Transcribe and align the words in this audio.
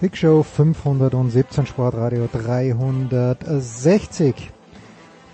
Big 0.00 0.16
Show 0.16 0.42
517 0.42 1.66
Sportradio 1.66 2.26
360. 2.32 4.50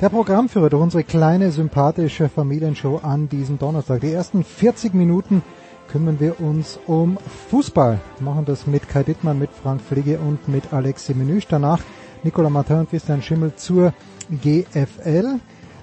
Der 0.01 0.09
Programmführer 0.09 0.71
durch 0.71 0.83
unsere 0.83 1.05
kleine 1.05 1.53
sympathische 1.53 2.29
Familienshow 2.29 2.99
an 3.01 3.29
diesem 3.29 3.61
Donnerstag. 3.61 4.01
Die 4.01 4.11
ersten 4.11 4.43
40 4.43 4.93
Minuten 4.93 5.45
kümmern 5.87 6.19
wir 6.19 6.41
uns 6.41 6.81
um 6.89 7.17
Fußball. 7.49 8.01
Wir 8.19 8.25
machen 8.25 8.45
das 8.45 8.67
mit 8.67 8.89
Kai 8.89 9.05
Dittmann, 9.05 9.39
mit 9.39 9.51
Frank 9.53 9.81
Fliege 9.83 10.19
und 10.19 10.49
mit 10.49 10.73
Alexi 10.73 11.15
Menüsch. 11.15 11.47
Danach 11.47 11.79
Nicola 12.25 12.51
Martin 12.51 12.81
und 12.81 12.91
Christian 12.91 13.23
Schimmel 13.23 13.55
zur 13.55 13.93
GFL. 14.43 15.39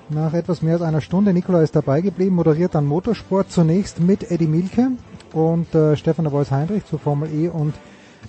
Nach 0.09 0.34
etwas 0.34 0.61
mehr 0.61 0.73
als 0.73 0.81
einer 0.81 1.00
Stunde, 1.00 1.31
Nicola 1.31 1.61
ist 1.61 1.78
dabei 1.78 2.02
geblieben, 2.02 2.36
moderiert 2.36 2.76
dann 2.76 2.86
Motorsport 2.86 3.50
zunächst 3.50 4.02
mit 4.02 4.30
Eddie 4.30 4.48
Milke 4.48 4.92
und 5.31 5.73
äh, 5.73 5.95
Stefan 5.95 6.30
Vois 6.30 6.52
Heinrich 6.52 6.86
zur 6.86 7.00
Formel 7.00 7.34
E 7.34 7.48
und 7.48 7.76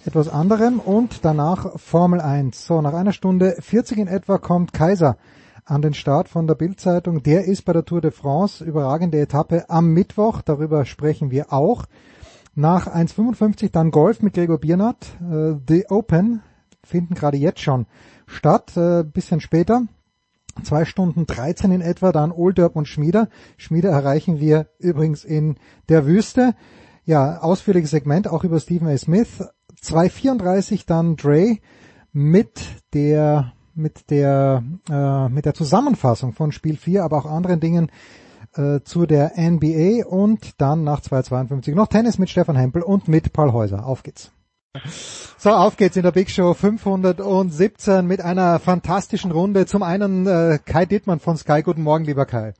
etwas 0.06 0.28
anderem 0.28 0.80
und 0.80 1.24
danach 1.24 1.78
Formel 1.78 2.20
1. 2.20 2.66
So, 2.66 2.82
nach 2.82 2.92
einer 2.92 3.12
Stunde 3.12 3.56
40 3.58 3.98
in 3.98 4.08
etwa 4.08 4.38
kommt 4.38 4.72
Kaiser 4.72 5.16
an 5.64 5.80
den 5.80 5.94
Start 5.94 6.28
von 6.28 6.46
der 6.46 6.54
Bildzeitung. 6.54 7.22
Der 7.22 7.46
ist 7.46 7.64
bei 7.64 7.72
der 7.72 7.86
Tour 7.86 8.02
de 8.02 8.10
France, 8.10 8.62
überragende 8.62 9.18
Etappe 9.18 9.70
am 9.70 9.88
Mittwoch, 9.88 10.42
darüber 10.42 10.84
sprechen 10.84 11.30
wir 11.30 11.52
auch. 11.52 11.86
Nach 12.54 12.86
1,55 12.86 13.72
dann 13.72 13.90
Golf 13.90 14.20
mit 14.20 14.34
Gregor 14.34 14.58
Biernat. 14.58 15.16
Äh, 15.22 15.54
The 15.66 15.86
Open 15.88 16.42
finden 16.84 17.14
gerade 17.14 17.38
jetzt 17.38 17.60
schon 17.60 17.86
statt, 18.26 18.76
äh, 18.76 19.04
bisschen 19.04 19.40
später. 19.40 19.84
Zwei 20.62 20.84
Stunden 20.84 21.26
13 21.26 21.72
in 21.72 21.80
etwa, 21.80 22.12
dann 22.12 22.30
Olderb 22.30 22.76
und 22.76 22.86
Schmieder. 22.86 23.28
Schmieder 23.56 23.90
erreichen 23.90 24.38
wir 24.38 24.68
übrigens 24.78 25.24
in 25.24 25.56
der 25.88 26.06
Wüste. 26.06 26.54
Ja, 27.06 27.40
ausführliches 27.40 27.90
Segment 27.90 28.28
auch 28.28 28.44
über 28.44 28.60
Stephen 28.60 28.86
A. 28.86 28.96
Smith. 28.96 29.42
2.34 29.84 30.84
dann 30.86 31.16
Dre 31.16 31.58
mit 32.12 32.62
der 32.94 33.52
mit 33.74 34.10
der 34.10 34.62
äh, 34.90 35.28
mit 35.28 35.44
der 35.44 35.54
Zusammenfassung 35.54 36.32
von 36.32 36.52
Spiel 36.52 36.76
4, 36.76 37.04
aber 37.04 37.18
auch 37.18 37.26
anderen 37.26 37.60
Dingen 37.60 37.90
äh, 38.54 38.80
zu 38.84 39.06
der 39.06 39.32
NBA 39.36 40.06
und 40.06 40.60
dann 40.60 40.84
nach 40.84 41.00
2.52 41.00 41.74
noch 41.74 41.88
Tennis 41.88 42.18
mit 42.18 42.30
Stefan 42.30 42.56
Hempel 42.56 42.82
und 42.82 43.08
mit 43.08 43.32
Paul 43.32 43.52
Häuser. 43.52 43.86
Auf 43.86 44.02
geht's. 44.02 44.30
So, 45.38 45.50
auf 45.50 45.76
geht's 45.76 45.96
in 45.96 46.02
der 46.02 46.10
Big 46.10 46.30
Show 46.30 46.52
517 46.54 48.06
mit 48.06 48.20
einer 48.20 48.58
fantastischen 48.58 49.30
Runde. 49.30 49.66
Zum 49.66 49.82
einen 49.82 50.26
äh, 50.26 50.58
Kai 50.64 50.84
Dittmann 50.84 51.20
von 51.20 51.36
Sky. 51.36 51.62
Guten 51.62 51.82
Morgen, 51.82 52.04
lieber 52.04 52.26
Kai. 52.26 52.54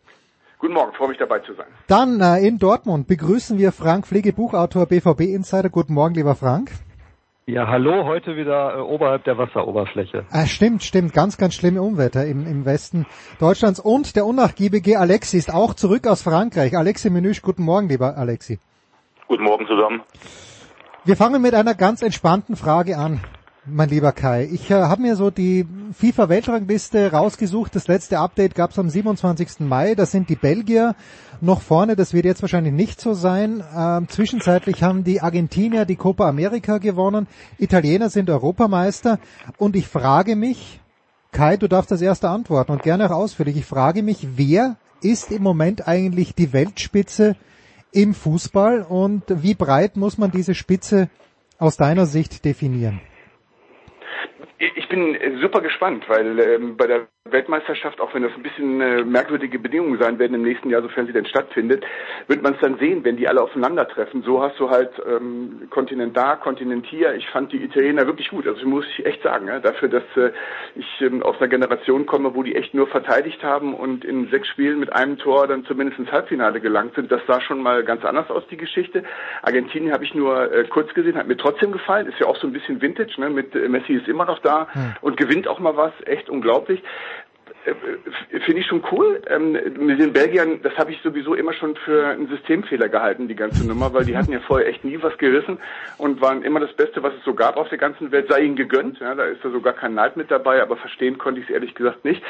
Guten 0.58 0.74
Morgen, 0.74 0.92
freue 0.92 1.08
mich 1.08 1.18
dabei 1.18 1.40
zu 1.40 1.54
sein. 1.54 1.66
Dann 1.88 2.20
äh, 2.20 2.46
in 2.46 2.58
Dortmund 2.58 3.08
begrüßen 3.08 3.58
wir 3.58 3.72
Frank 3.72 4.06
Pflege, 4.06 4.32
Buchautor, 4.32 4.86
BVB 4.86 5.22
Insider. 5.22 5.70
Guten 5.70 5.94
Morgen, 5.94 6.14
lieber 6.14 6.36
Frank. 6.36 6.70
Ja, 7.46 7.68
hallo, 7.68 8.06
heute 8.06 8.36
wieder 8.36 8.78
äh, 8.78 8.80
oberhalb 8.80 9.24
der 9.24 9.36
Wasseroberfläche. 9.36 10.24
Ah, 10.30 10.46
stimmt, 10.46 10.82
stimmt, 10.82 11.12
ganz, 11.12 11.36
ganz 11.36 11.52
schlimme 11.52 11.82
Unwetter 11.82 12.24
im, 12.24 12.46
im 12.46 12.64
Westen 12.64 13.04
Deutschlands. 13.38 13.80
Und 13.80 14.16
der 14.16 14.24
unnachgiebige 14.24 14.98
Alexi 14.98 15.36
ist 15.36 15.52
auch 15.52 15.74
zurück 15.74 16.06
aus 16.06 16.22
Frankreich. 16.22 16.74
Alexi 16.74 17.10
Menüsch, 17.10 17.42
guten 17.42 17.62
Morgen, 17.62 17.88
lieber 17.90 18.16
Alexi. 18.16 18.60
Guten 19.28 19.44
Morgen 19.44 19.66
zusammen. 19.66 20.00
Wir 21.04 21.16
fangen 21.16 21.42
mit 21.42 21.52
einer 21.52 21.74
ganz 21.74 22.00
entspannten 22.00 22.56
Frage 22.56 22.96
an, 22.96 23.20
mein 23.66 23.88
lieber 23.88 24.12
Kai. 24.12 24.48
Ich 24.52 24.70
äh, 24.70 24.74
habe 24.74 25.02
mir 25.02 25.16
so 25.16 25.30
die 25.30 25.66
FIFA-Weltrangliste 25.98 27.12
rausgesucht. 27.12 27.74
Das 27.74 27.88
letzte 27.88 28.18
Update 28.18 28.54
gab 28.54 28.70
es 28.70 28.78
am 28.78 28.90
27. 28.90 29.60
Mai. 29.60 29.94
Da 29.94 30.06
sind 30.06 30.28
die 30.28 30.36
Belgier 30.36 30.94
noch 31.40 31.62
vorne. 31.62 31.96
Das 31.96 32.12
wird 32.12 32.24
jetzt 32.24 32.42
wahrscheinlich 32.42 32.74
nicht 32.74 33.00
so 33.00 33.14
sein. 33.14 33.62
Ähm, 33.76 34.08
zwischenzeitlich 34.08 34.82
haben 34.82 35.04
die 35.04 35.20
Argentinier 35.20 35.84
die 35.84 35.96
Copa 35.96 36.28
America 36.28 36.78
gewonnen. 36.78 37.26
Italiener 37.58 38.10
sind 38.10 38.28
Europameister. 38.28 39.18
Und 39.56 39.76
ich 39.76 39.88
frage 39.88 40.36
mich, 40.36 40.80
Kai, 41.32 41.56
du 41.56 41.66
darfst 41.66 41.90
das 41.90 42.02
erste 42.02 42.28
antworten 42.28 42.72
und 42.72 42.82
gerne 42.82 43.06
auch 43.10 43.16
ausführlich. 43.16 43.56
Ich 43.56 43.66
frage 43.66 44.02
mich, 44.02 44.28
wer 44.36 44.76
ist 45.00 45.32
im 45.32 45.42
Moment 45.42 45.88
eigentlich 45.88 46.34
die 46.34 46.52
Weltspitze 46.52 47.36
im 47.92 48.14
Fußball 48.14 48.82
und 48.82 49.22
wie 49.28 49.54
breit 49.54 49.96
muss 49.96 50.18
man 50.18 50.30
diese 50.30 50.54
Spitze 50.54 51.08
aus 51.58 51.76
deiner 51.76 52.06
Sicht 52.06 52.44
definieren? 52.44 53.00
Ich 54.58 54.88
bin 54.88 55.18
super 55.40 55.60
gespannt, 55.60 56.04
weil 56.08 56.38
ähm, 56.38 56.76
bei 56.76 56.86
der 56.86 57.08
Weltmeisterschaft, 57.28 58.00
auch 58.00 58.14
wenn 58.14 58.22
das 58.22 58.32
ein 58.36 58.42
bisschen 58.42 58.80
äh, 58.80 59.02
merkwürdige 59.02 59.58
Bedingungen 59.58 59.98
sein 59.98 60.18
werden 60.18 60.34
im 60.34 60.42
nächsten 60.42 60.70
Jahr, 60.70 60.82
sofern 60.82 61.06
sie 61.06 61.12
denn 61.12 61.26
stattfindet, 61.26 61.84
wird 62.28 62.42
man 62.42 62.54
es 62.54 62.60
dann 62.60 62.78
sehen, 62.78 63.02
wenn 63.02 63.16
die 63.16 63.26
alle 63.26 63.42
aufeinandertreffen. 63.42 64.22
So 64.22 64.42
hast 64.42 64.60
du 64.60 64.70
halt 64.70 64.90
ähm, 65.08 65.68
Kontinent 65.70 66.16
da, 66.16 66.36
Kontinent 66.36 66.86
hier. 66.86 67.14
Ich 67.14 67.26
fand 67.30 67.50
die 67.50 67.64
Italiener 67.64 68.06
wirklich 68.06 68.28
gut. 68.28 68.46
Also 68.46 68.64
muss 68.68 68.84
ich 68.96 69.04
echt 69.04 69.22
sagen, 69.22 69.48
ja, 69.48 69.58
dafür, 69.58 69.88
dass 69.88 70.04
äh, 70.16 70.30
ich 70.76 71.00
ähm, 71.00 71.22
aus 71.22 71.38
einer 71.38 71.48
Generation 71.48 72.06
komme, 72.06 72.34
wo 72.36 72.44
die 72.44 72.54
echt 72.54 72.74
nur 72.74 72.86
verteidigt 72.86 73.42
haben 73.42 73.74
und 73.74 74.04
in 74.04 74.28
sechs 74.28 74.46
Spielen 74.48 74.78
mit 74.78 74.92
einem 74.92 75.18
Tor 75.18 75.48
dann 75.48 75.64
zumindest 75.64 75.98
ins 75.98 76.12
Halbfinale 76.12 76.60
gelangt 76.60 76.94
sind. 76.94 77.10
Das 77.10 77.22
sah 77.26 77.40
schon 77.40 77.60
mal 77.60 77.82
ganz 77.84 78.04
anders 78.04 78.30
aus, 78.30 78.46
die 78.50 78.58
Geschichte. 78.58 79.02
Argentinien 79.42 79.92
habe 79.92 80.04
ich 80.04 80.14
nur 80.14 80.52
äh, 80.52 80.64
kurz 80.68 80.94
gesehen, 80.94 81.16
hat 81.16 81.26
mir 81.26 81.38
trotzdem 81.38 81.72
gefallen. 81.72 82.06
Ist 82.06 82.20
ja 82.20 82.26
auch 82.26 82.36
so 82.36 82.46
ein 82.46 82.52
bisschen 82.52 82.80
Vintage, 82.80 83.18
ne? 83.18 83.30
Mit 83.30 83.56
äh, 83.56 83.68
Messi 83.68 83.94
ist 83.94 84.08
immer 84.08 84.26
noch 84.26 84.43
da 84.44 84.68
hm. 84.72 84.94
und 85.00 85.16
gewinnt 85.16 85.48
auch 85.48 85.58
mal 85.58 85.76
was. 85.76 85.92
Echt 86.04 86.28
unglaublich. 86.28 86.82
Äh, 87.64 88.40
finde 88.40 88.60
ich 88.60 88.66
schon 88.66 88.82
cool. 88.92 89.22
Ähm, 89.28 89.52
mit 89.52 90.00
den 90.00 90.12
Belgiern, 90.12 90.60
das 90.62 90.76
habe 90.76 90.92
ich 90.92 91.00
sowieso 91.02 91.34
immer 91.34 91.52
schon 91.54 91.76
für 91.76 92.08
einen 92.08 92.28
Systemfehler 92.28 92.88
gehalten, 92.88 93.28
die 93.28 93.36
ganze 93.36 93.66
Nummer, 93.66 93.92
weil 93.94 94.04
die 94.04 94.16
hatten 94.16 94.32
ja 94.32 94.40
vorher 94.40 94.68
echt 94.68 94.84
nie 94.84 94.98
was 95.02 95.16
gerissen 95.18 95.58
und 95.98 96.20
waren 96.20 96.42
immer 96.42 96.60
das 96.60 96.72
Beste, 96.74 97.02
was 97.02 97.14
es 97.14 97.24
so 97.24 97.34
gab 97.34 97.56
auf 97.56 97.68
der 97.68 97.78
ganzen 97.78 98.12
Welt, 98.12 98.28
sei 98.28 98.40
ihnen 98.40 98.56
gegönnt. 98.56 98.98
Ja, 99.00 99.14
da 99.14 99.24
ist 99.24 99.42
ja 99.42 99.50
sogar 99.50 99.72
kein 99.72 99.94
Neid 99.94 100.16
mit 100.16 100.30
dabei, 100.30 100.62
aber 100.62 100.76
verstehen 100.76 101.18
konnte 101.18 101.40
ich 101.40 101.48
es 101.48 101.54
ehrlich 101.54 101.74
gesagt 101.74 102.04
nicht. 102.04 102.22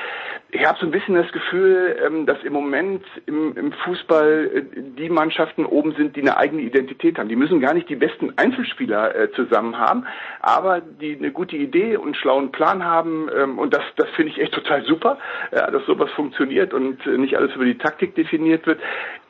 Ich 0.51 0.65
habe 0.65 0.79
so 0.79 0.87
ein 0.87 0.93
bisschen 0.93 1.15
das 1.15 1.31
Gefühl, 1.33 1.97
ähm, 2.05 2.27
dass 2.27 2.43
im 2.45 2.53
Moment 2.53 3.05
im, 3.27 3.57
im 3.57 3.73
Fußball 3.73 4.51
äh, 4.55 4.63
die 4.97 5.09
Mannschaften 5.09 5.67
oben 5.67 5.95
sind, 5.97 6.17
die 6.17 6.21
eine 6.21 6.37
eigene 6.37 6.63
Identität 6.63 7.19
haben. 7.19 7.29
Die 7.29 7.37
müssen 7.37 7.61
gar 7.61 7.75
nicht 7.75 7.89
die 7.89 7.97
besten 7.97 8.33
Einzelspieler 8.37 9.15
äh, 9.17 9.33
zusammen 9.33 9.79
haben, 9.79 10.07
aber 10.41 10.81
die 10.81 11.17
eine 11.17 11.33
gute 11.33 11.57
Idee 11.57 11.97
und 11.97 12.05
einen 12.05 12.15
schlauen 12.15 12.53
Plan 12.53 12.85
haben 12.85 13.29
ähm, 13.37 13.59
und 13.59 13.75
das, 13.75 13.83
das 13.97 14.09
finde 14.11 14.31
ich 14.31 14.41
echt 14.41 14.55
total 14.55 14.85
super 14.85 15.19
dass 15.51 15.85
sowas 15.87 16.11
funktioniert 16.13 16.75
und 16.75 17.05
nicht 17.07 17.37
alles 17.37 17.55
über 17.55 17.65
die 17.65 17.79
Taktik 17.79 18.15
definiert 18.15 18.67
wird 18.67 18.81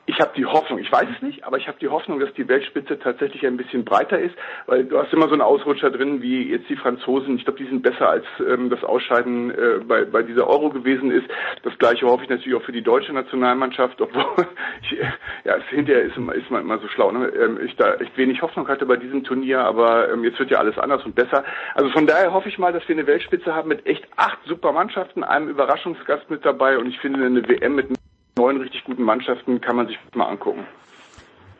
ich 0.06 0.20
habe 0.20 0.32
die 0.36 0.44
Hoffnung, 0.44 0.78
ich 0.78 0.90
weiß 0.90 1.08
es 1.14 1.22
nicht, 1.22 1.44
aber 1.44 1.56
ich 1.56 1.66
habe 1.66 1.78
die 1.80 1.88
Hoffnung, 1.88 2.20
dass 2.20 2.32
die 2.34 2.46
Weltspitze 2.46 2.98
tatsächlich 2.98 3.46
ein 3.46 3.56
bisschen 3.56 3.84
breiter 3.84 4.18
ist, 4.18 4.34
weil 4.66 4.84
du 4.84 4.98
hast 4.98 5.12
immer 5.12 5.28
so 5.28 5.32
einen 5.32 5.40
Ausrutscher 5.40 5.90
drin, 5.90 6.20
wie 6.20 6.50
jetzt 6.50 6.68
die 6.68 6.76
Franzosen. 6.76 7.36
Ich 7.36 7.44
glaube, 7.44 7.58
die 7.58 7.66
sind 7.66 7.82
besser 7.82 8.10
als 8.10 8.24
ähm, 8.46 8.68
das 8.68 8.84
Ausscheiden 8.84 9.50
äh, 9.50 9.80
bei, 9.86 10.04
bei 10.04 10.22
dieser 10.22 10.46
Euro 10.46 10.70
gewesen 10.70 11.10
ist. 11.10 11.26
Das 11.62 11.76
gleiche 11.78 12.06
hoffe 12.06 12.24
ich 12.24 12.28
natürlich 12.28 12.54
auch 12.54 12.64
für 12.64 12.72
die 12.72 12.82
deutsche 12.82 13.12
Nationalmannschaft, 13.12 14.00
obwohl 14.00 14.24
ich, 14.82 14.98
ja, 15.44 15.56
es 15.56 15.64
hinterher 15.70 16.02
ist, 16.02 16.16
ist 16.16 16.50
man 16.50 16.60
immer 16.62 16.78
so 16.78 16.88
schlau. 16.88 17.10
Ne? 17.10 17.28
Ähm, 17.28 17.58
ich 17.64 17.74
da 17.76 17.94
echt 17.94 18.16
wenig 18.18 18.42
Hoffnung 18.42 18.68
hatte 18.68 18.84
bei 18.84 18.96
diesem 18.96 19.24
Turnier, 19.24 19.60
aber 19.60 20.12
ähm, 20.12 20.22
jetzt 20.24 20.38
wird 20.38 20.50
ja 20.50 20.58
alles 20.58 20.78
anders 20.78 21.04
und 21.04 21.14
besser. 21.14 21.44
Also 21.74 21.90
von 21.90 22.06
daher 22.06 22.32
hoffe 22.34 22.48
ich 22.48 22.58
mal, 22.58 22.72
dass 22.72 22.86
wir 22.88 22.94
eine 22.94 23.06
Weltspitze 23.06 23.54
haben 23.54 23.68
mit 23.68 23.86
echt 23.86 24.06
acht 24.16 24.38
super 24.44 24.72
Mannschaften, 24.72 25.24
einem 25.24 25.48
Überraschungsgast 25.48 26.28
mit 26.28 26.44
dabei 26.44 26.78
und 26.78 26.86
ich 26.88 26.98
finde 26.98 27.24
eine 27.24 27.48
WM 27.48 27.74
mit 27.74 27.88
neun 28.36 28.60
richtig 28.60 28.84
guten 28.84 29.02
Mannschaften 29.02 29.60
kann 29.60 29.76
man 29.76 29.86
sich 29.86 29.98
mal 30.14 30.26
angucken. 30.26 30.66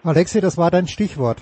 Alexi, 0.03 0.41
das 0.41 0.59
war 0.59 0.71
dein 0.71 0.87
Stichwort. 0.87 1.39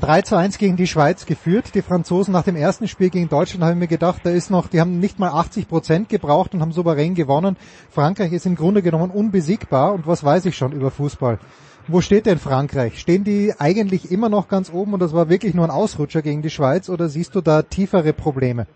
3 0.00 0.22
zu 0.22 0.36
1 0.36 0.58
gegen 0.58 0.76
die 0.76 0.88
Schweiz 0.88 1.24
geführt. 1.24 1.74
Die 1.74 1.82
Franzosen 1.82 2.32
nach 2.32 2.42
dem 2.42 2.56
ersten 2.56 2.88
Spiel 2.88 3.10
gegen 3.10 3.28
Deutschland 3.28 3.62
haben 3.62 3.78
mir 3.78 3.86
gedacht, 3.86 4.22
da 4.24 4.30
ist 4.30 4.50
noch, 4.50 4.66
die 4.66 4.80
haben 4.80 4.98
nicht 4.98 5.20
mal 5.20 5.28
80 5.28 5.68
Prozent 5.68 6.08
gebraucht 6.08 6.52
und 6.52 6.60
haben 6.60 6.72
souverän 6.72 7.14
gewonnen. 7.14 7.56
Frankreich 7.90 8.32
ist 8.32 8.46
im 8.46 8.56
Grunde 8.56 8.82
genommen 8.82 9.12
unbesiegbar 9.12 9.92
und 9.92 10.06
was 10.06 10.24
weiß 10.24 10.46
ich 10.46 10.56
schon 10.56 10.72
über 10.72 10.90
Fußball. 10.90 11.38
Wo 11.86 12.00
steht 12.00 12.26
denn 12.26 12.38
Frankreich? 12.38 12.98
Stehen 12.98 13.22
die 13.22 13.52
eigentlich 13.58 14.10
immer 14.10 14.28
noch 14.28 14.48
ganz 14.48 14.72
oben 14.72 14.94
und 14.94 15.00
das 15.00 15.12
war 15.12 15.28
wirklich 15.28 15.54
nur 15.54 15.66
ein 15.66 15.70
Ausrutscher 15.70 16.22
gegen 16.22 16.42
die 16.42 16.50
Schweiz 16.50 16.88
oder 16.88 17.08
siehst 17.08 17.34
du 17.36 17.40
da 17.40 17.62
tiefere 17.62 18.12
Probleme? 18.14 18.66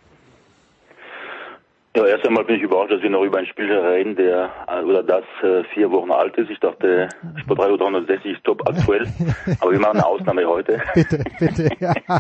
Ja, 1.96 2.06
erst 2.06 2.26
einmal 2.26 2.44
bin 2.44 2.56
ich 2.56 2.62
überrascht, 2.62 2.92
dass 2.92 3.02
wir 3.02 3.10
noch 3.10 3.24
über 3.24 3.38
ein 3.38 3.46
Spiel 3.46 3.72
reden, 3.72 4.14
der 4.14 4.50
oder 4.84 5.02
das 5.02 5.24
äh, 5.42 5.64
vier 5.74 5.90
Wochen 5.90 6.10
alt 6.10 6.36
ist. 6.36 6.50
Ich 6.50 6.60
dachte, 6.60 7.08
Sport 7.40 7.58
360 7.58 8.32
ist 8.32 8.44
top 8.44 8.62
aktuell, 8.68 9.06
aber 9.60 9.72
wir 9.72 9.80
machen 9.80 9.96
eine 9.96 10.06
Ausnahme 10.06 10.46
heute. 10.46 10.80
bitte, 10.94 11.24
bitte. 11.38 11.68
Ja. 11.80 11.94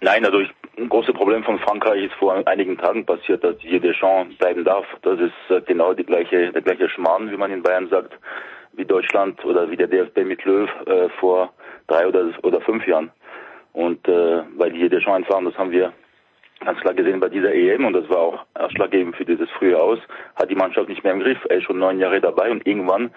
Nein, 0.00 0.24
also 0.24 0.40
ich, 0.40 0.50
ein 0.78 0.88
großes 0.88 1.14
Problem 1.14 1.44
von 1.44 1.58
Frankreich 1.60 2.04
ist 2.04 2.14
vor 2.14 2.34
einigen 2.46 2.76
Tagen 2.76 3.06
passiert, 3.06 3.44
dass 3.44 3.56
hier 3.60 3.80
Deschamps 3.80 4.36
bleiben 4.36 4.64
darf. 4.64 4.84
Das 5.02 5.18
ist 5.18 5.32
äh, 5.48 5.60
genau 5.62 5.94
die 5.94 6.04
gleiche, 6.04 6.52
der 6.52 6.62
gleiche 6.62 6.88
Schmarrn, 6.88 7.30
wie 7.30 7.36
man 7.36 7.50
in 7.50 7.62
Bayern 7.62 7.88
sagt, 7.88 8.12
wie 8.72 8.84
Deutschland 8.84 9.44
oder 9.44 9.70
wie 9.70 9.76
der 9.76 9.86
DFB 9.86 10.24
mit 10.24 10.44
Löw 10.44 10.68
äh, 10.86 11.08
vor 11.20 11.52
drei 11.86 12.06
oder, 12.06 12.30
oder 12.42 12.60
fünf 12.60 12.86
Jahren. 12.86 13.10
Und 13.72 14.06
äh, 14.08 14.42
weil 14.56 14.72
die 14.72 14.80
hier 14.80 14.90
Deschamps 14.90 15.18
entfahren, 15.18 15.44
das 15.44 15.56
haben 15.56 15.70
wir 15.70 15.92
ganz 16.64 16.80
klar 16.80 16.94
gesehen 16.94 17.20
bei 17.20 17.28
dieser 17.28 17.54
EM 17.54 17.84
und 17.84 17.92
das 17.92 18.08
war 18.08 18.18
auch 18.18 18.44
ausschlaggebend 18.54 19.16
für 19.16 19.24
dieses 19.24 19.50
frühe 19.50 19.80
Aus, 19.80 19.98
hat 20.36 20.50
die 20.50 20.54
Mannschaft 20.54 20.88
nicht 20.88 21.04
mehr 21.04 21.12
im 21.12 21.20
Griff. 21.20 21.38
Er 21.48 21.58
ist 21.58 21.64
schon 21.64 21.78
neun 21.78 21.98
Jahre 21.98 22.20
dabei 22.20 22.50
und 22.50 22.66
irgendwann 22.66 23.10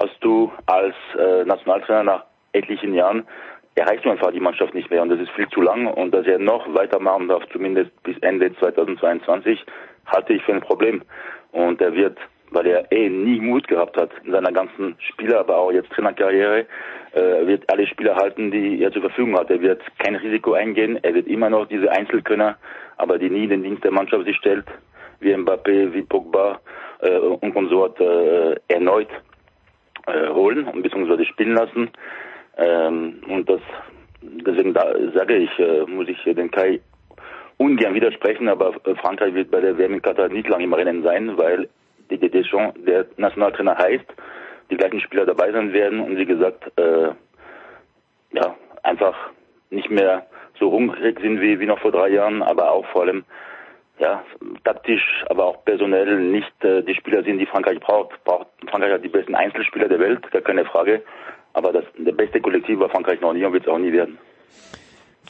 hast 0.00 0.16
du 0.20 0.52
als 0.66 0.94
äh, 1.18 1.44
Nationaltrainer 1.44 2.04
nach 2.04 2.24
etlichen 2.52 2.94
Jahren 2.94 3.26
erreichst 3.74 4.04
du 4.04 4.10
einfach 4.10 4.32
die 4.32 4.40
Mannschaft 4.40 4.74
nicht 4.74 4.90
mehr 4.90 5.02
und 5.02 5.08
das 5.08 5.20
ist 5.20 5.30
viel 5.30 5.48
zu 5.48 5.62
lang 5.62 5.86
und 5.86 6.12
dass 6.12 6.26
er 6.26 6.38
noch 6.38 6.72
weitermachen 6.74 7.28
darf, 7.28 7.42
zumindest 7.52 7.90
bis 8.02 8.18
Ende 8.18 8.54
2022, 8.58 9.64
halte 10.06 10.32
ich 10.34 10.42
für 10.42 10.52
ein 10.52 10.60
Problem. 10.60 11.02
Und 11.52 11.80
er 11.80 11.94
wird, 11.94 12.18
weil 12.52 12.66
er 12.66 12.92
eh 12.92 13.08
nie 13.08 13.40
Mut 13.40 13.66
gehabt 13.68 13.96
hat 13.96 14.10
in 14.24 14.32
seiner 14.32 14.52
ganzen 14.52 14.96
Spieler, 14.98 15.40
aber 15.40 15.56
auch 15.56 15.72
jetzt 15.72 15.90
Trainerkarriere, 15.90 16.66
äh, 17.12 17.46
wird 17.46 17.70
alle 17.70 17.86
Spieler 17.86 18.16
halten, 18.16 18.50
die 18.50 18.82
er 18.82 18.92
zur 18.92 19.02
Verfügung 19.02 19.38
hat. 19.38 19.50
Er 19.50 19.60
wird 19.60 19.82
kein 19.98 20.16
Risiko 20.16 20.52
eingehen, 20.52 20.98
er 21.02 21.14
wird 21.14 21.26
immer 21.26 21.50
noch 21.50 21.66
diese 21.66 21.90
Einzelkönner, 21.90 22.56
aber 22.96 23.18
die 23.18 23.30
nie 23.30 23.44
in 23.44 23.50
den 23.50 23.62
Dienst 23.62 23.84
der 23.84 23.92
Mannschaft 23.92 24.24
sich 24.26 24.36
stellt, 24.36 24.66
wie 25.20 25.34
Mbappé, 25.34 25.92
wie 25.92 26.02
Pogba 26.02 26.60
äh, 27.00 27.18
und 27.18 27.52
Konsort 27.52 28.00
äh, 28.00 28.56
erneut 28.68 29.08
äh, 30.06 30.28
holen 30.28 30.64
und 30.64 30.82
beziehungsweise 30.82 31.24
spielen 31.24 31.54
lassen. 31.54 31.90
Ähm, 32.56 33.20
und 33.28 33.48
das 33.48 33.60
deswegen 34.22 34.74
da 34.74 34.94
sage 35.14 35.36
ich, 35.36 35.58
äh, 35.58 35.84
muss 35.86 36.08
ich 36.08 36.22
den 36.24 36.50
Kai 36.50 36.80
ungern 37.58 37.94
widersprechen, 37.94 38.48
aber 38.48 38.72
Frankreich 39.00 39.34
wird 39.34 39.50
bei 39.50 39.60
der 39.60 39.78
WM 39.78 39.94
in 39.94 40.02
Katar 40.02 40.28
nicht 40.28 40.48
lange 40.48 40.64
im 40.64 40.74
Rennen 40.74 41.02
sein, 41.02 41.36
weil 41.36 41.68
Didier 42.12 42.30
Deschamps 42.30 42.78
der 42.84 43.06
Nationaltrainer 43.16 43.76
heißt, 43.76 44.04
die 44.70 44.76
gleichen 44.76 45.00
Spieler 45.00 45.26
dabei 45.26 45.50
sein 45.52 45.72
werden 45.72 46.00
und 46.00 46.16
wie 46.16 46.26
gesagt, 46.26 46.70
äh, 46.78 47.10
ja, 48.32 48.56
einfach 48.82 49.30
nicht 49.70 49.90
mehr 49.90 50.26
so 50.58 50.70
hungrig 50.70 51.18
sind 51.20 51.40
wie, 51.40 51.58
wie 51.60 51.66
noch 51.66 51.78
vor 51.78 51.92
drei 51.92 52.08
Jahren, 52.08 52.42
aber 52.42 52.70
auch 52.70 52.86
vor 52.86 53.02
allem 53.02 53.24
ja, 53.98 54.24
taktisch, 54.64 55.24
aber 55.28 55.44
auch 55.44 55.64
personell 55.64 56.18
nicht 56.20 56.64
äh, 56.64 56.82
die 56.82 56.94
Spieler 56.94 57.22
sind, 57.22 57.38
die 57.38 57.46
Frankreich 57.46 57.78
braucht. 57.80 58.22
braucht. 58.24 58.48
Frankreich 58.68 58.92
hat 58.92 59.04
die 59.04 59.08
besten 59.08 59.34
Einzelspieler 59.34 59.88
der 59.88 60.00
Welt, 60.00 60.30
gar 60.30 60.42
keine 60.42 60.64
Frage. 60.64 61.02
Aber 61.52 61.72
das, 61.72 61.84
der 61.96 62.12
beste 62.12 62.40
Kollektiv 62.40 62.78
war 62.78 62.88
Frankreich 62.88 63.20
noch 63.20 63.32
nie 63.32 63.44
und 63.44 63.52
wird 63.52 63.64
es 63.64 63.68
auch 63.68 63.78
nie 63.78 63.92
werden. 63.92 64.18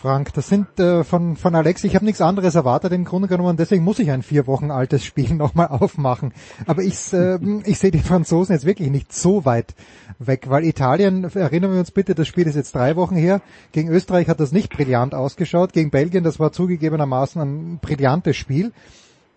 Frank, 0.02 0.32
das 0.34 0.48
sind 0.48 0.80
äh, 0.80 1.04
von, 1.04 1.36
von 1.36 1.54
Alex, 1.54 1.84
ich 1.84 1.94
habe 1.94 2.04
nichts 2.04 2.20
anderes 2.20 2.56
erwartet 2.56 2.92
im 2.92 3.04
Grunde 3.04 3.28
genommen, 3.28 3.56
deswegen 3.56 3.84
muss 3.84 4.00
ich 4.00 4.10
ein 4.10 4.24
vier 4.24 4.48
Wochen 4.48 4.72
altes 4.72 5.04
Spiel 5.04 5.32
nochmal 5.34 5.68
aufmachen. 5.68 6.32
Aber 6.66 6.82
ich, 6.82 7.12
äh, 7.12 7.38
ich 7.64 7.78
sehe 7.78 7.92
die 7.92 8.00
Franzosen 8.00 8.52
jetzt 8.52 8.66
wirklich 8.66 8.90
nicht 8.90 9.12
so 9.12 9.44
weit 9.44 9.76
weg, 10.18 10.46
weil 10.48 10.64
Italien, 10.64 11.22
erinnern 11.22 11.70
wir 11.70 11.78
uns 11.78 11.92
bitte, 11.92 12.16
das 12.16 12.26
Spiel 12.26 12.48
ist 12.48 12.56
jetzt 12.56 12.74
drei 12.74 12.96
Wochen 12.96 13.14
her, 13.14 13.42
gegen 13.70 13.90
Österreich 13.90 14.28
hat 14.28 14.40
das 14.40 14.50
nicht 14.50 14.76
brillant 14.76 15.14
ausgeschaut, 15.14 15.72
gegen 15.72 15.92
Belgien, 15.92 16.24
das 16.24 16.40
war 16.40 16.50
zugegebenermaßen 16.50 17.40
ein 17.40 17.78
brillantes 17.78 18.36
Spiel. 18.36 18.72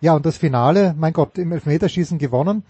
Ja, 0.00 0.16
und 0.16 0.26
das 0.26 0.36
Finale, 0.36 0.96
mein 0.98 1.12
Gott, 1.12 1.38
im 1.38 1.52
Elfmeterschießen 1.52 2.18
gewonnen. 2.18 2.64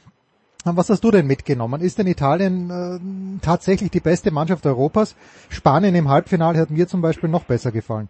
Was 0.75 0.91
hast 0.91 1.05
du 1.05 1.13
denn 1.13 1.29
mitgenommen? 1.29 1.81
Ist 1.81 1.99
denn 1.99 2.09
Italien 2.09 2.71
äh, 2.71 3.41
tatsächlich 3.41 3.93
die 3.93 4.01
beste 4.01 4.33
Mannschaft 4.33 4.67
Europas? 4.67 5.15
Spanien 5.49 5.95
im 5.95 6.09
Halbfinale 6.09 6.59
hat 6.59 6.71
mir 6.71 6.89
zum 6.89 7.03
Beispiel 7.03 7.29
noch 7.29 7.45
besser 7.45 7.71
gefallen. 7.71 8.09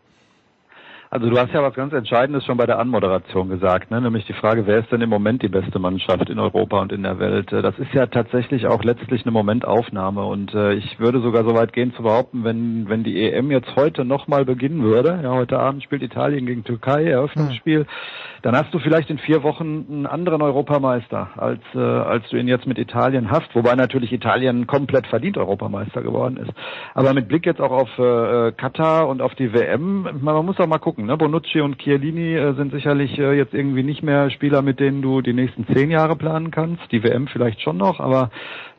Also 1.09 1.31
du 1.31 1.39
hast 1.39 1.53
ja 1.53 1.63
was 1.63 1.75
ganz 1.75 1.93
Entscheidendes 1.93 2.45
schon 2.45 2.57
bei 2.57 2.67
der 2.67 2.79
Anmoderation 2.79 3.49
gesagt, 3.49 3.91
ne? 3.91 4.01
nämlich 4.01 4.27
die 4.27 4.33
Frage, 4.33 4.67
wer 4.67 4.79
ist 4.79 4.91
denn 4.91 5.01
im 5.01 5.11
Moment 5.11 5.43
die 5.43 5.49
beste 5.49 5.79
Mannschaft 5.79 6.29
in 6.31 6.39
Europa 6.39 6.81
und 6.81 6.93
in 6.93 7.05
der 7.05 7.19
Welt? 7.21 7.53
Äh, 7.53 7.63
das 7.63 7.79
ist 7.79 7.93
ja 7.95 8.07
tatsächlich 8.07 8.67
auch 8.67 8.83
letztlich 8.83 9.23
eine 9.23 9.31
Momentaufnahme 9.31 10.25
und 10.25 10.53
äh, 10.55 10.75
ich 10.75 10.99
würde 10.99 11.21
sogar 11.21 11.45
so 11.45 11.55
weit 11.55 11.73
gehen 11.73 11.95
zu 11.95 12.03
behaupten, 12.03 12.43
wenn, 12.43 12.89
wenn 12.89 13.05
die 13.05 13.23
EM 13.23 13.51
jetzt 13.53 13.77
heute 13.77 14.05
nochmal 14.05 14.45
beginnen 14.45 14.83
würde, 14.83 15.21
ja, 15.23 15.31
heute 15.31 15.61
Abend 15.61 15.85
spielt 15.85 16.03
Italien 16.03 16.45
gegen 16.45 16.65
Türkei, 16.65 17.05
Eröffnungsspiel, 17.05 17.81
hm. 17.81 17.87
dann 18.43 18.57
hast 18.57 18.75
du 18.75 18.81
vielleicht 18.81 19.09
in 19.09 19.19
vier 19.19 19.45
Wochen 19.45 19.87
einen 19.89 20.07
anderen 20.07 20.43
Europameister, 20.43 21.31
als, 21.37 21.63
äh, 21.75 21.79
als 21.79 22.29
du 22.31 22.37
ihn 22.37 22.49
jetzt 22.49 22.67
mit 22.67 22.79
Italien 22.79 23.31
hast, 23.31 23.55
wobei 23.55 23.77
natürlich 23.77 24.13
Italien 24.13 24.67
komplett 24.67 25.07
verdient 25.07 25.39
Europameister 25.39 26.03
geworden 26.03 26.37
ist. 26.37 26.53
Aber 26.95 27.15
mit 27.15 27.29
Blick 27.29 27.47
jetzt 27.47 27.61
auch 27.61 27.71
auf 27.71 27.99
äh, 27.99 28.53
Katar 28.53 29.07
und 29.09 29.23
auf 29.23 29.35
die 29.37 29.53
WM, 29.53 30.09
man 30.21 30.45
muss 30.45 30.59
auch 30.59 30.67
mal 30.67 30.79
gucken, 30.79 30.96
gucken. 30.97 31.07
Ne? 31.07 31.17
Bonucci 31.17 31.61
und 31.61 31.79
Chiellini 31.79 32.35
äh, 32.35 32.55
sind 32.55 32.73
sicherlich 32.73 33.19
äh, 33.19 33.37
jetzt 33.37 33.55
irgendwie 33.55 33.83
nicht 33.83 34.03
mehr 34.03 34.31
Spieler, 34.31 34.63
mit 34.63 34.81
denen 34.81 35.03
du 35.03 35.21
die 35.21 35.35
nächsten 35.35 35.67
zehn 35.67 35.91
Jahre 35.91 36.17
planen 36.17 36.51
kannst. 36.51 36.91
Die 36.91 37.03
WM 37.03 37.29
vielleicht 37.29 37.61
schon 37.61 37.77
noch, 37.77 38.01
aber 38.01 38.31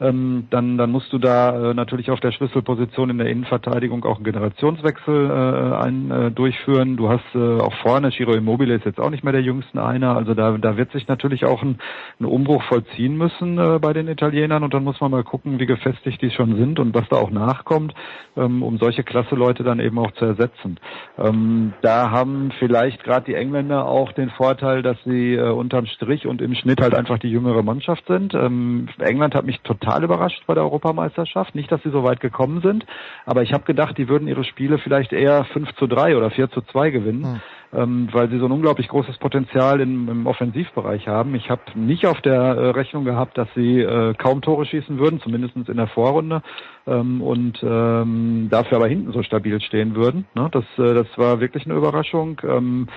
ähm, 0.01 0.47
dann, 0.49 0.77
dann 0.77 0.91
musst 0.91 1.13
du 1.13 1.19
da 1.19 1.71
äh, 1.71 1.73
natürlich 1.73 2.09
auf 2.09 2.19
der 2.19 2.31
Schlüsselposition 2.31 3.11
in 3.11 3.17
der 3.19 3.27
Innenverteidigung 3.27 4.03
auch 4.05 4.15
einen 4.15 4.25
Generationswechsel 4.25 5.29
äh, 5.29 5.75
ein, 5.83 6.11
äh, 6.11 6.31
durchführen. 6.31 6.97
Du 6.97 7.09
hast 7.09 7.23
äh, 7.35 7.59
auch 7.59 7.73
vorne, 7.81 8.09
Giro 8.09 8.33
Immobile 8.33 8.75
ist 8.75 8.85
jetzt 8.85 8.99
auch 8.99 9.11
nicht 9.11 9.23
mehr 9.23 9.33
der 9.33 9.43
jüngsten 9.43 9.77
einer, 9.77 10.15
also 10.15 10.33
da, 10.33 10.57
da 10.57 10.77
wird 10.77 10.91
sich 10.91 11.07
natürlich 11.07 11.45
auch 11.45 11.61
ein, 11.61 11.77
ein 12.19 12.25
Umbruch 12.25 12.63
vollziehen 12.63 13.17
müssen 13.17 13.57
äh, 13.59 13.79
bei 13.79 13.93
den 13.93 14.07
Italienern 14.07 14.63
und 14.63 14.73
dann 14.73 14.83
muss 14.83 14.99
man 15.01 15.11
mal 15.11 15.23
gucken, 15.23 15.59
wie 15.59 15.65
gefestigt 15.65 16.21
die 16.21 16.31
schon 16.31 16.55
sind 16.55 16.79
und 16.79 16.95
was 16.95 17.07
da 17.09 17.17
auch 17.17 17.31
nachkommt, 17.31 17.93
ähm, 18.35 18.63
um 18.63 18.77
solche 18.77 19.03
klasse 19.03 19.35
Leute 19.35 19.63
dann 19.63 19.79
eben 19.79 19.99
auch 19.99 20.11
zu 20.11 20.25
ersetzen. 20.25 20.79
Ähm, 21.17 21.73
da 21.81 22.06
haben 22.11 22.51
vielleicht 22.59 23.03
gerade 23.03 23.25
die 23.25 23.35
Engländer 23.35 23.85
auch 23.85 24.11
den 24.11 24.29
Vorteil, 24.29 24.81
dass 24.81 24.97
sie 25.05 25.35
äh, 25.35 25.49
unterm 25.49 25.85
Strich 25.85 26.25
und 26.27 26.41
im 26.41 26.55
Schnitt 26.55 26.81
halt 26.81 26.95
einfach 26.95 27.19
die 27.19 27.29
jüngere 27.29 27.63
Mannschaft 27.63 28.05
sind. 28.07 28.33
Ähm, 28.33 28.89
England 28.99 29.35
hat 29.35 29.45
mich 29.45 29.59
total 29.61 30.03
überrascht 30.03 30.43
bei 30.47 30.53
der 30.53 30.63
Europameisterschaft. 30.63 31.55
Nicht, 31.55 31.71
dass 31.71 31.81
sie 31.83 31.91
so 31.91 32.03
weit 32.03 32.19
gekommen 32.19 32.61
sind, 32.61 32.85
aber 33.25 33.43
ich 33.43 33.53
habe 33.53 33.63
gedacht, 33.63 33.97
die 33.97 34.09
würden 34.09 34.27
ihre 34.27 34.43
Spiele 34.43 34.77
vielleicht 34.77 35.13
eher 35.13 35.45
5 35.45 35.75
zu 35.75 35.87
3 35.87 36.17
oder 36.17 36.31
4 36.31 36.49
zu 36.51 36.61
2 36.61 36.89
gewinnen. 36.91 37.25
Hm 37.25 37.41
ähm, 37.73 38.07
weil 38.11 38.29
sie 38.29 38.39
so 38.39 38.45
ein 38.45 38.51
unglaublich 38.51 38.87
großes 38.87 39.17
Potenzial 39.17 39.81
im, 39.81 40.09
im 40.09 40.27
Offensivbereich 40.27 41.07
haben. 41.07 41.35
Ich 41.35 41.49
habe 41.49 41.61
nicht 41.75 42.05
auf 42.05 42.21
der 42.21 42.33
äh, 42.33 42.69
Rechnung 42.69 43.03
gehabt, 43.03 43.37
dass 43.37 43.47
sie 43.55 43.81
äh, 43.81 44.13
kaum 44.13 44.41
Tore 44.41 44.65
schießen 44.65 44.97
würden, 44.99 45.19
zumindest 45.19 45.55
in 45.55 45.77
der 45.77 45.87
Vorrunde, 45.87 46.41
ähm, 46.87 47.21
und 47.21 47.59
ähm, 47.63 48.47
dafür 48.49 48.77
aber 48.77 48.87
hinten 48.87 49.11
so 49.11 49.21
stabil 49.21 49.61
stehen 49.61 49.95
würden. 49.95 50.25
Ne? 50.33 50.49
Das, 50.51 50.65
äh, 50.77 50.93
das 50.93 51.07
war 51.17 51.39
wirklich 51.39 51.65
eine 51.65 51.75
Überraschung. 51.75 52.41
Ähm, 52.43 52.87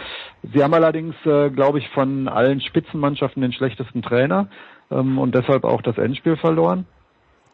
sie 0.42 0.62
haben 0.62 0.74
allerdings, 0.74 1.14
äh, 1.26 1.50
glaube 1.50 1.78
ich, 1.78 1.88
von 1.90 2.28
allen 2.28 2.60
Spitzenmannschaften 2.60 3.42
den 3.42 3.52
schlechtesten 3.52 4.02
Trainer 4.02 4.48
ähm, 4.90 5.18
und 5.18 5.34
deshalb 5.34 5.64
auch 5.64 5.82
das 5.82 5.98
Endspiel 5.98 6.36
verloren. 6.36 6.86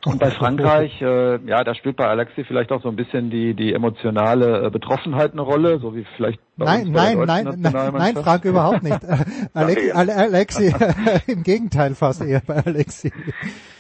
Und 0.05 0.21
bei 0.21 0.31
Frankreich, 0.31 1.03
äh, 1.03 1.39
ja, 1.47 1.65
da 1.65 1.75
spielt 1.75 1.97
bei 1.97 2.07
Alexi 2.07 2.45
vielleicht 2.45 2.71
auch 2.71 2.83
so 2.83 2.89
ein 2.89 2.97
bisschen 2.97 3.31
die 3.31 3.55
die 3.55 3.73
emotionale 3.73 4.67
äh, 4.67 4.71
Betroffenheit 4.71 5.33
eine 5.33 5.41
Rolle, 5.41 5.81
so 5.81 5.97
wie 5.97 6.05
vielleicht 6.17 6.39
nein, 6.57 6.91
nein, 6.91 7.19
nein, 7.27 7.57
nein, 7.59 7.93
nein, 7.93 8.15
Frank 8.17 8.45
überhaupt 8.45 8.83
nicht. 8.83 9.01
Alex, 9.55 9.95
Alexi, 9.95 10.75
im 11.27 11.43
Gegenteil 11.43 11.95
fast 11.95 12.23
eher 12.23 12.43
bei 12.47 12.65
Alexi. 12.65 13.13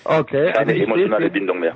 Okay, 0.08 0.52
keine 0.52 0.72
also 0.72 0.82
emotionale 0.84 1.30
Bindung 1.30 1.58
mehr. 1.58 1.74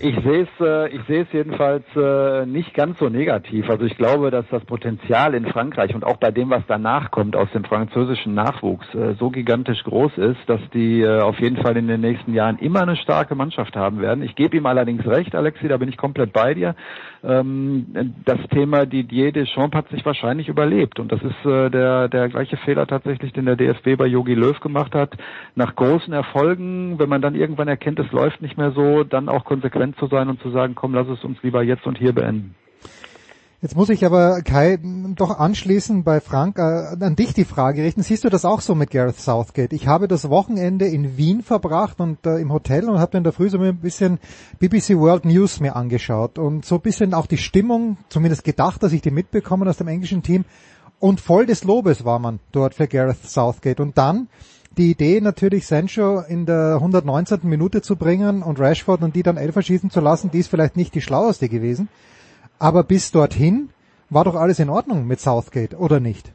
Ich 0.00 0.14
sehe 0.20 0.42
es, 0.42 0.48
äh, 0.60 0.88
ich 0.88 1.02
sehe 1.06 1.22
es 1.22 1.32
jedenfalls 1.32 1.84
äh, 1.96 2.46
nicht 2.46 2.72
ganz 2.72 2.98
so 2.98 3.10
negativ. 3.10 3.68
Also 3.68 3.84
ich 3.84 3.96
glaube, 3.98 4.30
dass 4.30 4.46
das 4.50 4.64
Potenzial 4.64 5.34
in 5.34 5.44
Frankreich 5.44 5.94
und 5.94 6.02
auch 6.02 6.16
bei 6.16 6.30
dem, 6.30 6.48
was 6.48 6.62
danach 6.66 7.10
kommt 7.10 7.36
aus 7.36 7.50
dem 7.52 7.64
französischen 7.64 8.32
Nachwuchs, 8.32 8.86
äh, 8.94 9.14
so 9.18 9.28
gigantisch 9.28 9.84
groß 9.84 10.16
ist, 10.16 10.40
dass 10.46 10.60
die 10.72 11.06
auf 11.06 11.38
jeden 11.40 11.56
Fall 11.58 11.76
in 11.76 11.88
den 11.88 12.00
nächsten 12.00 12.32
Jahren 12.32 12.58
immer 12.58 12.82
eine 12.82 12.96
starke 12.96 13.34
Mannschaft 13.34 13.76
haben 13.76 14.00
werden. 14.00 14.24
Ich 14.24 14.34
gebe 14.34 14.56
ihm 14.56 14.66
allerdings 14.66 15.06
recht, 15.06 15.34
Alexi, 15.34 15.68
da 15.68 15.76
bin 15.76 15.88
ich 15.88 15.96
komplett 15.96 16.32
bei 16.32 16.54
dir. 16.54 16.74
Ähm, 17.24 18.14
das 18.24 18.38
Thema 18.50 18.86
Didier 18.86 19.32
Deschamps 19.32 19.76
hat 19.76 19.88
sich 19.88 20.04
wahrscheinlich 20.04 20.48
überlebt 20.48 21.00
und 21.00 21.10
das 21.10 21.20
ist 21.22 21.44
äh, 21.44 21.70
der 21.70 22.08
der 22.08 22.28
gleiche 22.28 22.56
Fehler 22.58 22.86
tatsächlich, 22.86 23.32
den 23.32 23.46
der 23.46 23.56
DFB 23.56 23.96
bei 23.96 24.06
Jogi 24.06 24.34
Löw 24.34 24.58
gemacht 24.60 24.94
hat. 24.94 25.16
Nach 25.54 25.74
großen 25.74 26.12
Erfolgen, 26.12 26.98
wenn 26.98 27.08
man 27.08 27.22
dann 27.22 27.34
irgendwann 27.34 27.68
erkennt, 27.68 27.98
es 27.98 28.12
läuft 28.12 28.40
nicht 28.42 28.56
mehr 28.56 28.72
so, 28.72 29.04
dann 29.04 29.28
auch 29.28 29.44
konsequent 29.44 29.96
zu 29.98 30.06
sein 30.06 30.28
und 30.28 30.40
zu 30.40 30.50
sagen, 30.50 30.74
komm, 30.74 30.94
lass 30.94 31.08
es 31.08 31.24
uns 31.24 31.42
lieber 31.42 31.62
jetzt 31.62 31.86
und 31.86 31.98
hier 31.98 32.12
beenden. 32.12 32.54
Jetzt 33.60 33.74
muss 33.74 33.88
ich 33.88 34.06
aber 34.06 34.42
Kai 34.42 34.78
doch 35.16 35.36
anschließen 35.36 36.04
bei 36.04 36.20
Frank 36.20 36.60
äh, 36.60 37.04
an 37.04 37.16
dich 37.16 37.34
die 37.34 37.44
Frage 37.44 37.82
richten. 37.82 38.04
Siehst 38.04 38.22
du 38.22 38.28
das 38.28 38.44
auch 38.44 38.60
so 38.60 38.76
mit 38.76 38.92
Gareth 38.92 39.18
Southgate? 39.18 39.72
Ich 39.72 39.88
habe 39.88 40.06
das 40.06 40.30
Wochenende 40.30 40.86
in 40.86 41.16
Wien 41.16 41.42
verbracht 41.42 41.98
und 41.98 42.24
äh, 42.24 42.36
im 42.36 42.52
Hotel 42.52 42.88
und 42.88 43.00
habe 43.00 43.10
dann 43.10 43.24
da 43.24 43.32
früh 43.32 43.50
so 43.50 43.58
ein 43.58 43.78
bisschen 43.78 44.20
BBC 44.60 44.90
World 44.90 45.24
News 45.24 45.58
mir 45.58 45.74
angeschaut 45.74 46.38
und 46.38 46.64
so 46.64 46.76
ein 46.76 46.82
bisschen 46.82 47.14
auch 47.14 47.26
die 47.26 47.36
Stimmung, 47.36 47.96
zumindest 48.10 48.44
gedacht, 48.44 48.80
dass 48.84 48.92
ich 48.92 49.02
die 49.02 49.10
mitbekommen 49.10 49.66
aus 49.66 49.78
dem 49.78 49.88
englischen 49.88 50.22
Team 50.22 50.44
und 51.00 51.20
voll 51.20 51.44
des 51.44 51.64
Lobes 51.64 52.04
war 52.04 52.20
man 52.20 52.38
dort 52.52 52.74
für 52.74 52.86
Gareth 52.86 53.28
Southgate 53.28 53.80
und 53.80 53.98
dann 53.98 54.28
die 54.76 54.92
Idee 54.92 55.20
natürlich 55.20 55.66
Sancho 55.66 56.20
in 56.20 56.46
der 56.46 56.74
119. 56.74 57.40
Minute 57.42 57.82
zu 57.82 57.96
bringen 57.96 58.44
und 58.44 58.60
Rashford 58.60 59.02
und 59.02 59.16
die 59.16 59.24
dann 59.24 59.36
Elfer 59.36 59.62
schießen 59.62 59.90
zu 59.90 59.98
lassen, 59.98 60.30
die 60.30 60.38
ist 60.38 60.48
vielleicht 60.48 60.76
nicht 60.76 60.94
die 60.94 61.00
schlaueste 61.00 61.48
gewesen. 61.48 61.88
Aber 62.58 62.82
bis 62.82 63.10
dorthin 63.10 63.70
war 64.10 64.24
doch 64.24 64.34
alles 64.34 64.58
in 64.58 64.70
Ordnung 64.70 65.06
mit 65.06 65.20
Southgate, 65.20 65.78
oder 65.78 66.00
nicht? 66.00 66.32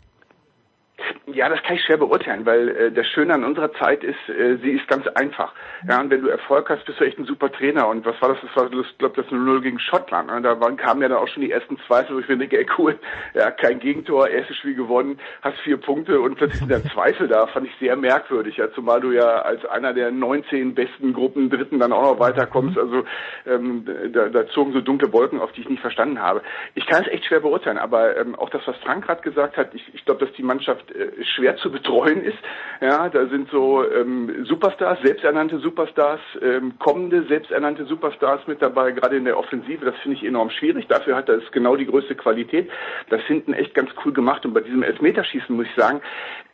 Ja, 1.25 1.48
das 1.48 1.63
kann 1.63 1.77
ich 1.77 1.84
schwer 1.84 1.96
beurteilen, 1.96 2.46
weil 2.46 2.68
äh, 2.68 2.92
das 2.92 3.08
Schöne 3.08 3.34
an 3.34 3.46
unserer 3.46 3.72
Zeit 3.74 4.03
ist, 4.03 4.18
äh, 4.27 4.58
sie 4.58 4.72
ist 4.72 4.86
ganz 4.89 5.08
einfach. 5.08 5.53
Ja, 5.88 6.01
und 6.01 6.10
wenn 6.10 6.22
du 6.22 6.27
Erfolg 6.27 6.70
hast, 6.70 6.84
bist 6.84 7.00
du 7.00 7.06
echt 7.06 7.18
ein 7.18 7.24
super 7.24 7.50
Trainer. 7.50 7.88
Und 7.88 8.06
was 8.06 8.22
war 8.22 8.30
das? 8.30 8.39
Das 8.42 8.53
war, 8.58 8.65
ich 8.65 8.98
glaube, 8.98 9.22
das 9.22 9.32
0 9.32 9.62
gegen 9.62 9.80
Schottland. 9.80 10.30
Ne? 10.30 10.42
Da 10.42 10.60
waren, 10.60 10.75
kamen 10.75 11.01
ja 11.01 11.08
dann 11.08 11.20
auch 11.20 11.27
schon 11.30 11.44
die 11.44 11.51
ersten 11.51 11.77
Zweifel, 11.88 12.18
wo 12.18 12.20
ich 12.20 12.27
mir 12.27 12.38
denke, 12.38 12.60
ey 12.60 12.65
cool, 12.77 13.00
ja, 13.36 13.51
kein 13.51 13.80
Gegentor, 13.80 14.27
erstes 14.27 14.58
Spiel 14.58 14.75
gewonnen, 14.75 15.18
hast 15.42 15.58
vier 15.60 15.77
Punkte 15.77 16.20
und 16.20 16.36
plötzlich 16.36 16.60
sind 16.60 16.70
dann 16.70 16.84
Zweifel 16.92 17.30
da. 17.30 17.48
Fand 17.48 17.68
ich 17.68 17.75
sehr 17.80 17.96
merkwürdig. 17.96 18.58
Ja, 18.58 18.70
zumal 18.74 19.00
du 19.00 19.12
ja 19.12 19.44
als 19.44 19.63
einer 19.65 19.94
der 19.94 20.12
19 20.12 20.75
besten 20.75 21.13
Gruppen 21.13 21.50
Dritten 21.50 21.80
dann 21.80 21.94
auch 21.94 22.03
noch 22.03 22.20
weiterkommst. 22.20 22.77
Also 22.77 23.06
ähm, 23.46 23.86
da, 24.12 24.27
da 24.27 24.46
zogen 24.48 24.74
so 24.74 24.82
dunkle 24.82 25.13
Wolken 25.13 25.39
auf, 25.39 25.53
die 25.53 25.62
ich 25.62 25.70
nicht 25.70 25.82
verstanden 25.82 26.20
habe. 26.20 26.42
Ich 26.75 26.86
kann 26.86 27.03
es 27.03 27.08
echt 27.08 27.25
schwer 27.27 27.39
beurteilen, 27.39 27.77
aber 27.77 28.18
ähm, 28.18 28.36
auch 28.36 28.50
das, 28.50 28.62
was 28.65 28.75
Frank 28.84 29.06
gerade 29.06 29.22
gesagt 29.22 29.56
hat, 29.56 29.74
ich, 29.74 29.84
ich 29.94 30.03
glaube, 30.03 30.25
dass 30.25 30.36
die 30.36 30.44
Mannschaft 30.44 30.92
äh, 30.92 31.12
schwer 31.36 31.58
zu 31.58 31.72
betreuen 31.72 32.24
ist. 32.24 32.38
Ja, 32.82 33.10
da 33.10 33.27
sind 33.27 33.50
so 33.50 33.84
ähm, 33.89 34.46
Superstars, 34.46 35.00
selbsternannte 35.01 35.60
Superstars, 35.60 36.20
ähm, 36.41 36.74
kommende 36.79 37.24
selbsternannte 37.24 37.86
Superstars 37.86 38.46
mit 38.48 38.62
dabei, 38.62 38.91
gerade 38.91 39.17
in 39.17 39.25
der 39.25 39.38
Offensive. 39.38 39.86
Das 39.86 39.96
finde 39.98 40.17
ich 40.17 40.25
enorm 40.25 40.50
schwierig. 40.50 40.88
Dafür 40.88 41.15
hat 41.15 41.29
er 41.29 41.36
es 41.36 41.51
genau 41.51 41.75
die 41.75 41.86
größte 41.86 42.15
Qualität. 42.15 42.70
Das 43.10 43.22
hinten 43.24 43.53
echt 43.53 43.74
ganz 43.74 43.91
cool 44.03 44.13
gemacht. 44.13 44.46
Und 44.46 44.53
bei 44.53 44.62
diesem 44.62 44.84
Elfmeterschießen 44.84 45.55
muss 45.55 45.67
ich 45.67 45.75
sagen, 45.75 46.01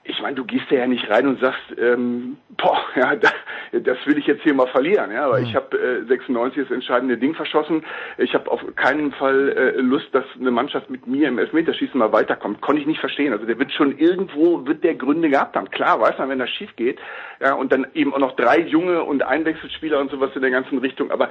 ich 0.09 0.21
meine, 0.21 0.35
du 0.35 0.43
gehst 0.43 0.65
da 0.69 0.75
ja 0.75 0.87
nicht 0.87 1.09
rein 1.09 1.27
und 1.27 1.39
sagst, 1.39 1.61
ähm, 1.77 2.37
boah, 2.57 2.81
ja, 2.95 3.15
das, 3.15 3.33
das 3.71 3.97
will 4.05 4.17
ich 4.17 4.25
jetzt 4.25 4.41
hier 4.41 4.53
mal 4.53 4.67
verlieren, 4.67 5.11
ja, 5.11 5.25
aber 5.25 5.39
mhm. 5.39 5.45
ich 5.45 5.55
habe 5.55 5.77
äh, 5.77 6.05
96 6.07 6.63
das 6.63 6.71
entscheidende 6.71 7.17
Ding 7.17 7.35
verschossen. 7.35 7.85
Ich 8.17 8.33
habe 8.33 8.49
auf 8.49 8.61
keinen 8.75 9.11
Fall 9.11 9.49
äh, 9.49 9.81
Lust, 9.81 10.07
dass 10.13 10.25
eine 10.39 10.51
Mannschaft 10.51 10.89
mit 10.89 11.05
mir 11.05 11.27
im 11.27 11.37
Elfmeterschießen 11.37 11.97
mal 11.97 12.11
weiterkommt. 12.11 12.59
Konnte 12.61 12.81
ich 12.81 12.87
nicht 12.87 12.99
verstehen. 12.99 13.33
Also 13.33 13.45
der 13.45 13.59
wird 13.59 13.71
schon 13.71 13.97
irgendwo 13.97 14.65
wird 14.65 14.83
der 14.83 14.95
Gründe 14.95 15.29
gehabt 15.29 15.55
haben. 15.55 15.69
Klar, 15.69 16.01
weiß 16.01 16.17
man, 16.17 16.29
wenn 16.29 16.39
das 16.39 16.49
schief 16.49 16.75
geht, 16.75 16.99
ja, 17.39 17.53
und 17.53 17.71
dann 17.71 17.85
eben 17.93 18.13
auch 18.13 18.19
noch 18.19 18.35
drei 18.35 18.59
junge 18.59 19.03
und 19.03 19.23
Einwechselspieler 19.23 19.99
und 19.99 20.09
sowas 20.09 20.31
in 20.35 20.41
der 20.41 20.51
ganzen 20.51 20.79
Richtung. 20.79 21.11
Aber 21.11 21.29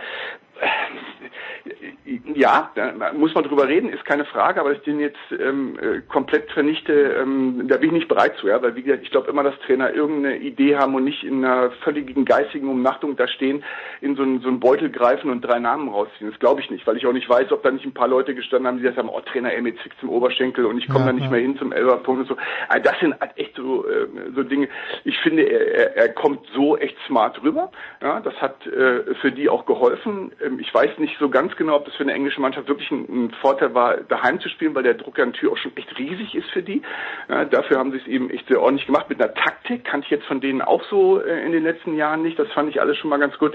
ja, 2.35 2.71
da 2.75 3.13
muss 3.13 3.35
man 3.35 3.45
drüber 3.45 3.69
reden, 3.69 3.91
ist 3.91 4.05
keine 4.05 4.25
Frage, 4.25 4.61
aber 4.61 4.71
dass 4.71 4.79
ich 4.79 4.85
den 4.85 5.01
jetzt 5.01 5.19
ähm, 5.31 5.79
äh, 5.79 6.01
komplett 6.09 6.51
vernichte, 6.53 6.93
ähm, 6.93 7.67
da 7.69 7.77
bin 7.77 7.89
ich 7.89 7.93
nicht 7.93 8.09
bereit 8.09 8.37
zu, 8.37 8.49
ja, 8.49 8.63
weil 8.63 8.75
wie 8.77 8.83
gesagt, 8.83 9.03
ich 9.03 9.11
glaube 9.11 9.31
immer, 9.31 9.43
dass 9.43 9.59
Trainer 9.61 9.93
irgendeine 9.93 10.39
Idee 10.39 10.77
haben 10.77 10.95
und 10.95 11.05
nicht 11.05 11.25
in 11.25 11.45
einer 11.45 11.71
völligen 11.83 12.25
geistigen 12.25 12.69
Umnachtung 12.69 13.17
da 13.17 13.29
stehen, 13.29 13.65
in 14.01 14.17
so 14.17 14.23
einen, 14.23 14.41
so 14.41 14.49
einen 14.49 14.61
Beutel 14.61 14.91
greifen 14.91 15.31
und 15.31 15.43
drei 15.43 15.59
Namen 15.59 15.89
rausziehen. 15.89 16.31
Das 16.31 16.39
glaube 16.39 16.61
ich 16.61 16.71
nicht, 16.71 16.87
weil 16.87 16.97
ich 16.97 17.07
auch 17.07 17.13
nicht 17.13 17.29
weiß, 17.29 17.53
ob 17.53 17.63
da 17.63 17.71
nicht 17.71 17.85
ein 17.85 17.95
paar 17.95 18.09
Leute 18.09 18.35
gestanden 18.35 18.67
haben, 18.67 18.77
die 18.77 18.83
gesagt 18.83 18.99
haben, 18.99 19.09
oh 19.09 19.21
Trainer, 19.21 19.53
ey, 19.53 19.61
mit 19.61 19.79
zum 20.01 20.11
Oberschenkel 20.11 20.65
und 20.67 20.79
ich 20.79 20.89
komme 20.89 21.01
ja, 21.01 21.07
da 21.07 21.13
nicht 21.13 21.25
ja. 21.25 21.31
mehr 21.31 21.41
hin 21.41 21.57
zum 21.59 21.73
Elberpunkt 21.73 22.23
und 22.23 22.29
so. 22.29 22.37
Also 22.69 22.83
das 22.83 22.99
sind 23.01 23.19
halt 23.21 23.33
echt 23.37 23.57
so, 23.57 23.87
äh, 23.87 24.07
so 24.35 24.43
Dinge. 24.43 24.69
Ich 25.05 25.19
finde, 25.19 25.43
er, 25.43 25.97
er, 25.97 26.09
kommt 26.09 26.47
so 26.55 26.77
echt 26.77 26.97
smart 27.07 27.43
rüber. 27.43 27.71
Ja, 28.03 28.21
das 28.21 28.35
hat 28.41 28.67
äh, 28.67 29.15
für 29.21 29.31
die 29.31 29.49
auch 29.49 29.67
geholfen. 29.67 30.33
Ich 30.59 30.73
weiß 30.73 30.99
nicht 30.99 31.17
so 31.19 31.29
ganz 31.29 31.55
genau, 31.57 31.77
ob 31.77 31.85
das 31.85 31.95
für 31.95 32.03
eine 32.03 32.13
englische 32.13 32.41
Mannschaft 32.41 32.69
wirklich 32.69 32.91
ein, 32.91 33.27
ein 33.27 33.31
Vorteil 33.41 33.75
war, 33.75 33.99
daheim 33.99 34.41
zu 34.41 34.49
spielen, 34.49 34.75
weil 34.75 34.83
der 34.83 34.95
Druck 34.95 35.19
an 35.19 35.33
der 35.33 35.41
Tür 35.41 35.53
auch 35.53 35.57
schon 35.57 35.77
echt 35.77 35.99
riesig 35.99 36.35
ist 36.35 36.51
für 36.51 36.63
die. 36.63 36.83
Ja, 37.29 37.45
dafür 37.45 37.79
haben 37.79 37.93
sie 37.93 37.99
es 37.99 38.07
eben 38.07 38.31
echt 38.31 38.49
sehr 38.49 38.61
ordentlich 38.61 38.87
gemacht. 38.87 39.09
Mit 39.09 39.21
einer 39.21 39.35
Taktik 39.35 39.85
kannte 39.85 40.07
ich 40.07 40.11
jetzt 40.11 40.27
von 40.27 40.41
denen 40.41 40.63
auch 40.63 40.83
so 40.85 41.21
äh, 41.21 41.45
in 41.45 41.53
den 41.53 41.65
letzten 41.65 41.97
Jahren 41.97 42.23
nicht. 42.23 42.39
Das 42.39 42.51
fand 42.53 42.71
ich 42.71 42.81
alles 42.81 42.97
schon 42.97 43.11
mal 43.11 43.19
ganz 43.19 43.37
gut. 43.39 43.55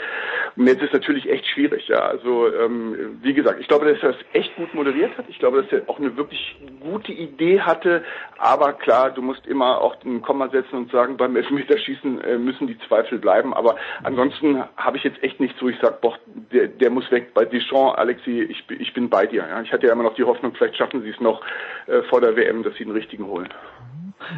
Und 0.55 0.67
jetzt 0.67 0.81
ist 0.81 0.93
natürlich 0.93 1.29
echt 1.29 1.45
schwierig. 1.47 1.87
Ja, 1.87 1.99
also 1.99 2.53
ähm, 2.53 3.19
wie 3.21 3.33
gesagt, 3.33 3.59
ich 3.59 3.67
glaube, 3.67 3.91
dass 3.91 4.01
er 4.03 4.11
es 4.11 4.25
echt 4.33 4.55
gut 4.55 4.73
moderiert 4.73 5.17
hat. 5.17 5.25
Ich 5.29 5.39
glaube, 5.39 5.61
dass 5.61 5.71
er 5.71 5.89
auch 5.89 5.99
eine 5.99 6.15
wirklich 6.17 6.55
gute 6.79 7.11
Idee 7.11 7.61
hatte. 7.61 8.03
Aber 8.37 8.73
klar, 8.73 9.11
du 9.11 9.21
musst 9.21 9.45
immer 9.47 9.81
auch 9.81 9.95
ein 10.03 10.21
Komma 10.21 10.49
setzen 10.49 10.75
und 10.75 10.91
sagen, 10.91 11.17
beim 11.17 11.35
Elfmeterschießen 11.35 12.21
äh, 12.21 12.37
müssen 12.37 12.67
die 12.67 12.77
Zweifel 12.87 13.17
bleiben. 13.17 13.53
Aber 13.53 13.75
ansonsten 14.03 14.63
habe 14.77 14.97
ich 14.97 15.03
jetzt 15.03 15.21
echt 15.23 15.39
nichts, 15.39 15.61
wo 15.61 15.69
ich 15.69 15.79
sage, 15.79 15.97
boah, 16.01 16.17
der, 16.51 16.67
der 16.67 16.82
muss 16.89 17.09
weg. 17.11 17.33
Bei 17.33 17.45
Deschamps, 17.45 17.97
Alexi, 17.97 18.41
ich, 18.41 18.63
ich 18.69 18.93
bin 18.93 19.09
bei 19.09 19.25
dir. 19.25 19.45
Ja. 19.47 19.61
Ich 19.61 19.71
hatte 19.71 19.87
ja 19.87 19.93
immer 19.93 20.03
noch 20.03 20.15
die 20.15 20.23
Hoffnung, 20.23 20.53
vielleicht 20.55 20.77
schaffen 20.77 21.01
sie 21.01 21.09
es 21.09 21.19
noch 21.19 21.41
äh, 21.87 22.01
vor 22.03 22.21
der 22.21 22.35
WM, 22.35 22.63
dass 22.63 22.75
sie 22.75 22.83
den 22.83 22.93
richtigen 22.93 23.25
holen. 23.27 23.49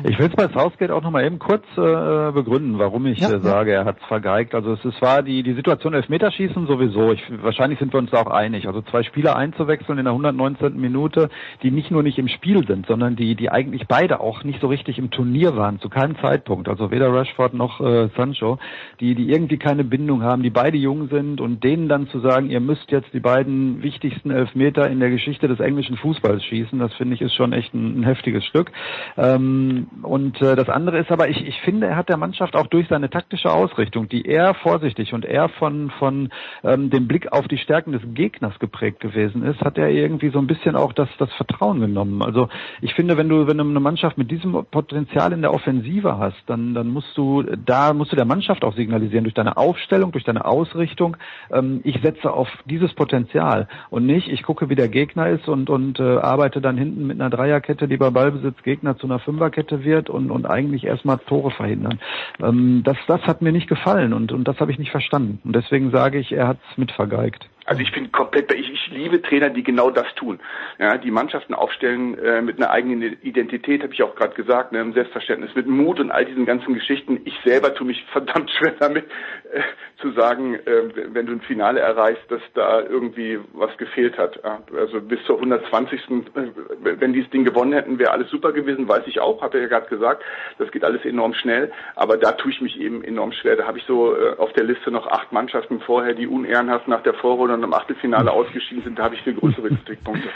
Ich 0.04 0.18
will 0.20 0.28
es 0.28 0.36
bei 0.36 0.48
Southgate 0.48 0.92
auch 0.92 1.02
nochmal 1.02 1.26
eben 1.26 1.40
kurz 1.40 1.64
äh, 1.78 2.32
begründen, 2.32 2.80
warum 2.80 3.06
ich 3.06 3.20
ja, 3.20 3.32
äh, 3.32 3.40
sage, 3.40 3.72
er 3.74 3.86
hat 3.86 3.98
es 4.02 4.08
vergeigt. 4.08 4.56
Also 4.56 4.74
es, 4.74 4.86
es 4.86 5.02
war 5.02 5.24
die, 5.24 5.44
die 5.44 5.54
Situation 5.54 5.94
Elfmeterschießen 5.94 6.68
sowieso. 6.68 7.12
Ich, 7.12 7.24
wahrscheinlich 7.42 7.80
sind 7.80 7.94
wir 7.94 8.00
uns 8.00 8.12
da 8.12 8.22
auch 8.22 8.32
einig. 8.32 8.68
Also 8.68 8.82
zwei 8.82 9.04
Spieler 9.04 9.36
einzuwechseln 9.36 9.98
in 9.98 10.06
der 10.06 10.14
119. 10.14 10.80
Minute, 10.80 11.30
die 11.64 11.72
nicht 11.72 11.92
nur 11.92 12.04
nicht 12.04 12.18
im 12.18 12.28
Spiel 12.28 12.66
sind, 12.68 12.86
sondern 12.88 13.16
die, 13.16 13.36
die 13.36 13.50
eigentlich 13.50 13.88
beide 13.88 14.20
auch 14.20 14.44
nicht 14.44 14.62
so 14.62 14.68
richtig 14.68 14.98
im 14.98 15.12
Turnier 15.12 15.56
waren, 15.56 15.80
zu 15.80 15.90
keinem 15.90 16.18
Zeitpunkt. 16.20 16.68
Also 16.68 16.92
weder 16.92 17.14
Rashford 17.14 17.54
noch 17.54 17.80
äh, 17.82 18.10
Sancho, 18.16 18.60
die, 19.00 19.16
die 19.16 19.30
irgendwie 19.30 19.58
keine 19.58 19.84
Bindung 19.84 20.24
haben, 20.24 20.44
die 20.44 20.50
beide 20.50 20.78
jung 20.78 21.10
sind 21.10 21.42
und 21.42 21.64
denen 21.64 21.90
dann 21.90 22.08
zu 22.08 22.20
sagen, 22.20 22.50
ihr 22.50 22.60
müsst 22.60 22.92
jetzt 22.92 23.14
die 23.14 23.20
beiden 23.20 23.84
wichtigsten 23.84 24.32
Elfmeter 24.32 24.90
in 24.90 25.00
der 25.00 25.10
Geschichte 25.10 25.48
des 25.48 25.60
englischen 25.60 25.98
Fußballs 25.98 26.44
schießen, 26.44 26.80
das 26.80 26.94
finde 26.94 27.16
ich 27.16 27.22
ist 27.22 27.34
schon 27.34 27.54
echt 27.54 27.74
ein, 27.74 28.00
ein 28.00 28.04
heftiges 28.04 28.46
Stück. 28.46 28.72
Ähm, 29.18 29.75
und 30.02 30.42
äh, 30.42 30.56
das 30.56 30.70
andere 30.70 31.00
ist 31.00 31.12
aber, 31.12 31.30
ich, 31.30 31.46
ich 31.46 31.60
finde, 31.62 31.88
er 31.88 31.96
hat 31.96 32.10
der 32.10 32.18
Mannschaft 32.18 32.56
auch 32.56 32.68
durch 32.68 32.88
seine 32.88 33.10
taktische 33.10 33.52
Ausrichtung, 33.52 34.10
die 34.10 34.26
eher 34.26 34.54
vorsichtig 34.54 35.14
und 35.14 35.26
eher 35.26 35.50
von, 35.50 35.92
von 36.00 36.30
ähm, 36.64 36.90
dem 36.90 37.08
Blick 37.08 37.32
auf 37.32 37.48
die 37.48 37.58
Stärken 37.58 37.92
des 37.92 38.02
Gegners 38.14 38.58
geprägt 38.60 39.00
gewesen 39.00 39.44
ist, 39.44 39.62
hat 39.62 39.78
er 39.78 39.90
irgendwie 39.90 40.30
so 40.30 40.40
ein 40.40 40.48
bisschen 40.48 40.76
auch 40.76 40.94
das, 40.94 41.10
das 41.18 41.32
Vertrauen 41.34 41.80
genommen. 41.80 42.22
Also 42.22 42.50
ich 42.82 42.94
finde, 42.94 43.18
wenn 43.18 43.30
du, 43.30 43.48
wenn 43.48 43.58
du 43.58 43.64
eine 43.64 43.80
Mannschaft 43.80 44.18
mit 44.18 44.30
diesem 44.30 44.54
Potenzial 44.70 45.34
in 45.34 45.42
der 45.42 45.54
Offensive 45.54 46.18
hast, 46.18 46.42
dann, 46.48 46.74
dann 46.74 46.90
musst 46.90 47.18
du, 47.18 47.44
da 47.44 47.94
musst 47.94 48.12
du 48.12 48.16
der 48.16 48.26
Mannschaft 48.26 48.64
auch 48.64 48.76
signalisieren, 48.76 49.24
durch 49.24 49.34
deine 49.34 49.58
Aufstellung, 49.58 50.12
durch 50.12 50.24
deine 50.24 50.46
Ausrichtung, 50.46 51.18
ähm, 51.52 51.82
ich 51.84 52.02
setze 52.02 52.32
auf 52.32 52.50
dieses 52.66 52.94
Potenzial 52.94 53.68
und 53.90 54.06
nicht, 54.06 54.28
ich 54.28 54.44
gucke, 54.44 54.70
wie 54.70 54.76
der 54.76 54.90
Gegner 54.90 55.30
ist 55.30 55.48
und, 55.48 55.70
und 55.70 56.00
äh, 56.00 56.18
arbeite 56.18 56.62
dann 56.62 56.78
hinten 56.78 57.08
mit 57.08 57.20
einer 57.20 57.30
Dreierkette 57.30 57.86
lieber 57.86 58.12
Ballbesitz 58.12 58.62
Gegner 58.64 58.98
zu 58.98 59.08
einer 59.08 59.20
Fünferkette 59.20 59.65
Kette 59.66 59.84
wird 59.84 60.10
und, 60.10 60.32
und 60.32 60.46
eigentlich 60.46 60.86
erstmal 60.86 61.18
Tore 61.18 61.52
verhindern. 61.52 62.00
Ähm, 62.42 62.82
das, 62.84 62.98
das 63.08 63.22
hat 63.22 63.42
mir 63.42 63.52
nicht 63.52 63.68
gefallen 63.68 64.14
und, 64.14 64.32
und 64.32 64.48
das 64.48 64.60
habe 64.60 64.72
ich 64.72 64.80
nicht 64.80 64.92
verstanden. 64.92 65.40
Und 65.44 65.56
deswegen 65.56 65.92
sage 65.92 66.20
ich, 66.20 66.32
er 66.32 66.48
hat 66.48 66.58
es 66.72 66.78
mit 66.78 66.92
vergeigt. 66.92 67.50
Also 67.66 67.82
ich 67.82 67.92
bin 67.92 68.12
komplett, 68.12 68.54
ich, 68.54 68.72
ich 68.72 68.92
liebe 68.92 69.22
Trainer, 69.24 69.50
die 69.50 69.64
genau 69.64 69.90
das 69.90 70.06
tun. 70.16 70.40
Ja, 70.78 70.98
die 70.98 71.10
Mannschaften 71.10 71.56
aufstellen 71.56 72.18
äh, 72.20 72.42
mit 72.42 72.58
einer 72.58 72.70
eigenen 72.70 73.02
Identität, 73.24 73.82
habe 73.82 73.92
ich 73.92 74.04
auch 74.04 74.16
gerade 74.16 74.36
gesagt, 74.36 74.72
ne, 74.72 74.92
Selbstverständnis, 74.94 75.56
mit 75.56 75.66
Mut 75.66 76.00
und 76.00 76.12
all 76.12 76.26
diesen 76.26 76.46
ganzen 76.46 76.76
Geschichten. 76.76 77.22
Ich 77.26 77.34
selber 77.44 77.74
tue 77.74 77.88
mich 77.88 78.04
verdammt 78.12 78.52
schwer 78.52 78.76
damit, 78.78 79.06
äh, 79.52 79.62
zu 80.00 80.12
sagen, 80.12 80.54
äh, 80.54 81.14
wenn 81.14 81.26
du 81.26 81.34
ein 81.34 81.42
Finale 81.42 81.80
erreichst, 81.80 82.30
dass 82.30 82.42
da 82.54 82.82
irgendwie 82.82 83.40
was 83.54 83.76
gefehlt 83.78 84.18
hat. 84.20 84.40
Ja, 84.44 84.60
also 84.78 85.02
bis 85.02 85.24
zur 85.26 85.38
120. 85.38 86.02
Äh, 86.02 86.52
wenn 86.84 87.14
die 87.14 87.24
das 87.24 87.32
Ding 87.32 87.46
gewonnen 87.46 87.74
hätten, 87.74 87.98
wäre 87.98 88.12
alles 88.12 88.30
super 88.30 88.52
gewesen, 88.52 88.88
weiß 88.88 89.08
ich 89.08 89.20
auch, 89.20 89.42
habe 89.42 89.60
ja 89.60 89.68
gerade 89.68 89.88
gesagt. 89.88 90.24
Das 90.60 90.70
geht 90.72 90.84
alles 90.84 91.04
enorm 91.04 91.34
schnell, 91.34 91.72
aber 91.96 92.18
da 92.18 92.34
tue 92.34 92.52
ich 92.52 92.62
mich 92.62 92.80
eben 92.80 93.04
enorm 93.04 93.32
schwer. 93.32 93.56
Da 93.56 93.66
habe 93.66 93.80
ich 93.80 93.86
so 93.86 94.16
äh, 94.16 94.36
auf 94.38 94.54
der 94.54 94.66
Liste 94.66 94.92
noch 94.92 95.08
acht 95.08 95.32
Mannschaften 95.32 95.80
vorher, 95.80 96.14
die 96.14 96.28
unehrenhaft 96.28 96.88
nach 96.88 97.02
der 97.02 97.16
Vorrunde 97.16 97.55
und 97.56 97.64
im 97.64 97.74
Achtelfinale 97.74 98.32
ausgeschieden 98.32 98.84
sind, 98.84 99.00
da 99.00 99.06
habe 99.06 99.16
ich 99.16 99.22
viel 99.22 99.36
größere 99.36 99.70
Kritikpunkte. 99.70 100.30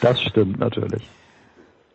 Das 0.00 0.20
stimmt 0.22 0.58
natürlich. 0.58 1.02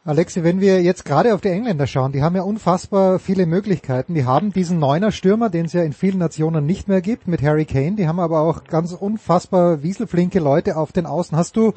Alexi, 0.05 0.43
wenn 0.43 0.59
wir 0.59 0.81
jetzt 0.81 1.05
gerade 1.05 1.33
auf 1.33 1.39
die 1.39 1.47
Engländer 1.47 1.87
schauen, 1.87 2.11
die 2.11 2.21
haben 2.21 2.35
ja 2.35 2.41
unfassbar 2.41 3.19
viele 3.19 3.45
Möglichkeiten. 3.45 4.13
Die 4.13 4.25
haben 4.25 4.51
diesen 4.51 4.77
Neuner 4.77 5.13
Stürmer, 5.13 5.49
den 5.49 5.63
es 5.63 5.71
ja 5.71 5.81
in 5.81 5.93
vielen 5.93 6.17
Nationen 6.17 6.65
nicht 6.65 6.89
mehr 6.89 6.99
gibt, 6.99 7.25
mit 7.25 7.41
Harry 7.41 7.63
Kane. 7.63 7.95
Die 7.95 8.05
haben 8.05 8.19
aber 8.19 8.41
auch 8.41 8.65
ganz 8.65 8.91
unfassbar 8.91 9.81
wieselflinke 9.81 10.39
Leute 10.39 10.75
auf 10.75 10.91
den 10.91 11.05
Außen. 11.05 11.37
Hast 11.37 11.55
du 11.55 11.71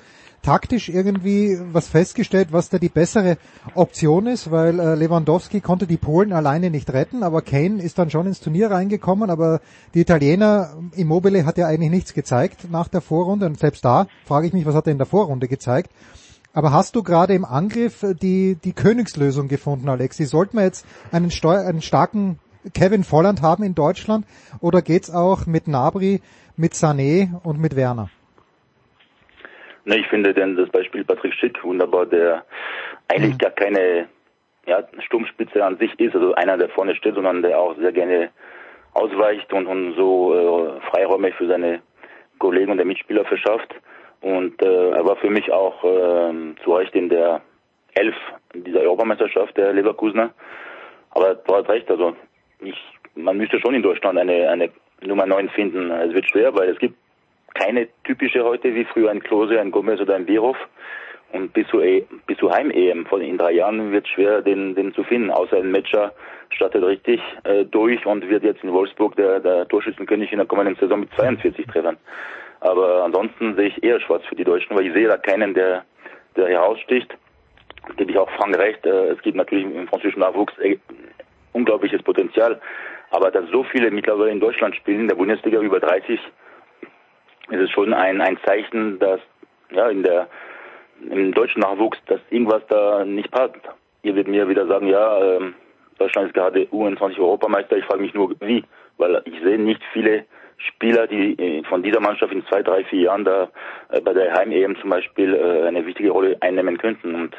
taktisch 0.46 0.88
irgendwie 0.88 1.58
was 1.72 1.88
festgestellt, 1.88 2.48
was 2.52 2.68
da 2.68 2.78
die 2.78 2.88
bessere 2.88 3.36
Option 3.74 4.28
ist? 4.28 4.52
Weil 4.52 4.78
äh, 4.78 4.94
Lewandowski 4.94 5.60
konnte 5.60 5.88
die 5.88 5.96
Polen 5.96 6.32
alleine 6.32 6.70
nicht 6.70 6.92
retten, 6.92 7.24
aber 7.24 7.42
Kane 7.42 7.82
ist 7.82 7.98
dann 7.98 8.10
schon 8.10 8.26
ins 8.26 8.40
Turnier 8.40 8.70
reingekommen. 8.70 9.28
Aber 9.28 9.60
die 9.94 10.00
Italiener, 10.00 10.76
Immobile 10.94 11.44
hat 11.44 11.58
ja 11.58 11.66
eigentlich 11.66 11.90
nichts 11.90 12.14
gezeigt 12.14 12.70
nach 12.70 12.86
der 12.86 13.00
Vorrunde. 13.00 13.46
Und 13.46 13.58
selbst 13.58 13.84
da 13.84 14.06
frage 14.24 14.46
ich 14.46 14.52
mich, 14.52 14.66
was 14.66 14.76
hat 14.76 14.86
er 14.86 14.92
in 14.92 14.98
der 14.98 15.06
Vorrunde 15.06 15.48
gezeigt? 15.48 15.90
Aber 16.52 16.72
hast 16.72 16.94
du 16.94 17.02
gerade 17.02 17.34
im 17.34 17.44
Angriff 17.44 18.06
die, 18.22 18.54
die 18.54 18.72
Königslösung 18.72 19.48
gefunden, 19.48 19.88
Alexi? 19.88 20.26
Sollten 20.26 20.56
wir 20.56 20.64
jetzt 20.64 20.86
einen, 21.10 21.32
Steu 21.32 21.56
einen 21.56 21.82
starken 21.82 22.38
Kevin 22.72 23.02
Volland 23.02 23.42
haben 23.42 23.64
in 23.64 23.74
Deutschland 23.74 24.24
oder 24.60 24.80
geht's 24.80 25.10
auch 25.10 25.46
mit 25.46 25.66
Nabri, 25.66 26.22
mit 26.56 26.74
Sané 26.74 27.40
und 27.42 27.60
mit 27.60 27.74
Werner? 27.74 28.10
Ne, 29.86 29.98
ich 29.98 30.08
finde 30.08 30.34
denn 30.34 30.56
das 30.56 30.68
Beispiel 30.70 31.04
Patrick 31.04 31.32
Schick 31.34 31.62
wunderbar, 31.62 32.06
der 32.06 32.44
eigentlich 33.06 33.34
mhm. 33.34 33.38
gar 33.38 33.52
keine 33.52 34.08
ja, 34.66 34.82
Sturmspitze 34.98 35.64
an 35.64 35.78
sich 35.78 35.98
ist, 36.00 36.12
also 36.12 36.34
einer, 36.34 36.58
der 36.58 36.68
vorne 36.70 36.96
steht, 36.96 37.14
sondern 37.14 37.40
der 37.40 37.60
auch 37.60 37.76
sehr 37.76 37.92
gerne 37.92 38.30
ausweicht 38.94 39.52
und, 39.52 39.68
und 39.68 39.94
so 39.94 40.34
äh, 40.34 40.80
Freiräume 40.90 41.30
für 41.32 41.46
seine 41.46 41.82
Kollegen 42.40 42.72
und 42.72 42.78
der 42.78 42.86
Mitspieler 42.86 43.24
verschafft. 43.26 43.72
Und 44.22 44.60
äh, 44.60 44.90
er 44.90 45.06
war 45.06 45.16
für 45.16 45.30
mich 45.30 45.52
auch 45.52 45.84
äh, 45.84 46.32
zu 46.64 46.74
Recht 46.74 46.96
in 46.96 47.08
der 47.08 47.42
Elf 47.94 48.16
dieser 48.54 48.80
Europameisterschaft 48.80 49.56
der 49.56 49.72
Leverkusener. 49.72 50.30
Aber 51.10 51.36
du 51.36 51.54
hast 51.54 51.68
recht, 51.68 51.88
also 51.88 52.16
ich, 52.58 52.76
man 53.14 53.36
müsste 53.36 53.60
schon 53.60 53.74
in 53.74 53.82
Deutschland 53.84 54.18
eine, 54.18 54.50
eine 54.50 54.68
Nummer 55.02 55.26
9 55.26 55.48
finden. 55.50 55.92
Es 55.92 56.12
wird 56.12 56.28
schwer, 56.28 56.52
weil 56.56 56.70
es 56.70 56.78
gibt 56.80 56.96
keine 57.58 57.88
typische 58.04 58.44
heute 58.44 58.74
wie 58.74 58.84
früher 58.84 59.10
ein 59.10 59.22
Klose, 59.22 59.60
ein 59.60 59.70
Gomez 59.70 60.00
oder 60.00 60.14
ein 60.14 60.28
Virov. 60.28 60.56
Und 61.32 61.52
bis 61.52 61.66
zu, 61.68 61.80
e 61.80 62.04
bis 62.26 62.38
zu 62.38 62.52
Heim-EM 62.52 63.06
von 63.06 63.20
in 63.20 63.36
drei 63.36 63.52
Jahren 63.52 63.90
wird 63.90 64.06
schwer, 64.06 64.42
den, 64.42 64.74
den 64.74 64.94
zu 64.94 65.02
finden. 65.02 65.30
Außer 65.30 65.56
ein 65.56 65.70
Matcher 65.70 66.12
startet 66.50 66.84
richtig 66.84 67.20
äh, 67.44 67.64
durch 67.64 68.06
und 68.06 68.28
wird 68.28 68.44
jetzt 68.44 68.62
in 68.62 68.72
Wolfsburg 68.72 69.16
der, 69.16 69.40
der 69.40 69.66
Torschützenkönig 69.68 70.30
in 70.30 70.38
der 70.38 70.46
kommenden 70.46 70.76
Saison 70.76 71.00
mit 71.00 71.12
42 71.14 71.66
Treffern. 71.66 71.96
Aber 72.60 73.04
ansonsten 73.04 73.56
sehe 73.56 73.68
ich 73.68 73.82
eher 73.82 74.00
schwarz 74.00 74.24
für 74.26 74.36
die 74.36 74.44
Deutschen, 74.44 74.76
weil 74.76 74.86
ich 74.86 74.92
sehe 74.92 75.08
da 75.08 75.16
keinen, 75.16 75.52
der, 75.54 75.84
der 76.36 76.48
heraussticht. 76.48 77.12
Gebe 77.96 78.12
ich 78.12 78.18
auch 78.18 78.30
Frank 78.30 78.56
recht. 78.58 78.86
Äh, 78.86 79.08
es 79.08 79.22
gibt 79.22 79.36
natürlich 79.36 79.64
im 79.64 79.88
französischen 79.88 80.20
Nachwuchs 80.20 80.56
äh, 80.58 80.78
unglaubliches 81.52 82.02
Potenzial. 82.02 82.60
Aber 83.10 83.30
dass 83.30 83.48
so 83.50 83.64
viele 83.64 83.90
mittlerweile 83.90 84.30
in 84.30 84.40
Deutschland 84.40 84.76
spielen, 84.76 85.00
in 85.00 85.08
der 85.08 85.16
Bundesliga 85.16 85.60
über 85.60 85.80
30, 85.80 86.20
ist 87.50 87.60
es 87.60 87.70
schon 87.70 87.94
ein, 87.94 88.20
ein 88.20 88.38
Zeichen, 88.44 88.98
dass 88.98 89.20
ja 89.70 89.88
in 89.88 90.02
der 90.02 90.28
im 91.10 91.32
deutschen 91.32 91.60
Nachwuchs, 91.60 91.98
dass 92.06 92.20
irgendwas 92.30 92.62
da 92.68 93.04
nicht 93.04 93.30
passt. 93.30 93.56
Ihr 94.02 94.14
werdet 94.14 94.28
mir 94.30 94.48
wieder 94.48 94.66
sagen, 94.66 94.86
ja, 94.86 95.36
ähm, 95.36 95.54
Deutschland 95.98 96.28
ist 96.28 96.34
gerade 96.34 96.62
U21 96.64 97.18
Europameister. 97.18 97.76
Ich 97.76 97.84
frage 97.84 98.02
mich 98.02 98.14
nur, 98.14 98.34
wie, 98.40 98.64
weil 98.96 99.20
ich 99.24 99.40
sehe 99.42 99.58
nicht 99.58 99.82
viele 99.92 100.24
Spieler, 100.58 101.06
die 101.06 101.32
äh, 101.38 101.62
von 101.64 101.82
dieser 101.82 102.00
Mannschaft 102.00 102.32
in 102.32 102.46
zwei, 102.46 102.62
drei, 102.62 102.84
vier 102.84 103.02
Jahren 103.02 103.24
da 103.24 103.48
äh, 103.90 104.00
bei 104.00 104.12
der 104.12 104.32
Heim-EM 104.32 104.76
zum 104.80 104.90
Beispiel 104.90 105.34
äh, 105.34 105.66
eine 105.66 105.84
wichtige 105.86 106.10
Rolle 106.10 106.36
einnehmen 106.40 106.78
könnten. 106.78 107.14
Und 107.14 107.34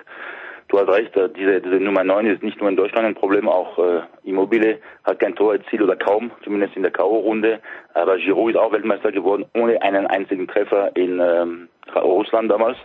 du 0.68 0.80
hast 0.80 0.90
recht, 0.90 1.14
diese, 1.36 1.62
diese 1.62 1.80
Nummer 1.80 2.04
9 2.04 2.26
ist 2.28 2.44
nicht 2.44 2.60
nur 2.60 2.70
in 2.70 2.76
Deutschland 2.76 3.08
ein 3.08 3.16
Problem, 3.16 3.48
auch 3.48 3.78
äh, 3.80 4.02
Immobile 4.24 4.80
hat 5.04 5.20
kein 5.20 5.36
Tor 5.36 5.54
erzielt 5.54 5.82
oder 5.82 5.96
kaum, 5.96 6.32
zumindest 6.44 6.76
in 6.76 6.84
der 6.84 6.92
K.O.-Runde. 6.92 7.60
Aber 7.94 8.18
Giroud 8.18 8.52
ist 8.52 8.58
auch 8.58 8.72
Weltmeister 8.72 9.12
geworden, 9.12 9.46
ohne 9.56 9.82
einen 9.82 10.08
einzigen 10.08 10.48
Treffer 10.48 10.96
in 10.96 11.20
ähm, 11.20 11.70
Russland 11.96 12.52
damals. 12.52 12.78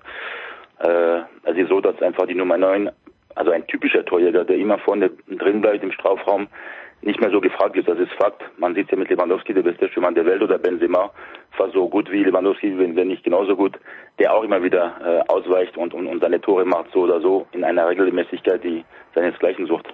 Äh, 0.78 1.20
es 1.44 1.56
ist 1.56 1.68
so, 1.68 1.80
dass 1.80 2.00
einfach 2.02 2.26
die 2.26 2.34
Nummer 2.34 2.56
9, 2.56 2.90
also 3.34 3.50
ein 3.50 3.66
typischer 3.66 4.04
Torjäger, 4.04 4.44
der 4.44 4.56
immer 4.56 4.78
vorne 4.78 5.10
drin 5.28 5.60
bleibt 5.60 5.82
im 5.82 5.92
Strafraum, 5.92 6.48
nicht 7.02 7.20
mehr 7.20 7.30
so 7.30 7.40
gefragt 7.40 7.76
ist. 7.76 7.88
Das 7.88 7.98
ist 7.98 8.12
Fakt. 8.12 8.42
Man 8.58 8.74
sieht 8.74 8.90
ja 8.90 8.96
mit 8.96 9.10
Lewandowski, 9.10 9.52
der 9.52 9.62
beste 9.62 9.88
Stürmer 9.88 10.12
der 10.12 10.24
Welt, 10.24 10.42
oder 10.42 10.58
Benzema, 10.58 11.10
fast 11.52 11.74
so 11.74 11.88
gut 11.88 12.10
wie 12.10 12.22
Lewandowski, 12.22 12.78
wenn, 12.78 13.08
nicht 13.08 13.24
genauso 13.24 13.56
gut, 13.56 13.78
der 14.18 14.32
auch 14.32 14.44
immer 14.44 14.62
wieder 14.62 14.94
äh, 15.04 15.32
ausweicht 15.32 15.76
und, 15.76 15.94
und, 15.94 16.06
und 16.06 16.20
seine 16.20 16.40
Tore 16.40 16.64
macht, 16.64 16.92
so 16.92 17.00
oder 17.00 17.20
so, 17.20 17.46
in 17.52 17.64
einer 17.64 17.88
Regelmäßigkeit, 17.88 18.62
die 18.62 18.84
seinesgleichen 19.14 19.66
sucht. 19.66 19.86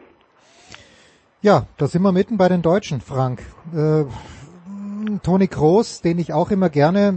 Ja, 1.40 1.66
da 1.78 1.86
sind 1.86 2.02
wir 2.02 2.12
mitten 2.12 2.36
bei 2.36 2.48
den 2.48 2.62
Deutschen, 2.62 3.00
Frank. 3.00 3.40
Äh, 3.74 4.04
Toni 5.22 5.48
Kroos, 5.48 6.02
den 6.02 6.18
ich 6.18 6.32
auch 6.32 6.50
immer 6.50 6.68
gerne 6.68 7.14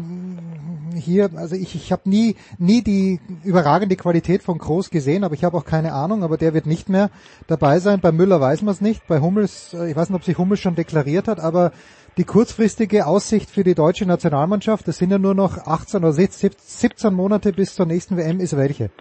hier, 0.95 1.29
also 1.35 1.55
ich, 1.55 1.75
ich 1.75 1.91
habe 1.91 2.09
nie, 2.09 2.35
nie 2.57 2.81
die 2.81 3.19
überragende 3.43 3.95
Qualität 3.95 4.43
von 4.43 4.57
Groß 4.57 4.89
gesehen, 4.89 5.23
aber 5.23 5.33
ich 5.33 5.43
habe 5.43 5.57
auch 5.57 5.65
keine 5.65 5.93
Ahnung, 5.93 6.23
aber 6.23 6.37
der 6.37 6.53
wird 6.53 6.65
nicht 6.65 6.89
mehr 6.89 7.09
dabei 7.47 7.79
sein. 7.79 7.99
Bei 8.01 8.11
Müller 8.11 8.39
weiß 8.39 8.61
man 8.61 8.73
es 8.73 8.81
nicht, 8.81 9.05
bei 9.07 9.19
Hummels, 9.19 9.73
äh, 9.73 9.89
ich 9.89 9.95
weiß 9.95 10.09
nicht, 10.09 10.15
ob 10.15 10.23
sich 10.23 10.37
Hummels 10.37 10.59
schon 10.59 10.75
deklariert 10.75 11.27
hat, 11.27 11.39
aber 11.39 11.71
die 12.17 12.23
kurzfristige 12.25 13.07
Aussicht 13.07 13.49
für 13.49 13.63
die 13.63 13.75
deutsche 13.75 14.05
Nationalmannschaft, 14.05 14.87
das 14.87 14.97
sind 14.97 15.11
ja 15.11 15.17
nur 15.17 15.33
noch 15.33 15.57
18 15.57 16.03
oder 16.03 16.13
17 16.13 17.13
Monate 17.13 17.53
bis 17.53 17.75
zur 17.75 17.85
nächsten 17.85 18.17
WM, 18.17 18.39
ist 18.39 18.57
welche? 18.57 18.91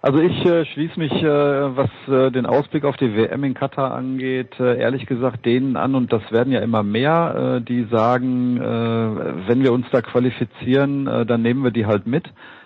Also 0.00 0.18
ich 0.18 0.44
äh, 0.44 0.64
schließe 0.64 0.98
mich, 0.98 1.12
äh, 1.12 1.76
was 1.76 1.90
äh, 2.08 2.30
den 2.30 2.44
Ausblick 2.44 2.84
auf 2.84 2.96
die 2.96 3.14
WM 3.16 3.44
in 3.44 3.54
Katar 3.54 3.94
angeht, 3.94 4.58
äh, 4.58 4.78
ehrlich 4.78 5.06
gesagt 5.06 5.46
denen 5.46 5.76
an, 5.76 5.94
und 5.94 6.12
das 6.12 6.22
werden 6.32 6.52
ja 6.52 6.60
immer 6.60 6.82
mehr, 6.82 7.58
äh, 7.58 7.60
die 7.60 7.84
sagen, 7.84 8.56
äh, 8.56 9.48
wenn 9.48 9.62
wir 9.62 9.72
uns 9.72 9.86
da 9.92 10.02
qualifizieren, 10.02 11.06
äh, 11.06 11.24
dann 11.24 11.42
nehmen 11.42 11.62
wir 11.62 11.70
die 11.70 11.86
halt 11.86 12.06
mit 12.06 12.24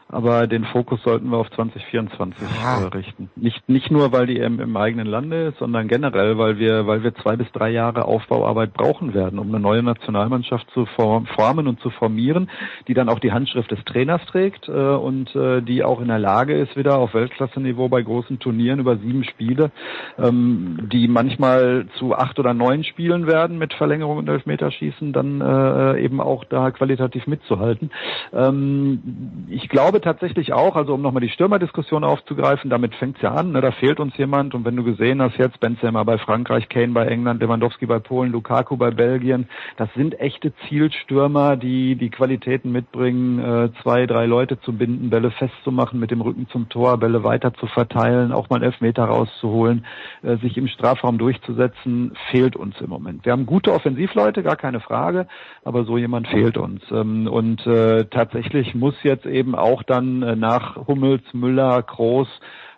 aber 0.08 0.46
den 0.46 0.64
Fokus 0.64 1.02
sollten 1.02 1.30
wir 1.30 1.38
auf 1.38 1.50
2024 1.50 2.42
äh, 2.42 2.96
richten. 2.96 3.28
Nicht 3.34 3.68
nicht 3.68 3.90
nur, 3.90 4.12
weil 4.12 4.26
die 4.26 4.38
EM 4.38 4.60
im 4.60 4.76
eigenen 4.76 5.06
Lande 5.06 5.46
ist, 5.46 5.58
sondern 5.58 5.88
generell, 5.88 6.38
weil 6.38 6.58
wir 6.58 6.86
weil 6.86 7.02
wir 7.02 7.14
zwei 7.16 7.34
bis 7.34 7.50
drei 7.52 7.70
Jahre 7.70 8.04
Aufbauarbeit 8.04 8.72
brauchen 8.72 9.14
werden, 9.14 9.40
um 9.40 9.48
eine 9.48 9.58
neue 9.58 9.82
Nationalmannschaft 9.82 10.70
zu 10.70 10.86
formen 10.86 11.66
und 11.66 11.80
zu 11.80 11.90
formieren, 11.90 12.48
die 12.86 12.94
dann 12.94 13.08
auch 13.08 13.18
die 13.18 13.32
Handschrift 13.32 13.72
des 13.72 13.84
Trainers 13.84 14.24
trägt 14.26 14.68
äh, 14.68 14.72
und 14.72 15.34
äh, 15.34 15.60
die 15.60 15.82
auch 15.82 16.00
in 16.00 16.08
der 16.08 16.20
Lage 16.20 16.56
ist, 16.56 16.76
wieder 16.76 16.98
auf 16.98 17.12
Weltklasse-Niveau 17.12 17.88
bei 17.88 18.02
großen 18.02 18.38
Turnieren 18.38 18.78
über 18.78 18.96
sieben 18.98 19.24
Spiele, 19.24 19.72
ähm, 20.18 20.88
die 20.92 21.08
manchmal 21.08 21.86
zu 21.98 22.14
acht 22.14 22.38
oder 22.38 22.54
neun 22.54 22.84
Spielen 22.84 23.26
werden 23.26 23.58
mit 23.58 23.74
Verlängerung 23.74 24.18
und 24.18 24.28
Elfmeterschießen, 24.28 25.12
dann 25.12 25.40
äh, 25.40 26.00
eben 26.00 26.20
auch 26.20 26.44
da 26.44 26.70
qualitativ 26.70 27.26
mitzuhalten. 27.26 27.90
Ähm, 28.32 29.46
ich 29.48 29.68
glaube 29.68 29.95
glaube 29.96 30.18
tatsächlich 30.18 30.52
auch, 30.52 30.76
also 30.76 30.94
um 30.94 31.02
nochmal 31.02 31.22
die 31.22 31.30
Stürmerdiskussion 31.30 32.04
aufzugreifen, 32.04 32.68
damit 32.70 32.94
fängt's 32.94 33.22
ja 33.22 33.32
an, 33.32 33.52
ne, 33.52 33.60
da 33.60 33.70
fehlt 33.70 33.98
uns 33.98 34.16
jemand 34.16 34.54
und 34.54 34.64
wenn 34.64 34.76
du 34.76 34.84
gesehen 34.84 35.22
hast, 35.22 35.38
jetzt 35.38 35.58
Benzema 35.60 36.04
bei 36.04 36.18
Frankreich, 36.18 36.68
Kane 36.68 36.92
bei 36.92 37.06
England, 37.06 37.40
Lewandowski 37.40 37.86
bei 37.86 37.98
Polen, 37.98 38.32
Lukaku 38.32 38.76
bei 38.76 38.90
Belgien, 38.90 39.48
das 39.76 39.88
sind 39.94 40.18
echte 40.20 40.52
Zielstürmer, 40.68 41.56
die 41.56 41.96
die 41.96 42.10
Qualitäten 42.10 42.72
mitbringen, 42.72 43.38
äh, 43.38 43.70
zwei, 43.82 44.06
drei 44.06 44.26
Leute 44.26 44.60
zu 44.60 44.72
binden, 44.72 45.08
Bälle 45.08 45.30
festzumachen, 45.30 45.98
mit 45.98 46.10
dem 46.10 46.20
Rücken 46.20 46.46
zum 46.48 46.68
Tor, 46.68 46.98
Bälle 46.98 47.24
weiter 47.24 47.54
zu 47.54 47.66
verteilen, 47.66 48.32
auch 48.32 48.50
mal 48.50 48.56
einen 48.56 48.64
Elfmeter 48.64 49.04
rauszuholen, 49.04 49.86
äh, 50.22 50.36
sich 50.38 50.58
im 50.58 50.68
Strafraum 50.68 51.16
durchzusetzen, 51.16 52.12
fehlt 52.30 52.56
uns 52.56 52.78
im 52.80 52.90
Moment. 52.90 53.24
Wir 53.24 53.32
haben 53.32 53.46
gute 53.46 53.72
Offensivleute, 53.72 54.42
gar 54.42 54.56
keine 54.56 54.80
Frage, 54.80 55.26
aber 55.64 55.84
so 55.84 55.96
jemand 55.96 56.28
fehlt 56.28 56.58
uns. 56.58 56.82
Ähm, 56.90 57.26
und 57.28 57.66
äh, 57.66 58.04
tatsächlich 58.06 58.74
muss 58.74 58.94
jetzt 59.02 59.26
eben 59.26 59.54
auch 59.54 59.82
dann 59.86 60.22
äh, 60.22 60.36
nach 60.36 60.76
Hummels, 60.86 61.22
Müller, 61.32 61.82
Groß, 61.82 62.28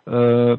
äh, 0.05 0.57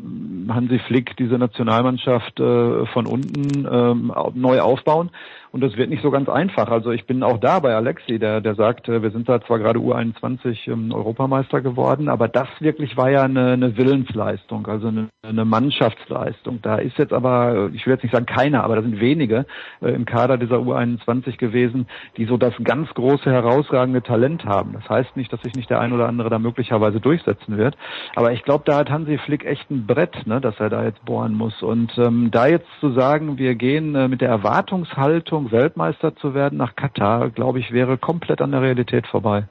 Hansi 0.48 0.78
Flick 0.86 1.16
diese 1.16 1.38
Nationalmannschaft 1.38 2.38
äh, 2.38 2.86
von 2.86 3.06
unten 3.06 3.66
ähm, 3.70 4.12
neu 4.34 4.60
aufbauen. 4.60 5.10
Und 5.52 5.62
das 5.62 5.76
wird 5.76 5.90
nicht 5.90 6.02
so 6.02 6.10
ganz 6.10 6.28
einfach. 6.28 6.68
Also 6.70 6.92
ich 6.92 7.06
bin 7.06 7.22
auch 7.24 7.38
da 7.38 7.58
bei 7.58 7.74
Alexi, 7.74 8.18
der, 8.20 8.40
der 8.40 8.54
sagt, 8.54 8.88
äh, 8.88 9.02
wir 9.02 9.10
sind 9.10 9.28
da 9.28 9.40
zwar 9.40 9.58
gerade 9.58 9.80
U21 9.80 10.70
ähm, 10.70 10.92
Europameister 10.92 11.60
geworden, 11.60 12.08
aber 12.08 12.28
das 12.28 12.48
wirklich 12.60 12.96
war 12.96 13.10
ja 13.10 13.24
eine, 13.24 13.52
eine 13.52 13.76
Willensleistung, 13.76 14.66
also 14.68 14.88
eine, 14.88 15.08
eine 15.22 15.44
Mannschaftsleistung. 15.44 16.60
Da 16.62 16.76
ist 16.76 16.98
jetzt 16.98 17.12
aber, 17.12 17.70
ich 17.72 17.84
will 17.84 17.94
jetzt 17.94 18.04
nicht 18.04 18.12
sagen 18.12 18.26
keiner, 18.26 18.62
aber 18.62 18.76
da 18.76 18.82
sind 18.82 19.00
wenige 19.00 19.44
äh, 19.82 19.90
im 19.90 20.04
Kader 20.04 20.38
dieser 20.38 20.58
U21 20.58 21.36
gewesen, 21.36 21.86
die 22.16 22.26
so 22.26 22.36
das 22.36 22.54
ganz 22.62 22.88
große, 22.94 23.30
herausragende 23.30 24.02
Talent 24.02 24.44
haben. 24.44 24.74
Das 24.74 24.88
heißt 24.88 25.16
nicht, 25.16 25.32
dass 25.32 25.42
sich 25.42 25.54
nicht 25.54 25.68
der 25.68 25.80
ein 25.80 25.92
oder 25.92 26.08
andere 26.08 26.30
da 26.30 26.38
möglicherweise 26.38 27.00
durchsetzen 27.00 27.56
wird. 27.58 27.76
Aber 28.14 28.32
ich 28.32 28.44
glaube, 28.44 28.62
da 28.66 28.78
hat 28.78 28.90
Hansi 28.90 29.18
Flick 29.18 29.44
echt 29.44 29.68
ein 29.70 29.86
Brett, 29.86 30.26
ne, 30.26 30.40
dass 30.40 30.60
er 30.60 30.70
da 30.70 30.84
jetzt 30.84 31.04
bohren 31.04 31.34
muss. 31.34 31.60
Und 31.62 31.96
ähm, 31.98 32.30
da 32.30 32.46
jetzt 32.46 32.68
zu 32.78 32.92
sagen, 32.92 33.36
wir 33.36 33.56
gehen 33.56 33.96
äh, 33.96 34.06
mit 34.06 34.20
der 34.20 34.28
Erwartungshaltung 34.28 35.39
Richtung 35.40 35.58
Weltmeister 35.58 36.14
zu 36.16 36.34
werden 36.34 36.58
nach 36.58 36.76
Katar, 36.76 37.30
glaube 37.30 37.60
ich, 37.60 37.72
wäre 37.72 37.96
komplett 37.96 38.40
an 38.40 38.52
der 38.52 38.62
Realität 38.62 39.06
vorbei. 39.06 39.44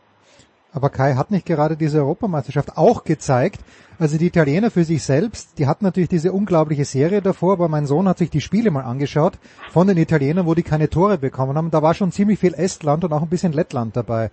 Aber 0.72 0.90
Kai 0.90 1.16
hat 1.16 1.32
nicht 1.32 1.48
gerade 1.48 1.76
diese 1.76 2.00
Europameisterschaft 2.00 2.78
auch 2.78 3.04
gezeigt, 3.04 3.62
also 3.98 4.20
die 4.20 4.28
Italiener 4.28 4.70
für 4.70 4.84
sich 4.84 5.02
selbst, 5.02 5.58
die 5.58 5.66
hatten 5.66 5.84
natürlich 5.84 6.10
diese 6.10 6.32
unglaubliche 6.32 6.86
Serie 6.86 7.24
davor, 7.24 7.54
aber 7.54 7.68
mein 7.70 7.88
Sohn 7.88 8.08
hat 8.08 8.20
sich 8.20 8.30
die 8.30 8.40
Spiele 8.40 8.70
mal 8.70 8.84
angeschaut 8.84 9.40
von 9.72 9.88
den 9.88 9.98
Italienern, 9.98 10.46
wo 10.46 10.54
die 10.54 10.62
keine 10.62 10.90
Tore 10.90 11.18
bekommen 11.18 11.58
haben. 11.58 11.72
Da 11.72 11.82
war 11.82 11.96
schon 11.96 12.12
ziemlich 12.12 12.38
viel 12.38 12.54
Estland 12.54 13.04
und 13.04 13.12
auch 13.12 13.24
ein 13.24 13.30
bisschen 13.30 13.52
Lettland 13.52 13.98
dabei. 13.98 14.30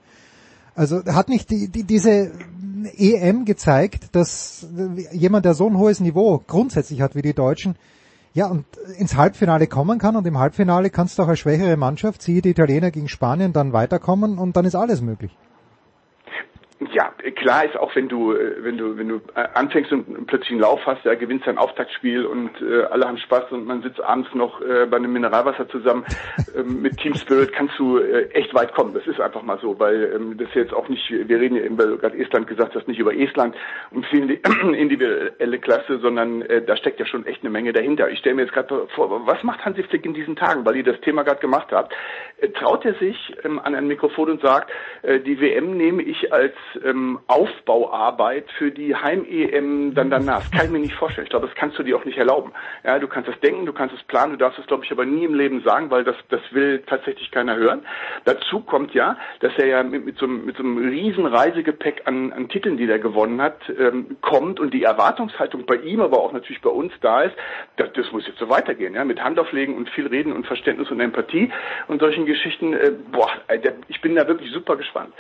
Also 0.75 1.03
hat 1.07 1.31
nicht 1.31 1.51
die, 1.51 1.69
die, 1.69 1.85
diese 1.85 2.33
EM 2.99 3.47
gezeigt, 3.47 4.15
dass 4.15 4.69
jemand, 5.11 5.47
der 5.47 5.55
so 5.55 5.69
ein 5.69 5.79
hohes 5.79 6.01
Niveau 6.01 6.43
grundsätzlich 6.47 7.01
hat 7.01 7.15
wie 7.15 7.23
die 7.23 7.33
Deutschen, 7.33 7.77
ja, 8.37 8.49
und 8.49 8.67
ins 8.99 9.17
Halbfinale 9.17 9.67
kommen 9.67 9.99
kann 9.99 10.15
und 10.15 10.27
im 10.27 10.39
Halbfinale 10.39 10.91
kannst 10.91 11.19
du 11.19 11.23
auch 11.23 11.29
als 11.29 11.39
schwächere 11.39 11.79
Mannschaft, 11.79 12.21
siehe 12.21 12.43
die 12.43 12.51
Italiener 12.51 12.91
gegen 12.91 13.09
Spanien, 13.09 13.55
dann 13.55 13.73
weiterkommen 13.73 14.37
und 14.37 14.59
dann 14.59 14.67
ist 14.67 14.75
alles 14.75 15.01
möglich. 15.01 15.35
Ja, 16.93 17.11
klar 17.37 17.65
ist 17.65 17.77
auch, 17.77 17.95
wenn 17.97 18.09
du, 18.09 18.35
äh, 18.35 18.63
wenn 18.63 18.77
du, 18.77 18.99
wenn 18.99 19.09
du 19.09 19.17
äh, 19.35 19.49
anfängst 19.55 19.93
und 19.93 20.27
plötzlich 20.27 20.51
einen 20.51 20.61
Lauf 20.61 20.81
hast, 20.85 21.05
ja, 21.05 21.15
gewinnst 21.15 21.49
ein 21.49 21.57
Auftaktspiel 21.57 22.27
und 22.27 22.51
äh, 22.61 22.83
alle 22.85 23.07
haben 23.07 23.17
Spaß 23.17 23.51
und 23.53 23.67
man 23.67 23.81
sitzt 23.81 23.99
abends 24.03 24.29
noch 24.35 24.61
äh, 24.61 24.85
bei 24.85 24.99
einem 24.99 25.11
Mineralwasser 25.11 25.69
zusammen 25.71 26.05
äh, 26.55 26.63
mit 26.63 26.99
Team 26.99 27.15
Spirit, 27.15 27.55
kannst 27.55 27.79
du 27.79 27.99
äh, 27.99 28.29
echt 28.33 28.55
weit 28.55 28.75
kommen. 28.75 28.93
Das 28.93 29.07
ist 29.07 29.21
einfach 29.21 29.43
mal 29.43 29.59
so, 29.63 29.79
weil 29.81 30.13
ähm, 30.15 30.37
das 30.37 30.49
jetzt 30.53 30.75
auch 30.75 30.87
nicht, 30.91 31.11
wir 31.11 31.41
reden 31.41 31.57
ja 31.57 31.63
eben, 31.63 31.79
weil 31.79 31.89
du 31.89 31.97
gerade 31.97 32.19
Estland 32.19 32.47
gesagt 32.47 32.75
hast, 32.75 32.87
nicht 32.89 32.99
über 32.99 33.15
Estland 33.15 33.57
und 33.91 34.05
viel 34.07 34.31
individuelle 34.75 35.59
Klasse, 35.59 35.99
sondern 36.01 36.43
äh, 36.43 36.61
da 36.63 36.77
steckt 36.77 37.01
ja 37.01 37.07
schon 37.07 37.25
echt 37.25 37.41
eine 37.41 37.51
Menge 37.51 37.73
dahinter. 37.73 38.11
Ich 38.11 38.19
stelle 38.19 38.35
mir 38.35 38.43
jetzt 38.43 38.53
gerade 38.53 38.87
vor, 38.95 39.27
was 39.27 39.43
macht 39.45 39.65
Hansi 39.65 39.83
Flick 39.85 40.05
in 40.05 40.13
diesen 40.13 40.37
Tagen, 40.37 40.67
weil 40.67 40.77
ihr 40.77 40.85
das 40.85 41.01
Thema 41.01 41.23
gerade 41.23 41.41
gemacht 41.41 41.69
habt? 41.73 41.95
Äh, 42.39 42.51
traut 42.51 42.85
er 42.85 42.95
sich 42.95 43.35
ähm, 43.45 43.59
an 43.59 43.75
ein 43.75 43.87
Mikrofon 43.87 44.31
und 44.33 44.43
sagt, 44.43 44.71
äh, 45.01 45.21
die 45.21 45.41
WM 45.41 45.79
nehme 45.79 46.03
ich 46.03 46.31
als 46.35 46.53
ähm, 46.85 47.19
Aufbauarbeit 47.27 48.51
für 48.59 48.71
die 48.71 48.95
Heim-EM 48.95 49.95
dann 49.95 50.11
danach. 50.11 50.41
Das 50.41 50.51
kann 50.51 50.67
ich 50.67 50.73
mir 50.73 50.79
nicht 50.79 50.95
vorstellen. 50.95 51.27
Ich 51.27 51.31
glaube, 51.31 51.47
das 51.47 51.57
kannst 51.57 51.79
du 51.79 51.83
dir 51.83 51.97
auch 51.97 52.05
nicht 52.05 52.19
erlauben. 52.19 52.53
Ja, 52.85 52.99
du 52.99 53.09
kannst 53.09 53.29
es 53.29 53.39
denken, 53.41 53.67
du 53.67 53.73
kannst 53.73 53.95
es 53.95 54.03
planen, 54.05 54.33
du 54.33 54.39
darfst 54.39 54.59
es, 54.59 54.67
glaube 54.67 54.85
ich, 54.85 54.93
aber 54.93 55.05
nie 55.05 55.25
im 55.25 55.35
Leben 55.35 55.63
sagen, 55.63 55.91
weil 55.91 56.05
das, 56.05 56.17
das 56.29 56.41
will 56.51 56.83
tatsächlich 56.87 57.31
keiner 57.31 57.57
hören. 57.57 57.85
Dazu 58.25 58.61
kommt 58.61 58.95
ja, 58.95 59.17
dass 59.41 59.53
er 59.59 59.67
ja 59.67 59.83
mit, 59.83 60.05
mit, 60.05 60.19
so, 60.19 60.27
mit 60.27 60.57
so 60.57 60.63
einem 60.63 60.79
riesen 60.79 61.27
Reisegepäck 61.27 62.03
an, 62.07 62.33
an 62.33 62.49
Titeln, 62.49 62.77
die 62.77 62.89
er 62.89 62.99
gewonnen 62.99 63.41
hat, 63.41 63.57
ähm, 63.79 64.17
kommt 64.21 64.61
und 64.61 64.73
die 64.73 64.85
Erwartungshaltung 64.85 65.67
bei 65.67 65.77
ihm, 65.77 66.01
aber 66.01 66.19
auch 66.19 66.33
natürlich 66.33 66.61
bei 66.61 66.71
uns 66.71 66.93
da 67.01 67.23
ist, 67.23 67.37
das, 67.77 67.93
das 67.93 68.11
muss 68.13 68.27
jetzt 68.27 68.39
so 68.39 68.49
weitergehen, 68.49 68.95
ja, 68.95 69.05
mit 69.05 69.23
Handauflegen 69.23 69.77
und 69.77 69.89
viel 69.91 70.07
Reden 70.07 70.33
und 70.33 70.47
Verständnis 70.47 70.91
und 70.91 71.01
Empathie 71.01 71.51
und 71.89 72.01
solchen 72.01 72.27
Geschichten. 72.27 72.73
Äh, 72.73 72.93
boah, 73.13 73.31
ich 73.89 74.01
bin 74.01 74.15
da 74.15 74.27
wirklich 74.29 74.51
super 74.53 74.77
gespannt. 74.77 75.13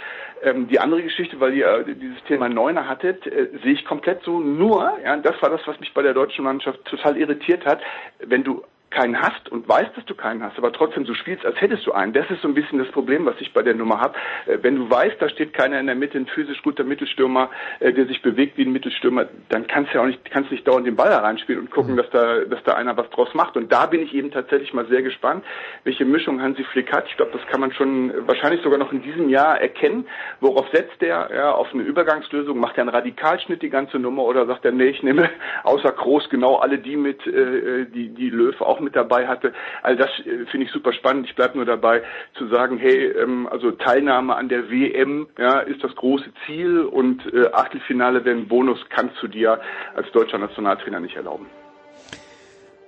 Ähm, 0.42 0.68
die 0.68 0.78
andere 0.78 1.02
Geschichte, 1.02 1.35
weil 1.40 1.54
ihr 1.54 1.66
äh, 1.66 1.94
dieses 1.94 2.22
Thema 2.24 2.48
Neuner 2.48 2.88
hattet, 2.88 3.26
äh, 3.26 3.48
sehe 3.62 3.72
ich 3.72 3.84
komplett 3.84 4.22
so. 4.22 4.40
Nur, 4.40 4.92
ja, 5.04 5.16
das 5.16 5.40
war 5.42 5.50
das, 5.50 5.60
was 5.66 5.78
mich 5.80 5.92
bei 5.94 6.02
der 6.02 6.14
deutschen 6.14 6.44
Mannschaft 6.44 6.84
total 6.84 7.16
irritiert 7.16 7.64
hat. 7.64 7.80
Wenn 8.20 8.44
du 8.44 8.62
keinen 8.90 9.20
hast 9.20 9.48
und 9.50 9.68
weißt, 9.68 9.96
dass 9.96 10.04
du 10.06 10.14
keinen 10.14 10.42
hast, 10.42 10.56
aber 10.58 10.72
trotzdem 10.72 11.04
so 11.04 11.14
spielst, 11.14 11.44
als 11.44 11.60
hättest 11.60 11.86
du 11.86 11.92
einen. 11.92 12.12
Das 12.12 12.30
ist 12.30 12.40
so 12.42 12.48
ein 12.48 12.54
bisschen 12.54 12.78
das 12.78 12.88
Problem, 12.88 13.26
was 13.26 13.34
ich 13.40 13.52
bei 13.52 13.62
der 13.62 13.74
Nummer 13.74 14.00
habe. 14.00 14.14
Äh, 14.46 14.58
wenn 14.62 14.76
du 14.76 14.90
weißt, 14.90 15.16
da 15.20 15.28
steht 15.28 15.52
keiner 15.52 15.80
in 15.80 15.86
der 15.86 15.96
Mitte, 15.96 16.18
ein 16.18 16.26
physisch 16.26 16.62
guter 16.62 16.84
Mittelstürmer, 16.84 17.50
äh, 17.80 17.92
der 17.92 18.06
sich 18.06 18.22
bewegt 18.22 18.56
wie 18.56 18.64
ein 18.64 18.72
Mittelstürmer, 18.72 19.26
dann 19.48 19.66
kannst 19.66 19.92
du 19.92 19.98
ja 19.98 20.02
auch 20.02 20.06
nicht, 20.06 20.30
kannst 20.30 20.50
nicht 20.50 20.66
dauernd 20.66 20.86
den 20.86 20.96
Ball 20.96 21.10
da 21.10 21.18
reinspielen 21.18 21.62
und 21.62 21.70
gucken, 21.70 21.92
mhm. 21.92 21.96
dass 21.98 22.10
da, 22.10 22.40
dass 22.44 22.62
da 22.64 22.74
einer 22.74 22.96
was 22.96 23.10
draus 23.10 23.34
macht. 23.34 23.56
Und 23.56 23.72
da 23.72 23.86
bin 23.86 24.02
ich 24.02 24.14
eben 24.14 24.30
tatsächlich 24.30 24.72
mal 24.72 24.86
sehr 24.86 25.02
gespannt, 25.02 25.44
welche 25.84 26.04
Mischung 26.04 26.40
Hansi 26.40 26.64
Flick 26.64 26.92
hat. 26.92 27.06
Ich 27.08 27.16
glaube, 27.16 27.32
das 27.32 27.46
kann 27.48 27.60
man 27.60 27.72
schon 27.72 28.12
wahrscheinlich 28.26 28.62
sogar 28.62 28.78
noch 28.78 28.92
in 28.92 29.02
diesem 29.02 29.28
Jahr 29.28 29.60
erkennen. 29.60 30.06
Worauf 30.40 30.68
setzt 30.72 31.02
er? 31.02 31.28
Ja, 31.34 31.50
auf 31.52 31.72
eine 31.74 31.82
Übergangslösung? 31.82 32.58
Macht 32.58 32.78
er 32.78 32.82
einen 32.82 32.90
Radikalschnitt 32.90 33.62
die 33.62 33.70
ganze 33.70 33.98
Nummer 33.98 34.22
oder 34.22 34.46
sagt 34.46 34.64
er, 34.64 34.72
nee, 34.72 34.88
ich 34.88 35.02
nehme 35.02 35.28
außer 35.64 35.92
Groß 35.92 36.30
genau 36.30 36.56
alle 36.56 36.78
die 36.78 36.96
mit, 36.96 37.26
äh, 37.26 37.86
die, 37.86 38.08
die 38.10 38.30
Löw 38.30 38.58
auch 38.60 38.75
mit 38.80 38.96
dabei 38.96 39.26
hatte. 39.26 39.52
All 39.82 39.96
das 39.96 40.08
äh, 40.20 40.46
finde 40.50 40.66
ich 40.66 40.72
super 40.72 40.92
spannend. 40.92 41.26
Ich 41.26 41.34
bleibe 41.34 41.56
nur 41.56 41.66
dabei 41.66 42.02
zu 42.36 42.48
sagen, 42.48 42.78
hey, 42.78 43.06
ähm, 43.06 43.48
also 43.50 43.70
Teilnahme 43.72 44.36
an 44.36 44.48
der 44.48 44.70
WM 44.70 45.28
ja, 45.38 45.60
ist 45.60 45.82
das 45.82 45.94
große 45.94 46.30
Ziel 46.44 46.80
und 46.80 47.22
äh, 47.32 47.48
Achtelfinale 47.52 48.24
wäre 48.24 48.36
ein 48.36 48.48
Bonus, 48.48 48.78
kannst 48.88 49.16
du 49.22 49.28
dir 49.28 49.60
als 49.94 50.10
deutscher 50.12 50.38
Nationaltrainer 50.38 51.00
nicht 51.00 51.16
erlauben. 51.16 51.46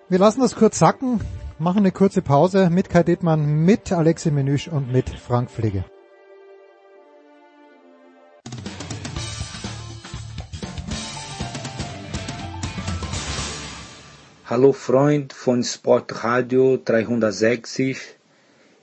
Wir 0.09 0.19
lassen 0.19 0.41
das 0.41 0.57
kurz 0.57 0.79
sacken, 0.79 1.21
machen 1.59 1.81
eine 1.81 1.93
kurze 1.93 2.23
Pause 2.23 2.71
mit 2.71 2.89
Kai 2.89 3.03
Dittmann, 3.03 3.65
mit 3.65 3.93
Alexi 3.93 4.31
Menüsch 4.31 4.69
und 4.69 4.91
mit 4.91 5.11
Frank 5.11 5.51
Pflege. 5.51 5.85
Hallo 14.51 14.73
Freund 14.73 15.35
von 15.35 15.63
Sportradio 15.63 16.79
360. 16.83 17.99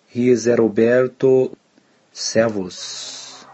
Hier 0.05 0.33
ist 0.35 0.47
Roberto. 0.47 1.53
Servus. 2.11 3.47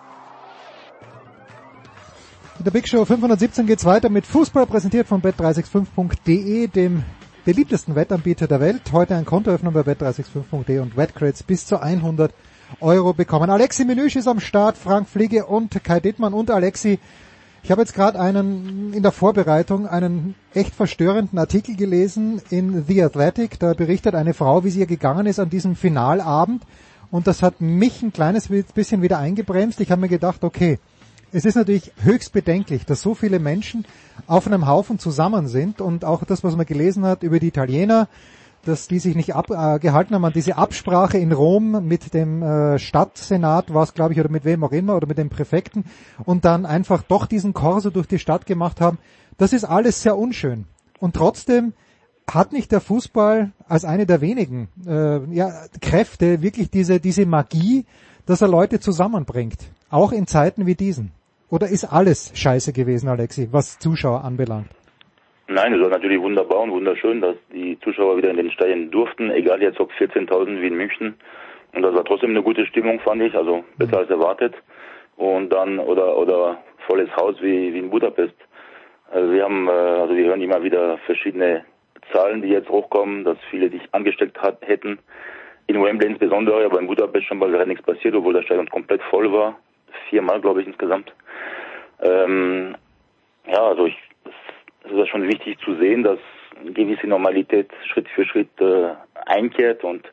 In 2.59 2.65
der 2.65 2.71
Big 2.71 2.89
Show 2.89 3.05
517 3.05 3.65
geht's 3.65 3.85
weiter 3.85 4.09
mit 4.09 4.27
Fußball, 4.27 4.65
präsentiert 4.65 5.07
von 5.07 5.21
bet365.de, 5.21 6.67
dem 6.67 7.03
beliebtesten 7.45 7.95
Wettanbieter 7.95 8.45
der 8.45 8.59
Welt. 8.59 8.81
Heute 8.91 9.15
ein 9.15 9.23
Kontoöffnung 9.23 9.73
bei 9.73 9.79
bet365.de 9.79 10.79
und 10.79 10.97
Wettcrates 10.97 11.43
bis 11.43 11.65
zu 11.65 11.81
100 11.81 12.33
Euro 12.81 13.13
bekommen. 13.13 13.49
Alexi 13.49 13.85
Menüsch 13.85 14.17
ist 14.17 14.27
am 14.27 14.41
Start, 14.41 14.75
Frank 14.75 15.07
Fliege 15.07 15.45
und 15.45 15.81
Kai 15.81 16.01
Dittmann 16.01 16.33
und 16.33 16.51
Alexi. 16.51 16.99
Ich 17.63 17.69
habe 17.69 17.81
jetzt 17.81 17.93
gerade 17.93 18.19
einen 18.19 18.91
in 18.93 19.03
der 19.03 19.11
Vorbereitung 19.11 19.87
einen 19.87 20.33
echt 20.53 20.73
verstörenden 20.73 21.37
Artikel 21.37 21.75
gelesen 21.75 22.41
in 22.49 22.85
The 22.87 23.03
Athletic. 23.03 23.59
Da 23.59 23.73
berichtet 23.73 24.15
eine 24.15 24.33
Frau, 24.33 24.63
wie 24.63 24.71
sie 24.71 24.79
ihr 24.79 24.87
gegangen 24.87 25.27
ist 25.27 25.39
an 25.39 25.51
diesem 25.51 25.75
Finalabend. 25.75 26.63
Und 27.11 27.27
das 27.27 27.43
hat 27.43 27.61
mich 27.61 28.01
ein 28.01 28.13
kleines 28.13 28.47
bisschen 28.47 29.03
wieder 29.03 29.19
eingebremst. 29.19 29.79
Ich 29.79 29.91
habe 29.91 30.01
mir 30.01 30.09
gedacht, 30.09 30.43
okay, 30.43 30.79
es 31.31 31.45
ist 31.45 31.55
natürlich 31.55 31.91
höchst 32.01 32.33
bedenklich, 32.33 32.85
dass 32.85 33.01
so 33.01 33.13
viele 33.13 33.39
Menschen 33.39 33.85
auf 34.27 34.47
einem 34.47 34.67
Haufen 34.67 34.97
zusammen 34.97 35.47
sind 35.47 35.81
und 35.81 36.03
auch 36.03 36.23
das, 36.23 36.43
was 36.43 36.55
man 36.55 36.65
gelesen 36.65 37.05
hat 37.05 37.23
über 37.23 37.39
die 37.39 37.47
Italiener, 37.47 38.07
dass 38.65 38.87
die 38.87 38.99
sich 38.99 39.15
nicht 39.15 39.35
abgehalten 39.35 40.13
äh, 40.13 40.15
haben 40.15 40.25
an 40.25 40.33
diese 40.33 40.57
Absprache 40.57 41.17
in 41.17 41.31
Rom 41.31 41.87
mit 41.87 42.13
dem 42.13 42.43
äh, 42.43 42.79
Stadtsenat, 42.79 43.73
was 43.73 43.93
glaube 43.93 44.13
ich, 44.13 44.19
oder 44.19 44.29
mit 44.29 44.45
wem 44.45 44.63
auch 44.63 44.71
immer, 44.71 44.95
oder 44.95 45.07
mit 45.07 45.17
dem 45.17 45.29
Präfekten 45.29 45.85
und 46.23 46.45
dann 46.45 46.65
einfach 46.65 47.03
doch 47.03 47.25
diesen 47.25 47.53
Korso 47.53 47.89
durch 47.89 48.07
die 48.07 48.19
Stadt 48.19 48.45
gemacht 48.45 48.81
haben. 48.81 48.97
Das 49.37 49.53
ist 49.53 49.63
alles 49.63 50.01
sehr 50.01 50.17
unschön. 50.17 50.65
Und 50.99 51.15
trotzdem 51.15 51.73
hat 52.29 52.51
nicht 52.51 52.71
der 52.71 52.81
Fußball 52.81 53.51
als 53.67 53.85
eine 53.85 54.05
der 54.05 54.21
wenigen 54.21 54.69
äh, 54.85 55.23
ja, 55.33 55.51
Kräfte 55.81 56.41
wirklich 56.41 56.69
diese, 56.69 56.99
diese 56.99 57.25
Magie, 57.25 57.85
dass 58.25 58.41
er 58.41 58.47
Leute 58.47 58.79
zusammenbringt, 58.79 59.57
auch 59.89 60.11
in 60.11 60.27
Zeiten 60.27 60.65
wie 60.65 60.75
diesen? 60.75 61.11
Oder 61.49 61.67
ist 61.67 61.83
alles 61.85 62.31
scheiße 62.33 62.71
gewesen, 62.71 63.09
Alexi, 63.09 63.49
was 63.51 63.79
Zuschauer 63.79 64.23
anbelangt? 64.23 64.69
Nein, 65.47 65.73
es 65.73 65.81
war 65.81 65.89
natürlich 65.89 66.21
wunderbar 66.21 66.61
und 66.61 66.71
wunderschön, 66.71 67.21
dass 67.21 67.35
die 67.51 67.77
Zuschauer 67.79 68.17
wieder 68.17 68.29
in 68.29 68.37
den 68.37 68.51
Stadien 68.51 68.89
durften, 68.89 69.31
egal 69.31 69.61
jetzt 69.61 69.79
ob 69.79 69.91
14.000 69.93 70.61
wie 70.61 70.67
in 70.67 70.75
München. 70.75 71.15
Und 71.73 71.81
das 71.81 71.93
war 71.93 72.05
trotzdem 72.05 72.31
eine 72.31 72.43
gute 72.43 72.65
Stimmung, 72.65 72.99
fand 72.99 73.21
ich, 73.21 73.35
also 73.35 73.63
besser 73.77 73.99
als 73.99 74.09
erwartet. 74.09 74.55
Und 75.17 75.49
dann, 75.49 75.79
oder, 75.79 76.17
oder 76.17 76.61
volles 76.87 77.09
Haus 77.15 77.35
wie, 77.41 77.73
wie 77.73 77.79
in 77.79 77.89
Budapest. 77.89 78.35
Also 79.11 79.31
wir 79.31 79.43
haben, 79.43 79.67
äh, 79.67 79.71
also 79.71 80.15
wir 80.15 80.25
hören 80.25 80.41
immer 80.41 80.63
wieder 80.63 80.97
verschiedene 80.99 81.65
Zahlen, 82.11 82.41
die 82.41 82.49
jetzt 82.49 82.69
hochkommen, 82.69 83.23
dass 83.23 83.37
viele 83.49 83.69
sich 83.69 83.81
angesteckt 83.91 84.41
hat, 84.41 84.57
hätten. 84.61 84.99
In 85.67 85.81
Wembley 85.81 86.07
insbesondere, 86.07 86.65
aber 86.65 86.79
in 86.79 86.87
Budapest 86.87 87.27
schon 87.27 87.37
mal 87.37 87.51
wäre 87.51 87.67
nichts 87.67 87.85
passiert, 87.85 88.15
obwohl 88.15 88.33
das 88.33 88.45
Stadion 88.45 88.69
komplett 88.69 89.01
voll 89.03 89.31
war. 89.31 89.57
Viermal, 90.09 90.41
glaube 90.41 90.61
ich, 90.61 90.67
insgesamt. 90.67 91.13
Ähm, 92.01 92.75
ja, 93.47 93.61
also 93.61 93.85
ich, 93.85 93.97
es 94.83 94.91
ist 94.91 95.09
schon 95.09 95.27
wichtig 95.27 95.59
zu 95.59 95.75
sehen, 95.75 96.03
dass 96.03 96.19
eine 96.59 96.71
gewisse 96.71 97.07
Normalität 97.07 97.69
Schritt 97.91 98.07
für 98.09 98.25
Schritt 98.25 98.49
äh, 98.59 98.89
einkehrt 99.25 99.83
und 99.83 100.05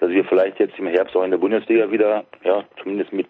dass 0.00 0.10
wir 0.10 0.24
vielleicht 0.24 0.58
jetzt 0.58 0.78
im 0.78 0.86
Herbst 0.86 1.16
auch 1.16 1.24
in 1.24 1.30
der 1.30 1.38
Bundesliga 1.38 1.90
wieder, 1.90 2.24
ja, 2.42 2.64
zumindest 2.82 3.12
mit 3.12 3.28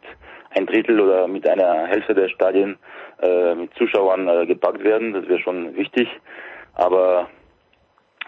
ein 0.51 0.67
Drittel 0.67 1.01
oder 1.01 1.27
mit 1.29 1.49
einer 1.49 1.87
Hälfte 1.87 2.15
der 2.15 2.29
Stadien 2.29 2.77
äh, 3.21 3.55
mit 3.55 3.75
Zuschauern 3.75 4.29
äh, 4.29 4.47
gepackt 4.47 4.83
werden. 4.83 5.13
Das 5.13 5.29
wäre 5.29 5.41
schon 5.41 5.77
wichtig. 5.77 6.09
Aber 6.75 7.29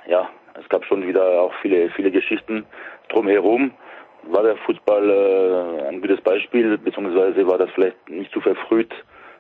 ja, 0.07 0.29
es 0.61 0.69
gab 0.69 0.85
schon 0.85 1.07
wieder 1.07 1.41
auch 1.41 1.53
viele, 1.63 1.91
viele 1.91 2.11
Geschichten 2.11 2.65
drumherum. 3.09 3.73
War 4.25 4.43
der 4.43 4.57
Fußball 4.57 5.11
äh, 5.11 5.89
ein 5.89 6.01
gutes 6.01 6.21
Beispiel, 6.21 6.79
beziehungsweise 6.79 7.47
war 7.47 7.59
das 7.59 7.71
vielleicht 7.71 8.09
nicht 8.09 8.33
zu 8.33 8.41
verfrüht, 8.41 8.93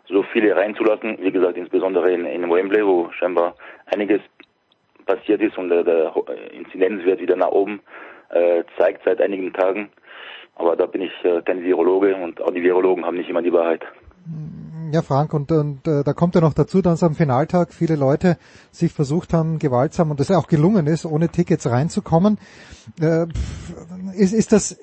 so 0.09 0.23
viele 0.33 0.55
reinzulassen. 0.55 1.19
Wie 1.21 1.33
gesagt, 1.33 1.57
insbesondere 1.57 2.13
in, 2.13 2.25
in 2.27 2.51
Wembley, 2.51 2.85
wo 2.85 3.11
scheinbar 3.13 3.55
einiges 3.87 4.21
passiert 5.07 5.41
ist 5.41 5.57
und 5.57 5.69
der, 5.69 5.85
der 5.85 6.13
Inzidenzwert 6.53 7.21
wieder 7.21 7.37
nach 7.37 7.51
oben 7.51 7.81
äh, 8.31 8.65
zeigt 8.77 9.05
seit 9.05 9.21
einigen 9.21 9.53
Tagen. 9.53 9.91
Aber 10.57 10.75
da 10.77 10.87
bin 10.87 11.03
ich 11.03 11.13
äh, 11.25 11.43
kein 11.43 11.63
Virologe 11.63 12.15
und 12.17 12.41
auch 12.41 12.51
die 12.51 12.63
Virologen 12.63 13.05
haben 13.05 13.17
nicht 13.17 13.31
immer 13.31 13.43
die 13.43 13.53
Wahrheit. 13.53 13.83
Ja, 14.93 15.03
Frank, 15.03 15.35
und, 15.35 15.51
und 15.53 15.87
äh, 15.87 16.03
da 16.05 16.13
kommt 16.13 16.35
ja 16.35 16.41
noch 16.41 16.55
dazu, 16.55 16.81
dass 16.81 17.03
am 17.03 17.15
Finaltag 17.15 17.73
viele 17.73 17.97
Leute 17.97 18.37
sich 18.71 18.93
versucht 18.93 19.33
haben, 19.33 19.59
gewaltsam, 19.59 20.11
und 20.11 20.21
das 20.21 20.31
auch 20.31 20.47
gelungen 20.47 20.87
ist, 20.87 21.05
ohne 21.05 21.29
Tickets 21.29 21.69
reinzukommen. 21.69 22.39
Äh, 23.01 23.27
ist, 24.17 24.33
ist 24.33 24.53
das 24.53 24.79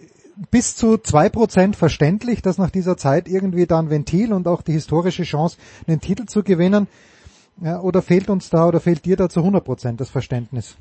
bis 0.51 0.75
zu 0.75 0.97
zwei 0.97 1.29
Prozent 1.29 1.75
verständlich, 1.75 2.41
dass 2.41 2.57
nach 2.57 2.69
dieser 2.69 2.97
Zeit 2.97 3.27
irgendwie 3.27 3.65
dann 3.65 3.89
Ventil 3.89 4.33
und 4.33 4.47
auch 4.47 4.61
die 4.61 4.73
historische 4.73 5.23
Chance, 5.23 5.57
einen 5.87 6.01
Titel 6.01 6.25
zu 6.25 6.43
gewinnen? 6.43 6.87
Ja, 7.61 7.81
oder 7.81 8.01
fehlt 8.01 8.29
uns 8.29 8.49
da 8.49 8.67
oder 8.67 8.79
fehlt 8.79 9.05
dir 9.05 9.15
da 9.15 9.29
zu 9.29 9.41
100 9.41 9.63
Prozent 9.63 10.01
das 10.01 10.09
Verständnis? 10.09 10.75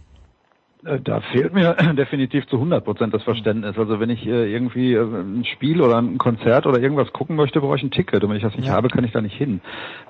Äh, 0.84 1.00
da 1.00 1.20
fehlt 1.20 1.52
mir 1.52 1.74
definitiv 1.96 2.46
zu 2.48 2.56
100 2.56 2.84
Prozent 2.84 3.14
das 3.14 3.22
Verständnis. 3.22 3.78
Also 3.78 4.00
wenn 4.00 4.10
ich 4.10 4.26
äh, 4.26 4.52
irgendwie 4.52 4.94
äh, 4.94 5.02
ein 5.02 5.44
Spiel 5.44 5.80
oder 5.80 5.98
ein 5.98 6.18
Konzert 6.18 6.66
oder 6.66 6.80
irgendwas 6.80 7.12
gucken 7.12 7.36
möchte, 7.36 7.60
brauche 7.60 7.76
ich 7.76 7.82
ein 7.82 7.90
Ticket. 7.90 8.22
Und 8.22 8.30
wenn 8.30 8.36
ich 8.36 8.42
das 8.42 8.56
nicht 8.56 8.68
ja. 8.68 8.74
habe, 8.74 8.88
kann 8.88 9.04
ich 9.04 9.12
da 9.12 9.20
nicht 9.20 9.36
hin. 9.36 9.60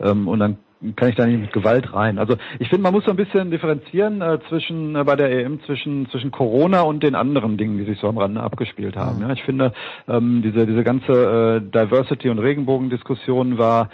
Ähm, 0.01 0.29
und 0.29 0.39
dann 0.39 0.59
kann 0.97 1.11
ich 1.11 1.15
da 1.15 1.27
nicht 1.27 1.41
mit 1.41 1.53
Gewalt 1.53 1.95
rein. 1.95 2.19
Also 2.19 2.37
ich 2.59 2.69
finde, 2.69 2.83
man 2.83 2.93
muss 2.93 3.05
so 3.05 3.11
ein 3.11 3.17
bisschen 3.17 3.53
differenzieren 3.53 4.21
zwischen 4.49 4.95
bei 4.95 5.15
der 5.15 5.31
EM 5.31 5.63
zwischen 5.63 6.09
zwischen 6.11 6.33
Corona 6.33 6.81
und 6.81 7.05
den 7.05 7.15
anderen 7.15 7.57
Dingen, 7.57 7.79
die 7.79 7.85
sich 7.85 8.01
so 8.01 8.09
am 8.09 8.19
Rande 8.19 8.43
abgespielt 8.43 8.97
haben. 8.97 9.21
Ja, 9.21 9.31
ich 9.31 9.45
finde 9.45 9.75
ähm, 10.09 10.43
diese 10.43 10.67
diese 10.67 10.83
ganze 10.83 11.63
Diversity 11.63 12.31
und 12.31 12.41
Regenbogendiskussion 12.41 13.59
war 13.59 13.91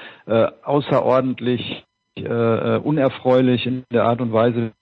außerordentlich 0.62 1.84
äh, 2.24 2.78
unerfreulich 2.78 3.66
in 3.66 3.84
der 3.92 4.04
Art 4.04 4.20
und 4.20 4.32
Weise, 4.32 4.72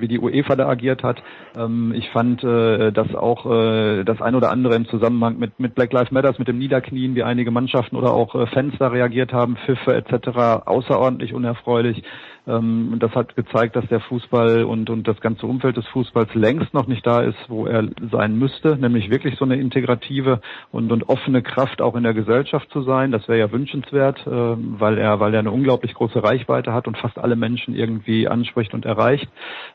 wie 0.00 0.08
die 0.08 0.18
UEFA 0.18 0.56
da 0.56 0.68
agiert 0.68 1.04
hat. 1.04 1.22
Ähm, 1.56 1.94
ich 1.94 2.10
fand, 2.10 2.42
äh, 2.42 2.90
dass 2.90 3.14
auch 3.14 3.46
äh, 3.46 4.02
das 4.02 4.20
ein 4.20 4.34
oder 4.34 4.50
andere 4.50 4.74
im 4.74 4.88
Zusammenhang 4.88 5.38
mit, 5.38 5.60
mit 5.60 5.76
Black 5.76 5.92
Lives 5.92 6.10
Matters, 6.10 6.36
mit 6.40 6.48
dem 6.48 6.58
Niederknien, 6.58 7.14
wie 7.14 7.22
einige 7.22 7.52
Mannschaften 7.52 7.94
oder 7.94 8.12
auch 8.12 8.34
äh, 8.34 8.46
Fans 8.48 8.74
da 8.80 8.88
reagiert 8.88 9.32
haben, 9.32 9.56
Pfiffe 9.56 9.94
etc. 9.94 10.66
außerordentlich 10.66 11.32
unerfreulich. 11.32 12.02
Ähm, 12.46 12.90
und 12.92 13.02
das 13.02 13.12
hat 13.14 13.36
gezeigt, 13.36 13.76
dass 13.76 13.86
der 13.88 14.00
Fußball 14.00 14.64
und, 14.64 14.90
und 14.90 15.08
das 15.08 15.20
ganze 15.20 15.46
Umfeld 15.46 15.76
des 15.76 15.86
Fußballs 15.88 16.34
längst 16.34 16.74
noch 16.74 16.86
nicht 16.86 17.06
da 17.06 17.20
ist, 17.20 17.38
wo 17.48 17.66
er 17.66 17.88
sein 18.10 18.38
müsste, 18.38 18.76
nämlich 18.76 19.10
wirklich 19.10 19.36
so 19.38 19.44
eine 19.44 19.56
integrative 19.56 20.40
und, 20.70 20.92
und 20.92 21.08
offene 21.08 21.42
Kraft 21.42 21.80
auch 21.80 21.96
in 21.96 22.02
der 22.02 22.14
Gesellschaft 22.14 22.70
zu 22.70 22.82
sein. 22.82 23.10
Das 23.10 23.28
wäre 23.28 23.38
ja 23.38 23.52
wünschenswert, 23.52 24.26
äh, 24.26 24.30
weil 24.30 24.98
er, 24.98 25.20
weil 25.20 25.34
er 25.34 25.40
eine 25.40 25.50
unglaublich 25.50 25.94
große 25.94 26.22
Reichweite 26.22 26.72
hat 26.72 26.86
und 26.86 26.98
fast 26.98 27.18
alle 27.18 27.36
Menschen 27.36 27.74
irgendwie 27.74 28.28
anspricht 28.28 28.74
und 28.74 28.84
erreicht. 28.84 29.28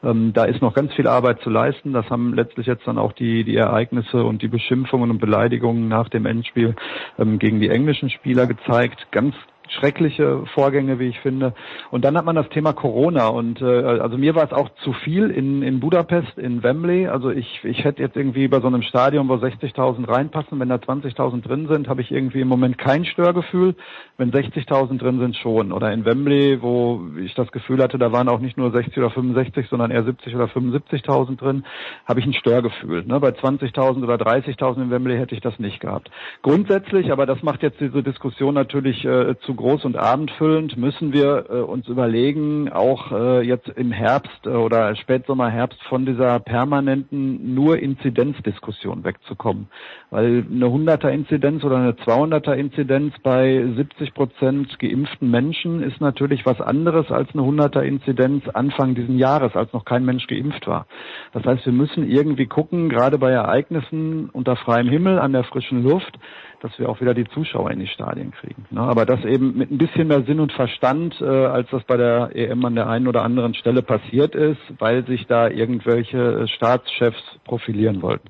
Ähm, 0.04 0.34
da 0.34 0.46
ist 0.46 0.62
noch 0.62 0.74
ganz 0.74 0.94
viel 0.94 1.08
Arbeit 1.08 1.42
zu 1.42 1.50
leisten. 1.50 1.94
Das 1.94 2.10
haben 2.10 2.34
letztlich 2.34 2.68
jetzt 2.68 2.88
dann 2.88 2.98
auch 2.98 3.14
die, 3.14 3.44
die 3.44 3.56
Ereignisse 3.56 4.24
und 4.24 4.42
die 4.42 4.48
Beschimpfungen 4.48 5.10
und 5.10 5.20
Beleidigungen 5.20 5.88
nach 5.88 6.10
dem 6.10 6.26
Endspiel 6.26 6.76
ähm, 7.18 7.40
gegen 7.40 7.60
die 7.60 7.70
englischen 7.70 8.10
Spieler 8.10 8.46
gezeigt. 8.46 9.08
Ganz 9.12 9.36
schreckliche 9.70 10.44
Vorgänge, 10.54 11.00
wie 11.00 11.08
ich 11.08 11.20
finde. 11.20 11.54
Und 11.92 12.06
dann 12.06 12.18
hat 12.18 12.26
man 12.26 12.36
das 12.36 12.50
Thema 12.50 12.74
Corona 12.74 13.28
und 13.28 13.62
äh, 13.62 13.66
also 13.66 14.18
mir 14.18 14.36
war 14.36 14.44
es 14.44 14.52
auch 14.52 14.70
zu 14.84 14.94
viel 14.94 15.30
in, 15.30 15.62
in 15.62 15.80
Budapest, 15.80 16.38
in 16.38 16.64
Wembley. 16.64 17.08
Also 17.08 17.30
ich, 17.30 17.64
ich 17.64 17.84
hätte 17.84 18.02
jetzt 18.02 18.16
irgendwie 18.16 18.48
bei 18.48 18.60
so 18.60 18.68
einem 18.68 18.82
Stadion, 18.82 19.30
wo 19.30 19.36
60.000 19.36 20.08
reinpassen, 20.08 20.60
wenn 20.60 20.70
da 20.70 20.76
20.000 20.76 21.42
drin 21.42 21.68
sind, 21.68 21.88
habe 21.88 22.02
ich 22.02 22.12
irgendwie 22.12 22.42
im 22.42 22.48
Moment 22.48 22.78
kein 22.78 23.06
Störgefühl. 23.06 23.76
Wenn 24.18 24.32
60.000 24.32 24.98
drin 24.98 25.20
sind, 25.20 25.36
schon. 25.38 25.72
Oder 25.72 25.94
in 25.94 26.06
Wembley, 26.06 26.62
wo 26.62 27.02
ich 27.20 27.34
das 27.36 27.52
Gefühl 27.52 27.82
hatte, 27.82 27.98
da 27.98 28.12
waren 28.12 28.30
auch 28.30 28.40
nicht 28.40 28.58
nur 28.58 28.72
60 28.72 28.98
oder 28.98 29.12
65, 29.12 29.68
sondern 29.70 29.92
eher 29.92 30.04
70 30.04 30.36
oder 30.36 30.46
75.000 30.46 31.38
drin, 31.38 31.64
habe 32.06 32.20
ich 32.20 32.26
ein 32.26 32.34
Störgefühl. 32.34 33.06
Ne? 33.06 33.20
Bei 33.20 33.30
20.000 33.30 34.04
oder 34.04 34.16
30.000 34.16 34.84
in 34.84 34.92
Wembley 34.92 35.18
hätte 35.18 35.36
ich 35.36 35.42
das 35.42 35.60
nicht 35.60 35.80
gehabt. 35.80 36.10
Grundsätzlich, 36.42 37.12
aber 37.12 37.26
das 37.26 37.44
macht 37.44 37.64
jetzt 37.64 37.80
diese 37.80 38.04
Diskussion 38.04 38.54
natürlich 38.54 39.06
äh, 39.06 39.36
zu 39.42 39.56
groß 39.60 39.84
und 39.84 39.98
abendfüllend, 39.98 40.78
müssen 40.78 41.12
wir 41.12 41.46
äh, 41.50 41.54
uns 41.60 41.88
überlegen, 41.90 42.72
auch 42.72 43.12
äh, 43.12 43.42
jetzt 43.42 43.68
im 43.68 43.92
Herbst 43.92 44.46
äh, 44.46 44.50
oder 44.52 44.96
Spätsommer, 44.96 45.50
Herbst 45.50 45.82
von 45.84 46.06
dieser 46.06 46.40
permanenten 46.40 47.54
nur 47.54 47.78
Inzidenzdiskussion 47.78 49.04
wegzukommen. 49.04 49.68
Weil 50.12 50.46
eine 50.50 50.66
100er 50.66 51.10
Inzidenz 51.10 51.64
oder 51.66 51.76
eine 51.76 51.92
200er 51.92 52.54
Inzidenz 52.54 53.14
bei 53.22 53.66
70 53.76 54.14
Prozent 54.14 54.80
geimpften 54.80 55.30
Menschen 55.30 55.84
ist 55.84 56.00
natürlich 56.00 56.46
was 56.46 56.62
anderes 56.62 57.12
als 57.12 57.30
eine 57.34 57.44
100er 57.44 57.82
Inzidenz 57.82 58.48
Anfang 58.48 58.96
diesen 58.96 59.18
Jahres, 59.18 59.56
als 59.56 59.74
noch 59.74 59.84
kein 59.84 60.06
Mensch 60.06 60.26
geimpft 60.28 60.68
war. 60.68 60.88
Das 61.34 61.44
heißt, 61.44 61.66
wir 61.66 61.74
müssen 61.74 62.10
irgendwie 62.10 62.48
gucken, 62.48 62.88
gerade 62.88 63.18
bei 63.18 63.32
Ereignissen 63.32 64.30
unter 64.30 64.56
freiem 64.56 64.88
Himmel, 64.88 65.20
an 65.20 65.34
der 65.34 65.44
frischen 65.44 65.84
Luft, 65.84 66.18
dass 66.62 66.78
wir 66.78 66.90
auch 66.90 67.02
wieder 67.02 67.14
die 67.14 67.26
Zuschauer 67.26 67.72
in 67.72 67.80
die 67.80 67.88
Stadien 67.88 68.32
kriegen. 68.32 68.66
Ne? 68.72 68.82
Aber 68.82 69.06
das 69.06 69.24
eben 69.26 69.58
mit 69.58 69.72
ein 69.72 69.78
bisschen 69.78 70.08
mehr 70.08 70.24
Sinn 70.24 70.40
und 70.40 70.52
Verstand, 70.52 71.20
äh, 71.22 71.26
als 71.26 71.70
das 71.72 71.84
bei 71.84 71.98
der 71.98 72.36
EM 72.36 72.64
an 72.66 72.76
der 72.76 72.88
einen 72.88 73.08
oder 73.08 73.24
anderen 73.24 73.54
Stelle 73.54 73.82
passiert 73.82 74.36
ist, 74.36 74.60
weil 74.78 75.06
sich 75.06 75.28
da 75.28 75.48
irgendwelche 75.48 76.48
Staatschefs 76.48 77.22
profilieren 77.46 78.02
wollten. 78.02 78.30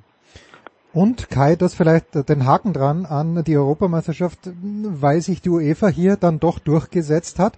Und 0.91 1.29
Kai, 1.29 1.55
das 1.55 1.75
vielleicht 1.75 2.15
den 2.29 2.45
Haken 2.45 2.73
dran 2.73 3.05
an 3.05 3.43
die 3.43 3.57
Europameisterschaft, 3.57 4.39
weil 4.61 5.21
sich 5.21 5.41
die 5.41 5.49
UEFA 5.49 5.87
hier 5.87 6.15
dann 6.15 6.39
doch 6.39 6.57
durchgesetzt 6.57 7.37
hat. 7.37 7.57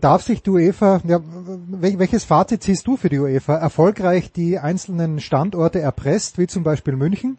Darf 0.00 0.22
sich 0.22 0.42
die 0.42 0.50
UEFA, 0.50 1.00
ja, 1.04 1.18
welches 1.22 2.24
Fazit 2.24 2.62
ziehst 2.62 2.86
du 2.86 2.96
für 2.96 3.08
die 3.08 3.18
UEFA? 3.18 3.56
Erfolgreich 3.56 4.32
die 4.32 4.58
einzelnen 4.58 5.18
Standorte 5.18 5.80
erpresst, 5.80 6.38
wie 6.38 6.46
zum 6.46 6.62
Beispiel 6.62 6.94
München? 6.94 7.38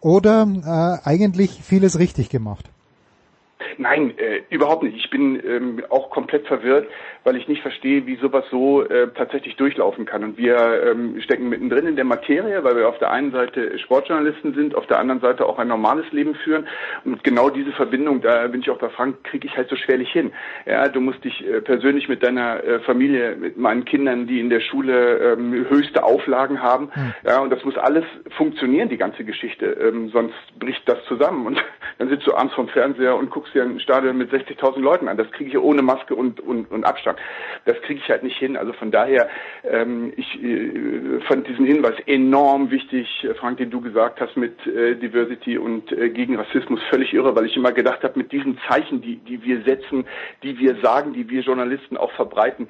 oder 0.00 0.46
äh, 0.46 1.08
eigentlich 1.08 1.60
vieles 1.62 1.98
richtig 1.98 2.30
gemacht? 2.30 2.70
Nein, 3.78 4.16
äh, 4.18 4.42
überhaupt 4.50 4.82
nicht. 4.82 4.96
Ich 4.96 5.10
bin 5.10 5.40
ähm, 5.44 5.82
auch 5.88 6.10
komplett 6.10 6.46
verwirrt, 6.46 6.88
weil 7.24 7.36
ich 7.36 7.48
nicht 7.48 7.62
verstehe, 7.62 8.06
wie 8.06 8.16
sowas 8.16 8.44
so 8.50 8.82
äh, 8.82 9.08
tatsächlich 9.14 9.56
durchlaufen 9.56 10.04
kann. 10.04 10.24
Und 10.24 10.38
wir 10.38 10.56
ähm, 10.90 11.20
stecken 11.20 11.48
mittendrin 11.48 11.86
in 11.86 11.96
der 11.96 12.04
Materie, 12.04 12.64
weil 12.64 12.76
wir 12.76 12.88
auf 12.88 12.98
der 12.98 13.12
einen 13.12 13.30
Seite 13.30 13.78
Sportjournalisten 13.78 14.54
sind, 14.54 14.74
auf 14.74 14.86
der 14.86 14.98
anderen 14.98 15.20
Seite 15.20 15.46
auch 15.46 15.58
ein 15.58 15.68
normales 15.68 16.10
Leben 16.12 16.34
führen. 16.34 16.66
Und 17.04 17.22
genau 17.22 17.50
diese 17.50 17.72
Verbindung, 17.72 18.20
da 18.22 18.46
bin 18.48 18.60
ich 18.60 18.70
auch 18.70 18.78
bei 18.78 18.88
Frank, 18.88 19.22
kriege 19.24 19.46
ich 19.46 19.56
halt 19.56 19.68
so 19.68 19.76
schwerlich 19.76 20.10
hin. 20.10 20.32
Ja, 20.66 20.88
du 20.88 21.00
musst 21.00 21.24
dich 21.24 21.46
äh, 21.46 21.60
persönlich 21.60 22.08
mit 22.08 22.22
deiner 22.22 22.62
äh, 22.64 22.80
Familie, 22.80 23.36
mit 23.36 23.56
meinen 23.56 23.84
Kindern, 23.84 24.26
die 24.26 24.40
in 24.40 24.50
der 24.50 24.60
Schule 24.60 25.32
ähm, 25.32 25.66
höchste 25.68 26.02
Auflagen 26.02 26.62
haben, 26.62 26.90
mhm. 26.94 27.14
ja, 27.24 27.40
und 27.40 27.50
das 27.50 27.64
muss 27.64 27.76
alles 27.76 28.04
funktionieren, 28.36 28.88
die 28.88 28.96
ganze 28.96 29.24
Geschichte. 29.24 29.66
Ähm, 29.66 30.08
sonst 30.10 30.34
bricht 30.58 30.88
das 30.88 30.98
zusammen. 31.06 31.46
Und 31.46 31.62
dann 31.98 32.08
sitzt 32.08 32.26
du 32.26 32.34
abends 32.34 32.54
vom 32.54 32.68
Fernseher 32.68 33.16
und 33.16 33.30
guckst 33.30 33.54
dir 33.54 33.62
ein 33.62 33.80
Stadion 33.80 34.18
mit 34.18 34.32
60.000 34.32 34.80
Leuten 34.80 35.08
an. 35.08 35.16
Das 35.16 35.30
kriege 35.30 35.50
ich 35.50 35.58
ohne 35.58 35.82
Maske 35.82 36.14
und, 36.14 36.40
und, 36.40 36.70
und 36.70 36.84
Abstand. 36.84 37.11
Das 37.64 37.80
kriege 37.82 38.00
ich 38.02 38.10
halt 38.10 38.22
nicht 38.22 38.36
hin. 38.36 38.56
Also 38.56 38.72
von 38.72 38.90
daher, 38.90 39.28
ähm, 39.64 40.12
ich 40.16 40.42
äh, 40.42 41.20
fand 41.28 41.46
diesen 41.48 41.66
Hinweis 41.66 41.94
enorm 42.06 42.70
wichtig, 42.70 43.08
äh, 43.24 43.34
Frank, 43.34 43.58
den 43.58 43.70
du 43.70 43.80
gesagt 43.80 44.20
hast 44.20 44.36
mit 44.36 44.66
äh, 44.66 44.96
Diversity 44.96 45.58
und 45.58 45.92
äh, 45.92 46.10
gegen 46.10 46.36
Rassismus, 46.36 46.80
völlig 46.90 47.12
irre, 47.12 47.34
weil 47.36 47.46
ich 47.46 47.56
immer 47.56 47.72
gedacht 47.72 48.02
habe, 48.02 48.18
mit 48.18 48.32
diesen 48.32 48.58
Zeichen, 48.68 49.00
die, 49.00 49.16
die 49.16 49.42
wir 49.42 49.62
setzen, 49.62 50.04
die 50.42 50.58
wir 50.58 50.76
sagen, 50.82 51.12
die 51.12 51.28
wir 51.28 51.42
Journalisten 51.42 51.96
auch 51.96 52.12
verbreiten, 52.12 52.68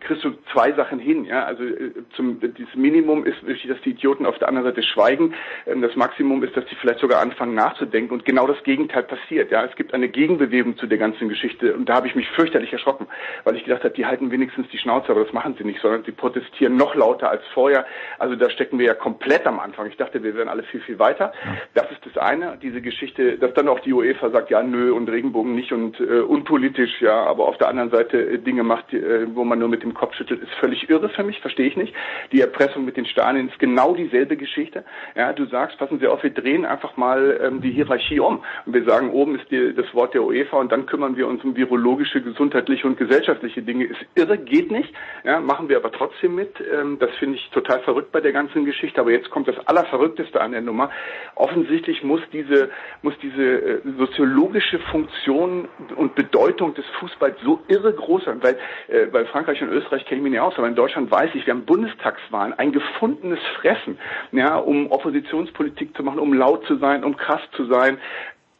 kriegst 0.00 0.24
du 0.24 0.32
zwei 0.52 0.72
Sachen 0.72 0.98
hin. 0.98 1.24
Ja? 1.24 1.44
Also 1.44 1.64
äh, 1.64 1.92
zum, 2.14 2.40
das 2.40 2.74
Minimum 2.74 3.24
ist, 3.24 3.38
dass 3.68 3.80
die 3.82 3.90
Idioten 3.90 4.26
auf 4.26 4.38
der 4.38 4.48
anderen 4.48 4.68
Seite 4.68 4.82
schweigen. 4.82 5.34
Ähm, 5.66 5.82
das 5.82 5.96
Maximum 5.96 6.42
ist, 6.42 6.56
dass 6.56 6.64
die 6.66 6.74
vielleicht 6.76 7.00
sogar 7.00 7.20
anfangen 7.20 7.54
nachzudenken 7.54 8.12
und 8.12 8.24
genau 8.24 8.46
das 8.46 8.62
Gegenteil 8.62 9.04
passiert. 9.04 9.50
Ja? 9.50 9.64
Es 9.64 9.76
gibt 9.76 9.94
eine 9.94 10.08
Gegenbewegung 10.08 10.76
zu 10.76 10.86
der 10.86 10.98
ganzen 10.98 11.28
Geschichte 11.28 11.74
und 11.74 11.88
da 11.88 11.94
habe 11.94 12.06
ich 12.06 12.14
mich 12.14 12.28
fürchterlich 12.30 12.72
erschrocken, 12.72 13.06
weil 13.44 13.55
ich 13.56 13.64
gedacht 13.64 13.84
habe, 13.84 13.94
die 13.94 14.06
halten 14.06 14.30
wenigstens 14.30 14.68
die 14.70 14.78
Schnauze, 14.78 15.10
aber 15.10 15.24
das 15.24 15.32
machen 15.32 15.54
sie 15.58 15.64
nicht, 15.64 15.80
sondern 15.80 16.04
sie 16.04 16.12
protestieren 16.12 16.76
noch 16.76 16.94
lauter 16.94 17.30
als 17.30 17.42
vorher. 17.54 17.86
Also 18.18 18.36
da 18.36 18.50
stecken 18.50 18.78
wir 18.78 18.86
ja 18.86 18.94
komplett 18.94 19.46
am 19.46 19.60
Anfang. 19.60 19.86
Ich 19.88 19.96
dachte, 19.96 20.22
wir 20.22 20.34
wären 20.34 20.48
alle 20.48 20.62
viel, 20.64 20.80
viel 20.80 20.98
weiter. 20.98 21.32
Das 21.74 21.90
ist 21.90 22.04
das 22.04 22.16
eine, 22.18 22.58
diese 22.62 22.80
Geschichte, 22.80 23.38
dass 23.38 23.54
dann 23.54 23.68
auch 23.68 23.80
die 23.80 23.92
UEFA 23.92 24.30
sagt, 24.30 24.50
ja, 24.50 24.62
nö 24.62 24.92
und 24.92 25.08
Regenbogen 25.08 25.54
nicht 25.54 25.72
und 25.72 25.98
äh, 26.00 26.20
unpolitisch, 26.20 27.00
ja, 27.00 27.24
aber 27.24 27.48
auf 27.48 27.58
der 27.58 27.68
anderen 27.68 27.90
Seite 27.90 28.18
äh, 28.18 28.38
Dinge 28.38 28.62
macht, 28.62 28.92
äh, 28.92 29.26
wo 29.34 29.44
man 29.44 29.58
nur 29.58 29.68
mit 29.68 29.82
dem 29.82 29.94
Kopf 29.94 30.14
schüttelt, 30.14 30.42
ist 30.42 30.52
völlig 30.60 30.88
irre 30.88 31.08
für 31.08 31.22
mich, 31.22 31.40
verstehe 31.40 31.66
ich 31.66 31.76
nicht. 31.76 31.94
Die 32.32 32.40
Erpressung 32.40 32.84
mit 32.84 32.96
den 32.96 33.06
Stadien 33.06 33.48
ist 33.48 33.58
genau 33.58 33.94
dieselbe 33.94 34.36
Geschichte. 34.36 34.84
Ja, 35.14 35.32
du 35.32 35.46
sagst, 35.46 35.78
passen 35.78 35.98
Sie 35.98 36.06
auf, 36.06 36.22
wir 36.22 36.30
drehen 36.30 36.64
einfach 36.64 36.96
mal 36.96 37.40
ähm, 37.42 37.60
die 37.60 37.70
Hierarchie 37.70 38.20
um. 38.20 38.42
Und 38.64 38.74
wir 38.74 38.84
sagen, 38.84 39.10
oben 39.10 39.36
ist 39.36 39.50
die, 39.50 39.74
das 39.74 39.92
Wort 39.94 40.14
der 40.14 40.22
UEFA 40.22 40.58
und 40.58 40.72
dann 40.72 40.86
kümmern 40.86 41.16
wir 41.16 41.26
uns 41.26 41.42
um 41.44 41.56
virologische, 41.56 42.20
gesundheitliche 42.20 42.86
und 42.86 42.98
gesellschaftliche 42.98 43.45
Dinge. 43.54 43.86
Ist 43.86 44.06
irre, 44.14 44.38
geht 44.38 44.70
nicht. 44.70 44.92
Ja, 45.24 45.40
machen 45.40 45.68
wir 45.68 45.76
aber 45.76 45.90
trotzdem 45.90 46.34
mit. 46.34 46.54
Ähm, 46.60 46.98
das 46.98 47.10
finde 47.18 47.36
ich 47.36 47.50
total 47.50 47.80
verrückt 47.80 48.12
bei 48.12 48.20
der 48.20 48.32
ganzen 48.32 48.64
Geschichte. 48.64 49.00
Aber 49.00 49.10
jetzt 49.10 49.30
kommt 49.30 49.48
das 49.48 49.58
Allerverrückteste 49.66 50.40
an 50.40 50.52
der 50.52 50.60
Nummer. 50.60 50.90
Offensichtlich 51.34 52.04
muss 52.04 52.20
diese, 52.32 52.70
muss 53.02 53.14
diese 53.22 53.42
äh, 53.42 53.80
soziologische 53.98 54.78
Funktion 54.90 55.68
und 55.96 56.14
Bedeutung 56.14 56.74
des 56.74 56.84
Fußballs 57.00 57.36
so 57.44 57.60
irre 57.68 57.92
groß 57.92 58.24
sein, 58.24 58.42
weil, 58.42 58.58
äh, 58.88 59.06
Frankreich 59.26 59.46
Frankreich 59.46 59.62
und 59.62 59.68
Österreich 59.68 60.04
kenne 60.06 60.18
ich 60.18 60.22
mich 60.22 60.32
nicht 60.32 60.40
aus, 60.40 60.54
aber 60.56 60.66
in 60.66 60.74
Deutschland 60.74 61.10
weiß 61.10 61.30
ich, 61.34 61.46
wir 61.46 61.54
haben 61.54 61.64
Bundestagswahlen, 61.64 62.52
ein 62.54 62.72
gefundenes 62.72 63.38
Fressen, 63.60 63.98
ja, 64.32 64.56
um 64.56 64.90
Oppositionspolitik 64.90 65.96
zu 65.96 66.02
machen, 66.02 66.18
um 66.18 66.32
laut 66.32 66.66
zu 66.66 66.76
sein, 66.76 67.04
um 67.04 67.16
krass 67.16 67.40
zu 67.52 67.66
sein. 67.66 67.98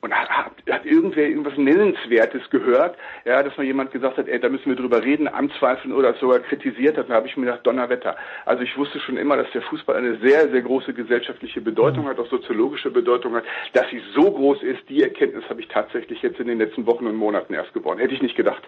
Und 0.06 0.14
hat, 0.14 0.28
hat, 0.70 0.86
irgendwer 0.86 1.28
irgendwas 1.28 1.56
Nennenswertes 1.56 2.48
gehört, 2.50 2.96
ja, 3.24 3.42
dass 3.42 3.56
mal 3.56 3.64
jemand 3.64 3.90
gesagt 3.90 4.18
hat, 4.18 4.28
ey, 4.28 4.38
da 4.38 4.48
müssen 4.48 4.66
wir 4.66 4.76
drüber 4.76 5.02
reden, 5.02 5.26
anzweifeln 5.26 5.92
oder 5.92 6.14
sogar 6.14 6.38
kritisiert 6.38 6.96
hat, 6.96 7.10
da 7.10 7.14
habe 7.14 7.26
ich 7.26 7.36
mir 7.36 7.46
gedacht, 7.46 7.66
Donnerwetter. 7.66 8.14
Also 8.44 8.62
ich 8.62 8.76
wusste 8.78 9.00
schon 9.00 9.16
immer, 9.16 9.36
dass 9.36 9.50
der 9.50 9.62
Fußball 9.62 9.96
eine 9.96 10.16
sehr, 10.18 10.48
sehr 10.48 10.62
große 10.62 10.94
gesellschaftliche 10.94 11.60
Bedeutung 11.60 12.04
mhm. 12.04 12.08
hat, 12.10 12.20
auch 12.20 12.30
soziologische 12.30 12.92
Bedeutung 12.92 13.34
hat. 13.34 13.42
Dass 13.72 13.90
sie 13.90 14.00
so 14.14 14.30
groß 14.30 14.62
ist, 14.62 14.88
die 14.88 15.02
Erkenntnis 15.02 15.42
habe 15.48 15.60
ich 15.60 15.66
tatsächlich 15.66 16.22
jetzt 16.22 16.38
in 16.38 16.46
den 16.46 16.58
letzten 16.58 16.86
Wochen 16.86 17.08
und 17.08 17.16
Monaten 17.16 17.52
erst 17.52 17.74
gewonnen. 17.74 17.98
Hätte 17.98 18.14
ich 18.14 18.22
nicht 18.22 18.36
gedacht. 18.36 18.62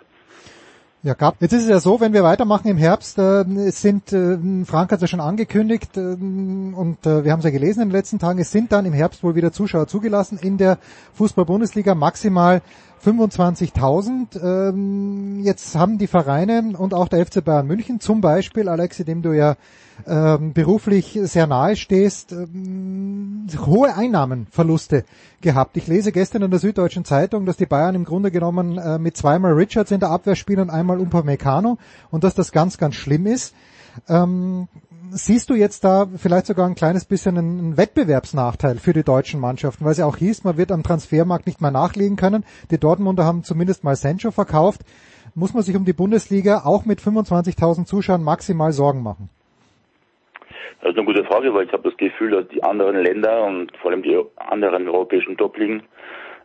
Ja, 1.05 1.15
gab. 1.15 1.41
Jetzt 1.41 1.53
ist 1.53 1.63
es 1.63 1.69
ja 1.69 1.79
so, 1.79 2.01
wenn 2.01 2.13
wir 2.13 2.25
weitermachen 2.25 2.67
im 2.67 2.77
Herbst, 2.77 3.19
äh, 3.19 3.43
es 3.43 3.81
sind, 3.81 4.13
äh, 4.13 4.37
Frank 4.65 4.91
hat 4.91 4.97
es 4.99 5.03
ja 5.03 5.07
schon 5.07 5.21
angekündigt 5.21 5.97
äh, 5.97 6.01
und 6.01 6.99
äh, 7.07 7.25
wir 7.25 7.31
haben 7.31 7.39
es 7.39 7.45
ja 7.45 7.53
gelesen 7.53 7.83
in 7.83 7.89
den 7.91 7.95
letzten 7.95 8.19
Tagen, 8.19 8.41
es 8.41 8.51
sind 8.51 8.73
dann 8.73 8.85
im 8.85 8.93
Herbst 8.93 9.23
wohl 9.23 9.37
wieder 9.37 9.53
Zuschauer 9.53 9.87
zugelassen 9.87 10.39
in 10.43 10.59
der 10.59 10.79
Fußball-Bundesliga, 11.15 11.95
maximal 11.95 12.63
25.000. 13.05 14.43
Ähm, 14.43 15.41
jetzt 15.43 15.77
haben 15.77 15.99
die 15.99 16.07
Vereine 16.07 16.75
und 16.77 16.95
auch 16.95 17.09
der 17.09 17.25
FC 17.25 17.45
Bayern 17.45 17.67
München 17.67 18.01
zum 18.01 18.21
Beispiel, 18.21 18.69
Alexi, 18.69 19.05
dem 19.05 19.23
du 19.23 19.33
ja 19.33 19.57
ähm, 20.07 20.53
beruflich 20.53 21.19
sehr 21.23 21.47
nahe 21.47 21.77
stehst, 21.77 22.33
ähm, 22.33 23.47
hohe 23.67 23.97
Einnahmenverluste 23.97 25.05
gehabt. 25.41 25.77
Ich 25.77 25.87
lese 25.87 26.13
gestern 26.13 26.43
in 26.43 26.51
der 26.51 26.61
Süddeutschen 26.61 27.05
Zeitung, 27.05 27.47
dass 27.47 27.57
die 27.57 27.67
Bayern 27.67 27.95
im 27.95 28.05
Grunde 28.05 28.31
genommen 28.31 28.79
äh, 28.79 28.99
mit 28.99 29.17
zweimal 29.17 29.53
Richards 29.53 29.91
in 29.91 30.01
der 30.01 30.11
Abwehr 30.11 30.37
spielen 30.37 30.61
und 30.61 30.71
einmal 30.71 31.01
Upamecano 31.01 31.79
und 32.11 32.25
dass 32.25 32.35
das 32.35 32.53
ganz, 32.53 32.79
ganz 32.79 32.95
schlimm 32.95 33.27
ist. 33.27 33.55
Ähm, 34.09 34.69
siehst 35.11 35.51
du 35.51 35.55
jetzt 35.55 35.85
da 35.85 36.07
vielleicht 36.17 36.47
sogar 36.47 36.67
ein 36.67 36.75
kleines 36.75 37.05
bisschen 37.05 37.39
einen 37.39 37.77
Wettbewerbsnachteil 37.77 38.77
für 38.77 38.93
die 38.93 39.05
deutschen 39.05 39.41
Mannschaften, 39.41 39.85
weil 39.85 39.93
es 39.93 39.99
ja 39.99 40.07
auch 40.07 40.17
hieß, 40.17 40.45
man 40.45 40.57
wird 40.57 40.73
am 40.73 40.83
Transfermarkt 40.83 41.47
nicht 41.47 41.61
mehr 41.61 41.71
nachlegen 41.71 42.17
können. 42.17 42.45
Die 42.71 42.79
Dortmunder 42.79 43.25
haben 43.25 43.43
zumindest 43.43 43.85
mal 43.85 43.97
Sancho 43.97 44.31
verkauft. 44.31 44.83
Muss 45.35 45.55
man 45.55 45.63
sich 45.63 45.77
um 45.77 45.85
die 45.85 45.93
Bundesliga 45.93 46.63
auch 46.65 46.85
mit 46.85 47.01
25.000 47.01 47.85
Zuschauern 47.85 48.25
maximal 48.25 48.73
Sorgen 48.73 49.03
machen? 49.03 49.31
Das 50.81 50.93
ist 50.93 50.97
eine 50.97 51.07
gute 51.07 51.25
Frage, 51.25 51.53
weil 51.55 51.67
ich 51.67 51.73
habe 51.73 51.89
das 51.89 51.97
Gefühl, 51.97 52.31
dass 52.31 52.49
die 52.49 52.63
anderen 52.63 52.97
Länder 53.03 53.45
und 53.45 53.77
vor 53.79 53.91
allem 53.91 54.03
die 54.03 54.19
anderen 54.37 54.89
europäischen 54.89 55.37
Top-Ligen 55.37 55.83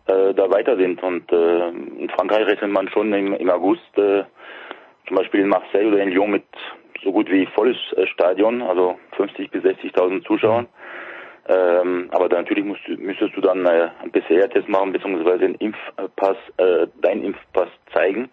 äh, 0.08 0.34
da 0.34 0.50
weiter 0.50 0.76
sind. 0.76 1.02
Und 1.04 1.32
äh, 1.32 1.70
in 1.70 2.10
Frankreich 2.10 2.46
rechnet 2.48 2.72
man 2.72 2.90
schon 2.90 3.14
im, 3.14 3.34
im 3.34 3.50
August 3.50 3.98
äh, 3.98 4.24
zum 5.08 5.18
Beispiel 5.18 5.42
in 5.42 5.50
Marseille 5.50 5.88
oder 5.88 6.00
in 6.00 6.10
Lyon 6.10 6.32
mit 6.32 6.46
so 7.04 7.12
gut 7.12 7.30
wie 7.30 7.46
volles 7.48 7.78
äh, 7.96 8.08
Stadion, 8.08 8.62
also 8.62 8.98
50 9.16 9.52
bis 9.52 9.64
60.000 9.64 10.26
Zuschauern. 10.26 10.68
Ähm, 11.48 12.10
aber 12.12 12.30
da 12.30 12.38
natürlich 12.38 12.64
musst, 12.64 12.88
müsstest 12.88 13.36
du 13.36 13.42
dann 13.42 13.66
äh, 13.66 13.90
einen 14.02 14.12
PCR-Test 14.12 14.70
machen, 14.70 14.94
beziehungsweise 14.94 15.46
einen 15.46 15.56
Impfpass, 15.56 16.38
äh, 16.58 16.88
deinen 17.02 17.24
Impfpass 17.24 17.68
zeigen. 17.92 18.30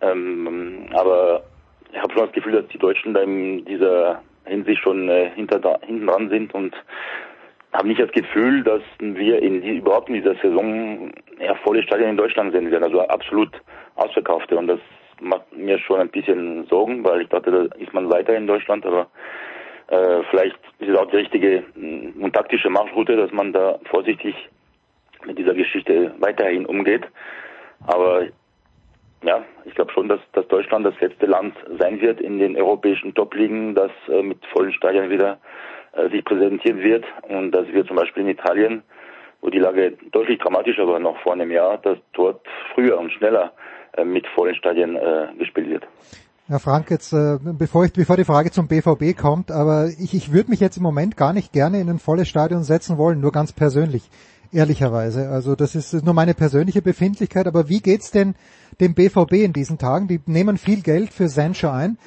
Ähm, 0.00 0.86
aber 0.92 1.44
ich 1.92 1.98
habe 1.98 2.12
schon 2.14 2.26
das 2.26 2.32
Gefühl, 2.32 2.52
dass 2.52 2.68
die 2.68 2.78
Deutschen 2.78 3.12
da 3.12 3.20
in 3.20 3.64
dieser 3.66 4.22
Hinsicht 4.46 4.82
schon 4.82 5.08
äh, 5.08 5.30
hinter, 5.34 5.78
hinten 5.82 6.06
dran 6.06 6.28
sind 6.30 6.54
und 6.54 6.74
habe 7.72 7.88
nicht 7.88 8.00
das 8.00 8.12
Gefühl, 8.12 8.62
dass 8.62 8.82
wir 8.98 9.42
in 9.42 9.60
die, 9.60 9.78
überhaupt 9.78 10.08
in 10.08 10.14
dieser 10.14 10.36
Saison 10.36 11.12
ja, 11.40 11.54
volle 11.56 11.82
Stadien 11.82 12.10
in 12.10 12.16
Deutschland 12.16 12.52
sehen 12.52 12.70
werden, 12.70 12.84
also 12.84 13.00
absolut 13.08 13.50
ausverkaufte. 13.96 14.56
Und 14.56 14.68
das 14.68 14.80
macht 15.20 15.56
mir 15.56 15.78
schon 15.78 16.00
ein 16.00 16.08
bisschen 16.08 16.66
Sorgen, 16.66 17.04
weil 17.04 17.22
ich 17.22 17.28
dachte, 17.28 17.50
da 17.50 17.76
ist 17.76 17.92
man 17.92 18.10
weiter 18.10 18.36
in 18.36 18.46
Deutschland, 18.46 18.84
aber 18.86 19.08
äh, 19.88 20.22
vielleicht 20.30 20.56
ist 20.78 20.88
es 20.88 20.96
auch 20.96 21.10
die 21.10 21.16
richtige 21.16 21.64
mm, 21.74 22.22
und 22.22 22.32
taktische 22.34 22.70
Marschroute, 22.70 23.16
dass 23.16 23.32
man 23.32 23.52
da 23.52 23.78
vorsichtig 23.90 24.34
mit 25.26 25.38
dieser 25.38 25.54
Geschichte 25.54 26.14
weiterhin 26.18 26.66
umgeht. 26.66 27.04
Aber 27.86 28.26
ja, 29.22 29.42
ich 29.64 29.74
glaube 29.74 29.92
schon, 29.92 30.08
dass, 30.08 30.20
dass 30.32 30.46
Deutschland 30.48 30.84
das 30.84 30.98
letzte 31.00 31.26
Land 31.26 31.54
sein 31.78 32.00
wird 32.00 32.20
in 32.20 32.38
den 32.38 32.56
europäischen 32.56 33.14
Top-Ligen, 33.14 33.74
das 33.74 33.90
äh, 34.08 34.22
mit 34.22 34.44
vollen 34.46 34.72
Stadien 34.72 35.10
wieder 35.10 35.38
äh, 35.92 36.08
sich 36.10 36.24
präsentieren 36.24 36.82
wird. 36.82 37.04
Und 37.28 37.52
dass 37.52 37.66
wir 37.68 37.86
zum 37.86 37.96
Beispiel 37.96 38.22
in 38.22 38.30
Italien, 38.30 38.82
wo 39.40 39.50
die 39.50 39.58
Lage 39.58 39.96
deutlich 40.12 40.38
dramatischer 40.38 40.86
war 40.86 40.98
noch 40.98 41.18
vor 41.18 41.32
einem 41.32 41.50
Jahr, 41.50 41.78
dass 41.78 41.98
dort 42.12 42.46
früher 42.74 42.98
und 42.98 43.12
schneller 43.12 43.52
mit 44.04 44.26
vollen 44.34 44.54
Stadien 44.54 44.96
äh, 44.96 45.28
gespielt 45.38 45.68
wird. 45.68 45.84
Herr 46.46 46.58
Frank, 46.58 46.90
jetzt 46.90 47.12
äh, 47.12 47.38
bevor, 47.40 47.86
ich, 47.86 47.92
bevor 47.92 48.16
die 48.16 48.24
Frage 48.24 48.50
zum 48.50 48.68
BVB 48.68 49.16
kommt, 49.16 49.50
aber 49.50 49.88
ich, 49.98 50.14
ich 50.14 50.32
würde 50.32 50.50
mich 50.50 50.60
jetzt 50.60 50.76
im 50.76 50.82
Moment 50.82 51.16
gar 51.16 51.32
nicht 51.32 51.52
gerne 51.52 51.80
in 51.80 51.88
ein 51.88 51.98
volles 51.98 52.28
Stadion 52.28 52.64
setzen 52.64 52.98
wollen, 52.98 53.20
nur 53.20 53.32
ganz 53.32 53.52
persönlich 53.52 54.10
ehrlicherweise. 54.54 55.28
Also 55.28 55.54
das 55.54 55.74
ist 55.74 55.92
nur 56.04 56.14
meine 56.14 56.34
persönliche 56.34 56.80
Befindlichkeit. 56.80 57.46
Aber 57.46 57.68
wie 57.68 57.80
geht's 57.80 58.10
denn 58.10 58.34
dem 58.80 58.94
BVB 58.94 59.32
in 59.32 59.52
diesen 59.52 59.78
Tagen? 59.78 60.08
Die 60.08 60.20
nehmen 60.26 60.56
viel 60.56 60.82
Geld 60.82 61.12
für 61.12 61.28
Sancho 61.28 61.68
ein. 61.68 61.98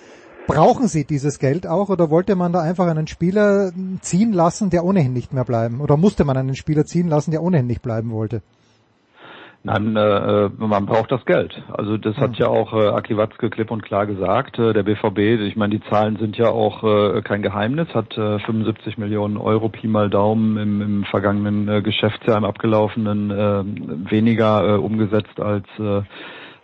Brauchen 0.48 0.88
Sie 0.88 1.04
dieses 1.04 1.40
Geld 1.40 1.68
auch 1.68 1.90
oder 1.90 2.10
wollte 2.10 2.36
man 2.36 2.54
da 2.54 2.62
einfach 2.62 2.88
einen 2.88 3.08
Spieler 3.08 3.74
ziehen 4.02 4.32
lassen, 4.32 4.70
der 4.70 4.86
ohnehin 4.86 5.12
nicht 5.12 5.34
mehr 5.34 5.44
bleiben? 5.44 5.82
Oder 5.82 5.98
musste 5.98 6.24
man 6.24 6.38
einen 6.38 6.56
Spieler 6.56 6.86
ziehen 6.86 7.10
lassen, 7.10 7.32
der 7.32 7.44
ohnehin 7.44 7.68
nicht 7.68 7.82
bleiben 7.82 8.12
wollte? 8.12 8.42
Nein, 9.64 9.96
äh, 9.98 10.50
man 10.58 10.86
braucht 10.86 11.12
das 11.12 11.26
Geld. 11.26 11.62
Also 11.74 11.98
das 11.98 12.16
hat 12.18 12.38
ja 12.38 12.48
auch 12.48 12.74
äh, 12.74 12.88
Aki 12.88 13.18
Watzke 13.18 13.50
klipp 13.50 13.70
und 13.72 13.84
klar 13.84 14.06
gesagt. 14.06 14.58
Äh, 14.60 14.72
der 14.74 14.84
BVB, 14.84 15.18
ich 15.42 15.56
meine, 15.56 15.78
die 15.78 15.90
Zahlen 15.90 16.16
sind 16.18 16.38
ja 16.38 16.50
auch 16.50 16.84
äh, 16.84 17.22
kein 17.22 17.42
Geheimnis, 17.42 17.90
hat 17.94 18.18
äh, 18.18 18.40
75 18.40 18.98
Millionen 18.98 19.36
Euro 19.36 19.68
Pi 19.70 19.88
mal 19.88 20.10
Daumen 20.10 20.58
im, 20.58 20.82
im 20.82 21.04
vergangenen 21.06 21.68
äh, 21.68 21.82
Geschäftsjahr, 21.82 22.38
im 22.38 22.46
abgelaufenen 22.46 23.32
äh, 23.32 24.10
weniger 24.10 24.76
äh, 24.76 24.78
umgesetzt 24.78 25.40
als 25.42 25.68
äh, 25.80 26.02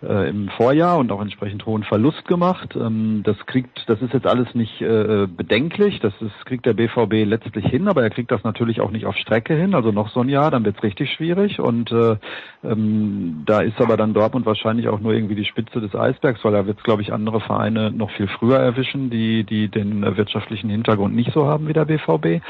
äh, 0.08 0.30
im 0.30 0.50
Vorjahr 0.50 0.98
und 0.98 1.12
auch 1.12 1.22
entsprechend 1.22 1.66
hohen 1.66 1.84
Verlust 1.84 2.28
gemacht. 2.28 2.76
Ähm, 2.76 3.22
das 3.24 3.38
kriegt, 3.46 3.88
das 3.88 4.02
ist 4.02 4.13
jetzt 4.13 4.28
alles 4.28 4.54
nicht 4.54 4.82
äh, 4.82 5.28
bedenklich. 5.28 6.00
Das 6.00 6.13
ist, 6.22 6.46
kriegt 6.46 6.66
der 6.66 6.74
BVB 6.74 7.26
letztlich 7.26 7.66
hin, 7.66 7.88
aber 7.88 8.04
er 8.04 8.10
kriegt 8.10 8.32
das 8.32 8.44
natürlich 8.44 8.82
auch 8.82 8.92
nicht 8.92 9.06
auf 9.06 9.16
Strecke 9.16 9.56
hin. 9.56 9.76
Also 9.76 9.92
noch 9.92 10.10
so 10.10 10.22
ein 10.22 10.30
Jahr, 10.30 10.52
dann 10.52 10.66
wird's 10.66 10.84
richtig 10.84 11.12
schwierig. 11.12 11.60
Und 11.60 11.92
äh, 11.92 12.18
ähm, 12.63 13.44
da 13.46 13.62
ist 13.62 13.80
aber 13.80 13.98
dann 13.98 14.13
Dortmund 14.13 14.46
wahrscheinlich 14.46 14.88
auch 14.88 15.00
nur 15.00 15.13
irgendwie 15.13 15.36
die 15.36 15.46
Spitze 15.46 15.82
des 15.82 15.96
Eisbergs, 15.96 16.44
weil 16.44 16.54
da 16.54 16.66
wird's, 16.66 16.84
glaube 16.84 17.02
ich, 17.02 17.13
andere 17.13 17.39
Vereine 17.39 17.92
noch 17.92 18.12
viel 18.12 18.28
früher 18.28 18.60
erwischen, 18.60 19.10
die 19.10 19.44
die 19.44 19.70
den 19.70 20.04
äh, 20.04 20.18
wirtschaftlichen 20.18 20.70
Hintergrund 20.70 21.16
nicht 21.16 21.32
so 21.34 21.46
haben 21.46 21.68
wie 21.68 21.74
der 21.74 21.86
BVB. 21.86 22.44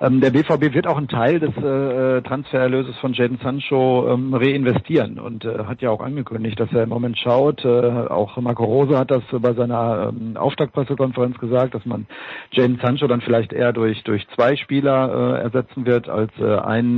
Ähm, 0.00 0.20
der 0.20 0.30
BVB 0.30 0.74
wird 0.74 0.86
auch 0.86 0.96
einen 0.96 1.08
Teil 1.08 1.40
des 1.40 1.56
äh, 1.56 2.22
Transfererlöses 2.22 2.96
von 2.98 3.12
Jaden 3.12 3.38
Sancho 3.42 4.08
ähm, 4.12 4.34
reinvestieren 4.34 5.18
und 5.18 5.44
äh, 5.44 5.64
hat 5.64 5.82
ja 5.82 5.90
auch 5.90 6.00
angekündigt, 6.00 6.58
dass 6.60 6.72
er 6.72 6.82
im 6.82 6.92
Moment 6.98 7.18
schaut, 7.18 7.64
äh, 7.64 7.68
auch 7.68 8.36
Marco 8.38 8.64
Rose 8.64 8.98
hat 8.98 9.10
das 9.10 9.22
bei 9.30 9.52
seiner 9.54 10.10
ähm, 10.10 10.36
Auftaktpressekonferenz 10.36 11.38
gesagt, 11.38 11.74
dass 11.74 11.86
man 11.86 12.06
Jaden 12.52 12.78
Sancho 12.82 13.06
dann 13.06 13.20
vielleicht 13.20 13.52
eher 13.52 13.72
durch 13.72 14.02
durch 14.04 14.26
zwei 14.34 14.56
Spieler 14.56 15.36
äh, 15.38 15.42
ersetzen 15.42 15.86
wird, 15.86 16.08
als 16.08 16.32
äh, 16.38 16.58
einen 16.58 16.88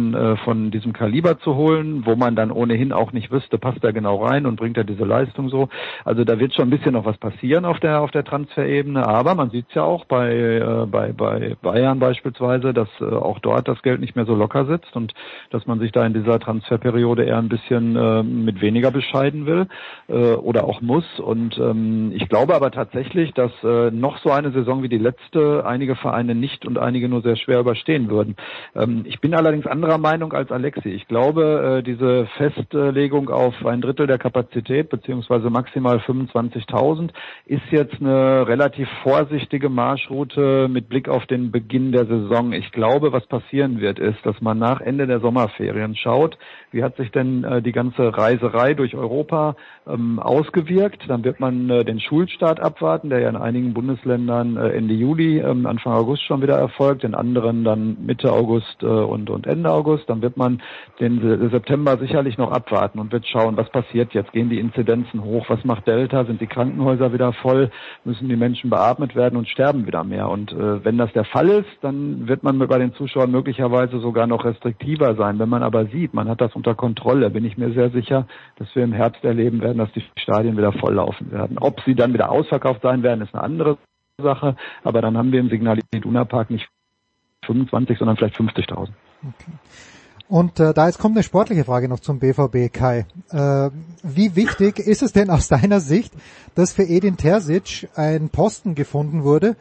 von 0.45 0.71
diesem 0.71 0.93
Kaliber 0.93 1.39
zu 1.39 1.55
holen, 1.55 2.05
wo 2.07 2.17
man 2.17 2.35
dann 2.35 2.51
ohnehin 2.51 2.93
auch 2.93 3.13
nicht 3.13 3.31
wüsste, 3.31 3.59
passt 3.59 3.85
er 3.85 3.93
genau 3.93 4.25
rein 4.25 4.47
und 4.47 4.57
bringt 4.57 4.77
er 4.77 4.85
diese 4.85 5.05
Leistung 5.05 5.49
so. 5.49 5.69
Also 6.05 6.25
da 6.25 6.39
wird 6.39 6.55
schon 6.55 6.69
ein 6.69 6.71
bisschen 6.71 6.93
noch 6.93 7.05
was 7.05 7.19
passieren 7.19 7.65
auf 7.65 7.79
der 7.81 8.01
auf 8.01 8.11
der 8.11 8.25
Transferebene, 8.25 9.07
aber 9.07 9.35
man 9.35 9.51
sieht 9.51 9.67
es 9.69 9.75
ja 9.75 9.83
auch 9.83 10.05
bei 10.07 10.87
bei 10.91 11.13
bei 11.13 11.57
Bayern 11.63 11.99
beispielsweise, 11.99 12.73
dass 12.73 12.89
auch 13.01 13.39
dort 13.39 13.69
das 13.69 13.83
Geld 13.83 14.01
nicht 14.01 14.17
mehr 14.17 14.27
so 14.27 14.35
locker 14.35 14.65
sitzt 14.67 14.95
und 14.97 15.15
dass 15.51 15.67
man 15.67 15.79
sich 15.79 15.93
da 15.93 16.05
in 16.05 16.15
dieser 16.15 16.39
Transferperiode 16.39 17.25
eher 17.25 17.39
ein 17.39 17.49
bisschen 17.49 17.97
äh, 17.97 18.23
mit 18.23 18.61
weniger 18.61 18.91
bescheiden 18.91 19.47
will 19.47 19.67
äh, 20.09 20.33
oder 20.35 20.65
auch 20.65 20.81
muss. 20.81 21.05
Und 21.21 21.59
ähm, 21.59 22.13
ich 22.15 22.29
glaube 22.29 22.55
aber 22.55 22.71
tatsächlich, 22.71 23.33
dass 23.33 23.53
äh, 23.63 23.91
noch 23.91 24.19
so 24.19 24.31
eine 24.31 24.51
Saison 24.53 24.83
wie 24.83 24.89
die 24.89 24.99
letzte 24.99 25.65
einige 25.67 25.97
Vereine 25.97 26.35
nicht 26.35 26.67
und 26.67 26.79
einige 26.79 27.09
nur 27.09 27.23
sehr 27.23 27.37
schwer 27.37 27.61
überstehen 27.61 28.11
würden. 28.11 28.37
Ähm, 28.75 29.05
ich 29.07 29.21
bin 29.21 29.35
allerdings 29.35 29.67
anderer 29.67 29.99
Meinung 29.99 30.33
als 30.33 30.51
Alexi. 30.51 30.91
Ich 30.91 31.07
glaube, 31.09 31.79
äh, 31.79 31.83
diese 31.83 32.27
Festlegung 32.37 33.31
auf 33.31 33.55
ein 33.65 33.81
Drittel 33.81 34.07
der 34.07 34.19
Kapazität 34.19 34.89
beziehungsweise 34.89 35.51
maximal 35.51 35.99
25.000 35.99 37.11
ist 37.47 37.63
jetzt 37.71 38.01
eine 38.01 38.47
relativ 38.47 38.89
vorsichtige 39.03 39.69
Marschroute 39.69 40.69
mit 40.69 40.89
Blick 40.89 41.09
auf 41.09 41.27
den 41.27 41.51
Beginn 41.51 41.93
der 41.93 42.07
Saison. 42.07 42.53
Ich 42.53 42.73
glaube, 42.73 43.13
was 43.13 43.27
passieren 43.27 43.81
wird, 43.81 43.99
ist, 43.99 44.25
dass 44.25 44.41
man 44.41 44.59
nach 44.59 44.81
Ende 44.81 45.07
der 45.07 45.21
Sommerferien 45.21 45.97
schaut, 45.97 46.39
wie 46.73 46.83
hat 46.83 46.97
sich 46.97 47.11
denn 47.11 47.45
äh, 47.45 47.63
die 47.63 47.73
ganze 47.73 48.17
Reiserei 48.17 48.75
durch 48.75 48.95
Europa 48.95 49.57
ähm, 49.93 50.19
ausgewirkt. 50.19 51.03
Dann 51.09 51.25
wird 51.25 51.41
man 51.41 51.69
äh, 51.71 51.85
den 51.85 52.01
Schulstart 52.01 52.61
abwarten, 52.61 53.11
der 53.11 53.21
ja 53.21 53.29
in 53.29 53.37
einigen 53.37 53.75
Bundesländern 53.75 54.57
äh, 54.57 54.71
Ende 54.71 54.95
Juli, 54.95 55.39
ähm, 55.39 55.67
Anfang 55.67 55.93
August 55.93 56.23
schon 56.25 56.43
wieder 56.43 56.57
erfolgt, 56.57 57.05
in 57.05 57.15
anderen 57.15 57.65
dann 57.65 57.97
Mitte 58.05 58.33
August 58.33 58.83
äh, 58.83 58.87
und, 58.87 59.31
und 59.31 59.47
Ende 59.47 59.71
August. 59.71 60.09
Dann 60.09 60.23
wird 60.23 60.37
man 60.37 60.63
den 61.01 61.51
September 61.51 61.97
sicherlich 61.99 62.39
noch 62.39 62.53
abwarten 62.53 62.99
und 62.99 63.13
wird 63.13 63.27
schauen, 63.27 63.57
was 63.57 63.71
passiert 63.71 64.13
jetzt. 64.13 64.33
Gehen 64.33 64.51
die 64.51 64.59
Inzidenzen 64.59 65.25
hoch? 65.25 65.47
Was 65.49 65.65
macht 65.65 65.87
Delta? 65.87 66.25
Sind 66.25 66.41
die 66.41 66.47
Krankenhäuser 66.47 67.13
wieder 67.13 67.33
voll? 67.33 67.71
Müssen 68.05 68.29
die 68.29 68.37
Menschen 68.37 68.71
beatmet 68.71 69.15
werden 69.17 69.37
und 69.37 69.49
sterben 69.49 69.87
wieder 69.87 70.05
mehr? 70.05 70.29
Und 70.29 70.53
äh, 70.53 70.85
wenn 70.85 70.99
das 70.99 71.13
der 71.13 71.25
Fall 71.25 71.49
ist, 71.49 71.71
dann 71.81 72.29
wird 72.29 72.43
man 72.43 72.59
bei 72.59 72.79
den 72.79 72.93
Zuschauern 72.95 73.31
möglicherweise 73.31 73.99
sogar 74.01 74.27
noch 74.27 74.45
restriktiver 74.45 75.15
sein. 75.17 75.39
Wenn 75.39 75.49
man 75.49 75.63
aber 75.63 75.87
sieht, 75.87 76.15
man 76.15 76.29
hat 76.29 76.41
das 76.41 76.55
unter 76.55 76.75
Kontrolle, 76.75 77.31
bin 77.31 77.45
ich 77.45 77.59
mir 77.59 77.73
sehr 77.73 77.91
sicher, 77.91 78.27
dass 78.57 78.75
wir 78.75 78.85
im 78.85 78.93
Herbst 78.93 79.25
erleben 79.25 79.61
werden, 79.61 79.80
dass 79.81 79.93
die 79.93 80.05
Stadien 80.17 80.57
wieder 80.57 80.73
volllaufen 80.73 81.31
werden. 81.33 81.59
Ob 81.59 81.81
sie 81.85 81.95
dann 81.95 82.13
wieder 82.13 82.31
ausverkauft 82.31 82.83
sein 82.83 83.03
werden, 83.03 83.23
ist 83.23 83.35
eine 83.35 83.43
andere 83.43 83.79
Sache. 84.19 84.57
Aber 84.85 85.03
dann 85.03 85.17
haben 85.17 85.33
wir 85.33 85.41
im 85.41 85.51
Signal 85.51 85.79
Iduna 85.93 86.25
Park 86.25 86.51
nicht 86.51 86.69
25, 87.47 87.99
sondern 87.99 88.17
vielleicht 88.17 88.37
50.000. 88.37 88.91
Okay. 89.23 89.53
Und 90.29 90.61
äh, 90.61 90.73
da 90.73 90.87
jetzt 90.87 91.01
kommt 91.01 91.17
eine 91.17 91.25
sportliche 91.25 91.65
Frage 91.65 91.89
noch 91.89 91.99
zum 91.99 92.21
BVB, 92.21 92.73
Kai. 92.73 93.05
Äh, 93.31 93.71
wie 94.05 94.37
wichtig 94.37 94.79
ist 94.87 95.03
es 95.03 95.13
denn 95.13 95.29
aus 95.29 95.49
deiner 95.49 95.81
Sicht, 95.81 96.13
dass 96.55 96.73
für 96.73 96.85
Edin 96.85 97.17
Terzic 97.17 97.89
ein 97.97 98.29
Posten 98.29 98.77
gefunden 98.77 99.25
wurde, 99.25 99.57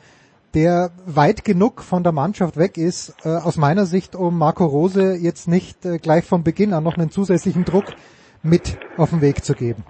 der 0.54 0.92
weit 1.08 1.44
genug 1.44 1.82
von 1.82 2.04
der 2.04 2.12
Mannschaft 2.12 2.58
weg 2.58 2.78
ist, 2.78 3.16
äh, 3.24 3.30
aus 3.30 3.58
meiner 3.58 3.88
Sicht, 3.88 4.16
um 4.16 4.38
Marco 4.38 4.66
Rose 4.66 5.16
jetzt 5.16 5.48
nicht 5.48 5.86
äh, 5.86 5.98
gleich 5.98 6.26
von 6.26 6.44
Beginn 6.44 6.74
an 6.74 6.84
noch 6.84 6.98
einen 6.98 7.10
zusätzlichen 7.10 7.66
Druck 7.66 7.86
mit 8.44 8.78
auf 8.98 9.10
den 9.10 9.22
Weg 9.22 9.44
zu 9.44 9.56
geben? 9.56 9.84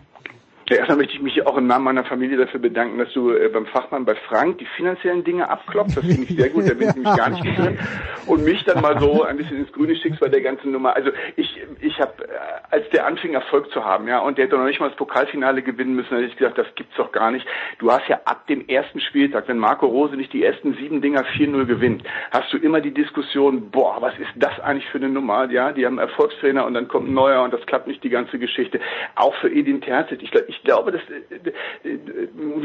Ja, 0.69 0.77
erstmal 0.77 0.97
möchte 0.99 1.15
ich 1.15 1.21
mich 1.21 1.47
auch 1.47 1.57
im 1.57 1.65
Namen 1.65 1.85
meiner 1.85 2.03
Familie 2.03 2.37
dafür 2.37 2.59
bedanken, 2.59 2.99
dass 2.99 3.11
du 3.13 3.31
äh, 3.31 3.49
beim 3.49 3.65
Fachmann 3.65 4.05
bei 4.05 4.13
Frank 4.13 4.59
die 4.59 4.67
finanziellen 4.77 5.23
Dinge 5.23 5.49
abklopfst. 5.49 5.97
Das 5.97 6.05
finde 6.05 6.23
ich 6.23 6.37
sehr 6.37 6.49
gut, 6.49 6.69
da 6.69 6.75
bin 6.75 6.89
ich 6.89 6.95
nämlich 6.95 7.17
gar 7.17 7.29
nicht 7.31 7.43
drin. 7.43 7.79
Und 8.27 8.43
mich 8.43 8.63
dann 8.65 8.79
mal 8.79 8.99
so 8.99 9.23
ein 9.23 9.37
bisschen 9.37 9.57
ins 9.57 9.71
Grüne 9.71 9.95
schickst 9.95 10.19
bei 10.19 10.27
der 10.27 10.41
ganzen 10.41 10.71
Nummer. 10.71 10.95
Also 10.95 11.09
ich, 11.37 11.59
ich 11.81 11.99
habe, 11.99 12.23
äh, 12.23 12.29
als 12.69 12.87
der 12.91 13.07
anfing 13.07 13.33
Erfolg 13.33 13.71
zu 13.71 13.83
haben, 13.83 14.07
ja, 14.07 14.19
und 14.19 14.37
der 14.37 14.45
hätte 14.45 14.57
noch 14.57 14.65
nicht 14.65 14.79
mal 14.79 14.89
das 14.89 14.97
Pokalfinale 14.97 15.63
gewinnen 15.63 15.95
müssen, 15.95 16.15
hätte 16.15 16.27
ich 16.27 16.37
gesagt, 16.37 16.59
das 16.59 16.67
gibt's 16.75 16.95
doch 16.97 17.11
gar 17.11 17.31
nicht. 17.31 17.47
Du 17.79 17.91
hast 17.91 18.07
ja 18.07 18.19
ab 18.25 18.45
dem 18.45 18.67
ersten 18.67 18.99
Spieltag, 18.99 19.47
wenn 19.47 19.57
Marco 19.57 19.87
Rose 19.87 20.15
nicht 20.15 20.33
die 20.33 20.43
ersten 20.43 20.75
sieben 20.75 21.01
Dinger 21.01 21.25
4-0 21.25 21.65
gewinnt, 21.65 22.03
hast 22.29 22.53
du 22.53 22.57
immer 22.57 22.79
die 22.79 22.93
Diskussion, 22.93 23.71
boah, 23.71 23.97
was 24.01 24.13
ist 24.19 24.29
das 24.35 24.59
eigentlich 24.59 24.87
für 24.89 24.99
eine 24.99 25.09
Nummer? 25.09 25.49
Ja, 25.49 25.71
die 25.71 25.87
haben 25.87 25.97
Erfolgstrainer 25.97 26.67
und 26.67 26.75
dann 26.75 26.87
kommt 26.87 27.09
ein 27.09 27.15
neuer 27.15 27.41
und 27.41 27.53
das 27.53 27.65
klappt 27.65 27.87
nicht 27.87 28.03
die 28.03 28.09
ganze 28.09 28.37
Geschichte. 28.37 28.79
Auch 29.15 29.33
für 29.41 29.49
Edin 29.49 29.81
Terzic. 29.81 30.21
Ich, 30.21 30.31
ich 30.47 30.58
ich 30.59 30.65
glaube, 30.65 30.91
dass 30.91 31.01
äh, 31.09 31.97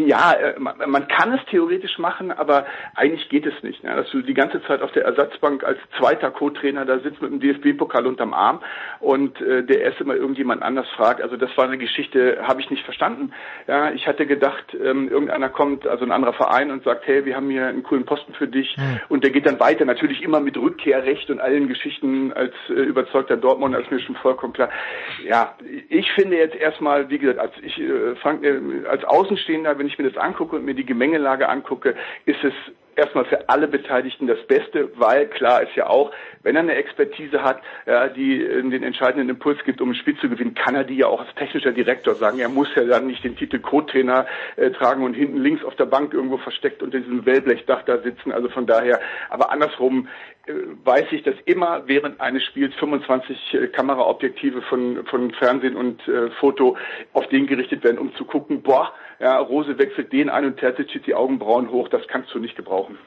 ja, 0.05 0.33
äh, 0.33 0.59
man 0.59 1.09
kann 1.09 1.33
es 1.33 1.41
theoretisch 1.47 1.99
machen, 1.99 2.33
aber 2.33 2.67
eigentlich 2.97 3.29
geht 3.29 3.47
es 3.47 3.63
nicht. 3.63 3.85
Ne? 3.85 3.95
Dass 3.95 4.11
du 4.11 4.21
die 4.21 4.35
ganze 4.35 4.63
Zeit 4.65 4.83
auf 4.83 4.91
der 4.93 5.05
Ersatzbank 5.05 5.63
als 5.63 5.79
zweiter 5.99 6.31
Co-Trainer 6.33 6.85
da 6.85 6.99
sitzt 6.99 7.23
mit 7.23 7.31
dem 7.31 7.41
DFB-Pokal 7.41 8.07
unterm 8.07 8.35
Arm 8.35 8.61
und 9.01 9.41
äh, 9.41 9.63
der 9.63 9.83
erste 9.83 10.05
mal 10.05 10.17
irgendjemand 10.17 10.63
anders 10.63 10.89
fragt. 10.97 11.23
Also 11.23 11.37
das 11.37 11.57
war 11.57 11.67
eine 11.67 11.79
Geschichte, 11.79 12.39
habe 12.43 12.61
ich 12.61 12.71
nicht 12.71 12.85
verstanden. 12.85 13.33
Ja, 13.69 13.93
ich 13.93 14.07
hatte 14.09 14.27
gedacht, 14.27 14.75
ähm, 14.75 15.09
irgendeiner 15.09 15.49
kommt, 15.49 15.87
also 15.87 16.05
ein 16.05 16.13
anderer 16.13 16.33
Verein 16.33 16.71
und 16.73 16.83
sagt, 16.83 17.07
hey, 17.07 17.25
wir 17.25 17.37
haben 17.37 17.49
hier 17.49 17.67
einen 17.67 17.85
coolen 17.85 18.05
Posten 18.05 18.35
für 18.35 18.49
dich 18.49 18.77
mhm. 18.77 19.01
und 19.09 19.23
der 19.23 19.31
geht 19.31 19.47
dann 19.47 19.61
weiter, 19.61 19.85
natürlich 19.85 20.23
immer 20.23 20.41
mit 20.41 20.57
Rückkehrrecht 20.57 21.31
und 21.31 21.41
allen 21.41 21.69
Geschichten 21.69 22.33
als 22.33 22.55
äh, 22.69 22.73
überzeugter 22.73 23.37
Dortmund, 23.37 23.77
als 23.77 23.89
mir 23.91 24.01
schon 24.01 24.17
vollkommen 24.17 24.53
klar. 24.53 24.71
Ja, 25.25 25.55
ich 25.89 26.11
finde 26.13 26.37
jetzt 26.37 26.57
erstmal, 26.57 27.09
wie 27.09 27.19
gesagt, 27.19 27.39
als 27.39 27.53
ich 27.63 27.84
äh, 27.85 28.17
Frank, 28.17 28.45
äh, 28.45 28.61
als 28.89 29.05
Außenstehender, 29.05 29.79
wenn 29.79 29.87
ich 29.87 29.99
mir 29.99 30.09
das 30.09 30.17
angucke 30.17 30.57
und 30.57 30.65
mir 30.65 30.75
die 30.75 30.87
Gemengelage 30.87 31.49
angucke, 31.49 31.95
ist 32.27 32.43
es 32.43 32.55
erstmal 32.97 33.25
für 33.25 33.49
alle 33.49 33.69
Beteiligten 33.69 34.27
das 34.27 34.45
Beste, 34.47 34.91
weil 34.97 35.27
klar 35.27 35.63
ist 35.63 35.75
ja 35.75 35.89
auch, 35.89 36.13
wenn 36.43 36.57
er 36.57 36.63
eine 36.63 36.75
Expertise 36.75 37.43
hat, 37.43 37.61
ja, 37.87 38.09
die 38.09 38.39
den 38.39 38.83
entscheidenden 38.83 39.29
Impuls 39.29 39.63
gibt, 39.65 39.81
um 39.81 39.91
ein 39.91 39.95
Spiel 39.95 40.17
zu 40.19 40.29
gewinnen, 40.29 40.55
kann 40.55 40.75
er 40.75 40.85
die 40.85 40.97
ja 40.97 41.07
auch 41.07 41.21
als 41.21 41.35
technischer 41.37 41.73
Direktor 41.73 42.15
sagen. 42.15 42.39
Er 42.39 42.49
muss 42.49 42.69
ja 42.75 42.85
dann 42.85 43.07
nicht 43.07 43.25
den 43.25 43.37
Titel 43.37 43.59
Co-Trainer 43.59 44.27
äh, 44.57 44.71
tragen 44.71 45.05
und 45.05 45.15
hinten 45.15 45.39
links 45.39 45.65
auf 45.65 45.75
der 45.77 45.87
Bank 45.87 46.13
irgendwo 46.13 46.37
versteckt 46.39 46.83
unter 46.83 46.99
diesem 46.99 47.25
Wellblechdach 47.25 47.83
da 47.85 47.99
sitzen. 47.99 48.33
Also 48.33 48.49
von 48.49 48.67
daher, 48.67 49.01
aber 49.31 49.51
andersrum 49.51 50.09
äh, 50.47 50.53
weiß 50.85 51.07
ich, 51.13 51.23
dass 51.23 51.35
immer 51.47 51.85
während 51.87 52.21
eines 52.21 52.45
Spiels 52.45 52.75
25 52.75 53.55
äh, 53.55 53.67
Kameraobjektive 53.69 54.63
von, 54.63 55.05
von 55.07 55.31
Fernsehen 55.33 55.77
und 55.77 56.07
äh, 56.07 56.31
Foto 56.41 56.77
auf 57.13 57.27
den 57.29 57.47
gerichtet 57.47 57.83
werden, 57.85 57.99
um 57.99 58.15
zu 58.17 58.25
gucken, 58.25 58.63
boah, 58.63 58.93
ja, 59.21 59.39
Rose 59.39 59.79
wechselt 59.79 60.13
den 60.13 60.29
ein 60.29 60.45
und 60.45 60.59
Terzic 60.59 60.91
zieht 60.91 61.07
die 61.07 61.15
Augenbrauen 61.15 61.71
hoch, 61.71 61.89
das 61.89 62.03
kannst 62.09 62.35
du 62.35 62.39
nicht 62.39 62.57
gebrauchen. 62.57 62.99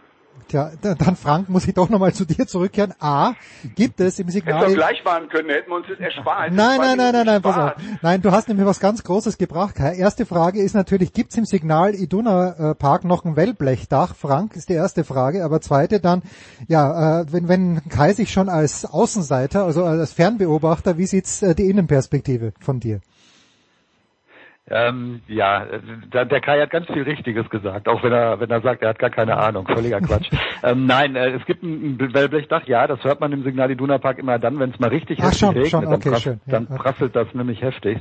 Tja, 0.47 0.71
dann 0.81 1.15
Frank, 1.15 1.49
muss 1.49 1.67
ich 1.67 1.73
doch 1.73 1.89
nochmal 1.89 2.13
zu 2.13 2.23
dir 2.23 2.45
zurückkehren. 2.47 2.93
A, 2.99 3.33
gibt 3.75 3.99
es 3.99 4.19
im 4.19 4.29
Signal... 4.29 4.61
Hätten 4.61 4.69
wir 4.69 4.75
gleich 4.75 5.03
machen 5.03 5.27
können, 5.29 5.49
hätten 5.49 5.69
wir 5.69 5.77
uns 5.77 5.87
das 5.89 5.99
erspart. 5.99 6.53
Nein, 6.53 6.79
nein, 6.79 6.97
nein, 6.97 7.11
nein, 7.11 7.25
nein, 7.25 7.41
pass 7.41 7.57
auf. 7.57 7.73
Nein, 8.01 8.21
du 8.21 8.31
hast 8.31 8.47
nämlich 8.47 8.65
was 8.65 8.79
ganz 8.79 9.03
Großes 9.03 9.37
gebracht. 9.37 9.75
Erste 9.79 10.25
Frage 10.25 10.61
ist 10.61 10.73
natürlich, 10.73 11.11
gibt 11.11 11.31
es 11.31 11.37
im 11.37 11.45
Signal 11.45 11.95
Iduna 11.95 12.75
Park 12.75 13.03
noch 13.03 13.25
ein 13.25 13.35
Wellblechdach? 13.35 14.15
Frank 14.15 14.55
ist 14.55 14.69
die 14.69 14.73
erste 14.73 15.03
Frage. 15.03 15.43
Aber 15.43 15.59
zweite 15.59 15.99
dann, 15.99 16.21
ja, 16.67 17.21
äh, 17.21 17.25
wenn, 17.31 17.49
wenn 17.49 17.81
Kai 17.89 18.13
sich 18.13 18.31
schon 18.31 18.47
als 18.47 18.85
Außenseiter, 18.85 19.65
also 19.65 19.83
als 19.83 20.13
Fernbeobachter, 20.13 20.97
wie 20.97 21.07
sieht's 21.07 21.41
äh, 21.41 21.55
die 21.55 21.69
Innenperspektive 21.69 22.53
von 22.59 22.79
dir? 22.79 23.01
Ähm, 24.70 25.22
ja, 25.28 25.65
der, 26.13 26.26
der 26.26 26.41
Kai 26.41 26.59
hat 26.59 26.72
ganz 26.72 26.88
viel 26.88 27.03
Richtiges 27.03 27.49
gesagt, 27.49 27.88
auch 27.88 28.03
wenn 28.03 28.11
er, 28.11 28.39
wenn 28.41 28.49
er 28.49 28.59
sagt, 28.59 28.82
er 28.82 28.89
hat 28.89 28.99
gar 28.99 29.09
keine 29.09 29.38
Ahnung, 29.38 29.65
völliger 29.65 30.01
Quatsch. 30.01 30.30
ähm, 30.63 30.86
nein, 30.86 31.15
äh, 31.15 31.30
es 31.30 31.45
gibt 31.45 31.63
ein, 31.63 31.97
ein 31.97 32.13
Wellblechdach, 32.13 32.68
ja, 32.68 32.86
das 32.86 33.01
hört 33.05 33.22
man 33.22 33.32
im 33.32 33.43
Signal 33.43 33.72
Iduna 33.72 33.97
Park 33.97 34.18
immer 34.20 34.39
dann, 34.39 34.59
wenn 34.59 34.72
es 34.72 34.80
mal 34.80 34.89
richtig 34.89 35.20
Ach, 35.22 35.34
schon, 35.34 35.49
regnet, 35.49 35.72
schon, 35.72 35.88
okay, 35.88 35.99
dann, 35.99 36.11
prass, 36.11 36.22
schön. 36.22 36.41
dann 36.47 36.68
ja, 36.70 36.76
prasselt 36.76 37.15
das 37.15 37.34
nämlich 37.34 37.61
heftig. 37.61 37.99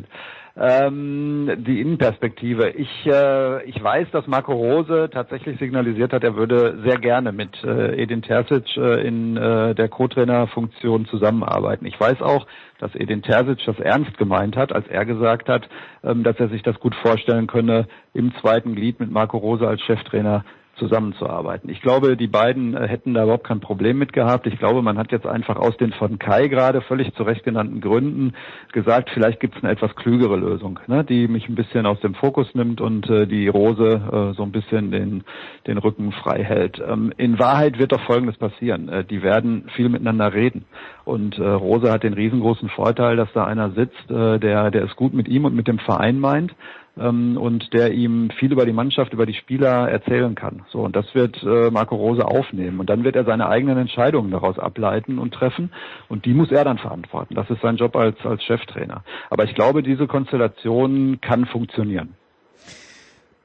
Ähm, 0.59 1.65
die 1.67 1.83
Innenperspektive. 1.83 2.71
Ich, 2.71 3.07
äh, 3.07 3.63
ich 3.69 3.83
weiß, 3.83 4.09
dass 4.11 4.27
Marco 4.27 4.55
Rose 4.55 5.11
tatsächlich 5.13 5.59
signalisiert 5.59 6.15
hat, 6.15 6.25
er 6.25 6.35
würde 6.35 6.79
sehr 6.83 6.97
gerne 6.97 7.31
mit 7.31 7.63
äh, 7.63 8.01
Edin 8.01 8.23
Terzic 8.23 8.75
äh, 8.79 9.07
in 9.07 9.37
äh, 9.37 9.75
der 9.75 9.89
Co-Trainer-Funktion 9.91 11.05
zusammenarbeiten. 11.07 11.85
Ich 11.85 12.01
weiß 12.01 12.23
auch, 12.23 12.47
dass 12.79 12.95
Edin 12.95 13.21
Terzic 13.21 13.67
das 13.67 13.79
ernst 13.81 14.17
gemeint 14.17 14.57
hat, 14.57 14.73
als 14.73 14.87
er 14.89 15.05
gesagt 15.05 15.51
hat, 15.51 15.69
ähm, 16.03 16.23
dass 16.23 16.41
er 16.41 16.49
sich 16.49 16.63
das 16.63 16.81
gut 16.81 16.95
vorstellen 16.95 17.49
könne, 17.49 17.87
im 18.15 18.35
zweiten 18.37 18.75
Glied 18.75 18.99
mit 18.99 19.11
Marco 19.11 19.37
Rose 19.37 19.69
als 19.69 19.83
Cheftrainer 19.83 20.43
zusammenzuarbeiten. 20.79 21.71
Ich 21.71 21.81
glaube, 21.81 22.17
die 22.17 22.27
beiden 22.27 22.75
äh, 22.75 22.87
hätten 22.87 23.15
da 23.15 23.25
überhaupt 23.25 23.47
kein 23.47 23.61
Problem 23.61 23.99
mit 23.99 24.13
gehabt. 24.13 24.47
Ich 24.47 24.59
glaube, 24.59 24.83
man 24.83 24.99
hat 24.99 25.13
jetzt 25.13 25.27
einfach 25.27 25.57
aus 25.57 25.77
den 25.77 25.93
von 25.93 26.19
Kai 26.19 26.49
gerade 26.49 26.81
völlig 26.81 27.15
zu 27.15 27.23
Recht 27.23 27.45
genannten 27.45 27.81
Gründen 27.81 28.35
gesagt, 28.73 29.11
vielleicht 29.13 29.41
gibt 29.41 29.57
es 29.57 29.63
eine 29.63 29.73
etwas 29.73 29.95
klügere 29.97 30.37
Lösung, 30.37 30.79
ne, 30.87 31.05
die 31.05 31.29
mich 31.29 31.49
ein 31.49 31.55
bisschen 31.55 31.87
aus 31.87 32.01
dem 32.01 32.15
Fokus 32.15 32.55
nimmt 32.55 32.81
und 32.81 33.09
äh, 33.09 33.27
die 33.27 33.49
Rose 33.49 34.01
äh, 34.13 34.37
so 34.37 34.43
ein 34.43 34.53
bisschen 34.53 34.91
den, 34.91 35.25
den 35.67 35.79
Rücken 35.79 36.13
frei 36.13 36.43
hält. 36.43 36.83
Ähm, 36.87 37.13
in 37.17 37.39
Wahrheit 37.39 37.79
wird 37.79 37.93
doch 37.93 38.03
Folgendes 38.03 38.37
passieren. 38.37 38.89
Äh, 38.89 39.05
die 39.05 39.23
werden 39.23 39.69
viel 39.75 39.89
miteinander 39.89 40.33
reden. 40.33 40.65
Und 41.05 41.39
äh, 41.39 41.47
Rose 41.47 41.91
hat 41.91 42.03
den 42.03 42.15
riesengroßen 42.15 42.69
Vorteil, 42.69 43.17
dass 43.17 43.33
da 43.33 43.45
einer 43.45 43.71
sitzt, 43.71 44.11
äh, 44.11 44.39
der, 44.39 44.71
der 44.71 44.85
es 44.85 44.97
gut 44.97 45.15
mit 45.15 45.29
ihm 45.29 45.45
und 45.45 45.55
mit 45.55 45.69
dem 45.69 45.79
Verein 45.79 46.19
meint 46.19 46.55
ähm, 46.99 47.37
und 47.37 47.73
der 47.73 47.93
ihm 47.93 48.31
viel 48.39 48.53
über 48.53 48.67
die 48.67 48.73
Mannschaft, 48.73 49.13
über 49.13 49.27
die 49.27 49.35
Spieler 49.35 49.89
erzählen 49.89 50.35
kann. 50.35 50.65
So 50.71 50.81
und 50.81 50.97
das 50.97 51.15
wird 51.15 51.43
äh, 51.43 51.71
Marco 51.71 51.97
Rose 51.97 52.25
aufnehmen 52.25 52.81
und 52.81 52.91
dann 52.91 53.05
wird 53.05 53.17
er 53.17 53.25
seine 53.25 53.49
eigenen 53.49 53.79
Entscheidungen 53.79 54.31
daraus 54.31 54.59
ableiten 54.59 55.19
und 55.19 55.33
treffen 55.33 55.71
und 56.09 56.25
die 56.25 56.35
muss 56.35 56.51
er 56.51 56.65
dann 56.65 56.79
verantworten. 56.79 57.35
Das 57.35 57.49
ist 57.51 57.61
sein 57.63 57.77
Job 57.77 57.97
als 57.97 58.17
als 58.25 58.43
Cheftrainer. 58.45 59.05
Aber 59.31 59.45
ich 59.45 59.55
glaube, 59.55 59.83
diese 59.83 60.07
Konstellation 60.07 61.21
kann 61.21 61.47
funktionieren. 61.47 62.15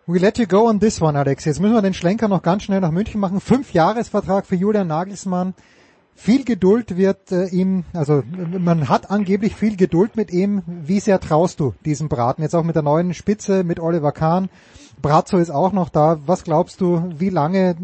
We 0.08 0.18
let 0.18 0.38
you 0.40 0.46
go 0.48 0.68
on 0.68 0.80
this 0.80 1.02
one, 1.02 1.18
Alex. 1.18 1.46
Jetzt 1.46 1.60
müssen 1.60 1.74
wir 1.74 1.82
den 1.82 1.94
Schlenker 1.94 2.28
noch 2.28 2.42
ganz 2.42 2.64
schnell 2.64 2.82
nach 2.82 2.92
München 2.92 3.22
machen. 3.22 3.40
Fünf 3.40 3.72
Jahresvertrag 3.72 4.46
für 4.46 4.56
Julian 4.56 4.88
Nagelsmann. 4.88 5.54
Viel 6.16 6.46
Geduld 6.46 6.98
wird 6.98 7.32
äh, 7.32 7.48
ihm, 7.48 7.84
also 7.94 8.22
man 8.60 8.90
hat 8.90 9.10
angeblich 9.10 9.56
viel 9.56 9.76
Geduld 9.76 10.16
mit 10.16 10.32
ihm. 10.32 10.62
Wie 10.68 11.00
sehr 11.00 11.20
traust 11.20 11.60
du 11.60 11.74
diesem 11.86 12.10
Braten? 12.10 12.44
Jetzt 12.44 12.56
auch 12.56 12.64
mit 12.64 12.76
der 12.76 12.84
neuen 12.84 13.14
Spitze, 13.14 13.64
mit 13.64 13.80
Oliver 13.80 14.12
Kahn. 14.12 14.50
Brazzo 15.02 15.38
ist 15.38 15.50
auch 15.50 15.74
noch 15.74 15.90
da. 15.90 16.18
Was 16.28 16.44
glaubst 16.44 16.80
du, 16.80 17.10
wie 17.18 17.30
lange 17.30 17.76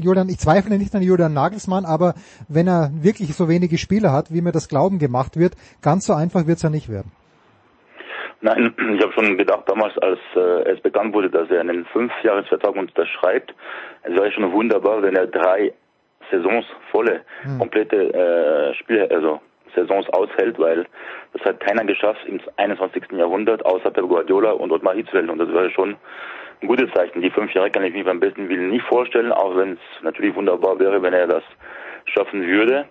Julian, 0.00 0.28
ich 0.28 0.38
zweifle 0.38 0.78
nicht 0.78 0.94
an 0.94 1.02
Julian 1.02 1.34
Nagelsmann, 1.34 1.84
aber 1.84 2.14
wenn 2.48 2.66
er 2.66 2.90
wirklich 3.02 3.34
so 3.34 3.48
wenige 3.48 3.76
Spieler 3.78 4.12
hat, 4.12 4.32
wie 4.32 4.40
mir 4.40 4.52
das 4.52 4.68
Glauben 4.68 4.98
gemacht 4.98 5.38
wird, 5.38 5.54
ganz 5.82 6.06
so 6.06 6.14
einfach 6.14 6.46
wird 6.46 6.56
es 6.56 6.62
ja 6.62 6.70
nicht 6.70 6.88
werden. 6.88 7.12
Nein, 8.40 8.74
ich 8.94 9.02
habe 9.02 9.12
schon 9.12 9.36
gedacht 9.36 9.64
damals, 9.66 9.96
als 9.98 10.20
äh, 10.34 10.70
es 10.70 10.80
bekannt 10.80 11.14
wurde, 11.14 11.30
dass 11.30 11.50
er 11.50 11.60
einen 11.60 11.84
Fünfjahresvertrag 11.86 12.76
unterschreibt, 12.76 13.54
es 14.02 14.12
wäre 14.14 14.30
schon 14.32 14.52
wunderbar, 14.52 15.02
wenn 15.02 15.16
er 15.16 15.26
drei 15.26 15.72
Saisons 16.30 16.66
volle, 16.90 17.22
hm. 17.42 17.58
komplette 17.58 18.12
äh, 18.14 18.74
Spiel, 18.74 19.06
also 19.10 19.40
Saisons 19.74 20.08
aushält, 20.10 20.58
weil 20.58 20.86
das 21.32 21.44
hat 21.44 21.60
keiner 21.60 21.84
geschafft 21.84 22.24
im 22.26 22.40
21. 22.56 23.12
Jahrhundert, 23.12 23.64
außer 23.64 23.90
Pep 23.90 24.08
Guardiola 24.08 24.52
und 24.52 24.72
Ottmar 24.72 24.94
Hitzfeld. 24.94 25.28
Und 25.28 25.38
das 25.38 25.48
wäre 25.52 25.70
schon 25.70 25.96
ein 26.62 26.68
gutes 26.68 26.90
Zeichen. 26.94 27.20
Die 27.20 27.30
fünf 27.30 27.52
Jahre 27.52 27.70
kann 27.70 27.84
ich 27.84 27.92
mir 27.92 28.04
beim 28.04 28.20
besten 28.20 28.48
Willen 28.48 28.70
nicht 28.70 28.86
vorstellen, 28.86 29.32
auch 29.32 29.56
wenn 29.56 29.72
es 29.72 30.02
natürlich 30.02 30.34
wunderbar 30.34 30.78
wäre, 30.78 31.02
wenn 31.02 31.12
er 31.12 31.26
das 31.26 31.42
schaffen 32.06 32.46
würde. 32.46 32.86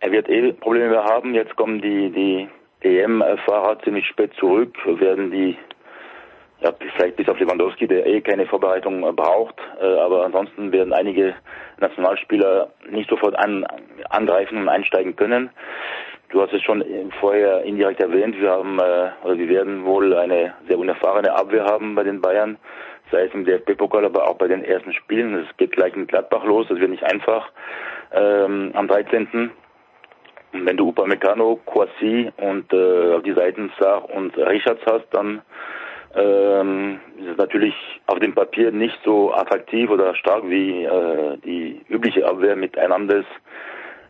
Er 0.00 0.12
wird 0.12 0.28
eh 0.28 0.52
Probleme 0.52 1.02
haben. 1.02 1.34
Jetzt 1.34 1.56
kommen 1.56 1.80
die, 1.80 2.10
die 2.10 2.48
EM-Fahrer 2.80 3.80
ziemlich 3.80 4.06
spät 4.06 4.32
zurück, 4.34 4.76
werden 4.86 5.30
die 5.30 5.56
ja, 6.60 6.72
vielleicht 6.96 7.16
bis 7.16 7.28
auf 7.28 7.38
Lewandowski, 7.38 7.86
der 7.86 8.06
eh 8.06 8.20
keine 8.20 8.46
Vorbereitung 8.46 9.02
braucht, 9.14 9.54
äh, 9.80 9.84
aber 9.84 10.24
ansonsten 10.24 10.72
werden 10.72 10.92
einige 10.92 11.34
Nationalspieler 11.78 12.70
nicht 12.90 13.08
sofort 13.08 13.38
an, 13.38 13.64
angreifen 14.10 14.58
und 14.58 14.68
einsteigen 14.68 15.14
können. 15.14 15.50
Du 16.30 16.42
hast 16.42 16.52
es 16.52 16.62
schon 16.62 16.84
vorher 17.20 17.62
indirekt 17.62 18.00
erwähnt, 18.00 18.38
wir 18.38 18.50
haben 18.50 18.78
äh, 18.78 19.10
oder 19.24 19.38
wir 19.38 19.48
werden 19.48 19.84
wohl 19.84 20.14
eine 20.14 20.54
sehr 20.66 20.78
unerfahrene 20.78 21.32
Abwehr 21.32 21.64
haben 21.64 21.94
bei 21.94 22.02
den 22.02 22.20
Bayern, 22.20 22.58
sei 23.10 23.24
es 23.24 23.34
im 23.34 23.44
DFB-Pokal, 23.44 24.04
aber 24.04 24.28
auch 24.28 24.36
bei 24.36 24.48
den 24.48 24.64
ersten 24.64 24.92
Spielen. 24.92 25.34
Es 25.34 25.56
geht 25.56 25.72
gleich 25.72 25.94
in 25.94 26.06
Gladbach 26.06 26.44
los, 26.44 26.66
das 26.68 26.80
wird 26.80 26.90
nicht 26.90 27.04
einfach 27.04 27.48
ähm, 28.12 28.72
am 28.74 28.88
13. 28.88 29.50
Und 30.52 30.66
wenn 30.66 30.76
du 30.76 30.88
Upamecano, 30.88 31.60
Kwasi 31.64 32.30
und 32.36 32.72
äh, 32.72 33.14
auf 33.14 33.22
die 33.22 33.34
Seiten 33.34 33.70
Sar 33.78 34.10
und 34.10 34.36
Richards 34.36 34.82
hast, 34.86 35.06
dann 35.12 35.42
ähm, 36.14 37.00
ist 37.18 37.38
natürlich 37.38 37.74
auf 38.06 38.18
dem 38.18 38.34
Papier 38.34 38.72
nicht 38.72 38.98
so 39.04 39.32
attraktiv 39.32 39.90
oder 39.90 40.14
stark 40.14 40.48
wie 40.48 40.84
äh, 40.84 41.36
die 41.44 41.82
übliche 41.88 42.26
Abwehr 42.26 42.56
mit 42.56 42.76
Hernandez, 42.76 43.26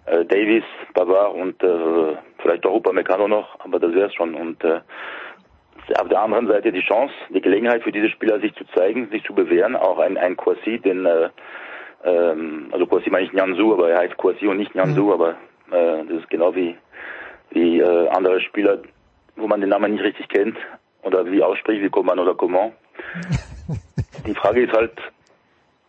äh, 0.07 0.25
Davis, 0.25 0.65
Pavard 0.95 1.35
und 1.35 1.63
äh, 1.63 2.17
vielleicht 2.39 2.65
auch 2.67 2.75
Upamecano 2.75 3.27
noch, 3.27 3.59
aber 3.61 3.81
das 3.81 3.93
wäre 3.95 4.09
es 4.09 4.15
schon. 4.15 4.35
Und 4.35 4.63
äh, 4.63 4.81
auf 5.99 6.09
der 6.09 6.21
anderen 6.21 6.47
Seite 6.47 6.71
die 6.71 6.83
Chance, 6.83 7.15
die 7.31 7.41
Gelegenheit 7.41 7.83
für 7.83 7.93
diese 7.93 8.11
Spieler 8.11 8.39
sich 8.41 8.55
zu 8.55 8.65
zeigen, 8.77 9.09
sich 9.11 9.25
zu 9.25 9.35
bewähren, 9.35 9.75
auch 9.75 9.99
ein, 9.99 10.17
ein 10.17 10.37
Kwasi, 10.37 10.79
den 10.79 11.05
äh, 11.05 11.31
ähm, 12.05 12.69
also 12.71 12.87
Kwasi 12.87 13.11
meine 13.11 13.27
ich 13.27 13.33
Nyanzu, 13.33 13.73
aber 13.75 13.91
er 13.91 13.99
heißt 13.99 14.17
Kwasi 14.19 14.47
und 14.47 14.59
nicht 14.59 14.75
Nyanzu, 14.75 15.05
mhm. 15.05 15.13
aber 15.13 15.31
äh, 15.73 16.05
das 16.07 16.21
ist 16.21 16.31
genau 16.31 16.55
wie, 16.55 16.77
wie 17.51 17.81
äh, 17.81 18.09
andere 18.09 18.41
Spieler, 18.41 18.79
wo 19.37 19.49
man 19.49 19.61
den 19.61 19.71
Namen 19.71 19.93
nicht 19.93 20.05
richtig 20.05 20.29
kennt 20.29 20.57
oder 21.03 21.31
wie 21.31 21.43
ausspricht, 21.43 21.83
wie 21.83 21.91
Coman 21.91 22.19
oder 22.19 22.35
Coman. 22.35 22.73
Die 24.27 24.35
Frage 24.35 24.65
ist 24.65 24.73
halt, 24.73 24.93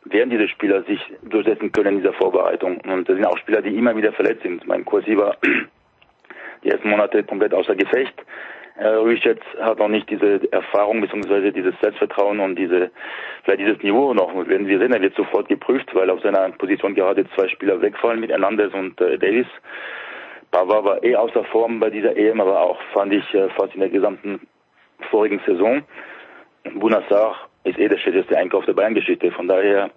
werden 0.06 0.30
diese 0.30 0.48
Spieler 0.48 0.84
sich 0.84 1.00
durchsetzen 1.24 1.72
können 1.72 1.96
in 1.96 1.98
dieser 1.98 2.14
Vorbereitung? 2.14 2.80
Und 2.82 3.10
das 3.10 3.16
sind 3.16 3.26
auch 3.26 3.38
Spieler, 3.38 3.62
die 3.62 3.76
immer 3.76 3.96
wieder 3.96 4.14
verletzt 4.14 4.44
sind. 4.44 4.66
Mein 4.68 4.86
Kursi 4.86 5.18
war 5.18 5.36
die 6.64 6.70
ersten 6.70 6.90
Monate 6.90 7.24
komplett 7.24 7.54
außer 7.54 7.76
Gefecht. 7.76 8.14
Richards 8.80 9.42
hat 9.60 9.78
noch 9.78 9.90
nicht 9.90 10.10
diese 10.10 10.40
Erfahrung 10.54 11.02
bzw. 11.02 11.52
dieses 11.52 11.74
Selbstvertrauen 11.82 12.40
und 12.40 12.56
diese 12.56 12.92
vielleicht 13.44 13.60
dieses 13.60 13.84
Niveau 13.84 14.14
noch. 14.14 14.34
Werden 14.48 14.68
wir 14.68 14.80
sehen, 14.80 14.94
er 14.94 15.02
wird 15.02 15.16
sofort 15.16 15.50
geprüft, 15.50 15.94
weil 15.94 16.10
auf 16.10 16.22
seiner 16.22 16.50
Position 16.52 16.96
gerade 16.96 17.30
zwei 17.36 17.50
Spieler 17.50 17.82
wegfallen 17.82 18.22
mit 18.22 18.30
Hernandez 18.30 18.74
und 18.74 19.00
äh, 19.02 19.18
Davis. 19.18 19.48
Pavard 20.52 20.86
war 20.86 21.04
eh 21.04 21.16
außer 21.16 21.44
Form 21.46 21.80
bei 21.80 21.90
dieser 21.90 22.16
EM, 22.16 22.40
aber 22.40 22.62
auch 22.62 22.80
fand 22.94 23.14
ich 23.14 23.34
äh, 23.34 23.50
fast 23.50 23.74
in 23.74 23.82
der 23.82 23.90
gesamten 23.90 24.48
vorigen 25.10 25.42
Saison. 25.46 25.84
Bunassar 26.76 27.36
ist 27.64 27.78
eh 27.78 27.88
der 27.88 27.98
schlechteste 27.98 28.38
Einkauf 28.38 28.66
der 28.66 28.74
Bayern-Geschichte. 28.74 29.32
Von 29.32 29.48
daher, 29.48 29.90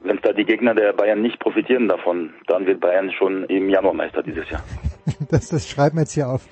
wenn 0.00 0.18
da 0.22 0.32
die 0.32 0.44
Gegner 0.44 0.74
der 0.74 0.92
Bayern 0.92 1.22
nicht 1.22 1.38
profitieren 1.38 1.88
davon, 1.88 2.34
dann 2.46 2.66
wird 2.66 2.80
Bayern 2.80 3.10
schon 3.12 3.44
im 3.44 3.68
Januar 3.68 3.94
Meister 3.94 4.22
dieses 4.22 4.48
Jahr. 4.50 4.62
das, 5.30 5.48
das 5.48 5.68
schreiben 5.68 5.96
wir 5.96 6.02
jetzt 6.02 6.14
hier 6.14 6.28
auf 6.28 6.46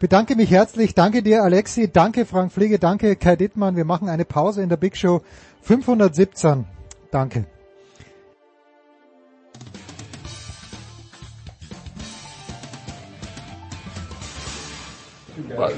bedanke 0.00 0.34
mich 0.34 0.50
herzlich. 0.50 0.94
Danke 0.94 1.22
dir, 1.22 1.44
Alexi. 1.44 1.92
Danke, 1.92 2.26
Frank 2.26 2.50
Pflege. 2.50 2.80
Danke, 2.80 3.14
Kai 3.14 3.36
Dittmann. 3.36 3.76
Wir 3.76 3.84
machen 3.84 4.08
eine 4.08 4.24
Pause 4.24 4.62
in 4.62 4.68
der 4.68 4.76
Big 4.76 4.96
Show 4.96 5.20
517. 5.62 6.64
Danke. 7.12 7.44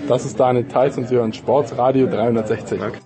Das 0.08 0.24
ist 0.24 0.38
Daniel 0.38 0.66
Theiss 0.66 0.98
und 0.98 1.08
Sie 1.08 1.14
hören 1.14 1.32
Sportsradio 1.32 2.06
360. 2.06 2.78
Danke. 2.78 2.98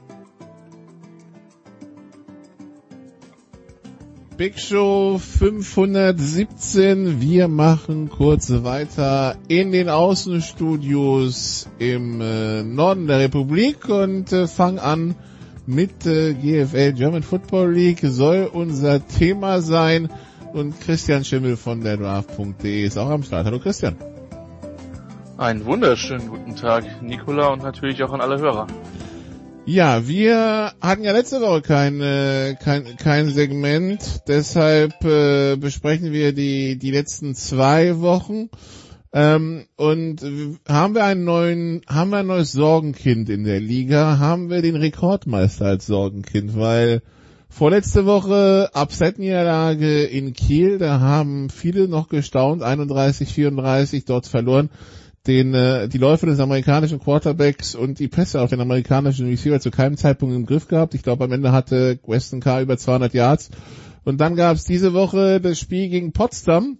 Big 4.36 4.58
Show 4.58 5.18
517. 5.18 7.22
Wir 7.22 7.48
machen 7.48 8.10
kurz 8.10 8.52
weiter 8.52 9.36
in 9.48 9.72
den 9.72 9.88
Außenstudios 9.88 11.66
im 11.78 12.20
äh, 12.20 12.62
Norden 12.62 13.06
der 13.06 13.20
Republik 13.20 13.88
und 13.88 14.30
äh, 14.34 14.46
fangen 14.46 14.78
an 14.78 15.14
mit 15.64 16.04
äh, 16.04 16.34
GFL 16.34 16.92
German 16.92 17.22
Football 17.22 17.72
League. 17.72 18.00
Soll 18.02 18.50
unser 18.52 19.06
Thema 19.06 19.62
sein 19.62 20.10
und 20.52 20.82
Christian 20.82 21.24
Schimmel 21.24 21.56
von 21.56 21.80
der 21.80 21.96
Draft.de 21.96 22.84
ist 22.84 22.98
auch 22.98 23.08
am 23.08 23.22
Start. 23.22 23.46
Hallo 23.46 23.58
Christian. 23.58 24.15
Einen 25.38 25.66
wunderschönen 25.66 26.28
guten 26.28 26.56
Tag, 26.56 27.02
Nikola 27.02 27.48
und 27.48 27.62
natürlich 27.62 28.02
auch 28.02 28.12
an 28.14 28.22
alle 28.22 28.38
Hörer. 28.38 28.68
Ja, 29.66 30.08
wir 30.08 30.72
hatten 30.80 31.04
ja 31.04 31.12
letzte 31.12 31.42
Woche 31.42 31.60
kein, 31.60 32.00
äh, 32.00 32.56
kein, 32.58 32.96
kein 32.96 33.28
Segment, 33.28 34.22
deshalb 34.28 35.04
äh, 35.04 35.56
besprechen 35.56 36.10
wir 36.10 36.32
die, 36.32 36.78
die 36.78 36.90
letzten 36.90 37.34
zwei 37.34 38.00
Wochen. 38.00 38.48
Ähm, 39.12 39.66
und 39.76 40.22
haben 40.66 40.94
wir 40.94 41.04
einen 41.04 41.24
neuen, 41.24 41.82
haben 41.86 42.12
wir 42.12 42.18
ein 42.18 42.28
neues 42.28 42.52
Sorgenkind 42.52 43.28
in 43.28 43.44
der 43.44 43.60
Liga, 43.60 44.18
haben 44.18 44.48
wir 44.48 44.62
den 44.62 44.76
Rekordmeister 44.76 45.66
als 45.66 45.84
Sorgenkind, 45.84 46.56
weil 46.56 47.02
vorletzte 47.50 48.06
Woche 48.06 48.70
Upset-Niederlage 48.72 50.04
in 50.04 50.32
Kiel, 50.32 50.78
da 50.78 51.00
haben 51.00 51.50
viele 51.50 51.88
noch 51.88 52.08
gestaunt, 52.08 52.62
31, 52.62 53.28
34 53.30 54.06
dort 54.06 54.26
verloren 54.26 54.70
den, 55.26 55.54
äh, 55.54 55.88
die 55.88 55.98
Läufe 55.98 56.26
des 56.26 56.40
amerikanischen 56.40 57.00
Quarterbacks 57.00 57.74
und 57.74 57.98
die 57.98 58.08
Pässe 58.08 58.40
auf 58.40 58.50
den 58.50 58.60
amerikanischen 58.60 59.28
Receiver 59.28 59.60
zu 59.60 59.70
keinem 59.70 59.96
Zeitpunkt 59.96 60.34
im 60.34 60.46
Griff 60.46 60.68
gehabt. 60.68 60.94
Ich 60.94 61.02
glaube, 61.02 61.24
am 61.24 61.32
Ende 61.32 61.52
hatte 61.52 61.98
Weston 62.06 62.40
Carr 62.40 62.60
über 62.60 62.76
200 62.76 63.14
Yards. 63.14 63.50
Und 64.04 64.20
dann 64.20 64.36
gab 64.36 64.56
es 64.56 64.64
diese 64.64 64.94
Woche 64.94 65.40
das 65.40 65.58
Spiel 65.58 65.88
gegen 65.88 66.12
Potsdam. 66.12 66.78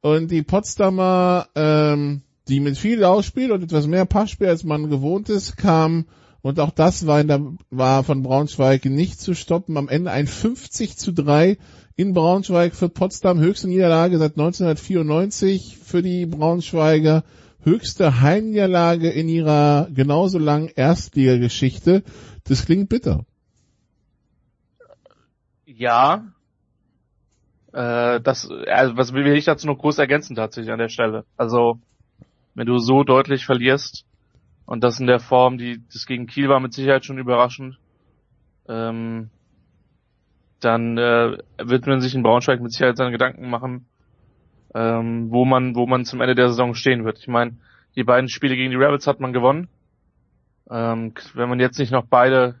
Und 0.00 0.30
die 0.30 0.42
Potsdamer, 0.42 1.46
ähm, 1.54 2.22
die 2.48 2.60
mit 2.60 2.76
viel 2.76 3.00
Laufspiel 3.00 3.52
und 3.52 3.62
etwas 3.62 3.86
mehr 3.86 4.04
Passspiel 4.04 4.48
als 4.48 4.64
man 4.64 4.90
gewohnt 4.90 5.30
ist, 5.30 5.56
kam 5.56 6.04
und 6.44 6.60
auch 6.60 6.72
das 6.72 7.06
war, 7.06 7.22
in 7.22 7.28
der, 7.28 7.40
war 7.70 8.04
von 8.04 8.22
Braunschweig 8.22 8.84
nicht 8.84 9.18
zu 9.18 9.34
stoppen. 9.34 9.78
Am 9.78 9.88
Ende 9.88 10.10
ein 10.10 10.26
50 10.26 10.98
zu 10.98 11.10
3 11.14 11.56
in 11.96 12.12
Braunschweig 12.12 12.74
für 12.74 12.90
Potsdam. 12.90 13.40
Höchste 13.40 13.66
Niederlage 13.66 14.18
seit 14.18 14.32
1994 14.32 15.78
für 15.82 16.02
die 16.02 16.26
Braunschweiger 16.26 17.24
höchste 17.64 18.20
Heimniederlage 18.20 19.10
in 19.10 19.28
ihrer 19.28 19.88
genauso 19.92 20.38
langen 20.38 20.68
Erstligageschichte. 20.68 22.02
Das 22.44 22.66
klingt 22.66 22.88
bitter. 22.88 23.24
Ja. 25.66 26.24
Äh, 27.72 28.20
das, 28.20 28.48
also 28.68 28.96
was 28.96 29.12
will 29.12 29.26
ich 29.26 29.46
dazu 29.46 29.66
noch 29.66 29.78
groß 29.78 29.98
ergänzen 29.98 30.36
tatsächlich 30.36 30.72
an 30.72 30.78
der 30.78 30.88
Stelle? 30.88 31.24
Also, 31.36 31.80
wenn 32.54 32.66
du 32.66 32.78
so 32.78 33.02
deutlich 33.02 33.44
verlierst 33.44 34.04
und 34.66 34.84
das 34.84 35.00
in 35.00 35.06
der 35.06 35.18
Form, 35.18 35.58
die 35.58 35.82
das 35.92 36.06
gegen 36.06 36.26
Kiel 36.26 36.48
war 36.48 36.60
mit 36.60 36.72
Sicherheit 36.72 37.04
schon 37.04 37.18
überraschend, 37.18 37.78
ähm, 38.68 39.30
dann 40.60 40.96
äh, 40.96 41.38
wird 41.58 41.86
man 41.86 42.00
sich 42.00 42.14
in 42.14 42.22
Braunschweig 42.22 42.60
mit 42.60 42.72
Sicherheit 42.72 42.96
seine 42.96 43.10
Gedanken 43.10 43.50
machen, 43.50 43.86
ähm, 44.74 45.30
wo 45.30 45.44
man, 45.44 45.74
wo 45.74 45.86
man 45.86 46.04
zum 46.04 46.20
Ende 46.20 46.34
der 46.34 46.48
Saison 46.48 46.74
stehen 46.74 47.04
wird. 47.04 47.18
Ich 47.18 47.28
meine, 47.28 47.56
die 47.96 48.04
beiden 48.04 48.28
Spiele 48.28 48.56
gegen 48.56 48.70
die 48.70 48.76
Rebels 48.76 49.06
hat 49.06 49.20
man 49.20 49.32
gewonnen. 49.32 49.68
Ähm, 50.70 51.14
wenn 51.34 51.48
man 51.48 51.60
jetzt 51.60 51.78
nicht 51.78 51.92
noch 51.92 52.06
beide, 52.06 52.56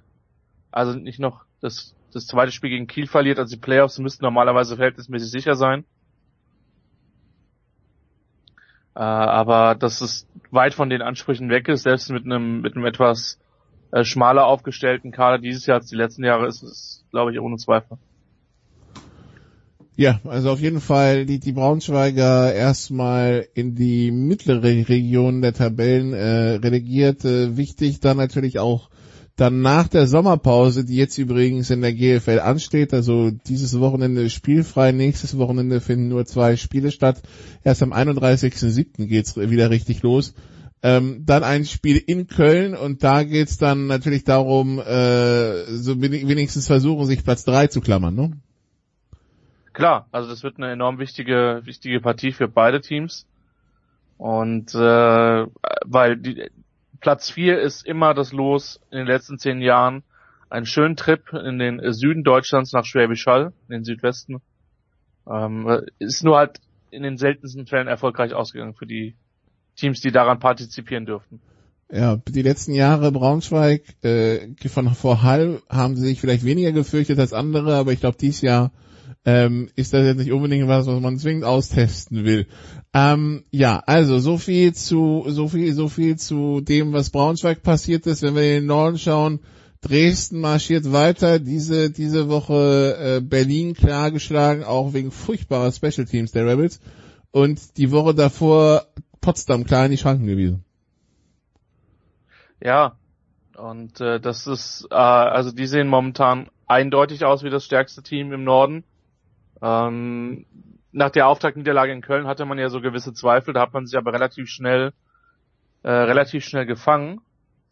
also 0.70 0.96
nicht 0.96 1.18
noch 1.18 1.44
das, 1.60 1.94
das 2.12 2.26
zweite 2.26 2.52
Spiel 2.52 2.70
gegen 2.70 2.86
Kiel 2.86 3.06
verliert, 3.06 3.38
also 3.38 3.54
die 3.54 3.60
Playoffs 3.60 3.98
müssten 3.98 4.24
normalerweise 4.24 4.76
verhältnismäßig 4.76 5.30
sicher 5.30 5.56
sein. 5.56 5.84
Äh, 8.94 9.00
aber 9.00 9.74
dass 9.74 10.00
es 10.00 10.28
weit 10.52 10.74
von 10.74 10.88
den 10.88 11.02
Ansprüchen 11.02 11.50
weg 11.50 11.68
ist, 11.68 11.82
selbst 11.82 12.10
mit 12.10 12.24
einem, 12.24 12.60
mit 12.60 12.76
einem 12.76 12.86
etwas 12.86 13.40
äh, 13.90 14.04
schmaler 14.04 14.46
aufgestellten 14.46 15.10
Kader 15.10 15.38
dieses 15.38 15.66
Jahr 15.66 15.78
als 15.78 15.88
die 15.88 15.96
letzten 15.96 16.22
Jahre, 16.22 16.46
ist 16.46 16.62
es, 16.62 17.04
glaube 17.10 17.32
ich, 17.32 17.40
ohne 17.40 17.56
Zweifel. 17.56 17.98
Ja, 19.96 20.20
also 20.24 20.50
auf 20.50 20.60
jeden 20.60 20.80
Fall 20.80 21.24
die, 21.24 21.38
die 21.38 21.52
Braunschweiger 21.52 22.52
erstmal 22.52 23.46
in 23.54 23.76
die 23.76 24.10
mittlere 24.10 24.88
Region 24.88 25.40
der 25.40 25.52
Tabellen 25.52 26.12
äh, 26.12 26.56
relegiert. 26.56 27.24
Äh, 27.24 27.56
wichtig 27.56 28.00
dann 28.00 28.16
natürlich 28.16 28.58
auch 28.58 28.90
dann 29.36 29.62
nach 29.62 29.88
der 29.88 30.06
Sommerpause, 30.06 30.84
die 30.84 30.96
jetzt 30.96 31.18
übrigens 31.18 31.70
in 31.70 31.80
der 31.80 31.92
GFL 31.92 32.40
ansteht, 32.40 32.94
also 32.94 33.30
dieses 33.30 33.78
Wochenende 33.80 34.30
spielfrei, 34.30 34.92
nächstes 34.92 35.36
Wochenende 35.38 35.80
finden 35.80 36.08
nur 36.08 36.24
zwei 36.24 36.56
Spiele 36.56 36.92
statt. 36.92 37.22
Erst 37.64 37.82
am 37.82 37.92
31.07. 37.92 39.06
geht's 39.06 39.36
wieder 39.36 39.70
richtig 39.70 40.02
los. 40.02 40.34
Ähm, 40.82 41.22
dann 41.24 41.42
ein 41.42 41.64
Spiel 41.64 41.96
in 41.96 42.26
Köln 42.26 42.74
und 42.74 43.02
da 43.02 43.22
geht's 43.22 43.58
dann 43.58 43.86
natürlich 43.86 44.24
darum, 44.24 44.78
äh, 44.78 45.64
so 45.76 46.00
wenigstens 46.00 46.66
versuchen, 46.66 47.06
sich 47.06 47.24
Platz 47.24 47.44
drei 47.44 47.68
zu 47.68 47.80
klammern, 47.80 48.14
ne? 48.14 48.32
Klar, 49.74 50.08
also 50.12 50.30
das 50.30 50.42
wird 50.42 50.56
eine 50.56 50.70
enorm 50.70 50.98
wichtige, 50.98 51.60
wichtige 51.64 52.00
Partie 52.00 52.32
für 52.32 52.48
beide 52.48 52.80
Teams. 52.80 53.26
Und 54.16 54.72
äh, 54.74 55.46
weil 55.84 56.16
die, 56.16 56.48
Platz 57.00 57.30
4 57.30 57.60
ist 57.60 57.84
immer 57.84 58.14
das 58.14 58.32
Los 58.32 58.80
in 58.90 58.98
den 58.98 59.06
letzten 59.06 59.38
zehn 59.38 59.60
Jahren. 59.60 60.04
Ein 60.48 60.64
schönen 60.64 60.96
Trip 60.96 61.20
in 61.32 61.58
den 61.58 61.80
Süden 61.92 62.22
Deutschlands 62.22 62.72
nach 62.72 62.84
Schwäbisch 62.84 63.26
Hall, 63.26 63.52
in 63.68 63.72
den 63.72 63.84
Südwesten. 63.84 64.40
Ähm, 65.28 65.82
ist 65.98 66.22
nur 66.22 66.38
halt 66.38 66.60
in 66.90 67.02
den 67.02 67.18
seltensten 67.18 67.66
Fällen 67.66 67.88
erfolgreich 67.88 68.32
ausgegangen 68.32 68.74
für 68.74 68.86
die 68.86 69.16
Teams, 69.74 70.00
die 70.00 70.12
daran 70.12 70.38
partizipieren 70.38 71.04
dürften. 71.04 71.40
Ja, 71.90 72.16
die 72.16 72.42
letzten 72.42 72.72
Jahre 72.72 73.10
Braunschweig 73.10 73.82
äh, 74.02 74.54
von 74.68 74.88
vor 74.94 75.22
Hall 75.22 75.60
haben 75.68 75.96
sie 75.96 76.06
sich 76.06 76.20
vielleicht 76.20 76.44
weniger 76.44 76.70
gefürchtet 76.70 77.18
als 77.18 77.32
andere, 77.32 77.74
aber 77.74 77.92
ich 77.92 78.00
glaube, 78.00 78.16
dieses 78.18 78.40
Jahr 78.40 78.70
ähm, 79.24 79.70
ist 79.74 79.94
das 79.94 80.04
jetzt 80.04 80.18
nicht 80.18 80.32
unbedingt 80.32 80.68
was, 80.68 80.86
was 80.86 81.00
man 81.00 81.18
zwingend 81.18 81.44
austesten 81.44 82.24
will. 82.24 82.46
Ähm, 82.92 83.44
ja, 83.50 83.82
also 83.86 84.18
so 84.18 84.36
viel 84.36 84.74
zu 84.74 85.24
so 85.28 85.48
viel 85.48 85.72
so 85.72 85.88
viel 85.88 86.16
zu 86.16 86.60
dem, 86.60 86.92
was 86.92 87.10
Braunschweig 87.10 87.62
passiert 87.62 88.06
ist. 88.06 88.22
Wenn 88.22 88.34
wir 88.34 88.42
in 88.42 88.62
den 88.62 88.66
Norden 88.66 88.98
schauen, 88.98 89.40
Dresden 89.80 90.40
marschiert 90.40 90.92
weiter. 90.92 91.38
Diese 91.38 91.90
diese 91.90 92.28
Woche 92.28 92.96
äh, 92.98 93.20
Berlin 93.20 93.74
klar 93.74 94.10
geschlagen, 94.10 94.62
auch 94.62 94.92
wegen 94.92 95.10
furchtbarer 95.10 95.72
Special 95.72 96.06
Teams 96.06 96.32
der 96.32 96.46
Rebels. 96.46 96.80
Und 97.30 97.78
die 97.78 97.90
Woche 97.90 98.14
davor 98.14 98.86
Potsdam 99.20 99.64
klar 99.64 99.86
in 99.86 99.90
die 99.90 99.98
Schranken 99.98 100.26
gewesen. 100.26 100.64
Ja, 102.62 102.96
und 103.56 104.00
äh, 104.00 104.20
das 104.20 104.46
ist, 104.46 104.86
äh, 104.90 104.94
also 104.94 105.50
die 105.50 105.66
sehen 105.66 105.88
momentan 105.88 106.48
eindeutig 106.66 107.24
aus 107.24 107.42
wie 107.42 107.50
das 107.50 107.64
stärkste 107.64 108.02
Team 108.02 108.32
im 108.32 108.44
Norden. 108.44 108.84
Ähm, 109.64 110.44
nach 110.92 111.10
der 111.10 111.26
Auftaktniederlage 111.26 111.92
in 111.92 112.02
Köln 112.02 112.26
hatte 112.26 112.44
man 112.44 112.58
ja 112.58 112.68
so 112.68 112.82
gewisse 112.82 113.14
Zweifel, 113.14 113.54
da 113.54 113.62
hat 113.62 113.72
man 113.72 113.86
sich 113.86 113.96
aber 113.96 114.12
relativ 114.12 114.50
schnell, 114.50 114.92
äh, 115.82 115.90
relativ 115.90 116.44
schnell 116.44 116.66
gefangen, 116.66 117.22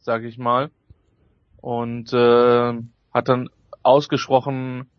sage 0.00 0.26
ich 0.26 0.38
mal, 0.38 0.70
und 1.60 2.12
äh, 2.14 2.72
hat 3.12 3.28
dann 3.28 3.50
ausgesprochen, 3.82 4.90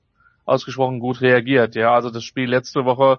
ausgesprochen 0.45 0.99
gut 0.99 1.21
reagiert. 1.21 1.73
Ja, 1.73 1.95
also 1.95 2.11
das 2.11 2.23
Spiel 2.23 2.47
letzte 2.47 2.85
Woche 2.85 3.17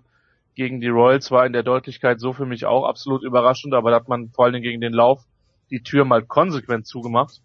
gegen 0.55 0.81
die 0.81 0.89
Royals 0.89 1.33
war 1.33 1.45
in 1.45 1.53
der 1.53 1.65
Deutlichkeit 1.65 2.21
so 2.21 2.33
für 2.33 2.47
mich 2.47 2.67
auch 2.67 2.85
absolut 2.85 3.25
überraschend, 3.25 3.75
aber 3.75 3.91
da 3.91 3.97
hat 3.97 4.09
man 4.09 4.31
vor 4.31 4.45
allen 4.45 4.55
Dingen 4.55 4.63
gegen 4.63 4.81
den 4.81 4.93
Lauf 4.93 5.25
die 5.71 5.83
Tür 5.83 6.05
mal 6.05 6.23
konsequent 6.23 6.87
zugemacht. 6.87 7.41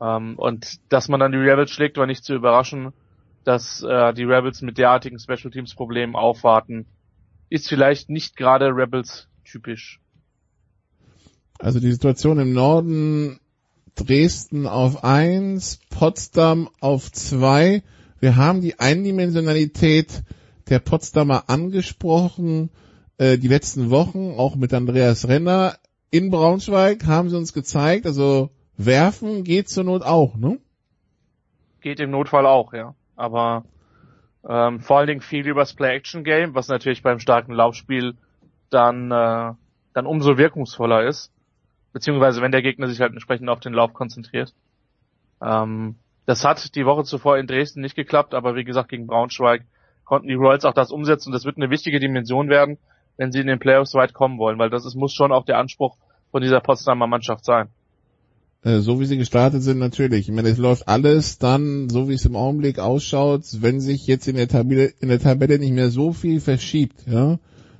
Ähm, 0.00 0.38
und 0.38 0.80
dass 0.90 1.08
man 1.08 1.20
dann 1.20 1.32
die 1.32 1.38
Rebels 1.38 1.70
schlägt, 1.70 1.98
war 1.98 2.06
nicht 2.06 2.24
zu 2.24 2.34
überraschen. 2.34 2.94
Dass 3.44 3.82
äh, 3.82 4.14
die 4.14 4.24
Rebels 4.24 4.62
mit 4.62 4.78
derartigen 4.78 5.18
Special 5.18 5.50
Teams 5.50 5.74
Problemen 5.74 6.16
aufwarten, 6.16 6.86
ist 7.50 7.68
vielleicht 7.68 8.08
nicht 8.10 8.36
gerade 8.36 8.66
Rebels 8.74 9.28
typisch. 9.44 10.00
Also 11.58 11.78
die 11.78 11.92
Situation 11.92 12.38
im 12.38 12.52
Norden, 12.52 13.38
Dresden 13.94 14.66
auf 14.66 15.04
eins, 15.04 15.78
Potsdam 15.90 16.68
auf 16.80 17.12
zwei. 17.12 17.82
Wir 18.18 18.36
haben 18.36 18.60
die 18.60 18.80
Eindimensionalität 18.80 20.22
der 20.68 20.78
Potsdamer 20.78 21.44
angesprochen, 21.48 22.70
äh, 23.18 23.38
die 23.38 23.48
letzten 23.48 23.90
Wochen, 23.90 24.34
auch 24.36 24.56
mit 24.56 24.72
Andreas 24.72 25.28
Renner. 25.28 25.76
In 26.10 26.30
Braunschweig 26.30 27.06
haben 27.06 27.28
sie 27.28 27.36
uns 27.36 27.52
gezeigt, 27.52 28.06
also 28.06 28.50
werfen 28.76 29.44
geht 29.44 29.68
zur 29.68 29.84
Not 29.84 30.02
auch, 30.02 30.36
ne? 30.36 30.58
Geht 31.80 32.00
im 32.00 32.10
Notfall 32.10 32.46
auch, 32.46 32.72
ja. 32.72 32.94
Aber 33.16 33.64
ähm, 34.48 34.80
vor 34.80 34.98
allen 34.98 35.06
Dingen 35.06 35.20
viel 35.20 35.46
übers 35.46 35.74
Play-Action-Game, 35.74 36.54
was 36.54 36.68
natürlich 36.68 37.02
beim 37.02 37.18
starken 37.18 37.52
Laufspiel 37.52 38.14
dann, 38.70 39.10
äh, 39.10 39.52
dann 39.94 40.06
umso 40.06 40.36
wirkungsvoller 40.36 41.04
ist. 41.04 41.32
Beziehungsweise 41.92 42.42
wenn 42.42 42.52
der 42.52 42.62
Gegner 42.62 42.88
sich 42.88 43.00
halt 43.00 43.12
entsprechend 43.12 43.48
auf 43.48 43.60
den 43.60 43.72
Lauf 43.72 43.94
konzentriert. 43.94 44.52
Ähm, 45.40 45.96
das 46.26 46.44
hat 46.44 46.74
die 46.74 46.86
Woche 46.86 47.04
zuvor 47.04 47.38
in 47.38 47.46
Dresden 47.46 47.80
nicht 47.80 47.94
geklappt, 47.96 48.34
aber 48.34 48.56
wie 48.56 48.64
gesagt, 48.64 48.88
gegen 48.88 49.06
Braunschweig 49.06 49.64
konnten 50.04 50.28
die 50.28 50.34
Royals 50.34 50.64
auch 50.64 50.74
das 50.74 50.90
umsetzen 50.90 51.32
das 51.32 51.44
wird 51.44 51.56
eine 51.56 51.70
wichtige 51.70 52.00
Dimension 52.00 52.48
werden, 52.48 52.78
wenn 53.16 53.32
sie 53.32 53.40
in 53.40 53.46
den 53.46 53.58
Playoffs 53.58 53.94
weit 53.94 54.12
kommen 54.12 54.38
wollen, 54.38 54.58
weil 54.58 54.70
das 54.70 54.84
ist, 54.84 54.94
muss 54.94 55.12
schon 55.12 55.32
auch 55.32 55.44
der 55.44 55.58
Anspruch 55.58 55.96
von 56.30 56.42
dieser 56.42 56.60
Potsdamer 56.60 57.06
Mannschaft 57.06 57.44
sein. 57.44 57.68
Äh, 58.64 58.80
so 58.80 58.98
wie 58.98 59.04
sie 59.04 59.18
gestartet 59.18 59.62
sind, 59.62 59.78
natürlich. 59.78 60.28
Ich 60.28 60.34
meine, 60.34 60.48
es 60.48 60.58
läuft 60.58 60.88
alles 60.88 61.38
dann, 61.38 61.90
so 61.90 62.08
wie 62.08 62.14
es 62.14 62.24
im 62.24 62.34
Augenblick 62.34 62.78
ausschaut, 62.78 63.42
wenn 63.60 63.80
sich 63.80 64.06
jetzt 64.06 64.26
in 64.26 64.36
der 64.36 64.48
Tabelle, 64.48 64.92
in 65.00 65.08
der 65.10 65.20
Tabelle 65.20 65.58
nicht 65.58 65.74
mehr 65.74 65.90
so 65.90 66.12
viel 66.12 66.40
verschiebt, 66.40 67.06
ja, 67.06 67.38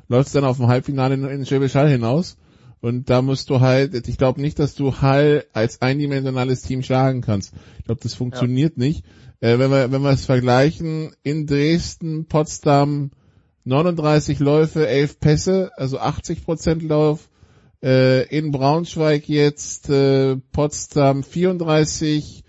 läuft 0.09 0.27
es 0.27 0.33
dann 0.35 0.45
auf 0.45 0.59
dem 0.59 0.69
Halbfinale 0.69 1.15
in, 1.15 1.25
in 1.25 1.47
Schwäbisch 1.47 1.75
Hall 1.75 1.89
hinaus. 1.89 2.37
Und 2.83 3.09
da 3.09 3.23
musst 3.23 3.49
du 3.49 3.61
halt, 3.61 4.07
ich 4.07 4.19
glaube 4.19 4.43
nicht, 4.43 4.59
dass 4.59 4.75
du 4.75 5.01
Hall 5.01 5.47
als 5.55 5.81
eindimensionales 5.81 6.61
Team 6.61 6.83
schlagen 6.83 7.23
kannst. 7.23 7.55
Ich 7.79 7.85
glaube, 7.87 8.03
das 8.03 8.13
funktioniert 8.13 8.75
ja. 8.77 8.85
nicht. 8.85 9.05
Äh, 9.41 9.59
wenn 9.59 9.71
wir, 9.71 9.91
wenn 9.91 10.03
wir 10.03 10.11
es 10.11 10.27
vergleichen, 10.27 11.13
in 11.23 11.47
Dresden, 11.47 12.27
Potsdam, 12.27 13.11
39 13.65 14.39
Läufe, 14.39 14.87
11 14.87 15.19
Pässe, 15.19 15.71
also 15.77 15.99
80 15.99 16.45
Prozent 16.45 16.83
Lauf, 16.83 17.31
äh, 17.85 18.27
in 18.35 18.51
Braunschweig 18.51 19.29
jetzt 19.29 19.91
äh, 19.91 20.37
Potsdam 20.53 21.23
34 21.23 22.43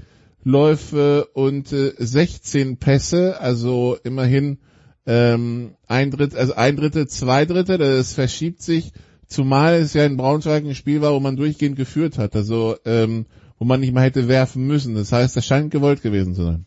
Läufe 0.46 1.26
und 1.34 1.74
äh, 1.74 1.94
16 1.98 2.78
Pässe, 2.78 3.42
also 3.42 3.98
immerhin 4.04 4.60
ähm, 5.06 5.76
ein 5.88 6.12
Drittel, 6.12 6.40
also 6.40 6.54
ein 6.54 6.78
Drittel, 6.78 7.08
zwei 7.08 7.46
Drittel, 7.46 7.80
das 7.80 8.14
verschiebt 8.14 8.62
sich, 8.62 8.94
zumal 9.28 9.74
es 9.74 9.94
ja 9.94 10.06
in 10.06 10.18
Braunschweig 10.18 10.64
ein 10.64 10.76
Spiel 10.76 11.02
war, 11.02 11.14
wo 11.14 11.20
man 11.20 11.36
durchgehend 11.36 11.76
geführt 11.76 12.18
hat, 12.18 12.36
also 12.36 12.78
ähm, 12.86 13.26
wo 13.60 13.66
man 13.66 13.82
nicht 13.82 13.94
mal 13.94 14.04
hätte 14.04 14.30
werfen 14.30 14.66
müssen. 14.66 14.96
Das 14.96 15.12
heißt, 15.12 15.36
das 15.36 15.46
scheint 15.46 15.72
gewollt 15.72 16.02
gewesen 16.02 16.34
zu 16.34 16.44
sein. 16.44 16.66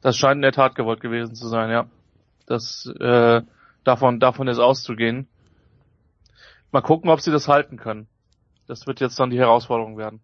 Das 0.00 0.16
scheint 0.16 0.36
in 0.36 0.42
der 0.42 0.52
Tat 0.52 0.76
gewollt 0.76 1.00
gewesen 1.00 1.34
zu 1.34 1.48
sein, 1.48 1.70
ja. 1.70 1.86
Das 2.46 2.90
äh, 3.00 3.42
davon 3.84 4.20
davon 4.20 4.48
ist 4.48 4.60
auszugehen. 4.60 5.26
Mal 6.72 6.82
gucken, 6.82 7.10
ob 7.10 7.20
sie 7.20 7.30
das 7.30 7.48
halten 7.48 7.76
können. 7.76 8.06
Das 8.66 8.86
wird 8.86 9.00
jetzt 9.00 9.18
dann 9.18 9.30
die 9.30 9.38
Herausforderung 9.38 9.96
werden. 9.96 10.20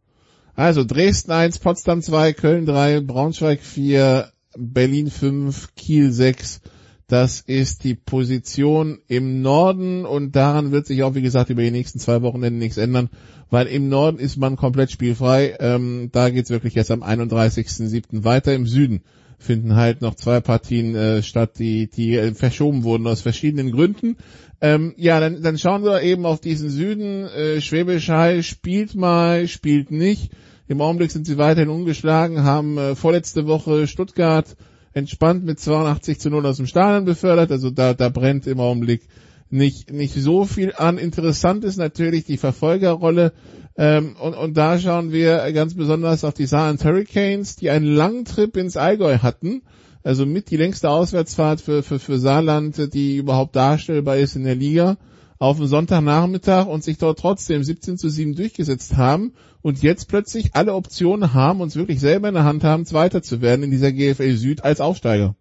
Also 0.55 0.85
Dresden 0.85 1.33
1, 1.33 1.61
Potsdam 1.61 2.03
2, 2.03 2.33
Köln 2.35 2.67
3, 2.67 3.01
Braunschweig 3.01 3.61
4, 3.61 4.31
Berlin 4.57 5.11
5, 5.11 5.75
Kiel 5.75 6.13
6. 6.13 6.61
Das 7.07 7.41
ist 7.41 7.85
die 7.85 7.95
Position 7.95 9.01
im 9.07 9.43
Norden 9.43 10.07
und 10.07 10.35
daran 10.35 10.73
wird 10.73 10.87
sich 10.87 11.03
auch, 11.03 11.15
wie 11.15 11.23
gesagt, 11.23 11.51
über 11.51 11.63
die 11.63 11.71
nächsten 11.71 11.99
zwei 11.99 12.23
Wochenenden 12.23 12.59
nichts 12.59 12.79
ändern, 12.79 13.11
weil 13.51 13.67
im 13.67 13.89
Norden 13.89 14.19
ist 14.19 14.37
man 14.37 14.57
komplett 14.57 14.91
spielfrei. 14.91 15.57
Ähm, 15.61 16.09
da 16.13 16.31
geht's 16.31 16.51
wirklich 16.51 16.75
jetzt 16.75 16.91
am 16.91 17.03
31.07. 17.03 18.25
weiter. 18.25 18.55
Im 18.55 18.67
Süden 18.67 19.03
finden 19.39 19.77
halt 19.77 20.01
noch 20.01 20.15
zwei 20.15 20.41
Partien 20.41 20.95
äh, 20.95 21.23
statt, 21.23 21.59
die, 21.59 21.89
die 21.91 22.33
verschoben 22.35 22.83
wurden 22.83 23.07
aus 23.07 23.21
verschiedenen 23.21 23.73
Gründen. 23.73 24.17
Ähm, 24.63 24.95
ja, 24.97 25.19
dann, 25.19 25.43
dann 25.43 25.59
schauen 25.59 25.83
wir 25.83 26.03
eben 26.03 26.25
auf 26.25 26.41
diesen 26.41 26.71
Süden. 26.71 27.27
Äh, 27.27 27.61
Schwäbisch 27.61 28.09
Hall 28.09 28.45
spielt 28.45 28.95
mal, 28.95 29.49
spielt 29.49 29.91
nicht. 29.91 30.31
Im 30.69 30.81
Augenblick 30.81 31.11
sind 31.11 31.27
sie 31.27 31.37
weiterhin 31.37 31.69
ungeschlagen, 31.69 32.45
haben 32.45 32.79
äh, 32.79 32.95
vorletzte 32.95 33.49
Woche 33.49 33.89
Stuttgart 33.89 34.57
entspannt 34.93 35.45
mit 35.45 35.59
82 35.59 36.21
zu 36.21 36.31
0 36.31 36.47
aus 36.47 36.59
dem 36.59 36.69
Stadion 36.69 37.05
befördert. 37.05 37.51
Also 37.51 37.71
da, 37.71 37.93
da 37.93 38.09
brennt 38.09 38.47
im 38.47 38.61
Augenblick 38.61 39.03
nicht, 39.51 39.91
nicht 39.91 40.15
so 40.15 40.45
viel 40.45 40.73
an. 40.77 40.97
Interessant 40.97 41.65
ist 41.65 41.77
natürlich 41.77 42.25
die 42.25 42.37
Verfolgerrolle. 42.37 43.33
Ähm, 43.77 44.15
und, 44.23 44.35
und 44.35 44.57
da 44.57 44.79
schauen 44.79 45.11
wir 45.11 45.51
ganz 45.51 45.75
besonders 45.75 46.23
auf 46.23 46.35
die 46.35 46.47
Saarland 46.47 46.85
Hurricanes, 46.85 47.57
die 47.57 47.71
einen 47.71 47.87
langen 47.87 48.27
Trip 48.27 48.57
ins 48.57 48.77
Allgäu 48.77 49.19
hatten 49.19 49.63
also 50.03 50.27
mit 50.27 50.51
die 50.51 50.57
längste 50.57 50.91
Auswärtsfahrt 50.91 51.61
für, 51.61 51.83
für, 51.83 51.99
für 51.99 52.19
Saarland, 52.19 52.95
die 52.95 53.17
überhaupt 53.17 53.57
darstellbar 53.57 54.17
ist 54.17 54.37
in 54.37 54.45
der 54.45 54.55
Liga, 54.55 54.97
auf 55.39 55.57
dem 55.57 55.67
Sonntagnachmittag 55.67 56.67
und 56.67 56.85
sich 56.85 56.99
dort 56.99 57.19
trotzdem 57.19 57.63
17 57.63 57.99
zu 57.99 58.09
7 58.09 58.35
durchgesetzt 58.35 58.97
haben 58.97 59.33
und 59.61 59.83
jetzt 59.83 60.09
plötzlich 60.09 60.55
alle 60.55 60.75
Optionen 60.75 61.35
haben, 61.35 61.61
uns 61.61 61.77
wirklich 61.77 62.01
selber 62.01 62.29
in 62.29 62.35
der 62.35 62.45
Hand 62.45 62.65
haben, 62.65 62.85
Zweiter 62.85 63.23
zu 63.23 63.41
werden 63.41 63.65
in 63.65 63.71
dieser 63.71 63.93
GFL 63.93 64.35
Süd 64.35 64.65
als 64.65 64.81
Aufsteiger. 64.81 65.35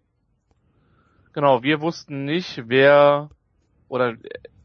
Genau, 1.32 1.62
wir 1.62 1.80
wussten 1.80 2.24
nicht, 2.24 2.64
wer, 2.66 3.30
oder 3.88 4.16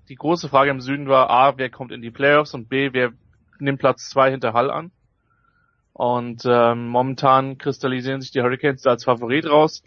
die 0.10 0.16
große 0.16 0.50
Frage 0.50 0.72
im 0.72 0.82
Süden 0.82 1.08
war, 1.08 1.30
A, 1.30 1.58
wer 1.58 1.70
kommt 1.70 1.92
in 1.92 2.02
die 2.02 2.12
Playoffs 2.12 2.54
und 2.54 2.68
B, 2.68 2.90
wer 2.94 3.14
nimmt 3.60 3.80
Platz 3.80 4.10
zwei 4.10 4.32
hinter 4.32 4.54
Hall 4.54 4.70
an. 4.70 4.92
Und 5.98 6.44
ähm, 6.46 6.90
momentan 6.90 7.58
kristallisieren 7.58 8.22
sich 8.22 8.30
die 8.30 8.44
Hurricanes 8.44 8.84
da 8.84 8.92
als 8.92 9.06
Favorit 9.06 9.50
raus. 9.50 9.82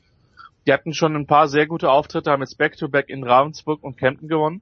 Die 0.66 0.72
hatten 0.72 0.92
schon 0.92 1.14
ein 1.14 1.28
paar 1.28 1.46
sehr 1.46 1.68
gute 1.68 1.88
Auftritte, 1.88 2.32
haben 2.32 2.42
jetzt 2.42 2.58
Back-to-Back 2.58 3.06
-back 3.06 3.08
in 3.08 3.22
Ravensburg 3.22 3.80
und 3.84 3.96
Kempten 3.96 4.26
gewonnen. 4.26 4.60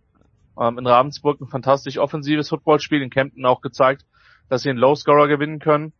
Ähm, 0.61 0.77
in 0.77 0.87
Ravensburg 0.87 1.41
ein 1.41 1.47
fantastisch 1.47 1.97
offensives 1.97 2.51
Footballspiel, 2.51 3.01
in 3.01 3.09
Kempten 3.09 3.47
auch 3.47 3.63
gezeigt, 3.63 4.05
dass 4.51 4.61
sie 4.61 4.69
einen 4.69 4.79
Low-Scorer 4.79 5.27
gewinnen 5.27 5.59
können. 5.59 5.95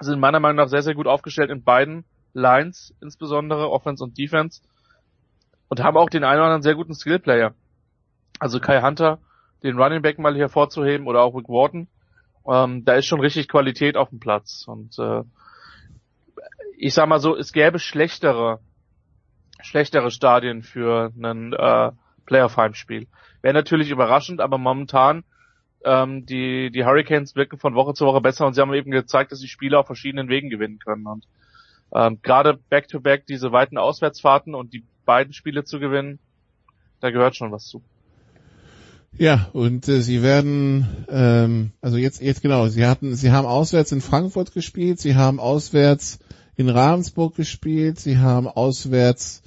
Sind 0.00 0.18
meiner 0.18 0.40
Meinung 0.40 0.56
nach 0.56 0.68
sehr, 0.68 0.82
sehr 0.82 0.96
gut 0.96 1.06
aufgestellt 1.06 1.50
in 1.50 1.62
beiden 1.62 2.04
Lines, 2.32 2.92
insbesondere 3.00 3.70
Offense 3.70 4.02
und 4.02 4.18
Defense. 4.18 4.62
Und 5.68 5.80
haben 5.80 5.96
auch 5.96 6.10
den 6.10 6.24
einen 6.24 6.40
oder 6.40 6.46
anderen 6.46 6.62
sehr 6.62 6.74
guten 6.74 6.96
Skill-Player. 6.96 7.54
Also 8.40 8.58
Kai 8.58 8.82
Hunter, 8.82 9.20
den 9.62 9.78
Running 9.78 10.02
Back 10.02 10.18
mal 10.18 10.36
hervorzuheben, 10.36 11.06
oder 11.06 11.22
auch 11.22 11.36
Rick 11.36 11.48
Wharton, 11.48 11.86
ähm, 12.46 12.84
da 12.84 12.94
ist 12.94 13.06
schon 13.06 13.20
richtig 13.20 13.48
Qualität 13.48 13.96
auf 13.96 14.10
dem 14.10 14.20
Platz. 14.20 14.64
Und 14.66 14.98
äh, 14.98 15.22
ich 16.76 16.94
sag 16.94 17.08
mal 17.08 17.20
so, 17.20 17.36
es 17.36 17.52
gäbe 17.52 17.78
schlechtere, 17.78 18.60
schlechtere 19.62 20.10
Stadien 20.10 20.62
für 20.62 21.12
ein 21.22 21.52
äh, 21.52 21.92
Playoff-Heimspiel. 22.26 23.06
Wäre 23.42 23.54
natürlich 23.54 23.90
überraschend, 23.90 24.40
aber 24.40 24.58
momentan 24.58 25.24
ähm, 25.84 26.26
die, 26.26 26.70
die 26.70 26.84
Hurricanes 26.84 27.36
wirken 27.36 27.58
von 27.58 27.74
Woche 27.74 27.94
zu 27.94 28.06
Woche 28.06 28.20
besser 28.20 28.46
und 28.46 28.54
sie 28.54 28.60
haben 28.60 28.72
eben 28.74 28.90
gezeigt, 28.90 29.32
dass 29.32 29.40
sie 29.40 29.48
Spiele 29.48 29.78
auf 29.78 29.86
verschiedenen 29.86 30.28
Wegen 30.28 30.50
gewinnen 30.50 30.78
können. 30.78 31.06
Und 31.06 31.26
ähm, 31.92 32.20
gerade 32.22 32.58
Back-to-Back 32.68 33.26
diese 33.26 33.52
weiten 33.52 33.78
Auswärtsfahrten 33.78 34.54
und 34.54 34.72
die 34.72 34.84
beiden 35.04 35.32
Spiele 35.32 35.64
zu 35.64 35.80
gewinnen, 35.80 36.18
da 37.00 37.10
gehört 37.10 37.36
schon 37.36 37.50
was 37.50 37.66
zu. 37.66 37.82
Ja, 39.18 39.48
und 39.52 39.88
äh, 39.88 40.00
sie 40.02 40.22
werden, 40.22 40.86
ähm, 41.08 41.72
also 41.80 41.96
jetzt, 41.96 42.22
jetzt 42.22 42.42
genau, 42.42 42.68
sie 42.68 42.86
hatten, 42.86 43.14
sie 43.14 43.32
haben 43.32 43.46
auswärts 43.46 43.92
in 43.92 44.00
Frankfurt 44.00 44.52
gespielt, 44.52 45.00
sie 45.00 45.16
haben 45.16 45.40
auswärts 45.40 46.20
in 46.56 46.68
Ravensburg 46.68 47.34
gespielt, 47.34 47.98
sie 47.98 48.18
haben 48.18 48.46
auswärts 48.46 49.42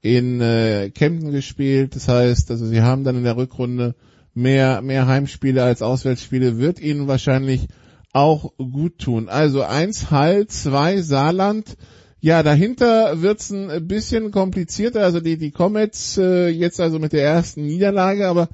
in 0.00 0.40
äh, 0.40 0.90
Kempten 0.90 1.30
gespielt. 1.32 1.96
Das 1.96 2.08
heißt, 2.08 2.50
also 2.50 2.66
sie 2.66 2.82
haben 2.82 3.04
dann 3.04 3.16
in 3.16 3.24
der 3.24 3.36
Rückrunde 3.36 3.94
mehr, 4.34 4.82
mehr 4.82 5.06
Heimspiele 5.06 5.62
als 5.62 5.80
Auswärtsspiele, 5.80 6.58
wird 6.58 6.80
ihnen 6.80 7.08
wahrscheinlich 7.08 7.68
auch 8.12 8.52
gut 8.58 8.98
tun. 8.98 9.28
Also 9.28 9.62
eins 9.62 10.10
Hall, 10.10 10.46
zwei 10.46 11.00
Saarland. 11.00 11.76
Ja, 12.20 12.42
dahinter 12.42 13.22
wird's 13.22 13.50
ein 13.50 13.86
bisschen 13.86 14.30
komplizierter. 14.30 15.02
Also 15.02 15.20
die, 15.20 15.36
die 15.36 15.50
Comets 15.50 16.18
äh, 16.18 16.48
jetzt 16.48 16.80
also 16.80 16.98
mit 16.98 17.12
der 17.12 17.24
ersten 17.24 17.66
Niederlage, 17.66 18.28
aber 18.28 18.48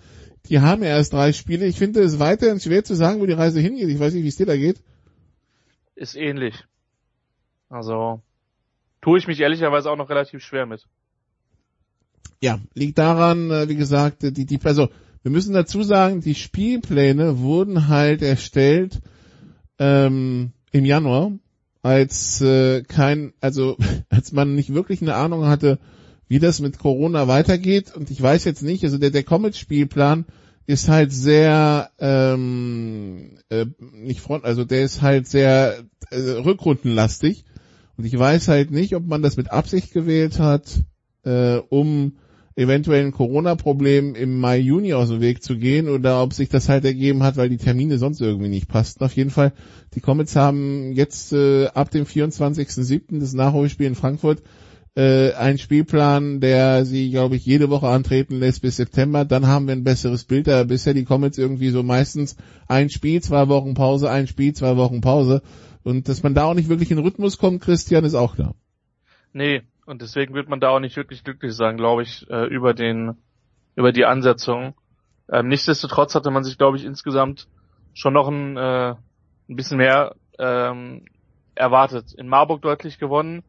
die 0.49 0.61
haben 0.61 0.83
ja 0.83 0.89
erst 0.91 1.13
drei 1.13 1.33
Spiele. 1.33 1.67
Ich 1.67 1.77
finde 1.77 2.01
es 2.01 2.19
weiterhin 2.19 2.61
schwer 2.61 2.85
zu 2.85 2.95
sagen, 2.95 3.21
wo 3.21 3.27
die 3.27 3.33
Reise 3.33 3.61
hingeht. 3.61 3.89
Ich 3.89 4.01
weiß 4.01 4.15
nicht, 4.15 4.25
wie 4.25 4.29
es 4.29 4.37
dir 4.37 4.47
da 4.47 4.57
geht. 4.57 4.83
Ist 5.95 6.17
ähnlich. 6.17 6.65
Also 7.69 8.21
tue 9.01 9.19
ich 9.19 9.27
mich 9.27 9.41
ehrlicherweise 9.41 9.91
auch 9.91 9.97
noch 9.97 10.11
relativ 10.11 10.43
schwer 10.43 10.67
mit. 10.67 10.87
Ja, 12.43 12.59
liegt 12.75 12.99
daran, 12.99 13.51
äh, 13.51 13.69
wie 13.69 13.77
gesagt, 13.77 14.23
die, 14.23 14.47
die, 14.47 14.59
also 14.65 14.89
wir 15.23 15.31
müssen 15.31 15.53
dazu 15.53 15.83
sagen, 15.83 16.23
die 16.23 16.35
Spielpläne 16.35 17.41
wurden 17.41 17.89
halt 17.89 18.23
erstellt 18.23 19.01
ähm, 19.79 20.53
im 20.73 20.85
Januar, 20.85 21.33
als 21.83 22.41
äh, 22.41 22.83
kein, 22.83 23.35
also 23.41 23.77
als 24.09 24.33
man 24.33 24.55
nicht 24.55 24.73
wirklich 24.73 25.03
eine 25.03 25.15
Ahnung 25.15 25.47
hatte, 25.47 25.79
wie 26.31 26.39
das 26.39 26.61
mit 26.61 26.79
Corona 26.79 27.27
weitergeht. 27.27 27.95
Und 27.95 28.11
ich 28.13 28.23
weiß 28.23 28.45
jetzt 28.45 28.63
nicht, 28.63 28.85
also 28.85 28.99
der, 28.99 29.11
der 29.11 29.25
Comet-Spielplan 29.25 30.27
ist 30.65 30.89
halt 30.89 31.13
sehr 31.13 31.91
ähm, 31.99 33.39
äh, 33.49 33.67
nicht 33.81 34.21
front, 34.21 34.45
also 34.45 34.65
der 34.65 34.85
ist 34.85 35.03
halt 35.03 35.27
sehr 35.27 35.83
äh, 36.11 36.17
rückrundenlastig. 36.17 37.45
Und 37.97 38.05
ich 38.05 38.17
weiß 38.17 38.47
halt 38.47 38.71
nicht, 38.71 38.95
ob 38.95 39.05
man 39.07 39.23
das 39.23 39.37
mit 39.37 39.51
Absicht 39.51 39.93
gewählt 39.93 40.39
hat, 40.39 40.85
äh, 41.25 41.57
um 41.57 42.13
eventuellen 42.55 43.11
Corona-Problemen 43.11 44.15
im 44.15 44.39
Mai, 44.39 44.59
Juni 44.59 44.95
aus 44.95 45.09
dem 45.09 45.21
Weg 45.21 45.43
zu 45.43 45.59
gehen 45.59 45.89
oder 45.89 46.23
ob 46.23 46.33
sich 46.33 46.49
das 46.49 46.69
halt 46.69 46.85
ergeben 46.85 47.25
hat, 47.25 47.37
weil 47.39 47.49
die 47.49 47.57
Termine 47.57 47.99
sonst 47.99 48.21
irgendwie 48.21 48.51
nicht 48.51 48.69
passten. 48.69 49.03
Auf 49.03 49.17
jeden 49.17 49.31
Fall, 49.31 49.53
die 49.95 50.01
Comets 50.01 50.37
haben 50.37 50.93
jetzt 50.93 51.33
äh, 51.33 51.67
ab 51.67 51.91
dem 51.91 52.05
24.07. 52.05 53.19
das 53.19 53.33
Nachholspiel 53.33 53.89
in 53.89 53.97
Frankfurt 53.97 54.43
äh, 54.97 55.33
einen 55.35 55.59
Spielplan, 55.59 56.41
der 56.41 56.85
sie, 56.85 57.11
glaube 57.11 57.37
ich, 57.37 57.45
jede 57.45 57.71
Woche 57.71 57.89
antreten 57.89 58.39
lässt 58.39 58.63
bis 58.63 58.77
September. 58.77 59.25
Dann 59.25 59.47
haben 59.47 59.67
wir 59.67 59.73
ein 59.73 59.85
besseres 59.85 60.25
Bild. 60.25 60.47
Da 60.47 60.65
bisher 60.65 60.95
die 60.95 61.05
Comets 61.05 61.39
irgendwie 61.39 61.71
so 61.71 61.83
meistens 61.83 62.37
ein 62.69 62.91
Spiel, 62.91 63.23
zwei 63.23 63.49
Wochen 63.49 63.75
Pause, 63.75 64.11
ein 64.11 64.27
Spiel, 64.27 64.53
zwei 64.53 64.77
Wochen 64.77 65.01
Pause. 65.01 65.43
Und 65.83 66.09
dass 66.09 66.23
man 66.23 66.35
da 66.35 66.45
auch 66.45 66.55
nicht 66.55 66.69
wirklich 66.69 66.91
in 66.91 66.99
Rhythmus 66.99 67.39
kommt, 67.39 67.63
Christian, 67.63 68.05
ist 68.05 68.15
auch 68.15 68.35
klar. 68.35 68.55
Nee, 69.33 69.63
und 69.87 70.03
deswegen 70.03 70.35
wird 70.35 70.49
man 70.49 70.61
da 70.61 70.71
auch 70.71 70.81
nicht 70.81 70.97
wirklich 70.97 71.25
glücklich 71.25 71.55
sein, 71.55 71.77
glaube 71.77 72.03
ich, 72.03 72.29
äh, 72.29 72.47
über 72.47 72.75
den, 72.75 73.17
über 73.77 73.93
die 73.93 74.05
Ansetzung. 74.05 74.75
Ähm, 75.31 75.49
nichtsdestotrotz 75.49 76.15
hatte 76.15 76.31
man 76.31 76.45
sich, 76.45 76.59
glaube 76.59 76.77
ich, 76.77 76.85
insgesamt 76.85 77.49
schon 77.95 78.13
noch 78.13 78.29
ein, 78.29 78.57
äh, 78.57 78.95
ein 79.49 79.57
bisschen 79.57 79.79
mehr 79.79 80.17
ähm, 80.39 81.05
erwartet. 81.55 82.13
In 82.13 82.29
Marburg 82.29 82.63
deutlich 82.63 82.99
gewonnen, 82.99 83.43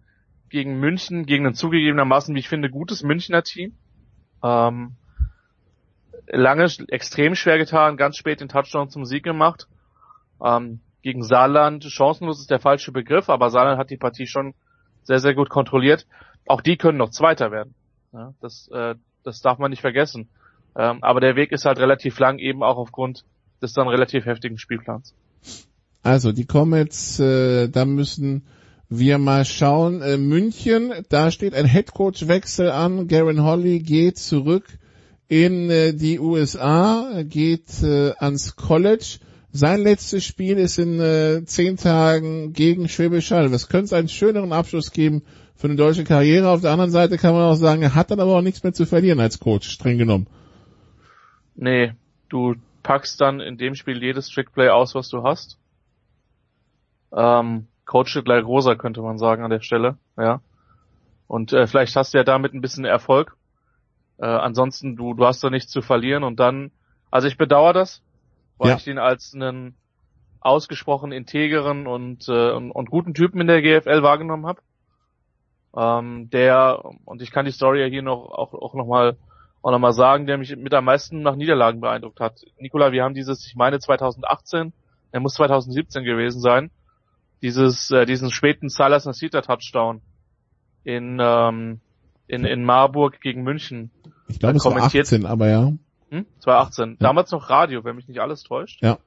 gegen 0.52 0.80
München, 0.80 1.26
gegen 1.26 1.48
ein 1.48 1.56
zugegebenermaßen, 1.56 2.36
wie 2.36 2.40
ich 2.40 2.50
finde, 2.50 2.70
gutes 2.70 3.04
Münchner 3.04 3.44
Team. 3.44 3.74
Ähm, 4.44 4.96
lange 6.28 6.66
extrem 6.90 7.36
schwer 7.36 7.58
getan, 7.58 7.98
ganz 7.98 8.18
spät 8.18 8.42
den 8.42 8.50
Touchdown 8.50 8.90
zum 8.90 9.06
Sieg 9.06 9.24
gemacht. 9.24 9.68
Ähm, 10.44 10.82
gegen 11.02 11.24
Saarland, 11.24 11.84
chancenlos 11.84 12.40
ist 12.40 12.52
der 12.52 12.60
falsche 12.60 12.92
Begriff, 12.92 13.30
aber 13.30 13.50
Saarland 13.50 13.80
hat 13.80 13.90
die 13.90 13.98
Partie 13.98 14.28
schon 14.28 14.54
sehr, 15.04 15.20
sehr 15.20 15.34
gut 15.34 15.50
kontrolliert 15.50 16.06
auch 16.48 16.62
die 16.62 16.78
können 16.78 16.98
noch 16.98 17.10
Zweiter 17.10 17.52
werden. 17.52 17.74
Ja, 18.14 18.34
das, 18.42 18.70
äh, 18.72 18.96
das 19.24 19.42
darf 19.42 19.58
man 19.58 19.72
nicht 19.72 19.82
vergessen. 19.82 20.30
Ähm, 20.76 21.00
aber 21.02 21.20
der 21.20 21.36
Weg 21.36 21.52
ist 21.52 21.66
halt 21.66 21.80
relativ 21.80 22.20
lang, 22.20 22.40
eben 22.40 22.64
auch 22.64 22.78
aufgrund 22.78 23.24
des 23.62 23.74
dann 23.74 23.88
relativ 23.88 24.26
heftigen 24.26 24.58
Spielplans. 24.58 25.14
Also 26.04 26.32
die 26.32 26.46
Comets, 26.46 27.20
äh, 27.20 27.70
da 27.70 27.86
müssen 27.86 28.48
wir 28.92 29.18
mal 29.18 29.46
schauen. 29.46 30.02
Äh, 30.02 30.18
München, 30.18 30.92
da 31.10 31.32
steht 31.32 31.56
ein 31.56 31.66
Headcoach-Wechsel 31.66 32.70
an. 32.70 33.08
Garen 33.08 33.42
Holly 33.42 33.80
geht 33.80 34.18
zurück 34.20 34.66
in 35.30 35.70
äh, 35.70 35.94
die 35.94 36.20
USA, 36.20 37.24
geht 37.24 37.82
äh, 37.82 38.12
ans 38.20 38.58
College. 38.58 39.20
Sein 39.54 39.82
letztes 39.82 40.26
Spiel 40.26 40.58
ist 40.58 40.78
in 40.78 41.00
äh, 41.00 41.44
zehn 41.46 41.78
Tagen 41.78 42.52
gegen 42.52 42.90
Schwäbisch 42.90 43.32
Hall. 43.32 43.52
Was 43.52 43.70
könnte 43.70 43.86
es 43.86 43.94
einen 43.94 44.10
schöneren 44.10 44.52
Abschluss 44.52 44.92
geben 44.92 45.24
für 45.56 45.68
eine 45.68 45.78
deutsche 45.78 46.04
Karriere. 46.04 46.50
Auf 46.50 46.62
der 46.62 46.72
anderen 46.72 46.92
Seite 46.92 47.18
kann 47.18 47.34
man 47.34 47.44
auch 47.44 47.56
sagen, 47.56 47.84
er 47.84 47.96
hat 47.96 48.12
dann 48.12 48.20
aber 48.20 48.36
auch 48.36 48.42
nichts 48.42 48.64
mehr 48.64 48.74
zu 48.74 48.86
verlieren 48.86 49.20
als 49.20 49.40
Coach, 49.40 49.70
streng 49.70 49.98
genommen. 49.98 50.28
Nee, 51.56 51.94
du 52.30 52.56
packst 52.84 53.22
dann 53.22 53.40
in 53.40 53.58
dem 53.58 53.76
Spiel 53.76 54.02
jedes 54.02 54.28
Trickplay 54.28 54.70
aus, 54.70 54.96
was 54.96 55.10
du 55.10 55.24
hast. 55.24 55.58
Ähm, 57.14 57.68
Coach 57.92 58.24
gleich 58.24 58.46
rosa, 58.46 58.76
könnte 58.76 59.02
man 59.02 59.18
sagen 59.18 59.44
an 59.44 59.52
der 59.52 59.62
Stelle, 59.62 59.98
ja. 60.18 60.42
Und 61.28 61.54
äh, 61.54 61.68
vielleicht 61.68 61.96
hast 61.96 62.14
du 62.14 62.18
ja 62.18 62.24
damit 62.24 62.54
ein 62.54 62.62
bisschen 62.62 62.86
Erfolg. 62.86 63.36
Äh, 64.18 64.26
ansonsten, 64.26 64.96
du, 64.96 65.14
du 65.14 65.26
hast 65.26 65.44
da 65.44 65.50
nichts 65.50 65.72
zu 65.72 65.82
verlieren 65.82 66.24
und 66.24 66.40
dann, 66.40 66.72
also 67.10 67.28
ich 67.28 67.38
bedauere 67.38 67.74
das, 67.74 68.02
weil 68.58 68.70
ja. 68.70 68.76
ich 68.78 68.88
ihn 68.88 68.98
als 68.98 69.34
einen 69.34 69.76
ausgesprochen 70.40 71.12
integeren 71.12 71.88
und, 71.88 72.28
äh, 72.28 72.52
und, 72.52 72.72
und 72.72 72.90
guten 72.90 73.14
Typen 73.14 73.42
in 73.42 73.48
der 73.48 73.62
GFL 73.62 74.04
wahrgenommen 74.04 74.46
habe 74.46 74.62
ähm, 75.78 76.30
der, 76.32 76.84
und 77.06 77.22
ich 77.22 77.32
kann 77.32 77.46
die 77.46 77.52
Story 77.52 77.82
ja 77.82 77.88
hier 77.88 78.02
noch 78.02 78.32
auch, 78.32 78.54
auch 78.54 78.74
nochmal 78.74 79.18
auch 79.64 79.72
noch 79.72 79.80
mal 79.80 79.94
sagen, 79.94 80.26
der 80.26 80.40
mich 80.40 80.56
mit 80.56 80.74
am 80.74 80.86
meisten 80.86 81.22
nach 81.22 81.36
Niederlagen 81.36 81.82
beeindruckt 81.82 82.20
hat. 82.20 82.42
Nikola, 82.58 82.92
wir 82.92 83.04
haben 83.04 83.14
dieses, 83.14 83.46
ich 83.46 83.56
meine 83.56 83.80
2018, 83.80 84.74
er 85.12 85.20
muss 85.20 85.36
2017 85.36 86.04
gewesen 86.04 86.42
sein, 86.42 86.72
dieses, 87.42 87.92
äh, 87.92 88.06
diesen 88.06 88.32
späten 88.32 88.70
Salas 88.70 89.06
Nasita 89.06 89.42
Touchdown 89.42 90.02
in, 90.84 91.20
ähm, 91.22 91.80
in, 92.28 92.46
in 92.46 92.64
Marburg 92.64 93.20
gegen 93.22 93.44
München. 93.44 93.92
Ich 94.28 94.40
glaube, 94.40 94.58
es 94.58 94.66
war 94.66 94.76
18, 94.78 95.26
aber 95.26 95.50
ja. 95.50 95.74
Hm? 96.10 96.26
2018. 96.40 96.90
Ja. 96.92 96.96
Damals 97.00 97.32
noch 97.32 97.50
Radio, 97.50 97.84
wenn 97.84 97.96
mich 97.96 98.08
nicht 98.08 98.20
alles 98.20 98.44
täuscht. 98.44 98.82
Ja. 98.82 99.00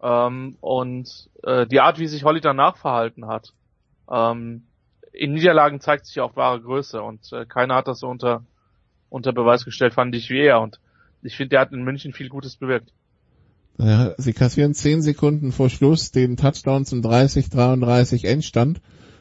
Ähm, 0.00 0.56
und 0.60 1.28
äh, 1.42 1.66
die 1.66 1.80
Art, 1.80 1.98
wie 1.98 2.06
sich 2.06 2.24
Holly 2.24 2.40
danach 2.40 2.76
verhalten 2.76 3.26
hat, 3.26 3.52
ähm, 4.10 4.64
in 5.12 5.32
Niederlagen 5.32 5.80
zeigt 5.80 6.06
sich 6.06 6.20
auch 6.20 6.36
wahre 6.36 6.60
Größe 6.60 7.02
und 7.02 7.32
äh, 7.32 7.44
keiner 7.44 7.74
hat 7.74 7.88
das 7.88 8.00
so 8.00 8.08
unter, 8.08 8.44
unter 9.08 9.32
Beweis 9.32 9.64
gestellt, 9.64 9.94
fand 9.94 10.14
ich 10.14 10.30
wie 10.30 10.40
er 10.40 10.60
und 10.60 10.80
ich 11.22 11.36
finde, 11.36 11.50
der 11.50 11.60
hat 11.60 11.72
in 11.72 11.82
München 11.82 12.12
viel 12.12 12.28
Gutes 12.28 12.56
bewirkt. 12.56 12.92
Ja, 13.78 14.14
sie 14.18 14.32
kassieren 14.32 14.74
zehn 14.74 15.02
Sekunden 15.02 15.52
vor 15.52 15.70
Schluss 15.70 16.10
den 16.10 16.36
Touchdown 16.36 16.84
zum 16.84 17.00
30-33 17.00 18.26
Endstand 18.26 18.80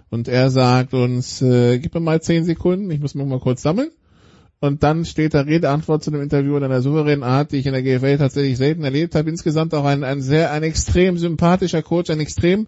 und 0.10 0.28
er 0.28 0.50
sagt 0.50 0.94
uns, 0.94 1.42
äh, 1.42 1.80
gib 1.80 1.94
mir 1.94 2.00
mal 2.00 2.22
zehn 2.22 2.44
Sekunden, 2.44 2.90
ich 2.90 3.00
muss 3.00 3.14
mich 3.14 3.26
mal 3.26 3.40
kurz 3.40 3.62
sammeln. 3.62 3.92
Und 4.60 4.82
dann 4.82 5.06
steht 5.06 5.36
da 5.36 5.42
Redeantwort 5.42 6.04
zu 6.04 6.10
dem 6.10 6.22
Interview 6.22 6.58
in 6.58 6.64
einer 6.64 6.82
souveränen 6.82 7.24
Art, 7.24 7.52
die 7.52 7.58
ich 7.58 7.68
in 7.68 7.74
der 7.74 7.84
GFL 7.84 8.18
tatsächlich 8.18 8.58
selten 8.58 8.84
erlebt 8.84 9.14
habe. 9.14 9.30
Insgesamt 9.30 9.76
auch 9.76 9.86
ein, 9.86 10.04
ein 10.04 10.22
sehr, 10.22 10.52
ein 10.52 10.64
extrem 10.64 11.20
sympathischer 11.20 11.84
Coach, 11.84 12.10
ein 12.10 12.20
extrem 12.20 12.66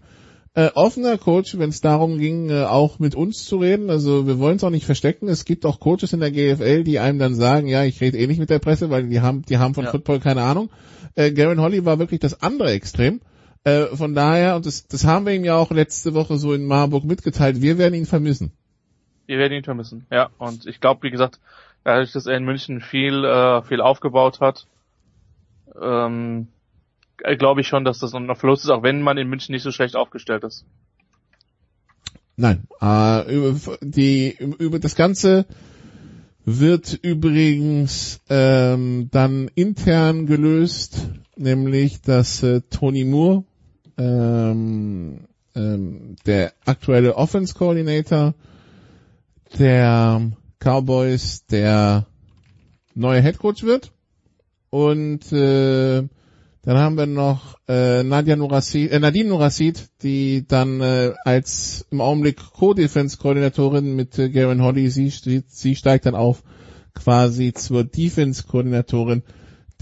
äh, 0.54 0.70
offener 0.74 1.18
Coach, 1.18 1.58
wenn 1.58 1.70
es 1.70 1.80
darum 1.80 2.18
ging, 2.18 2.50
äh, 2.50 2.62
auch 2.62 3.00
mit 3.00 3.16
uns 3.16 3.44
zu 3.44 3.56
reden. 3.56 3.90
Also 3.90 4.28
wir 4.28 4.38
wollen 4.38 4.56
es 4.56 4.64
auch 4.64 4.70
nicht 4.70 4.86
verstecken. 4.86 5.26
Es 5.28 5.44
gibt 5.44 5.66
auch 5.66 5.80
Coaches 5.80 6.12
in 6.12 6.20
der 6.20 6.30
GFL, 6.30 6.84
die 6.84 7.00
einem 7.00 7.18
dann 7.18 7.34
sagen, 7.34 7.66
ja, 7.66 7.84
ich 7.84 8.00
rede 8.00 8.18
eh 8.18 8.26
nicht 8.28 8.38
mit 8.38 8.50
der 8.50 8.60
Presse, 8.60 8.90
weil 8.90 9.08
die 9.08 9.20
haben, 9.20 9.42
die 9.42 9.58
haben 9.58 9.74
von 9.74 9.84
ja. 9.84 9.90
Football 9.90 10.20
keine 10.20 10.42
Ahnung. 10.42 10.70
Äh, 11.14 11.32
Garen 11.32 11.60
Holly 11.60 11.84
war 11.84 11.98
wirklich 11.98 12.20
das 12.20 12.42
andere 12.42 12.70
Extrem. 12.72 13.20
Äh, 13.64 13.86
von 13.96 14.14
daher, 14.14 14.56
und 14.56 14.66
das, 14.66 14.86
das 14.86 15.04
haben 15.04 15.26
wir 15.26 15.34
ihm 15.34 15.44
ja 15.44 15.56
auch 15.56 15.70
letzte 15.70 16.14
Woche 16.14 16.38
so 16.38 16.54
in 16.54 16.66
Marburg 16.66 17.04
mitgeteilt, 17.04 17.60
wir 17.60 17.76
werden 17.78 17.94
ihn 17.94 18.06
vermissen. 18.06 18.52
Wir 19.26 19.38
werden 19.38 19.52
ihn 19.52 19.64
vermissen, 19.64 20.06
ja. 20.10 20.30
Und 20.38 20.66
ich 20.66 20.80
glaube, 20.80 21.02
wie 21.02 21.10
gesagt, 21.10 21.38
dadurch, 21.84 22.12
dass 22.12 22.26
er 22.26 22.36
in 22.36 22.44
München 22.44 22.80
viel, 22.80 23.24
äh, 23.24 23.62
viel 23.62 23.80
aufgebaut 23.80 24.40
hat, 24.40 24.66
ähm, 25.80 26.48
äh, 27.22 27.36
glaube 27.36 27.60
ich 27.60 27.68
schon, 27.68 27.84
dass 27.84 27.98
das 27.98 28.14
ein 28.14 28.34
Verlust 28.34 28.64
ist, 28.64 28.70
auch 28.70 28.82
wenn 28.82 29.02
man 29.02 29.18
in 29.18 29.28
München 29.28 29.52
nicht 29.52 29.62
so 29.62 29.72
schlecht 29.72 29.94
aufgestellt 29.94 30.42
ist. 30.44 30.64
Nein, 32.36 32.66
äh, 32.80 33.34
über, 33.34 33.76
die, 33.82 34.34
über 34.58 34.78
das 34.78 34.96
Ganze 34.96 35.44
wird 36.44 36.98
übrigens 37.02 38.20
ähm, 38.28 39.08
dann 39.10 39.50
intern 39.54 40.26
gelöst, 40.26 41.08
nämlich 41.36 42.00
dass 42.02 42.42
äh, 42.42 42.62
Tony 42.70 43.04
Moore, 43.04 43.44
ähm, 43.98 45.26
ähm, 45.54 46.16
der 46.26 46.52
aktuelle 46.64 47.16
Offense 47.16 47.54
Coordinator, 47.54 48.34
der 49.58 50.32
Cowboys 50.58 51.46
der 51.46 52.06
neue 52.94 53.20
Headcoach 53.20 53.62
wird. 53.62 53.92
Und 54.70 55.32
äh, 55.32 56.08
dann 56.62 56.76
haben 56.76 56.98
wir 56.98 57.06
noch 57.06 57.58
äh, 57.68 58.02
Nadia 58.02 58.36
Nurassid, 58.36 58.90
äh, 58.90 59.00
Nadine 59.00 59.30
Nurassid, 59.30 59.88
die 60.02 60.44
dann 60.46 60.80
äh, 60.82 61.12
als 61.24 61.86
im 61.90 62.02
Augenblick 62.02 62.36
Co-Defense-Koordinatorin 62.52 63.96
mit 63.96 64.18
äh, 64.18 64.28
Garen 64.28 64.62
Hoddy, 64.62 64.90
sie, 64.90 65.10
sie 65.46 65.76
steigt 65.76 66.04
dann 66.04 66.14
auf 66.14 66.42
quasi 66.92 67.54
zur 67.54 67.84
Defense-Koordinatorin 67.84 69.22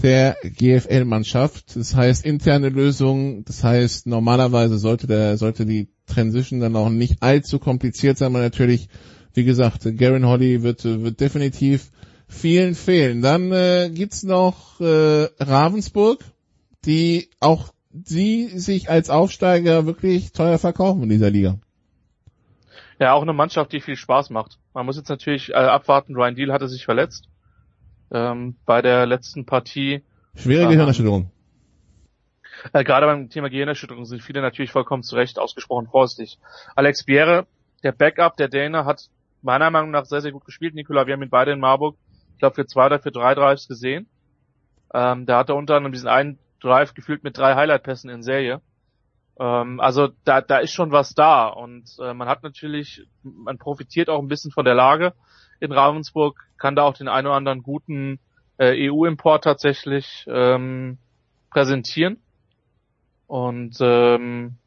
der 0.01 0.37
GFL-Mannschaft. 0.43 1.75
Das 1.75 1.95
heißt 1.95 2.25
interne 2.25 2.69
Lösung, 2.69 3.43
das 3.43 3.63
heißt 3.63 4.07
normalerweise 4.07 4.77
sollte 4.77 5.07
der 5.07 5.35
sollte 5.37 5.65
die 5.65 5.89
Transition 6.05 6.61
dann 6.61 6.77
auch 6.77 6.89
nicht 6.89 7.21
allzu 7.21 7.59
kompliziert 7.59 8.17
sein, 8.17 8.27
aber 8.27 8.39
natürlich, 8.39 8.87
wie 9.33 9.43
gesagt, 9.43 9.85
Garen 9.97 10.25
Hoddy 10.25 10.63
wird 10.63 10.85
wird 10.85 11.19
definitiv 11.19 11.91
vielen 12.29 12.75
fehlen. 12.75 13.21
Dann 13.21 13.51
äh, 13.51 13.91
gibt's 13.93 14.23
noch 14.23 14.79
äh, 14.79 15.27
Ravensburg, 15.39 16.23
die 16.85 17.29
auch 17.39 17.73
sie 17.91 18.47
sich 18.47 18.89
als 18.89 19.09
Aufsteiger 19.09 19.85
wirklich 19.85 20.31
teuer 20.31 20.57
verkaufen 20.57 21.03
in 21.03 21.09
dieser 21.09 21.29
Liga. 21.29 21.59
Ja, 22.99 23.13
auch 23.13 23.21
eine 23.21 23.33
Mannschaft, 23.33 23.71
die 23.71 23.79
viel 23.79 23.95
Spaß 23.95 24.29
macht. 24.29 24.59
Man 24.73 24.85
muss 24.85 24.97
jetzt 24.97 25.09
natürlich 25.09 25.49
äh, 25.49 25.53
abwarten, 25.53 26.15
Ryan 26.15 26.35
Deal 26.35 26.51
hatte 26.51 26.67
sich 26.67 26.85
verletzt 26.85 27.29
ähm, 28.11 28.55
bei 28.65 28.81
der 28.81 29.05
letzten 29.05 29.45
Partie. 29.45 30.03
Schwere 30.35 30.67
Gehirnerschütterung. 30.67 31.31
Äh, 32.73 32.83
gerade 32.83 33.05
beim 33.05 33.29
Thema 33.29 33.49
Gehirnerschütterung 33.49 34.05
sind 34.05 34.21
viele 34.21 34.41
natürlich 34.41 34.71
vollkommen 34.71 35.03
zu 35.03 35.15
Recht 35.15 35.39
ausgesprochen 35.39 35.87
vorsichtig. 35.87 36.39
Alex 36.75 37.03
Bierre, 37.05 37.47
der 37.83 37.93
Backup 37.93 38.35
der 38.35 38.49
Däne, 38.49 38.85
hat 38.85 39.09
meiner 39.41 39.69
Meinung 39.71 39.91
nach 39.91 40.05
sehr, 40.05 40.21
sehr 40.21 40.33
gut 40.33 40.45
gespielt. 40.45 40.75
Nikola, 40.75 41.07
wir 41.07 41.13
haben 41.13 41.23
ihn 41.23 41.29
beide 41.29 41.53
in 41.53 41.59
Marburg, 41.59 41.97
ich 42.33 42.39
glaube, 42.39 42.55
für 42.55 42.65
zwei 42.65 42.87
oder 42.87 42.99
für 42.99 43.11
drei 43.11 43.33
Drives 43.33 43.67
gesehen. 43.67 44.07
Ähm, 44.93 45.25
da 45.25 45.39
hat 45.39 45.49
er 45.49 45.55
unter 45.55 45.75
anderem 45.75 45.93
diesen 45.93 46.09
einen 46.09 46.39
Drive 46.59 46.93
gefühlt 46.93 47.23
mit 47.23 47.37
drei 47.37 47.55
Highlight-Pässen 47.55 48.09
in 48.09 48.23
Serie. 48.23 48.61
Ähm, 49.39 49.79
also 49.79 50.09
da, 50.25 50.41
da 50.41 50.57
ist 50.57 50.73
schon 50.73 50.91
was 50.91 51.13
da 51.15 51.47
und 51.47 51.95
äh, 51.99 52.13
man 52.13 52.27
hat 52.27 52.43
natürlich, 52.43 53.07
man 53.23 53.57
profitiert 53.57 54.09
auch 54.09 54.19
ein 54.19 54.27
bisschen 54.27 54.51
von 54.51 54.65
der 54.65 54.75
Lage 54.75 55.13
in 55.59 55.71
Ravensburg, 55.71 56.39
kann 56.57 56.75
da 56.75 56.83
auch 56.83 56.97
den 56.97 57.07
einen 57.07 57.27
oder 57.27 57.35
anderen 57.35 57.63
guten 57.63 58.19
äh, 58.57 58.89
EU-Import 58.89 59.43
tatsächlich 59.43 60.25
ähm, 60.27 60.97
präsentieren. 61.49 62.21
Und 63.27 63.77
ähm, 63.79 64.57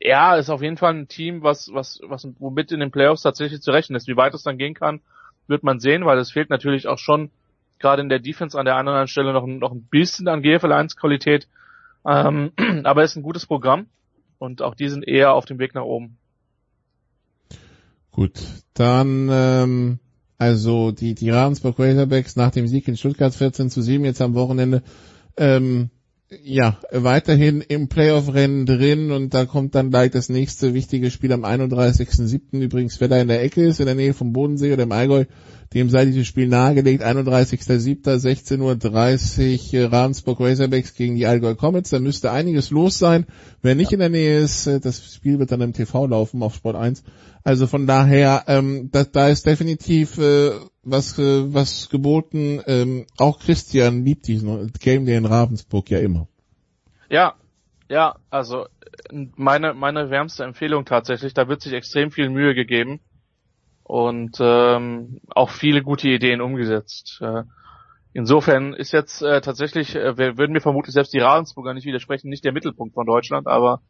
ja, 0.00 0.36
ist 0.36 0.50
auf 0.50 0.62
jeden 0.62 0.76
Fall 0.76 0.94
ein 0.94 1.08
Team, 1.08 1.42
was, 1.42 1.70
was, 1.72 2.00
was 2.04 2.26
womit 2.38 2.72
in 2.72 2.80
den 2.80 2.90
Playoffs 2.90 3.22
tatsächlich 3.22 3.60
zu 3.60 3.70
rechnen 3.70 3.96
ist. 3.96 4.08
Wie 4.08 4.16
weit 4.16 4.34
es 4.34 4.42
dann 4.42 4.58
gehen 4.58 4.74
kann, 4.74 5.00
wird 5.46 5.62
man 5.62 5.80
sehen, 5.80 6.04
weil 6.04 6.18
es 6.18 6.32
fehlt 6.32 6.50
natürlich 6.50 6.86
auch 6.86 6.98
schon 6.98 7.30
gerade 7.78 8.02
in 8.02 8.08
der 8.08 8.18
Defense 8.18 8.58
an 8.58 8.64
der 8.64 8.76
anderen 8.76 9.08
Stelle 9.08 9.32
noch, 9.32 9.46
noch 9.46 9.72
ein 9.72 9.82
bisschen 9.82 10.28
an 10.28 10.42
GFL 10.42 10.72
1 10.72 10.96
Qualität. 10.96 11.48
Ähm, 12.06 12.52
aber 12.84 13.04
ist 13.04 13.16
ein 13.16 13.22
gutes 13.22 13.46
Programm 13.46 13.86
und 14.38 14.62
auch 14.62 14.74
die 14.74 14.88
sind 14.88 15.06
eher 15.06 15.34
auf 15.34 15.44
dem 15.44 15.58
Weg 15.58 15.74
nach 15.74 15.82
oben. 15.82 16.18
Gut, 18.10 18.40
dann 18.74 19.28
ähm, 19.30 19.98
also 20.38 20.92
die, 20.92 21.14
die 21.14 21.30
Ravensburg 21.30 21.78
Razorbacks 21.78 22.36
nach 22.36 22.50
dem 22.50 22.66
Sieg 22.66 22.88
in 22.88 22.96
Stuttgart 22.96 23.34
14 23.34 23.70
zu 23.70 23.82
7 23.82 24.04
jetzt 24.04 24.22
am 24.22 24.34
Wochenende 24.34 24.82
ähm, 25.36 25.90
ja, 26.30 26.76
weiterhin 26.92 27.62
im 27.62 27.88
Playoff-Rennen 27.88 28.66
drin 28.66 29.12
und 29.12 29.32
da 29.32 29.46
kommt 29.46 29.74
dann 29.74 29.90
gleich 29.90 30.10
das 30.10 30.28
nächste 30.28 30.74
wichtige 30.74 31.10
Spiel 31.10 31.32
am 31.32 31.44
31.07. 31.44 32.60
übrigens, 32.60 33.00
wer 33.00 33.08
da 33.08 33.18
in 33.18 33.28
der 33.28 33.42
Ecke 33.42 33.64
ist, 33.64 33.80
in 33.80 33.86
der 33.86 33.94
Nähe 33.94 34.12
vom 34.12 34.34
Bodensee 34.34 34.72
oder 34.72 34.82
im 34.82 34.92
Allgäu, 34.92 35.24
dem 35.72 35.88
sei 35.88 36.04
dieses 36.04 36.26
Spiel 36.26 36.48
nahegelegt, 36.48 37.02
31.07. 37.02 38.02
16.30 38.04 39.84
Uhr 39.84 39.92
Ravensburg 39.92 40.40
Razorbacks 40.40 40.94
gegen 40.94 41.16
die 41.16 41.26
Allgäu 41.26 41.54
Comets, 41.54 41.90
da 41.90 41.98
müsste 41.98 42.30
einiges 42.30 42.70
los 42.70 42.98
sein. 42.98 43.24
Wer 43.62 43.74
nicht 43.74 43.92
in 43.92 44.00
der 44.00 44.08
Nähe 44.10 44.40
ist, 44.40 44.66
äh, 44.66 44.80
das 44.80 45.14
Spiel 45.14 45.38
wird 45.38 45.50
dann 45.50 45.62
im 45.62 45.72
TV 45.72 46.06
laufen 46.06 46.42
auf 46.42 46.54
Sport 46.54 46.76
1. 46.76 47.04
Also 47.48 47.66
von 47.66 47.86
daher, 47.86 48.44
ähm, 48.46 48.90
da, 48.92 49.04
da 49.04 49.28
ist 49.28 49.46
definitiv 49.46 50.18
äh, 50.18 50.50
was, 50.82 51.18
äh, 51.18 51.54
was 51.54 51.88
geboten. 51.88 52.60
Ähm, 52.66 53.06
auch 53.16 53.40
Christian 53.40 54.04
liebt 54.04 54.28
diesen 54.28 54.70
Game 54.78 55.06
Day 55.06 55.16
in 55.16 55.24
Ravensburg 55.24 55.88
ja 55.88 55.98
immer. 55.98 56.28
Ja, 57.08 57.36
ja, 57.88 58.16
also 58.28 58.66
meine, 59.36 59.72
meine 59.72 60.10
wärmste 60.10 60.44
Empfehlung 60.44 60.84
tatsächlich, 60.84 61.32
da 61.32 61.48
wird 61.48 61.62
sich 61.62 61.72
extrem 61.72 62.10
viel 62.10 62.28
Mühe 62.28 62.54
gegeben 62.54 63.00
und 63.82 64.36
ähm, 64.40 65.22
auch 65.30 65.48
viele 65.48 65.80
gute 65.80 66.10
Ideen 66.10 66.42
umgesetzt. 66.42 67.18
Äh, 67.22 67.44
insofern 68.12 68.74
ist 68.74 68.92
jetzt 68.92 69.22
äh, 69.22 69.40
tatsächlich, 69.40 69.96
äh, 69.96 70.18
wir, 70.18 70.36
würden 70.36 70.52
mir 70.52 70.60
vermutlich 70.60 70.92
selbst 70.92 71.14
die 71.14 71.20
Ravensburger 71.20 71.72
nicht 71.72 71.86
widersprechen, 71.86 72.28
nicht 72.28 72.44
der 72.44 72.52
Mittelpunkt 72.52 72.92
von 72.92 73.06
Deutschland, 73.06 73.46
aber 73.46 73.80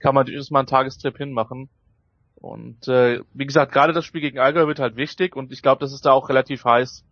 kann 0.00 0.16
man 0.16 0.26
durchaus 0.26 0.50
mal 0.50 0.58
einen 0.58 0.66
Tagestrip 0.66 1.16
hinmachen. 1.16 1.68
Und 2.44 2.88
äh, 2.88 3.20
wie 3.32 3.46
gesagt, 3.46 3.72
gerade 3.72 3.94
das 3.94 4.04
Spiel 4.04 4.20
gegen 4.20 4.38
Allgäu 4.38 4.66
wird 4.66 4.78
halt 4.78 4.96
wichtig 4.96 5.34
und 5.34 5.50
ich 5.50 5.62
glaube, 5.62 5.80
dass 5.80 5.94
es 5.94 6.02
da 6.02 6.12
auch 6.12 6.28
relativ 6.28 6.66
heiß, 6.66 7.02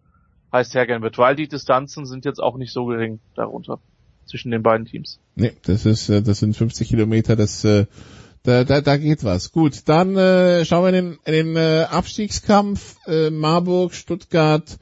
heiß 0.53 0.75
hergehen 0.75 1.01
wird, 1.01 1.17
weil 1.17 1.37
die 1.37 1.49
Distanzen 1.49 2.05
sind 2.05 2.27
jetzt 2.27 2.39
auch 2.39 2.59
nicht 2.59 2.71
so 2.71 2.85
gering 2.85 3.19
darunter 3.35 3.79
zwischen 4.27 4.51
den 4.51 4.63
beiden 4.63 4.85
Teams. 4.85 5.21
Nee, 5.35 5.53
das 5.63 5.87
ist, 5.87 6.11
äh, 6.11 6.21
das 6.21 6.41
sind 6.41 6.55
50 6.55 6.87
Kilometer, 6.87 7.35
das 7.35 7.65
äh, 7.65 7.87
da, 8.43 8.65
da, 8.65 8.83
da 8.83 8.99
geht 8.99 9.25
was. 9.25 9.53
Gut, 9.53 9.89
dann 9.89 10.19
äh, 10.19 10.67
schauen 10.67 10.85
wir 10.85 10.89
in 10.91 10.95
den, 10.95 11.19
in 11.25 11.33
den 11.33 11.57
äh, 11.57 11.87
Abstiegskampf 11.91 12.97
äh, 13.07 13.31
Marburg, 13.31 13.95
Stuttgart, 13.95 14.79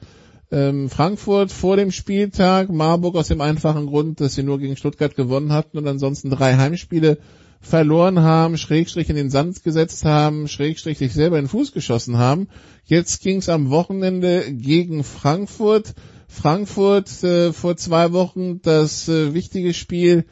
ähm, 0.51 0.89
Frankfurt 0.89 1.53
vor 1.53 1.77
dem 1.77 1.91
Spieltag. 1.91 2.69
Marburg 2.69 3.15
aus 3.15 3.29
dem 3.29 3.39
einfachen 3.39 3.85
Grund, 3.85 4.19
dass 4.19 4.35
sie 4.35 4.43
nur 4.43 4.59
gegen 4.59 4.75
Stuttgart 4.75 5.15
gewonnen 5.15 5.53
hatten 5.53 5.77
und 5.77 5.87
ansonsten 5.87 6.29
drei 6.29 6.57
Heimspiele 6.57 7.19
verloren 7.61 8.21
haben, 8.21 8.57
Schrägstrich 8.57 9.09
in 9.09 9.15
den 9.15 9.29
Sand 9.29 9.63
gesetzt 9.63 10.03
haben, 10.03 10.47
Schrägstrich 10.47 10.97
sich 10.97 11.13
selber 11.13 11.37
in 11.37 11.45
den 11.45 11.49
Fuß 11.49 11.71
geschossen 11.71 12.17
haben. 12.17 12.49
Jetzt 12.85 13.21
ging 13.21 13.37
es 13.37 13.49
am 13.49 13.69
Wochenende 13.69 14.51
gegen 14.51 15.03
Frankfurt. 15.03 15.93
Frankfurt 16.27 17.23
äh, 17.23 17.53
vor 17.53 17.77
zwei 17.77 18.13
Wochen 18.13 18.61
das 18.61 19.07
äh, 19.07 19.33
wichtige 19.33 19.73
Spiel 19.73 20.25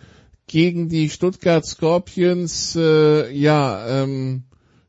gegen 0.48 0.90
die 0.90 1.10
Stuttgart 1.10 1.66
Scorpions, 1.66 2.76
äh, 2.76 3.32
ja, 3.32 4.04
ähm, 4.04 4.44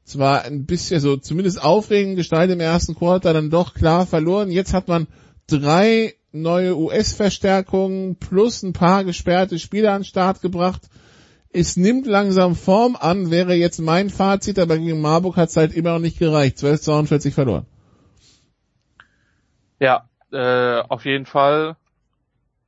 zwar 0.05 0.43
ein 0.43 0.65
bisschen 0.65 1.01
so 1.01 1.17
zumindest 1.19 1.63
aufregend 1.63 2.17
gestaltet 2.17 2.55
im 2.55 2.61
ersten 2.61 2.95
Quarter, 2.95 3.35
dann 3.35 3.51
doch 3.51 3.75
klar 3.75 4.07
verloren. 4.07 4.51
Jetzt 4.51 4.73
hat 4.73 4.89
man 4.89 5.07
drei 5.47 6.15
neue 6.33 6.77
US-Verstärkungen 6.77 8.17
plus 8.17 8.63
ein 8.63 8.73
paar 8.73 9.05
gesperrte 9.05 9.59
Spieler 9.59 9.93
an 9.93 10.01
den 10.01 10.07
Start 10.07 10.41
gebracht 10.41 10.89
es 11.53 11.77
nimmt 11.77 12.07
langsam 12.07 12.55
Form 12.55 12.97
an, 12.99 13.31
wäre 13.31 13.55
jetzt 13.55 13.81
mein 13.81 14.09
Fazit, 14.11 14.59
aber 14.59 14.79
gegen 14.79 15.01
Marburg 15.01 15.37
hat 15.37 15.49
es 15.49 15.57
halt 15.57 15.73
immer 15.75 15.95
noch 15.95 15.99
nicht 15.99 16.19
gereicht. 16.19 16.59
12 16.59 16.81
42 16.81 17.35
verloren. 17.35 17.67
Ja, 19.81 20.09
äh, 20.33 20.81
auf 20.89 21.05
jeden 21.05 21.27
Fall. 21.27 21.77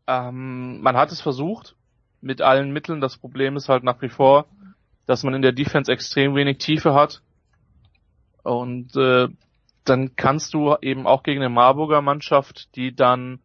Ähm, 0.06 0.80
man 0.80 0.96
hat 0.96 1.12
es 1.12 1.20
versucht 1.20 1.76
mit 2.20 2.42
allen 2.42 2.72
Mitteln. 2.72 3.00
Das 3.00 3.18
Problem 3.18 3.56
ist 3.56 3.68
halt 3.68 3.84
nach 3.84 4.02
wie 4.02 4.08
vor, 4.08 4.46
dass 5.06 5.22
man 5.22 5.34
in 5.34 5.42
der 5.42 5.52
Defense 5.52 5.92
extrem 5.92 6.34
wenig 6.34 6.58
Tiefe 6.58 6.94
hat. 6.94 7.22
Und 8.42 8.96
äh, 8.96 9.28
dann 9.84 10.16
kannst 10.16 10.54
du 10.54 10.76
eben 10.80 11.06
auch 11.06 11.22
gegen 11.22 11.40
eine 11.40 11.50
Marburger 11.50 12.02
Mannschaft, 12.02 12.74
die 12.74 12.94
dann 12.94 13.40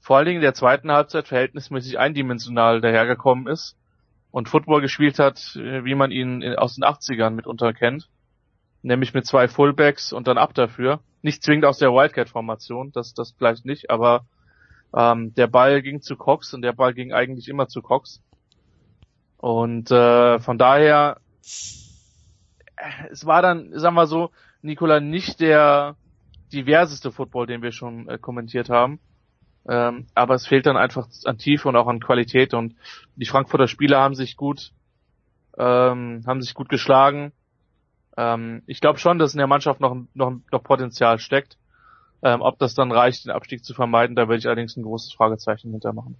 vor 0.00 0.16
allen 0.16 0.26
Dingen 0.26 0.36
in 0.36 0.42
der 0.42 0.54
zweiten 0.54 0.90
Halbzeit 0.90 1.28
verhältnismäßig 1.28 1.98
eindimensional 1.98 2.80
dahergekommen 2.80 3.46
ist, 3.46 3.76
und 4.34 4.48
Football 4.48 4.80
gespielt 4.80 5.20
hat, 5.20 5.54
äh, 5.54 5.84
wie 5.84 5.94
man 5.94 6.10
ihn 6.10 6.56
aus 6.56 6.74
den 6.74 6.82
80ern 6.82 7.30
mitunter 7.30 7.72
kennt. 7.72 8.08
Nämlich 8.82 9.14
mit 9.14 9.24
zwei 9.26 9.46
Fullbacks 9.46 10.12
und 10.12 10.26
dann 10.26 10.38
ab 10.38 10.54
dafür. 10.54 10.98
Nicht 11.22 11.44
zwingend 11.44 11.64
aus 11.64 11.78
der 11.78 11.92
Wildcat-Formation, 11.92 12.90
das, 12.90 13.14
das 13.14 13.30
vielleicht 13.30 13.64
nicht, 13.64 13.90
aber 13.90 14.26
ähm, 14.92 15.32
der 15.36 15.46
Ball 15.46 15.82
ging 15.82 16.00
zu 16.00 16.16
Cox 16.16 16.52
und 16.52 16.62
der 16.62 16.72
Ball 16.72 16.94
ging 16.94 17.12
eigentlich 17.12 17.46
immer 17.46 17.68
zu 17.68 17.80
Cox. 17.80 18.24
Und 19.36 19.92
äh, 19.92 20.40
von 20.40 20.58
daher, 20.58 21.18
es 21.40 21.86
war 23.22 23.40
dann, 23.40 23.70
sagen 23.78 23.94
wir 23.94 24.08
so, 24.08 24.30
Nikola 24.62 24.98
nicht 24.98 25.38
der 25.38 25.94
diverseste 26.52 27.12
Football, 27.12 27.46
den 27.46 27.62
wir 27.62 27.70
schon 27.70 28.08
äh, 28.08 28.18
kommentiert 28.18 28.68
haben. 28.68 28.98
Ähm, 29.66 30.06
aber 30.14 30.34
es 30.34 30.46
fehlt 30.46 30.66
dann 30.66 30.76
einfach 30.76 31.08
an 31.24 31.38
Tiefe 31.38 31.68
und 31.68 31.76
auch 31.76 31.86
an 31.86 32.00
Qualität 32.00 32.52
und 32.52 32.74
die 33.16 33.26
Frankfurter 33.26 33.66
Spieler 33.66 33.98
haben 34.00 34.14
sich 34.14 34.36
gut, 34.36 34.72
ähm, 35.56 36.22
haben 36.26 36.42
sich 36.42 36.54
gut 36.54 36.68
geschlagen. 36.68 37.32
Ähm, 38.16 38.62
ich 38.66 38.80
glaube 38.80 38.98
schon, 38.98 39.18
dass 39.18 39.32
in 39.34 39.38
der 39.38 39.46
Mannschaft 39.46 39.80
noch, 39.80 39.96
noch, 40.12 40.34
noch 40.52 40.62
Potenzial 40.62 41.18
steckt. 41.18 41.56
Ähm, 42.22 42.40
ob 42.40 42.58
das 42.58 42.74
dann 42.74 42.90
reicht, 42.90 43.24
den 43.24 43.32
Abstieg 43.32 43.64
zu 43.64 43.74
vermeiden, 43.74 44.16
da 44.16 44.22
werde 44.22 44.38
ich 44.38 44.46
allerdings 44.46 44.76
ein 44.76 44.82
großes 44.82 45.12
Fragezeichen 45.12 45.70
hintermachen. 45.72 46.16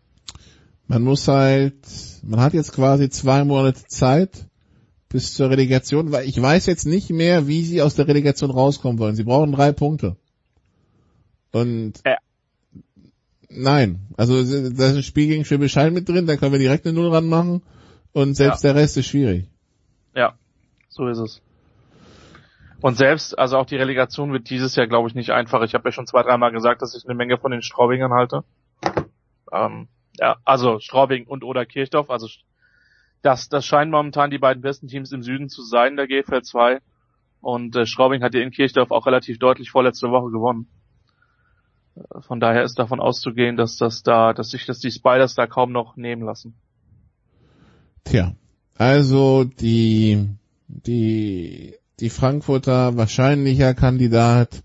Man 0.87 1.03
muss 1.03 1.29
halt, 1.29 1.77
man 2.23 2.41
hat 2.41 2.53
jetzt 2.53 2.73
quasi 2.73 3.09
zwei 3.09 3.45
Monate 3.45 3.87
Zeit 3.87 4.47
bis 5.09 5.35
zur 5.35 5.49
Relegation, 5.49 6.13
weil 6.13 6.29
ich 6.29 6.41
weiß 6.41 6.67
jetzt 6.67 6.87
nicht 6.87 7.09
mehr, 7.11 7.47
wie 7.47 7.63
sie 7.63 7.81
aus 7.81 7.95
der 7.95 8.07
Relegation 8.07 8.51
rauskommen 8.51 8.99
wollen. 8.99 9.15
Sie 9.15 9.25
brauchen 9.25 9.53
drei 9.53 9.73
Punkte. 9.73 10.17
Und 11.53 11.95
ja. 12.05 12.17
Nein, 13.57 14.01
also 14.17 14.35
da 14.43 14.87
ist 14.87 14.97
ein 14.97 15.03
Spiel 15.03 15.29
gegen 15.29 15.45
Schwäbisch 15.45 15.77
Hall 15.77 15.91
mit 15.91 16.09
drin, 16.09 16.27
da 16.27 16.37
können 16.37 16.53
wir 16.53 16.59
direkt 16.59 16.87
eine 16.87 16.95
Null 16.95 17.13
ranmachen 17.13 17.63
und 18.13 18.35
selbst 18.35 18.65
ja. 18.65 18.73
der 18.73 18.83
Rest 18.83 18.97
ist 18.97 19.07
schwierig. 19.07 19.47
Ja, 20.15 20.35
so 20.89 21.09
ist 21.09 21.19
es. 21.19 21.43
Und 22.81 22.97
selbst, 22.97 23.39
also 23.39 23.57
auch 23.57 23.67
die 23.67 23.77
Relegation 23.77 24.33
wird 24.33 24.51
dieses 24.51 24.77
Jahr, 24.77 24.87
glaube 24.87 25.09
ich, 25.09 25.15
nicht 25.15 25.31
einfach. 25.31 25.63
Ich 25.63 25.75
habe 25.75 25.89
ja 25.89 25.93
schon 25.93 26.07
zwei, 26.07 26.23
dreimal 26.23 26.53
gesagt, 26.53 26.83
dass 26.83 26.95
ich 26.95 27.07
eine 27.07 27.15
Menge 27.15 27.39
von 27.39 27.51
den 27.51 27.63
Straubingern 27.63 28.13
halte. 28.13 28.45
Ähm, 29.51 29.89
ja, 30.21 30.37
also 30.45 30.79
Straubing 30.81 31.27
und 31.27 31.45
oder 31.45 31.65
Kirchdorf. 31.65 32.11
Also 32.11 32.29
das, 33.23 33.49
das 33.49 33.65
scheinen 33.65 33.91
momentan 33.91 34.31
die 34.31 34.39
beiden 34.39 34.63
besten 34.63 34.89
Teams 34.89 35.13
im 35.13 35.23
Süden 35.23 35.49
zu 35.49 35.63
sein, 35.63 35.97
der 35.97 36.07
GFL 36.07 36.43
2. 36.43 36.81
Und 37.41 37.75
äh, 37.75 37.87
Straubing 37.87 38.23
hat 38.23 38.35
ja 38.35 38.43
in 38.43 38.51
Kirchdorf 38.51 38.91
auch 38.91 39.07
relativ 39.07 39.39
deutlich 39.39 39.71
vorletzte 39.71 40.11
Woche 40.11 40.31
gewonnen. 40.31 40.69
Von 42.21 42.41
daher 42.41 42.65
ist 42.65 42.79
davon 42.79 43.01
auszugehen, 43.01 43.57
dass 43.57 43.77
das 43.77 44.03
da, 44.03 44.33
dass 44.33 44.51
sich 44.51 44.67
das 44.67 44.81
die 44.81 44.91
Spiders 44.91 45.35
da 45.35 45.47
kaum 45.47 45.73
noch 45.73 45.97
nehmen 45.97 46.23
lassen. 46.23 46.55
Tja, 48.05 48.35
also 48.77 49.45
die 49.45 50.29
die 50.67 51.75
die 52.01 52.11
Frankfurter 52.11 52.97
wahrscheinlicher 52.97 53.75
Kandidat 53.75 54.63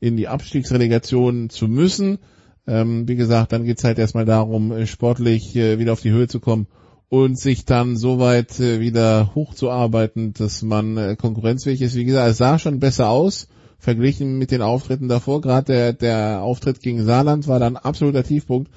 in 0.00 0.16
die 0.16 0.28
Abstiegsrelegation 0.28 1.48
zu 1.48 1.68
müssen. 1.68 2.18
Ähm, 2.66 3.06
wie 3.08 3.16
gesagt, 3.16 3.52
dann 3.52 3.64
geht's 3.64 3.84
halt 3.84 3.98
erstmal 3.98 4.24
darum, 4.24 4.72
äh, 4.72 4.86
sportlich 4.86 5.54
äh, 5.56 5.78
wieder 5.78 5.92
auf 5.92 6.00
die 6.00 6.10
Höhe 6.10 6.28
zu 6.28 6.40
kommen 6.40 6.66
und 7.08 7.38
sich 7.38 7.64
dann 7.64 7.96
so 7.96 8.18
weit 8.18 8.58
äh, 8.58 8.80
wieder 8.80 9.34
hochzuarbeiten, 9.34 10.32
dass 10.32 10.62
man 10.62 10.96
äh, 10.96 11.16
konkurrenzfähig 11.16 11.82
ist. 11.82 11.94
Wie 11.94 12.04
gesagt, 12.04 12.30
es 12.30 12.38
sah 12.38 12.58
schon 12.58 12.80
besser 12.80 13.10
aus, 13.10 13.48
verglichen 13.82 14.38
mit 14.38 14.52
den 14.52 14.62
Auftritten 14.62 15.08
davor. 15.08 15.40
Gerade 15.40 15.72
der, 15.72 15.92
der 15.92 16.42
Auftritt 16.42 16.80
gegen 16.80 17.04
Saarland 17.04 17.48
war 17.48 17.58
dann 17.58 17.76
absoluter 17.76 18.22
Tiefpunkt. 18.22 18.70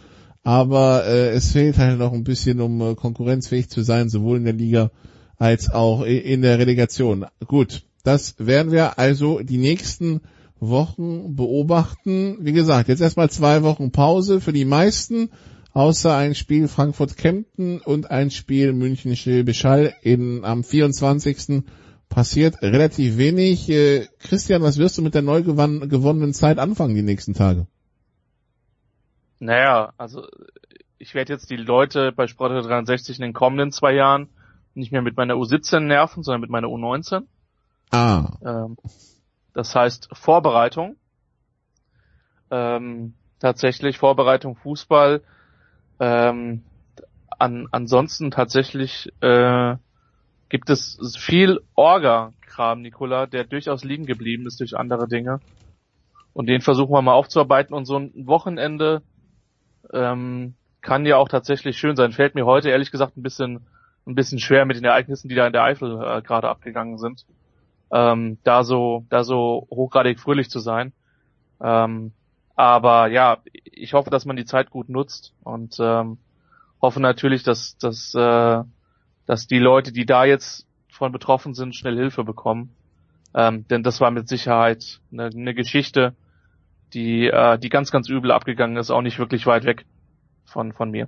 Aber 0.43 1.05
äh, 1.05 1.29
es 1.29 1.51
fehlt 1.51 1.77
halt 1.77 1.99
noch 1.99 2.11
ein 2.11 2.23
bisschen, 2.23 2.59
um 2.59 2.81
äh, 2.81 2.95
konkurrenzfähig 2.95 3.69
zu 3.69 3.83
sein, 3.83 4.09
sowohl 4.09 4.37
in 4.37 4.45
der 4.45 4.53
Liga 4.53 4.91
als 5.37 5.69
auch 5.69 6.03
in 6.03 6.41
der 6.41 6.57
Relegation. 6.57 7.25
Gut, 7.45 7.83
das 8.03 8.35
werden 8.39 8.71
wir 8.71 8.97
also 8.97 9.39
die 9.41 9.57
nächsten 9.57 10.21
Wochen 10.59 11.35
beobachten. 11.35 12.37
Wie 12.39 12.53
gesagt, 12.53 12.89
jetzt 12.89 13.01
erstmal 13.01 13.29
zwei 13.29 13.61
Wochen 13.61 13.91
Pause 13.91 14.41
für 14.41 14.53
die 14.53 14.65
meisten, 14.65 15.29
außer 15.73 16.15
ein 16.15 16.33
Spiel 16.33 16.67
Frankfurt-Kempten 16.67 17.79
und 17.81 18.09
ein 18.09 18.31
Spiel 18.31 18.73
München-Schilbischall 18.73 19.93
in 20.01 20.45
am 20.45 20.63
24. 20.63 21.63
passiert 22.09 22.61
relativ 22.61 23.17
wenig. 23.17 23.69
Äh, 23.69 24.07
Christian, 24.19 24.61
was 24.61 24.77
wirst 24.77 24.97
du 24.97 25.01
mit 25.01 25.15
der 25.15 25.21
neu 25.21 25.43
gewonnenen 25.43 26.33
Zeit 26.33 26.59
anfangen 26.59 26.95
die 26.95 27.01
nächsten 27.01 27.33
Tage? 27.33 27.67
Naja, 29.39 29.93
also 29.97 30.25
ich 30.97 31.13
werde 31.13 31.33
jetzt 31.33 31.49
die 31.49 31.57
Leute 31.57 32.11
bei 32.11 32.27
Sport 32.27 32.65
63 32.65 33.17
in 33.17 33.23
den 33.23 33.33
kommenden 33.33 33.71
zwei 33.71 33.93
Jahren 33.93 34.29
nicht 34.73 34.91
mehr 34.91 35.01
mit 35.01 35.17
meiner 35.17 35.35
U17 35.35 35.81
nerven, 35.81 36.23
sondern 36.23 36.41
mit 36.41 36.49
meiner 36.49 36.67
U19. 36.67 37.23
Ah. 37.91 38.31
Ähm, 38.45 38.77
das 39.53 39.75
heißt 39.75 40.09
Vorbereitung. 40.11 40.97
Ähm, 42.51 43.13
tatsächlich 43.39 43.97
Vorbereitung 43.97 44.55
Fußball. 44.55 45.21
Ähm, 45.99 46.63
an, 47.37 47.67
ansonsten 47.71 48.31
tatsächlich 48.31 49.11
äh, 49.21 49.75
gibt 50.55 50.69
es 50.69 50.97
viel 51.17 51.61
Orga-Kram, 51.75 52.81
Nikola, 52.81 53.25
der 53.25 53.43
durchaus 53.43 53.83
liegen 53.83 54.05
geblieben 54.05 54.47
ist 54.47 54.59
durch 54.59 54.77
andere 54.77 55.07
Dinge. 55.07 55.39
Und 56.33 56.47
den 56.47 56.61
versuchen 56.61 56.93
wir 56.93 57.01
mal 57.01 57.13
aufzuarbeiten. 57.13 57.75
Und 57.75 57.85
so 57.85 57.97
ein 57.97 58.11
Wochenende 58.27 59.01
ähm, 59.93 60.55
kann 60.81 61.05
ja 61.05 61.17
auch 61.17 61.29
tatsächlich 61.29 61.77
schön 61.77 61.95
sein. 61.95 62.11
Fällt 62.11 62.35
mir 62.35 62.45
heute 62.45 62.69
ehrlich 62.69 62.91
gesagt 62.91 63.17
ein 63.17 63.23
bisschen 63.23 63.67
ein 64.07 64.15
bisschen 64.15 64.37
schwer 64.37 64.65
mit 64.65 64.77
den 64.77 64.85
Ereignissen, 64.85 65.29
die 65.29 65.35
da 65.35 65.47
in 65.47 65.53
der 65.53 65.63
Eifel 65.63 65.99
äh, 65.99 66.21
gerade 66.21 66.47
abgegangen 66.47 66.99
sind 66.99 67.25
ähm, 67.91 68.37
da 68.43 68.63
so, 68.63 69.05
da 69.09 69.23
so 69.23 69.67
hochgradig 69.71 70.19
fröhlich 70.19 70.49
zu 70.49 70.59
sein. 70.59 70.93
Ähm, 71.61 72.11
aber 72.55 73.07
ja, 73.07 73.37
ich 73.53 73.93
hoffe, 73.93 74.09
dass 74.09 74.25
man 74.25 74.35
die 74.35 74.45
Zeit 74.45 74.69
gut 74.69 74.89
nutzt 74.89 75.33
und 75.43 75.77
ähm, 75.79 76.17
hoffe 76.81 76.99
natürlich, 76.99 77.43
dass, 77.43 77.77
dass, 77.77 78.13
äh, 78.15 78.63
dass 79.25 79.47
die 79.47 79.59
Leute, 79.59 79.91
die 79.91 80.05
da 80.05 80.25
jetzt 80.25 80.65
von 80.89 81.11
betroffen 81.11 81.53
sind, 81.53 81.75
schnell 81.75 81.95
Hilfe 81.95 82.23
bekommen. 82.23 82.69
Ähm, 83.33 83.67
denn 83.67 83.83
das 83.83 83.99
war 83.99 84.11
mit 84.11 84.29
Sicherheit 84.29 85.01
eine, 85.11 85.25
eine 85.25 85.53
Geschichte, 85.53 86.13
die, 86.93 87.27
äh, 87.27 87.59
die 87.59 87.69
ganz, 87.69 87.91
ganz 87.91 88.07
übel 88.09 88.31
abgegangen 88.31 88.77
ist, 88.77 88.91
auch 88.91 89.01
nicht 89.01 89.19
wirklich 89.19 89.45
weit 89.45 89.65
weg 89.65 89.85
von, 90.45 90.71
von 90.71 90.91
mir. 90.91 91.07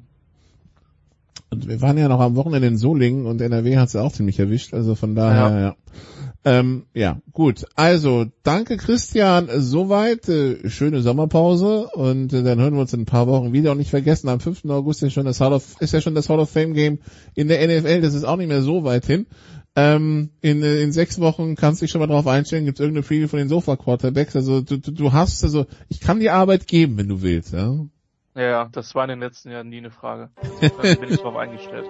Und 1.50 1.68
wir 1.68 1.82
waren 1.82 1.98
ja 1.98 2.10
noch 2.10 2.20
am 2.20 2.36
Wochenende 2.36 2.68
in 2.68 2.78
Solingen 2.78 3.26
und 3.26 3.40
NRW 3.40 3.78
hat 3.78 3.88
es 3.88 3.96
auch 3.96 4.12
ziemlich 4.12 4.38
erwischt, 4.40 4.74
also 4.74 4.96
von 4.96 5.16
daher, 5.16 5.50
ja. 5.50 5.60
ja. 5.60 5.76
Ähm, 6.48 6.86
ja, 6.94 7.20
gut. 7.34 7.66
Also, 7.76 8.26
danke 8.44 8.78
Christian, 8.78 9.50
soweit. 9.58 10.30
Äh, 10.30 10.70
schöne 10.70 11.02
Sommerpause 11.02 11.88
und 11.88 12.32
äh, 12.32 12.42
dann 12.42 12.62
hören 12.62 12.74
wir 12.74 12.80
uns 12.80 12.94
in 12.94 13.02
ein 13.02 13.06
paar 13.06 13.28
Wochen 13.28 13.52
wieder. 13.52 13.74
Und 13.74 13.80
nicht 13.80 13.90
vergessen, 13.90 14.30
am 14.30 14.40
5. 14.40 14.64
August 14.70 15.04
ist, 15.04 15.12
schon 15.12 15.26
das 15.26 15.42
Hall 15.42 15.52
of, 15.52 15.76
ist 15.82 15.92
ja 15.92 16.00
schon 16.00 16.16
das 16.16 16.30
Hall 16.30 16.40
of 16.40 16.50
Fame 16.50 16.74
Game 16.74 17.00
in 17.36 17.50
der 17.50 17.68
NFL. 17.68 18.00
Das 18.00 18.14
ist 18.14 18.24
auch 18.24 18.38
nicht 18.38 18.48
mehr 18.48 18.62
so 18.62 18.86
weit 18.86 19.06
hin. 19.06 19.28
Ähm, 19.76 20.30
in, 20.40 20.64
äh, 20.64 20.82
in 20.84 20.94
sechs 20.94 21.20
Wochen 21.20 21.56
kannst 21.56 21.82
du 21.82 21.84
dich 21.84 21.92
schon 21.92 22.00
mal 22.00 22.08
drauf 22.08 22.28
einstellen, 22.28 22.64
gibt 22.64 22.80
es 22.80 22.82
irgendeine 22.82 23.06
Preview 23.06 23.28
von 23.28 23.40
den 23.40 23.50
Sofa-Quarterbacks. 23.50 24.38
Also 24.38 24.62
du, 24.62 24.78
du, 24.78 24.92
du 24.92 25.12
hast, 25.12 25.44
also 25.44 25.66
ich 25.90 26.00
kann 26.00 26.22
dir 26.22 26.34
Arbeit 26.34 26.66
geben, 26.66 26.98
wenn 26.98 27.10
du 27.10 27.22
willst. 27.22 27.52
Ja? 27.52 27.76
Ja, 28.36 28.70
das 28.72 28.96
war 28.96 29.04
in 29.04 29.10
den 29.10 29.20
letzten 29.20 29.52
Jahren 29.52 29.68
nie 29.68 29.80
eine 29.80 29.92
Frage. 29.92 30.30
Da 30.62 30.96
bin 30.96 31.10
ich 31.10 31.18
drauf 31.18 31.36
eingestellt. 31.36 31.88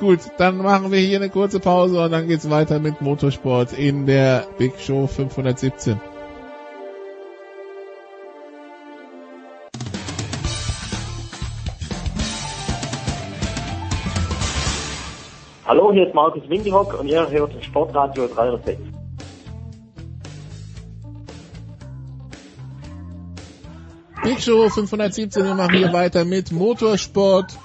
Gut, 0.00 0.20
dann 0.36 0.58
machen 0.58 0.92
wir 0.92 1.00
hier 1.00 1.18
eine 1.18 1.28
kurze 1.28 1.58
Pause 1.58 2.00
und 2.04 2.12
dann 2.12 2.28
geht's 2.28 2.48
weiter 2.48 2.78
mit 2.78 3.00
Motorsport 3.00 3.72
in 3.72 4.06
der 4.06 4.46
Big 4.56 4.78
Show 4.78 5.08
517. 5.08 6.00
Hallo, 15.66 15.92
hier 15.92 16.06
ist 16.06 16.14
Markus 16.14 16.48
Windihock 16.48 17.00
und 17.00 17.08
ihr 17.08 17.28
hört 17.28 17.52
Sportradio 17.64 18.28
306. 18.28 18.80
Big 24.22 24.40
Show 24.40 24.68
517, 24.68 25.44
wir 25.44 25.54
machen 25.56 25.76
hier 25.76 25.92
weiter 25.92 26.24
mit 26.24 26.52
Motorsport 26.52 27.58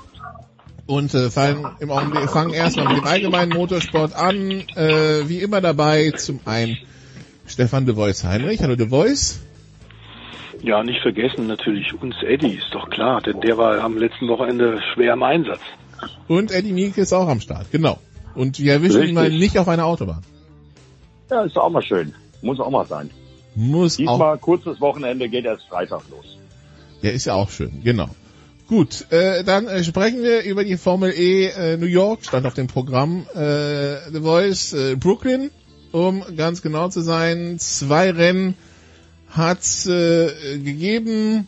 und 0.86 1.13
äh, 1.13 1.29
fangen 1.29 1.65
im 1.79 1.91
Augenblick 1.91 2.29
fangen 2.29 2.53
erstmal 2.53 2.88
mit 2.88 2.97
dem 2.97 3.05
allgemeinen 3.05 3.53
Motorsport 3.53 4.13
an. 4.15 4.63
Äh, 4.75 5.27
wie 5.27 5.39
immer 5.39 5.61
dabei 5.61 6.11
zum 6.11 6.39
einen 6.45 6.77
Stefan 7.47 7.86
de 7.86 7.95
Voice 7.95 8.23
Heinrich. 8.23 8.61
Hallo 8.61 8.75
de 8.75 8.89
Voice. 8.89 9.39
Ja, 10.61 10.84
nicht 10.84 11.01
vergessen 11.01 11.47
natürlich 11.47 11.93
uns 12.01 12.15
Eddie, 12.23 12.55
ist 12.55 12.73
doch 12.73 12.89
klar, 12.89 13.21
denn 13.21 13.41
der 13.41 13.57
war 13.57 13.81
am 13.81 13.97
letzten 13.97 14.29
Wochenende 14.29 14.79
schwer 14.93 15.13
im 15.13 15.23
Einsatz. 15.23 15.59
Und 16.27 16.51
Eddie 16.51 16.71
Mieke 16.71 17.01
ist 17.01 17.11
auch 17.11 17.27
am 17.27 17.41
Start, 17.41 17.69
genau. 17.71 17.99
Und 18.34 18.59
wir 18.59 18.73
erwischen 18.73 18.97
Richtig. 18.97 19.09
ihn 19.09 19.15
mal 19.15 19.29
nicht 19.29 19.59
auf 19.59 19.67
einer 19.67 19.86
Autobahn. 19.86 20.23
Ja, 21.29 21.43
ist 21.43 21.57
auch 21.57 21.69
mal 21.69 21.81
schön. 21.81 22.13
Muss 22.41 22.59
auch 22.59 22.69
mal 22.69 22.86
sein. 22.86 23.09
Muss 23.55 23.97
Diesmal 23.97 24.38
auch. 24.38 24.41
kurzes 24.41 24.79
Wochenende 24.79 25.29
geht 25.29 25.45
erst 25.45 25.67
Freitag 25.67 26.01
los. 26.09 26.38
Ja, 27.01 27.11
ist 27.11 27.25
ja 27.25 27.34
auch 27.34 27.49
schön, 27.49 27.81
genau. 27.84 28.09
Gut, 28.74 29.05
äh, 29.11 29.43
dann 29.43 29.67
äh, 29.67 29.84
sprechen 29.84 30.24
wir 30.24 30.41
über 30.41 30.63
die 30.63 30.78
Formel 30.78 31.13
E 31.15 31.45
äh, 31.45 31.78
New 31.78 31.86
York, 31.86 32.26
stand 32.26 32.47
auf 32.47 32.55
dem 32.55 32.65
Programm. 32.65 33.28
Äh, 33.36 34.09
The 34.11 34.21
Voice 34.21 34.74
äh, 34.74 34.95
Brooklyn, 34.95 35.51
um 35.91 36.24
ganz 36.36 36.63
genau 36.63 36.89
zu 36.89 37.01
sein. 37.01 37.59
Zwei 37.59 38.09
Rennen 38.09 38.55
hat's 39.30 39.86
äh, 39.86 40.57
gegeben. 40.57 41.47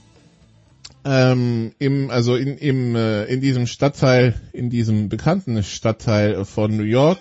Ähm, 1.04 1.72
im, 1.80 2.12
also 2.12 2.36
in, 2.36 2.60
im, 2.60 2.96
äh, 2.96 3.24
in 3.24 3.42
diesem 3.42 3.66
Stadtteil, 3.66 4.40
in 4.54 4.70
diesem 4.70 5.10
bekannten 5.10 5.64
Stadtteil 5.64 6.46
von 6.46 6.78
New 6.78 6.84
York. 6.84 7.18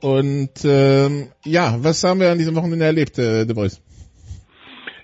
Und 0.00 0.60
ähm, 0.62 1.32
ja, 1.44 1.76
was 1.82 2.04
haben 2.04 2.20
wir 2.20 2.30
an 2.30 2.38
diesem 2.38 2.54
Wochenende 2.54 2.84
erlebt, 2.84 3.18
äh, 3.18 3.48
The 3.48 3.54
Voice? 3.54 3.80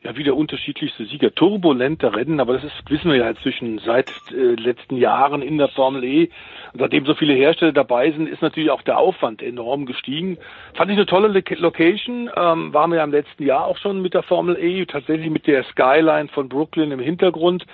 Ja 0.03 0.17
wieder 0.17 0.35
unterschiedlichste 0.35 1.05
Sieger, 1.05 1.35
turbulente 1.35 2.15
Rennen, 2.15 2.41
aber 2.41 2.55
das 2.55 2.65
ist, 2.65 2.73
wissen 2.89 3.11
wir 3.11 3.19
ja 3.19 3.29
inzwischen 3.29 3.79
seit 3.81 4.11
äh, 4.31 4.55
letzten 4.55 4.97
Jahren 4.97 5.43
in 5.43 5.59
der 5.59 5.69
Formel 5.69 6.05
E. 6.05 6.31
Und 6.73 6.81
seitdem 6.81 7.05
so 7.05 7.15
viele 7.15 7.35
Hersteller 7.35 7.73
dabei 7.73 8.11
sind, 8.11 8.29
ist 8.29 8.41
natürlich 8.41 8.71
auch 8.71 8.83
der 8.83 8.99
Aufwand 8.99 9.43
enorm 9.43 9.85
gestiegen. 9.87 10.39
Fand 10.75 10.91
ich 10.91 10.97
eine 10.97 11.07
tolle 11.07 11.29
Location, 11.29 12.31
ähm, 12.35 12.73
waren 12.73 12.91
wir 12.91 12.99
ja 12.99 13.05
im 13.05 13.11
letzten 13.11 13.45
Jahr 13.45 13.67
auch 13.67 13.77
schon 13.77 14.01
mit 14.01 14.15
der 14.15 14.23
Formel 14.23 14.57
E, 14.59 14.87
tatsächlich 14.87 15.31
mit 15.31 15.47
der 15.47 15.65
Skyline 15.65 16.29
von 16.29 16.49
Brooklyn 16.49 16.93
im 16.93 17.01
Hintergrund. 17.01 17.67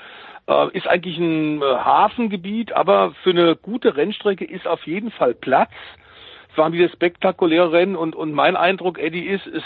Äh, 0.48 0.76
ist 0.76 0.88
eigentlich 0.88 1.18
ein 1.18 1.62
äh, 1.62 1.64
Hafengebiet, 1.64 2.72
aber 2.72 3.12
für 3.22 3.30
eine 3.30 3.54
gute 3.56 3.96
Rennstrecke 3.96 4.44
ist 4.44 4.66
auf 4.66 4.84
jeden 4.86 5.10
Fall 5.12 5.34
Platz 5.34 5.72
waren 6.58 6.72
wieder 6.72 6.88
spektakuläre 6.88 7.72
Rennen 7.72 7.96
und, 7.96 8.14
und 8.14 8.32
mein 8.32 8.56
Eindruck, 8.56 8.98
Eddie, 8.98 9.26
ist, 9.26 9.46
es 9.46 9.62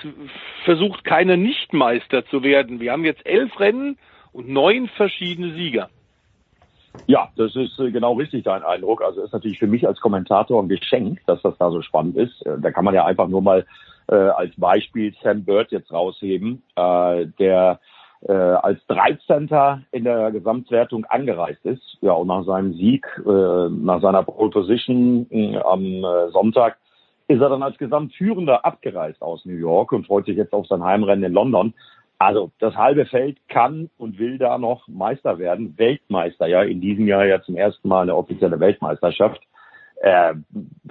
versucht 0.64 1.04
keiner 1.04 1.36
Nichtmeister 1.36 2.24
zu 2.26 2.42
werden. 2.42 2.80
Wir 2.80 2.92
haben 2.92 3.04
jetzt 3.04 3.24
elf 3.26 3.58
Rennen 3.60 3.98
und 4.32 4.48
neun 4.48 4.88
verschiedene 4.88 5.54
Sieger. 5.54 5.90
Ja, 7.06 7.28
das 7.36 7.56
ist 7.56 7.78
äh, 7.80 7.90
genau 7.90 8.14
richtig 8.14 8.44
dein 8.44 8.62
Eindruck. 8.62 9.02
Also 9.02 9.22
ist 9.22 9.32
natürlich 9.32 9.58
für 9.58 9.66
mich 9.66 9.86
als 9.86 10.00
Kommentator 10.00 10.62
ein 10.62 10.68
Geschenk, 10.68 11.20
dass 11.26 11.42
das 11.42 11.56
da 11.58 11.70
so 11.70 11.82
spannend 11.82 12.16
ist. 12.16 12.44
Äh, 12.46 12.58
da 12.60 12.70
kann 12.70 12.84
man 12.84 12.94
ja 12.94 13.04
einfach 13.04 13.26
nur 13.28 13.42
mal 13.42 13.66
äh, 14.08 14.14
als 14.14 14.54
Beispiel 14.56 15.14
Sam 15.22 15.44
Bird 15.44 15.72
jetzt 15.72 15.92
rausheben, 15.92 16.62
äh, 16.76 17.26
der 17.38 17.80
äh, 18.28 18.32
als 18.32 18.84
13. 18.86 19.48
in 19.92 20.04
der 20.04 20.30
Gesamtwertung 20.30 21.04
angereist 21.06 21.64
ist. 21.64 21.98
Ja, 22.00 22.12
und 22.12 22.28
nach 22.28 22.44
seinem 22.44 22.74
Sieg, 22.74 23.06
äh, 23.26 23.68
nach 23.70 24.00
seiner 24.02 24.22
Pole 24.22 24.50
Position 24.50 25.26
äh, 25.30 25.56
am 25.58 26.04
äh, 26.04 26.30
Sonntag, 26.30 26.76
ist 27.28 27.40
er 27.40 27.48
dann 27.48 27.62
als 27.62 27.78
Gesamtführender 27.78 28.64
abgereist 28.64 29.22
aus 29.22 29.44
New 29.44 29.54
York 29.54 29.92
und 29.92 30.06
freut 30.06 30.26
sich 30.26 30.36
jetzt 30.36 30.52
auf 30.52 30.66
sein 30.66 30.82
Heimrennen 30.82 31.24
in 31.24 31.32
London. 31.32 31.74
Also 32.18 32.50
das 32.58 32.74
halbe 32.76 33.06
Feld 33.06 33.38
kann 33.48 33.88
und 33.96 34.18
will 34.18 34.36
da 34.36 34.58
noch 34.58 34.86
Meister 34.88 35.38
werden, 35.38 35.78
Weltmeister, 35.78 36.46
ja, 36.48 36.62
in 36.62 36.80
diesem 36.80 37.06
Jahr 37.06 37.24
ja 37.24 37.40
zum 37.40 37.56
ersten 37.56 37.88
Mal 37.88 38.02
eine 38.02 38.16
offizielle 38.16 38.60
Weltmeisterschaft. 38.60 39.40
Äh, 40.02 40.34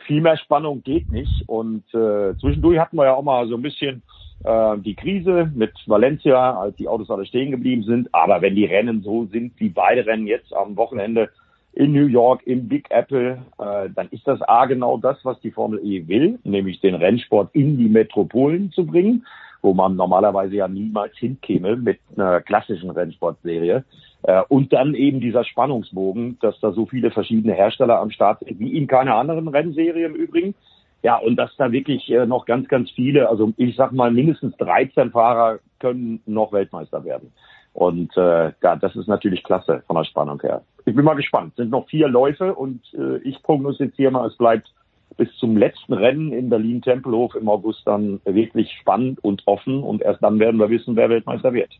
viel 0.08 0.22
mehr 0.22 0.38
Spannung 0.38 0.82
geht 0.82 1.12
nicht. 1.12 1.48
Und 1.48 1.84
äh, 1.94 2.36
zwischendurch 2.40 2.80
hatten 2.80 2.98
wir 2.98 3.06
ja 3.06 3.14
auch 3.14 3.24
mal 3.24 3.48
so 3.48 3.56
ein 3.56 3.62
bisschen 3.62 4.02
äh, 4.44 4.78
die 4.78 4.96
Krise 4.96 5.52
mit 5.54 5.72
Valencia, 5.86 6.60
als 6.60 6.76
die 6.76 6.88
Autos 6.88 7.10
alle 7.10 7.26
stehen 7.26 7.52
geblieben 7.52 7.84
sind. 7.84 8.14
Aber 8.14 8.42
wenn 8.42 8.56
die 8.56 8.66
Rennen 8.66 9.02
so 9.02 9.26
sind 9.26 9.54
wie 9.58 9.70
beide 9.70 10.06
Rennen 10.06 10.28
jetzt 10.28 10.54
am 10.54 10.78
Wochenende 10.78 11.30
in 11.74 11.92
New 11.94 12.08
York 12.08 12.42
im 12.46 12.68
Big 12.68 12.90
Apple, 12.90 13.44
äh, 13.60 13.90
dann 13.94 14.10
ist 14.10 14.28
das 14.28 14.42
A 14.42 14.66
genau 14.66 14.98
das, 14.98 15.18
was 15.24 15.40
die 15.42 15.52
Formel 15.52 15.80
E 15.84 16.08
will, 16.08 16.40
nämlich 16.44 16.80
den 16.82 16.96
Rennsport 16.96 17.50
in 17.54 17.78
die 17.78 17.90
Metropolen 17.90 18.72
zu 18.72 18.86
bringen 18.86 19.26
wo 19.62 19.74
man 19.74 19.96
normalerweise 19.96 20.56
ja 20.56 20.68
niemals 20.68 21.18
hinkäme 21.18 21.76
mit 21.76 22.00
einer 22.16 22.42
klassischen 22.42 22.90
Rennsportserie. 22.90 23.84
Äh, 24.24 24.42
und 24.48 24.74
dann 24.74 24.94
eben 24.94 25.20
dieser 25.20 25.44
Spannungsbogen, 25.44 26.38
dass 26.42 26.60
da 26.60 26.72
so 26.72 26.86
viele 26.86 27.12
verschiedene 27.12 27.54
Hersteller 27.54 28.00
am 28.00 28.12
Start 28.12 28.40
sind, 28.40 28.60
wie 28.60 28.78
in 28.78 28.88
keiner 28.88 29.16
anderen 29.16 29.48
Rennserie 29.48 30.06
im 30.06 30.16
Übrigen. 30.16 30.56
Ja, 31.02 31.18
und 31.18 31.38
dass 31.38 31.56
da 31.58 31.72
wirklich 31.72 32.10
äh, 32.12 32.26
noch 32.26 32.46
ganz, 32.46 32.68
ganz 32.68 32.92
viele, 32.92 33.30
also 33.30 33.54
ich 33.56 33.76
sag 33.76 33.92
mal 33.94 34.12
mindestens 34.12 34.56
13 34.58 35.12
Fahrer 35.12 35.60
können 35.80 36.22
noch 36.26 36.52
Weltmeister 36.52 37.06
werden. 37.06 37.32
Und 37.74 38.16
äh, 38.18 38.52
ja, 38.62 38.76
das 38.76 38.96
ist 38.96 39.08
natürlich 39.08 39.44
klasse 39.44 39.84
von 39.88 39.96
der 39.96 40.04
Spannung 40.04 40.42
her. 40.42 40.64
Ich 40.86 40.96
bin 40.96 41.06
mal 41.06 41.16
gespannt. 41.16 41.52
Es 41.52 41.58
sind 41.58 41.70
noch 41.70 41.88
vier 41.88 42.10
Läufe 42.10 42.54
und 42.54 42.82
äh, 42.94 43.18
ich 43.20 43.42
prognostiziere 43.44 44.12
mal, 44.12 44.28
es 44.28 44.36
bleibt 44.36 44.74
bis 45.18 45.30
zum 45.38 45.58
letzten 45.58 45.94
Rennen 45.94 46.34
in 46.34 46.50
Berlin-Tempelhof 46.50 47.36
im 47.36 47.50
August 47.50 47.82
dann 47.86 48.20
wirklich 48.26 48.72
spannend 48.80 49.24
und 49.24 49.44
offen 49.48 49.84
und 49.84 50.02
erst 50.02 50.24
dann 50.24 50.40
werden 50.40 50.60
wir 50.60 50.70
wissen, 50.70 50.96
wer 50.96 51.10
Weltmeister 51.10 51.54
wird. 51.54 51.72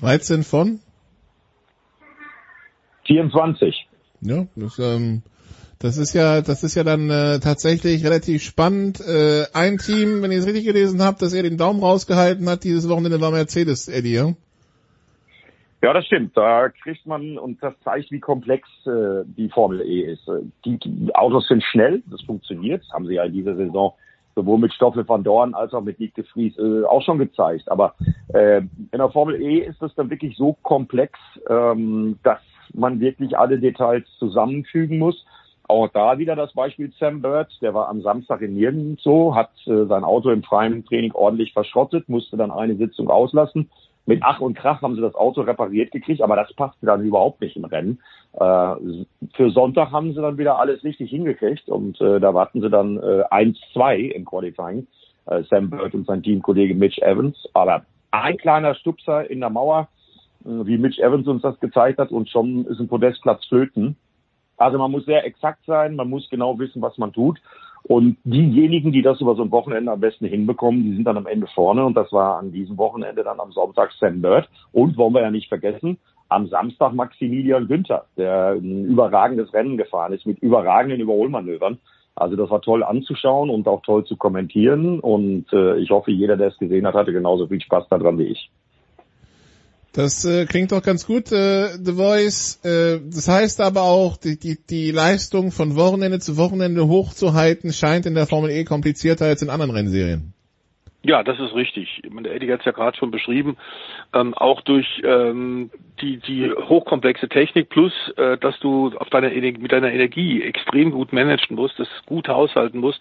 13 0.00 0.42
von? 0.42 0.80
24. 3.04 3.88
Ja, 4.20 4.46
das, 4.56 4.78
ähm, 4.78 5.22
das 5.80 5.96
ist 5.96 6.12
ja, 6.12 6.40
das 6.40 6.64
ist 6.64 6.74
ja 6.74 6.84
dann 6.84 7.08
äh, 7.08 7.38
tatsächlich 7.40 8.04
relativ 8.04 8.42
spannend. 8.42 9.00
Äh, 9.00 9.44
ein 9.54 9.78
Team, 9.78 10.22
wenn 10.22 10.32
ich 10.32 10.38
es 10.38 10.46
richtig 10.46 10.64
gelesen 10.64 11.02
habe, 11.02 11.18
dass 11.20 11.32
er 11.32 11.42
den 11.42 11.56
Daumen 11.56 11.80
rausgehalten 11.80 12.48
hat, 12.48 12.64
dieses 12.64 12.88
Wochenende 12.88 13.20
war 13.20 13.30
Mercedes, 13.30 13.88
Eddie, 13.88 14.14
ja? 14.14 14.32
Ja, 15.80 15.92
das 15.92 16.06
stimmt. 16.06 16.36
Da 16.36 16.70
kriegt 16.70 17.06
man, 17.06 17.38
und 17.38 17.62
das 17.62 17.74
zeigt, 17.84 18.10
wie 18.10 18.18
komplex 18.18 18.68
äh, 18.84 19.22
die 19.24 19.48
Formel 19.48 19.80
E 19.82 20.12
ist. 20.12 20.26
Äh, 20.28 20.40
die, 20.64 20.78
die 20.78 21.14
Autos 21.14 21.46
sind 21.46 21.62
schnell, 21.62 22.02
das 22.10 22.20
funktioniert. 22.22 22.82
Das 22.82 22.92
haben 22.92 23.06
sie 23.06 23.14
ja 23.14 23.24
in 23.24 23.32
dieser 23.32 23.54
Saison 23.54 23.94
sowohl 24.34 24.58
mit 24.58 24.72
Stoffel 24.72 25.08
van 25.08 25.22
Dorn 25.22 25.54
als 25.54 25.72
auch 25.74 25.82
mit 25.82 26.00
Nick 26.00 26.14
de 26.16 26.24
Vries 26.24 26.58
äh, 26.58 26.84
auch 26.84 27.02
schon 27.02 27.18
gezeigt. 27.18 27.70
Aber 27.70 27.94
äh, 28.34 28.58
in 28.58 28.98
der 28.98 29.10
Formel 29.10 29.40
E 29.40 29.58
ist 29.60 29.80
das 29.80 29.94
dann 29.94 30.10
wirklich 30.10 30.36
so 30.36 30.56
komplex, 30.62 31.18
ähm, 31.48 32.18
dass 32.24 32.40
man 32.74 32.98
wirklich 32.98 33.38
alle 33.38 33.58
Details 33.58 34.04
zusammenfügen 34.18 34.98
muss. 34.98 35.24
Auch 35.68 35.88
da 35.88 36.18
wieder 36.18 36.34
das 36.34 36.52
Beispiel 36.54 36.92
Sam 36.98 37.22
Bird, 37.22 37.48
der 37.60 37.74
war 37.74 37.88
am 37.88 38.02
Samstag 38.02 38.40
in 38.40 38.54
Nirgendwo, 38.54 39.34
hat 39.34 39.50
äh, 39.66 39.84
sein 39.84 40.02
Auto 40.02 40.30
im 40.30 40.42
freien 40.42 40.84
Training 40.84 41.12
ordentlich 41.12 41.52
verschrottet, 41.52 42.08
musste 42.08 42.36
dann 42.36 42.50
eine 42.50 42.76
Sitzung 42.76 43.10
auslassen 43.10 43.70
mit 44.08 44.22
Ach 44.22 44.40
und 44.40 44.54
Krach 44.54 44.80
haben 44.80 44.94
sie 44.94 45.02
das 45.02 45.14
Auto 45.14 45.42
repariert 45.42 45.92
gekriegt, 45.92 46.22
aber 46.22 46.34
das 46.34 46.50
passte 46.54 46.86
dann 46.86 47.04
überhaupt 47.04 47.42
nicht 47.42 47.56
im 47.56 47.66
Rennen. 47.66 48.00
Äh, 48.32 48.74
für 49.34 49.50
Sonntag 49.50 49.92
haben 49.92 50.14
sie 50.14 50.22
dann 50.22 50.38
wieder 50.38 50.58
alles 50.58 50.82
richtig 50.82 51.10
hingekriegt 51.10 51.68
und 51.68 52.00
äh, 52.00 52.18
da 52.18 52.32
warten 52.32 52.62
sie 52.62 52.70
dann 52.70 52.96
äh, 52.96 53.24
1-2 53.30 54.12
im 54.12 54.24
Qualifying. 54.24 54.86
Äh, 55.26 55.42
Sam 55.50 55.68
Bird 55.68 55.94
und 55.94 56.06
sein 56.06 56.22
Teamkollege 56.22 56.74
Mitch 56.74 57.02
Evans. 57.02 57.36
Aber 57.52 57.82
ein 58.10 58.38
kleiner 58.38 58.74
Stupser 58.76 59.30
in 59.30 59.40
der 59.40 59.50
Mauer, 59.50 59.88
äh, 60.42 60.48
wie 60.48 60.78
Mitch 60.78 61.02
Evans 61.02 61.28
uns 61.28 61.42
das 61.42 61.60
gezeigt 61.60 61.98
hat, 61.98 62.10
und 62.10 62.30
schon 62.30 62.64
ist 62.64 62.80
ein 62.80 62.88
Podestplatz 62.88 63.44
flöten. 63.44 63.96
Also 64.58 64.76
man 64.76 64.90
muss 64.90 65.06
sehr 65.06 65.24
exakt 65.24 65.60
sein, 65.66 65.96
man 65.96 66.10
muss 66.10 66.28
genau 66.28 66.58
wissen, 66.58 66.82
was 66.82 66.98
man 66.98 67.12
tut. 67.12 67.40
Und 67.84 68.18
diejenigen, 68.24 68.92
die 68.92 69.02
das 69.02 69.20
über 69.20 69.34
so 69.34 69.42
ein 69.42 69.52
Wochenende 69.52 69.92
am 69.92 70.00
besten 70.00 70.26
hinbekommen, 70.26 70.82
die 70.82 70.94
sind 70.94 71.04
dann 71.04 71.16
am 71.16 71.26
Ende 71.26 71.46
vorne. 71.46 71.86
Und 71.86 71.94
das 71.94 72.12
war 72.12 72.38
an 72.38 72.52
diesem 72.52 72.76
Wochenende 72.76 73.24
dann 73.24 73.40
am 73.40 73.52
Sonntag 73.52 73.92
Sam 73.98 74.20
Bird. 74.20 74.48
Und 74.72 74.96
wollen 74.98 75.14
wir 75.14 75.22
ja 75.22 75.30
nicht 75.30 75.48
vergessen, 75.48 75.96
am 76.28 76.48
Samstag 76.48 76.92
Maximilian 76.92 77.66
Günther, 77.66 78.04
der 78.16 78.56
ein 78.56 78.84
überragendes 78.84 79.54
Rennen 79.54 79.78
gefahren 79.78 80.12
ist 80.12 80.26
mit 80.26 80.38
überragenden 80.40 81.00
Überholmanövern. 81.00 81.78
Also 82.14 82.36
das 82.36 82.50
war 82.50 82.60
toll 82.60 82.82
anzuschauen 82.82 83.48
und 83.48 83.66
auch 83.68 83.82
toll 83.82 84.04
zu 84.04 84.16
kommentieren. 84.16 85.00
Und 85.00 85.46
äh, 85.52 85.76
ich 85.76 85.90
hoffe, 85.90 86.10
jeder, 86.10 86.36
der 86.36 86.48
es 86.48 86.58
gesehen 86.58 86.86
hat, 86.86 86.94
hatte 86.94 87.12
genauso 87.12 87.46
viel 87.46 87.60
Spaß 87.60 87.88
daran 87.88 88.18
wie 88.18 88.24
ich. 88.24 88.50
Das 89.98 90.24
äh, 90.24 90.46
klingt 90.46 90.70
doch 90.70 90.80
ganz 90.84 91.06
gut, 91.06 91.32
äh, 91.32 91.76
The 91.76 91.94
Voice. 91.94 92.60
Äh, 92.62 93.00
das 93.04 93.26
heißt 93.26 93.60
aber 93.60 93.82
auch, 93.82 94.16
die, 94.16 94.38
die, 94.38 94.56
die 94.56 94.92
Leistung 94.92 95.50
von 95.50 95.74
Wochenende 95.74 96.20
zu 96.20 96.36
Wochenende 96.36 96.86
hochzuhalten, 96.86 97.72
scheint 97.72 98.06
in 98.06 98.14
der 98.14 98.28
Formel 98.28 98.52
E 98.52 98.62
komplizierter 98.62 99.26
als 99.26 99.42
in 99.42 99.50
anderen 99.50 99.72
Rennserien. 99.72 100.34
Ja, 101.04 101.22
das 101.22 101.38
ist 101.38 101.54
richtig. 101.54 102.02
Der 102.04 102.34
Eddie 102.34 102.52
hat 102.52 102.60
es 102.60 102.66
ja 102.66 102.72
gerade 102.72 102.96
schon 102.96 103.12
beschrieben. 103.12 103.56
Ähm, 104.12 104.34
auch 104.34 104.62
durch 104.62 105.00
ähm, 105.04 105.70
die, 106.00 106.16
die 106.16 106.50
hochkomplexe 106.50 107.28
Technik 107.28 107.68
plus, 107.68 107.92
äh, 108.16 108.36
dass 108.36 108.58
du 108.58 108.92
auf 108.98 109.08
deine 109.08 109.30
mit 109.30 109.70
deiner 109.70 109.92
Energie 109.92 110.42
extrem 110.42 110.90
gut 110.90 111.12
managen 111.12 111.54
musst, 111.54 111.78
das 111.78 111.88
gut 112.06 112.26
haushalten 112.26 112.80
musst, 112.80 113.00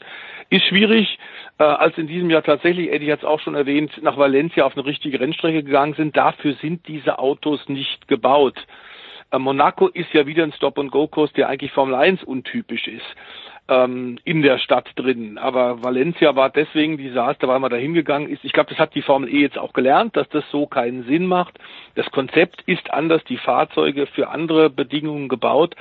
ist 0.52 0.66
schwierig. 0.66 1.18
Äh, 1.58 1.64
als 1.64 1.98
in 1.98 2.06
diesem 2.06 2.30
Jahr 2.30 2.44
tatsächlich, 2.44 2.92
Eddie 2.92 3.12
hat 3.12 3.20
es 3.20 3.26
auch 3.26 3.40
schon 3.40 3.56
erwähnt, 3.56 3.92
nach 4.04 4.18
Valencia 4.18 4.64
auf 4.64 4.78
eine 4.78 4.86
richtige 4.86 5.20
Rennstrecke 5.20 5.64
gegangen 5.64 5.96
sind, 5.96 6.16
dafür 6.16 6.54
sind 6.62 6.88
diese 6.88 7.18
Autos 7.18 7.68
nicht 7.68 8.08
gebaut. 8.08 8.58
Äh, 9.32 9.40
Monaco 9.40 9.88
ist 9.88 10.14
ja 10.14 10.28
wieder 10.28 10.44
ein 10.44 10.54
Stop-and-Go-Kurs, 10.54 11.34
der 11.34 11.50
eigentlich 11.50 11.72
Formel 11.72 11.96
1 11.96 12.24
untypisch 12.24 12.88
ist 12.88 13.16
ähm, 13.70 14.18
in 14.24 14.42
der 14.42 14.58
Stadt 14.60 14.90
drin. 14.96 15.38
Aber 15.38 15.84
Valencia 15.84 16.36
war 16.36 16.50
deswegen 16.50 16.98
Desaster, 16.98 17.48
weil 17.48 17.60
man 17.60 17.70
da 17.70 17.78
hingegangen 17.78 18.30
ist. 18.30 18.44
Ich 18.44 18.54
glaube, 18.54 18.70
das 18.70 18.80
hat 18.80 18.96
die 18.96 19.02
Formel 19.02 19.30
E 19.30 19.42
jetzt 19.42 19.58
auch 19.58 19.74
gelernt, 19.74 20.16
dass 20.16 20.30
das 20.30 20.44
so 20.52 20.68
keinen 20.68 21.04
Sinn 21.04 21.26
macht. 21.26 21.60
Das 21.96 22.10
Konzept 22.12 22.62
ist 22.66 22.92
anders, 22.92 23.24
die 23.26 23.38
Fahrzeuge 23.38 24.08
für 24.08 24.30
andere 24.30 24.70
Bedingungen 24.70 25.28
gebaut. 25.28 25.76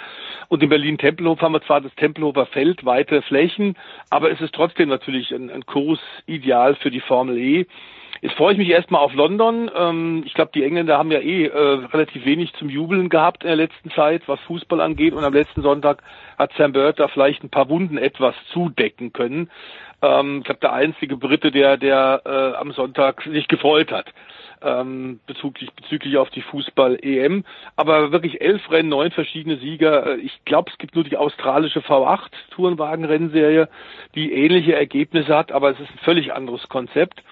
Und 0.49 0.63
in 0.63 0.69
Berlin-Tempelhof 0.69 1.41
haben 1.41 1.53
wir 1.53 1.63
zwar 1.63 1.81
das 1.81 1.95
Tempelhofer 1.95 2.47
Feld, 2.47 2.85
weite 2.85 3.23
Flächen, 3.23 3.77
aber 4.11 4.31
es 4.31 4.41
ist 4.41 4.55
trotzdem 4.55 4.89
natürlich 4.89 5.33
ein, 5.33 5.51
ein 5.51 5.67
Kurs 5.67 6.01
ideal 6.27 6.75
für 6.77 6.91
die 6.91 7.01
Formel 7.01 7.39
E. 7.39 7.67
Jetzt 8.27 8.39
freue 8.39 8.55
ich 8.55 8.59
mich 8.59 8.71
erstmal 8.71 9.03
auf 9.03 9.15
London. 9.15 9.71
Ähm, 9.73 10.25
ich 10.27 10.35
glaube, 10.35 10.51
die 10.53 10.65
Engländer 10.65 10.99
haben 10.99 11.13
ja 11.13 11.21
eh 11.21 11.47
äh, 11.47 11.59
relativ 11.93 12.25
wenig 12.25 12.53
zum 12.55 12.69
Jubeln 12.69 13.09
gehabt 13.09 13.45
in 13.45 13.47
der 13.47 13.55
letzten 13.55 13.93
Zeit, 13.93 14.23
was 14.27 14.41
Fußball 14.49 14.81
angeht. 14.81 15.15
Und 15.15 15.23
am 15.23 15.33
letzten 15.33 15.63
Sonntag 15.63 16.03
hat 16.37 16.53
Sam 16.59 16.73
Bird 16.73 16.99
da 16.99 17.07
vielleicht 17.07 17.45
ein 17.45 17.51
paar 17.51 17.69
Wunden 17.69 17.99
etwas 17.99 18.35
zudecken 18.53 19.13
können. 19.13 19.49
Ähm, 20.03 20.39
ich 20.39 20.45
glaube, 20.45 20.59
der 20.59 20.73
einzige 20.73 21.17
Brite, 21.17 21.53
der, 21.53 21.77
der 21.77 22.23
äh, 22.25 22.57
am 22.57 22.73
Sonntag 22.73 23.23
sich 23.23 23.47
gefreut 23.47 23.93
hat 23.93 24.13
ähm, 24.63 25.21
bezüglich, 25.27 25.71
bezüglich 25.73 26.17
auf 26.17 26.31
die 26.31 26.43
Fußball-EM. 26.43 27.45
Aber 27.77 28.13
wirklich 28.13 28.41
elf 28.41 28.71
Rennen, 28.71 28.89
neun 28.89 29.11
verschiedene 29.11 29.59
Sieger. 29.59 30.07
Äh, 30.07 30.17
ich 30.17 30.45
glaube, 30.45 30.71
es 30.73 30.79
gibt 30.79 30.95
nur 30.95 31.05
die 31.05 31.17
australische 31.17 31.81
V8 31.81 32.31
Tourenwagen-Rennserie, 32.51 33.69
die 34.15 34.33
ähnliche 34.33 34.75
Ergebnisse 34.75 35.37
hat, 35.37 35.53
aber 35.53 35.71
es 35.71 35.81
ist 35.81 35.91
ein 35.91 35.99
völlig 35.99 36.33
anderes 36.33 36.69
Konzept. 36.69 37.23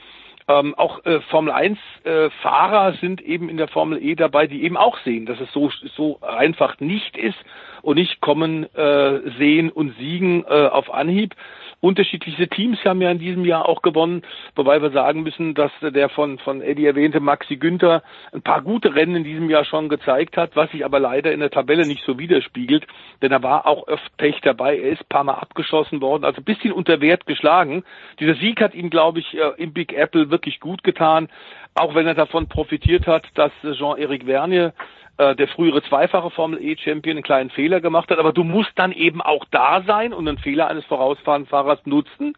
Ähm, 0.46 0.74
auch 0.74 1.04
äh, 1.06 1.20
Formel 1.30 1.52
1 1.52 1.78
äh, 2.04 2.28
Fahrer 2.42 2.92
sind 3.00 3.22
eben 3.22 3.48
in 3.48 3.56
der 3.56 3.68
Formel 3.68 4.02
E 4.02 4.14
dabei, 4.14 4.46
die 4.46 4.62
eben 4.62 4.76
auch 4.76 4.98
sehen, 4.98 5.24
dass 5.24 5.40
es 5.40 5.50
so 5.52 5.70
so 5.96 6.20
einfach 6.20 6.80
nicht 6.80 7.16
ist 7.16 7.38
und 7.80 7.96
nicht 7.96 8.20
kommen, 8.20 8.64
äh, 8.74 9.30
sehen 9.38 9.70
und 9.70 9.96
siegen 9.96 10.44
äh, 10.44 10.66
auf 10.66 10.92
Anhieb. 10.92 11.34
Unterschiedliche 11.80 12.48
Teams 12.48 12.78
haben 12.84 13.02
ja 13.02 13.10
in 13.10 13.18
diesem 13.18 13.44
Jahr 13.44 13.68
auch 13.68 13.82
gewonnen, 13.82 14.22
wobei 14.54 14.80
wir 14.80 14.90
sagen 14.90 15.22
müssen, 15.22 15.54
dass 15.54 15.72
der 15.80 16.08
von, 16.08 16.38
von 16.38 16.62
Eddie 16.62 16.86
erwähnte 16.86 17.20
Maxi 17.20 17.56
Günther 17.56 18.02
ein 18.32 18.42
paar 18.42 18.62
gute 18.62 18.94
Rennen 18.94 19.16
in 19.16 19.24
diesem 19.24 19.50
Jahr 19.50 19.64
schon 19.64 19.88
gezeigt 19.88 20.36
hat, 20.36 20.56
was 20.56 20.70
sich 20.70 20.84
aber 20.84 21.00
leider 21.00 21.32
in 21.32 21.40
der 21.40 21.50
Tabelle 21.50 21.86
nicht 21.86 22.04
so 22.04 22.18
widerspiegelt, 22.18 22.86
denn 23.22 23.32
er 23.32 23.42
war 23.42 23.66
auch 23.66 23.86
öfter 23.88 24.04
Pech 24.16 24.40
dabei, 24.42 24.78
er 24.78 24.90
ist 24.90 25.02
ein 25.02 25.08
paar 25.08 25.24
Mal 25.24 25.34
abgeschossen 25.34 26.00
worden, 26.00 26.24
also 26.24 26.40
ein 26.40 26.44
bisschen 26.44 26.72
unter 26.72 27.00
Wert 27.00 27.26
geschlagen. 27.26 27.84
Dieser 28.20 28.34
Sieg 28.34 28.60
hat 28.60 28.74
ihm, 28.74 28.90
glaube 28.90 29.20
ich, 29.20 29.34
äh, 29.34 29.52
im 29.56 29.72
Big 29.72 29.92
Apple 29.92 30.30
wirklich 30.30 30.60
gut 30.60 30.84
getan, 30.84 31.28
auch 31.74 31.94
wenn 31.94 32.06
er 32.06 32.14
davon 32.14 32.48
profitiert 32.48 33.06
hat, 33.06 33.26
dass 33.34 33.52
Jean-Éric 33.62 34.24
Vernier 34.24 34.72
äh, 35.16 35.36
der 35.36 35.48
frühere 35.48 35.82
zweifache 35.82 36.30
Formel 36.30 36.60
E 36.62 36.76
Champion 36.76 37.16
einen 37.16 37.24
kleinen 37.24 37.50
Fehler 37.50 37.80
gemacht 37.80 38.10
hat, 38.10 38.18
aber 38.18 38.32
du 38.32 38.44
musst 38.44 38.72
dann 38.76 38.92
eben 38.92 39.20
auch 39.22 39.44
da 39.50 39.82
sein 39.86 40.12
und 40.12 40.26
einen 40.26 40.38
Fehler 40.38 40.68
eines 40.68 40.84
vorausfahrenden 40.86 41.48
Fahrers 41.48 41.80
nutzen. 41.84 42.34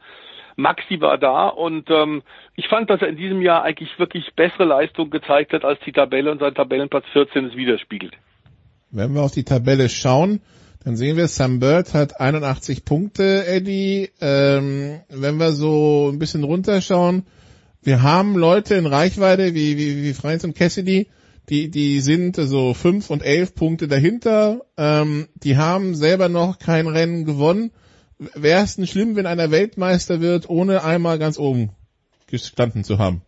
Maxi 0.57 1.01
war 1.01 1.19
da 1.19 1.49
und 1.49 1.91
ähm, 1.91 2.23
ich 2.55 2.69
fand, 2.69 2.89
dass 2.89 3.03
er 3.03 3.09
in 3.09 3.17
diesem 3.17 3.43
Jahr 3.43 3.63
eigentlich 3.63 3.99
wirklich 3.99 4.33
bessere 4.35 4.65
Leistung 4.65 5.11
gezeigt 5.11 5.53
hat, 5.53 5.65
als 5.65 5.79
die 5.85 5.93
Tabelle 5.93 6.33
und 6.33 6.41
sein 6.41 6.55
Tabellenplatz 6.55 7.05
14 7.13 7.47
es 7.47 7.57
widerspiegelt. 7.57 8.15
Wenn 8.91 9.15
wir 9.15 9.23
auf 9.23 9.33
die 9.33 9.45
Tabelle 9.45 9.89
schauen, 9.91 10.41
dann 10.83 10.97
sehen 10.97 11.17
wir, 11.17 11.29
Sam 11.29 11.59
Bird 11.59 11.95
hat 11.95 12.21
81 12.21 12.85
Punkte, 12.85 13.45
Eddie. 13.47 14.11
Ähm, 14.21 15.01
wenn 15.09 15.37
wir 15.37 15.53
so 15.53 16.09
ein 16.13 16.19
bisschen 16.19 16.45
runterschauen, 16.45 17.27
wir 17.83 18.03
haben 18.03 18.37
Leute 18.37 18.77
in 18.77 18.87
Reichweite 18.87 19.55
wie, 19.55 19.77
wie, 19.77 20.05
wie 20.05 20.15
Freins 20.15 20.45
und 20.45 20.57
Cassidy, 20.57 21.09
die, 21.49 21.71
die 21.71 22.01
sind 22.01 22.37
so 22.37 22.75
fünf 22.75 23.11
und 23.11 23.25
elf 23.25 23.55
Punkte 23.55 23.89
dahinter. 23.89 24.63
Ähm, 24.77 25.29
die 25.35 25.57
haben 25.57 25.95
selber 25.95 26.29
noch 26.29 26.59
kein 26.59 26.87
Rennen 26.87 27.25
gewonnen. 27.25 27.71
Wäre 28.19 28.63
es 28.63 28.77
denn 28.77 28.87
schlimm, 28.87 29.15
wenn 29.17 29.27
einer 29.27 29.51
Weltmeister 29.51 30.21
wird, 30.21 30.49
ohne 30.49 30.83
einmal 30.83 31.19
ganz 31.19 31.39
oben 31.39 31.71
gestanden 32.27 32.83
zu 32.83 32.99
haben? 32.99 33.23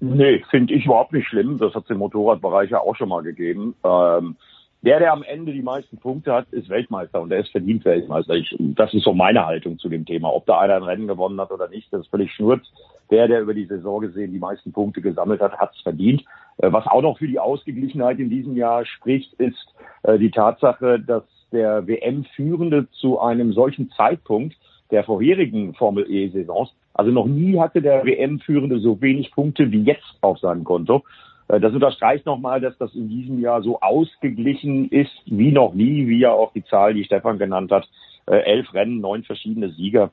Nee, 0.00 0.42
finde 0.50 0.74
ich 0.74 0.86
überhaupt 0.86 1.12
nicht 1.12 1.28
schlimm. 1.28 1.58
Das 1.58 1.74
hat 1.74 1.84
es 1.84 1.90
im 1.90 1.98
Motorradbereich 1.98 2.70
ja 2.70 2.80
auch 2.80 2.96
schon 2.96 3.08
mal 3.08 3.22
gegeben. 3.22 3.76
Ähm, 3.84 4.36
der, 4.82 4.98
der 4.98 5.12
am 5.12 5.22
Ende 5.22 5.52
die 5.52 5.62
meisten 5.62 5.98
Punkte 5.98 6.32
hat, 6.32 6.48
ist 6.50 6.68
Weltmeister 6.68 7.20
und 7.20 7.30
der 7.30 7.38
ist 7.38 7.50
verdient 7.50 7.84
Weltmeister. 7.84 8.34
Ich, 8.34 8.52
das 8.58 8.92
ist 8.94 9.04
so 9.04 9.12
meine 9.12 9.46
Haltung 9.46 9.78
zu 9.78 9.88
dem 9.88 10.04
Thema. 10.04 10.34
Ob 10.34 10.44
da 10.46 10.58
einer 10.58 10.74
ein 10.74 10.82
Rennen 10.82 11.06
gewonnen 11.06 11.40
hat 11.40 11.52
oder 11.52 11.68
nicht, 11.68 11.92
das 11.92 12.00
ist 12.00 12.10
völlig 12.10 12.32
schnurz. 12.32 12.66
Der, 13.12 13.28
der 13.28 13.42
über 13.42 13.52
die 13.52 13.66
Saison 13.66 14.00
gesehen 14.00 14.32
die 14.32 14.38
meisten 14.38 14.72
Punkte 14.72 15.02
gesammelt 15.02 15.42
hat, 15.42 15.58
hat 15.58 15.74
es 15.74 15.82
verdient. 15.82 16.24
Äh, 16.56 16.72
was 16.72 16.86
auch 16.86 17.02
noch 17.02 17.18
für 17.18 17.28
die 17.28 17.38
Ausgeglichenheit 17.38 18.18
in 18.18 18.30
diesem 18.30 18.56
Jahr 18.56 18.86
spricht, 18.86 19.34
ist 19.34 19.74
äh, 20.02 20.18
die 20.18 20.30
Tatsache, 20.30 20.98
dass 20.98 21.24
der 21.52 21.86
WM-Führende 21.86 22.88
zu 22.90 23.20
einem 23.20 23.52
solchen 23.52 23.90
Zeitpunkt 23.90 24.56
der 24.90 25.04
vorherigen 25.04 25.74
Formel 25.74 26.10
E-Saisons, 26.10 26.72
also 26.94 27.10
noch 27.10 27.26
nie 27.26 27.58
hatte 27.58 27.82
der 27.82 28.04
WM-Führende 28.04 28.78
so 28.78 29.00
wenig 29.02 29.30
Punkte 29.32 29.70
wie 29.70 29.82
jetzt 29.82 30.16
auf 30.22 30.38
seinem 30.38 30.64
Konto. 30.64 31.04
Äh, 31.48 31.60
das 31.60 31.74
unterstreicht 31.74 32.24
nochmal, 32.24 32.62
dass 32.62 32.78
das 32.78 32.94
in 32.94 33.10
diesem 33.10 33.40
Jahr 33.40 33.62
so 33.62 33.80
ausgeglichen 33.82 34.88
ist 34.88 35.12
wie 35.26 35.52
noch 35.52 35.74
nie, 35.74 36.08
wie 36.08 36.20
ja 36.20 36.32
auch 36.32 36.54
die 36.54 36.64
Zahl, 36.64 36.94
die 36.94 37.04
Stefan 37.04 37.38
genannt 37.38 37.70
hat. 37.70 37.86
Elf 38.24 38.72
Rennen, 38.72 39.00
neun 39.00 39.24
verschiedene 39.24 39.70
Sieger. 39.70 40.12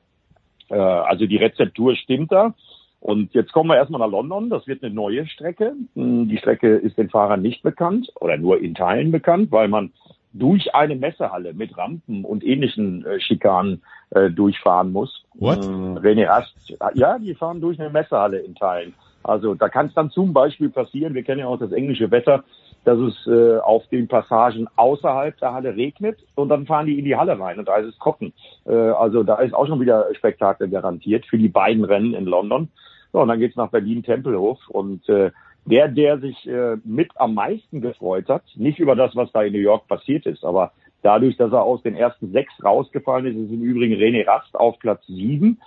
Also 0.68 1.26
die 1.26 1.36
Rezeptur 1.36 1.94
stimmt 1.94 2.32
da. 2.32 2.54
Und 3.00 3.32
jetzt 3.32 3.52
kommen 3.52 3.70
wir 3.70 3.76
erstmal 3.76 4.00
nach 4.00 4.10
London. 4.10 4.50
Das 4.50 4.66
wird 4.66 4.82
eine 4.82 4.94
neue 4.94 5.26
Strecke. 5.26 5.74
Hm, 5.94 6.28
die 6.28 6.36
Strecke 6.36 6.76
ist 6.76 6.98
den 6.98 7.08
Fahrern 7.08 7.42
nicht 7.42 7.62
bekannt 7.62 8.12
oder 8.20 8.36
nur 8.36 8.60
in 8.60 8.74
Teilen 8.74 9.10
bekannt, 9.10 9.50
weil 9.50 9.68
man 9.68 9.92
durch 10.32 10.74
eine 10.74 10.94
Messehalle 10.94 11.54
mit 11.54 11.76
Rampen 11.76 12.24
und 12.24 12.44
ähnlichen 12.44 13.04
äh, 13.04 13.18
Schikanen 13.20 13.82
äh, 14.10 14.30
durchfahren 14.30 14.92
muss. 14.92 15.24
What? 15.34 15.64
Ähm, 15.64 15.98
René 15.98 16.28
Rast, 16.28 16.54
ja, 16.94 17.18
die 17.18 17.34
fahren 17.34 17.60
durch 17.60 17.80
eine 17.80 17.90
Messehalle 17.90 18.38
in 18.38 18.54
Teilen. 18.54 18.94
Also 19.22 19.54
da 19.54 19.68
kann 19.68 19.86
es 19.86 19.94
dann 19.94 20.10
zum 20.10 20.32
Beispiel 20.32 20.70
passieren, 20.70 21.14
wir 21.14 21.22
kennen 21.22 21.40
ja 21.40 21.46
auch 21.46 21.58
das 21.58 21.72
englische 21.72 22.10
Wetter, 22.10 22.44
dass 22.84 22.98
es 22.98 23.26
äh, 23.26 23.58
auf 23.58 23.86
den 23.88 24.08
Passagen 24.08 24.66
außerhalb 24.76 25.36
der 25.38 25.52
Halle 25.52 25.76
regnet 25.76 26.18
und 26.34 26.48
dann 26.48 26.66
fahren 26.66 26.86
die 26.86 26.98
in 26.98 27.04
die 27.04 27.16
Halle 27.16 27.38
rein 27.38 27.58
und 27.58 27.68
da 27.68 27.76
ist 27.76 27.88
es 27.88 27.98
trocken. 27.98 28.32
Äh, 28.66 28.72
also 28.72 29.22
da 29.22 29.36
ist 29.36 29.52
auch 29.52 29.66
schon 29.66 29.80
wieder 29.80 30.06
Spektakel 30.14 30.68
garantiert 30.68 31.26
für 31.26 31.36
die 31.36 31.48
beiden 31.48 31.84
Rennen 31.84 32.14
in 32.14 32.24
London. 32.24 32.68
So, 33.12 33.20
und 33.20 33.28
dann 33.28 33.38
geht's 33.38 33.56
nach 33.56 33.70
Berlin-Tempelhof 33.70 34.58
und 34.68 35.08
äh, 35.08 35.30
der, 35.66 35.88
der 35.88 36.18
sich 36.18 36.46
äh, 36.46 36.76
mit 36.84 37.10
am 37.16 37.34
meisten 37.34 37.80
gefreut 37.80 38.28
hat, 38.28 38.44
nicht 38.56 38.78
über 38.78 38.96
das, 38.96 39.14
was 39.16 39.30
da 39.32 39.42
in 39.42 39.52
New 39.52 39.58
York 39.58 39.88
passiert 39.88 40.26
ist, 40.26 40.44
aber 40.44 40.72
dadurch, 41.02 41.36
dass 41.36 41.52
er 41.52 41.62
aus 41.62 41.82
den 41.82 41.94
ersten 41.94 42.32
sechs 42.32 42.52
rausgefallen 42.64 43.26
ist, 43.26 43.36
ist 43.36 43.52
im 43.52 43.62
Übrigen 43.62 43.94
René 43.94 44.26
Rast 44.26 44.54
auf 44.54 44.78
Platz 44.78 45.06
sieben 45.06 45.58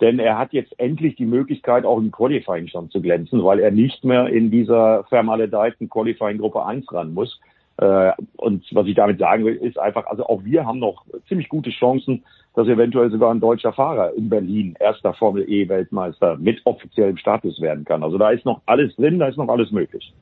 denn 0.00 0.18
er 0.18 0.38
hat 0.38 0.52
jetzt 0.52 0.78
endlich 0.78 1.16
die 1.16 1.26
Möglichkeit, 1.26 1.84
auch 1.84 1.98
im 1.98 2.10
Qualifying 2.10 2.68
schon 2.68 2.90
zu 2.90 3.02
glänzen, 3.02 3.44
weil 3.44 3.60
er 3.60 3.70
nicht 3.70 4.04
mehr 4.04 4.28
in 4.28 4.50
dieser 4.50 5.04
vermaledeiten 5.04 5.90
Qualifying 5.90 6.38
Gruppe 6.38 6.64
1 6.64 6.90
ran 6.92 7.12
muss. 7.12 7.38
Äh, 7.80 8.12
und 8.36 8.62
was 8.72 8.86
ich 8.86 8.94
damit 8.94 9.18
sagen 9.18 9.46
will, 9.46 9.54
ist 9.56 9.78
einfach, 9.78 10.06
also 10.06 10.26
auch 10.26 10.44
wir 10.44 10.66
haben 10.66 10.78
noch 10.78 11.06
ziemlich 11.28 11.48
gute 11.48 11.70
Chancen, 11.70 12.24
dass 12.54 12.68
eventuell 12.68 13.10
sogar 13.10 13.32
ein 13.32 13.40
deutscher 13.40 13.72
Fahrer 13.72 14.12
in 14.14 14.28
Berlin 14.28 14.74
erster 14.78 15.14
Formel 15.14 15.48
E 15.48 15.66
Weltmeister 15.68 16.36
mit 16.36 16.60
offiziellem 16.64 17.16
Status 17.16 17.58
werden 17.60 17.86
kann. 17.86 18.02
Also 18.02 18.18
da 18.18 18.30
ist 18.30 18.44
noch 18.44 18.60
alles 18.66 18.94
drin, 18.96 19.18
da 19.18 19.28
ist 19.28 19.38
noch 19.38 19.48
alles 19.48 19.70
möglich. 19.70 20.12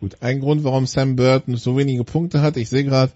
Gut, 0.00 0.18
ein 0.20 0.38
Grund, 0.38 0.62
warum 0.62 0.86
Sam 0.86 1.16
Burton 1.16 1.56
so 1.56 1.76
wenige 1.76 2.04
Punkte 2.04 2.42
hat, 2.42 2.56
ich 2.56 2.68
sehe 2.68 2.84
gerade, 2.84 3.10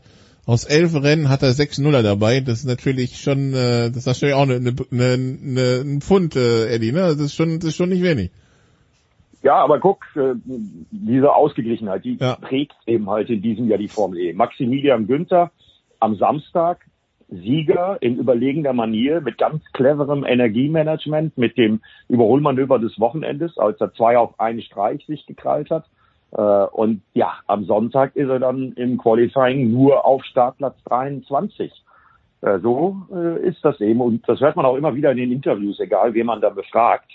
aus 0.45 0.65
elf 0.65 0.95
Rennen 0.95 1.29
hat 1.29 1.43
er 1.43 1.53
sechs 1.53 1.79
Nuller 1.79 2.03
dabei. 2.03 2.41
Das 2.41 2.61
ist 2.61 2.65
natürlich 2.65 3.19
schon, 3.19 3.53
äh, 3.53 3.91
das 3.91 3.99
ist 3.99 4.07
natürlich 4.07 4.35
auch 4.35 4.43
eine, 4.43 4.57
eine, 4.57 4.79
eine, 4.91 5.83
ein 5.85 6.01
Pfund, 6.01 6.35
äh, 6.35 6.75
Eddie, 6.75 6.91
ne? 6.91 7.01
Das 7.01 7.21
ist 7.21 7.35
schon, 7.35 7.61
das 7.61 7.69
ist 7.69 7.77
schon 7.77 7.91
nicht 7.91 8.03
wenig. 8.03 8.31
Ja, 9.43 9.57
aber 9.57 9.79
guck, 9.79 10.05
äh, 10.17 10.35
diese 10.91 11.33
Ausgeglichenheit, 11.33 12.05
die 12.05 12.17
ja. 12.17 12.37
trägt 12.37 12.75
eben 12.87 13.09
halt 13.09 13.31
in 13.31 13.41
diesem 13.41 13.69
Jahr 13.69 13.79
die 13.79 13.89
Formel 13.89 14.19
E. 14.19 14.33
Maximilian 14.33 15.07
Günther 15.07 15.51
am 16.01 16.17
Samstag 16.17 16.81
Sieger 17.29 17.99
in 18.01 18.17
überlegender 18.17 18.73
Manier 18.73 19.21
mit 19.21 19.37
ganz 19.37 19.63
cleverem 19.73 20.25
Energiemanagement, 20.25 21.37
mit 21.37 21.59
dem 21.59 21.83
Überholmanöver 22.09 22.79
des 22.79 22.99
Wochenendes, 22.99 23.59
als 23.59 23.79
er 23.81 23.93
zwei 23.93 24.17
auf 24.17 24.41
einen 24.41 24.63
Streich 24.63 25.05
sich 25.07 25.27
gekrallt 25.27 25.71
hat. 25.71 25.85
Äh, 26.33 26.41
und 26.41 27.03
ja, 27.13 27.35
am 27.47 27.65
Sonntag 27.65 28.17
ist 28.17 28.29
er 28.29 28.41
dann 28.41 28.73
im 28.73 28.99
Qualifying 28.99 29.71
nur 29.71 30.07
auf 30.07 30.25
Startplatz 30.25 30.83
23. 30.85 31.71
Äh, 32.41 32.59
so 32.61 32.97
ist 33.43 33.63
das 33.63 33.81
eben. 33.81 34.01
Und 34.01 34.27
das 34.27 34.41
hört 34.41 34.57
man 34.57 34.65
auch 34.65 34.77
immer 34.77 34.95
wieder 34.95 35.11
in 35.11 35.19
den 35.19 35.33
Interviews, 35.33 35.79
egal 35.81 36.15
wen 36.15 36.27
man 36.27 36.41
da 36.41 36.49
befragt. 36.49 37.13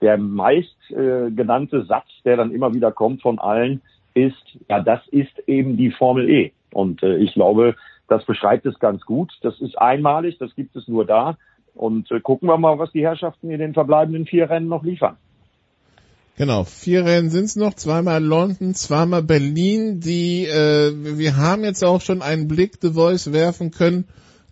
Der 0.00 0.16
meist 0.16 0.76
genannte 0.88 1.84
Satz, 1.84 2.06
der 2.24 2.36
dann 2.36 2.52
immer 2.52 2.72
wieder 2.72 2.92
kommt 2.92 3.22
von 3.22 3.38
allen, 3.38 3.82
ist, 4.14 4.36
ja, 4.68 4.80
das 4.80 5.00
ist 5.08 5.36
eben 5.46 5.76
die 5.76 5.90
Formel 5.90 6.30
E. 6.30 6.52
Und 6.72 7.02
ich 7.02 7.34
glaube, 7.34 7.74
das 8.08 8.24
beschreibt 8.24 8.64
es 8.66 8.78
ganz 8.78 9.02
gut. 9.04 9.32
Das 9.42 9.60
ist 9.60 9.76
einmalig, 9.76 10.38
das 10.38 10.54
gibt 10.54 10.76
es 10.76 10.88
nur 10.88 11.04
da. 11.04 11.36
Und 11.74 12.08
gucken 12.22 12.48
wir 12.48 12.58
mal, 12.58 12.78
was 12.78 12.92
die 12.92 13.02
Herrschaften 13.02 13.50
in 13.50 13.58
den 13.58 13.74
verbleibenden 13.74 14.26
vier 14.26 14.48
Rennen 14.48 14.68
noch 14.68 14.84
liefern. 14.84 15.16
Genau, 16.38 16.62
vier 16.62 17.04
Rennen 17.04 17.30
sind's 17.30 17.56
noch, 17.56 17.74
zweimal 17.74 18.22
London, 18.22 18.72
zweimal 18.72 19.24
Berlin. 19.24 19.98
Die 19.98 20.46
äh, 20.46 20.92
wir 21.18 21.36
haben 21.36 21.64
jetzt 21.64 21.84
auch 21.84 22.00
schon 22.00 22.22
einen 22.22 22.46
Blick 22.46 22.78
The 22.80 22.92
Voice 22.92 23.32
werfen 23.32 23.72
können 23.72 24.04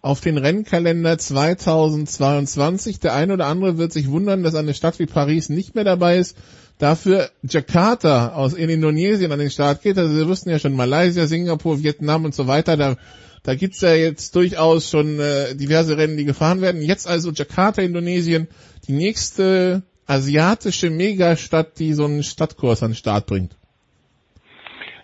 auf 0.02 0.20
den 0.20 0.38
Rennkalender 0.38 1.18
2022. 1.18 3.00
Der 3.00 3.14
eine 3.14 3.34
oder 3.34 3.46
andere 3.46 3.78
wird 3.78 3.92
sich 3.92 4.10
wundern, 4.10 4.42
dass 4.42 4.54
eine 4.54 4.74
Stadt 4.74 4.98
wie 4.98 5.06
Paris 5.06 5.48
nicht 5.48 5.74
mehr 5.74 5.84
dabei 5.84 6.18
ist. 6.18 6.36
Dafür 6.78 7.30
Jakarta 7.42 8.34
aus 8.34 8.52
in 8.52 8.68
Indonesien 8.68 9.32
an 9.32 9.38
den 9.38 9.50
Start 9.50 9.82
geht. 9.82 9.98
Also 9.98 10.14
wir 10.14 10.28
wussten 10.28 10.50
ja 10.50 10.58
schon 10.58 10.76
Malaysia, 10.76 11.26
Singapur, 11.26 11.82
Vietnam 11.82 12.24
und 12.24 12.34
so 12.34 12.46
weiter. 12.46 12.76
Da, 12.76 12.96
da 13.42 13.54
gibt's 13.54 13.80
ja 13.80 13.94
jetzt 13.94 14.36
durchaus 14.36 14.90
schon 14.90 15.18
äh, 15.18 15.54
diverse 15.54 15.96
Rennen, 15.96 16.16
die 16.16 16.24
gefahren 16.24 16.60
werden. 16.60 16.82
Jetzt 16.82 17.06
also 17.06 17.30
Jakarta, 17.30 17.80
Indonesien, 17.80 18.48
die 18.86 18.92
nächste 18.92 19.82
asiatische 20.06 20.90
Megastadt, 20.90 21.78
die 21.78 21.92
so 21.92 22.04
einen 22.04 22.22
Stadtkurs 22.22 22.82
an 22.82 22.90
den 22.90 22.96
Start 22.96 23.26
bringt? 23.26 23.56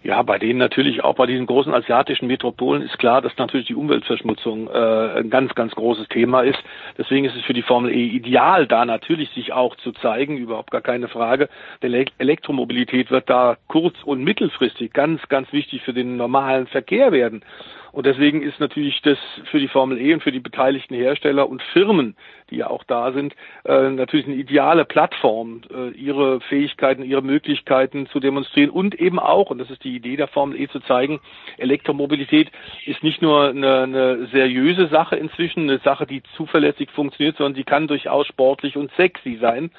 Ja, 0.04 0.20
bei 0.22 0.38
denen 0.38 0.58
natürlich 0.58 1.04
auch 1.04 1.14
bei 1.14 1.26
diesen 1.26 1.46
großen 1.46 1.72
asiatischen 1.72 2.26
Metropolen 2.26 2.82
ist 2.82 2.98
klar, 2.98 3.22
dass 3.22 3.36
natürlich 3.38 3.68
die 3.68 3.76
Umweltverschmutzung 3.76 4.68
äh, 4.68 5.18
ein 5.18 5.30
ganz, 5.30 5.54
ganz 5.54 5.72
großes 5.76 6.08
Thema 6.08 6.40
ist. 6.40 6.58
Deswegen 6.98 7.24
ist 7.24 7.36
es 7.36 7.42
für 7.42 7.52
die 7.52 7.62
Formel 7.62 7.92
E 7.92 8.06
ideal, 8.06 8.66
da 8.66 8.84
natürlich 8.84 9.30
sich 9.30 9.52
auch 9.52 9.76
zu 9.76 9.92
zeigen, 9.92 10.38
überhaupt 10.38 10.72
gar 10.72 10.80
keine 10.80 11.06
Frage. 11.06 11.48
Denn 11.82 11.94
Elektromobilität 12.18 13.12
wird 13.12 13.30
da 13.30 13.56
kurz- 13.68 14.02
und 14.02 14.24
mittelfristig 14.24 14.92
ganz, 14.92 15.20
ganz 15.28 15.52
wichtig 15.52 15.82
für 15.82 15.92
den 15.92 16.16
normalen 16.16 16.66
Verkehr 16.66 17.12
werden. 17.12 17.44
Und 17.92 18.06
deswegen 18.06 18.42
ist 18.42 18.58
natürlich 18.58 19.02
das 19.02 19.18
für 19.50 19.60
die 19.60 19.68
Formel 19.68 20.00
E 20.00 20.14
und 20.14 20.22
für 20.22 20.32
die 20.32 20.40
beteiligten 20.40 20.94
Hersteller 20.94 21.48
und 21.48 21.62
Firmen, 21.62 22.16
die 22.52 22.58
ja 22.58 22.68
auch 22.68 22.84
da 22.84 23.12
sind, 23.12 23.34
äh, 23.64 23.90
natürlich 23.90 24.26
eine 24.26 24.36
ideale 24.36 24.84
Plattform, 24.84 25.62
äh, 25.72 25.90
ihre 25.90 26.40
Fähigkeiten, 26.42 27.02
ihre 27.02 27.22
Möglichkeiten 27.22 28.06
zu 28.06 28.20
demonstrieren 28.20 28.70
und 28.70 28.94
eben 28.94 29.18
auch, 29.18 29.50
und 29.50 29.58
das 29.58 29.70
ist 29.70 29.82
die 29.84 29.96
Idee 29.96 30.16
der 30.16 30.28
Formel 30.28 30.60
E 30.60 30.68
zu 30.68 30.80
zeigen, 30.80 31.20
Elektromobilität 31.58 32.50
ist 32.86 33.02
nicht 33.02 33.22
nur 33.22 33.48
eine, 33.48 33.80
eine 33.80 34.26
seriöse 34.26 34.88
Sache 34.88 35.16
inzwischen, 35.16 35.68
eine 35.68 35.78
Sache, 35.78 36.06
die 36.06 36.22
zuverlässig 36.36 36.90
funktioniert, 36.90 37.36
sondern 37.36 37.54
sie 37.54 37.64
kann 37.64 37.88
durchaus 37.88 38.26
sportlich 38.26 38.76
und 38.76 38.92
sexy 38.96 39.38
sein. 39.40 39.70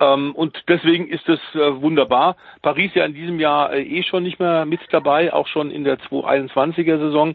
Ähm, 0.00 0.34
und 0.34 0.62
deswegen 0.68 1.08
ist 1.08 1.28
es 1.28 1.40
äh, 1.54 1.80
wunderbar. 1.80 2.36
Paris 2.62 2.92
ja 2.94 3.04
in 3.04 3.14
diesem 3.14 3.38
Jahr 3.38 3.72
äh, 3.72 3.82
eh 3.82 4.02
schon 4.02 4.22
nicht 4.22 4.40
mehr 4.40 4.64
mit 4.64 4.80
dabei, 4.90 5.32
auch 5.32 5.46
schon 5.46 5.70
in 5.70 5.84
der 5.84 5.98
2021er 5.98 6.98
Saison. 6.98 7.34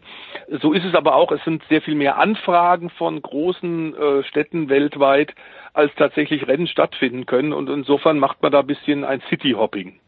So 0.60 0.72
ist 0.72 0.84
es 0.84 0.94
aber 0.94 1.14
auch, 1.14 1.32
es 1.32 1.42
sind 1.44 1.62
sehr 1.68 1.82
viel 1.82 1.94
mehr 1.94 2.18
Anfragen 2.18 2.90
von 2.90 3.20
großen 3.22 3.94
äh, 3.94 4.22
Städten 4.24 4.68
weltweit, 4.80 5.34
als 5.72 5.92
tatsächlich 5.96 6.46
Rennen 6.48 6.66
stattfinden 6.66 7.26
können. 7.26 7.52
Und 7.52 7.68
insofern 7.68 8.18
macht 8.18 8.42
man 8.42 8.52
da 8.52 8.60
ein 8.60 8.66
bisschen 8.66 9.04
ein 9.04 9.22
City-Hopping. 9.28 10.00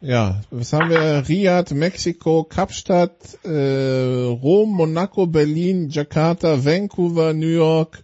Ja, 0.00 0.40
was 0.50 0.72
haben 0.72 0.90
wir? 0.90 1.28
Riyadh, 1.28 1.74
Mexiko, 1.74 2.42
Kapstadt, 2.42 3.38
äh, 3.44 4.24
Rom, 4.24 4.70
Monaco, 4.70 5.26
Berlin, 5.26 5.90
Jakarta, 5.90 6.64
Vancouver, 6.64 7.32
New 7.32 7.46
York, 7.46 8.02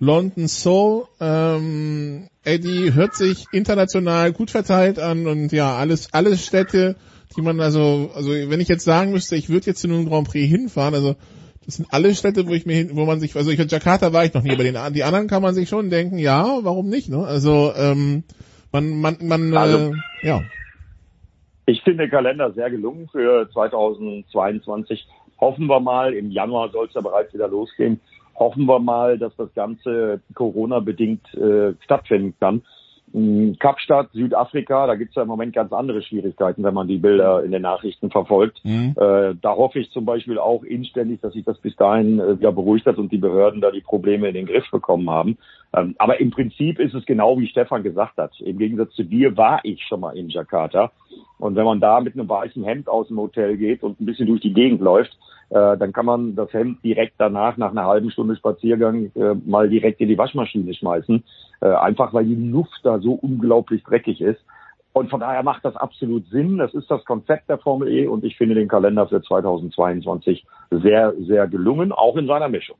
London, 0.00 0.48
Seoul. 0.48 1.04
Ähm, 1.20 2.28
Eddie 2.42 2.94
hört 2.94 3.14
sich 3.14 3.44
international 3.52 4.32
gut 4.32 4.50
verteilt 4.50 4.98
an 4.98 5.28
und 5.28 5.52
ja, 5.52 5.76
alles, 5.76 6.12
alles 6.12 6.44
Städte, 6.44 6.96
die 7.36 7.42
man 7.42 7.60
also, 7.60 8.10
also 8.14 8.30
wenn 8.30 8.60
ich 8.60 8.68
jetzt 8.68 8.84
sagen 8.84 9.12
müsste, 9.12 9.36
ich 9.36 9.50
würde 9.50 9.66
jetzt 9.66 9.82
zu 9.82 9.88
einem 9.88 10.08
Grand 10.08 10.26
Prix 10.26 10.48
hinfahren, 10.48 10.94
also 10.94 11.14
das 11.70 11.76
sind 11.76 11.92
alle 11.92 12.14
Städte, 12.16 12.48
wo 12.48 12.52
ich 12.52 12.66
mir 12.66 12.74
hin, 12.74 12.90
wo 12.94 13.04
man 13.04 13.20
sich, 13.20 13.36
also 13.36 13.52
ich 13.52 13.60
in 13.60 13.68
Jakarta 13.68 14.12
war 14.12 14.24
ich 14.24 14.34
noch 14.34 14.42
nie, 14.42 14.50
aber 14.50 14.64
den, 14.64 14.76
die 14.92 15.04
anderen 15.04 15.28
kann 15.28 15.40
man 15.40 15.54
sich 15.54 15.68
schon 15.68 15.88
denken, 15.88 16.18
ja, 16.18 16.44
warum 16.62 16.88
nicht, 16.88 17.08
ne? 17.08 17.24
Also 17.24 17.72
ähm, 17.76 18.24
man, 18.72 19.00
man, 19.00 19.16
man, 19.22 19.56
also, 19.56 19.92
äh, 19.92 20.26
ja. 20.26 20.42
Ich 21.66 21.80
finde 21.82 22.04
den 22.04 22.10
Kalender 22.10 22.52
sehr 22.54 22.70
gelungen 22.70 23.08
für 23.12 23.48
2022. 23.52 25.06
Hoffen 25.40 25.66
wir 25.66 25.78
mal, 25.78 26.12
im 26.12 26.32
Januar 26.32 26.70
soll 26.70 26.88
es 26.88 26.94
ja 26.94 27.02
bereits 27.02 27.32
wieder 27.32 27.46
losgehen. 27.46 28.00
Hoffen 28.34 28.66
wir 28.66 28.80
mal, 28.80 29.16
dass 29.16 29.36
das 29.36 29.54
Ganze 29.54 30.20
Corona-bedingt 30.34 31.32
äh, 31.34 31.74
stattfinden 31.84 32.34
kann. 32.40 32.62
Hm, 33.12 33.56
Kapstadt, 33.58 34.10
Südafrika, 34.12 34.86
da 34.86 34.94
gibt 34.94 35.10
es 35.10 35.16
ja 35.16 35.22
im 35.22 35.28
Moment 35.28 35.52
ganz 35.52 35.72
andere 35.72 36.00
Schwierigkeiten, 36.02 36.62
wenn 36.62 36.74
man 36.74 36.86
die 36.86 36.98
Bilder 36.98 37.42
in 37.42 37.50
den 37.50 37.62
Nachrichten 37.62 38.10
verfolgt. 38.10 38.60
Mhm. 38.64 38.94
Äh, 38.96 39.34
da 39.40 39.56
hoffe 39.56 39.80
ich 39.80 39.90
zum 39.90 40.04
Beispiel 40.04 40.38
auch 40.38 40.62
inständig, 40.62 41.20
dass 41.20 41.32
sich 41.32 41.44
das 41.44 41.58
bis 41.58 41.74
dahin 41.74 42.20
äh, 42.20 42.38
wieder 42.38 42.52
beruhigt 42.52 42.86
hat 42.86 42.98
und 42.98 43.10
die 43.10 43.18
Behörden 43.18 43.60
da 43.60 43.72
die 43.72 43.80
Probleme 43.80 44.28
in 44.28 44.34
den 44.34 44.46
Griff 44.46 44.70
bekommen 44.70 45.10
haben. 45.10 45.38
Ähm, 45.72 45.96
aber 45.98 46.20
im 46.20 46.30
Prinzip 46.30 46.78
ist 46.78 46.94
es 46.94 47.04
genau 47.04 47.38
wie 47.38 47.48
Stefan 47.48 47.82
gesagt 47.82 48.16
hat. 48.16 48.38
Im 48.40 48.58
Gegensatz 48.58 48.92
zu 48.94 49.02
dir 49.02 49.36
war 49.36 49.60
ich 49.64 49.82
schon 49.84 50.00
mal 50.00 50.16
in 50.16 50.28
Jakarta. 50.28 50.92
Und 51.38 51.56
wenn 51.56 51.64
man 51.64 51.80
da 51.80 52.00
mit 52.00 52.14
einem 52.14 52.28
weißen 52.28 52.62
Hemd 52.62 52.88
aus 52.88 53.08
dem 53.08 53.18
Hotel 53.18 53.56
geht 53.56 53.82
und 53.82 54.00
ein 54.00 54.06
bisschen 54.06 54.26
durch 54.26 54.40
die 54.40 54.52
Gegend 54.52 54.80
läuft, 54.80 55.16
äh, 55.50 55.76
dann 55.76 55.92
kann 55.92 56.06
man 56.06 56.36
das 56.36 56.52
Hemd 56.52 56.82
direkt 56.84 57.14
danach, 57.18 57.56
nach 57.56 57.72
einer 57.72 57.86
halben 57.86 58.10
Stunde 58.10 58.36
Spaziergang, 58.36 59.10
äh, 59.14 59.34
mal 59.44 59.68
direkt 59.68 60.00
in 60.00 60.08
die 60.08 60.18
Waschmaschine 60.18 60.72
schmeißen. 60.74 61.24
Äh, 61.60 61.68
einfach 61.68 62.14
weil 62.14 62.24
die 62.24 62.34
Luft 62.34 62.80
da 62.84 63.00
so 63.00 63.12
unglaublich 63.14 63.82
dreckig 63.82 64.20
ist. 64.20 64.40
Und 64.92 65.10
von 65.10 65.20
daher 65.20 65.42
macht 65.42 65.64
das 65.64 65.76
absolut 65.76 66.26
Sinn. 66.28 66.58
Das 66.58 66.74
ist 66.74 66.90
das 66.90 67.04
Konzept 67.04 67.48
der 67.48 67.58
Formel 67.58 67.88
E 67.88 68.06
und 68.06 68.24
ich 68.24 68.36
finde 68.36 68.54
den 68.54 68.68
Kalender 68.68 69.06
für 69.06 69.22
2022 69.22 70.44
sehr, 70.70 71.14
sehr 71.20 71.46
gelungen, 71.46 71.92
auch 71.92 72.16
in 72.16 72.26
seiner 72.26 72.48
Mischung. 72.48 72.76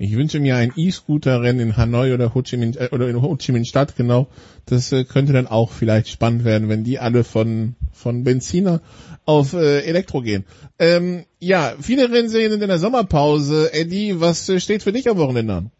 Ich 0.00 0.16
wünsche 0.16 0.38
mir 0.38 0.54
ein 0.54 0.72
E-Scooter-Rennen 0.76 1.58
in 1.58 1.76
Hanoi 1.76 2.14
oder 2.14 2.32
Ho 2.32 2.42
Chi 2.42 2.56
Minh, 2.56 2.76
äh, 2.78 2.88
oder 2.92 3.08
in 3.08 3.20
Ho 3.20 3.34
Chi 3.34 3.50
Minh 3.50 3.64
Stadt, 3.64 3.96
genau. 3.96 4.28
Das 4.64 4.92
äh, 4.92 5.02
könnte 5.02 5.32
dann 5.32 5.48
auch 5.48 5.72
vielleicht 5.72 6.06
spannend 6.06 6.44
werden, 6.44 6.68
wenn 6.68 6.84
die 6.84 7.00
alle 7.00 7.24
von, 7.24 7.74
von 7.92 8.22
Benziner 8.22 8.80
auf 9.26 9.54
äh, 9.54 9.80
Elektro 9.80 10.20
gehen. 10.20 10.44
Ähm, 10.78 11.24
ja, 11.40 11.72
viele 11.80 12.12
Rennserien 12.12 12.52
sind 12.52 12.62
in 12.62 12.68
der 12.68 12.78
Sommerpause. 12.78 13.70
Eddie, 13.72 14.20
was 14.20 14.48
äh, 14.48 14.60
steht 14.60 14.84
für 14.84 14.92
dich 14.92 15.10
am 15.10 15.18
Wochenende 15.18 15.54
an? 15.54 15.70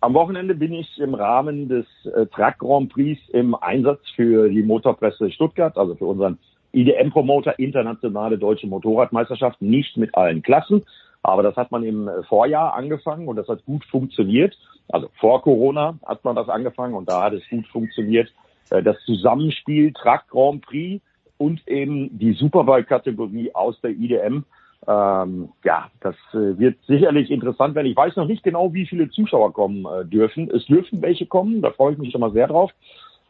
Am 0.00 0.14
Wochenende 0.14 0.56
bin 0.56 0.72
ich 0.72 0.98
im 0.98 1.14
Rahmen 1.14 1.68
des 1.68 1.86
äh, 2.06 2.26
Truck 2.26 2.58
Grand 2.58 2.92
Prix 2.92 3.20
im 3.32 3.54
Einsatz 3.54 4.00
für 4.16 4.48
die 4.48 4.64
Motorpresse 4.64 5.30
Stuttgart, 5.30 5.76
also 5.76 5.94
für 5.94 6.06
unseren 6.06 6.38
IDM-Promoter 6.72 7.60
Internationale 7.60 8.38
Deutsche 8.38 8.66
Motorradmeisterschaft, 8.66 9.62
nicht 9.62 9.96
mit 9.96 10.16
allen 10.16 10.42
Klassen. 10.42 10.82
Aber 11.22 11.42
das 11.42 11.56
hat 11.56 11.70
man 11.70 11.82
im 11.82 12.08
Vorjahr 12.28 12.74
angefangen 12.74 13.28
und 13.28 13.36
das 13.36 13.48
hat 13.48 13.64
gut 13.66 13.84
funktioniert. 13.84 14.56
Also 14.88 15.08
vor 15.18 15.42
Corona 15.42 15.98
hat 16.04 16.24
man 16.24 16.36
das 16.36 16.48
angefangen 16.48 16.94
und 16.94 17.08
da 17.08 17.22
hat 17.22 17.34
es 17.34 17.48
gut 17.48 17.66
funktioniert. 17.68 18.32
Äh, 18.70 18.82
das 18.82 18.96
Zusammenspiel 19.04 19.92
Truck 19.92 20.22
Grand 20.28 20.62
Prix 20.62 21.02
und 21.38 21.66
eben 21.68 22.18
die 22.18 22.32
Superbike-Kategorie 22.32 23.54
aus 23.54 23.80
der 23.80 23.90
IDM. 23.90 24.44
Ähm, 24.86 25.50
ja, 25.62 25.90
das 26.00 26.14
äh, 26.32 26.58
wird 26.58 26.78
sicherlich 26.86 27.30
interessant 27.30 27.74
werden. 27.74 27.86
Ich 27.86 27.96
weiß 27.96 28.16
noch 28.16 28.26
nicht 28.26 28.42
genau, 28.42 28.72
wie 28.72 28.86
viele 28.86 29.10
Zuschauer 29.10 29.52
kommen 29.52 29.84
äh, 29.84 30.06
dürfen. 30.06 30.50
Es 30.50 30.64
dürfen 30.66 31.02
welche 31.02 31.26
kommen, 31.26 31.60
da 31.60 31.70
freue 31.70 31.92
ich 31.92 31.98
mich 31.98 32.12
schon 32.12 32.20
mal 32.20 32.32
sehr 32.32 32.48
drauf. 32.48 32.70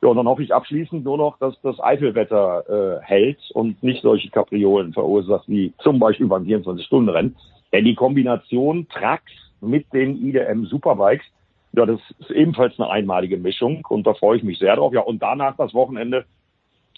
Ja, 0.03 0.09
und 0.09 0.17
dann 0.17 0.29
hoffe 0.29 0.43
ich 0.43 0.55
abschließend 0.55 1.05
nur 1.05 1.19
noch, 1.19 1.39
dass 1.39 1.61
das 1.62 1.79
Eifelwetter 1.81 3.01
äh, 3.01 3.05
hält 3.05 3.39
und 3.53 3.83
nicht 3.83 4.03
solche 4.03 4.31
Kapriolen 4.31 4.93
verursacht 4.93 5.47
wie 5.49 5.75
zum 5.79 5.99
Beispiel 5.99 6.27
beim 6.27 6.45
24-Stunden-Rennen. 6.45 7.37
Denn 7.72 7.84
die 7.84 7.94
Kombination 7.94 8.88
Trucks 8.88 9.32
mit 9.60 9.92
den 9.92 10.16
IDM 10.26 10.64
Superbikes, 10.66 11.24
ja, 11.72 11.86
das 11.86 12.01
ist 12.18 12.30
ebenfalls 12.30 12.78
eine 12.78 12.90
einmalige 12.90 13.36
Mischung 13.36 13.84
und 13.88 14.06
da 14.06 14.14
freue 14.14 14.38
ich 14.38 14.42
mich 14.42 14.59
sehr 14.59 14.74
drauf. 14.76 14.92
Ja, 14.92 15.01
und 15.01 15.22
danach 15.22 15.56
das 15.56 15.72
Wochenende, 15.72 16.24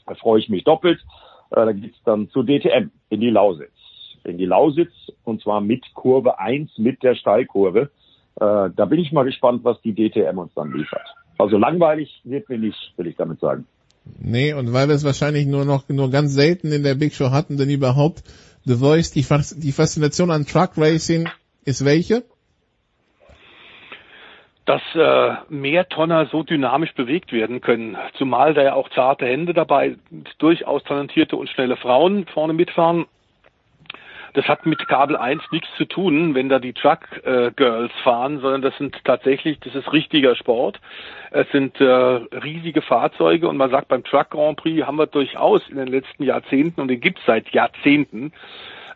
da 0.06 0.14
freue 0.14 0.40
ich 0.40 0.48
mich 0.48 0.64
doppelt. 0.64 1.00
Äh, 1.50 1.56
da 1.56 1.72
geht's 1.72 1.98
dann 2.04 2.30
zur 2.30 2.44
DTM 2.44 2.90
in 3.10 3.20
die 3.20 3.30
Lausitz. 3.30 3.72
In 4.24 4.38
die 4.38 4.46
Lausitz 4.46 4.92
und 5.24 5.42
zwar 5.42 5.60
mit 5.60 5.84
Kurve 5.94 6.38
1, 6.38 6.78
mit 6.78 7.02
der 7.02 7.14
Steilkurve. 7.16 7.90
Äh, 8.36 8.70
da 8.74 8.84
bin 8.86 8.98
ich 8.98 9.12
mal 9.12 9.24
gespannt, 9.24 9.62
was 9.64 9.80
die 9.82 9.94
DTM 9.94 10.38
uns 10.38 10.54
dann 10.54 10.72
liefert. 10.72 11.06
Also 11.38 11.58
langweilig 11.58 12.20
wird 12.24 12.48
mir 12.48 12.58
nicht, 12.58 12.94
will 12.96 13.08
ich 13.08 13.16
damit 13.16 13.40
sagen. 13.40 13.66
Nee, 14.18 14.52
und 14.54 14.72
weil 14.72 14.88
wir 14.88 14.94
es 14.94 15.04
wahrscheinlich 15.04 15.46
nur 15.46 15.64
noch 15.64 15.88
nur 15.88 16.10
ganz 16.10 16.32
selten 16.32 16.72
in 16.72 16.82
der 16.82 16.94
Big 16.94 17.14
Show 17.14 17.30
hatten, 17.30 17.56
denn 17.56 17.70
überhaupt 17.70 18.24
The 18.64 18.76
Voice, 18.76 19.10
die, 19.10 19.26
die 19.56 19.72
Faszination 19.72 20.30
an 20.30 20.46
Truck 20.46 20.72
Racing 20.76 21.28
ist 21.64 21.84
welche? 21.84 22.24
dass 24.64 24.82
äh, 24.94 25.34
mehr 25.48 25.88
Tonner 25.88 26.26
so 26.26 26.42
dynamisch 26.42 26.94
bewegt 26.94 27.32
werden 27.32 27.60
können, 27.60 27.96
zumal 28.16 28.54
da 28.54 28.62
ja 28.62 28.74
auch 28.74 28.88
zarte 28.90 29.26
Hände 29.26 29.54
dabei, 29.54 29.96
durchaus 30.38 30.84
talentierte 30.84 31.36
und 31.36 31.48
schnelle 31.48 31.76
Frauen 31.76 32.26
vorne 32.26 32.52
mitfahren. 32.52 33.06
Das 34.34 34.46
hat 34.48 34.64
mit 34.64 34.86
Kabel 34.88 35.16
1 35.16 35.42
nichts 35.50 35.68
zu 35.76 35.84
tun, 35.84 36.34
wenn 36.34 36.48
da 36.48 36.58
die 36.58 36.72
Truck 36.72 37.00
äh, 37.24 37.50
Girls 37.54 37.92
fahren, 38.02 38.40
sondern 38.40 38.62
das 38.62 38.76
sind 38.78 38.96
tatsächlich, 39.04 39.60
das 39.60 39.74
ist 39.74 39.92
richtiger 39.92 40.34
Sport. 40.36 40.80
Es 41.30 41.50
sind 41.50 41.80
äh, 41.80 41.84
riesige 41.84 42.82
Fahrzeuge 42.82 43.48
und 43.48 43.56
man 43.56 43.70
sagt 43.70 43.88
beim 43.88 44.04
Truck 44.04 44.30
Grand 44.30 44.56
Prix 44.56 44.86
haben 44.86 44.96
wir 44.96 45.06
durchaus 45.06 45.68
in 45.68 45.76
den 45.76 45.88
letzten 45.88 46.24
Jahrzehnten 46.24 46.80
und 46.80 46.88
den 46.88 47.00
gibt's 47.00 47.22
seit 47.26 47.50
Jahrzehnten 47.50 48.32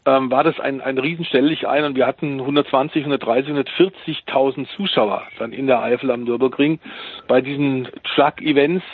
ähm, 0.07 0.31
war 0.31 0.45
das 0.45 0.59
ein, 0.61 0.81
ein 0.81 0.99
Riesenstellig 0.99 1.67
ein 1.67 1.85
und 1.85 1.97
wir 1.97 2.07
hatten 2.07 2.41
120, 2.41 3.03
130, 3.05 3.53
140.000 3.53 4.69
Zuschauer 4.77 5.23
dann 5.39 5.53
in 5.53 5.67
der 5.67 5.83
Eifel 5.83 6.11
am 6.11 6.25
Nürburgring 6.25 6.79
bei 7.27 7.41
diesen 7.41 7.89
Truck-Events. 8.15 8.85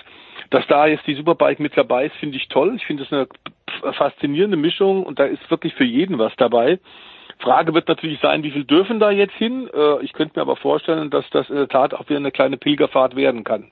Dass 0.53 0.66
da 0.66 0.87
jetzt 0.87 1.07
die 1.07 1.15
Superbike 1.15 1.61
mit 1.61 1.74
dabei 1.77 2.07
ist, 2.07 2.16
finde 2.16 2.37
ich 2.37 2.47
toll. 2.49 2.74
Ich 2.77 2.85
finde 2.85 3.05
es 3.05 3.12
eine 3.12 3.27
faszinierende 3.95 4.59
Mischung 4.59 5.03
und 5.03 5.19
da 5.19 5.24
ist 5.24 5.51
wirklich 5.51 5.73
für 5.74 5.85
jeden 5.85 6.19
was 6.19 6.33
dabei. 6.37 6.79
Frage 7.39 7.73
wird 7.73 7.89
natürlich 7.89 8.20
sein, 8.20 8.43
wie 8.43 8.51
viel 8.51 8.65
dürfen 8.65 9.01
da 9.01 9.11
jetzt 9.11 9.35
hin? 9.35 9.66
Äh, 9.73 10.05
ich 10.05 10.12
könnte 10.12 10.39
mir 10.39 10.43
aber 10.43 10.57
vorstellen, 10.57 11.09
dass 11.09 11.24
das 11.31 11.49
in 11.49 11.57
der 11.57 11.69
Tat 11.69 11.95
auch 11.95 12.07
wieder 12.11 12.19
eine 12.19 12.31
kleine 12.31 12.59
Pilgerfahrt 12.59 13.16
werden 13.16 13.45
kann. 13.45 13.70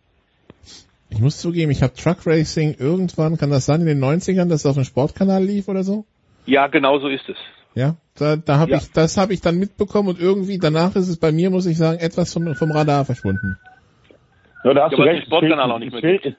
Ich 1.10 1.20
muss 1.20 1.38
zugeben, 1.38 1.70
ich 1.70 1.82
habe 1.82 1.92
Truck 1.92 2.26
Racing 2.26 2.76
irgendwann, 2.78 3.36
kann 3.36 3.50
das 3.50 3.66
sein, 3.66 3.82
in 3.82 3.86
den 3.86 4.02
90ern, 4.02 4.48
dass 4.48 4.60
es 4.60 4.66
auf 4.66 4.76
dem 4.76 4.84
Sportkanal 4.84 5.44
lief 5.44 5.68
oder 5.68 5.84
so? 5.84 6.06
Ja, 6.46 6.66
genau 6.68 6.98
so 6.98 7.08
ist 7.08 7.28
es. 7.28 7.36
Ja, 7.74 7.96
da, 8.18 8.36
da 8.36 8.58
habe 8.58 8.70
ja. 8.70 8.78
ich, 8.78 8.90
das 8.92 9.18
habe 9.18 9.34
ich 9.34 9.42
dann 9.42 9.58
mitbekommen 9.58 10.08
und 10.08 10.18
irgendwie 10.18 10.58
danach 10.58 10.96
ist 10.96 11.08
es 11.08 11.20
bei 11.20 11.30
mir, 11.30 11.50
muss 11.50 11.66
ich 11.66 11.76
sagen, 11.76 11.98
etwas 11.98 12.32
vom, 12.32 12.54
vom 12.54 12.70
Radar 12.72 13.04
verschwunden. 13.04 13.58
Ja, 14.64 14.72
da 14.72 14.84
hast 14.84 14.92
ja, 14.92 14.96
du 14.96 15.02
recht. 15.02 15.26
Sportkanal 15.26 15.70
auch 15.70 15.78
nicht 15.78 15.94
es, 15.94 16.00
fehlt, 16.00 16.36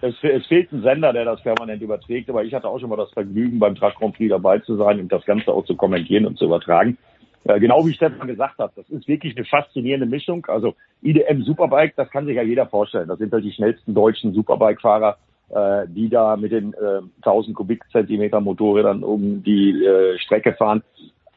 es, 0.00 0.14
es, 0.22 0.46
fehlt 0.46 0.72
ein 0.72 0.82
Sender, 0.82 1.12
der 1.12 1.24
das 1.24 1.42
permanent 1.42 1.82
überträgt, 1.82 2.28
aber 2.28 2.44
ich 2.44 2.54
hatte 2.54 2.68
auch 2.68 2.78
schon 2.78 2.90
mal 2.90 2.96
das 2.96 3.12
Vergnügen, 3.12 3.58
beim 3.58 3.74
Truck 3.74 3.94
Grand 3.96 4.16
Prix 4.16 4.30
dabei 4.30 4.58
zu 4.58 4.76
sein 4.76 5.00
und 5.00 5.10
das 5.10 5.24
Ganze 5.24 5.52
auch 5.52 5.64
zu 5.64 5.76
kommentieren 5.76 6.26
und 6.26 6.38
zu 6.38 6.44
übertragen. 6.46 6.98
Äh, 7.44 7.60
genau 7.60 7.86
wie 7.86 7.94
Stefan 7.94 8.28
gesagt 8.28 8.58
hat, 8.58 8.72
das 8.76 8.88
ist 8.90 9.08
wirklich 9.08 9.36
eine 9.36 9.46
faszinierende 9.46 10.06
Mischung. 10.06 10.44
Also 10.46 10.74
IDM 11.02 11.42
Superbike, 11.42 11.94
das 11.96 12.10
kann 12.10 12.26
sich 12.26 12.36
ja 12.36 12.42
jeder 12.42 12.66
vorstellen. 12.66 13.08
Das 13.08 13.18
sind 13.18 13.32
halt 13.32 13.44
die 13.44 13.52
schnellsten 13.52 13.94
deutschen 13.94 14.32
Superbike-Fahrer 14.34 15.16
äh, 15.48 15.86
die 15.88 16.08
da 16.08 16.36
mit 16.36 16.50
den 16.50 16.72
äh, 16.74 17.02
1000 17.18 17.54
Kubikzentimeter 17.54 18.40
Motorrädern 18.40 19.04
um 19.04 19.44
die 19.44 19.84
äh, 19.84 20.18
Strecke 20.18 20.54
fahren. 20.54 20.82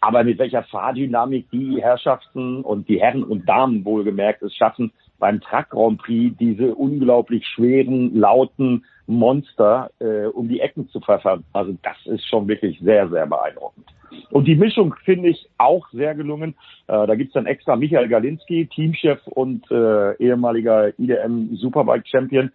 Aber 0.02 0.24
mit 0.24 0.40
welcher 0.40 0.64
Fahrdynamik 0.64 1.52
die 1.52 1.82
Herrschaften 1.82 2.62
und 2.62 2.88
die 2.88 3.00
Herren 3.00 3.24
und 3.24 3.48
Damen 3.48 3.86
wohlgemerkt 3.86 4.42
es 4.42 4.56
schaffen, 4.56 4.92
beim 5.20 5.42
Truck 5.42 5.70
Grand 5.70 6.02
Prix 6.02 6.36
diese 6.38 6.74
unglaublich 6.76 7.46
schweren, 7.48 8.16
lauten 8.16 8.86
Monster 9.08 9.90
äh, 10.00 10.26
um 10.26 10.48
die 10.48 10.60
Ecken 10.60 10.88
zu 10.90 11.00
pfeffern. 11.00 11.44
Also 11.54 11.76
das 11.82 11.98
ist 12.06 12.26
schon 12.28 12.48
wirklich 12.48 12.80
sehr, 12.80 13.10
sehr 13.10 13.26
beeindruckend. 13.26 13.88
Und 14.32 14.48
die 14.48 14.56
Mischung 14.56 14.96
finde 15.04 15.30
ich 15.30 15.50
auch 15.58 15.88
sehr 15.92 16.16
gelungen. 16.16 16.56
Äh, 16.88 17.08
da 17.08 17.16
gibt's 17.16 17.34
dann 17.34 17.46
extra 17.46 17.76
Michael 17.76 18.08
Galinski, 18.08 18.68
Teamchef 18.68 19.20
und 19.28 19.70
äh, 19.72 20.16
ehemaliger 20.18 20.98
IDM 21.00 21.56
Superbike 21.56 22.08
Champion, 22.08 22.52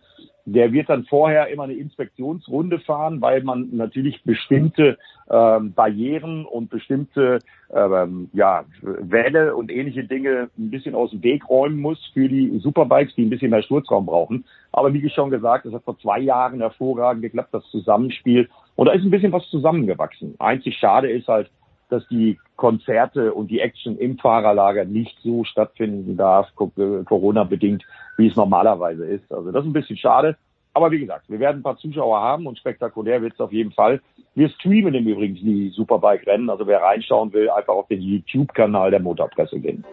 der 0.47 0.73
wird 0.73 0.89
dann 0.91 1.05
vorher 1.05 1.49
immer 1.49 1.65
eine 1.65 1.75
Inspektionsrunde 1.75 2.79
fahren, 2.81 3.21
weil 3.21 3.43
man 3.43 3.69
natürlich 3.73 4.23
bestimmte 4.25 4.99
ähm, 5.31 5.73
Barrieren 5.73 6.45
und 6.45 6.69
bestimmte 6.69 7.39
ähm, 7.75 8.29
ja, 8.33 8.65
Wälle 8.83 9.57
und 9.57 9.71
ähnliche 9.71 10.05
Dinge 10.05 10.51
ein 10.59 10.71
bisschen 10.71 10.95
aus 10.95 11.11
dem 11.11 11.23
Weg 11.23 11.49
räumen 11.49 11.81
muss 11.81 11.99
für 12.13 12.29
die 12.29 12.59
Superbikes, 12.59 13.15
die 13.15 13.25
ein 13.25 13.31
bisschen 13.31 13.51
mehr 13.51 13.63
Sturzraum 13.63 14.05
brauchen. 14.05 14.45
Aber 14.73 14.93
wie 14.93 15.09
schon 15.09 15.31
gesagt, 15.31 15.65
es 15.65 15.73
hat 15.73 15.85
vor 15.85 15.99
zwei 15.99 16.21
Jahren 16.21 16.61
hervorragend 16.61 17.23
geklappt, 17.23 17.55
das 17.55 17.65
Zusammenspiel. 17.71 18.49
Und 18.77 18.87
da 18.87 18.93
ist 18.93 19.05
ein 19.05 19.11
bisschen 19.11 19.33
was 19.33 19.49
zusammengewachsen. 19.49 20.35
Einzig 20.39 20.77
schade 20.77 21.11
ist 21.11 21.29
halt, 21.29 21.51
dass 21.95 22.07
die 22.09 22.39
Konzerte 22.57 23.33
und 23.33 23.51
die 23.51 23.61
Action 23.61 23.97
im 23.97 24.19
Fahrerlager 24.19 24.85
nicht 24.85 25.17
so 25.23 25.45
stattfinden 25.45 26.17
darf, 26.17 26.49
Corona-bedingt, 26.57 27.85
wie 28.17 28.27
es 28.27 28.37
normalerweise 28.37 29.07
ist. 29.07 29.33
Also 29.33 29.51
das 29.53 29.63
ist 29.63 29.71
ein 29.71 29.73
bisschen 29.73 29.97
schade. 29.97 30.37
Aber 30.77 30.91
wie 30.91 30.99
gesagt, 30.99 31.27
wir 31.29 31.39
werden 31.39 31.59
ein 31.59 31.63
paar 31.63 31.79
Zuschauer 31.79 32.21
haben 32.21 32.47
und 32.47 32.59
spektakulär 32.59 33.23
wird 33.23 33.35
es 33.35 33.41
auf 33.41 33.53
jeden 33.53 33.71
Fall. 33.71 34.01
Wir 34.35 34.49
streamen 34.49 34.93
im 34.95 35.07
Übrigen 35.07 35.37
die 35.37 35.69
Superbike-Rennen. 35.71 36.51
Also 36.51 36.67
wer 36.67 36.83
reinschauen 36.83 37.33
will, 37.33 37.49
einfach 37.49 37.75
auf 37.75 37.87
den 37.87 38.01
YouTube-Kanal 38.01 38.91
der 38.91 39.01
Motorpresse 39.01 39.61
gehen. 39.61 39.85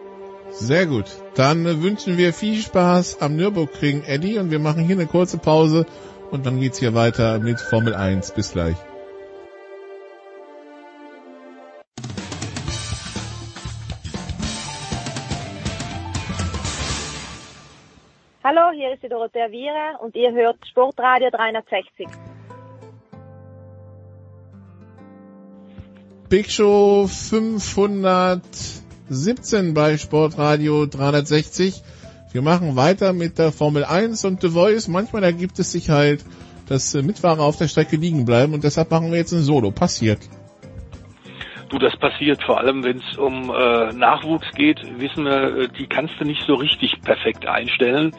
Sehr 0.50 0.86
gut. 0.86 1.06
Dann 1.36 1.64
wünschen 1.82 2.18
wir 2.18 2.32
viel 2.32 2.56
Spaß 2.56 3.22
am 3.22 3.36
Nürburgring, 3.36 4.02
Eddie, 4.04 4.38
und 4.38 4.50
wir 4.50 4.58
machen 4.58 4.82
hier 4.84 4.96
eine 4.96 5.06
kurze 5.06 5.38
Pause 5.38 5.86
und 6.32 6.46
dann 6.46 6.58
geht's 6.58 6.78
hier 6.78 6.94
weiter 6.94 7.38
mit 7.38 7.60
Formel 7.60 7.94
1. 7.94 8.34
Bis 8.34 8.52
gleich. 8.52 8.76
Ist 19.02 19.02
die 19.02 19.08
Dorothea 19.08 19.50
Viere 19.50 19.98
und 20.00 20.14
ihr 20.16 20.32
hört 20.32 20.56
Sportradio 20.68 21.30
360. 21.30 22.08
Big 26.28 26.50
Show 26.50 27.06
517 27.06 29.74
bei 29.74 29.96
Sportradio 29.98 30.86
360. 30.86 31.82
Wir 32.32 32.42
machen 32.42 32.74
weiter 32.76 33.12
mit 33.12 33.38
der 33.38 33.52
Formel 33.52 33.84
1 33.84 34.24
und 34.24 34.40
The 34.40 34.48
Voice. 34.50 34.88
Manchmal 34.88 35.24
ergibt 35.24 35.58
es 35.58 35.72
sich 35.72 35.90
halt, 35.90 36.24
dass 36.68 36.94
Mitfahrer 36.94 37.42
auf 37.42 37.58
der 37.58 37.68
Strecke 37.68 37.96
liegen 37.96 38.24
bleiben 38.24 38.54
und 38.54 38.64
deshalb 38.64 38.90
machen 38.90 39.10
wir 39.10 39.18
jetzt 39.18 39.32
ein 39.32 39.42
Solo. 39.42 39.72
Passiert. 39.72 40.20
Du, 41.72 41.78
das 41.78 41.96
passiert 41.96 42.42
vor 42.42 42.58
allem, 42.58 42.84
wenn 42.84 42.98
es 42.98 43.16
um 43.16 43.50
äh, 43.50 43.94
Nachwuchs 43.94 44.46
geht, 44.54 44.78
wissen 44.98 45.24
wir, 45.24 45.56
äh, 45.56 45.68
die 45.68 45.86
kannst 45.86 46.12
du 46.20 46.24
nicht 46.24 46.42
so 46.46 46.54
richtig 46.54 47.00
perfekt 47.02 47.46
einstellen. 47.46 48.14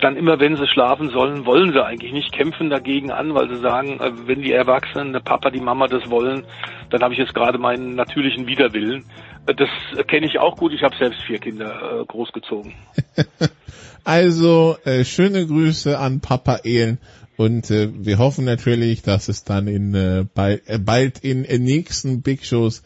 Dann 0.00 0.16
immer, 0.16 0.40
wenn 0.40 0.56
sie 0.56 0.66
schlafen 0.66 1.10
sollen, 1.10 1.46
wollen 1.46 1.72
sie 1.72 1.84
eigentlich 1.84 2.12
nicht, 2.12 2.32
kämpfen 2.32 2.70
dagegen 2.70 3.10
an, 3.10 3.34
weil 3.34 3.48
sie 3.48 3.60
sagen, 3.60 4.00
äh, 4.00 4.12
wenn 4.26 4.42
die 4.42 4.52
Erwachsenen, 4.52 5.12
der 5.12 5.20
Papa, 5.20 5.50
die 5.50 5.60
Mama 5.60 5.86
das 5.86 6.10
wollen, 6.10 6.44
dann 6.90 7.02
habe 7.02 7.14
ich 7.14 7.18
jetzt 7.18 7.34
gerade 7.34 7.58
meinen 7.58 7.94
natürlichen 7.94 8.46
Widerwillen. 8.46 9.04
Äh, 9.46 9.54
das 9.54 9.68
kenne 10.06 10.26
ich 10.26 10.38
auch 10.38 10.56
gut, 10.56 10.72
ich 10.72 10.82
habe 10.82 10.96
selbst 10.96 11.20
vier 11.26 11.38
Kinder 11.38 12.00
äh, 12.00 12.04
großgezogen. 12.04 12.74
also, 14.04 14.76
äh, 14.84 15.04
schöne 15.04 15.46
Grüße 15.46 15.98
an 15.98 16.20
Papa 16.20 16.60
Ehlen. 16.64 16.98
Und 17.36 17.70
äh, 17.70 17.90
wir 17.92 18.18
hoffen 18.18 18.44
natürlich, 18.44 19.02
dass 19.02 19.28
es 19.28 19.44
dann 19.44 19.66
in 19.66 19.94
äh, 19.94 20.24
bald, 20.34 20.68
äh, 20.68 20.78
bald 20.78 21.18
in 21.18 21.44
äh, 21.44 21.58
nächsten 21.58 22.22
Big 22.22 22.46
Shows 22.46 22.82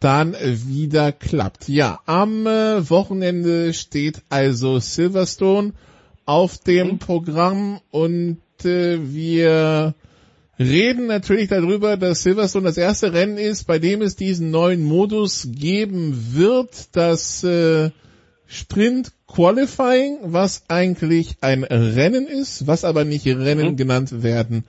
dann 0.00 0.34
wieder 0.40 1.12
klappt. 1.12 1.68
Ja, 1.68 2.00
am 2.06 2.46
äh, 2.46 2.88
Wochenende 2.88 3.74
steht 3.74 4.22
also 4.30 4.78
Silverstone 4.78 5.74
auf 6.30 6.58
dem 6.58 6.92
mhm. 6.92 6.98
Programm 7.00 7.80
und 7.90 8.38
äh, 8.62 8.98
wir 9.00 9.96
reden 10.60 11.06
natürlich 11.08 11.48
darüber, 11.48 11.96
dass 11.96 12.22
Silverstone 12.22 12.66
das 12.66 12.76
erste 12.76 13.12
Rennen 13.12 13.36
ist, 13.36 13.64
bei 13.64 13.80
dem 13.80 14.00
es 14.00 14.14
diesen 14.14 14.52
neuen 14.52 14.84
Modus 14.84 15.48
geben 15.50 16.34
wird, 16.34 16.94
das 16.94 17.42
äh, 17.42 17.90
Sprint 18.46 19.10
Qualifying, 19.26 20.18
was 20.22 20.66
eigentlich 20.68 21.38
ein 21.40 21.64
Rennen 21.64 22.28
ist, 22.28 22.68
was 22.68 22.84
aber 22.84 23.04
nicht 23.04 23.26
Rennen 23.26 23.72
mhm. 23.72 23.76
genannt 23.76 24.22
werden 24.22 24.64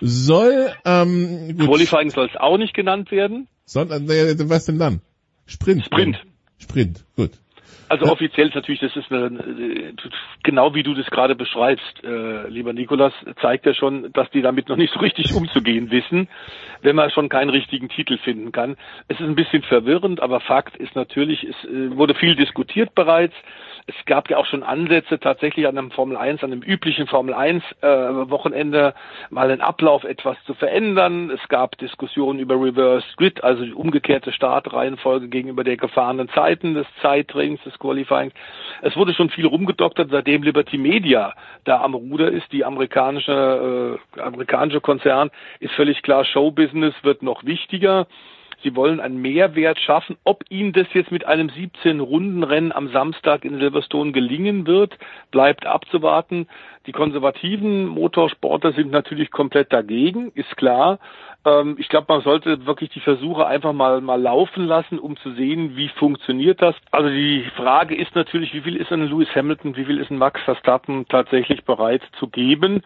soll. 0.00 0.72
Ähm, 0.86 1.58
Qualifying 1.58 2.08
soll 2.08 2.30
es 2.32 2.40
auch 2.40 2.56
nicht 2.56 2.72
genannt 2.72 3.10
werden. 3.10 3.48
Sondern, 3.66 4.08
äh, 4.08 4.34
was 4.48 4.64
denn 4.64 4.78
dann? 4.78 5.02
Sprint. 5.44 5.84
Sprint. 5.84 6.24
Sprint, 6.56 7.04
gut. 7.16 7.32
Also 7.92 8.06
offiziell 8.06 8.48
ist 8.48 8.54
natürlich, 8.54 8.80
das 8.80 8.96
ist 8.96 9.12
eine, 9.12 9.92
genau 10.42 10.74
wie 10.74 10.82
du 10.82 10.94
das 10.94 11.04
gerade 11.10 11.34
beschreibst, 11.34 12.02
äh, 12.02 12.48
lieber 12.48 12.72
Nikolas, 12.72 13.12
zeigt 13.42 13.66
ja 13.66 13.74
schon, 13.74 14.10
dass 14.14 14.30
die 14.30 14.40
damit 14.40 14.70
noch 14.70 14.78
nicht 14.78 14.94
so 14.94 15.00
richtig 15.00 15.34
umzugehen 15.34 15.90
wissen, 15.90 16.26
wenn 16.80 16.96
man 16.96 17.10
schon 17.10 17.28
keinen 17.28 17.50
richtigen 17.50 17.90
Titel 17.90 18.16
finden 18.16 18.50
kann. 18.50 18.78
Es 19.08 19.20
ist 19.20 19.26
ein 19.26 19.34
bisschen 19.34 19.62
verwirrend, 19.62 20.22
aber 20.22 20.40
Fakt 20.40 20.74
ist 20.78 20.96
natürlich, 20.96 21.44
es 21.44 21.68
äh, 21.68 21.94
wurde 21.94 22.14
viel 22.14 22.34
diskutiert 22.34 22.94
bereits. 22.94 23.34
Es 23.86 23.94
gab 24.06 24.30
ja 24.30 24.36
auch 24.36 24.46
schon 24.46 24.62
Ansätze 24.62 25.18
tatsächlich 25.18 25.66
an 25.66 25.76
einem 25.76 25.90
Formel 25.90 26.16
1, 26.16 26.44
an 26.44 26.52
einem 26.52 26.62
üblichen 26.62 27.06
Formel 27.08 27.34
1 27.34 27.62
äh, 27.80 27.86
Wochenende 28.30 28.94
mal 29.30 29.48
den 29.48 29.60
Ablauf 29.60 30.04
etwas 30.04 30.36
zu 30.46 30.54
verändern. 30.54 31.30
Es 31.30 31.48
gab 31.48 31.76
Diskussionen 31.78 32.38
über 32.38 32.54
Reverse 32.54 33.06
Grid, 33.16 33.42
also 33.42 33.64
die 33.64 33.72
umgekehrte 33.72 34.32
Startreihenfolge 34.32 35.28
gegenüber 35.28 35.64
der 35.64 35.76
gefahrenen 35.76 36.28
Zeiten 36.28 36.74
des 36.74 36.86
Zeittrainings, 37.00 37.62
des 37.64 37.78
Qualifyings. 37.78 38.32
Es 38.82 38.96
wurde 38.96 39.14
schon 39.14 39.30
viel 39.30 39.46
rumgedoktert, 39.46 40.10
seitdem 40.10 40.42
Liberty 40.44 40.78
Media 40.78 41.34
da 41.64 41.80
am 41.82 41.94
Ruder 41.94 42.30
ist. 42.30 42.52
Die 42.52 42.64
amerikanische, 42.64 43.98
äh, 44.16 44.20
amerikanische 44.20 44.80
Konzern 44.80 45.30
ist 45.58 45.74
völlig 45.74 46.02
klar, 46.02 46.24
Showbusiness 46.24 46.94
wird 47.02 47.22
noch 47.22 47.44
wichtiger. 47.44 48.06
Sie 48.62 48.76
wollen 48.76 49.00
einen 49.00 49.20
Mehrwert 49.20 49.78
schaffen. 49.78 50.16
Ob 50.24 50.44
Ihnen 50.48 50.72
das 50.72 50.86
jetzt 50.92 51.10
mit 51.10 51.26
einem 51.26 51.48
17-Runden-Rennen 51.48 52.72
am 52.72 52.88
Samstag 52.88 53.44
in 53.44 53.58
Silverstone 53.58 54.12
gelingen 54.12 54.66
wird, 54.66 54.98
bleibt 55.30 55.66
abzuwarten. 55.66 56.46
Die 56.86 56.92
konservativen 56.92 57.86
Motorsportler 57.86 58.72
sind 58.72 58.90
natürlich 58.90 59.30
komplett 59.30 59.72
dagegen, 59.72 60.32
ist 60.34 60.56
klar. 60.56 60.98
Ähm, 61.44 61.76
ich 61.78 61.88
glaube, 61.88 62.06
man 62.08 62.22
sollte 62.22 62.66
wirklich 62.66 62.90
die 62.90 63.00
Versuche 63.00 63.46
einfach 63.46 63.72
mal, 63.72 64.00
mal 64.00 64.20
laufen 64.20 64.64
lassen, 64.64 64.98
um 64.98 65.16
zu 65.16 65.32
sehen, 65.32 65.76
wie 65.76 65.88
funktioniert 65.88 66.62
das. 66.62 66.74
Also 66.90 67.08
die 67.08 67.44
Frage 67.56 67.94
ist 67.96 68.14
natürlich, 68.14 68.54
wie 68.54 68.62
viel 68.62 68.76
ist 68.76 68.92
ein 68.92 69.06
Lewis 69.06 69.28
Hamilton, 69.34 69.76
wie 69.76 69.84
viel 69.84 69.98
ist 69.98 70.10
ein 70.10 70.18
Max 70.18 70.40
Verstappen 70.42 71.06
tatsächlich 71.08 71.64
bereit 71.64 72.02
zu 72.18 72.28
geben? 72.28 72.82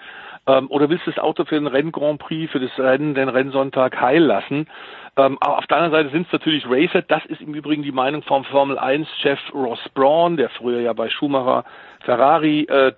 Ähm, 0.46 0.70
oder 0.70 0.88
willst 0.88 1.06
du 1.06 1.10
das 1.10 1.22
Auto 1.22 1.44
für 1.44 1.56
den 1.56 1.66
Renn 1.66 1.92
Grand 1.92 2.20
Prix, 2.20 2.50
für 2.50 2.60
das 2.60 2.78
Rennen, 2.78 3.14
den 3.14 3.28
Rennsonntag 3.28 4.00
heil 4.00 4.22
lassen? 4.22 4.68
Ähm, 5.16 5.38
aber 5.40 5.58
auf 5.58 5.66
der 5.66 5.78
anderen 5.78 5.94
Seite 5.94 6.10
sind 6.10 6.26
es 6.26 6.32
natürlich 6.32 6.66
Racer. 6.68 7.02
Das 7.02 7.24
ist 7.26 7.40
im 7.40 7.54
Übrigen 7.54 7.82
die 7.82 7.92
Meinung 7.92 8.22
vom 8.22 8.44
Formel 8.44 8.78
1-Chef 8.78 9.40
Ross 9.54 9.80
Braun, 9.94 10.36
der 10.36 10.50
früher 10.50 10.80
ja 10.80 10.92
bei 10.92 11.08
Schumacher 11.08 11.64
Ferrari 12.06 12.62
äh, 12.62 12.92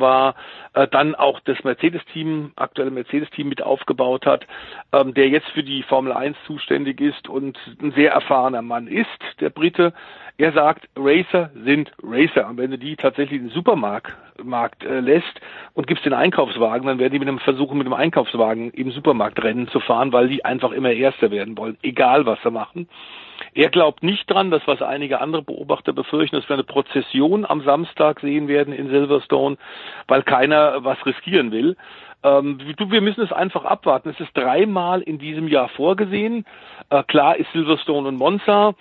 war, 0.00 0.34
äh, 0.74 0.86
dann 0.88 1.14
auch 1.14 1.40
das 1.40 1.62
Mercedes-Team, 1.64 2.52
aktuelle 2.56 2.90
Mercedes-Team 2.90 3.48
mit 3.48 3.62
aufgebaut 3.62 4.26
hat, 4.26 4.46
ähm, 4.92 5.14
der 5.14 5.28
jetzt 5.28 5.48
für 5.48 5.62
die 5.62 5.82
Formel 5.82 6.12
1 6.12 6.36
zuständig 6.46 7.00
ist 7.00 7.28
und 7.28 7.56
ein 7.80 7.92
sehr 7.92 8.12
erfahrener 8.12 8.62
Mann 8.62 8.86
ist, 8.86 9.08
der 9.40 9.50
Brite. 9.50 9.94
Er 10.36 10.52
sagt, 10.52 10.88
Racer 10.96 11.50
sind 11.64 11.92
Racer. 12.02 12.48
Und 12.48 12.58
wenn 12.58 12.70
du 12.70 12.78
die 12.78 12.96
tatsächlich 12.96 13.40
in 13.40 13.48
den 13.48 13.54
Supermarkt 13.54 14.14
Markt, 14.44 14.84
äh, 14.84 15.00
lässt 15.00 15.40
und 15.74 15.86
gibst 15.86 16.04
den 16.04 16.12
Einkaufswagen, 16.12 16.86
dann 16.86 16.98
werden 16.98 17.12
die 17.12 17.18
mit 17.18 17.28
einem 17.28 17.40
versuchen, 17.40 17.78
mit 17.78 17.86
dem 17.86 17.92
Einkaufswagen 17.92 18.70
im 18.70 18.90
Supermarkt 18.92 19.42
Rennen 19.42 19.68
zu 19.68 19.80
fahren, 19.80 20.12
weil 20.12 20.28
die 20.28 20.44
einfach 20.44 20.72
immer 20.72 20.92
Erster 20.92 21.30
werden 21.30 21.56
wollen, 21.56 21.76
egal 21.82 22.26
was 22.26 22.38
sie 22.42 22.50
machen. 22.50 22.88
Er 23.54 23.70
glaubt 23.70 24.02
nicht 24.02 24.30
dran, 24.30 24.50
dass 24.50 24.66
was 24.66 24.82
einige 24.82 25.20
andere 25.20 25.42
Beobachter 25.42 25.92
befürchten, 25.92 26.36
dass 26.36 26.48
wir 26.48 26.54
eine 26.54 26.64
Prozession 26.64 27.44
am 27.44 27.62
Samstag 27.62 28.20
sehen 28.20 28.48
werden 28.48 28.72
in 28.72 28.88
Silverstone, 28.88 29.56
weil 30.06 30.22
keiner 30.22 30.84
was 30.84 31.04
riskieren 31.06 31.50
will. 31.52 31.76
Ähm, 32.22 32.58
wir 32.78 33.00
müssen 33.00 33.22
es 33.22 33.32
einfach 33.32 33.64
abwarten. 33.64 34.10
Es 34.10 34.20
ist 34.20 34.36
dreimal 34.36 35.02
in 35.02 35.18
diesem 35.18 35.48
Jahr 35.48 35.68
vorgesehen. 35.68 36.44
Äh, 36.90 37.02
klar 37.04 37.36
ist 37.36 37.50
Silverstone 37.52 38.08
und 38.08 38.16
Monza 38.16 38.74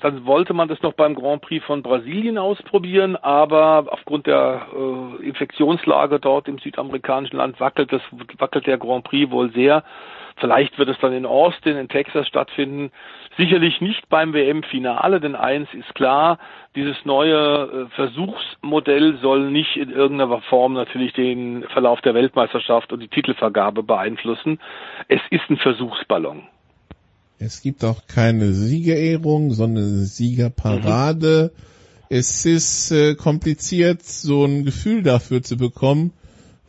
dann 0.00 0.24
wollte 0.24 0.54
man 0.54 0.68
das 0.68 0.80
noch 0.82 0.94
beim 0.94 1.14
Grand 1.14 1.42
Prix 1.42 1.64
von 1.64 1.82
Brasilien 1.82 2.38
ausprobieren, 2.38 3.16
aber 3.16 3.86
aufgrund 3.90 4.26
der 4.26 4.66
äh, 4.74 5.26
Infektionslage 5.26 6.18
dort 6.18 6.48
im 6.48 6.58
südamerikanischen 6.58 7.36
Land 7.36 7.60
wackelt, 7.60 7.92
das, 7.92 8.02
wackelt 8.38 8.66
der 8.66 8.78
Grand 8.78 9.04
Prix 9.04 9.30
wohl 9.30 9.52
sehr. 9.52 9.84
Vielleicht 10.36 10.78
wird 10.78 10.88
es 10.88 10.98
dann 11.00 11.12
in 11.12 11.26
Austin, 11.26 11.76
in 11.76 11.88
Texas 11.88 12.26
stattfinden. 12.26 12.90
Sicherlich 13.36 13.82
nicht 13.82 14.08
beim 14.08 14.32
WM-Finale, 14.32 15.20
denn 15.20 15.36
eins 15.36 15.68
ist 15.74 15.94
klar, 15.94 16.38
dieses 16.74 17.04
neue 17.04 17.36
äh, 17.36 17.94
Versuchsmodell 17.94 19.18
soll 19.18 19.50
nicht 19.50 19.76
in 19.76 19.90
irgendeiner 19.90 20.40
Form 20.42 20.72
natürlich 20.72 21.12
den 21.12 21.64
Verlauf 21.64 22.00
der 22.00 22.14
Weltmeisterschaft 22.14 22.94
und 22.94 23.00
die 23.00 23.08
Titelvergabe 23.08 23.82
beeinflussen. 23.82 24.58
Es 25.08 25.20
ist 25.28 25.50
ein 25.50 25.58
Versuchsballon. 25.58 26.44
Es 27.44 27.60
gibt 27.60 27.84
auch 27.84 28.06
keine 28.06 28.52
Siegerehrung, 28.52 29.50
sondern 29.50 30.04
Siegerparade. 30.04 31.52
Mhm. 31.52 31.62
Es 32.08 32.46
ist 32.46 32.92
äh, 32.92 33.14
kompliziert, 33.14 34.02
so 34.02 34.44
ein 34.44 34.64
Gefühl 34.64 35.02
dafür 35.02 35.42
zu 35.42 35.56
bekommen, 35.56 36.12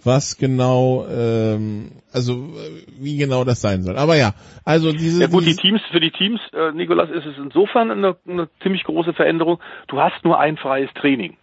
was 0.04 0.38
genau, 0.38 1.06
ähm, 1.10 1.92
also 2.12 2.54
wie 3.00 3.18
genau 3.18 3.44
das 3.44 3.62
sein 3.62 3.84
soll. 3.84 3.98
Aber 3.98 4.16
ja, 4.16 4.34
also 4.66 4.92
diese. 4.92 5.22
Ja 5.22 5.28
gut, 5.28 5.46
die 5.46 5.56
Teams, 5.56 5.82
für 5.92 6.00
die 6.00 6.12
Teams, 6.12 6.40
äh, 6.54 6.72
Nikolas, 6.72 7.10
ist 7.10 7.26
es 7.26 7.38
insofern 7.38 7.92
eine, 7.92 8.16
eine 8.28 8.50
ziemlich 8.62 8.84
große 8.86 9.14
Veränderung. 9.14 9.60
Du 9.88 10.00
hast 10.00 10.24
nur 10.24 10.40
ein 10.40 10.58
freies 10.58 10.90
Training. 10.94 11.38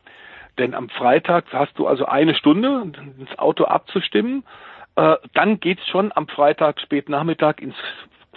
Denn 0.58 0.74
am 0.74 0.88
Freitag 0.88 1.44
hast 1.52 1.78
du 1.78 1.86
also 1.86 2.06
eine 2.06 2.34
Stunde, 2.34 2.92
ins 3.18 3.38
Auto 3.38 3.64
abzustimmen. 3.64 4.44
Äh, 4.96 5.16
dann 5.34 5.60
geht's 5.60 5.86
schon 5.88 6.10
am 6.14 6.26
Freitag 6.26 6.80
spät 6.80 7.08
Nachmittag 7.08 7.62
ins 7.62 7.76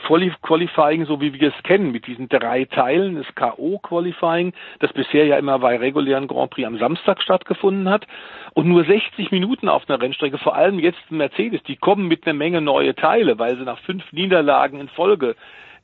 Qualifying, 0.03 1.05
so 1.05 1.21
wie 1.21 1.33
wir 1.33 1.49
es 1.49 1.63
kennen, 1.63 1.91
mit 1.91 2.07
diesen 2.07 2.29
drei 2.29 2.65
Teilen, 2.65 3.15
das 3.15 3.35
K.O.-Qualifying, 3.35 4.53
das 4.79 4.93
bisher 4.93 5.25
ja 5.25 5.37
immer 5.37 5.59
bei 5.59 5.77
regulären 5.77 6.27
Grand 6.27 6.51
Prix 6.51 6.67
am 6.67 6.77
Samstag 6.77 7.21
stattgefunden 7.21 7.89
hat. 7.89 8.05
Und 8.53 8.67
nur 8.67 8.83
60 8.83 9.31
Minuten 9.31 9.69
auf 9.69 9.89
einer 9.89 10.01
Rennstrecke, 10.01 10.37
vor 10.37 10.55
allem 10.55 10.79
jetzt 10.79 11.09
Mercedes, 11.09 11.63
die 11.63 11.77
kommen 11.77 12.07
mit 12.07 12.25
einer 12.25 12.33
Menge 12.33 12.61
neue 12.61 12.95
Teile, 12.95 13.39
weil 13.39 13.57
sie 13.57 13.63
nach 13.63 13.79
fünf 13.79 14.11
Niederlagen 14.11 14.79
in 14.79 14.89
Folge 14.89 15.35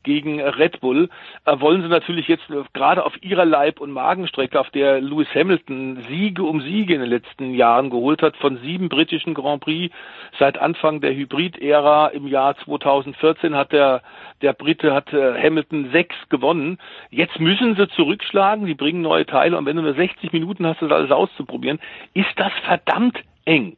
gegen 0.04 0.40
Red 0.42 0.80
Bull, 0.80 1.10
äh, 1.46 1.60
wollen 1.60 1.82
sie 1.82 1.88
natürlich 1.88 2.28
jetzt 2.28 2.46
gerade 2.74 3.06
auf 3.06 3.14
ihrer 3.22 3.46
Leib- 3.46 3.80
und 3.80 3.92
Magenstrecke, 3.92 4.60
auf 4.60 4.70
der 4.72 5.02
Lewis 5.02 5.28
Hamilton 5.34 6.04
Siege 6.08 6.44
um 6.44 6.62
Siege 6.62 6.94
in 6.94 7.02
den 7.02 7.10
letzten 7.10 7.54
Jahren 7.54 7.90
geholt 7.90 8.22
hat, 8.22 8.36
von 8.38 8.58
sieben 8.58 8.90
britischen 8.90 9.34
Grand 9.34 9.62
Prix 9.62 9.94
seit 10.38 10.58
Anfang 10.58 11.02
der 11.02 11.16
Hybrid-Ära 11.16 12.08
im 12.08 12.28
Jahr 12.28 12.58
2014 12.58 13.56
hat 13.56 13.72
der, 13.72 14.02
der 14.42 14.54
Brite, 14.54 14.94
hat 14.94 15.12
äh, 15.14 15.42
Hamilton 15.42 15.90
sechs 15.92 16.16
gewonnen. 16.30 16.78
Jetzt 17.10 17.40
müssen 17.40 17.76
sie 17.76 17.88
zurückschlagen, 17.90 18.66
die 18.66 18.76
bringen 18.76 19.02
neue 19.02 19.26
Teile 19.26 19.58
und 19.58 19.66
wenn 19.66 19.76
du 19.76 19.82
nur 19.82 19.94
60 19.94 20.32
Minuten 20.34 20.66
hast, 20.66 20.82
das 20.82 20.92
alles 20.92 21.12
auszuprobieren, 21.12 21.80
ist 22.14 22.32
das 22.36 22.54
verdammt 22.66 23.20
eng. 23.46 23.78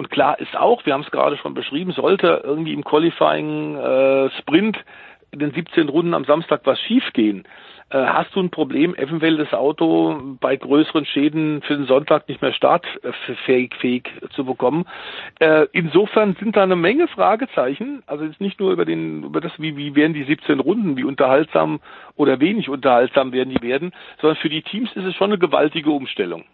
Und 0.00 0.10
klar 0.10 0.38
ist 0.40 0.56
auch, 0.56 0.86
wir 0.86 0.94
haben 0.94 1.02
es 1.02 1.10
gerade 1.10 1.36
schon 1.36 1.52
beschrieben, 1.52 1.92
sollte 1.92 2.40
irgendwie 2.42 2.72
im 2.72 2.84
Qualifying 2.84 3.76
äh, 3.76 4.30
Sprint 4.38 4.78
in 5.32 5.38
den 5.38 5.52
17 5.52 5.88
Runden 5.88 6.14
am 6.14 6.24
Samstag 6.24 6.62
was 6.64 6.80
schiefgehen, 6.80 7.44
äh, 7.90 7.98
hast 7.98 8.34
du 8.36 8.40
ein 8.40 8.50
Problem, 8.50 8.94
eventuell 8.94 9.36
das 9.36 9.52
Auto 9.52 10.36
bei 10.40 10.54
größeren 10.54 11.04
Schäden 11.06 11.60
für 11.62 11.76
den 11.76 11.86
Sonntag 11.86 12.28
nicht 12.28 12.40
mehr 12.40 12.52
startfähig 12.52 13.74
fähig 13.80 14.08
zu 14.34 14.44
bekommen. 14.44 14.84
Äh, 15.40 15.66
insofern 15.72 16.36
sind 16.38 16.56
da 16.56 16.62
eine 16.62 16.76
Menge 16.76 17.08
Fragezeichen. 17.08 18.04
Also 18.06 18.24
jetzt 18.24 18.40
nicht 18.40 18.60
nur 18.60 18.72
über 18.72 18.84
den, 18.84 19.24
über 19.24 19.40
das, 19.40 19.50
wie, 19.58 19.76
wie 19.76 19.96
werden 19.96 20.14
die 20.14 20.24
17 20.24 20.60
Runden, 20.60 20.96
wie 20.96 21.04
unterhaltsam 21.04 21.80
oder 22.14 22.38
wenig 22.38 22.68
unterhaltsam 22.68 23.32
werden 23.32 23.50
die 23.50 23.62
werden, 23.62 23.92
sondern 24.20 24.36
für 24.36 24.50
die 24.50 24.62
Teams 24.62 24.90
ist 24.94 25.04
es 25.04 25.14
schon 25.16 25.30
eine 25.30 25.38
gewaltige 25.38 25.90
Umstellung. 25.90 26.44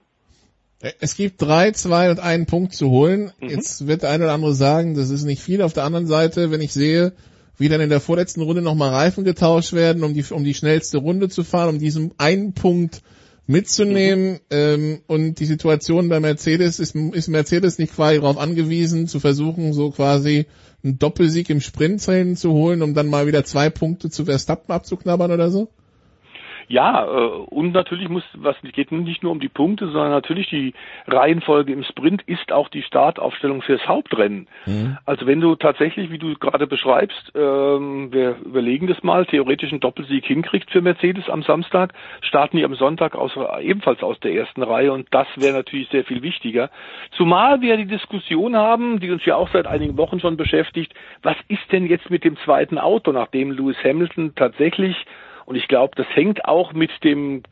Es 1.00 1.16
gibt 1.16 1.40
drei, 1.40 1.70
zwei 1.72 2.10
und 2.10 2.20
einen 2.20 2.46
Punkt 2.46 2.72
zu 2.72 2.88
holen. 2.90 3.32
Mhm. 3.40 3.48
Jetzt 3.48 3.86
wird 3.86 4.02
der 4.02 4.10
eine 4.10 4.24
oder 4.24 4.32
andere 4.32 4.52
sagen, 4.54 4.94
das 4.94 5.10
ist 5.10 5.24
nicht 5.24 5.42
viel. 5.42 5.60
Auf 5.60 5.72
der 5.74 5.84
anderen 5.84 6.06
Seite, 6.06 6.50
wenn 6.50 6.60
ich 6.60 6.72
sehe, 6.72 7.12
wie 7.58 7.68
dann 7.68 7.80
in 7.80 7.90
der 7.90 8.00
vorletzten 8.00 8.42
Runde 8.42 8.62
nochmal 8.62 8.90
Reifen 8.90 9.24
getauscht 9.24 9.72
werden, 9.72 10.04
um 10.04 10.14
die, 10.14 10.24
um 10.30 10.44
die 10.44 10.54
schnellste 10.54 10.98
Runde 10.98 11.28
zu 11.28 11.44
fahren, 11.44 11.70
um 11.70 11.78
diesen 11.78 12.12
einen 12.18 12.52
Punkt 12.52 13.02
mitzunehmen. 13.46 14.32
Mhm. 14.32 14.38
Ähm, 14.50 14.98
und 15.06 15.40
die 15.40 15.46
Situation 15.46 16.08
bei 16.08 16.20
Mercedes 16.20 16.80
ist, 16.80 16.94
ist 16.94 17.28
Mercedes 17.28 17.78
nicht 17.78 17.94
quasi 17.94 18.20
darauf 18.20 18.38
angewiesen, 18.38 19.08
zu 19.08 19.20
versuchen, 19.20 19.72
so 19.72 19.90
quasi 19.90 20.46
einen 20.82 20.98
Doppelsieg 20.98 21.50
im 21.50 21.60
Sprintrennen 21.60 22.36
zu 22.36 22.52
holen, 22.52 22.82
um 22.82 22.94
dann 22.94 23.08
mal 23.08 23.26
wieder 23.26 23.44
zwei 23.44 23.70
Punkte 23.70 24.10
zu 24.10 24.24
Verstappen 24.24 24.72
abzuknabbern 24.72 25.32
oder 25.32 25.50
so? 25.50 25.68
Ja, 26.68 27.04
äh, 27.04 27.08
und 27.08 27.72
natürlich 27.72 28.08
muss, 28.08 28.24
was 28.34 28.56
geht 28.62 28.90
nicht 28.90 29.22
nur 29.22 29.32
um 29.32 29.40
die 29.40 29.48
Punkte, 29.48 29.86
sondern 29.86 30.10
natürlich 30.10 30.48
die 30.48 30.74
Reihenfolge 31.06 31.72
im 31.72 31.84
Sprint 31.84 32.22
ist 32.26 32.52
auch 32.52 32.68
die 32.68 32.82
Startaufstellung 32.82 33.62
fürs 33.62 33.86
Hauptrennen. 33.86 34.48
Mhm. 34.66 34.98
Also 35.06 35.26
wenn 35.26 35.40
du 35.40 35.54
tatsächlich, 35.54 36.10
wie 36.10 36.18
du 36.18 36.34
gerade 36.34 36.66
beschreibst, 36.66 37.32
ähm, 37.34 38.12
wir 38.12 38.36
überlegen 38.44 38.86
das 38.88 39.02
mal, 39.02 39.26
theoretisch 39.26 39.70
einen 39.70 39.80
Doppelsieg 39.80 40.24
hinkriegt 40.24 40.70
für 40.70 40.80
Mercedes 40.80 41.28
am 41.28 41.42
Samstag, 41.42 41.92
starten 42.20 42.56
die 42.56 42.64
am 42.64 42.74
Sonntag 42.74 43.14
aus, 43.14 43.32
ebenfalls 43.60 44.02
aus 44.02 44.18
der 44.20 44.34
ersten 44.34 44.62
Reihe 44.62 44.92
und 44.92 45.06
das 45.12 45.28
wäre 45.36 45.56
natürlich 45.56 45.88
sehr 45.90 46.04
viel 46.04 46.22
wichtiger. 46.22 46.70
Zumal 47.16 47.60
wir 47.60 47.76
die 47.76 47.86
Diskussion 47.86 48.56
haben, 48.56 48.98
die 49.00 49.10
uns 49.10 49.24
ja 49.24 49.36
auch 49.36 49.48
seit 49.52 49.66
einigen 49.66 49.96
Wochen 49.96 50.20
schon 50.20 50.36
beschäftigt, 50.36 50.92
was 51.22 51.36
ist 51.48 51.70
denn 51.70 51.86
jetzt 51.86 52.10
mit 52.10 52.24
dem 52.24 52.36
zweiten 52.44 52.78
Auto, 52.78 53.12
nachdem 53.12 53.52
Lewis 53.52 53.76
Hamilton 53.84 54.34
tatsächlich 54.34 54.96
und 55.46 55.56
ich 55.56 55.68
glaube, 55.68 55.94
das 55.96 56.06
hängt 56.14 56.44
auch 56.44 56.72
mit 56.72 56.90
dem 57.04 57.42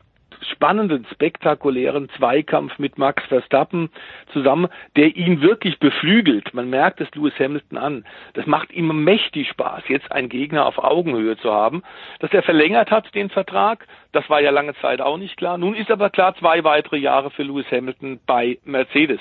spannenden, 0.51 1.05
spektakulären 1.11 2.09
Zweikampf 2.17 2.77
mit 2.77 2.97
Max 2.97 3.23
Verstappen 3.25 3.89
zusammen, 4.31 4.67
der 4.95 5.15
ihn 5.15 5.41
wirklich 5.41 5.79
beflügelt. 5.79 6.53
Man 6.53 6.69
merkt 6.69 7.01
es 7.01 7.13
Lewis 7.15 7.33
Hamilton 7.39 7.77
an. 7.77 8.05
Das 8.33 8.45
macht 8.45 8.71
ihm 8.71 9.03
mächtig 9.03 9.49
Spaß, 9.49 9.83
jetzt 9.87 10.11
einen 10.11 10.29
Gegner 10.29 10.65
auf 10.65 10.77
Augenhöhe 10.77 11.37
zu 11.37 11.51
haben. 11.51 11.83
Dass 12.19 12.31
er 12.31 12.43
verlängert 12.43 12.91
hat, 12.91 13.13
den 13.15 13.29
Vertrag, 13.29 13.87
das 14.11 14.29
war 14.29 14.41
ja 14.41 14.51
lange 14.51 14.75
Zeit 14.75 15.01
auch 15.01 15.17
nicht 15.17 15.37
klar. 15.37 15.57
Nun 15.57 15.75
ist 15.75 15.91
aber 15.91 16.09
klar, 16.09 16.35
zwei 16.35 16.63
weitere 16.63 16.97
Jahre 16.97 17.31
für 17.31 17.43
Lewis 17.43 17.69
Hamilton 17.71 18.19
bei 18.25 18.59
Mercedes. 18.65 19.19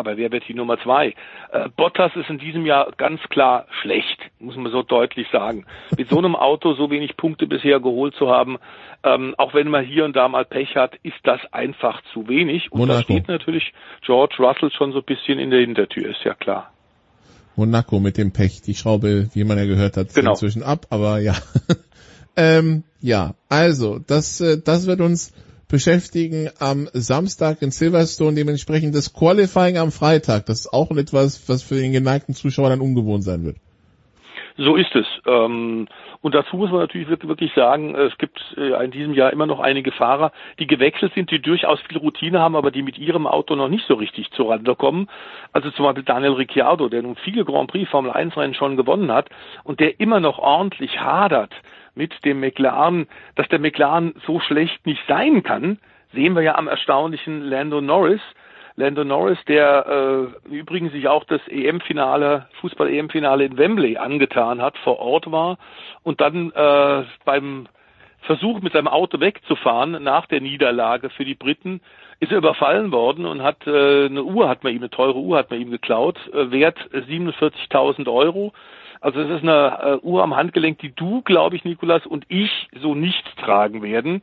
Aber 0.00 0.16
wer 0.16 0.32
wird 0.32 0.48
die 0.48 0.54
Nummer 0.54 0.78
zwei? 0.82 1.14
Äh, 1.52 1.68
Bottas 1.76 2.10
ist 2.16 2.30
in 2.30 2.38
diesem 2.38 2.64
Jahr 2.64 2.90
ganz 2.96 3.20
klar 3.28 3.66
schlecht, 3.82 4.18
muss 4.38 4.56
man 4.56 4.72
so 4.72 4.82
deutlich 4.82 5.26
sagen. 5.30 5.66
Mit 5.94 6.08
so 6.08 6.16
einem 6.16 6.34
Auto 6.34 6.72
so 6.72 6.90
wenig 6.90 7.18
Punkte 7.18 7.46
bisher 7.46 7.80
geholt 7.80 8.14
zu 8.14 8.30
haben, 8.30 8.56
ähm, 9.04 9.34
auch 9.36 9.52
wenn 9.52 9.68
man 9.68 9.84
hier 9.84 10.06
und 10.06 10.16
da 10.16 10.26
mal 10.26 10.46
Pech 10.46 10.74
hat, 10.74 10.94
ist 11.02 11.18
das 11.24 11.40
einfach 11.52 12.00
zu 12.14 12.28
wenig. 12.28 12.72
Und 12.72 12.78
Monaco. 12.78 12.98
da 12.98 13.04
steht 13.04 13.28
natürlich 13.28 13.74
George 14.00 14.36
Russell 14.38 14.70
schon 14.70 14.92
so 14.92 15.00
ein 15.00 15.04
bisschen 15.04 15.38
in 15.38 15.50
der 15.50 15.60
Hintertür, 15.60 16.08
ist 16.08 16.24
ja 16.24 16.32
klar. 16.32 16.72
Monaco 17.56 18.00
mit 18.00 18.16
dem 18.16 18.32
Pech, 18.32 18.62
die 18.62 18.74
Schraube, 18.74 19.28
wie 19.34 19.44
man 19.44 19.58
ja 19.58 19.66
gehört 19.66 19.98
hat, 19.98 20.14
genau. 20.14 20.30
inzwischen 20.30 20.62
ab, 20.62 20.86
aber 20.88 21.18
ja. 21.18 21.34
ähm, 22.38 22.84
ja, 23.02 23.34
also, 23.50 23.98
das, 23.98 24.40
äh, 24.40 24.62
das 24.64 24.86
wird 24.86 25.02
uns 25.02 25.34
beschäftigen 25.70 26.50
am 26.58 26.88
Samstag 26.92 27.62
in 27.62 27.70
Silverstone, 27.70 28.34
dementsprechend 28.34 28.94
das 28.94 29.12
Qualifying 29.14 29.78
am 29.78 29.90
Freitag. 29.92 30.46
Das 30.46 30.60
ist 30.60 30.72
auch 30.72 30.90
etwas, 30.90 31.48
was 31.48 31.62
für 31.62 31.76
den 31.76 31.92
geneigten 31.92 32.34
Zuschauer 32.34 32.68
dann 32.68 32.80
ungewohnt 32.80 33.24
sein 33.24 33.44
wird. 33.44 33.56
So 34.56 34.76
ist 34.76 34.94
es. 34.94 35.06
Ähm, 35.26 35.88
und 36.20 36.34
dazu 36.34 36.56
muss 36.56 36.70
man 36.70 36.80
natürlich 36.80 37.08
wirklich 37.08 37.52
sagen, 37.54 37.94
es 37.94 38.16
gibt 38.18 38.38
äh, 38.58 38.84
in 38.84 38.90
diesem 38.90 39.14
Jahr 39.14 39.32
immer 39.32 39.46
noch 39.46 39.58
einige 39.58 39.90
Fahrer, 39.90 40.32
die 40.58 40.66
gewechselt 40.66 41.14
sind, 41.14 41.30
die 41.30 41.40
durchaus 41.40 41.80
viel 41.88 41.96
Routine 41.96 42.40
haben, 42.40 42.56
aber 42.56 42.70
die 42.70 42.82
mit 42.82 42.98
ihrem 42.98 43.26
Auto 43.26 43.56
noch 43.56 43.68
nicht 43.68 43.86
so 43.86 43.94
richtig 43.94 44.30
zurande 44.32 44.74
kommen. 44.74 45.08
Also 45.52 45.70
zum 45.70 45.86
Beispiel 45.86 46.04
Daniel 46.04 46.32
Ricciardo, 46.32 46.90
der 46.90 47.02
nun 47.02 47.16
viele 47.16 47.46
Grand 47.46 47.70
Prix 47.70 47.88
Formel 47.88 48.10
1 48.10 48.36
Rennen 48.36 48.54
schon 48.54 48.76
gewonnen 48.76 49.10
hat 49.10 49.30
und 49.64 49.80
der 49.80 49.98
immer 49.98 50.20
noch 50.20 50.38
ordentlich 50.38 51.00
hadert 51.00 51.54
mit 52.00 52.24
dem 52.24 52.40
McLaren, 52.40 53.06
dass 53.34 53.46
der 53.48 53.58
McLaren 53.58 54.14
so 54.26 54.40
schlecht 54.40 54.86
nicht 54.86 55.02
sein 55.06 55.42
kann, 55.42 55.78
sehen 56.14 56.34
wir 56.34 56.42
ja 56.42 56.54
am 56.54 56.66
erstaunlichen 56.66 57.42
Lando 57.42 57.82
Norris. 57.82 58.22
Lando 58.76 59.04
Norris, 59.04 59.38
der 59.46 60.32
äh, 60.48 60.48
übrigens 60.48 60.92
sich 60.92 61.08
auch 61.08 61.24
das 61.24 61.42
EM-Finale, 61.46 62.46
Fußball-EM-Finale 62.62 63.44
in 63.44 63.58
Wembley 63.58 63.98
angetan 63.98 64.62
hat, 64.62 64.78
vor 64.78 64.98
Ort 64.98 65.30
war 65.30 65.58
und 66.02 66.22
dann 66.22 66.50
äh, 66.52 67.04
beim 67.26 67.68
Versuch 68.22 68.62
mit 68.62 68.72
seinem 68.72 68.88
Auto 68.88 69.20
wegzufahren 69.20 70.02
nach 70.02 70.24
der 70.24 70.40
Niederlage 70.40 71.10
für 71.10 71.26
die 71.26 71.34
Briten 71.34 71.82
ist 72.20 72.32
er 72.32 72.38
überfallen 72.38 72.92
worden 72.92 73.26
und 73.26 73.42
hat 73.42 73.66
äh, 73.66 74.06
eine 74.06 74.22
Uhr 74.22 74.48
hat 74.48 74.64
man 74.64 74.72
ihm 74.72 74.78
eine 74.78 74.90
teure 74.90 75.18
Uhr 75.18 75.36
hat 75.36 75.50
man 75.50 75.60
ihm 75.60 75.70
geklaut 75.70 76.18
äh, 76.32 76.50
wert 76.50 76.78
47.000 76.92 78.10
Euro 78.10 78.52
also 79.00 79.20
es 79.20 79.30
ist 79.30 79.42
eine 79.42 80.00
äh, 80.02 80.06
Uhr 80.06 80.22
am 80.22 80.36
Handgelenk, 80.36 80.78
die 80.78 80.94
du, 80.94 81.22
glaube 81.22 81.56
ich, 81.56 81.64
Nikolas, 81.64 82.06
und 82.06 82.24
ich 82.28 82.68
so 82.80 82.94
nicht 82.94 83.24
tragen 83.38 83.82
werden. 83.82 84.22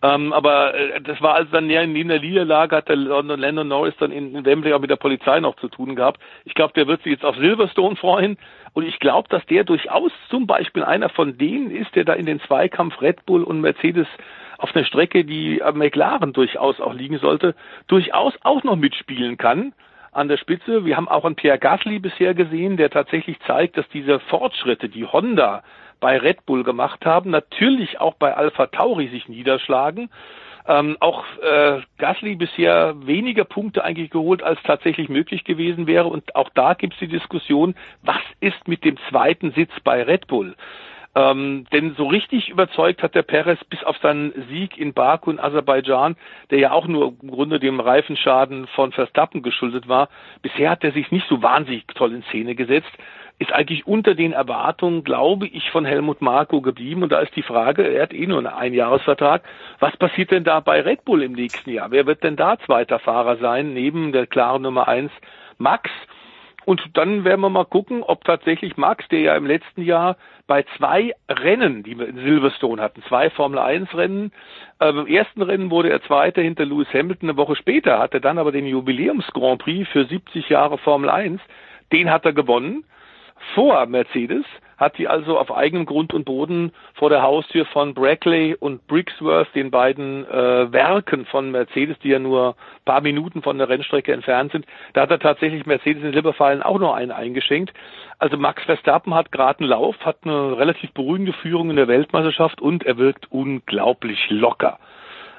Ähm, 0.00 0.32
aber 0.32 0.74
äh, 0.74 1.00
das 1.00 1.20
war 1.20 1.34
also 1.34 1.50
dann 1.50 1.66
neben 1.66 2.08
der 2.08 2.20
Niederlage 2.20 2.76
hat 2.76 2.88
der 2.88 2.96
London 2.96 3.40
Landon 3.40 3.66
Norris 3.66 3.94
dann 3.98 4.12
in, 4.12 4.34
in 4.34 4.44
Wembley 4.44 4.72
auch 4.72 4.80
mit 4.80 4.90
der 4.90 4.96
Polizei 4.96 5.40
noch 5.40 5.56
zu 5.56 5.68
tun 5.68 5.96
gehabt. 5.96 6.20
Ich 6.44 6.54
glaube, 6.54 6.72
der 6.74 6.86
wird 6.86 7.02
sich 7.02 7.12
jetzt 7.12 7.24
auf 7.24 7.36
Silverstone 7.36 7.96
freuen 7.96 8.38
und 8.74 8.86
ich 8.86 9.00
glaube, 9.00 9.28
dass 9.28 9.44
der 9.46 9.64
durchaus 9.64 10.12
zum 10.30 10.46
Beispiel 10.46 10.84
einer 10.84 11.08
von 11.08 11.36
denen 11.36 11.72
ist, 11.72 11.96
der 11.96 12.04
da 12.04 12.12
in 12.12 12.26
den 12.26 12.40
Zweikampf 12.40 13.02
Red 13.02 13.26
Bull 13.26 13.42
und 13.42 13.60
Mercedes 13.60 14.06
auf 14.58 14.74
einer 14.74 14.84
Strecke, 14.84 15.24
die 15.24 15.62
am 15.62 15.78
McLaren 15.78 16.32
durchaus 16.32 16.80
auch 16.80 16.94
liegen 16.94 17.18
sollte, 17.18 17.56
durchaus 17.88 18.34
auch 18.42 18.62
noch 18.62 18.76
mitspielen 18.76 19.36
kann 19.36 19.72
an 20.12 20.28
der 20.28 20.36
Spitze. 20.36 20.84
Wir 20.84 20.96
haben 20.96 21.08
auch 21.08 21.24
einen 21.24 21.36
Pierre 21.36 21.58
Gasly 21.58 21.98
bisher 21.98 22.34
gesehen, 22.34 22.76
der 22.76 22.90
tatsächlich 22.90 23.38
zeigt, 23.46 23.76
dass 23.76 23.88
diese 23.88 24.20
Fortschritte, 24.20 24.88
die 24.88 25.04
Honda 25.04 25.62
bei 26.00 26.18
Red 26.18 26.46
Bull 26.46 26.64
gemacht 26.64 27.04
haben, 27.04 27.30
natürlich 27.30 28.00
auch 28.00 28.14
bei 28.14 28.34
Alpha 28.34 28.66
Tauri 28.66 29.08
sich 29.08 29.28
niederschlagen. 29.28 30.10
Ähm, 30.66 30.98
auch 31.00 31.24
äh, 31.42 31.80
Gasly 31.96 32.36
bisher 32.36 32.94
weniger 33.06 33.44
Punkte 33.44 33.84
eigentlich 33.84 34.10
geholt, 34.10 34.42
als 34.42 34.62
tatsächlich 34.64 35.08
möglich 35.08 35.44
gewesen 35.44 35.86
wäre. 35.86 36.08
Und 36.08 36.36
auch 36.36 36.50
da 36.50 36.74
gibt 36.74 36.92
es 36.92 36.98
die 36.98 37.08
Diskussion, 37.08 37.74
was 38.02 38.20
ist 38.40 38.68
mit 38.68 38.84
dem 38.84 38.98
zweiten 39.08 39.52
Sitz 39.52 39.72
bei 39.82 40.02
Red 40.02 40.26
Bull? 40.26 40.54
Ähm, 41.18 41.66
denn 41.72 41.96
so 41.96 42.06
richtig 42.06 42.48
überzeugt 42.48 43.02
hat 43.02 43.16
der 43.16 43.22
Perez 43.22 43.58
bis 43.64 43.82
auf 43.82 43.96
seinen 43.98 44.32
Sieg 44.48 44.78
in 44.78 44.92
Baku 44.92 45.32
in 45.32 45.40
Aserbaidschan, 45.40 46.14
der 46.50 46.60
ja 46.60 46.70
auch 46.70 46.86
nur 46.86 47.14
im 47.20 47.30
Grunde 47.32 47.58
dem 47.58 47.80
Reifenschaden 47.80 48.68
von 48.68 48.92
Verstappen 48.92 49.42
geschuldet 49.42 49.88
war. 49.88 50.10
Bisher 50.42 50.70
hat 50.70 50.84
er 50.84 50.92
sich 50.92 51.10
nicht 51.10 51.26
so 51.28 51.42
wahnsinnig 51.42 51.86
toll 51.88 52.14
in 52.14 52.22
Szene 52.24 52.54
gesetzt 52.54 52.92
ist 53.40 53.52
eigentlich 53.52 53.86
unter 53.86 54.16
den 54.16 54.32
Erwartungen, 54.32 55.04
glaube 55.04 55.46
ich, 55.46 55.70
von 55.70 55.84
Helmut 55.84 56.20
Marko 56.20 56.60
geblieben. 56.60 57.04
Und 57.04 57.12
da 57.12 57.20
ist 57.20 57.36
die 57.36 57.44
Frage, 57.44 57.86
er 57.86 58.02
hat 58.02 58.12
eh 58.12 58.26
nur 58.26 58.38
einen 58.38 58.48
Einjahresvertrag, 58.48 59.42
was 59.78 59.96
passiert 59.96 60.32
denn 60.32 60.42
da 60.42 60.58
bei 60.58 60.80
Red 60.80 61.04
Bull 61.04 61.22
im 61.22 61.34
nächsten 61.34 61.70
Jahr? 61.70 61.92
Wer 61.92 62.06
wird 62.06 62.24
denn 62.24 62.34
da 62.34 62.58
zweiter 62.58 62.98
Fahrer 62.98 63.36
sein, 63.36 63.74
neben 63.74 64.10
der 64.10 64.26
klaren 64.26 64.62
Nummer 64.62 64.88
eins 64.88 65.12
Max? 65.56 65.88
Und 66.68 66.82
dann 66.98 67.24
werden 67.24 67.40
wir 67.40 67.48
mal 67.48 67.64
gucken, 67.64 68.02
ob 68.02 68.24
tatsächlich 68.24 68.76
Max, 68.76 69.08
der 69.08 69.20
ja 69.20 69.36
im 69.36 69.46
letzten 69.46 69.80
Jahr 69.80 70.18
bei 70.46 70.66
zwei 70.76 71.14
Rennen, 71.26 71.82
die 71.82 71.98
wir 71.98 72.06
in 72.06 72.18
Silverstone 72.18 72.82
hatten, 72.82 73.02
zwei 73.08 73.30
Formel 73.30 73.58
1 73.58 73.94
Rennen, 73.94 74.32
äh, 74.78 74.90
im 74.90 75.06
ersten 75.06 75.40
Rennen 75.40 75.70
wurde 75.70 75.88
er 75.88 76.02
Zweiter 76.02 76.42
hinter 76.42 76.66
Lewis 76.66 76.92
Hamilton, 76.92 77.30
eine 77.30 77.38
Woche 77.38 77.56
später 77.56 77.98
hatte 77.98 78.20
dann 78.20 78.36
aber 78.36 78.52
den 78.52 78.66
Jubiläums 78.66 79.26
Grand 79.28 79.62
Prix 79.62 79.88
für 79.88 80.04
70 80.04 80.50
Jahre 80.50 80.76
Formel 80.76 81.08
1, 81.08 81.40
den 81.90 82.10
hat 82.10 82.26
er 82.26 82.34
gewonnen 82.34 82.84
vor 83.54 83.86
Mercedes, 83.86 84.44
hat 84.78 84.96
die 84.96 85.08
also 85.08 85.38
auf 85.38 85.54
eigenem 85.54 85.86
Grund 85.86 86.14
und 86.14 86.24
Boden 86.24 86.72
vor 86.94 87.10
der 87.10 87.22
Haustür 87.22 87.66
von 87.66 87.94
Brackley 87.94 88.54
und 88.58 88.86
Brixworth, 88.86 89.48
den 89.54 89.70
beiden 89.70 90.24
äh, 90.26 90.72
Werken 90.72 91.26
von 91.26 91.50
Mercedes, 91.50 91.98
die 91.98 92.10
ja 92.10 92.20
nur 92.20 92.54
paar 92.84 93.00
Minuten 93.00 93.42
von 93.42 93.58
der 93.58 93.68
Rennstrecke 93.68 94.12
entfernt 94.12 94.52
sind, 94.52 94.66
da 94.92 95.02
hat 95.02 95.10
er 95.10 95.18
tatsächlich 95.18 95.66
Mercedes 95.66 96.04
in 96.04 96.12
Silberfallen 96.12 96.62
auch 96.62 96.78
noch 96.78 96.94
einen 96.94 97.10
eingeschenkt. 97.10 97.74
Also 98.18 98.36
Max 98.36 98.62
Verstappen 98.64 99.14
hat 99.14 99.32
gerade 99.32 99.60
einen 99.60 99.68
Lauf, 99.68 99.96
hat 100.04 100.18
eine 100.24 100.56
relativ 100.56 100.92
beruhigende 100.92 101.32
Führung 101.32 101.70
in 101.70 101.76
der 101.76 101.88
Weltmeisterschaft 101.88 102.60
und 102.60 102.84
er 102.84 102.98
wirkt 102.98 103.30
unglaublich 103.30 104.30
locker. 104.30 104.78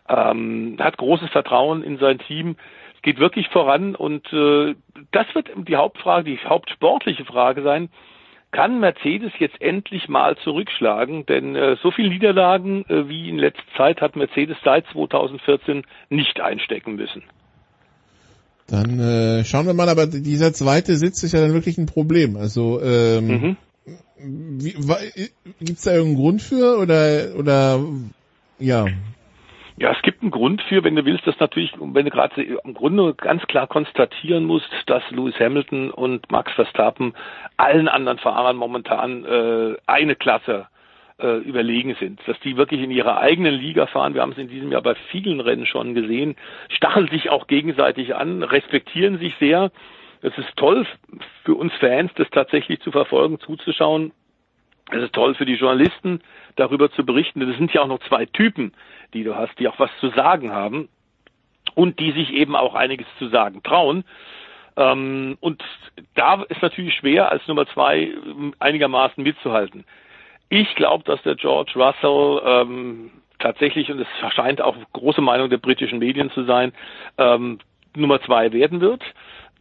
Ähm, 0.09 0.77
hat 0.79 0.97
großes 0.97 1.29
Vertrauen 1.29 1.83
in 1.83 1.97
sein 1.97 2.19
Team 2.19 2.57
geht 3.01 3.19
wirklich 3.19 3.47
voran 3.49 3.95
und 3.95 4.31
äh, 4.33 4.75
das 5.11 5.25
wird 5.33 5.49
die 5.55 5.75
Hauptfrage, 5.75 6.29
die 6.29 6.39
hauptsportliche 6.39 7.25
Frage 7.25 7.63
sein. 7.63 7.89
Kann 8.51 8.79
Mercedes 8.79 9.31
jetzt 9.37 9.61
endlich 9.61 10.09
mal 10.09 10.35
zurückschlagen? 10.37 11.25
Denn 11.27 11.55
äh, 11.55 11.75
so 11.83 11.91
viele 11.91 12.09
Niederlagen 12.09 12.83
äh, 12.89 13.07
wie 13.07 13.29
in 13.29 13.37
letzter 13.37 13.61
Zeit 13.77 14.01
hat 14.01 14.15
Mercedes 14.15 14.57
seit 14.63 14.85
2014 14.91 15.83
nicht 16.09 16.41
einstecken 16.41 16.95
müssen. 16.95 17.23
Dann 18.67 18.99
äh, 18.99 19.45
schauen 19.45 19.67
wir 19.67 19.73
mal, 19.73 19.89
aber 19.89 20.07
dieser 20.07 20.53
zweite 20.53 20.95
Sitz 20.95 21.23
ist 21.23 21.33
ja 21.33 21.41
dann 21.41 21.53
wirklich 21.53 21.77
ein 21.77 21.85
Problem. 21.85 22.37
Also 22.37 22.81
ähm, 22.81 23.27
mhm. 23.27 23.57
gibt 25.59 25.77
es 25.77 25.83
da 25.83 25.93
irgendeinen 25.93 26.15
Grund 26.15 26.41
für 26.41 26.79
oder 26.79 27.35
oder 27.37 27.79
ja? 28.59 28.85
Ja, 29.79 29.93
es 29.93 30.01
gibt 30.01 30.21
einen 30.21 30.31
Grund 30.31 30.61
für, 30.63 30.83
wenn 30.83 30.97
du 30.97 31.05
willst, 31.05 31.25
dass 31.25 31.39
natürlich, 31.39 31.71
wenn 31.79 32.03
du 32.03 32.11
gerade 32.11 32.43
im 32.43 32.73
Grunde 32.73 33.13
ganz 33.13 33.41
klar 33.47 33.65
konstatieren 33.65 34.43
musst, 34.43 34.69
dass 34.87 35.09
Lewis 35.09 35.39
Hamilton 35.39 35.89
und 35.89 36.29
Max 36.29 36.51
Verstappen 36.51 37.13
allen 37.55 37.87
anderen 37.87 38.17
Fahrern 38.17 38.57
momentan 38.57 39.23
äh, 39.23 39.77
eine 39.87 40.17
Klasse 40.17 40.67
äh, 41.17 41.37
überlegen 41.37 41.95
sind, 41.97 42.19
dass 42.27 42.37
die 42.41 42.57
wirklich 42.57 42.81
in 42.81 42.91
ihrer 42.91 43.19
eigenen 43.19 43.55
Liga 43.55 43.87
fahren. 43.87 44.15
Wir 44.15 44.21
haben 44.21 44.33
es 44.33 44.37
in 44.37 44.49
diesem 44.49 44.69
Jahr 44.69 44.81
bei 44.81 44.95
vielen 45.11 45.39
Rennen 45.39 45.65
schon 45.65 45.95
gesehen, 45.95 46.35
stacheln 46.67 47.07
sich 47.07 47.29
auch 47.29 47.47
gegenseitig 47.47 48.15
an, 48.15 48.43
respektieren 48.43 49.17
sich 49.17 49.33
sehr. 49.39 49.71
Es 50.21 50.37
ist 50.37 50.57
toll 50.57 50.85
für 51.45 51.55
uns 51.55 51.71
Fans, 51.75 52.11
das 52.15 52.29
tatsächlich 52.31 52.81
zu 52.81 52.91
verfolgen, 52.91 53.39
zuzuschauen. 53.39 54.11
Es 54.91 55.03
ist 55.03 55.13
toll 55.13 55.35
für 55.35 55.45
die 55.45 55.55
Journalisten, 55.55 56.21
darüber 56.55 56.91
zu 56.91 57.05
berichten. 57.05 57.39
Das 57.39 57.57
sind 57.57 57.73
ja 57.73 57.81
auch 57.81 57.87
noch 57.87 57.99
zwei 58.07 58.25
Typen, 58.25 58.73
die 59.13 59.23
du 59.23 59.35
hast, 59.35 59.57
die 59.59 59.67
auch 59.67 59.79
was 59.79 59.91
zu 59.99 60.09
sagen 60.09 60.51
haben 60.51 60.89
und 61.75 61.99
die 61.99 62.11
sich 62.11 62.33
eben 62.33 62.55
auch 62.55 62.75
einiges 62.75 63.07
zu 63.17 63.27
sagen 63.29 63.61
trauen. 63.63 64.03
Ähm, 64.77 65.37
und 65.41 65.63
da 66.15 66.43
ist 66.43 66.61
natürlich 66.61 66.95
schwer, 66.95 67.31
als 67.31 67.47
Nummer 67.47 67.67
zwei 67.67 68.11
einigermaßen 68.59 69.23
mitzuhalten. 69.23 69.85
Ich 70.49 70.73
glaube, 70.75 71.03
dass 71.03 71.21
der 71.21 71.35
George 71.35 71.73
Russell 71.75 72.41
ähm, 72.43 73.11
tatsächlich, 73.37 73.91
und 73.91 73.99
es 73.99 74.33
scheint 74.33 74.61
auch 74.61 74.75
große 74.93 75.21
Meinung 75.21 75.49
der 75.49 75.57
britischen 75.57 75.99
Medien 75.99 76.31
zu 76.31 76.43
sein, 76.45 76.73
ähm, 77.17 77.59
Nummer 77.95 78.21
zwei 78.21 78.51
werden 78.51 78.81
wird. 78.81 79.03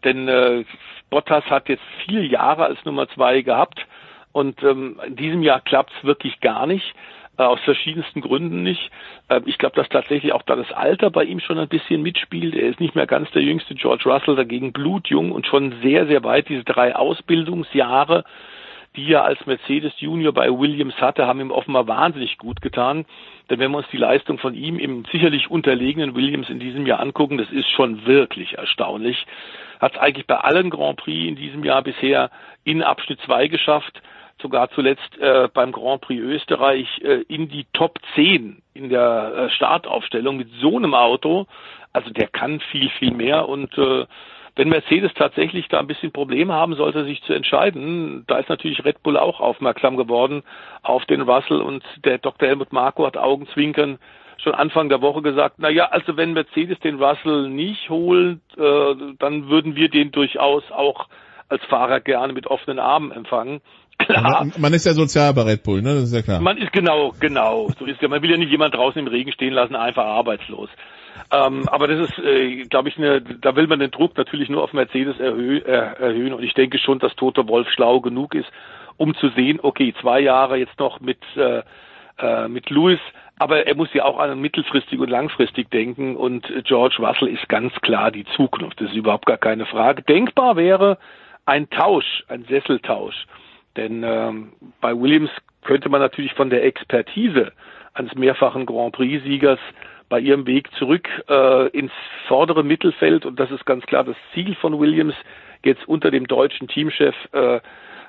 Denn 0.05 0.29
äh, 0.29 0.65
Bottas 1.11 1.45
hat 1.47 1.69
jetzt 1.69 1.83
vier 2.07 2.25
Jahre 2.27 2.65
als 2.65 2.83
Nummer 2.85 3.09
zwei 3.09 3.43
gehabt 3.43 3.87
und 4.39 4.63
ähm, 4.63 5.01
in 5.05 5.17
diesem 5.17 5.43
Jahr 5.43 5.61
klappt 5.61 5.93
es 5.99 6.05
wirklich 6.05 6.39
gar 6.41 6.67
nicht 6.67 6.95
äh, 7.39 7.43
aus 7.43 7.59
verschiedensten 7.65 8.21
Gründen 8.21 8.63
nicht. 8.63 8.91
Äh, 9.29 9.41
ich 9.47 9.59
glaube, 9.59 9.75
dass 9.75 9.89
tatsächlich 9.89 10.33
auch 10.33 10.43
da 10.43 10.55
das 10.55 10.71
Alter 10.71 11.11
bei 11.11 11.25
ihm 11.25 11.41
schon 11.41 11.59
ein 11.59 11.69
bisschen 11.69 12.03
mitspielt. 12.03 12.55
Er 12.55 12.69
ist 12.69 12.79
nicht 12.79 12.95
mehr 12.95 13.09
ganz 13.09 13.29
der 13.33 13.43
jüngste 13.43 13.75
George 13.75 14.05
Russell, 14.07 14.37
dagegen 14.37 14.73
blutjung 14.73 15.33
und 15.33 15.47
schon 15.49 15.75
sehr, 15.83 16.07
sehr 16.07 16.23
weit. 16.23 16.49
Diese 16.49 16.63
drei 16.63 16.95
Ausbildungsjahre, 16.95 18.25
die 18.95 19.13
er 19.13 19.25
als 19.25 19.45
Mercedes 19.45 19.93
Junior 19.99 20.33
bei 20.33 20.49
Williams 20.51 20.95
hatte, 21.01 21.27
haben 21.27 21.41
ihm 21.41 21.51
offenbar 21.51 21.89
wahnsinnig 21.89 22.39
gut 22.39 22.63
getan. 22.63 23.07
Denn 23.51 23.59
wenn 23.59 23.73
wir 23.73 23.79
uns 23.79 23.89
die 23.91 23.97
Leistung 23.97 24.39
von 24.39 24.55
ihm 24.55 24.79
im 24.79 25.05
sicherlich 25.11 25.51
unterlegenen 25.51 26.15
Williams 26.15 26.49
in 26.49 26.61
diesem 26.61 26.87
Jahr 26.87 27.01
angucken, 27.01 27.39
das 27.39 27.51
ist 27.51 27.69
schon 27.71 28.07
wirklich 28.07 28.57
erstaunlich. 28.57 29.27
Hat 29.81 29.95
es 29.95 29.99
eigentlich 29.99 30.29
bei 30.29 30.37
allen 30.37 30.71
Grand 30.71 30.99
Prix 30.99 31.29
in 31.29 31.35
diesem 31.35 31.65
Jahr 31.65 31.83
bisher 31.83 32.31
in 32.63 32.85
Abschnitt 32.85 33.21
2 33.23 33.49
geschafft 33.49 34.01
sogar 34.41 34.71
zuletzt 34.71 35.19
äh, 35.19 35.49
beim 35.53 35.73
Grand 35.73 36.01
Prix 36.01 36.23
Österreich 36.23 36.87
äh, 37.03 37.23
in 37.29 37.49
die 37.49 37.67
Top 37.73 37.99
10 38.15 38.63
in 38.75 38.89
der 38.89 39.33
äh, 39.35 39.51
Startaufstellung 39.51 40.37
mit 40.37 40.49
so 40.61 40.77
einem 40.77 40.95
Auto. 40.95 41.47
Also 41.93 42.11
der 42.11 42.29
kann 42.29 42.61
viel, 42.71 42.91
viel 42.99 43.13
mehr 43.13 43.49
und 43.49 43.77
äh, 43.79 44.07
wenn 44.59 44.71
Mercedes 44.71 45.15
tatsächlich 45.15 45.69
da 45.69 45.79
ein 45.79 45.87
bisschen 45.87 46.11
Probleme 46.11 46.53
haben 46.53 46.75
sollte, 46.75 47.05
sich 47.05 47.23
zu 47.23 47.33
entscheiden, 47.33 48.25
da 48.27 48.39
ist 48.39 48.49
natürlich 48.49 48.85
Red 48.85 49.05
Bull 49.05 49.17
auch 49.17 49.39
aufmerksam 49.39 49.97
geworden 49.97 50.43
auf 50.83 51.05
den 51.07 51.21
Russell 51.21 51.61
und 51.61 51.85
der 52.05 52.19
Dr. 52.19 52.49
Helmut 52.49 52.73
Marko 52.73 53.07
hat 53.07 53.17
Augenzwinkern 53.17 54.01
schon 54.39 54.55
Anfang 54.55 54.89
der 54.89 55.01
Woche 55.01 55.23
gesagt, 55.23 55.57
na 55.59 55.69
ja, 55.69 55.87
also 55.87 56.17
wenn 56.17 56.33
Mercedes 56.33 56.79
den 56.81 57.01
Russell 57.01 57.49
nicht 57.49 57.89
holt, 57.89 58.41
äh, 58.57 58.95
dann 59.21 59.49
würden 59.49 59.77
wir 59.77 59.89
den 59.91 60.11
durchaus 60.11 60.69
auch 60.73 61.07
als 61.49 61.65
Fahrer 61.67 62.01
gerne 62.01 62.33
mit 62.33 62.49
offenen 62.49 62.81
Armen 62.81 63.13
empfangen. 63.13 63.61
Klar. 63.99 64.45
Man, 64.45 64.53
man, 64.57 64.73
ist 64.73 64.87
ja 64.87 64.93
sozial 64.93 65.35
bei 65.35 65.43
Red 65.43 65.65
Bull, 65.65 65.83
ne? 65.83 65.95
Das 65.95 66.05
ist 66.05 66.15
ja 66.15 66.23
klar. 66.23 66.41
Man 66.41 66.57
ist 66.57 66.73
genau, 66.73 67.13
genau. 67.19 67.69
So 67.79 67.85
ist 67.85 68.01
ja. 68.01 68.09
Man 68.09 68.23
will 68.23 68.31
ja 68.31 68.37
nicht 68.37 68.51
jemand 68.51 68.75
draußen 68.75 68.99
im 68.99 69.09
Regen 69.09 69.33
stehen 69.33 69.53
lassen, 69.53 69.75
einfach 69.75 70.05
arbeitslos. 70.05 70.71
Ähm, 71.33 71.69
aber 71.69 71.89
das 71.89 72.09
ist, 72.09 72.19
äh, 72.19 72.65
glaube 72.65 72.89
ich, 72.89 72.97
eine, 72.97 73.21
da 73.21 73.57
will 73.57 73.67
man 73.67 73.81
den 73.81 73.91
Druck 73.91 74.17
natürlich 74.17 74.49
nur 74.49 74.63
auf 74.63 74.73
Mercedes 74.73 75.19
erhö 75.19 75.59
äh, 75.59 75.71
erhöhen. 76.01 76.33
Und 76.33 76.45
ich 76.45 76.55
denke 76.55 76.79
schon, 76.79 77.01
dass 77.01 77.15
Toto 77.17 77.47
Wolf 77.49 77.69
schlau 77.71 78.01
genug 78.01 78.35
ist, 78.35 78.49
um 78.97 79.15
zu 79.17 79.31
sehen, 79.31 79.59
okay, 79.63 79.93
zwei 80.01 80.21
Jahre 80.21 80.57
jetzt 80.57 80.79
noch 80.79 81.01
mit 81.01 81.19
äh, 81.37 81.63
äh, 82.19 82.49
mit 82.49 82.71
Lewis, 82.71 83.01
aber 83.39 83.67
er 83.67 83.75
muss 83.75 83.93
ja 83.95 84.05
auch 84.05 84.19
an 84.19 84.41
mittelfristig 84.41 84.99
und 84.99 85.11
langfristig 85.11 85.71
denken. 85.71 86.17
Und 86.17 86.47
George 86.65 86.97
Russell 86.99 87.29
ist 87.29 87.49
ganz 87.49 87.73
klar 87.83 88.11
die 88.11 88.25
Zukunft. 88.37 88.81
Das 88.81 88.91
ist 88.91 88.97
überhaupt 88.97 89.27
gar 89.27 89.37
keine 89.37 89.67
Frage. 89.67 90.03
Denkbar 90.03 90.57
wäre 90.57 90.99
ein 91.47 91.69
Tausch, 91.71 92.25
ein 92.29 92.45
Sesseltausch 92.45 93.27
denn 93.79 94.03
ähm, 94.05 94.53
bei 94.81 94.93
Williams 94.95 95.31
könnte 95.63 95.89
man 95.89 96.01
natürlich 96.01 96.35
von 96.35 96.51
der 96.51 96.65
Expertise 96.65 97.53
eines 97.95 98.15
mehrfachen 98.15 98.67
Grand 98.67 98.95
Prix-Siegers 98.95 99.61
bei 100.09 100.21
ihrem 100.21 100.47
Weg 100.47 100.71
zurück 100.79 101.09
äh, 101.29 101.69
ins 101.69 101.93
vordere 102.27 102.65
Mittelfeld, 102.65 103.25
und 103.25 103.39
das 103.39 103.51
ist 103.51 103.65
ganz 103.67 103.85
klar 103.87 104.05
das 104.05 104.17
Ziel 104.35 104.55
von 104.55 104.79
Williams, 104.79 105.15
jetzt 105.65 105.87
unter 105.89 106.11
dem 106.11 106.27
deutschen 106.27 106.69
Teamchef 106.69 107.15
äh, 107.33 107.57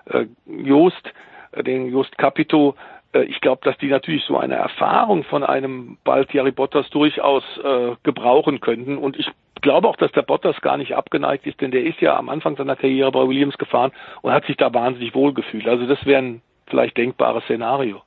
äh, 0.06 0.26
Jost, 0.46 1.14
äh, 1.52 1.64
den 1.64 1.92
Jost 1.92 2.18
Capito, 2.18 2.76
äh, 3.14 3.24
ich 3.24 3.42
glaube, 3.42 3.62
dass 3.64 3.78
die 3.78 3.88
natürlich 3.88 4.24
so 4.26 4.38
eine 4.38 4.56
Erfahrung 4.56 5.24
von 5.24 5.44
einem 5.44 5.98
Baltiari 6.04 6.52
Bottas 6.52 6.90
durchaus 6.90 7.44
äh, 7.64 7.96
gebrauchen 8.04 8.60
könnten. 8.60 8.98
Und 8.98 9.18
ich 9.18 9.30
glaube 9.62 9.88
auch, 9.88 9.96
dass 9.96 10.12
der 10.12 10.22
Bottas 10.22 10.60
gar 10.62 10.78
nicht 10.78 10.96
abgeneigt 10.96 11.46
ist, 11.48 11.60
denn 11.62 11.72
der 11.72 11.84
ist 11.84 12.00
ja 12.02 12.18
am 12.18 12.30
Anfang 12.30 12.56
seiner 12.56 12.76
Karriere 12.76 13.12
bei 13.12 13.28
Williams 13.28 13.58
gefahren 13.58 13.92
und 14.22 14.32
hat 14.32 14.46
sich 14.46 14.58
da 14.58 14.74
wahnsinnig 14.74 15.14
wohl 15.16 15.34
gefühlt. 15.34 15.68
Also 15.68 15.86
das 15.86 16.06
wäre 16.06 16.22
ein 16.22 16.42
vielleicht 16.68 16.98
denkbares 16.98 17.44
Szenario. 17.46 18.02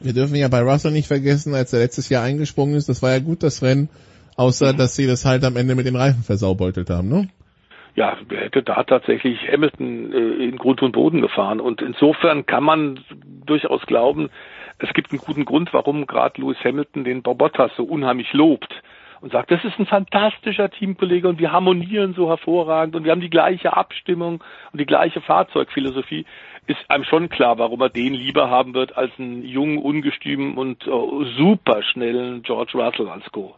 Wir 0.00 0.12
dürfen 0.12 0.36
ja 0.36 0.48
bei 0.48 0.60
Russell 0.60 0.92
nicht 0.92 1.08
vergessen, 1.08 1.54
als 1.54 1.72
er 1.72 1.80
letztes 1.80 2.08
Jahr 2.08 2.22
eingesprungen 2.22 2.74
ist, 2.74 2.88
das 2.88 3.02
war 3.02 3.10
ja 3.10 3.18
gut 3.18 3.42
das 3.42 3.62
Rennen, 3.62 3.88
außer 4.36 4.72
mhm. 4.72 4.76
dass 4.76 4.94
sie 4.94 5.06
das 5.06 5.24
halt 5.24 5.44
am 5.44 5.56
Ende 5.56 5.74
mit 5.74 5.86
den 5.86 5.96
Reifen 5.96 6.22
versaubeutelt 6.22 6.90
haben, 6.90 7.08
ne? 7.08 7.28
ja, 7.96 8.18
er 8.28 8.40
hätte 8.40 8.62
da 8.62 8.84
tatsächlich 8.84 9.38
Hamilton 9.50 10.12
äh, 10.12 10.44
in 10.44 10.56
Grund 10.58 10.82
und 10.82 10.92
Boden 10.92 11.22
gefahren. 11.22 11.60
Und 11.60 11.80
insofern 11.80 12.44
kann 12.44 12.62
man 12.62 13.00
durchaus 13.46 13.80
glauben, 13.86 14.28
es 14.78 14.92
gibt 14.92 15.10
einen 15.10 15.20
guten 15.20 15.46
Grund, 15.46 15.72
warum 15.72 16.06
gerade 16.06 16.40
Lewis 16.40 16.58
Hamilton 16.62 17.04
den 17.04 17.22
Bottas 17.22 17.70
so 17.76 17.84
unheimlich 17.84 18.32
lobt 18.34 18.70
und 19.20 19.32
sagt, 19.32 19.50
das 19.50 19.64
ist 19.64 19.78
ein 19.78 19.86
fantastischer 19.86 20.70
Teamkollege 20.70 21.28
und 21.28 21.38
wir 21.38 21.52
harmonieren 21.52 22.14
so 22.14 22.28
hervorragend 22.28 22.94
und 22.94 23.04
wir 23.04 23.12
haben 23.12 23.20
die 23.20 23.30
gleiche 23.30 23.76
Abstimmung 23.76 24.42
und 24.72 24.80
die 24.80 24.86
gleiche 24.86 25.20
Fahrzeugphilosophie, 25.20 26.26
ist 26.66 26.78
einem 26.88 27.04
schon 27.04 27.28
klar, 27.28 27.58
warum 27.58 27.80
er 27.80 27.90
den 27.90 28.14
lieber 28.14 28.50
haben 28.50 28.74
wird 28.74 28.96
als 28.96 29.12
einen 29.18 29.44
jungen, 29.44 29.78
ungestümen 29.78 30.56
und 30.56 30.86
uh, 30.86 31.24
superschnellen 31.38 32.42
George 32.42 32.72
Russell 32.74 33.08
als 33.08 33.24
Co. 33.30 33.54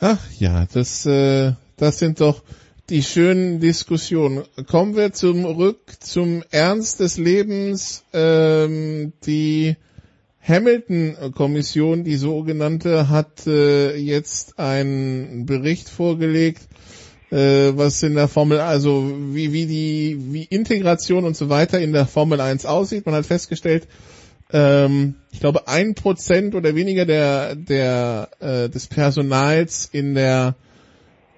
Ach 0.00 0.18
ja, 0.38 0.66
das, 0.72 1.06
äh, 1.06 1.52
das 1.76 1.98
sind 1.98 2.20
doch 2.20 2.42
die 2.88 3.02
schönen 3.02 3.60
Diskussionen. 3.60 4.44
Kommen 4.66 4.96
wir 4.96 5.12
zurück 5.12 5.78
zum 6.00 6.42
Ernst 6.50 7.00
des 7.00 7.18
Lebens. 7.18 8.04
Ähm, 8.12 9.12
die 9.26 9.76
Hamilton-Kommission, 10.46 12.04
die 12.04 12.16
sogenannte, 12.16 13.08
hat 13.08 13.46
äh, 13.46 13.96
jetzt 13.96 14.58
einen 14.58 15.46
Bericht 15.46 15.88
vorgelegt, 15.88 16.62
äh, 17.30 17.72
was 17.74 18.02
in 18.02 18.14
der 18.14 18.28
Formel, 18.28 18.60
also 18.60 19.12
wie, 19.32 19.52
wie 19.52 19.66
die, 19.66 20.18
wie 20.32 20.44
Integration 20.44 21.24
und 21.24 21.36
so 21.36 21.48
weiter 21.48 21.80
in 21.80 21.92
der 21.92 22.06
Formel 22.06 22.40
1 22.40 22.66
aussieht. 22.66 23.06
Man 23.06 23.14
hat 23.14 23.26
festgestellt, 23.26 23.88
ähm, 24.52 25.16
ich 25.32 25.40
glaube, 25.40 25.66
ein 25.66 25.94
Prozent 25.94 26.54
oder 26.54 26.74
weniger 26.74 27.04
der, 27.04 27.56
der, 27.56 28.28
äh, 28.38 28.68
des 28.68 28.86
Personals 28.86 29.88
in 29.90 30.14
der 30.14 30.54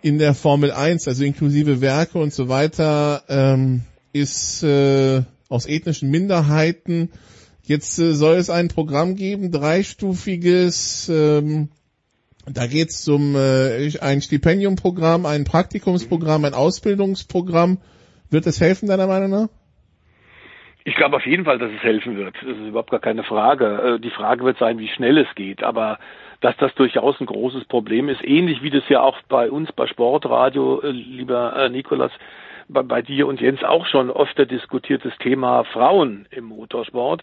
in 0.01 0.19
der 0.19 0.35
Formel 0.35 0.71
1, 0.71 1.09
also 1.09 1.25
inklusive 1.25 1.81
Werke 1.81 2.19
und 2.19 2.33
so 2.33 2.49
weiter, 2.49 3.23
ähm, 3.29 3.83
ist 4.13 4.63
äh, 4.63 5.23
aus 5.49 5.67
ethnischen 5.67 6.11
Minderheiten. 6.11 7.11
Jetzt 7.69 7.99
äh, 7.99 8.13
soll 8.13 8.37
es 8.37 8.49
ein 8.49 8.69
Programm 8.69 9.15
geben, 9.15 9.53
dreistufiges, 9.53 11.11
ähm, 11.11 11.69
da 12.47 12.67
geht 12.67 12.89
es 12.89 13.07
um 13.09 13.37
äh, 13.37 13.91
ein 14.01 14.23
Stipendiumprogramm, 14.23 15.27
ein 15.27 15.45
Praktikumsprogramm, 15.45 16.47
ein 16.47 16.55
Ausbildungsprogramm. 16.55 17.77
Wird 18.31 18.47
es 18.47 18.63
helfen, 18.63 18.89
deiner 18.89 19.07
Meinung 19.07 19.29
nach? 19.29 19.49
Ich 20.85 20.95
glaube 20.95 21.17
auf 21.17 21.27
jeden 21.27 21.45
Fall, 21.45 21.59
dass 21.59 21.71
es 21.71 21.83
helfen 21.83 22.17
wird. 22.17 22.35
Das 22.37 22.57
ist 22.57 22.69
überhaupt 22.69 22.91
gar 22.91 23.01
keine 23.01 23.23
Frage. 23.23 23.97
Äh, 23.97 24.01
die 24.01 24.13
Frage 24.13 24.47
wird 24.47 24.57
sein, 24.57 24.79
wie 24.79 24.89
schnell 24.89 25.19
es 25.19 25.29
geht. 25.35 25.63
Aber 25.63 25.99
dass 26.41 26.57
das 26.57 26.75
durchaus 26.75 27.21
ein 27.21 27.27
großes 27.27 27.67
Problem 27.67 28.09
ist, 28.09 28.25
ähnlich 28.25 28.63
wie 28.63 28.71
das 28.71 28.89
ja 28.89 29.03
auch 29.03 29.19
bei 29.29 29.51
uns 29.51 29.71
bei 29.73 29.87
Sportradio, 29.87 30.81
äh, 30.81 30.91
lieber 30.91 31.55
äh, 31.55 31.69
Nikolas, 31.69 32.13
bei, 32.67 32.83
bei 32.83 33.03
dir 33.03 33.27
und 33.27 33.43
Jens 33.43 33.63
auch 33.63 33.85
schon 33.85 34.11
öfter 34.11 34.47
diskutiertes 34.47 35.13
Thema 35.19 35.65
Frauen 35.65 36.27
im 36.31 36.45
Motorsport. 36.45 37.23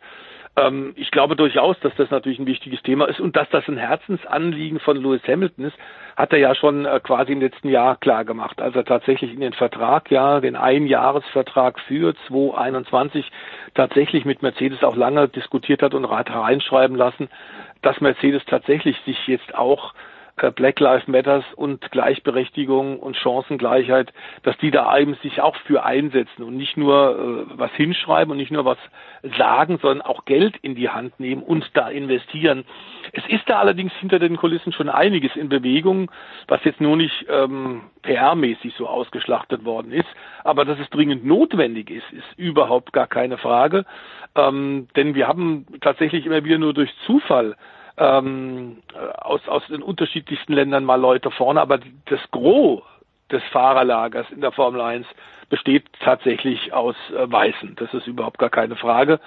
Ähm, 0.57 0.93
ich 0.95 1.11
glaube 1.11 1.35
durchaus, 1.35 1.77
dass 1.81 1.93
das 1.95 2.09
natürlich 2.11 2.39
ein 2.39 2.45
wichtiges 2.45 2.81
Thema 2.83 3.05
ist 3.05 3.19
und 3.19 3.35
dass 3.35 3.49
das 3.49 3.67
ein 3.67 3.77
Herzensanliegen 3.77 4.79
von 4.79 4.97
Lewis 4.97 5.21
Hamilton 5.27 5.65
ist, 5.65 5.77
hat 6.15 6.31
er 6.31 6.39
ja 6.39 6.55
schon 6.55 6.85
äh, 6.85 6.99
quasi 7.03 7.33
im 7.33 7.41
letzten 7.41 7.69
Jahr 7.69 7.97
klar 7.97 8.23
gemacht, 8.23 8.61
als 8.61 8.75
er 8.75 8.85
tatsächlich 8.85 9.33
in 9.33 9.41
den 9.41 9.53
Vertrag, 9.53 10.09
ja, 10.11 10.39
den 10.39 10.55
Einjahresvertrag 10.55 11.79
für 11.81 12.15
2021 12.27 13.29
tatsächlich 13.73 14.23
mit 14.23 14.41
Mercedes 14.41 14.83
auch 14.83 14.95
lange 14.95 15.27
diskutiert 15.27 15.81
hat 15.81 15.93
und 15.93 16.09
hat 16.09 16.29
reinschreiben 16.29 16.95
lassen, 16.95 17.29
dass 17.81 17.99
Mercedes 17.99 18.43
tatsächlich 18.45 18.97
sich 19.05 19.27
jetzt 19.27 19.53
auch 19.55 19.93
Black 20.35 20.81
Lives 20.81 21.07
Matters 21.07 21.45
und 21.55 21.91
Gleichberechtigung 21.91 22.99
und 22.99 23.15
Chancengleichheit, 23.15 24.11
dass 24.43 24.57
die 24.57 24.69
da 24.69 24.97
eben 24.97 25.15
sich 25.23 25.41
auch 25.41 25.55
für 25.65 25.85
einsetzen 25.85 26.43
und 26.43 26.57
nicht 26.57 26.75
nur 26.75 27.47
äh, 27.51 27.57
was 27.57 27.71
hinschreiben 27.71 28.31
und 28.31 28.37
nicht 28.37 28.51
nur 28.51 28.65
was 28.65 28.77
sagen, 29.37 29.79
sondern 29.81 30.01
auch 30.01 30.25
Geld 30.25 30.57
in 30.61 30.75
die 30.75 30.89
Hand 30.89 31.19
nehmen 31.21 31.41
und 31.41 31.69
da 31.73 31.87
investieren. 31.87 32.65
Es 33.13 33.25
ist 33.27 33.49
da 33.49 33.59
allerdings 33.59 33.93
hinter 33.93 34.19
den 34.19 34.35
Kulissen 34.35 34.73
schon 34.73 34.89
einiges 34.89 35.35
in 35.37 35.47
Bewegung, 35.47 36.11
was 36.47 36.63
jetzt 36.65 36.81
nur 36.81 36.97
nicht 36.97 37.25
ähm, 37.29 37.83
PR-mäßig 38.03 38.73
so 38.77 38.87
ausgeschlachtet 38.87 39.63
worden 39.63 39.93
ist, 39.93 40.09
aber 40.43 40.65
dass 40.65 40.79
es 40.79 40.89
dringend 40.89 41.25
notwendig 41.25 41.89
ist, 41.89 42.11
ist 42.11 42.37
überhaupt 42.37 42.91
gar 42.91 43.07
keine 43.07 43.37
Frage, 43.37 43.85
ähm, 44.35 44.89
denn 44.97 45.15
wir 45.15 45.29
haben 45.29 45.65
tatsächlich 45.79 46.25
immer 46.25 46.43
wieder 46.43 46.57
nur 46.57 46.73
durch 46.73 46.93
Zufall 47.05 47.55
ähm, 47.97 48.81
aus, 49.17 49.47
aus 49.47 49.65
den 49.67 49.81
unterschiedlichsten 49.81 50.53
Ländern 50.53 50.83
mal 50.83 50.99
Leute 50.99 51.31
vorne, 51.31 51.61
aber 51.61 51.79
das 52.05 52.19
Gros 52.31 52.81
des 53.31 53.43
Fahrerlagers 53.51 54.29
in 54.31 54.41
der 54.41 54.51
Formel 54.51 54.81
1 54.81 55.07
besteht 55.49 55.85
tatsächlich 55.99 56.73
aus 56.73 56.95
äh, 57.11 57.31
Weißen. 57.31 57.75
Das 57.77 57.93
ist 57.93 58.07
überhaupt 58.07 58.37
gar 58.37 58.49
keine 58.49 58.75
Frage. 58.75 59.19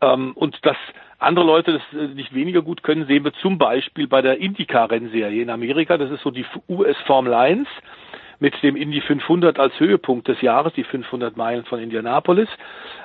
Ähm, 0.00 0.32
und 0.34 0.64
dass 0.66 0.76
andere 1.18 1.46
Leute 1.46 1.72
das 1.72 2.00
äh, 2.00 2.08
nicht 2.08 2.34
weniger 2.34 2.62
gut 2.62 2.82
können, 2.82 3.06
sehen 3.06 3.24
wir 3.24 3.32
zum 3.34 3.58
Beispiel 3.58 4.08
bei 4.08 4.22
der 4.22 4.38
IndyCar-Rennserie 4.38 5.42
in 5.42 5.50
Amerika. 5.50 5.96
Das 5.96 6.10
ist 6.10 6.22
so 6.22 6.30
die 6.30 6.44
US 6.68 6.96
Formel 7.06 7.34
1 7.34 7.68
mit 8.42 8.60
dem 8.64 8.74
Indy 8.74 9.00
500 9.00 9.60
als 9.60 9.78
Höhepunkt 9.78 10.26
des 10.26 10.40
Jahres, 10.40 10.72
die 10.72 10.82
500 10.82 11.36
Meilen 11.36 11.64
von 11.64 11.78
Indianapolis. 11.78 12.48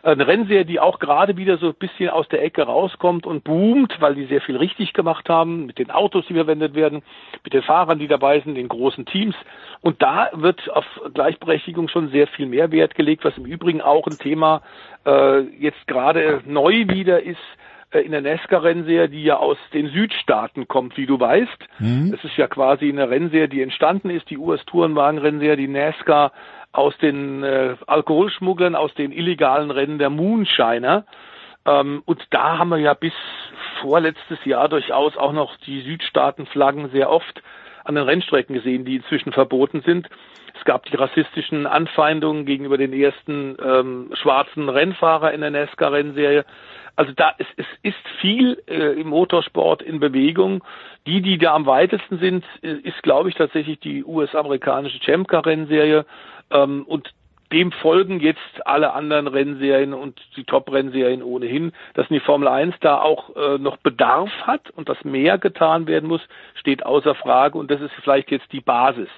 Eine 0.01 0.25
Rennserie, 0.25 0.65
die 0.65 0.79
auch 0.79 0.97
gerade 0.97 1.37
wieder 1.37 1.59
so 1.59 1.67
ein 1.67 1.75
bisschen 1.75 2.09
aus 2.09 2.27
der 2.29 2.41
Ecke 2.43 2.63
rauskommt 2.63 3.27
und 3.27 3.43
boomt, 3.43 4.01
weil 4.01 4.15
die 4.15 4.25
sehr 4.25 4.41
viel 4.41 4.57
richtig 4.57 4.93
gemacht 4.93 5.29
haben 5.29 5.67
mit 5.67 5.77
den 5.77 5.91
Autos, 5.91 6.25
die 6.27 6.33
verwendet 6.33 6.73
werden, 6.73 7.03
mit 7.43 7.53
den 7.53 7.61
Fahrern, 7.61 7.99
die 7.99 8.07
dabei 8.07 8.39
sind, 8.39 8.55
den 8.55 8.67
großen 8.67 9.05
Teams. 9.05 9.35
Und 9.81 10.01
da 10.01 10.31
wird 10.33 10.71
auf 10.71 10.85
Gleichberechtigung 11.13 11.87
schon 11.87 12.09
sehr 12.09 12.25
viel 12.25 12.47
mehr 12.47 12.71
Wert 12.71 12.95
gelegt, 12.95 13.23
was 13.23 13.37
im 13.37 13.45
Übrigen 13.45 13.81
auch 13.81 14.07
ein 14.07 14.17
Thema 14.17 14.63
äh, 15.05 15.41
jetzt 15.59 15.85
gerade 15.85 16.41
neu 16.47 16.87
wieder 16.87 17.21
ist, 17.21 17.37
in 17.91 18.11
der 18.11 18.21
NASCAR-Rennserie, 18.21 19.09
die 19.09 19.23
ja 19.23 19.37
aus 19.37 19.57
den 19.73 19.87
Südstaaten 19.89 20.67
kommt, 20.67 20.97
wie 20.97 21.05
du 21.05 21.19
weißt. 21.19 21.67
Mhm. 21.79 22.13
Es 22.13 22.23
ist 22.23 22.35
ja 22.37 22.47
quasi 22.47 22.89
eine 22.89 23.09
Rennserie, 23.09 23.47
die 23.47 23.61
entstanden 23.61 24.09
ist, 24.09 24.29
die 24.29 24.37
US-Tourenwagen-Rennserie, 24.37 25.55
die 25.55 25.67
NASCAR 25.67 26.33
aus 26.73 26.97
den 26.97 27.43
äh, 27.43 27.75
Alkoholschmugglern, 27.87 28.75
aus 28.75 28.93
den 28.93 29.11
illegalen 29.11 29.71
Rennen 29.71 29.99
der 29.99 30.09
Moonshiner. 30.09 31.05
Ähm, 31.65 32.01
und 32.05 32.21
da 32.31 32.57
haben 32.57 32.69
wir 32.69 32.77
ja 32.77 32.93
bis 32.93 33.13
vorletztes 33.81 34.43
Jahr 34.45 34.67
durchaus 34.67 35.15
auch 35.17 35.33
noch 35.33 35.55
die 35.57 35.81
Südstaatenflaggen 35.81 36.89
sehr 36.89 37.09
oft 37.09 37.41
an 37.87 37.95
den 37.95 38.03
Rennstrecken 38.03 38.53
gesehen, 38.53 38.85
die 38.85 38.97
inzwischen 38.97 39.31
verboten 39.31 39.81
sind. 39.81 40.07
Es 40.57 40.65
gab 40.65 40.85
die 40.85 40.95
rassistischen 40.95 41.65
Anfeindungen 41.65 42.45
gegenüber 42.45 42.77
den 42.77 42.93
ersten 42.93 43.57
ähm, 43.63 44.11
schwarzen 44.13 44.69
Rennfahrer 44.69 45.33
in 45.33 45.41
der 45.41 45.51
NASCAR-Rennserie. 45.51 46.45
Also 46.95 47.13
da 47.15 47.33
es, 47.37 47.45
es 47.57 47.65
ist 47.83 48.07
viel 48.19 48.61
äh, 48.67 48.99
im 48.99 49.07
Motorsport 49.07 49.83
in 49.83 49.99
Bewegung. 49.99 50.63
Die, 51.05 51.21
die 51.21 51.37
da 51.37 51.53
am 51.53 51.67
weitesten 51.67 52.17
sind, 52.17 52.43
äh, 52.63 52.71
ist, 52.71 53.03
glaube 53.03 53.29
ich, 53.29 53.35
tatsächlich 53.35 53.79
die 53.79 54.03
US-amerikanische 54.03 54.99
Champ-Car-Rennserie. 54.99 56.05
Ähm, 56.51 56.83
und 56.87 57.13
dem 57.51 57.71
folgen 57.71 58.19
jetzt 58.19 58.39
alle 58.65 58.93
anderen 58.93 59.27
Rennserien 59.27 59.93
und 59.93 60.19
die 60.35 60.43
Top-Rennserien 60.43 61.23
ohnehin. 61.23 61.71
Dass 61.93 62.07
die 62.09 62.19
Formel 62.19 62.47
1 62.47 62.75
da 62.81 62.99
auch 62.99 63.35
äh, 63.35 63.57
noch 63.57 63.77
Bedarf 63.77 64.31
hat 64.43 64.69
und 64.71 64.89
dass 64.89 65.03
mehr 65.03 65.37
getan 65.37 65.87
werden 65.87 66.07
muss, 66.07 66.21
steht 66.55 66.85
außer 66.85 67.15
Frage. 67.15 67.57
Und 67.57 67.71
das 67.71 67.81
ist 67.81 67.91
vielleicht 68.03 68.31
jetzt 68.31 68.51
die 68.51 68.61
Basis 68.61 69.09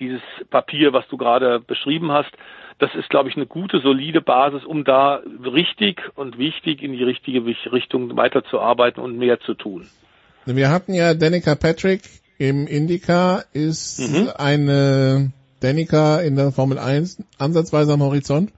dieses 0.00 0.22
Papier, 0.50 0.92
was 0.92 1.06
du 1.08 1.16
gerade 1.16 1.60
beschrieben 1.60 2.10
hast 2.10 2.32
das 2.78 2.90
ist, 2.94 3.08
glaube 3.08 3.28
ich, 3.28 3.36
eine 3.36 3.46
gute, 3.46 3.80
solide 3.80 4.20
Basis, 4.20 4.64
um 4.64 4.84
da 4.84 5.22
richtig 5.44 6.02
und 6.16 6.38
wichtig 6.38 6.82
in 6.82 6.92
die 6.92 7.04
richtige 7.04 7.44
Richtung 7.46 8.16
weiterzuarbeiten 8.16 9.02
und 9.02 9.16
mehr 9.16 9.40
zu 9.40 9.54
tun. 9.54 9.88
Wir 10.44 10.70
hatten 10.70 10.92
ja 10.92 11.14
Danica 11.14 11.54
Patrick 11.54 12.02
im 12.38 12.66
Indica. 12.66 13.44
Ist 13.52 14.00
mhm. 14.00 14.30
eine 14.36 15.32
Danica 15.64 16.20
in 16.20 16.36
der 16.36 16.52
Formel 16.52 16.78
1 16.78 17.24
ansatzweise 17.38 17.94
am 17.94 18.02
Horizont? 18.02 18.52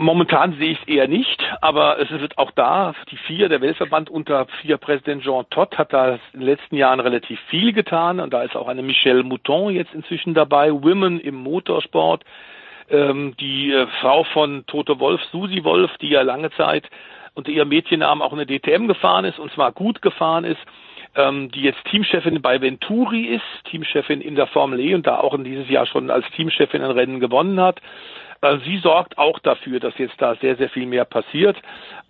Momentan 0.00 0.56
sehe 0.58 0.70
ich 0.70 0.78
es 0.80 0.88
eher 0.88 1.08
nicht, 1.08 1.42
aber 1.60 1.98
es 1.98 2.08
wird 2.08 2.38
auch 2.38 2.52
da, 2.52 2.94
die 3.10 3.16
vier, 3.16 3.48
der 3.48 3.60
Weltverband 3.60 4.08
unter 4.08 4.46
vier 4.62 4.78
Präsident 4.78 5.24
Jean 5.24 5.44
Todt 5.50 5.76
hat 5.76 5.92
da 5.92 6.14
in 6.32 6.40
den 6.40 6.42
letzten 6.42 6.76
Jahren 6.76 7.00
relativ 7.00 7.38
viel 7.50 7.72
getan 7.72 8.20
und 8.20 8.32
da 8.32 8.42
ist 8.42 8.56
auch 8.56 8.68
eine 8.68 8.82
Michelle 8.82 9.22
Mouton 9.22 9.74
jetzt 9.74 9.92
inzwischen 9.92 10.34
dabei, 10.34 10.72
Women 10.72 11.20
im 11.20 11.34
Motorsport, 11.34 12.24
ähm, 12.88 13.34
die 13.38 13.72
äh, 13.72 13.86
Frau 14.00 14.24
von 14.32 14.64
Tote 14.66 14.98
Wolf, 14.98 15.20
Susi 15.30 15.62
Wolf, 15.64 15.90
die 16.00 16.10
ja 16.10 16.22
lange 16.22 16.50
Zeit 16.52 16.88
unter 17.34 17.50
ihrem 17.50 17.68
Mädchennamen 17.68 18.22
auch 18.22 18.32
eine 18.32 18.46
DTM 18.46 18.86
gefahren 18.86 19.24
ist 19.24 19.38
und 19.38 19.52
zwar 19.52 19.72
gut 19.72 20.00
gefahren 20.00 20.44
ist, 20.44 20.60
ähm, 21.18 21.50
die 21.50 21.62
jetzt 21.62 21.84
Teamchefin 21.86 22.40
bei 22.40 22.60
Venturi 22.60 23.24
ist, 23.24 23.64
Teamchefin 23.64 24.20
in 24.20 24.36
der 24.36 24.46
Formel 24.46 24.80
E 24.80 24.94
und 24.94 25.06
da 25.06 25.18
auch 25.18 25.34
in 25.34 25.44
dieses 25.44 25.68
Jahr 25.68 25.84
schon 25.84 26.10
als 26.10 26.24
Teamchefin 26.30 26.80
ein 26.80 26.92
Rennen 26.92 27.20
gewonnen 27.20 27.60
hat. 27.60 27.80
Äh, 28.40 28.58
sie 28.64 28.78
sorgt 28.78 29.18
auch 29.18 29.40
dafür, 29.40 29.80
dass 29.80 29.98
jetzt 29.98 30.14
da 30.18 30.36
sehr, 30.36 30.54
sehr 30.56 30.70
viel 30.70 30.86
mehr 30.86 31.04
passiert. 31.04 31.56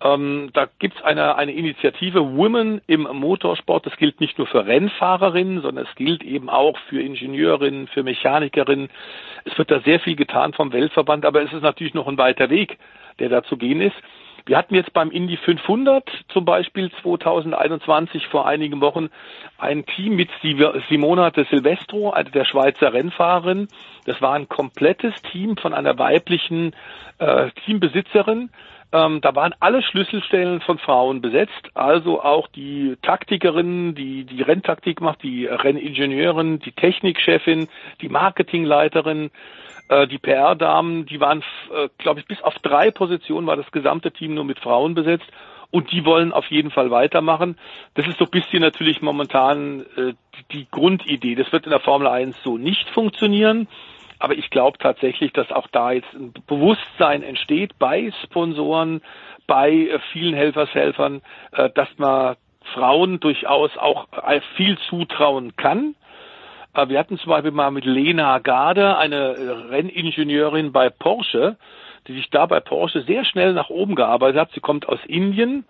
Ähm, 0.01 0.51
da 0.53 0.67
gibt's 0.77 1.01
eine, 1.01 1.35
eine 1.35 1.51
Initiative 1.53 2.37
Women 2.37 2.81
im 2.85 3.07
Motorsport. 3.11 3.87
Das 3.87 3.97
gilt 3.97 4.21
nicht 4.21 4.37
nur 4.37 4.45
für 4.45 4.65
Rennfahrerinnen, 4.65 5.61
sondern 5.61 5.85
es 5.89 5.95
gilt 5.95 6.23
eben 6.23 6.49
auch 6.49 6.77
für 6.87 7.01
Ingenieurinnen, 7.01 7.87
für 7.87 8.03
Mechanikerinnen. 8.03 8.89
Es 9.45 9.57
wird 9.57 9.71
da 9.71 9.79
sehr 9.79 9.99
viel 9.99 10.15
getan 10.15 10.53
vom 10.53 10.71
Weltverband, 10.71 11.25
aber 11.25 11.41
es 11.41 11.51
ist 11.51 11.63
natürlich 11.63 11.95
noch 11.95 12.07
ein 12.07 12.19
weiter 12.19 12.51
Weg, 12.51 12.77
der 13.17 13.29
da 13.29 13.41
zu 13.43 13.57
gehen 13.57 13.81
ist. 13.81 13.97
Wir 14.49 14.57
hatten 14.57 14.73
jetzt 14.73 14.93
beim 14.93 15.11
Indy 15.11 15.37
500 15.37 16.09
zum 16.29 16.43
Beispiel 16.43 16.89
2021 17.03 18.25
vor 18.29 18.47
einigen 18.47 18.81
Wochen 18.81 19.11
ein 19.59 19.85
Team 19.85 20.15
mit 20.15 20.31
Simona 20.89 21.29
de 21.29 21.45
Silvestro, 21.45 22.09
eine 22.09 22.31
der 22.31 22.45
Schweizer 22.45 22.91
Rennfahrerin. 22.91 23.67
Das 24.05 24.19
war 24.23 24.33
ein 24.33 24.49
komplettes 24.49 25.13
Team 25.31 25.55
von 25.55 25.75
einer 25.75 25.99
weiblichen 25.99 26.73
äh, 27.19 27.51
Teambesitzerin. 27.63 28.49
Ähm, 28.91 29.21
da 29.21 29.35
waren 29.35 29.53
alle 29.59 29.83
Schlüsselstellen 29.83 30.61
von 30.61 30.79
Frauen 30.79 31.21
besetzt, 31.21 31.69
also 31.75 32.23
auch 32.23 32.47
die 32.47 32.97
Taktikerin, 33.03 33.93
die 33.93 34.23
die 34.23 34.41
Renntaktik 34.41 34.99
macht, 34.99 35.21
die 35.21 35.45
Renningenieurin, 35.45 36.57
die 36.57 36.71
Technikchefin, 36.71 37.67
die 38.01 38.09
Marketingleiterin, 38.09 39.29
die 39.89 40.19
PR-Damen, 40.19 41.05
die 41.05 41.19
waren, 41.19 41.43
äh, 41.73 41.89
glaube 41.97 42.19
ich, 42.19 42.27
bis 42.27 42.41
auf 42.43 42.53
drei 42.59 42.91
Positionen 42.91 43.47
war 43.47 43.55
das 43.55 43.71
gesamte 43.71 44.11
Team 44.11 44.35
nur 44.35 44.43
mit 44.45 44.59
Frauen 44.59 44.93
besetzt. 44.93 45.27
Und 45.71 45.91
die 45.91 46.03
wollen 46.03 46.33
auf 46.33 46.47
jeden 46.47 46.71
Fall 46.71 46.89
weitermachen. 46.89 47.57
Das 47.93 48.07
ist 48.07 48.17
so 48.17 48.25
ein 48.25 48.31
bisschen 48.31 48.61
natürlich 48.61 49.01
momentan 49.01 49.85
äh, 49.97 50.13
die 50.51 50.67
Grundidee. 50.69 51.35
Das 51.35 51.51
wird 51.51 51.65
in 51.65 51.69
der 51.69 51.79
Formel 51.79 52.07
1 52.07 52.35
so 52.43 52.57
nicht 52.57 52.89
funktionieren. 52.89 53.67
Aber 54.17 54.33
ich 54.33 54.49
glaube 54.49 54.79
tatsächlich, 54.79 55.31
dass 55.31 55.51
auch 55.51 55.67
da 55.67 55.91
jetzt 55.91 56.11
ein 56.13 56.33
Bewusstsein 56.47 57.23
entsteht 57.23 57.77
bei 57.77 58.11
Sponsoren, 58.23 59.01
bei 59.47 59.71
äh, 59.71 59.99
vielen 60.11 60.33
Helfershelfern, 60.33 61.21
äh, 61.51 61.69
dass 61.69 61.89
man 61.97 62.35
Frauen 62.73 63.19
durchaus 63.19 63.75
auch 63.77 64.07
äh, 64.11 64.41
viel 64.55 64.77
zutrauen 64.89 65.55
kann 65.55 65.93
äh, 65.93 65.98
wir 66.73 66.99
hatten 66.99 67.17
zum 67.17 67.29
Beispiel 67.29 67.51
mal 67.51 67.71
mit 67.71 67.85
Lena 67.85 68.39
Garde, 68.39 68.97
eine 68.97 69.35
äh, 69.35 69.49
Renningenieurin 69.69 70.71
bei 70.71 70.89
Porsche, 70.89 71.57
die 72.07 72.13
sich 72.13 72.29
da 72.29 72.45
bei 72.45 72.59
Porsche 72.59 73.01
sehr 73.03 73.25
schnell 73.25 73.53
nach 73.53 73.69
oben 73.69 73.95
gearbeitet 73.95 74.39
hat. 74.39 74.51
Sie 74.53 74.59
kommt 74.59 74.87
aus 74.87 74.99
Indien 75.05 75.65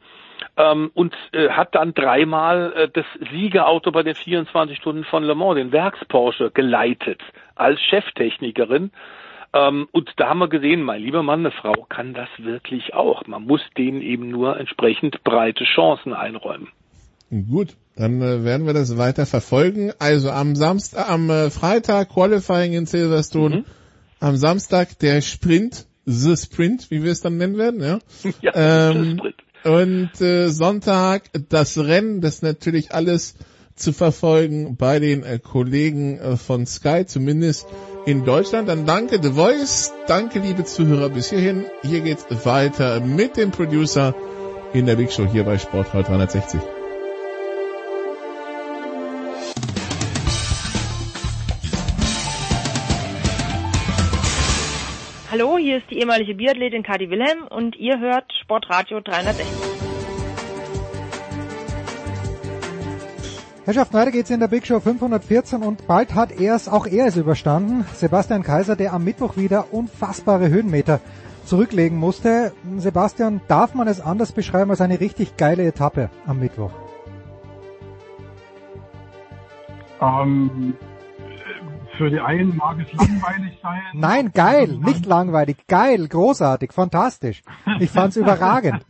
ähm, 0.57 0.91
und 0.93 1.15
äh, 1.31 1.49
hat 1.49 1.75
dann 1.75 1.93
dreimal 1.93 2.73
äh, 2.75 2.89
das 2.91 3.05
Siegerauto 3.31 3.91
bei 3.91 4.03
den 4.03 4.15
24 4.15 4.77
Stunden 4.77 5.03
von 5.03 5.23
Le 5.23 5.35
Mans, 5.35 5.55
den 5.55 5.71
Werks-Porsche, 5.71 6.51
geleitet 6.51 7.21
als 7.55 7.79
Cheftechnikerin. 7.79 8.91
Ähm, 9.53 9.87
und 9.91 10.11
da 10.17 10.29
haben 10.29 10.39
wir 10.39 10.49
gesehen, 10.49 10.83
mein 10.83 11.01
lieber 11.01 11.23
Mann, 11.23 11.39
eine 11.39 11.51
Frau 11.51 11.85
kann 11.89 12.13
das 12.13 12.29
wirklich 12.37 12.93
auch. 12.93 13.25
Man 13.25 13.43
muss 13.43 13.61
denen 13.77 14.01
eben 14.01 14.29
nur 14.29 14.59
entsprechend 14.59 15.23
breite 15.23 15.63
Chancen 15.63 16.13
einräumen. 16.13 16.69
Gut, 17.49 17.75
dann 17.99 18.21
äh, 18.21 18.45
werden 18.45 18.65
wir 18.65 18.73
das 18.73 18.97
weiter 18.97 19.25
verfolgen. 19.25 19.91
Also 19.99 20.31
am 20.31 20.55
Samstag, 20.55 21.09
am 21.09 21.29
äh, 21.29 21.49
Freitag 21.49 22.09
Qualifying 22.09 22.71
in 22.71 22.85
Silverstone, 22.85 23.57
mhm. 23.57 23.65
am 24.21 24.37
Samstag 24.37 24.97
der 24.99 25.21
Sprint, 25.21 25.85
The 26.05 26.37
Sprint, 26.37 26.89
wie 26.91 27.03
wir 27.03 27.11
es 27.11 27.19
dann 27.19 27.35
nennen 27.35 27.57
werden, 27.57 27.81
ja. 27.83 27.99
ja 28.41 28.89
ähm, 28.89 29.19
und 29.65 30.21
äh, 30.21 30.47
Sonntag 30.47 31.23
das 31.49 31.77
Rennen, 31.77 32.21
das 32.21 32.41
natürlich 32.41 32.93
alles 32.93 33.35
zu 33.75 33.91
verfolgen 33.91 34.77
bei 34.77 34.99
den 34.99 35.23
äh, 35.23 35.37
Kollegen 35.37 36.17
äh, 36.19 36.37
von 36.37 36.65
Sky, 36.65 37.03
zumindest 37.05 37.67
in 38.05 38.23
Deutschland. 38.23 38.69
Dann 38.69 38.85
danke 38.85 39.19
The 39.21 39.31
Voice, 39.31 39.91
danke 40.07 40.39
liebe 40.39 40.63
Zuhörer 40.63 41.09
bis 41.09 41.31
hierhin. 41.31 41.65
Hier 41.81 41.99
geht's 41.99 42.25
weiter 42.45 43.01
mit 43.01 43.35
dem 43.35 43.51
Producer 43.51 44.15
in 44.71 44.85
der 44.85 44.95
Big 44.95 45.11
Show 45.11 45.27
hier 45.29 45.43
bei 45.43 45.57
Sportradio 45.57 46.03
360. 46.03 46.78
Hallo, 55.31 55.59
hier 55.59 55.77
ist 55.77 55.91
die 55.91 55.99
ehemalige 55.99 56.33
Biathletin 56.33 56.81
Kadi 56.81 57.11
Wilhelm 57.11 57.45
und 57.47 57.75
ihr 57.75 57.99
hört 57.99 58.33
Sportradio 58.41 58.99
360. 58.99 59.45
Herrschaften, 63.63 63.93
weiter 63.93 64.09
geht's 64.09 64.31
in 64.31 64.39
der 64.39 64.47
Big 64.47 64.65
Show 64.65 64.79
514 64.79 65.61
und 65.61 65.85
bald 65.85 66.15
hat 66.15 66.31
er 66.31 66.55
es, 66.55 66.67
auch 66.67 66.87
er 66.87 67.05
es 67.05 67.15
überstanden. 67.15 67.85
Sebastian 67.93 68.41
Kaiser, 68.41 68.75
der 68.75 68.91
am 68.91 69.03
Mittwoch 69.03 69.37
wieder 69.37 69.71
unfassbare 69.71 70.49
Höhenmeter 70.49 70.99
zurücklegen 71.45 71.99
musste. 71.99 72.51
Sebastian, 72.77 73.39
darf 73.47 73.75
man 73.75 73.87
es 73.87 74.01
anders 74.01 74.31
beschreiben 74.31 74.71
als 74.71 74.81
eine 74.81 74.99
richtig 74.99 75.37
geile 75.37 75.63
Etappe 75.63 76.09
am 76.25 76.39
Mittwoch? 76.39 76.71
Ähm, 80.01 80.73
für 81.99 82.09
die 82.09 82.21
einen 82.21 82.55
mag 82.55 82.77
es 82.79 82.91
langweilig 82.93 83.59
sein. 83.61 83.81
Nein, 83.93 84.31
geil, 84.33 84.79
nicht 84.79 85.05
langweilig, 85.05 85.57
geil, 85.67 86.07
großartig, 86.07 86.71
fantastisch. 86.71 87.41
Ich 87.81 87.89
fand's 87.89 88.15
überragend. 88.23 88.85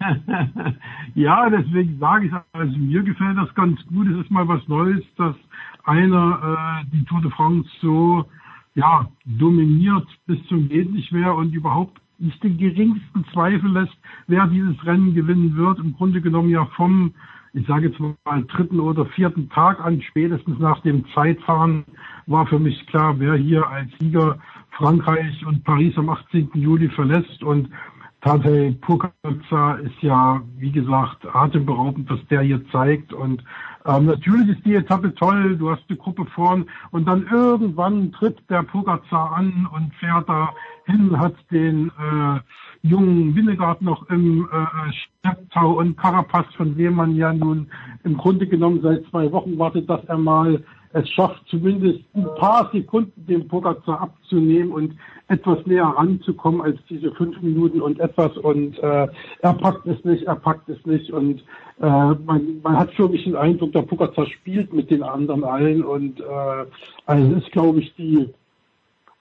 ja, 1.14 1.48
deswegen 1.50 1.98
sage 2.00 2.26
ich, 2.26 2.32
also 2.52 2.76
mir 2.76 3.04
gefällt 3.04 3.38
das 3.38 3.54
ganz 3.54 3.78
gut. 3.86 4.08
Es 4.08 4.24
ist 4.24 4.30
mal 4.32 4.48
was 4.48 4.66
Neues, 4.66 5.04
dass 5.16 5.36
einer 5.84 6.82
äh, 6.82 6.90
die 6.92 7.04
Tour 7.04 7.22
de 7.22 7.30
France 7.30 7.70
so 7.80 8.24
ja 8.74 9.08
dominiert 9.24 10.08
bis 10.26 10.44
zum 10.48 10.68
geht 10.68 10.92
nicht 10.92 11.12
mehr 11.12 11.32
und 11.36 11.52
überhaupt 11.52 12.00
nicht 12.18 12.42
den 12.42 12.58
geringsten 12.58 13.24
Zweifel 13.32 13.70
lässt, 13.70 13.96
wer 14.26 14.48
dieses 14.48 14.84
Rennen 14.84 15.14
gewinnen 15.14 15.56
wird. 15.56 15.78
Im 15.78 15.94
Grunde 15.94 16.20
genommen 16.20 16.50
ja 16.50 16.66
vom 16.76 17.14
ich 17.54 17.66
sage 17.66 17.88
jetzt 17.88 18.00
mal, 18.00 18.42
dritten 18.48 18.80
oder 18.80 19.06
vierten 19.06 19.48
Tag 19.48 19.80
an, 19.80 20.02
spätestens 20.02 20.58
nach 20.58 20.80
dem 20.80 21.04
Zeitfahren, 21.14 21.84
war 22.26 22.46
für 22.46 22.58
mich 22.58 22.86
klar, 22.88 23.14
wer 23.18 23.34
hier 23.34 23.66
als 23.66 23.90
Sieger 24.00 24.38
Frankreich 24.76 25.46
und 25.46 25.62
Paris 25.62 25.96
am 25.96 26.08
18. 26.08 26.50
Juli 26.54 26.88
verlässt. 26.88 27.44
Und 27.44 27.68
Tadej 28.22 28.72
Pogacar 28.80 29.78
ist 29.80 30.00
ja, 30.00 30.42
wie 30.56 30.72
gesagt, 30.72 31.26
atemberaubend, 31.32 32.10
was 32.10 32.26
der 32.28 32.40
hier 32.40 32.66
zeigt. 32.70 33.12
Und 33.12 33.44
ähm, 33.84 34.06
natürlich 34.06 34.48
ist 34.48 34.64
die 34.64 34.74
Etappe 34.74 35.14
toll, 35.14 35.56
du 35.56 35.70
hast 35.70 35.84
eine 35.88 35.98
Gruppe 35.98 36.24
vorn 36.34 36.64
und 36.90 37.06
dann 37.06 37.26
irgendwann 37.30 38.10
tritt 38.12 38.38
der 38.48 38.62
Pogacar 38.62 39.36
an 39.36 39.68
und 39.72 39.94
fährt 39.96 40.28
da 40.28 40.54
hin, 40.86 41.18
hat 41.18 41.34
den 41.50 41.88
äh, 41.88 42.40
jungen 42.84 43.34
Winnegard 43.34 43.80
noch 43.80 44.08
im 44.10 44.46
äh, 44.52 44.92
Stadttau 44.92 45.78
und 45.78 45.96
Carapaz, 45.96 46.46
von 46.54 46.76
dem 46.76 46.94
man 46.94 47.16
ja 47.16 47.32
nun 47.32 47.66
im 48.04 48.16
Grunde 48.16 48.46
genommen 48.46 48.80
seit 48.82 49.04
zwei 49.06 49.32
Wochen 49.32 49.58
wartet, 49.58 49.88
dass 49.88 50.04
er 50.04 50.18
mal 50.18 50.62
es 50.92 51.08
schafft, 51.10 51.42
zumindest 51.48 52.00
ein 52.14 52.26
paar 52.36 52.70
Sekunden 52.72 53.26
dem 53.26 53.48
Pogacar 53.48 54.00
abzunehmen 54.00 54.70
und 54.72 54.94
etwas 55.26 55.58
näher 55.66 55.86
ranzukommen 55.86 56.60
als 56.60 56.78
diese 56.88 57.10
fünf 57.12 57.40
Minuten 57.42 57.80
und 57.80 57.98
etwas. 57.98 58.36
Und 58.36 58.78
äh, 58.78 59.08
er 59.40 59.54
packt 59.54 59.86
es 59.86 60.04
nicht, 60.04 60.24
er 60.24 60.36
packt 60.36 60.68
es 60.68 60.84
nicht. 60.86 61.10
Und 61.10 61.40
äh, 61.80 61.86
man, 61.86 62.60
man 62.62 62.78
hat 62.78 62.92
für 62.92 63.08
mich 63.08 63.24
den 63.24 63.34
Eindruck, 63.34 63.72
der 63.72 63.82
Pogacar 63.82 64.26
spielt 64.26 64.72
mit 64.72 64.90
den 64.90 65.02
anderen 65.02 65.42
allen. 65.42 65.82
Und 65.82 66.20
äh, 66.20 66.66
also 67.06 67.34
ist 67.34 67.50
glaube 67.50 67.80
ich 67.80 67.92
die 67.96 68.28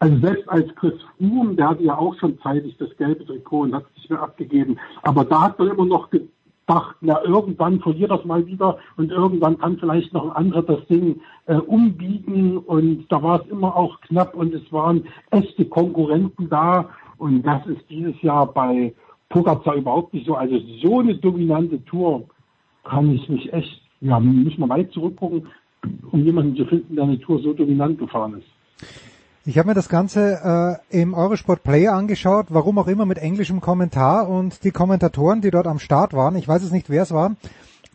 also 0.04 0.18
selbst 0.18 0.50
als 0.50 0.76
Chris 0.76 0.94
Froome, 1.18 1.56
der 1.56 1.70
hatte 1.70 1.84
ja 1.84 1.98
auch 1.98 2.14
schon 2.20 2.38
zeitig 2.40 2.76
das 2.78 2.90
gelbe 2.98 3.26
Trikot 3.26 3.62
und 3.62 3.74
hat 3.74 3.86
es 3.92 3.98
nicht 3.98 4.10
mehr 4.10 4.22
abgegeben. 4.22 4.78
Aber 5.02 5.24
da 5.24 5.44
hat 5.44 5.60
man 5.60 5.70
immer 5.70 5.86
noch 5.86 6.10
gedacht, 6.10 6.98
na 7.00 7.24
irgendwann 7.24 7.80
verliert 7.80 8.12
das 8.12 8.26
mal 8.26 8.46
wieder 8.46 8.80
und 8.98 9.12
irgendwann 9.12 9.58
kann 9.58 9.78
vielleicht 9.78 10.12
noch 10.12 10.26
ein 10.26 10.36
anderer 10.36 10.64
das 10.64 10.86
Ding 10.88 11.22
äh, 11.46 11.56
umbiegen 11.56 12.58
und 12.58 13.06
da 13.08 13.24
war 13.24 13.42
es 13.42 13.48
immer 13.50 13.78
auch 13.78 14.02
knapp 14.02 14.36
und 14.36 14.54
es 14.54 14.74
waren 14.74 15.06
echte 15.32 15.64
Konkurrenten 15.64 16.50
da 16.50 16.90
und 17.18 17.44
das 17.44 17.66
ist 17.68 17.90
dieses 17.90 18.22
Jahr 18.22 18.46
bei 18.48 18.94
Pogacar 19.30 19.76
überhaupt 19.76 20.14
nicht 20.14 20.26
so. 20.26 20.36
Also 20.36 20.60
so 20.82 21.00
eine 21.00 21.16
dominante 21.16 21.82
Tour 21.86 22.26
kann 22.84 23.10
ich 23.10 23.30
mich 23.30 23.54
echt, 23.54 23.82
ja, 24.02 24.20
müssen 24.20 24.60
wir 24.60 24.70
weit 24.70 24.92
zurückgucken, 24.92 25.48
um 26.12 26.26
jemanden 26.26 26.58
zu 26.58 26.66
finden, 26.66 26.94
der 26.94 27.06
eine 27.06 27.20
Tour 27.22 27.40
so 27.40 27.54
dominant 27.54 27.98
gefahren 28.00 28.34
ist. 28.40 29.12
Ich 29.45 29.57
habe 29.57 29.68
mir 29.68 29.74
das 29.74 29.90
Ganze 29.90 30.80
äh, 30.90 31.02
im 31.02 31.14
Eurosport 31.14 31.64
Player 31.64 31.91
angeschaut, 31.91 32.45
warum 32.48 32.80
auch 32.80 32.88
immer 32.88 33.06
mit 33.06 33.18
englischem 33.18 33.60
Kommentar 33.60 34.30
und 34.30 34.64
die 34.64 34.72
Kommentatoren, 34.72 35.41
die 35.41 35.52
dort 35.52 35.68
am 35.68 35.80
Start 35.80 36.14
waren, 36.14 36.38
ich 36.38 36.48
weiß 36.48 36.64
es 36.64 36.72
nicht, 36.72 36.90
wer 36.90 37.03
es 37.03 37.11
war, 37.11 37.36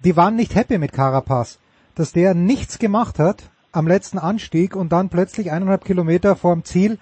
die 0.04 0.14
waren 0.14 0.36
nicht 0.36 0.54
happy 0.54 0.76
mit 0.76 0.92
Carapaz, 0.92 1.58
dass 1.94 2.12
der 2.12 2.34
nichts 2.34 2.78
gemacht 2.78 3.18
hat 3.18 3.44
am 3.72 3.88
letzten 3.88 4.18
Anstieg 4.18 4.76
und 4.76 4.92
dann 4.92 5.08
plötzlich 5.08 5.50
eineinhalb 5.50 5.86
Kilometer 5.86 6.36
vorm 6.36 6.64
Ziel 6.64 6.98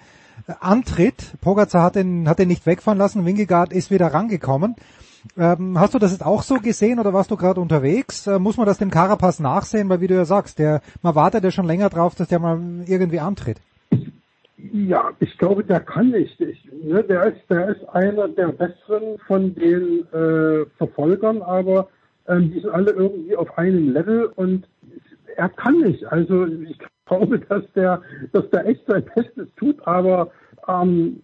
äh, 0.47 0.53
antritt. 0.61 1.33
Pogacar 1.41 1.83
hat 1.83 1.97
ihn, 1.97 2.29
hat 2.29 2.39
ihn 2.39 2.47
nicht 2.47 2.65
wegfahren 2.65 2.97
lassen, 2.97 3.25
Wingegaard 3.25 3.73
ist 3.73 3.91
wieder 3.91 4.13
rangekommen 4.13 4.75
Ähm, 5.37 5.77
hast 5.77 5.93
du 5.93 5.99
das 5.99 6.11
jetzt 6.11 6.25
auch 6.25 6.41
so 6.41 6.61
gesehen 6.61 6.99
oder 6.99 7.11
warst 7.11 7.31
du 7.31 7.35
gerade 7.35 7.59
unterwegs? 7.59 8.27
Äh, 8.27 8.39
muss 8.39 8.55
man 8.55 8.65
das 8.65 8.77
dem 8.77 8.91
Carapaz 8.91 9.41
nachsehen, 9.41 9.89
weil 9.89 9.99
wie 9.99 10.07
du 10.07 10.15
ja 10.15 10.23
sagst, 10.23 10.57
der, 10.57 10.79
man 11.01 11.15
wartet 11.15 11.43
ja 11.43 11.51
schon 11.51 11.65
länger 11.65 11.89
drauf, 11.89 12.15
dass 12.15 12.29
der 12.29 12.39
mal 12.39 12.57
irgendwie 12.85 13.19
antritt. 13.19 13.59
Ja, 14.57 15.11
ich 15.19 15.37
glaube, 15.37 15.63
der 15.63 15.79
kann 15.81 16.09
nicht. 16.09 16.39
Ich, 16.41 16.69
ne, 16.83 17.03
der, 17.03 17.25
ist, 17.25 17.41
der 17.49 17.69
ist 17.69 17.83
einer 17.89 18.27
der 18.27 18.47
besseren 18.47 19.19
von 19.27 19.53
den 19.53 20.07
äh, 20.11 20.65
Verfolgern, 20.77 21.41
aber 21.43 21.89
ähm, 22.27 22.51
die 22.51 22.59
sind 22.59 22.71
alle 22.71 22.91
irgendwie 22.91 23.35
auf 23.35 23.55
einem 23.57 23.93
Level 23.93 24.31
und 24.35 24.67
er 25.35 25.49
kann 25.49 25.81
nicht. 25.81 26.03
Also 26.05 26.45
ich 26.45 26.77
glaube, 27.05 27.39
dass 27.39 27.63
der, 27.73 28.01
dass 28.33 28.49
der 28.49 28.65
echt 28.65 28.81
sein 28.87 29.05
Bestes 29.15 29.47
tut, 29.57 29.85
aber 29.87 30.31
ähm, 30.67 31.21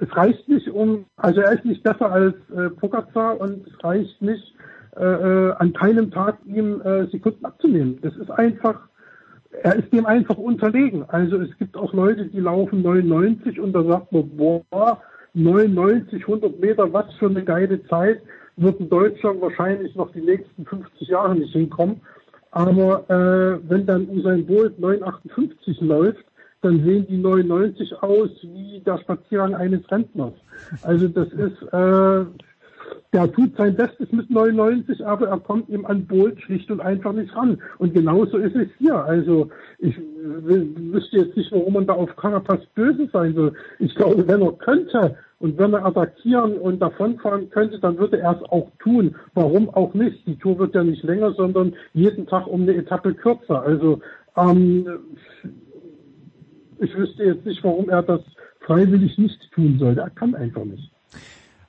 es 0.00 0.16
reicht 0.16 0.48
nicht 0.48 0.68
um, 0.68 1.04
also 1.16 1.40
er 1.40 1.52
ist 1.52 1.64
nicht 1.64 1.82
besser 1.82 2.10
als 2.10 2.34
äh, 2.56 2.70
Pogacar 2.70 3.40
und 3.40 3.66
es 3.66 3.84
reicht 3.84 4.22
nicht, 4.22 4.54
äh, 4.96 5.04
äh, 5.04 5.52
an 5.52 5.72
keinem 5.74 6.10
Tag 6.10 6.38
ihm 6.46 6.80
äh, 6.80 7.06
Sekunden 7.06 7.44
abzunehmen. 7.44 7.98
Das 8.02 8.16
ist 8.16 8.30
einfach, 8.30 8.88
er 9.62 9.76
ist 9.76 9.92
dem 9.92 10.06
einfach 10.06 10.36
unterlegen. 10.36 11.04
Also 11.08 11.40
es 11.40 11.56
gibt 11.58 11.76
auch 11.76 11.92
Leute, 11.92 12.26
die 12.26 12.40
laufen 12.40 12.82
99 12.82 13.60
und 13.60 13.72
da 13.72 13.82
sagt 13.82 14.12
man, 14.12 14.28
boah, 14.36 15.00
99, 15.34 16.22
100 16.22 16.60
Meter, 16.60 16.92
was 16.92 17.12
für 17.14 17.26
eine 17.28 17.44
geile 17.44 17.82
Zeit, 17.86 18.20
wird 18.56 18.80
in 18.80 18.88
Deutschland 18.88 19.40
wahrscheinlich 19.40 19.94
noch 19.94 20.12
die 20.12 20.20
nächsten 20.20 20.64
50 20.64 21.08
Jahre 21.08 21.34
nicht 21.36 21.52
hinkommen. 21.52 22.00
Aber 22.50 23.04
äh, 23.08 23.68
wenn 23.68 23.86
dann 23.86 24.08
Usain 24.08 24.46
Bolt 24.46 24.78
9,58 24.78 25.84
läuft, 25.84 26.24
dann 26.62 26.82
sehen 26.84 27.06
die 27.08 27.18
99 27.18 28.02
aus 28.02 28.30
wie 28.42 28.80
der 28.80 28.98
Spaziergang 28.98 29.54
eines 29.54 29.88
Rentners. 29.90 30.32
Also 30.82 31.06
das 31.08 31.28
ist, 31.28 31.62
äh, 31.72 32.24
der 33.12 33.30
tut 33.32 33.56
sein 33.56 33.74
Bestes 33.74 34.12
mit 34.12 34.30
99, 34.30 35.04
aber 35.06 35.28
er 35.28 35.38
kommt 35.38 35.68
ihm 35.68 35.86
an 35.86 36.06
Bolt 36.06 36.40
schlicht 36.42 36.70
und 36.70 36.80
einfach 36.80 37.12
nicht 37.12 37.34
ran. 37.34 37.60
Und 37.78 37.94
genauso 37.94 38.36
ist 38.36 38.54
es 38.54 38.68
hier. 38.78 38.96
Also 38.96 39.48
ich 39.78 39.96
wüsste 40.20 41.18
jetzt 41.18 41.36
nicht, 41.36 41.50
warum 41.52 41.74
man 41.74 41.86
da 41.86 41.94
auf 41.94 42.14
Carapaz 42.16 42.60
böse 42.74 43.08
sein 43.12 43.34
will. 43.34 43.52
Ich 43.78 43.94
glaube, 43.94 44.26
wenn 44.28 44.42
er 44.42 44.52
könnte 44.52 45.16
und 45.38 45.56
wenn 45.58 45.72
er 45.72 45.86
attackieren 45.86 46.58
und 46.58 46.80
davonfahren 46.80 47.48
könnte, 47.50 47.78
dann 47.78 47.98
würde 47.98 48.18
er 48.18 48.32
es 48.32 48.50
auch 48.50 48.70
tun. 48.80 49.16
Warum 49.34 49.70
auch 49.70 49.94
nicht? 49.94 50.26
Die 50.26 50.36
Tour 50.36 50.58
wird 50.58 50.74
ja 50.74 50.84
nicht 50.84 51.02
länger, 51.04 51.32
sondern 51.32 51.74
jeden 51.94 52.26
Tag 52.26 52.46
um 52.46 52.62
eine 52.62 52.74
Etappe 52.74 53.14
kürzer. 53.14 53.62
Also 53.62 54.00
ähm, 54.36 54.86
ich 56.80 56.96
wüsste 56.96 57.24
jetzt 57.24 57.46
nicht, 57.46 57.62
warum 57.64 57.88
er 57.88 58.02
das 58.02 58.20
freiwillig 58.60 59.16
nicht 59.16 59.50
tun 59.52 59.78
sollte. 59.78 60.00
Er 60.00 60.10
kann 60.10 60.34
einfach 60.34 60.64
nicht. 60.64 60.92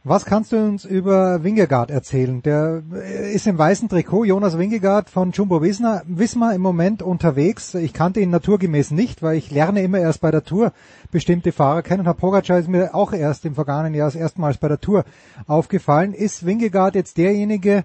Was 0.10 0.26
kannst 0.26 0.52
du 0.54 0.58
uns 0.58 0.86
über 0.86 1.44
Wingegaard 1.44 1.92
erzählen? 1.92 2.42
Der 2.42 2.82
ist 3.32 3.46
im 3.46 3.60
weißen 3.60 3.90
Trikot, 3.90 4.24
Jonas 4.24 4.58
Wingegaard 4.58 5.08
von 5.08 5.34
Jumbo 5.34 5.62
Wismar, 5.62 6.02
Wismar 6.08 6.56
im 6.56 6.64
Moment 6.64 7.04
unterwegs. 7.04 7.76
Ich 7.76 7.94
kannte 7.94 8.20
ihn 8.20 8.32
naturgemäß 8.32 8.90
nicht, 8.90 9.22
weil 9.22 9.38
ich 9.38 9.52
lerne 9.52 9.84
immer 9.84 10.00
erst 10.00 10.22
bei 10.22 10.32
der 10.32 10.44
Tour 10.44 10.74
bestimmte 11.12 11.52
Fahrer 11.52 11.84
kennen. 11.84 12.06
Herr 12.06 12.16
Pogacar 12.16 12.58
ist 12.58 12.70
mir 12.70 12.96
auch 12.96 13.14
erst 13.14 13.46
im 13.46 13.54
vergangenen 13.54 13.94
Jahr 13.94 14.12
Mal 14.38 14.56
bei 14.60 14.68
der 14.68 14.82
Tour 14.82 15.06
aufgefallen. 15.46 16.16
Ist 16.16 16.44
Wingegaard 16.44 16.96
jetzt 16.96 17.20
derjenige, 17.20 17.84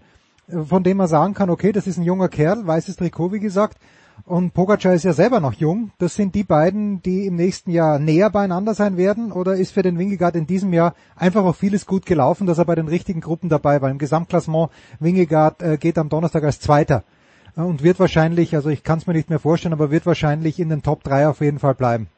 von 0.49 0.83
dem 0.83 0.97
man 0.97 1.09
sagen 1.09 1.35
kann, 1.35 1.51
okay, 1.51 1.73
das 1.73 1.87
ist 1.87 1.99
ein 1.99 2.05
junger 2.05 2.31
Kerl, 2.31 2.67
weißes 2.67 2.97
Trikot, 2.97 3.33
wie 3.33 3.41
gesagt, 3.41 3.77
und 4.25 4.55
Pogacar 4.55 4.95
ist 4.95 5.05
ja 5.05 5.13
selber 5.13 5.41
noch 5.41 5.53
jung. 5.53 5.91
Das 5.99 6.15
sind 6.15 6.35
die 6.35 6.45
beiden, 6.45 7.03
die 7.03 7.27
im 7.27 7.37
nächsten 7.37 7.71
Jahr 7.71 7.99
näher 7.99 8.31
beieinander 8.31 8.75
sein 8.75 8.97
werden? 8.97 9.33
Oder 9.33 9.57
ist 9.57 9.73
für 9.73 9.83
den 9.83 9.99
Wingegaard 9.99 10.37
in 10.37 10.47
diesem 10.47 10.73
Jahr 10.73 10.95
einfach 11.15 11.45
auch 11.45 11.57
vieles 11.57 11.85
gut 11.85 12.07
gelaufen, 12.07 12.47
dass 12.47 12.59
er 12.59 12.65
bei 12.65 12.75
den 12.75 12.89
richtigen 12.89 13.21
Gruppen 13.21 13.51
dabei 13.51 13.83
war? 13.83 13.91
Im 13.91 13.99
Gesamtklassement 13.99 14.71
Wingegaard 14.99 15.63
äh, 15.63 15.77
geht 15.77 15.99
am 15.99 16.09
Donnerstag 16.09 16.45
als 16.45 16.61
Zweiter 16.61 17.05
äh, 17.57 17.61
und 17.61 17.83
wird 17.83 18.01
wahrscheinlich, 18.01 18.55
also 18.55 18.71
ich 18.71 18.83
kann 18.83 18.99
es 18.99 19.07
mir 19.07 19.13
nicht 19.13 19.29
mehr 19.29 19.41
vorstellen, 19.41 19.75
aber 19.75 19.91
wird 19.91 20.07
wahrscheinlich 20.07 20.59
in 20.59 20.71
den 20.71 20.83
Top 20.83 21.05
3 21.05 21.29
auf 21.29 21.41
jeden 21.41 21.59
Fall 21.59 21.75
bleiben. 21.75 22.09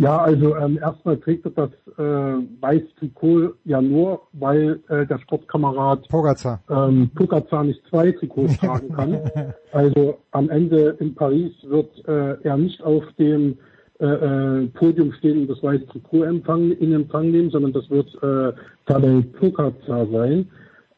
Ja, 0.00 0.16
also 0.16 0.56
ähm, 0.56 0.78
erstmal 0.80 1.18
trägt 1.18 1.44
er 1.44 1.50
das 1.50 1.70
äh, 1.98 2.42
weiße 2.60 2.88
Trikot 2.98 3.52
ja 3.64 3.82
nur, 3.82 4.22
weil 4.32 4.80
äh, 4.88 5.06
der 5.06 5.18
Sportkamerad 5.18 6.08
Pogacar. 6.08 6.58
Ähm, 6.70 7.10
Pogacar 7.14 7.64
nicht 7.64 7.82
zwei 7.90 8.10
Trikots 8.12 8.56
tragen 8.58 8.92
kann. 8.94 9.20
Also 9.72 10.18
am 10.32 10.50
Ende 10.50 10.96
in 10.98 11.14
Paris 11.14 11.52
wird 11.62 11.90
äh, 12.08 12.42
er 12.42 12.56
nicht 12.56 12.82
auf 12.82 13.04
dem 13.18 13.58
äh, 14.00 14.06
äh, 14.06 14.66
Podium 14.68 15.12
stehen 15.12 15.42
und 15.42 15.50
das 15.50 15.62
weiße 15.62 15.86
Trikot 15.86 16.24
empfangen, 16.24 16.72
in 16.72 16.92
Empfang 16.92 17.30
nehmen, 17.30 17.50
sondern 17.50 17.72
das 17.72 17.88
wird 17.90 18.08
äh, 18.22 18.52
Tadej 18.86 19.22
Pogacar 19.38 20.06
sein. 20.06 20.48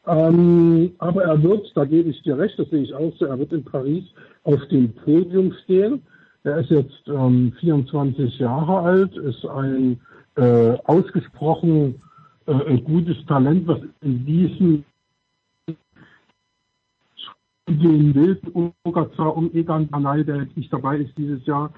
Ähm, 0.07 0.91
aber 0.97 1.23
er 1.25 1.43
wird, 1.43 1.71
da 1.75 1.85
gebe 1.85 2.09
ich 2.09 2.21
dir 2.23 2.37
recht, 2.37 2.57
das 2.57 2.69
sehe 2.69 2.83
ich 2.83 2.93
auch 2.93 3.13
so, 3.19 3.25
er 3.25 3.37
wird 3.37 3.51
in 3.51 3.65
Paris 3.65 4.05
auf 4.43 4.65
dem 4.71 4.93
Podium 4.93 5.53
stehen. 5.63 6.01
Er 6.43 6.57
ist 6.57 6.71
jetzt 6.71 7.07
ähm, 7.07 7.53
24 7.59 8.39
Jahre 8.39 8.79
alt, 8.79 9.15
ist 9.15 9.45
ein 9.45 9.99
äh, 10.35 10.77
ausgesprochen 10.83 12.01
äh, 12.45 12.77
gutes 12.79 13.15
Talent, 13.27 13.65
was 13.65 13.79
in 14.01 14.25
diesem 14.25 14.83
den 17.69 18.13
wilden 18.13 18.73
Umgazar 18.83 19.37
um 19.37 19.49
Egan 19.53 19.87
Banal, 19.87 20.25
der 20.25 20.43
jetzt 20.43 20.57
nicht 20.57 20.71
dabei 20.71 20.97
ist 20.97 21.17
dieses 21.17 21.45
Jahr, 21.45 21.71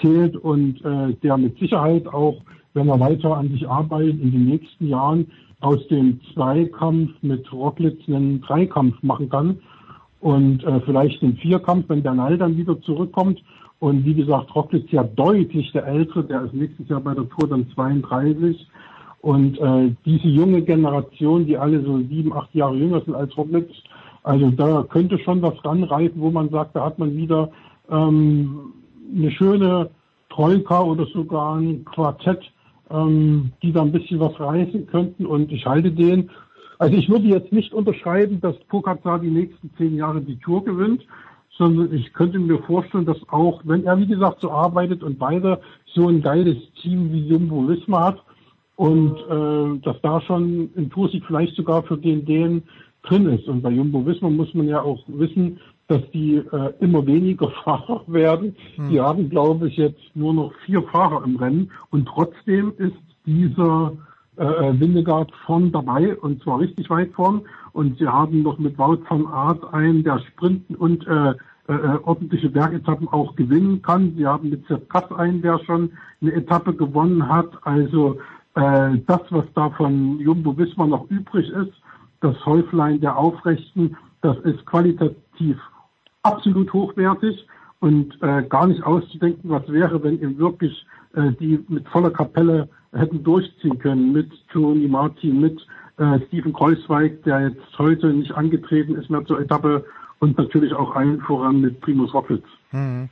zählt 0.00 0.34
und 0.36 0.82
äh, 0.82 1.12
der 1.22 1.36
mit 1.36 1.58
Sicherheit 1.58 2.06
auch, 2.06 2.40
wenn 2.72 2.88
er 2.88 2.98
weiter 2.98 3.36
an 3.36 3.50
sich 3.50 3.68
arbeitet, 3.68 4.20
in 4.22 4.32
den 4.32 4.46
nächsten 4.46 4.88
Jahren 4.88 5.30
aus 5.60 5.86
dem 5.88 6.20
Zweikampf 6.32 7.10
mit 7.20 7.52
Rocklitz 7.52 8.00
einen 8.08 8.40
Dreikampf 8.40 9.02
machen 9.02 9.28
kann 9.28 9.58
und 10.20 10.64
äh, 10.64 10.80
vielleicht 10.80 11.22
einen 11.22 11.36
Vierkampf, 11.36 11.88
wenn 11.88 12.02
Bernal 12.02 12.38
dann 12.38 12.56
wieder 12.56 12.80
zurückkommt 12.80 13.42
und 13.78 14.04
wie 14.04 14.14
gesagt, 14.14 14.54
Rock 14.54 14.72
ist 14.72 14.90
ja 14.90 15.04
deutlich 15.04 15.70
der 15.72 15.86
Ältere, 15.86 16.24
der 16.24 16.42
ist 16.42 16.54
nächstes 16.54 16.88
Jahr 16.88 17.00
bei 17.00 17.14
der 17.14 17.28
Tour 17.28 17.48
dann 17.48 17.68
32. 17.74 18.66
Und 19.20 19.58
äh, 19.58 19.92
diese 20.04 20.28
junge 20.28 20.62
Generation, 20.62 21.46
die 21.46 21.58
alle 21.58 21.82
so 21.82 21.98
sieben, 21.98 22.32
acht 22.32 22.54
Jahre 22.54 22.76
jünger 22.76 23.02
sind 23.02 23.14
als 23.14 23.36
Roglic, 23.36 23.68
also 24.22 24.50
da 24.50 24.82
könnte 24.88 25.18
schon 25.18 25.42
was 25.42 25.62
ranreifen, 25.64 26.20
wo 26.20 26.30
man 26.30 26.48
sagt, 26.48 26.74
da 26.74 26.84
hat 26.84 26.98
man 26.98 27.16
wieder 27.16 27.50
ähm, 27.90 28.72
eine 29.14 29.30
schöne 29.30 29.90
Troika 30.30 30.82
oder 30.82 31.06
sogar 31.06 31.56
ein 31.56 31.84
Quartett, 31.84 32.40
ähm, 32.90 33.52
die 33.62 33.72
da 33.72 33.82
ein 33.82 33.92
bisschen 33.92 34.20
was 34.20 34.38
reißen 34.40 34.86
könnten. 34.86 35.26
Und 35.26 35.52
ich 35.52 35.66
halte 35.66 35.92
den, 35.92 36.30
also 36.78 36.96
ich 36.96 37.08
würde 37.08 37.26
jetzt 37.26 37.52
nicht 37.52 37.72
unterschreiben, 37.72 38.40
dass 38.40 38.56
Pogacar 38.68 39.18
die 39.18 39.30
nächsten 39.30 39.70
zehn 39.76 39.96
Jahre 39.96 40.20
die 40.20 40.38
Tour 40.38 40.64
gewinnt 40.64 41.02
sondern 41.58 41.92
ich 41.94 42.12
könnte 42.12 42.38
mir 42.38 42.58
vorstellen, 42.62 43.06
dass 43.06 43.18
auch, 43.28 43.60
wenn 43.64 43.84
er 43.84 43.98
wie 43.98 44.06
gesagt 44.06 44.40
so 44.40 44.50
arbeitet 44.50 45.02
und 45.02 45.18
beide 45.18 45.60
so 45.94 46.08
ein 46.08 46.22
geiles 46.22 46.56
Team 46.82 47.12
wie 47.12 47.26
Jumbo 47.26 47.68
Wismar 47.68 48.04
hat 48.04 48.22
und 48.76 49.16
äh, 49.16 49.80
dass 49.82 50.00
da 50.02 50.20
schon 50.20 50.70
ein 50.76 50.90
Toursieg 50.90 51.24
vielleicht 51.26 51.56
sogar 51.56 51.82
für 51.82 51.96
den 51.96 52.24
den 52.24 52.62
drin 53.02 53.26
ist. 53.26 53.48
Und 53.48 53.62
bei 53.62 53.70
Jumbo 53.70 54.04
Wismar 54.04 54.30
muss 54.30 54.52
man 54.54 54.68
ja 54.68 54.82
auch 54.82 55.02
wissen, 55.06 55.58
dass 55.88 56.02
die 56.12 56.36
äh, 56.36 56.72
immer 56.80 57.06
weniger 57.06 57.50
Fahrer 57.64 58.02
werden. 58.06 58.56
Hm. 58.76 58.90
Die 58.90 59.00
haben, 59.00 59.30
glaube 59.30 59.68
ich, 59.68 59.76
jetzt 59.76 60.02
nur 60.14 60.34
noch 60.34 60.52
vier 60.64 60.82
Fahrer 60.82 61.24
im 61.24 61.36
Rennen 61.36 61.70
und 61.90 62.06
trotzdem 62.06 62.72
ist 62.78 62.96
dieser 63.24 63.92
äh, 64.36 64.44
Windegaard 64.44 65.32
vorn 65.46 65.72
dabei 65.72 66.16
und 66.16 66.42
zwar 66.42 66.60
richtig 66.60 66.90
weit 66.90 67.12
vorn 67.12 67.42
und 67.76 67.98
sie 67.98 68.08
haben 68.08 68.42
noch 68.42 68.58
mit 68.58 68.78
Wout 68.78 69.02
van 69.06 69.26
Aert 69.26 69.62
einen, 69.74 70.02
der 70.02 70.18
Sprinten 70.20 70.74
und 70.76 71.06
äh, 71.06 71.34
äh, 71.68 71.98
ordentliche 72.04 72.48
Bergetappen 72.48 73.06
auch 73.08 73.36
gewinnen 73.36 73.82
kann. 73.82 74.14
Sie 74.16 74.26
haben 74.26 74.48
mit 74.48 74.66
Sepp 74.66 75.12
einen, 75.12 75.42
der 75.42 75.58
schon 75.58 75.92
eine 76.22 76.32
Etappe 76.32 76.72
gewonnen 76.72 77.28
hat. 77.28 77.50
Also 77.66 78.18
äh, 78.54 78.96
das, 79.06 79.20
was 79.28 79.44
da 79.54 79.68
von 79.68 80.18
Jumbo 80.18 80.56
Wismar 80.56 80.86
noch 80.86 81.10
übrig 81.10 81.50
ist, 81.50 81.74
das 82.22 82.46
Häuflein 82.46 82.98
der 83.02 83.18
Aufrechten, 83.18 83.94
das 84.22 84.38
ist 84.38 84.64
qualitativ 84.64 85.58
absolut 86.22 86.72
hochwertig 86.72 87.46
und 87.80 88.16
äh, 88.22 88.42
gar 88.44 88.68
nicht 88.68 88.82
auszudenken, 88.84 89.50
was 89.50 89.68
wäre, 89.68 90.02
wenn 90.02 90.18
ihm 90.18 90.38
wirklich 90.38 90.86
äh, 91.14 91.30
die 91.38 91.62
mit 91.68 91.86
voller 91.88 92.10
Kapelle 92.10 92.70
hätten 92.94 93.22
durchziehen 93.22 93.78
können 93.78 94.12
mit 94.14 94.30
Tony 94.50 94.88
Martin, 94.88 95.42
mit 95.42 95.60
äh, 95.98 96.20
Steven 96.26 96.52
Kreuzweig, 96.52 97.22
der 97.24 97.48
jetzt 97.48 97.78
heute 97.78 98.08
nicht 98.08 98.32
angetreten 98.32 98.96
ist 98.96 99.10
mehr 99.10 99.24
zur 99.24 99.40
Etappe 99.40 99.84
und 100.18 100.38
natürlich 100.38 100.72
auch 100.74 100.94
allen 100.94 101.20
voran 101.20 101.60
mit 101.60 101.80
Primus 101.80 102.12
Roglic. 102.14 102.44
Mhm. 102.72 103.08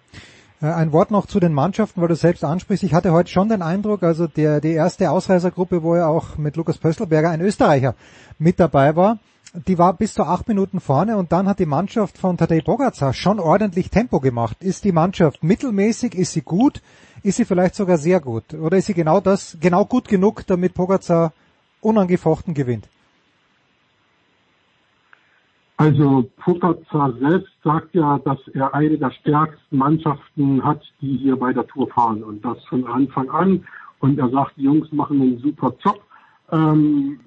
Ein 0.61 0.93
Wort 0.93 1.11
noch 1.11 1.27
zu 1.27 1.41
den 1.41 1.53
Mannschaften, 1.53 2.01
weil 2.01 2.09
du 2.09 2.17
selbst 2.17 2.43
ansprichst. 2.43 2.85
Ich 2.85 2.95
hatte 2.95 3.13
heute 3.13 3.31
schon 3.31 3.51
den 3.51 3.61
Eindruck, 3.61 4.03
also 4.03 4.27
der, 4.27 4.63
die 4.63 4.73
erste 4.73 5.11
Ausreißergruppe, 5.11 5.83
wo 5.83 5.95
ja 5.95 6.07
auch 6.07 6.39
mit 6.39 6.57
Lukas 6.57 6.79
Pöstelberger 6.79 7.29
ein 7.29 7.43
Österreicher 7.43 7.95
mit 8.39 8.59
dabei 8.59 8.97
war, 8.97 9.19
die 9.69 9.79
war 9.79 9.93
bis 9.93 10.15
zu 10.15 10.25
acht 10.25 10.49
Minuten 10.49 10.81
vorne 10.81 11.17
und 11.17 11.33
dann 11.33 11.47
hat 11.47 11.59
die 11.59 11.67
Mannschaft 11.67 12.19
von 12.19 12.37
Tadej 12.37 12.63
Bogacar 12.63 13.13
schon 13.13 13.39
ordentlich 13.39 13.91
Tempo 13.91 14.21
gemacht. 14.21 14.57
Ist 14.61 14.85
die 14.85 14.93
Mannschaft 14.93 15.45
mittelmäßig? 15.45 16.15
Ist 16.15 16.33
sie 16.33 16.43
gut? 16.43 16.83
Ist 17.23 17.37
sie 17.37 17.45
vielleicht 17.45 17.75
sogar 17.75 17.99
sehr 17.99 18.21
gut? 18.21 18.55
Oder 18.55 18.79
ist 18.79 18.87
sie 18.87 18.95
genau 18.95 19.21
das, 19.21 19.57
genau 19.61 19.85
gut 19.85 20.09
genug, 20.09 20.47
damit 20.47 20.75
Pogacar 20.75 21.33
unangefochten 21.85 22.55
gewinnt? 22.55 22.89
Also 25.77 26.31
Pogacar 26.37 27.13
selbst 27.21 27.53
sagt 27.63 27.95
ja, 27.95 28.19
dass 28.19 28.39
er 28.53 28.73
eine 28.75 28.97
der 28.97 29.11
stärksten 29.11 29.77
Mannschaften 29.77 30.65
hat, 30.65 30.81
die 31.01 31.17
hier 31.17 31.37
bei 31.37 31.53
der 31.53 31.67
Tour 31.67 31.89
fahren 31.89 32.23
und 32.23 32.45
das 32.45 32.63
von 32.65 32.87
Anfang 32.87 33.29
an. 33.31 33.67
Und 33.99 34.19
er 34.19 34.29
sagt, 34.31 34.57
die 34.57 34.63
Jungs 34.63 34.91
machen 34.93 35.21
einen 35.21 35.39
super 35.39 35.75
Job. 35.83 36.01
Ähm, 36.53 37.21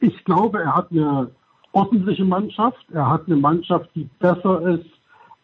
ich 0.00 0.24
glaube, 0.24 0.62
er 0.62 0.74
hat 0.74 0.90
eine 0.90 1.30
ordentliche 1.72 2.24
Mannschaft. 2.24 2.84
Er 2.92 3.10
hat 3.10 3.26
eine 3.26 3.36
Mannschaft, 3.36 3.90
die 3.94 4.08
besser 4.18 4.62
ist 4.62 4.86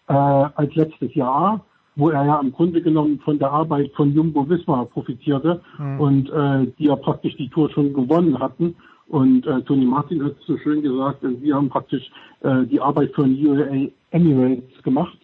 äh, 0.08 0.12
als 0.12 0.74
letztes 0.74 1.14
Jahr, 1.14 1.64
wo 2.00 2.10
er 2.10 2.24
ja 2.24 2.40
im 2.40 2.52
Grunde 2.52 2.80
genommen 2.80 3.20
von 3.24 3.38
der 3.38 3.52
Arbeit 3.52 3.92
von 3.94 4.14
Jumbo 4.14 4.48
Visma 4.48 4.84
profitierte 4.86 5.60
mhm. 5.78 6.00
und 6.00 6.30
äh, 6.30 6.66
die 6.78 6.84
ja 6.86 6.96
praktisch 6.96 7.36
die 7.36 7.48
Tour 7.48 7.70
schon 7.70 7.92
gewonnen 7.92 8.38
hatten. 8.38 8.74
Und 9.08 9.46
äh, 9.46 9.60
Tony 9.62 9.84
Martin 9.84 10.24
hat 10.24 10.36
es 10.40 10.46
so 10.46 10.56
schön 10.58 10.82
gesagt, 10.82 11.18
wir 11.22 11.54
haben 11.54 11.68
praktisch 11.68 12.10
äh, 12.40 12.64
die 12.64 12.80
Arbeit 12.80 13.12
von 13.14 13.34
UAA 13.34 13.88
Emirates 14.12 14.82
gemacht. 14.82 15.18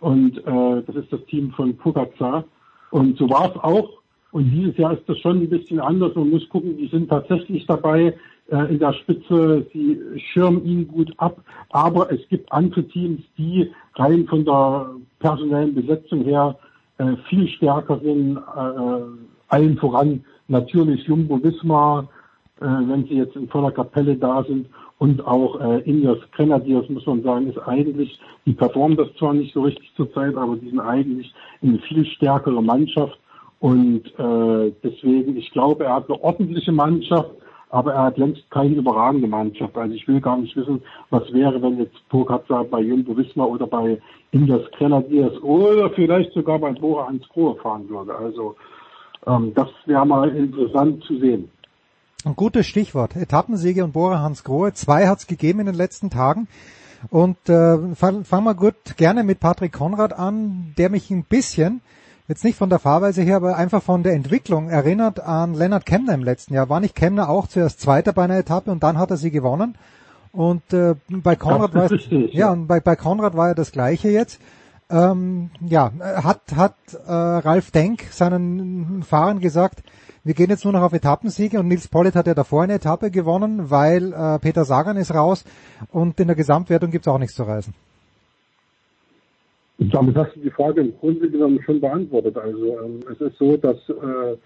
Und 0.00 0.38
äh, 0.38 0.82
das 0.86 0.96
ist 0.96 1.12
das 1.12 1.24
Team 1.26 1.50
von 1.52 1.76
Pogacar. 1.76 2.44
Und 2.90 3.18
so 3.18 3.28
war 3.28 3.50
es 3.50 3.56
auch. 3.56 3.88
Und 4.30 4.50
dieses 4.50 4.76
Jahr 4.76 4.92
ist 4.92 5.08
das 5.08 5.18
schon 5.18 5.40
ein 5.40 5.48
bisschen 5.48 5.80
anders. 5.80 6.14
Man 6.14 6.30
muss 6.30 6.48
gucken, 6.48 6.76
die 6.76 6.88
sind 6.88 7.08
tatsächlich 7.08 7.66
dabei 7.66 8.14
in 8.48 8.78
der 8.78 8.92
Spitze. 8.92 9.66
Sie 9.72 9.98
schirmen 10.32 10.64
ihn 10.64 10.88
gut 10.88 11.12
ab. 11.16 11.40
Aber 11.70 12.12
es 12.12 12.20
gibt 12.28 12.52
andere 12.52 12.84
Teams, 12.84 13.22
die 13.38 13.72
rein 13.96 14.26
von 14.26 14.44
der 14.44 14.90
personellen 15.18 15.74
Besetzung 15.74 16.24
her 16.24 16.56
äh, 16.98 17.16
viel 17.28 17.48
stärker 17.48 17.98
sind. 18.00 18.36
Äh, 18.36 19.00
allen 19.48 19.76
voran 19.78 20.24
natürlich 20.48 21.06
Jumbo 21.06 21.42
Wismar, 21.42 22.08
äh, 22.60 22.64
wenn 22.64 23.06
sie 23.06 23.16
jetzt 23.16 23.36
in 23.36 23.48
voller 23.48 23.72
Kapelle 23.72 24.16
da 24.16 24.44
sind. 24.44 24.66
Und 24.98 25.26
auch 25.26 25.60
äh, 25.60 25.80
Indias 25.80 26.18
Grenadiers, 26.32 26.88
muss 26.88 27.06
man 27.06 27.22
sagen, 27.22 27.48
ist 27.48 27.58
eigentlich, 27.58 28.18
die 28.46 28.52
performen 28.52 28.96
das 28.96 29.12
zwar 29.18 29.34
nicht 29.34 29.52
so 29.52 29.62
richtig 29.62 29.92
zurzeit, 29.96 30.36
aber 30.36 30.56
die 30.56 30.70
sind 30.70 30.80
eigentlich 30.80 31.34
eine 31.62 31.78
viel 31.80 32.06
stärkere 32.06 32.62
Mannschaft. 32.62 33.18
Und 33.58 34.06
äh, 34.18 34.72
deswegen, 34.82 35.36
ich 35.36 35.50
glaube, 35.50 35.84
er 35.84 35.94
hat 35.94 36.08
eine 36.08 36.22
ordentliche 36.22 36.72
Mannschaft, 36.72 37.30
aber 37.70 37.94
er 37.94 38.04
hat 38.04 38.18
längst 38.18 38.50
keine 38.50 38.74
überragende 38.74 39.28
Mannschaft. 39.28 39.76
Also 39.76 39.94
ich 39.94 40.06
will 40.06 40.20
gar 40.20 40.38
nicht 40.38 40.56
wissen, 40.56 40.82
was 41.10 41.32
wäre, 41.32 41.60
wenn 41.60 41.78
jetzt 41.78 42.08
Pogacar 42.08 42.64
bei 42.64 42.80
Jumbo 42.80 43.16
Visma 43.16 43.44
oder 43.44 43.66
bei 43.66 44.00
Indias 44.30 44.70
Grenadiers 44.78 45.40
oder 45.42 45.90
vielleicht 45.90 46.32
sogar 46.32 46.58
bei 46.58 46.72
Bora 46.72 47.06
Hans 47.06 47.28
Grohe 47.28 47.56
fahren 47.56 47.88
würde. 47.88 48.14
Also 48.14 48.56
ähm, 49.26 49.52
das 49.54 49.68
wäre 49.86 50.06
mal 50.06 50.28
interessant 50.28 51.02
zu 51.04 51.18
sehen. 51.18 51.50
Ein 52.24 52.36
gutes 52.36 52.66
Stichwort. 52.66 53.16
Etappensiege 53.16 53.84
und 53.84 53.92
Bora 53.92 54.20
Hans 54.20 54.44
Grohe. 54.44 54.72
Zwei 54.72 55.06
hat 55.08 55.18
es 55.18 55.26
gegeben 55.26 55.60
in 55.60 55.66
den 55.66 55.74
letzten 55.74 56.10
Tagen. 56.10 56.48
Und 57.10 57.36
äh, 57.48 57.94
fangen 57.94 58.24
fang 58.24 58.44
wir 58.44 58.54
gut 58.54 58.96
gerne 58.96 59.24
mit 59.24 59.40
Patrick 59.40 59.72
Konrad 59.72 60.14
an, 60.14 60.72
der 60.78 60.88
mich 60.88 61.10
ein 61.10 61.24
bisschen, 61.24 61.82
jetzt 62.28 62.44
nicht 62.44 62.56
von 62.56 62.70
der 62.70 62.78
Fahrweise 62.78 63.22
her, 63.22 63.36
aber 63.36 63.56
einfach 63.56 63.82
von 63.82 64.02
der 64.02 64.14
Entwicklung 64.14 64.70
erinnert 64.70 65.20
an 65.20 65.54
Lennart 65.54 65.86
Kemner 65.86 66.14
im 66.14 66.24
letzten 66.24 66.54
Jahr. 66.54 66.68
War 66.68 66.80
nicht 66.80 66.94
Kemner 66.94 67.28
auch 67.28 67.46
zuerst 67.46 67.80
Zweiter 67.80 68.12
bei 68.12 68.24
einer 68.24 68.38
Etappe 68.38 68.70
und 68.70 68.82
dann 68.82 68.98
hat 68.98 69.10
er 69.10 69.16
sie 69.16 69.30
gewonnen? 69.30 69.76
Und 70.32 70.72
äh, 70.72 70.96
bei 71.08 71.36
Konrad 71.36 71.74
war 71.74 71.90
es, 71.90 72.08
ja, 72.32 72.50
und 72.50 72.66
bei, 72.66 72.80
bei 72.80 72.96
Konrad 72.96 73.36
war 73.36 73.48
ja 73.48 73.54
das 73.54 73.70
Gleiche 73.70 74.08
jetzt. 74.08 74.40
Ähm, 74.90 75.50
ja, 75.60 75.92
hat 76.00 76.40
hat 76.54 76.74
äh, 77.06 77.10
Ralf 77.10 77.70
Denk 77.70 78.04
seinen 78.10 79.02
Fahrern 79.02 79.40
gesagt, 79.40 79.82
wir 80.24 80.34
gehen 80.34 80.50
jetzt 80.50 80.64
nur 80.64 80.72
noch 80.72 80.82
auf 80.82 80.92
Etappensiege 80.92 81.60
und 81.60 81.68
Nils 81.68 81.88
Pollitt 81.88 82.16
hat 82.16 82.26
ja 82.26 82.34
davor 82.34 82.64
eine 82.64 82.74
Etappe 82.74 83.10
gewonnen, 83.10 83.70
weil 83.70 84.12
äh, 84.12 84.38
Peter 84.40 84.64
Sagan 84.64 84.96
ist 84.96 85.14
raus 85.14 85.44
und 85.90 86.18
in 86.18 86.26
der 86.26 86.36
Gesamtwertung 86.36 86.90
gibt's 86.90 87.08
auch 87.08 87.18
nichts 87.18 87.36
zu 87.36 87.44
reisen. 87.44 87.74
Damit 89.78 90.16
hast 90.16 90.36
du 90.36 90.40
die 90.40 90.50
Frage 90.50 90.82
im 90.82 90.96
Grunde 90.98 91.28
genommen 91.28 91.60
schon 91.64 91.80
beantwortet. 91.80 92.36
Also 92.36 92.78
ähm, 92.80 93.00
es 93.10 93.20
ist 93.20 93.38
so, 93.38 93.56
dass 93.56 93.76
äh, 93.88 94.36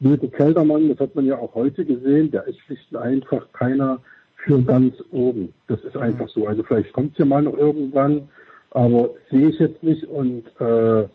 Wilke 0.00 0.28
Keldermann, 0.28 0.88
das 0.88 0.98
hat 0.98 1.14
man 1.14 1.26
ja 1.26 1.38
auch 1.38 1.54
heute 1.54 1.84
gesehen, 1.84 2.30
der 2.30 2.46
ist 2.46 2.58
schlicht 2.60 2.90
und 2.90 2.96
einfach 2.98 3.46
keiner 3.52 4.00
für 4.36 4.62
ganz 4.62 4.94
oben. 5.10 5.52
Das 5.68 5.80
ist 5.84 5.96
einfach 5.96 6.28
so. 6.28 6.46
Also 6.46 6.62
vielleicht 6.62 6.92
kommt 6.94 7.18
ja 7.18 7.26
mal 7.26 7.42
noch 7.42 7.58
irgendwann, 7.58 8.28
aber 8.70 9.10
sehe 9.30 9.50
ich 9.50 9.58
jetzt 9.58 9.82
nicht. 9.82 10.04
Und 10.04 10.44
äh, 10.60 11.06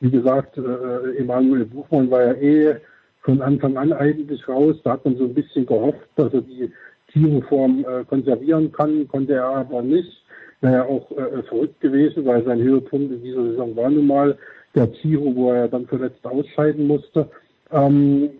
wie 0.00 0.10
gesagt, 0.10 0.58
äh, 0.58 1.16
Emanuel 1.18 1.64
Buchmann 1.64 2.10
war 2.10 2.24
ja 2.24 2.34
eh 2.34 2.76
von 3.20 3.40
Anfang 3.40 3.76
an 3.76 3.92
eigentlich 3.92 4.48
raus. 4.48 4.76
Da 4.82 4.92
hat 4.92 5.04
man 5.04 5.16
so 5.16 5.24
ein 5.24 5.34
bisschen 5.34 5.64
gehofft, 5.64 6.08
dass 6.16 6.34
er 6.34 6.40
die 6.40 6.72
Tierenform 7.12 7.84
äh, 7.84 8.04
konservieren 8.04 8.72
kann, 8.72 9.06
konnte 9.06 9.34
er 9.34 9.44
aber 9.44 9.82
nicht. 9.82 10.21
Ja 10.62 10.84
auch 10.84 11.10
äh, 11.10 11.42
verrückt 11.42 11.80
gewesen, 11.80 12.24
weil 12.24 12.44
sein 12.44 12.62
Höhepunkt 12.62 13.12
in 13.12 13.22
dieser 13.22 13.42
Saison 13.42 13.74
war 13.76 13.90
nun 13.90 14.06
mal 14.06 14.38
der 14.74 14.92
Tiro, 14.92 15.34
wo 15.34 15.50
er 15.50 15.68
dann 15.68 15.86
verletzt 15.86 16.24
ausscheiden 16.24 16.86
musste. 16.86 17.28
Ähm, 17.72 18.30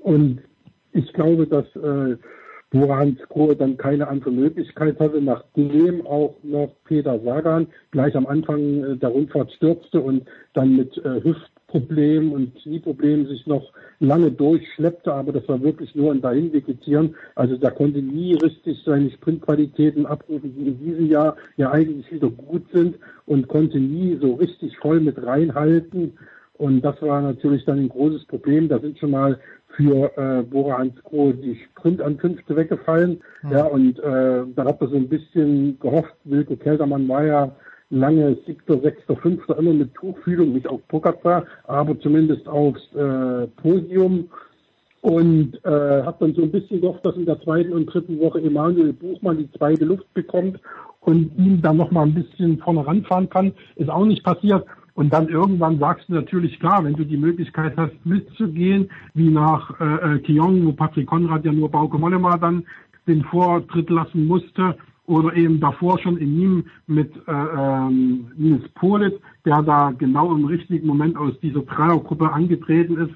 und 0.00 0.40
ich 0.92 1.12
glaube, 1.12 1.46
dass 1.46 1.64
äh, 1.76 2.16
Borans 2.70 3.18
Grohe 3.28 3.56
dann 3.56 3.76
keine 3.76 4.08
andere 4.08 4.30
Möglichkeit 4.30 4.98
hatte, 5.00 5.22
nachdem 5.22 6.06
auch 6.06 6.34
noch 6.42 6.70
Peter 6.84 7.18
Sagan 7.20 7.68
gleich 7.92 8.14
am 8.16 8.26
Anfang 8.26 8.84
äh, 8.84 8.96
der 8.96 9.10
Rundfahrt 9.10 9.52
stürzte 9.52 10.00
und 10.00 10.26
dann 10.54 10.76
mit 10.76 10.96
äh, 10.98 11.22
Hüft 11.22 11.50
Problem 11.68 12.32
und 12.32 12.54
Knieproblem 12.56 13.26
sich 13.26 13.46
noch 13.46 13.72
lange 14.00 14.30
durchschleppte, 14.30 15.12
aber 15.12 15.32
das 15.32 15.46
war 15.48 15.62
wirklich 15.62 15.94
nur 15.94 16.12
ein 16.12 16.22
Dahinvegetieren. 16.22 17.14
Also 17.34 17.56
da 17.56 17.70
konnte 17.70 18.00
nie 18.00 18.34
richtig 18.34 18.82
seine 18.84 19.10
Sprintqualitäten 19.10 20.06
abrufen, 20.06 20.54
die 20.56 20.66
in 20.66 20.78
diesem 20.78 21.06
Jahr 21.06 21.36
ja 21.56 21.70
eigentlich 21.70 22.10
wieder 22.10 22.30
gut 22.30 22.64
sind 22.72 22.96
und 23.26 23.48
konnte 23.48 23.78
nie 23.78 24.18
so 24.20 24.34
richtig 24.34 24.76
voll 24.78 25.00
mit 25.00 25.22
reinhalten. 25.22 26.14
Und 26.54 26.80
das 26.80 27.00
war 27.02 27.20
natürlich 27.20 27.64
dann 27.66 27.78
ein 27.78 27.88
großes 27.88 28.24
Problem. 28.24 28.68
Da 28.68 28.78
sind 28.80 28.98
schon 28.98 29.12
mal 29.12 29.38
für 29.76 30.10
äh, 30.16 30.42
Bora 30.42 30.78
Hansgrohe 30.78 31.34
die 31.34 31.56
Sprint 31.56 32.00
an 32.00 32.18
Fünfte 32.18 32.56
weggefallen. 32.56 33.20
Mhm. 33.42 33.52
Ja, 33.52 33.64
und 33.64 33.98
äh, 33.98 34.44
da 34.56 34.64
hat 34.64 34.80
er 34.80 34.88
so 34.88 34.96
ein 34.96 35.08
bisschen 35.08 35.78
gehofft, 35.78 36.14
Wilke 36.24 36.56
Keltermann 36.56 37.06
war 37.08 37.24
ja 37.24 37.56
lange 37.90 38.36
siebter, 38.46 38.80
sechster, 38.80 39.16
fünfter, 39.16 39.58
immer 39.58 39.72
mit 39.72 39.94
Tuchfühlung, 39.94 40.52
nicht 40.52 40.68
auf 40.68 40.86
Pogacar, 40.88 41.44
aber 41.64 41.98
zumindest 42.00 42.48
aufs 42.48 42.82
äh, 42.94 43.46
Podium. 43.62 44.28
Und 45.00 45.64
äh, 45.64 46.02
hat 46.02 46.20
dann 46.20 46.34
so 46.34 46.42
ein 46.42 46.50
bisschen 46.50 46.80
gehofft, 46.80 47.06
dass 47.06 47.14
in 47.14 47.24
der 47.24 47.40
zweiten 47.42 47.72
und 47.72 47.86
dritten 47.86 48.18
Woche 48.18 48.42
Emanuel 48.42 48.92
Buchmann 48.92 49.38
die 49.38 49.50
zweite 49.52 49.84
Luft 49.84 50.12
bekommt 50.12 50.58
und 51.00 51.30
ihm 51.38 51.62
dann 51.62 51.76
nochmal 51.76 52.06
ein 52.06 52.14
bisschen 52.14 52.58
vorne 52.58 52.84
ranfahren 52.84 53.30
kann. 53.30 53.52
Ist 53.76 53.90
auch 53.90 54.04
nicht 54.04 54.24
passiert. 54.24 54.66
Und 54.94 55.12
dann 55.12 55.28
irgendwann 55.28 55.78
sagst 55.78 56.08
du 56.08 56.14
natürlich 56.14 56.58
klar, 56.58 56.82
wenn 56.82 56.94
du 56.94 57.04
die 57.04 57.16
Möglichkeit 57.16 57.74
hast, 57.76 57.94
mitzugehen, 58.04 58.90
wie 59.14 59.30
nach 59.30 59.80
äh, 59.80 60.16
äh 60.16 60.18
Kion, 60.18 60.66
wo 60.66 60.72
Patrick 60.72 61.06
Konrad 61.06 61.44
ja 61.44 61.52
nur 61.52 61.70
Bauke 61.70 61.96
Mollema 61.96 62.36
dann 62.36 62.66
den 63.06 63.22
Vortritt 63.22 63.90
lassen 63.90 64.26
musste, 64.26 64.74
oder 65.08 65.34
eben 65.34 65.58
davor 65.58 65.98
schon 65.98 66.18
in 66.18 66.38
ihm 66.38 66.64
mit 66.86 67.10
äh, 67.26 67.32
ähm, 67.32 68.26
Nils 68.36 68.68
Polit, 68.74 69.18
der 69.44 69.62
da 69.62 69.90
genau 69.90 70.34
im 70.34 70.44
richtigen 70.44 70.86
Moment 70.86 71.16
aus 71.16 71.32
dieser 71.40 71.62
Dreiergruppe 71.62 72.30
angetreten 72.30 72.98
ist 72.98 73.14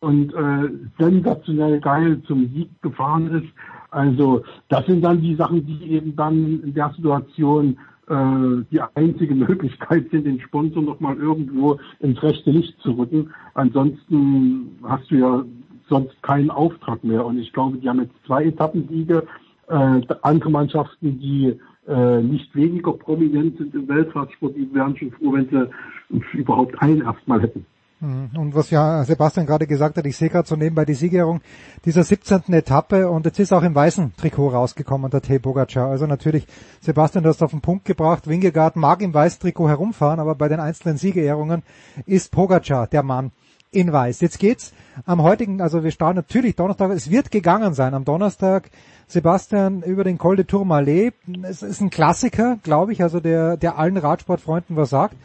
und 0.00 0.34
äh, 0.34 0.68
sensationell 0.98 1.80
geil 1.80 2.20
zum 2.26 2.48
Sieg 2.52 2.68
gefahren 2.82 3.28
ist. 3.28 3.48
Also 3.90 4.42
das 4.68 4.84
sind 4.86 5.02
dann 5.02 5.20
die 5.20 5.36
Sachen, 5.36 5.64
die 5.64 5.92
eben 5.92 6.16
dann 6.16 6.62
in 6.62 6.74
der 6.74 6.92
Situation 6.96 7.78
äh, 8.08 8.64
die 8.72 8.80
einzige 8.94 9.34
Möglichkeit 9.46 10.10
sind, 10.10 10.26
den 10.26 10.40
Sponsor 10.40 10.82
nochmal 10.82 11.16
irgendwo 11.16 11.78
ins 12.00 12.20
rechte 12.24 12.50
Licht 12.50 12.76
zu 12.80 12.92
rücken. 12.92 13.30
Ansonsten 13.54 14.78
hast 14.82 15.08
du 15.12 15.14
ja 15.14 15.44
sonst 15.88 16.20
keinen 16.22 16.50
Auftrag 16.50 17.04
mehr. 17.04 17.24
Und 17.24 17.38
ich 17.38 17.52
glaube, 17.52 17.78
die 17.78 17.88
haben 17.88 18.00
jetzt 18.00 18.14
zwei 18.26 18.46
Etappensiege 18.46 19.26
äh, 19.70 20.14
andere 20.22 20.50
Mannschaften, 20.50 21.18
die 21.18 21.58
äh, 21.86 22.22
nicht 22.22 22.54
weniger 22.54 22.92
prominent 22.92 23.58
sind 23.58 23.74
im 23.74 23.88
Weltfahrtsport, 23.88 24.56
die 24.56 24.72
wären 24.74 24.96
schon 24.96 25.10
froh, 25.12 25.32
wenn 25.32 25.48
sie 25.48 26.38
überhaupt 26.38 26.80
einen 26.82 27.02
erstmal 27.02 27.40
hätten. 27.40 27.64
Mhm. 28.00 28.30
Und 28.36 28.54
was 28.54 28.70
ja 28.70 29.04
Sebastian 29.04 29.46
gerade 29.46 29.66
gesagt 29.66 29.96
hat, 29.96 30.06
ich 30.06 30.16
sehe 30.16 30.30
gerade 30.30 30.48
so 30.48 30.56
nebenbei 30.56 30.84
die 30.84 30.94
Siegerung 30.94 31.40
dieser 31.84 32.02
17. 32.02 32.52
Etappe 32.52 33.10
und 33.10 33.26
jetzt 33.26 33.38
ist 33.38 33.52
auch 33.52 33.62
im 33.62 33.74
weißen 33.74 34.14
Trikot 34.16 34.48
rausgekommen, 34.48 35.10
der 35.10 35.20
T. 35.20 35.38
Bogacar. 35.38 35.90
Also 35.90 36.06
natürlich, 36.06 36.46
Sebastian, 36.80 37.24
du 37.24 37.28
hast 37.28 37.42
auf 37.42 37.50
den 37.50 37.60
Punkt 37.60 37.84
gebracht, 37.84 38.26
Wingegaard 38.26 38.76
mag 38.76 39.02
im 39.02 39.12
weißen 39.12 39.40
Trikot 39.40 39.68
herumfahren, 39.68 40.18
aber 40.18 40.34
bei 40.34 40.48
den 40.48 40.60
einzelnen 40.60 40.96
Siegerehrungen 40.96 41.62
ist 42.06 42.32
Pogacar 42.32 42.86
der 42.86 43.02
Mann 43.02 43.32
in 43.70 43.92
weiß. 43.92 44.20
Jetzt 44.20 44.38
geht's 44.38 44.72
am 45.04 45.22
heutigen, 45.22 45.60
also 45.60 45.84
wir 45.84 45.90
starten 45.90 46.16
natürlich 46.16 46.56
Donnerstag, 46.56 46.90
es 46.90 47.10
wird 47.10 47.30
gegangen 47.30 47.74
sein 47.74 47.94
am 47.94 48.04
Donnerstag 48.04 48.70
Sebastian, 49.10 49.82
über 49.82 50.04
den 50.04 50.18
Col 50.18 50.36
de 50.36 50.44
Tourmalet. 50.44 51.14
Es 51.42 51.62
ist 51.62 51.80
ein 51.80 51.90
Klassiker, 51.90 52.58
glaube 52.62 52.92
ich, 52.92 53.02
also 53.02 53.20
der, 53.20 53.56
der 53.56 53.78
allen 53.78 53.96
Radsportfreunden 53.96 54.76
was 54.76 54.90
sagt. 54.90 55.16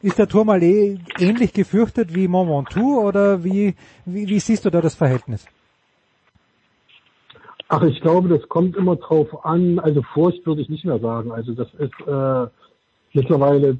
Ist 0.00 0.18
der 0.18 0.28
Tourmalet 0.28 1.00
ähnlich 1.18 1.52
gefürchtet 1.52 2.14
wie 2.14 2.28
Mont 2.28 2.50
Ventoux 2.50 3.00
oder 3.00 3.44
wie, 3.44 3.74
wie, 4.04 4.28
wie 4.28 4.40
siehst 4.40 4.64
du 4.64 4.70
da 4.70 4.80
das 4.80 4.94
Verhältnis? 4.94 5.46
Ach, 7.68 7.82
ich 7.82 8.00
glaube, 8.00 8.28
das 8.28 8.48
kommt 8.48 8.76
immer 8.76 8.96
drauf 8.96 9.44
an. 9.44 9.78
Also 9.78 10.02
Furcht 10.02 10.44
würde 10.46 10.60
ich 10.60 10.68
nicht 10.68 10.84
mehr 10.84 10.98
sagen. 10.98 11.32
Also 11.32 11.54
das 11.54 11.68
ist 11.74 12.06
äh, 12.06 12.46
mittlerweile 13.12 13.78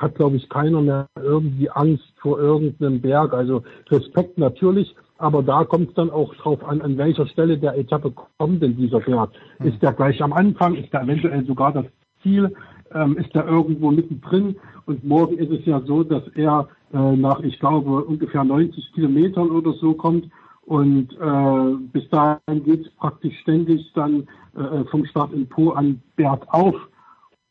hat, 0.00 0.14
glaube 0.14 0.36
ich, 0.36 0.48
keiner 0.48 0.80
mehr 0.80 1.06
irgendwie 1.16 1.70
Angst 1.70 2.12
vor 2.20 2.38
irgendeinem 2.38 3.00
Berg. 3.00 3.34
Also 3.34 3.64
Respekt 3.90 4.38
natürlich, 4.38 4.94
aber 5.18 5.42
da 5.42 5.64
kommt 5.64 5.90
es 5.90 5.94
dann 5.94 6.10
auch 6.10 6.34
drauf 6.36 6.64
an, 6.64 6.80
an 6.82 6.98
welcher 6.98 7.26
Stelle 7.26 7.58
der 7.58 7.76
Etappe 7.76 8.12
kommt 8.38 8.62
denn 8.62 8.76
dieser 8.76 9.00
Berg. 9.00 9.30
Hm. 9.58 9.68
Ist 9.68 9.82
der 9.82 9.92
gleich 9.92 10.22
am 10.22 10.32
Anfang? 10.32 10.74
Ist 10.74 10.92
der 10.92 11.02
eventuell 11.02 11.44
sogar 11.46 11.72
das 11.72 11.86
Ziel? 12.22 12.54
Ähm, 12.92 13.16
ist 13.16 13.34
der 13.34 13.46
irgendwo 13.46 13.90
mittendrin? 13.90 14.56
Und 14.86 15.04
morgen 15.04 15.38
ist 15.38 15.50
es 15.50 15.64
ja 15.66 15.80
so, 15.80 16.02
dass 16.02 16.22
er 16.34 16.68
äh, 16.92 17.16
nach, 17.16 17.40
ich 17.40 17.58
glaube, 17.58 18.04
ungefähr 18.04 18.44
90 18.44 18.92
Kilometern 18.92 19.50
oder 19.50 19.72
so 19.72 19.94
kommt. 19.94 20.28
Und 20.62 21.12
äh, 21.12 21.74
bis 21.92 22.08
dahin 22.08 22.64
geht 22.64 22.86
es 22.86 22.90
praktisch 22.96 23.38
ständig 23.40 23.92
dann 23.94 24.26
äh, 24.56 24.84
vom 24.90 25.04
Start 25.06 25.32
in 25.32 25.48
Po 25.48 25.70
an 25.70 26.02
bergauf. 26.16 26.76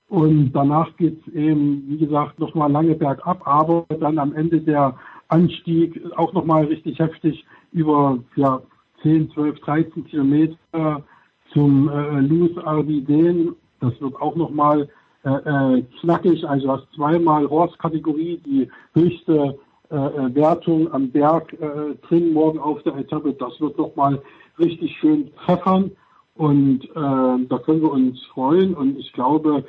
Und 0.08 0.52
danach 0.54 0.96
geht 0.98 1.26
es 1.26 1.34
eben, 1.34 1.84
wie 1.88 1.98
gesagt, 1.98 2.40
nochmal 2.40 2.72
lange 2.72 2.96
bergab, 2.96 3.48
aber 3.48 3.86
dann 4.00 4.20
am 4.20 4.34
Ende 4.34 4.62
der 4.62 4.96
Anstieg 5.34 6.00
auch 6.16 6.32
nochmal 6.34 6.66
richtig 6.66 7.00
heftig 7.00 7.46
über 7.72 8.20
ja, 8.36 8.62
10, 9.02 9.32
12, 9.32 9.60
13 9.60 10.06
Kilometer 10.06 11.04
zum 11.52 11.90
äh, 11.90 12.20
Luz 12.22 12.58
Ardiden. 12.64 13.56
Das 13.80 14.00
wird 14.00 14.16
auch 14.22 14.36
nochmal 14.36 14.88
äh, 15.26 15.30
äh, 15.30 15.84
knackig. 16.00 16.48
Also 16.48 16.68
das 16.68 16.82
zweimal 16.96 17.50
Horse-Kategorie, 17.50 18.42
die 18.46 18.70
höchste 18.94 19.58
äh, 19.90 19.96
äh, 19.96 20.36
Wertung 20.36 20.92
am 20.94 21.10
Berg 21.10 21.54
äh, 21.54 21.96
drin 22.08 22.34
morgen 22.34 22.60
auf 22.60 22.82
der 22.84 22.96
Etappe. 22.96 23.34
Das 23.34 23.60
wird 23.60 23.78
nochmal 23.78 24.22
richtig 24.60 24.96
schön 24.98 25.32
pfeffern. 25.46 25.92
Und 26.36 26.86
äh, 26.86 27.46
da 27.50 27.58
können 27.64 27.82
wir 27.82 27.92
uns 27.92 28.22
freuen. 28.34 28.74
Und 28.74 28.98
ich 28.98 29.14
glaube, 29.14 29.64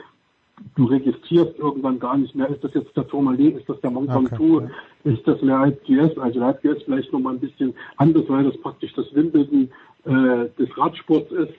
du 0.77 0.85
registrierst 0.87 1.59
irgendwann 1.59 1.99
gar 1.99 2.17
nicht 2.17 2.35
mehr, 2.35 2.49
ist 2.49 2.65
das 2.65 2.75
jetzt 2.75 2.97
der 2.97 3.07
Tourmalet, 3.07 3.57
ist 3.57 3.69
das 3.69 3.81
der 3.81 3.91
Mont 3.91 4.09
Ventoux, 4.09 4.59
okay. 4.59 4.71
Ist 5.05 5.27
das 5.27 5.41
mehr 5.43 5.59
Alp 5.59 5.85
GS, 5.85 6.17
also 6.19 6.39
der 6.39 6.49
Alp 6.49 6.63
GS 6.63 6.83
vielleicht 6.85 7.13
nochmal 7.13 7.35
ein 7.35 7.41
bisschen 7.41 7.75
anders, 7.97 8.25
weil 8.29 8.45
das 8.45 8.57
praktisch 8.61 8.93
das 8.95 9.15
Wimbledon 9.15 9.71
äh, 10.05 10.49
des 10.59 10.77
Radsports 10.77 11.31
ist. 11.33 11.55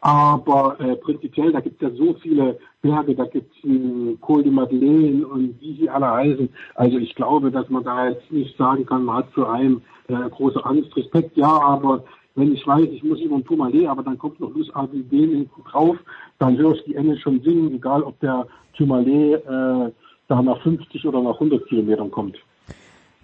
Aber 0.00 0.78
äh, 0.78 0.94
prinzipiell, 0.96 1.50
da 1.52 1.60
gibt 1.60 1.82
es 1.82 1.88
ja 1.88 1.96
so 1.96 2.14
viele 2.14 2.58
Berge, 2.80 3.14
da 3.14 3.24
gibt 3.24 3.52
es 3.56 3.68
äh, 3.68 4.16
Col 4.20 4.42
de 4.42 4.52
Madeleine 4.52 5.26
und 5.26 5.60
wie 5.60 5.76
sie 5.76 5.90
alle 5.90 6.08
heißen. 6.08 6.48
Also 6.76 6.98
ich 6.98 7.14
glaube, 7.14 7.50
dass 7.50 7.68
man 7.70 7.82
da 7.82 8.08
jetzt 8.08 8.30
nicht 8.30 8.56
sagen 8.56 8.86
kann, 8.86 9.04
man 9.04 9.16
hat 9.16 9.32
für 9.32 9.50
einen 9.50 9.82
äh, 10.08 10.30
große 10.30 10.64
Angst, 10.64 10.96
Respekt, 10.96 11.36
ja, 11.36 11.48
aber 11.48 12.04
wenn 12.36 12.52
ich 12.52 12.66
weiß, 12.66 12.86
ich 12.92 13.02
muss 13.02 13.20
über 13.20 13.36
den 13.36 13.44
Tourmalet, 13.44 13.88
aber 13.88 14.02
dann 14.02 14.18
kommt 14.18 14.38
noch 14.38 14.54
Luz 14.54 14.68
Ardiden 14.74 15.30
hinten 15.30 15.64
drauf, 15.64 15.96
dann 16.38 16.56
höre 16.56 16.74
ich 16.74 16.84
die 16.84 16.94
Engel 16.94 17.18
schon 17.18 17.40
singen, 17.40 17.74
egal 17.74 18.02
ob 18.02 18.20
der 18.20 18.46
Tourmalet 18.76 19.42
äh, 19.44 19.92
da 20.28 20.42
nach 20.42 20.60
50 20.62 21.04
oder 21.06 21.22
nach 21.22 21.34
100 21.34 21.66
Kilometern 21.66 22.10
kommt. 22.10 22.36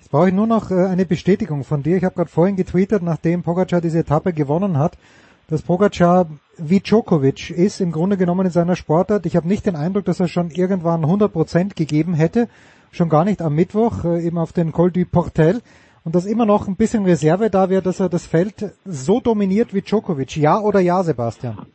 Jetzt 0.03 0.11
brauche 0.11 0.27
ich 0.27 0.35
nur 0.35 0.49
noch 0.49 0.73
äh, 0.73 0.87
eine 0.87 1.07
Bestätigung 1.07 1.63
von 1.63 1.85
dir. 1.85 1.97
Ich 1.97 2.03
habe 2.03 2.17
gerade 2.17 2.29
vorhin 2.29 2.57
getwittert, 2.57 3.05
nachdem 3.05 3.45
Pogacar 3.45 3.81
diese 3.81 4.01
Etappe 4.01 4.33
gewonnen 4.33 4.77
hat, 4.77 4.99
dass 5.47 5.63
Pogacar 5.63 6.27
wie 6.59 6.81
Djokovic 6.81 7.51
ist, 7.51 7.81
im 7.81 7.93
Grunde 7.93 8.17
genommen 8.17 8.47
in 8.47 8.51
seiner 8.51 8.75
Sportart. 8.75 9.27
Ich 9.27 9.37
habe 9.37 9.47
nicht 9.47 9.65
den 9.65 9.77
Eindruck, 9.77 10.05
dass 10.05 10.19
er 10.19 10.27
schon 10.27 10.51
irgendwann 10.51 11.05
100% 11.05 11.77
gegeben 11.77 12.15
hätte, 12.15 12.49
schon 12.91 13.11
gar 13.11 13.25
nicht 13.25 13.41
am 13.41 13.55
Mittwoch, 13.55 14.05
äh, 14.05 14.27
eben 14.27 14.39
auf 14.39 14.53
den 14.53 14.73
Col 14.73 14.91
du 14.91 15.07
Portel 15.07 15.63
und 16.03 16.17
dass 16.17 16.25
immer 16.25 16.47
noch 16.47 16.67
ein 16.67 16.75
bisschen 16.75 17.05
Reserve 17.05 17.49
da 17.49 17.71
wäre, 17.71 17.83
dass 17.83 18.01
er 18.01 18.09
das 18.09 18.27
Feld 18.27 18.75
so 18.85 19.21
dominiert 19.21 19.73
wie 19.73 19.83
Djokovic. 19.83 20.37
Ja 20.37 20.59
oder 20.59 20.81
ja, 20.81 21.05
Sebastian? 21.05 21.67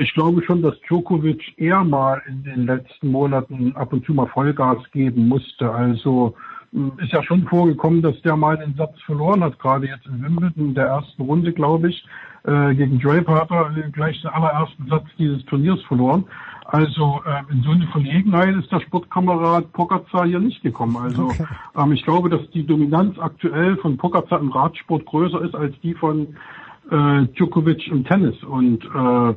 Ich 0.00 0.12
glaube 0.14 0.42
schon, 0.42 0.60
dass 0.60 0.74
Djokovic 0.80 1.56
eher 1.56 1.84
mal 1.84 2.20
in 2.26 2.42
den 2.42 2.66
letzten 2.66 3.12
Monaten 3.12 3.76
ab 3.76 3.92
und 3.92 4.04
zu 4.04 4.12
mal 4.12 4.26
Vollgas 4.26 4.78
geben 4.90 5.28
musste. 5.28 5.70
Also 5.70 6.34
hm, 6.72 6.92
ist 6.98 7.12
ja 7.12 7.22
schon 7.22 7.46
vorgekommen, 7.46 8.02
dass 8.02 8.20
der 8.22 8.36
mal 8.36 8.58
den 8.58 8.74
Satz 8.74 9.00
verloren 9.02 9.44
hat, 9.44 9.58
gerade 9.60 9.86
jetzt 9.86 10.06
in 10.06 10.22
Wimbledon 10.22 10.68
in 10.68 10.74
der 10.74 10.86
ersten 10.86 11.22
Runde, 11.22 11.52
glaube 11.52 11.90
ich. 11.90 12.04
Äh, 12.42 12.74
gegen 12.74 12.98
Draper 12.98 13.40
hat 13.40 13.50
er 13.50 13.70
gleich 13.90 14.20
den 14.20 14.30
allerersten 14.30 14.88
Satz 14.88 15.06
dieses 15.16 15.44
Turniers 15.46 15.80
verloren. 15.82 16.24
Also 16.64 17.22
äh, 17.24 17.52
in 17.52 17.62
so 17.62 17.70
eine 17.70 17.86
Verlegenheit 17.86 18.56
ist 18.56 18.72
der 18.72 18.80
Sportkamerad 18.80 19.72
Pogacar 19.72 20.26
hier 20.26 20.40
nicht 20.40 20.62
gekommen. 20.62 20.96
Also 20.96 21.26
okay. 21.26 21.46
ähm, 21.76 21.92
ich 21.92 22.04
glaube, 22.04 22.28
dass 22.28 22.50
die 22.50 22.66
Dominanz 22.66 23.16
aktuell 23.20 23.76
von 23.76 23.96
Pogacar 23.96 24.40
im 24.40 24.50
Radsport 24.50 25.06
größer 25.06 25.42
ist 25.42 25.54
als 25.54 25.78
die 25.82 25.94
von 25.94 26.36
äh, 26.90 27.26
Djokovic 27.34 27.86
im 27.88 28.04
Tennis. 28.04 28.42
Und 28.44 28.84
äh, 28.84 29.34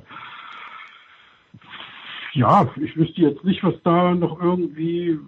ja, 2.34 2.68
ich 2.82 2.96
wüsste 2.96 3.22
jetzt 3.22 3.44
nicht, 3.44 3.64
was 3.64 3.76
da 3.84 4.14
noch 4.14 4.42
irgendwie 4.42 5.20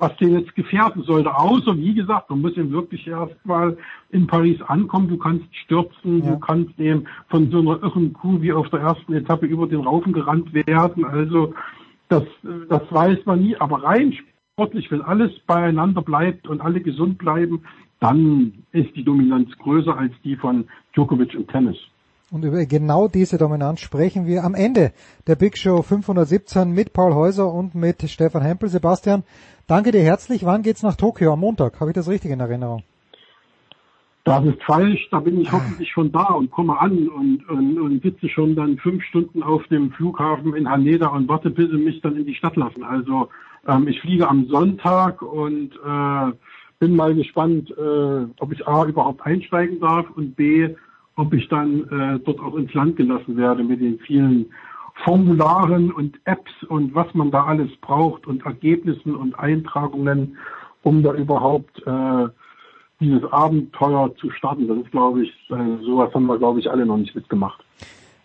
was 0.00 0.16
den 0.16 0.32
jetzt 0.32 0.54
gefährden 0.54 1.02
sollte. 1.02 1.34
Außer, 1.34 1.76
wie 1.76 1.94
gesagt, 1.94 2.30
man 2.30 2.40
muss 2.40 2.56
ihn 2.56 2.72
wirklich 2.72 3.06
erstmal 3.06 3.76
in 4.10 4.26
Paris 4.26 4.60
ankommen. 4.62 5.08
Du 5.08 5.18
kannst 5.18 5.44
stürzen, 5.54 6.24
ja. 6.24 6.30
du 6.30 6.38
kannst 6.40 6.78
eben 6.80 7.04
von 7.28 7.50
so 7.50 7.60
einer 7.60 7.82
irren 7.82 8.12
Kuh 8.14 8.40
wie 8.40 8.52
auf 8.52 8.68
der 8.70 8.80
ersten 8.80 9.12
Etappe 9.12 9.46
über 9.46 9.66
den 9.66 9.80
Raufen 9.80 10.12
gerannt 10.12 10.52
werden. 10.54 11.04
Also, 11.04 11.54
das, 12.08 12.24
das 12.68 12.82
weiß 12.90 13.26
man 13.26 13.40
nie. 13.40 13.56
Aber 13.56 13.84
rein 13.84 14.14
sportlich, 14.54 14.90
wenn 14.90 15.02
alles 15.02 15.38
beieinander 15.46 16.02
bleibt 16.02 16.48
und 16.48 16.60
alle 16.60 16.80
gesund 16.80 17.18
bleiben, 17.18 17.62
dann 18.00 18.64
ist 18.72 18.94
die 18.96 19.04
Dominanz 19.04 19.50
größer 19.58 19.96
als 19.96 20.12
die 20.24 20.36
von 20.36 20.66
Djokovic 20.94 21.34
im 21.34 21.46
Tennis. 21.46 21.76
Und 22.30 22.44
über 22.44 22.64
genau 22.64 23.08
diese 23.08 23.38
Dominanz 23.38 23.80
sprechen 23.80 24.26
wir 24.26 24.44
am 24.44 24.54
Ende 24.54 24.92
der 25.26 25.34
Big 25.34 25.58
Show 25.58 25.82
517 25.82 26.70
mit 26.70 26.92
Paul 26.92 27.14
Häuser 27.14 27.52
und 27.52 27.74
mit 27.74 28.08
Stefan 28.08 28.42
Hempel. 28.42 28.68
Sebastian, 28.68 29.24
danke 29.66 29.90
dir 29.90 30.02
herzlich. 30.02 30.44
Wann 30.44 30.62
geht's 30.62 30.82
nach 30.82 30.94
Tokio? 30.94 31.32
Am 31.32 31.40
Montag. 31.40 31.80
Habe 31.80 31.90
ich 31.90 31.94
das 31.94 32.08
richtig 32.08 32.30
in 32.30 32.40
Erinnerung? 32.40 32.84
Das 34.22 34.44
ist 34.44 34.62
falsch. 34.62 35.08
Da 35.10 35.18
bin 35.18 35.40
ich 35.40 35.50
hoffentlich 35.50 35.90
schon 35.90 36.12
da 36.12 36.34
und 36.34 36.52
komme 36.52 36.78
an 36.78 37.08
und, 37.08 37.48
und, 37.48 37.78
und 37.80 38.02
sitze 38.02 38.28
schon 38.28 38.54
dann 38.54 38.78
fünf 38.78 39.02
Stunden 39.04 39.42
auf 39.42 39.66
dem 39.66 39.90
Flughafen 39.90 40.54
in 40.54 40.70
Haneda 40.70 41.08
und 41.08 41.28
warte, 41.28 41.50
bis 41.50 41.68
sie 41.68 41.78
mich 41.78 42.00
dann 42.00 42.16
in 42.16 42.26
die 42.26 42.34
Stadt 42.36 42.54
lassen. 42.54 42.84
Also 42.84 43.28
ähm, 43.66 43.88
ich 43.88 44.00
fliege 44.00 44.28
am 44.28 44.46
Sonntag 44.46 45.22
und 45.22 45.72
äh, 45.84 46.32
bin 46.80 46.96
mal 46.96 47.14
gespannt, 47.14 47.70
äh, 47.70 48.26
ob 48.40 48.52
ich 48.52 48.66
A 48.66 48.84
überhaupt 48.84 49.24
einsteigen 49.24 49.78
darf 49.80 50.10
und 50.16 50.34
B 50.34 50.74
ob 51.20 51.34
ich 51.34 51.48
dann 51.48 51.82
äh, 51.90 52.18
dort 52.24 52.40
auch 52.40 52.54
ins 52.56 52.72
Land 52.72 52.96
gelassen 52.96 53.36
werde 53.36 53.62
mit 53.62 53.80
den 53.80 53.98
vielen 53.98 54.46
Formularen 55.04 55.92
und 55.92 56.18
Apps 56.24 56.50
und 56.68 56.94
was 56.94 57.12
man 57.14 57.30
da 57.30 57.44
alles 57.44 57.70
braucht 57.80 58.26
und 58.26 58.44
Ergebnissen 58.44 59.14
und 59.14 59.38
Eintragungen, 59.38 60.36
um 60.82 61.02
da 61.02 61.12
überhaupt 61.12 61.78
äh, 61.86 62.28
dieses 63.00 63.30
Abenteuer 63.30 64.14
zu 64.16 64.30
starten. 64.30 64.68
Das 64.68 64.78
ist, 64.78 64.90
glaube 64.90 65.24
ich, 65.24 65.30
äh, 65.50 65.84
sowas 65.84 66.12
haben 66.14 66.26
wir, 66.26 66.38
glaube 66.38 66.60
ich, 66.60 66.70
alle 66.70 66.86
noch 66.86 66.98
nicht 66.98 67.14
mitgemacht. 67.14 67.62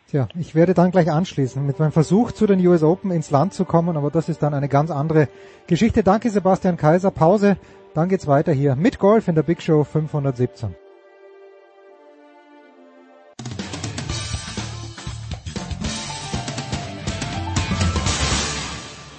Tja, 0.07 0.27
ich 0.39 0.53
werde 0.53 0.73
dann 0.73 0.91
gleich 0.91 1.11
anschließen 1.11 1.65
mit 1.65 1.79
meinem 1.79 1.91
Versuch 1.91 2.31
zu 2.31 2.45
den 2.45 2.65
US 2.65 2.83
Open 2.83 3.11
ins 3.11 3.31
Land 3.31 3.53
zu 3.53 3.65
kommen, 3.65 3.97
aber 3.97 4.11
das 4.11 4.29
ist 4.29 4.43
dann 4.43 4.53
eine 4.53 4.69
ganz 4.69 4.91
andere 4.91 5.27
Geschichte. 5.67 6.03
Danke 6.03 6.29
Sebastian 6.29 6.77
Kaiser. 6.77 7.11
Pause, 7.11 7.57
dann 7.95 8.09
geht's 8.09 8.27
weiter 8.27 8.51
hier 8.51 8.75
mit 8.75 8.99
Golf 8.99 9.27
in 9.27 9.35
der 9.35 9.43
Big 9.43 9.61
Show 9.61 9.83
517. 9.83 10.75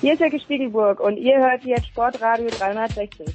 Hier 0.03 0.13
ist 0.13 0.21
Jacke 0.21 0.39
Spiegelburg 0.39 1.01
und 1.01 1.17
ihr 1.17 1.39
hört 1.39 1.65
jetzt 1.65 1.89
Sportradio 1.89 2.49
360. 2.49 3.27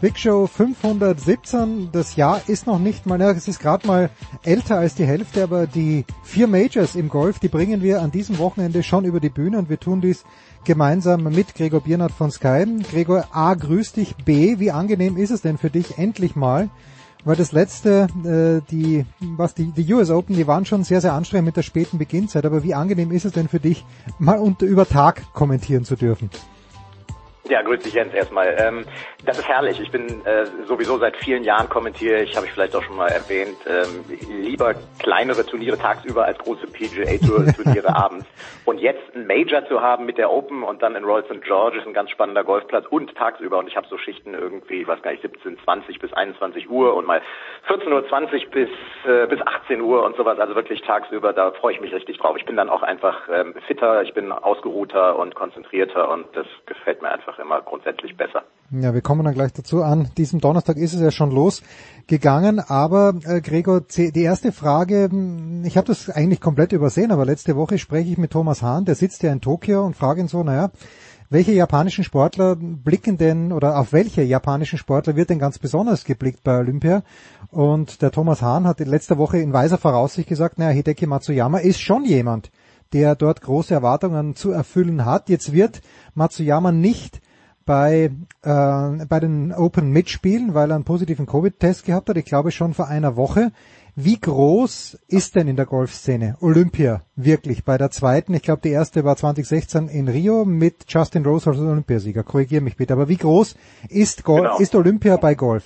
Big 0.00 0.16
Show 0.16 0.46
517, 0.46 1.88
das 1.90 2.14
Jahr 2.14 2.40
ist 2.46 2.68
noch 2.68 2.78
nicht 2.78 3.06
mal, 3.06 3.20
es 3.20 3.48
ist 3.48 3.58
gerade 3.58 3.84
mal 3.84 4.10
älter 4.44 4.76
als 4.76 4.94
die 4.94 5.06
Hälfte, 5.06 5.42
aber 5.42 5.66
die 5.66 6.04
vier 6.22 6.46
Majors 6.46 6.94
im 6.94 7.08
Golf, 7.08 7.40
die 7.40 7.48
bringen 7.48 7.82
wir 7.82 8.00
an 8.00 8.12
diesem 8.12 8.38
Wochenende 8.38 8.84
schon 8.84 9.04
über 9.04 9.18
die 9.18 9.28
Bühne 9.28 9.58
und 9.58 9.68
wir 9.68 9.80
tun 9.80 10.00
dies 10.00 10.24
gemeinsam 10.64 11.24
mit 11.24 11.54
Gregor 11.54 11.80
Biernat 11.80 12.12
von 12.12 12.30
Sky. 12.30 12.64
Gregor, 12.90 13.26
A, 13.32 13.54
grüß 13.54 13.92
dich, 13.92 14.16
B, 14.16 14.58
wie 14.58 14.70
angenehm 14.70 15.16
ist 15.16 15.30
es 15.30 15.42
denn 15.42 15.58
für 15.58 15.70
dich 15.70 15.98
endlich 15.98 16.36
mal 16.36 16.68
weil 17.24 17.36
das 17.36 17.52
letzte, 17.52 18.06
äh, 18.24 18.70
die, 18.70 19.04
was 19.20 19.54
die, 19.54 19.72
die 19.72 19.92
US 19.92 20.10
Open, 20.10 20.36
die 20.36 20.46
waren 20.46 20.64
schon 20.64 20.84
sehr, 20.84 21.00
sehr 21.00 21.12
anstrengend 21.12 21.46
mit 21.46 21.56
der 21.56 21.62
späten 21.62 21.98
Beginnzeit, 21.98 22.46
aber 22.46 22.62
wie 22.62 22.74
angenehm 22.74 23.12
ist 23.12 23.24
es 23.24 23.32
denn 23.32 23.48
für 23.48 23.60
dich, 23.60 23.84
mal 24.18 24.38
unter, 24.38 24.66
über 24.66 24.86
Tag 24.86 25.22
kommentieren 25.34 25.84
zu 25.84 25.96
dürfen? 25.96 26.30
Ja, 27.48 27.62
grüß 27.62 27.80
dich 27.80 27.94
Jens 27.94 28.12
erstmal. 28.12 28.54
Ähm, 28.58 28.84
das 29.24 29.38
ist 29.38 29.48
herrlich. 29.48 29.80
Ich 29.80 29.90
bin 29.90 30.24
äh, 30.26 30.44
sowieso 30.66 30.98
seit 30.98 31.16
vielen 31.16 31.44
Jahren 31.44 31.68
kommentiere 31.68 32.20
ich, 32.22 32.36
habe 32.36 32.46
ich 32.46 32.52
vielleicht 32.52 32.76
auch 32.76 32.82
schon 32.82 32.96
mal 32.96 33.08
erwähnt, 33.08 33.56
ähm, 33.66 34.04
lieber 34.42 34.74
kleinere 34.98 35.46
Turniere 35.46 35.78
tagsüber 35.78 36.26
als 36.26 36.38
große 36.38 36.66
PGA 36.66 37.16
Tour 37.26 37.46
Turniere 37.56 37.96
abends. 37.96 38.26
Und 38.66 38.78
jetzt 38.78 39.14
ein 39.14 39.26
Major 39.26 39.66
zu 39.66 39.80
haben 39.80 40.04
mit 40.04 40.18
der 40.18 40.30
Open 40.30 40.62
und 40.62 40.82
dann 40.82 40.94
in 40.94 41.04
Royal 41.04 41.24
St. 41.24 41.42
George 41.42 41.78
ist 41.78 41.86
ein 41.86 41.94
ganz 41.94 42.10
spannender 42.10 42.44
Golfplatz 42.44 42.84
und 42.90 43.14
tagsüber. 43.14 43.58
Und 43.58 43.68
ich 43.68 43.76
habe 43.76 43.86
so 43.88 43.96
Schichten 43.96 44.34
irgendwie, 44.34 44.82
ich 44.82 44.88
weiß 44.88 45.00
gar 45.00 45.12
nicht, 45.12 45.22
17, 45.22 45.58
20 45.64 45.98
bis 46.00 46.12
21 46.12 46.68
Uhr 46.68 46.94
und 46.94 47.06
mal 47.06 47.22
14.20 47.68 48.46
Uhr 48.46 48.50
bis, 48.50 48.68
äh, 49.04 49.26
bis 49.26 49.40
18 49.46 49.82
Uhr 49.82 50.02
und 50.04 50.16
sowas. 50.16 50.38
Also 50.38 50.54
wirklich 50.54 50.80
tagsüber, 50.82 51.34
da 51.34 51.52
freue 51.52 51.74
ich 51.74 51.80
mich 51.80 51.92
richtig 51.92 52.16
drauf. 52.18 52.34
Ich 52.38 52.46
bin 52.46 52.56
dann 52.56 52.70
auch 52.70 52.82
einfach 52.82 53.28
ähm, 53.30 53.54
fitter, 53.66 54.02
ich 54.02 54.14
bin 54.14 54.32
ausgeruhter 54.32 55.18
und 55.18 55.34
konzentrierter 55.34 56.10
und 56.10 56.24
das 56.34 56.46
gefällt 56.64 57.02
mir 57.02 57.10
einfach 57.10 57.38
immer 57.38 57.60
grundsätzlich 57.60 58.16
besser. 58.16 58.42
Ja, 58.70 58.94
wir 58.94 59.02
kommen 59.02 59.24
dann 59.24 59.34
gleich 59.34 59.52
dazu 59.52 59.82
an. 59.82 60.08
Diesem 60.16 60.40
Donnerstag 60.40 60.76
ist 60.76 60.94
es 60.94 61.02
ja 61.02 61.10
schon 61.10 61.30
losgegangen, 61.30 62.60
aber 62.66 63.12
äh, 63.26 63.42
Gregor, 63.42 63.82
die 63.82 64.22
erste 64.22 64.50
Frage, 64.52 65.08
hm, 65.10 65.62
ich 65.66 65.76
habe 65.76 65.86
das 65.86 66.08
eigentlich 66.08 66.40
komplett 66.40 66.72
übersehen, 66.72 67.12
aber 67.12 67.26
letzte 67.26 67.54
Woche 67.54 67.76
spreche 67.76 68.10
ich 68.10 68.18
mit 68.18 68.32
Thomas 68.32 68.62
Hahn, 68.62 68.86
der 68.86 68.94
sitzt 68.94 69.22
ja 69.22 69.30
in 69.30 69.42
Tokio 69.42 69.84
und 69.84 69.94
frage 69.94 70.20
ihn 70.20 70.28
so, 70.28 70.42
naja, 70.42 70.70
welche 71.30 71.52
japanischen 71.52 72.04
Sportler 72.04 72.56
blicken 72.56 73.18
denn 73.18 73.52
oder 73.52 73.78
auf 73.78 73.92
welche 73.92 74.22
japanischen 74.22 74.78
Sportler 74.78 75.14
wird 75.14 75.30
denn 75.30 75.38
ganz 75.38 75.58
besonders 75.58 76.04
geblickt 76.04 76.42
bei 76.42 76.58
Olympia? 76.58 77.02
Und 77.50 78.00
der 78.02 78.10
Thomas 78.10 78.40
Hahn 78.40 78.66
hat 78.66 78.80
in 78.80 78.88
letzter 78.88 79.18
Woche 79.18 79.38
in 79.38 79.52
weiser 79.52 79.78
Voraussicht 79.78 80.28
gesagt, 80.28 80.58
naja, 80.58 80.70
Hideki 80.70 81.06
Matsuyama 81.06 81.58
ist 81.58 81.80
schon 81.80 82.04
jemand, 82.04 82.50
der 82.92 83.14
dort 83.14 83.42
große 83.42 83.74
Erwartungen 83.74 84.36
zu 84.36 84.52
erfüllen 84.52 85.04
hat. 85.04 85.28
Jetzt 85.28 85.52
wird 85.52 85.82
Matsuyama 86.14 86.72
nicht 86.72 87.20
bei, 87.66 88.10
äh, 88.42 89.06
bei 89.06 89.20
den 89.20 89.52
Open 89.52 89.90
mitspielen, 89.90 90.54
weil 90.54 90.70
er 90.70 90.76
einen 90.76 90.84
positiven 90.84 91.26
Covid-Test 91.26 91.84
gehabt 91.84 92.08
hat, 92.08 92.16
ich 92.16 92.24
glaube 92.24 92.50
schon 92.50 92.72
vor 92.72 92.88
einer 92.88 93.16
Woche. 93.16 93.52
Wie 94.00 94.20
groß 94.20 95.06
ist 95.08 95.34
denn 95.34 95.48
in 95.48 95.56
der 95.56 95.66
Golfszene 95.66 96.36
Olympia 96.40 97.00
wirklich 97.16 97.64
bei 97.64 97.76
der 97.78 97.90
zweiten? 97.90 98.32
Ich 98.32 98.42
glaube, 98.42 98.60
die 98.62 98.70
erste 98.70 99.02
war 99.02 99.16
2016 99.16 99.88
in 99.88 100.06
Rio 100.06 100.44
mit 100.44 100.84
Justin 100.86 101.26
Rose 101.26 101.50
als 101.50 101.58
Olympiasieger. 101.58 102.22
Korrigiere 102.22 102.62
mich 102.62 102.76
bitte. 102.76 102.92
Aber 102.92 103.08
wie 103.08 103.16
groß 103.16 103.56
ist, 103.90 104.24
Gol 104.24 104.42
genau. 104.42 104.58
ist 104.60 104.76
Olympia 104.76 105.16
bei 105.16 105.34
Golf? 105.34 105.64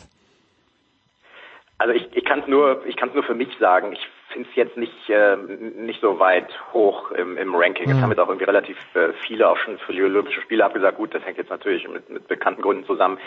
Also 1.77 1.93
ich, 1.93 2.09
ich 2.17 2.25
kann 2.25 2.41
es 2.41 2.49
nur, 2.49 2.81
ich 2.87 2.97
nur 3.13 3.23
für 3.23 3.35
mich 3.35 3.51
sagen. 3.61 3.93
Ich 3.93 4.01
finde 4.33 4.49
es 4.49 4.57
jetzt 4.57 4.79
nicht 4.79 5.11
äh, 5.11 5.37
nicht 5.37 6.01
so 6.01 6.19
weit 6.19 6.49
hoch 6.73 7.11
im, 7.11 7.37
im 7.37 7.55
Ranking. 7.55 7.85
Mhm. 7.91 7.97
Es 7.97 8.01
haben 8.01 8.11
jetzt 8.13 8.19
auch 8.19 8.29
irgendwie 8.29 8.47
relativ 8.47 8.79
äh, 8.95 9.13
viele 9.27 9.47
auch 9.47 9.59
schon 9.59 9.77
für 9.77 9.93
die 9.93 10.03
Olympischen 10.03 10.43
Spiele 10.45 10.65
abgesagt. 10.65 10.97
Gut, 10.97 11.15
das 11.15 11.23
hängt 11.27 11.37
jetzt 11.37 11.51
natürlich 11.51 11.87
mit, 11.87 12.09
mit 12.09 12.29
bekannten 12.29 12.63
Gründen 12.63 12.87
zusammen. 12.87 13.19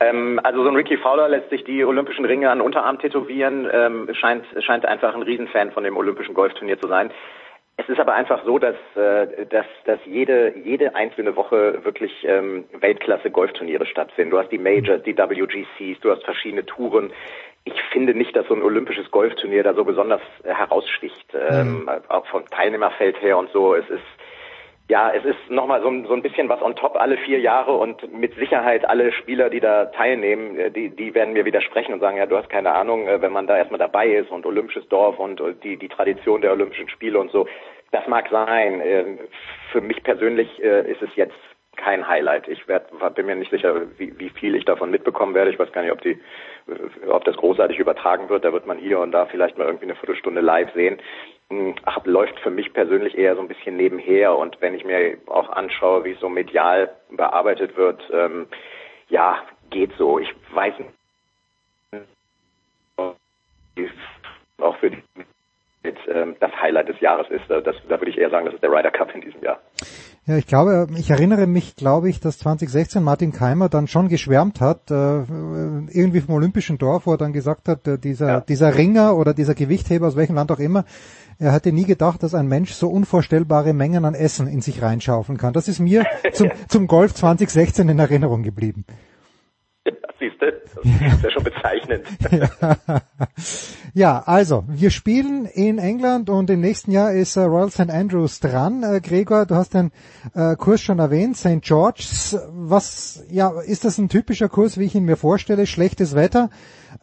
Ähm, 0.00 0.40
also 0.42 0.62
so 0.62 0.68
ein 0.68 0.76
Ricky 0.76 0.96
Fowler 0.98 1.28
lässt 1.28 1.50
sich 1.50 1.64
die 1.64 1.84
Olympischen 1.84 2.24
Ringe 2.24 2.50
an 2.50 2.60
Unterarm 2.60 2.98
tätowieren, 2.98 3.68
ähm, 3.72 4.08
scheint 4.12 4.44
scheint 4.60 4.84
einfach 4.84 5.14
ein 5.14 5.22
Riesenfan 5.22 5.72
von 5.72 5.84
dem 5.84 5.96
Olympischen 5.96 6.34
Golfturnier 6.34 6.78
zu 6.80 6.88
sein. 6.88 7.10
Es 7.78 7.88
ist 7.88 8.00
aber 8.00 8.14
einfach 8.14 8.44
so, 8.44 8.58
dass, 8.58 8.76
äh, 8.94 9.46
dass, 9.46 9.66
dass 9.84 9.98
jede, 10.06 10.56
jede 10.56 10.94
einzelne 10.94 11.36
Woche 11.36 11.84
wirklich 11.84 12.24
ähm, 12.24 12.64
Weltklasse 12.80 13.30
Golfturniere 13.30 13.86
stattfinden. 13.86 14.30
Du 14.30 14.38
hast 14.38 14.50
die 14.50 14.58
Majors, 14.58 15.02
die 15.02 15.16
WGCs, 15.16 16.00
du 16.00 16.10
hast 16.10 16.24
verschiedene 16.24 16.64
Touren 16.64 17.12
ich 17.66 17.82
finde 17.92 18.14
nicht, 18.14 18.34
dass 18.36 18.46
so 18.46 18.54
ein 18.54 18.62
olympisches 18.62 19.10
Golfturnier 19.10 19.64
da 19.64 19.74
so 19.74 19.84
besonders 19.84 20.22
äh, 20.44 20.54
heraussticht, 20.54 21.26
ähm, 21.34 21.80
mhm. 21.80 21.88
auch 22.08 22.24
vom 22.26 22.46
Teilnehmerfeld 22.48 23.20
her 23.20 23.36
und 23.36 23.50
so. 23.50 23.74
Es 23.74 23.88
ist 23.90 24.02
ja, 24.88 25.10
es 25.12 25.24
ist 25.24 25.50
nochmal 25.50 25.82
so, 25.82 25.90
so 26.06 26.14
ein 26.14 26.22
bisschen 26.22 26.48
was 26.48 26.62
on 26.62 26.76
top 26.76 26.96
alle 26.96 27.16
vier 27.18 27.40
Jahre 27.40 27.72
und 27.72 28.12
mit 28.12 28.34
Sicherheit 28.36 28.88
alle 28.88 29.10
Spieler, 29.12 29.50
die 29.50 29.58
da 29.58 29.86
teilnehmen, 29.86 30.56
äh, 30.58 30.70
die, 30.70 30.90
die 30.90 31.14
werden 31.14 31.34
mir 31.34 31.44
widersprechen 31.44 31.92
und 31.92 32.00
sagen, 32.00 32.18
ja, 32.18 32.26
du 32.26 32.36
hast 32.36 32.48
keine 32.50 32.72
Ahnung, 32.72 33.08
äh, 33.08 33.20
wenn 33.20 33.32
man 33.32 33.48
da 33.48 33.56
erstmal 33.56 33.80
dabei 33.80 34.08
ist 34.08 34.30
und 34.30 34.46
olympisches 34.46 34.88
Dorf 34.88 35.18
und 35.18 35.42
die, 35.64 35.76
die 35.76 35.88
Tradition 35.88 36.40
der 36.40 36.52
Olympischen 36.52 36.88
Spiele 36.88 37.18
und 37.18 37.32
so. 37.32 37.48
Das 37.90 38.06
mag 38.06 38.28
sein. 38.30 39.18
Für 39.70 39.80
mich 39.80 40.02
persönlich 40.02 40.58
ist 40.58 41.00
es 41.00 41.14
jetzt 41.14 41.36
kein 41.76 42.08
Highlight. 42.08 42.48
Ich 42.48 42.66
werd, 42.66 42.90
bin 43.14 43.26
mir 43.26 43.36
nicht 43.36 43.50
sicher, 43.50 43.82
wie, 43.96 44.18
wie 44.18 44.30
viel 44.30 44.56
ich 44.56 44.64
davon 44.64 44.90
mitbekommen 44.90 45.34
werde. 45.34 45.52
Ich 45.52 45.58
weiß 45.58 45.70
gar 45.72 45.82
nicht, 45.82 45.92
ob 45.92 46.00
die, 46.02 46.18
ob 47.08 47.24
das 47.24 47.36
großartig 47.36 47.78
übertragen 47.78 48.28
wird. 48.28 48.44
Da 48.44 48.52
wird 48.52 48.66
man 48.66 48.78
hier 48.78 48.98
und 48.98 49.12
da 49.12 49.26
vielleicht 49.26 49.56
mal 49.56 49.66
irgendwie 49.66 49.84
eine 49.84 49.94
Viertelstunde 49.94 50.40
live 50.40 50.72
sehen. 50.74 50.98
Hm, 51.50 51.74
ach, 51.84 52.04
läuft 52.04 52.38
für 52.40 52.50
mich 52.50 52.72
persönlich 52.72 53.16
eher 53.16 53.36
so 53.36 53.40
ein 53.40 53.48
bisschen 53.48 53.76
nebenher. 53.76 54.36
Und 54.36 54.60
wenn 54.60 54.74
ich 54.74 54.84
mir 54.84 55.18
auch 55.26 55.48
anschaue, 55.50 56.04
wie 56.04 56.12
es 56.12 56.20
so 56.20 56.28
medial 56.28 56.90
bearbeitet 57.10 57.76
wird, 57.76 58.02
ähm, 58.12 58.46
ja, 59.08 59.42
geht 59.70 59.92
so. 59.96 60.18
Ich 60.18 60.32
weiß 60.52 60.74
nicht, 60.78 60.90
auch 64.58 64.76
für 64.78 64.90
die 64.90 65.02
ähm, 66.08 66.34
das 66.40 66.50
Highlight 66.60 66.88
des 66.88 67.00
Jahres 67.00 67.26
ist. 67.30 67.44
Das, 67.48 67.76
da 67.88 68.00
würde 68.00 68.10
ich 68.10 68.18
eher 68.18 68.30
sagen, 68.30 68.46
das 68.46 68.54
ist 68.54 68.62
der 68.62 68.70
Ryder 68.70 68.90
Cup 68.90 69.14
in 69.14 69.20
diesem 69.20 69.42
Jahr. 69.42 69.60
Ja, 70.26 70.36
ich 70.36 70.48
glaube, 70.48 70.88
ich 70.98 71.10
erinnere 71.10 71.46
mich, 71.46 71.76
glaube 71.76 72.08
ich, 72.08 72.18
dass 72.18 72.38
2016 72.38 73.00
Martin 73.00 73.30
Keimer 73.30 73.68
dann 73.68 73.86
schon 73.86 74.08
geschwärmt 74.08 74.60
hat, 74.60 74.90
äh, 74.90 74.94
irgendwie 75.92 76.20
vom 76.20 76.34
Olympischen 76.34 76.78
Dorf, 76.78 77.06
wo 77.06 77.12
er 77.12 77.18
dann 77.18 77.32
gesagt 77.32 77.68
hat, 77.68 77.86
äh, 77.86 77.98
dieser, 77.98 78.26
ja. 78.26 78.40
dieser 78.40 78.76
Ringer 78.76 79.16
oder 79.16 79.34
dieser 79.34 79.54
Gewichtheber 79.54 80.08
aus 80.08 80.16
welchem 80.16 80.34
Land 80.34 80.50
auch 80.50 80.58
immer, 80.58 80.84
er 81.38 81.52
hatte 81.52 81.72
nie 81.72 81.84
gedacht, 81.84 82.22
dass 82.22 82.34
ein 82.34 82.46
Mensch 82.46 82.72
so 82.72 82.88
unvorstellbare 82.88 83.72
Mengen 83.72 84.04
an 84.04 84.14
Essen 84.14 84.46
in 84.48 84.62
sich 84.62 84.82
reinschaufeln 84.82 85.38
kann. 85.38 85.52
Das 85.52 85.68
ist 85.68 85.80
mir 85.80 86.04
zum, 86.32 86.50
zum 86.68 86.86
Golf 86.86 87.14
2016 87.14 87.88
in 87.88 87.98
Erinnerung 87.98 88.42
geblieben. 88.42 88.84
Siehst 90.18 90.40
du, 90.40 90.50
das 90.50 91.16
ist 91.16 91.22
ja 91.22 91.30
schon 91.30 91.44
bezeichnend. 91.44 92.06
ja. 92.30 92.76
ja, 93.92 94.22
also, 94.24 94.64
wir 94.66 94.90
spielen 94.90 95.44
in 95.44 95.78
England 95.78 96.30
und 96.30 96.48
im 96.48 96.60
nächsten 96.60 96.90
Jahr 96.90 97.12
ist 97.12 97.36
äh, 97.36 97.42
Royal 97.42 97.70
St. 97.70 97.90
Andrews 97.90 98.40
dran. 98.40 98.82
Äh, 98.82 99.00
Gregor, 99.02 99.44
du 99.44 99.54
hast 99.56 99.74
den 99.74 99.92
äh, 100.34 100.56
Kurs 100.56 100.80
schon 100.80 100.98
erwähnt, 101.00 101.36
St. 101.36 101.60
George's. 101.60 102.36
Was, 102.50 103.24
ja, 103.30 103.60
ist 103.60 103.84
das 103.84 103.98
ein 103.98 104.08
typischer 104.08 104.48
Kurs, 104.48 104.78
wie 104.78 104.84
ich 104.84 104.94
ihn 104.94 105.04
mir 105.04 105.16
vorstelle? 105.16 105.66
Schlechtes 105.66 106.14
Wetter, 106.14 106.48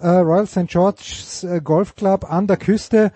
Royal 0.02 0.48
St. 0.48 0.68
George's 0.68 1.46
Golf 1.64 1.96
Club 1.96 2.30
an 2.30 2.48
der 2.48 2.58
Küste 2.58 3.12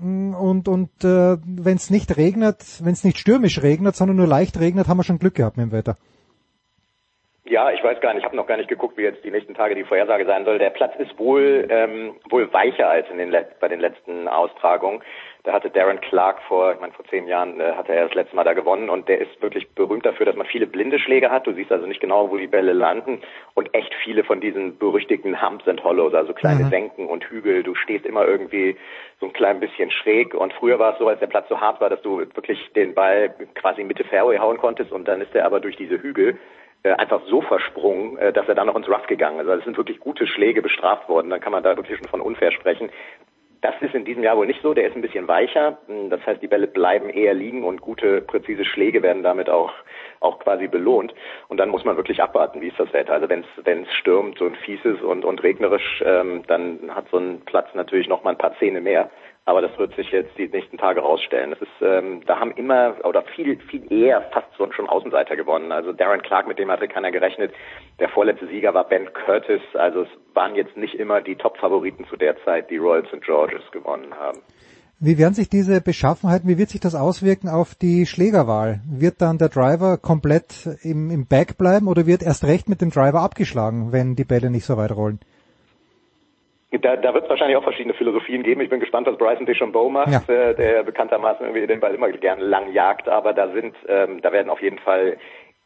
und 0.00 0.68
und 0.68 0.90
äh, 1.04 1.36
wenn 1.44 1.76
es 1.76 1.90
nicht 1.90 2.16
regnet, 2.16 2.58
wenn 2.82 2.92
es 2.92 3.04
nicht 3.04 3.18
stürmisch 3.18 3.62
regnet, 3.62 3.96
sondern 3.96 4.16
nur 4.16 4.26
leicht 4.26 4.58
regnet, 4.60 4.88
haben 4.88 4.98
wir 4.98 5.04
schon 5.04 5.18
Glück 5.18 5.34
gehabt 5.34 5.56
mit 5.56 5.66
dem 5.66 5.72
Wetter. 5.72 5.96
Ja, 7.44 7.70
ich 7.70 7.82
weiß 7.82 8.00
gar 8.00 8.12
nicht, 8.12 8.20
ich 8.20 8.26
habe 8.26 8.36
noch 8.36 8.46
gar 8.46 8.58
nicht 8.58 8.68
geguckt, 8.68 8.98
wie 8.98 9.02
jetzt 9.02 9.24
die 9.24 9.30
nächsten 9.30 9.54
Tage 9.54 9.74
die 9.74 9.84
Vorhersage 9.84 10.26
sein 10.26 10.44
soll. 10.44 10.58
Der 10.58 10.68
Platz 10.68 10.92
ist 10.98 11.18
wohl 11.18 11.66
ähm, 11.70 12.16
wohl 12.28 12.52
weicher 12.52 12.90
als 12.90 13.08
in 13.10 13.18
den 13.18 13.34
bei 13.58 13.68
den 13.68 13.80
letzten 13.80 14.28
Austragungen. 14.28 15.02
Da 15.44 15.52
hatte 15.52 15.70
Darren 15.70 16.00
Clark 16.00 16.42
vor, 16.42 16.72
ich 16.72 16.80
meine 16.80 16.92
vor 16.92 17.04
zehn 17.06 17.26
Jahren 17.26 17.60
äh, 17.60 17.72
hatte 17.72 17.94
er 17.94 18.06
das 18.06 18.14
letzte 18.14 18.36
Mal 18.36 18.44
da 18.44 18.52
gewonnen 18.52 18.90
und 18.90 19.08
der 19.08 19.20
ist 19.20 19.40
wirklich 19.40 19.68
berühmt 19.70 20.04
dafür, 20.04 20.26
dass 20.26 20.36
man 20.36 20.46
viele 20.46 20.66
blinde 20.66 20.98
Schläge 20.98 21.30
hat. 21.30 21.46
Du 21.46 21.52
siehst 21.52 21.70
also 21.70 21.86
nicht 21.86 22.00
genau, 22.00 22.30
wo 22.30 22.36
die 22.36 22.46
Bälle 22.46 22.72
landen 22.72 23.20
und 23.54 23.72
echt 23.74 23.94
viele 24.02 24.24
von 24.24 24.40
diesen 24.40 24.78
berüchtigten 24.78 25.40
Humps 25.40 25.66
and 25.68 25.82
Hollows, 25.84 26.14
also 26.14 26.32
kleine 26.34 26.64
mhm. 26.64 26.70
Senken 26.70 27.06
und 27.06 27.24
Hügel. 27.24 27.62
Du 27.62 27.74
stehst 27.74 28.04
immer 28.04 28.26
irgendwie 28.26 28.76
so 29.20 29.26
ein 29.26 29.32
klein 29.32 29.60
bisschen 29.60 29.90
schräg 29.90 30.34
und 30.34 30.52
früher 30.54 30.78
war 30.78 30.92
es 30.92 30.98
so, 30.98 31.08
als 31.08 31.20
der 31.20 31.26
Platz 31.28 31.48
so 31.48 31.60
hart 31.60 31.80
war, 31.80 31.88
dass 31.88 32.02
du 32.02 32.18
wirklich 32.18 32.70
den 32.74 32.94
Ball 32.94 33.34
quasi 33.54 33.84
Mitte 33.84 34.04
Fairway 34.04 34.38
hauen 34.38 34.58
konntest 34.58 34.92
und 34.92 35.06
dann 35.06 35.20
ist 35.20 35.34
er 35.34 35.46
aber 35.46 35.60
durch 35.60 35.76
diese 35.76 36.02
Hügel 36.02 36.38
äh, 36.84 36.92
einfach 36.92 37.20
so 37.28 37.40
versprungen, 37.42 38.18
äh, 38.18 38.32
dass 38.32 38.48
er 38.48 38.54
dann 38.54 38.68
noch 38.68 38.76
ins 38.76 38.88
Rough 38.88 39.06
gegangen 39.08 39.40
ist. 39.40 39.48
Also 39.48 39.58
es 39.58 39.64
sind 39.64 39.76
wirklich 39.76 39.98
gute 39.98 40.26
Schläge 40.28 40.62
bestraft 40.62 41.08
worden. 41.08 41.28
Dann 41.28 41.40
kann 41.40 41.52
man 41.52 41.64
da 41.64 41.76
wirklich 41.76 41.98
schon 41.98 42.08
von 42.08 42.20
unfair 42.20 42.52
sprechen. 42.52 42.90
Das 43.60 43.74
ist 43.80 43.94
in 43.94 44.04
diesem 44.04 44.22
Jahr 44.22 44.36
wohl 44.36 44.46
nicht 44.46 44.62
so. 44.62 44.72
Der 44.74 44.86
ist 44.86 44.94
ein 44.94 45.02
bisschen 45.02 45.26
weicher. 45.26 45.78
Das 46.10 46.24
heißt, 46.24 46.40
die 46.40 46.46
Bälle 46.46 46.68
bleiben 46.68 47.10
eher 47.10 47.34
liegen 47.34 47.64
und 47.64 47.80
gute, 47.80 48.20
präzise 48.20 48.64
Schläge 48.64 49.02
werden 49.02 49.22
damit 49.22 49.50
auch, 49.50 49.72
auch 50.20 50.38
quasi 50.38 50.68
belohnt. 50.68 51.12
Und 51.48 51.58
dann 51.58 51.68
muss 51.68 51.84
man 51.84 51.96
wirklich 51.96 52.22
abwarten, 52.22 52.60
wie 52.60 52.68
ist 52.68 52.78
das 52.78 52.92
Wetter. 52.92 53.14
Also 53.14 53.28
wenn 53.28 53.82
es 53.82 53.92
stürmt 53.94 54.40
und 54.40 54.56
fies 54.58 54.84
ist 54.84 55.02
und, 55.02 55.24
und 55.24 55.42
regnerisch, 55.42 56.02
ähm, 56.06 56.42
dann 56.46 56.94
hat 56.94 57.08
so 57.10 57.18
ein 57.18 57.40
Platz 57.46 57.68
natürlich 57.74 58.08
noch 58.08 58.22
mal 58.22 58.30
ein 58.30 58.38
paar 58.38 58.56
Zähne 58.58 58.80
mehr. 58.80 59.10
Aber 59.48 59.62
das 59.62 59.70
wird 59.78 59.96
sich 59.96 60.10
jetzt 60.10 60.36
die 60.36 60.46
nächsten 60.46 60.76
Tage 60.76 61.00
rausstellen. 61.00 61.52
Das 61.52 61.62
ist, 61.62 61.80
ähm, 61.80 62.20
da 62.26 62.38
haben 62.38 62.50
immer 62.50 62.96
oder 63.04 63.22
viel, 63.34 63.58
viel 63.70 63.90
eher 63.90 64.20
fast 64.30 64.48
schon 64.74 64.86
Außenseiter 64.86 65.36
gewonnen. 65.36 65.72
Also 65.72 65.94
Darren 65.94 66.20
Clark, 66.20 66.46
mit 66.46 66.58
dem 66.58 66.70
hatte 66.70 66.86
keiner 66.86 67.10
gerechnet. 67.10 67.54
Der 67.98 68.10
vorletzte 68.10 68.46
Sieger 68.48 68.74
war 68.74 68.84
Ben 68.84 69.08
Curtis. 69.14 69.62
Also 69.72 70.02
es 70.02 70.08
waren 70.34 70.54
jetzt 70.54 70.76
nicht 70.76 70.96
immer 70.96 71.22
die 71.22 71.34
Top-Favoriten 71.34 72.04
zu 72.10 72.18
der 72.18 72.36
Zeit, 72.44 72.68
die 72.68 72.76
Royal 72.76 73.06
St. 73.06 73.22
George's 73.24 73.62
gewonnen 73.72 74.12
haben. 74.20 74.38
Wie 75.00 75.16
werden 75.16 75.32
sich 75.32 75.48
diese 75.48 75.80
Beschaffenheiten, 75.80 76.46
wie 76.46 76.58
wird 76.58 76.68
sich 76.68 76.82
das 76.82 76.94
auswirken 76.94 77.48
auf 77.48 77.74
die 77.74 78.04
Schlägerwahl? 78.04 78.82
Wird 78.86 79.22
dann 79.22 79.38
der 79.38 79.48
Driver 79.48 79.96
komplett 79.96 80.68
im, 80.82 81.10
im 81.10 81.26
Back 81.26 81.56
bleiben 81.56 81.88
oder 81.88 82.04
wird 82.04 82.22
erst 82.22 82.44
recht 82.44 82.68
mit 82.68 82.82
dem 82.82 82.90
Driver 82.90 83.22
abgeschlagen, 83.22 83.92
wenn 83.92 84.14
die 84.14 84.24
Bälle 84.24 84.50
nicht 84.50 84.66
so 84.66 84.76
weit 84.76 84.92
rollen? 84.92 85.20
Da, 86.70 86.96
da 86.96 87.14
wird 87.14 87.24
es 87.24 87.30
wahrscheinlich 87.30 87.56
auch 87.56 87.62
verschiedene 87.62 87.94
Philosophien 87.94 88.42
geben. 88.42 88.60
Ich 88.60 88.68
bin 88.68 88.80
gespannt, 88.80 89.06
was 89.06 89.16
Bryson 89.16 89.46
DeChambeau 89.46 89.88
macht, 89.88 90.28
ja. 90.28 90.34
äh, 90.34 90.54
der 90.54 90.82
bekanntermaßen 90.82 91.46
irgendwie 91.46 91.66
den 91.66 91.80
Ball 91.80 91.94
immer 91.94 92.10
gern 92.10 92.40
lang 92.40 92.72
jagt. 92.72 93.08
Aber 93.08 93.32
da 93.32 93.48
sind, 93.52 93.74
ähm, 93.88 94.20
da 94.20 94.32
werden 94.32 94.50
auf 94.50 94.60
jeden 94.60 94.78
Fall 94.78 95.16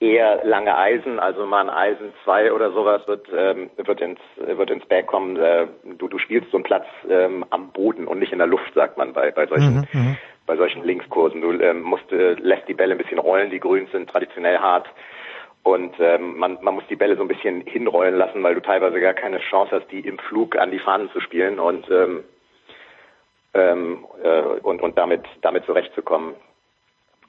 eher 0.03 0.45
lange 0.45 0.77
Eisen, 0.77 1.19
also 1.19 1.47
mal 1.47 1.69
ein 1.69 1.71
Eisen 1.71 2.13
2 2.25 2.53
oder 2.53 2.73
sowas 2.73 3.07
wird, 3.07 3.27
ähm, 3.37 3.71
wird 3.77 4.01
ins, 4.01 4.21
wird 4.37 4.71
ins 4.71 4.85
Back 4.87 5.07
kommen. 5.07 5.37
Äh, 5.37 5.67
du, 5.99 6.09
du 6.09 6.19
spielst 6.19 6.51
so 6.51 6.57
einen 6.57 6.65
Platz 6.65 6.87
ähm, 7.09 7.45
am 7.51 7.71
Boden 7.73 8.07
und 8.07 8.19
nicht 8.19 8.33
in 8.33 8.39
der 8.39 8.49
Luft, 8.49 8.75
sagt 8.75 8.99
man 8.99 9.13
bei, 9.13 9.31
bei 9.31 9.47
solchen, 9.47 9.87
mhm, 9.93 10.17
bei 10.47 10.57
solchen 10.57 10.83
Linkskursen. 10.83 11.41
Du 11.41 11.53
ähm, 11.53 11.83
musst, 11.83 12.11
äh, 12.11 12.35
lässt 12.35 12.67
die 12.69 12.75
Bälle 12.75 12.95
ein 12.95 12.99
bisschen 12.99 13.21
rollen, 13.21 13.51
die 13.51 13.61
Grüns 13.61 13.91
sind 13.93 14.11
traditionell 14.11 14.59
hart. 14.59 14.89
Und 15.63 15.95
ähm, 16.01 16.39
man, 16.39 16.59
man 16.61 16.75
muss 16.75 16.85
die 16.91 16.97
Bälle 16.97 17.17
so 17.17 17.23
ein 17.23 17.29
bisschen 17.29 17.61
hinrollen 17.61 18.17
lassen, 18.17 18.43
weil 18.43 18.55
du 18.55 18.63
teilweise 18.63 19.01
gar 19.01 19.15
keine 19.15 19.39
Chance 19.39 19.77
hast, 19.77 19.91
die 19.93 20.01
im 20.01 20.19
Flug 20.19 20.57
an 20.57 20.73
die 20.73 20.81
Fahnen 20.81 21.11
zu 21.11 21.21
spielen 21.21 21.61
und 21.61 21.89
ähm, 21.89 22.25
ähm, 23.55 24.05
äh, 24.23 24.41
und, 24.41 24.83
und 24.83 24.99
damit 24.99 25.25
damit 25.43 25.65
zurechtzukommen. 25.65 26.35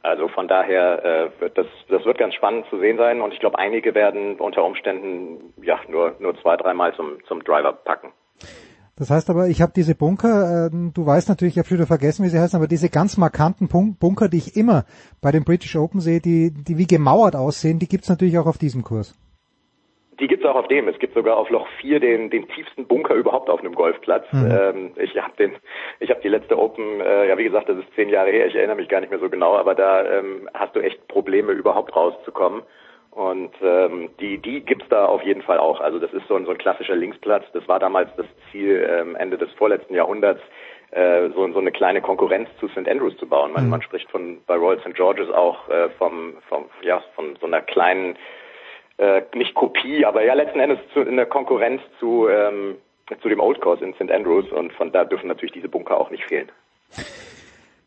Also 0.02 0.28
von 0.30 0.48
daher 0.48 1.06
äh, 1.06 1.42
wird 1.42 1.58
das 1.58 1.68
das 1.90 2.04
wird 2.06 2.18
ganz 2.18 2.34
spannend 2.34 2.66
zu 2.70 2.80
sehen 2.80 2.98
sein 2.98 3.22
und 3.22 3.34
ich 3.34 3.40
glaube 3.40 3.60
einige 3.60 3.94
werden 3.94 4.38
unter 4.38 4.64
Umständen 4.64 5.54
ja 5.62 5.80
nur 5.88 6.16
nur 6.20 6.36
zwei 6.42 6.58
dreimal 6.58 6.94
zum 6.96 7.24
zum 7.26 7.44
Driver 7.44 7.72
packen. 7.72 8.12
Das 8.98 9.10
heißt 9.10 9.30
aber, 9.32 9.48
ich 9.48 9.62
habe 9.62 9.74
diese 9.76 9.96
Bunker, 9.96 10.68
äh, 10.68 10.70
du 10.72 11.06
weißt 11.06 11.28
natürlich, 11.28 11.56
ich 11.56 11.58
habe 11.58 11.68
schon 11.68 11.78
wieder 11.78 11.88
vergessen, 11.88 12.24
wie 12.24 12.30
sie 12.30 12.40
heißen, 12.40 12.58
aber 12.58 12.68
diese 12.68 12.90
ganz 12.90 13.18
markanten 13.18 13.68
Bunker, 13.68 14.30
die 14.30 14.38
ich 14.38 14.56
immer 14.56 14.86
bei 15.22 15.32
den 15.32 15.44
British 15.44 15.76
Open 15.76 16.00
sehe, 16.00 16.20
die, 16.20 16.54
die 16.54 16.78
wie 16.78 16.86
gemauert 16.86 17.36
aussehen, 17.36 17.80
die 17.80 17.88
gibt's 17.88 18.10
natürlich 18.10 18.38
auch 18.38 18.46
auf 18.46 18.60
diesem 18.60 18.84
Kurs. 18.84 19.18
Die 20.20 20.28
gibt's 20.28 20.46
auch 20.46 20.56
auf 20.56 20.68
dem. 20.68 20.88
Es 20.88 21.00
gibt 21.00 21.16
sogar 21.16 21.38
auf 21.38 21.50
Loch 21.50 21.68
4 21.82 22.00
den, 22.00 22.30
den 22.30 22.48
tiefsten 22.50 22.86
Bunker 22.86 23.16
überhaupt 23.16 23.50
auf 23.50 23.62
einem 23.62 23.74
Golfplatz. 23.74 24.26
Mhm. 24.32 24.52
Ähm, 24.52 24.92
ich 24.98 25.18
habe 25.18 25.36
den, 25.38 25.56
ich 26.00 26.12
habe 26.12 26.22
die 26.22 26.30
letzte 26.30 26.58
Open, 26.60 27.02
äh, 27.02 27.28
ja 27.30 27.38
wie 27.38 27.46
gesagt, 27.46 27.70
das 27.70 27.80
ist 27.80 27.92
zehn 27.96 28.10
Jahre 28.10 28.30
her, 28.30 28.46
ich 28.46 28.56
erinnere 28.56 28.76
mich 28.76 28.90
gar 28.90 29.02
nicht 29.02 29.10
mehr 29.10 29.20
so 29.20 29.30
genau, 29.30 29.56
aber 29.56 29.74
da 29.74 30.06
ähm, 30.06 30.48
hast 30.54 30.76
du 30.76 30.82
echt 30.82 31.08
Probleme 31.08 31.52
überhaupt 31.54 31.96
rauszukommen. 31.96 32.62
Und 33.14 33.52
ähm, 33.62 34.10
die, 34.20 34.40
die 34.40 34.62
gibt's 34.62 34.90
da 34.90 35.06
auf 35.06 35.22
jeden 35.22 35.44
Fall 35.44 35.60
auch. 35.60 35.80
Also 35.82 36.00
das 36.00 36.12
ist 36.14 36.28
so 36.28 36.36
ein, 36.36 36.46
so 36.46 36.52
ein 36.52 36.58
klassischer 36.58 36.96
Linksplatz. 36.96 37.46
Das 37.54 37.68
war 37.68 37.78
damals 37.80 38.10
das 38.18 38.26
Ziel 38.52 38.90
ähm, 38.90 39.16
Ende 39.16 39.38
des 39.38 39.52
vorletzten 39.52 39.94
Jahrhunderts, 39.94 40.42
äh, 40.90 41.30
so, 41.30 41.48
so 41.52 41.60
eine 41.60 41.72
kleine 41.72 42.02
Konkurrenz 42.02 42.50
zu 42.60 42.68
St. 42.70 42.88
Andrews 42.88 43.16
zu 43.18 43.28
bauen. 43.28 43.54
Man, 43.54 43.66
mhm. 43.66 43.70
man 43.70 43.82
spricht 43.84 44.10
von 44.10 44.42
bei 44.48 44.56
Royal 44.56 44.80
St. 44.80 44.96
George's 44.96 45.30
auch 45.30 45.70
äh, 45.70 45.90
vom, 46.00 46.38
vom, 46.50 46.66
ja, 46.82 47.04
von 47.16 47.36
so 47.40 47.46
einer 47.46 47.62
kleinen, 47.62 48.16
äh, 48.98 49.22
nicht 49.36 49.54
Kopie, 49.54 50.06
aber 50.06 50.26
ja 50.26 50.34
letzten 50.34 50.60
Endes 50.60 50.80
zu, 50.94 51.02
in 51.02 51.16
der 51.16 51.28
Konkurrenz 51.28 51.84
zu, 52.00 52.28
ähm, 52.30 52.78
zu 53.22 53.30
dem 53.30 53.40
Old 53.40 53.62
Course 53.62 53.86
in 53.86 53.94
St. 53.94 54.12
Andrews 54.12 54.52
und 54.52 54.74
von 54.74 54.92
da 54.92 55.06
dürfen 55.06 55.28
natürlich 55.28 55.54
diese 55.54 55.70
Bunker 55.70 56.00
auch 56.00 56.10
nicht 56.10 56.26
fehlen. 56.26 56.52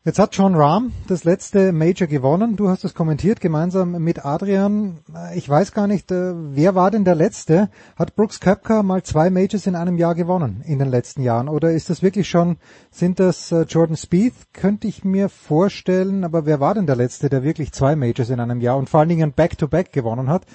Jetzt 0.07 0.21
hat 0.21 0.37
John 0.37 0.55
Rahm 0.55 0.93
das 1.09 1.25
letzte 1.25 1.73
Major 1.73 2.07
gewonnen. 2.07 2.55
Du 2.55 2.69
hast 2.69 2.85
es 2.85 2.95
kommentiert 2.95 3.41
gemeinsam 3.41 4.01
mit 4.01 4.25
Adrian. 4.25 4.99
Ich 5.35 5.49
weiß 5.49 5.73
gar 5.73 5.89
nicht, 5.89 6.13
äh, 6.13 6.33
wer 6.55 6.77
war 6.77 6.93
denn 6.93 7.05
der 7.05 7.17
letzte? 7.17 7.71
Hat 7.97 8.15
Brooks 8.15 8.39
Köpker 8.39 8.85
mal 8.85 9.03
zwei 9.03 9.31
Majors 9.31 9.67
in 9.67 9.75
einem 9.75 9.99
Jahr 9.99 10.15
gewonnen 10.15 10.63
in 10.65 10.79
den 10.79 10.91
letzten 10.91 11.23
Jahren? 11.23 11.49
Oder 11.49 11.73
ist 11.73 11.91
das 11.91 12.05
wirklich 12.05 12.29
schon, 12.29 12.59
sind 12.93 13.19
das 13.19 13.51
äh, 13.51 13.63
Jordan 13.63 13.97
Spieth? 13.97 14.35
Könnte 14.53 14.87
ich 14.87 15.03
mir 15.03 15.29
vorstellen, 15.29 16.23
aber 16.23 16.47
wer 16.47 16.61
war 16.61 16.75
denn 16.75 16.87
der 16.87 16.95
letzte, 16.95 17.29
der 17.29 17.43
wirklich 17.43 17.73
zwei 17.73 17.97
Majors 17.97 18.31
in 18.31 18.39
einem 18.39 18.61
Jahr 18.61 18.77
und 18.77 18.89
vor 18.89 19.01
allen 19.01 19.09
Dingen 19.09 19.33
Back-to-Back 19.33 19.89
-back 19.89 19.93
gewonnen 19.93 20.31
hat? 20.31 20.47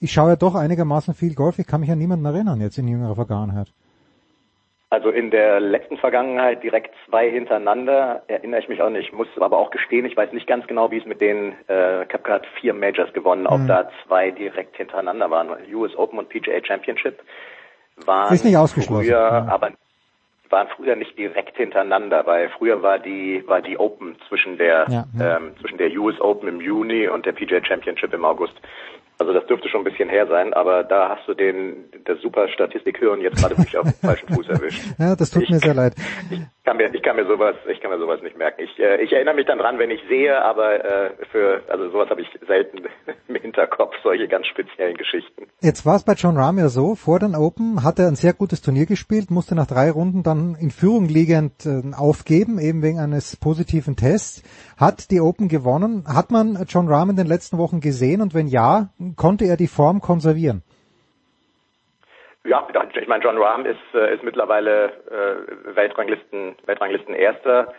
Ich 0.00 0.12
schaue 0.12 0.28
ja 0.28 0.36
doch 0.36 0.54
einigermaßen 0.54 1.14
viel 1.14 1.34
Golf. 1.34 1.58
Ich 1.58 1.66
kann 1.66 1.80
mich 1.80 1.90
an 1.90 1.98
niemanden 1.98 2.26
erinnern 2.26 2.60
jetzt 2.60 2.76
in 2.76 2.86
jüngerer 2.86 3.14
Vergangenheit. 3.14 3.72
Also 4.90 5.10
in 5.10 5.30
der 5.30 5.60
letzten 5.60 5.98
Vergangenheit 5.98 6.62
direkt 6.62 6.94
zwei 7.06 7.30
hintereinander, 7.30 8.22
erinnere 8.26 8.60
ich 8.60 8.68
mich 8.68 8.80
auch 8.80 8.88
nicht. 8.88 9.12
Muss 9.12 9.28
aber 9.38 9.58
auch 9.58 9.70
gestehen, 9.70 10.06
ich 10.06 10.16
weiß 10.16 10.32
nicht 10.32 10.46
ganz 10.46 10.66
genau, 10.66 10.90
wie 10.90 10.96
es 10.96 11.04
mit 11.04 11.20
den, 11.20 11.52
äh, 11.68 12.04
ich 12.04 12.12
habe 12.14 12.22
gerade 12.22 12.48
vier 12.58 12.72
Majors 12.72 13.12
gewonnen, 13.12 13.46
ob 13.46 13.60
mhm. 13.60 13.66
da 13.66 13.90
zwei 14.06 14.30
direkt 14.30 14.76
hintereinander 14.78 15.30
waren. 15.30 15.50
US 15.74 15.94
Open 15.94 16.18
und 16.18 16.30
PGA 16.30 16.64
Championship 16.64 17.20
waren 18.06 18.32
Ist 18.32 18.46
nicht 18.46 18.56
ausgeschlossen. 18.56 19.04
früher, 19.04 19.18
ja. 19.18 19.46
aber 19.50 19.72
waren 20.50 20.68
früher 20.74 20.96
nicht 20.96 21.18
direkt 21.18 21.58
hintereinander, 21.58 22.24
weil 22.26 22.48
früher 22.48 22.82
war 22.82 22.98
die 22.98 23.44
war 23.46 23.60
die 23.60 23.78
Open 23.78 24.16
zwischen 24.28 24.56
der 24.56 24.86
ja, 24.88 25.04
ja. 25.18 25.36
Ähm, 25.36 25.52
zwischen 25.60 25.76
der 25.76 25.90
US 25.98 26.18
Open 26.20 26.48
im 26.48 26.60
Juni 26.62 27.08
und 27.08 27.26
der 27.26 27.32
PGA 27.32 27.62
Championship 27.62 28.14
im 28.14 28.24
August. 28.24 28.54
Also 29.20 29.32
das 29.32 29.44
dürfte 29.46 29.68
schon 29.68 29.80
ein 29.80 29.84
bisschen 29.84 30.08
her 30.08 30.28
sein, 30.28 30.54
aber 30.54 30.84
da 30.84 31.08
hast 31.08 31.26
du 31.26 31.34
den 31.34 31.90
das 32.04 32.20
super 32.20 32.48
Statistikhören 32.48 33.20
jetzt 33.20 33.38
gerade 33.38 33.58
wirklich 33.58 33.76
auf 33.76 33.84
den 33.84 33.94
falschen 33.94 34.28
Fuß 34.28 34.48
erwischt. 34.48 34.80
Ja, 34.98 35.16
das 35.16 35.30
tut 35.30 35.42
ich, 35.42 35.50
mir 35.50 35.58
sehr 35.58 35.74
leid. 35.74 35.94
Ich 36.30 36.40
kann 36.68 36.76
mir 36.76 36.94
ich 36.94 37.02
kann 37.02 37.16
mir 37.16 37.26
sowas 37.26 37.56
ich 37.66 37.80
kann 37.80 37.90
mir 37.90 37.98
sowas 37.98 38.20
nicht 38.22 38.36
merken. 38.36 38.62
Ich 38.62 38.78
äh, 38.78 39.00
ich 39.00 39.10
erinnere 39.12 39.34
mich 39.34 39.46
dann 39.46 39.58
dran, 39.58 39.78
wenn 39.78 39.90
ich 39.90 40.02
sehe, 40.06 40.44
aber 40.44 40.84
äh, 40.84 41.10
für 41.32 41.62
also 41.68 41.88
sowas 41.90 42.10
habe 42.10 42.20
ich 42.20 42.28
selten 42.46 42.82
im 43.28 43.34
Hinterkopf 43.36 43.94
solche 44.02 44.28
ganz 44.28 44.46
speziellen 44.48 44.96
Geschichten. 44.96 45.46
Jetzt 45.62 45.86
war 45.86 45.96
es 45.96 46.04
bei 46.04 46.12
John 46.12 46.36
Rahm 46.36 46.58
ja 46.58 46.68
so, 46.68 46.94
vor 46.94 47.20
den 47.20 47.34
Open 47.34 47.82
hat 47.82 47.98
er 47.98 48.08
ein 48.08 48.16
sehr 48.16 48.34
gutes 48.34 48.60
Turnier 48.60 48.84
gespielt, 48.84 49.30
musste 49.30 49.54
nach 49.54 49.66
drei 49.66 49.90
Runden 49.90 50.22
dann 50.22 50.56
in 50.60 50.70
Führung 50.70 51.08
liegend 51.08 51.64
äh, 51.64 51.80
aufgeben, 51.96 52.58
eben 52.58 52.82
wegen 52.82 52.98
eines 52.98 53.36
positiven 53.36 53.96
Tests, 53.96 54.42
hat 54.76 55.10
die 55.10 55.22
Open 55.22 55.48
gewonnen. 55.48 56.04
Hat 56.06 56.30
man 56.30 56.66
John 56.68 56.88
Rahm 56.88 57.08
in 57.08 57.16
den 57.16 57.26
letzten 57.26 57.56
Wochen 57.56 57.80
gesehen 57.80 58.20
und 58.20 58.34
wenn 58.34 58.46
ja, 58.46 58.90
konnte 59.16 59.46
er 59.46 59.56
die 59.56 59.68
Form 59.68 60.02
konservieren? 60.02 60.62
Ja, 62.44 62.66
ich 62.94 63.08
meine, 63.08 63.24
John 63.24 63.38
Rahm 63.38 63.66
ist, 63.66 63.78
äh, 63.94 64.14
ist 64.14 64.22
mittlerweile 64.22 64.92
äh, 65.10 65.76
Weltranglisten, 65.76 66.56
Weltranglisten 66.66 67.14
Erster. 67.14 67.74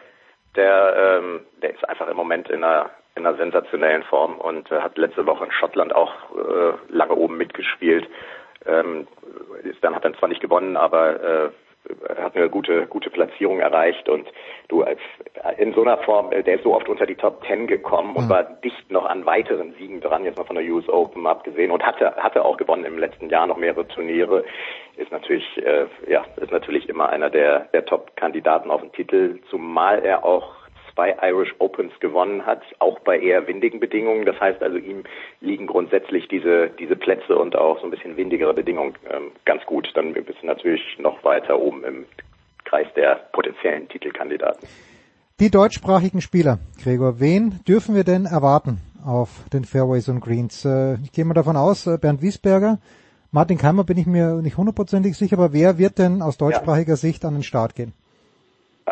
Der, 0.55 1.19
ähm, 1.21 1.41
der 1.61 1.73
ist 1.73 1.87
einfach 1.87 2.07
im 2.07 2.17
Moment 2.17 2.49
in 2.49 2.63
einer, 2.63 2.89
in 3.15 3.25
einer 3.25 3.37
sensationellen 3.37 4.03
Form 4.03 4.37
und 4.37 4.71
äh, 4.71 4.81
hat 4.81 4.97
letzte 4.97 5.25
Woche 5.25 5.45
in 5.45 5.51
Schottland 5.51 5.93
auch 5.93 6.13
äh, 6.35 6.73
lange 6.89 7.15
oben 7.15 7.37
mitgespielt. 7.37 8.07
Ähm, 8.65 9.07
ist 9.63 9.83
dann 9.83 9.95
hat 9.95 10.05
dann 10.05 10.15
zwar 10.15 10.29
nicht 10.29 10.41
gewonnen, 10.41 10.75
aber 10.75 11.23
äh, 11.23 11.49
hat 12.17 12.35
eine 12.35 12.49
gute, 12.49 12.87
gute 12.87 13.09
Platzierung 13.09 13.59
erreicht 13.59 14.07
und 14.09 14.27
du 14.67 14.83
als 14.83 14.99
in 15.57 15.73
so 15.73 15.81
einer 15.81 15.97
Form, 15.99 16.31
äh, 16.31 16.43
der 16.43 16.55
ist 16.55 16.63
so 16.63 16.75
oft 16.75 16.87
unter 16.89 17.05
die 17.05 17.15
Top 17.15 17.43
Ten 17.43 17.67
gekommen 17.67 18.15
und 18.15 18.25
mhm. 18.25 18.29
war 18.29 18.43
dicht 18.43 18.91
noch 18.91 19.05
an 19.05 19.25
weiteren 19.25 19.73
Siegen 19.73 20.01
dran, 20.01 20.25
jetzt 20.25 20.37
mal 20.37 20.45
von 20.45 20.55
der 20.55 20.65
US 20.65 20.87
Open 20.89 21.25
abgesehen 21.27 21.71
und 21.71 21.83
hatte, 21.83 22.15
hatte 22.15 22.45
auch 22.45 22.57
gewonnen 22.57 22.85
im 22.85 22.97
letzten 22.97 23.29
Jahr 23.29 23.47
noch 23.47 23.57
mehrere 23.57 23.87
Turniere, 23.87 24.43
ist 24.97 25.11
natürlich, 25.11 25.45
äh, 25.57 25.85
ja, 26.07 26.25
ist 26.37 26.51
natürlich 26.51 26.89
immer 26.89 27.09
einer 27.09 27.29
der, 27.29 27.67
der 27.73 27.85
Top-Kandidaten 27.85 28.71
auf 28.71 28.81
den 28.81 28.91
Titel, 28.91 29.39
zumal 29.49 30.03
er 30.03 30.23
auch 30.23 30.58
zwei 30.99 31.15
Irish 31.29 31.55
Opens 31.59 31.93
gewonnen 32.01 32.45
hat, 32.45 32.61
auch 32.79 32.99
bei 32.99 33.17
eher 33.19 33.47
windigen 33.47 33.79
Bedingungen. 33.79 34.25
Das 34.25 34.39
heißt 34.39 34.61
also, 34.61 34.77
ihm 34.77 35.03
liegen 35.39 35.65
grundsätzlich 35.65 36.27
diese, 36.27 36.69
diese 36.77 36.95
Plätze 36.97 37.37
und 37.37 37.55
auch 37.55 37.79
so 37.79 37.85
ein 37.85 37.91
bisschen 37.91 38.17
windigere 38.17 38.53
Bedingungen 38.53 38.95
ähm, 39.09 39.31
ganz 39.45 39.65
gut. 39.65 39.89
Dann 39.95 40.13
bist 40.13 40.41
du 40.41 40.45
natürlich 40.45 40.81
noch 40.97 41.23
weiter 41.23 41.57
oben 41.57 41.83
im 41.85 42.05
Kreis 42.65 42.87
der 42.95 43.15
potenziellen 43.31 43.87
Titelkandidaten. 43.87 44.67
Die 45.39 45.49
deutschsprachigen 45.49 46.19
Spieler, 46.19 46.59
Gregor, 46.83 47.21
wen 47.21 47.61
dürfen 47.65 47.95
wir 47.95 48.03
denn 48.03 48.25
erwarten 48.25 48.79
auf 49.05 49.29
den 49.53 49.63
Fairways 49.63 50.09
und 50.09 50.19
Greens? 50.19 50.65
Äh, 50.65 50.95
ich 51.01 51.13
gehe 51.13 51.23
mal 51.23 51.33
davon 51.33 51.55
aus, 51.55 51.87
äh, 51.87 51.97
Bernd 51.97 52.21
Wiesberger, 52.21 52.79
Martin 53.31 53.57
Keimer 53.57 53.85
bin 53.85 53.97
ich 53.97 54.07
mir 54.07 54.41
nicht 54.41 54.57
hundertprozentig 54.57 55.15
sicher, 55.15 55.37
aber 55.37 55.53
wer 55.53 55.77
wird 55.77 55.97
denn 55.97 56.21
aus 56.21 56.37
deutschsprachiger 56.37 56.93
ja. 56.93 56.97
Sicht 56.97 57.23
an 57.23 57.35
den 57.35 57.43
Start 57.43 57.75
gehen? 57.75 57.93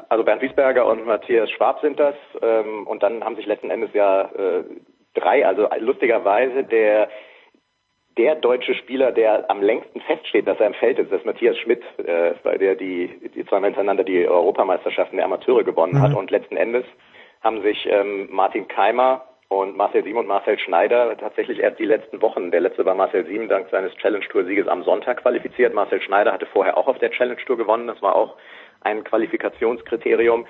Also 0.09 0.23
Bernd 0.23 0.41
Wiesberger 0.41 0.85
und 0.85 1.05
Matthias 1.05 1.49
Schwab 1.51 1.81
sind 1.81 1.99
das. 1.99 2.15
Ähm, 2.41 2.87
und 2.87 3.03
dann 3.03 3.23
haben 3.23 3.35
sich 3.35 3.45
letzten 3.45 3.69
Endes 3.69 3.89
ja 3.93 4.21
äh, 4.21 4.63
drei, 5.13 5.45
also 5.45 5.67
lustigerweise 5.79 6.63
der 6.63 7.09
der 8.17 8.35
deutsche 8.35 8.73
Spieler, 8.73 9.11
der 9.11 9.49
am 9.49 9.61
längsten 9.61 10.01
feststeht, 10.01 10.47
dass 10.47 10.59
er 10.59 10.67
im 10.67 10.73
Feld 10.73 10.97
ist, 10.99 11.11
das 11.11 11.19
ist 11.19 11.25
Matthias 11.25 11.57
Schmidt, 11.57 11.83
äh, 11.99 12.33
weil 12.43 12.57
der 12.57 12.75
die, 12.75 13.29
die 13.35 13.45
zweimal 13.45 13.69
hintereinander 13.69 14.03
die 14.03 14.27
Europameisterschaften 14.27 15.17
der 15.17 15.25
Amateure 15.25 15.63
gewonnen 15.63 15.93
mhm. 15.93 16.01
hat. 16.01 16.15
Und 16.15 16.31
letzten 16.31 16.57
Endes 16.57 16.85
haben 17.41 17.61
sich 17.61 17.87
ähm, 17.89 18.27
Martin 18.31 18.67
Keimer 18.67 19.23
und 19.49 19.77
Marcel 19.77 20.03
Sieben 20.03 20.17
und 20.17 20.27
Marcel 20.27 20.59
Schneider 20.59 21.15
tatsächlich 21.17 21.59
erst 21.59 21.79
die 21.79 21.85
letzten 21.85 22.21
Wochen, 22.21 22.51
der 22.51 22.61
letzte 22.61 22.85
war 22.85 22.95
Marcel 22.95 23.25
Sieben 23.25 23.47
dank 23.47 23.69
seines 23.69 23.95
Challenge 23.95 24.25
Tour 24.27 24.43
Sieges 24.45 24.67
am 24.67 24.83
Sonntag 24.83 25.21
qualifiziert. 25.21 25.73
Marcel 25.73 26.01
Schneider 26.01 26.33
hatte 26.33 26.47
vorher 26.47 26.75
auch 26.75 26.87
auf 26.87 26.99
der 26.99 27.11
Challenge 27.11 27.39
Tour 27.45 27.57
gewonnen. 27.57 27.87
Das 27.87 28.01
war 28.01 28.15
auch 28.15 28.35
ein 28.81 29.03
Qualifikationskriterium. 29.03 30.45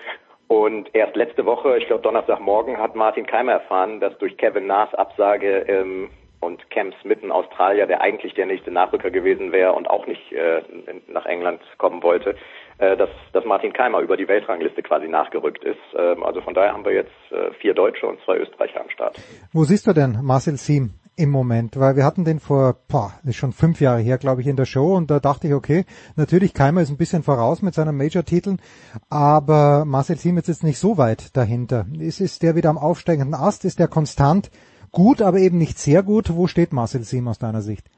Und 0.48 0.96
erst 0.96 1.16
letzte 1.16 1.46
Woche, 1.46 1.78
ich 1.78 1.88
glaube 1.88 2.04
Donnerstagmorgen, 2.04 2.78
hat 2.78 2.96
Martin 2.96 3.26
Keimer 3.26 3.54
erfahren, 3.54 4.00
dass 4.00 4.18
durch 4.18 4.38
Kevin 4.38 4.68
Naas 4.68 4.94
Absage 4.94 5.66
ähm, 5.68 6.10
und 6.40 6.70
Cam 6.70 6.94
Smith, 7.02 7.20
ein 7.22 7.32
Australier, 7.32 7.86
der 7.88 8.02
eigentlich 8.02 8.34
der 8.36 8.46
nächste 8.46 8.72
Nachrücker 8.72 9.12
gewesen 9.12 9.52
wäre 9.52 9.74
und 9.74 9.90
auch 9.90 10.08
nicht 10.08 10.32
äh, 10.32 10.62
nach 11.08 11.26
England 11.26 11.62
kommen 11.78 12.02
wollte, 12.02 12.36
äh, 12.78 12.96
dass, 12.96 13.10
dass 13.34 13.44
Martin 13.44 13.74
Keimer 13.74 14.00
über 14.00 14.16
die 14.16 14.28
Weltrangliste 14.28 14.84
quasi 14.84 15.08
nachgerückt 15.08 15.64
ist. 15.64 15.80
Ähm, 15.98 16.24
also 16.24 16.42
von 16.42 16.54
daher 16.54 16.74
haben 16.74 16.86
wir 16.86 16.94
jetzt 16.94 17.12
äh, 17.32 17.52
vier 17.60 17.74
Deutsche 17.74 18.08
und 18.08 18.20
zwei 18.24 18.38
Österreicher 18.38 18.80
am 18.80 18.90
Start. 18.90 19.20
Wo 19.52 19.64
siehst 19.64 19.88
du 19.88 19.94
denn 19.94 20.20
Marcel 20.24 20.56
Siem 20.58 20.92
im 21.18 21.32
Moment, 21.32 21.78
weil 21.80 21.96
wir 21.96 22.06
hatten 22.06 22.26
den 22.26 22.40
vor, 22.40 22.78
boah, 22.88 23.12
das 23.24 23.32
ist 23.32 23.36
schon 23.38 23.52
fünf 23.52 23.82
Jahre 23.82 24.00
her, 24.00 24.20
glaube 24.20 24.42
ich, 24.42 24.48
in 24.48 24.56
der 24.56 24.66
Show 24.66 24.96
und 24.96 25.10
da 25.10 25.20
dachte 25.20 25.48
ich, 25.48 25.54
okay, 25.54 25.84
natürlich 26.16 26.54
Keimer 26.54 26.82
ist 26.82 26.90
ein 26.90 26.98
bisschen 26.98 27.24
voraus 27.24 27.64
mit 27.64 27.74
seinen 27.74 27.98
Major-Titeln, 27.98 28.62
aber 29.10 29.84
Marcel 29.84 30.18
Siemens 30.18 30.48
ist 30.48 30.64
nicht 30.64 30.78
so 30.78 30.98
weit 30.98 31.36
dahinter. 31.36 31.88
Ist, 31.98 32.22
ist 32.22 32.44
der 32.44 32.56
wieder 32.56 32.70
am 32.70 32.78
aufsteigenden 32.78 33.34
Ast? 33.34 33.66
Ist 33.66 33.80
der 33.80 33.88
konstant 33.88 34.52
gut, 34.92 35.24
aber 35.24 35.40
eben 35.40 35.58
nicht 35.58 35.80
sehr 35.80 36.04
gut. 36.04 36.34
Wo 36.34 36.46
steht 36.46 36.72
Marcel 36.72 37.04
Sim 37.04 37.28
aus 37.28 37.40
deiner 37.40 37.64
Sicht? 37.64 37.90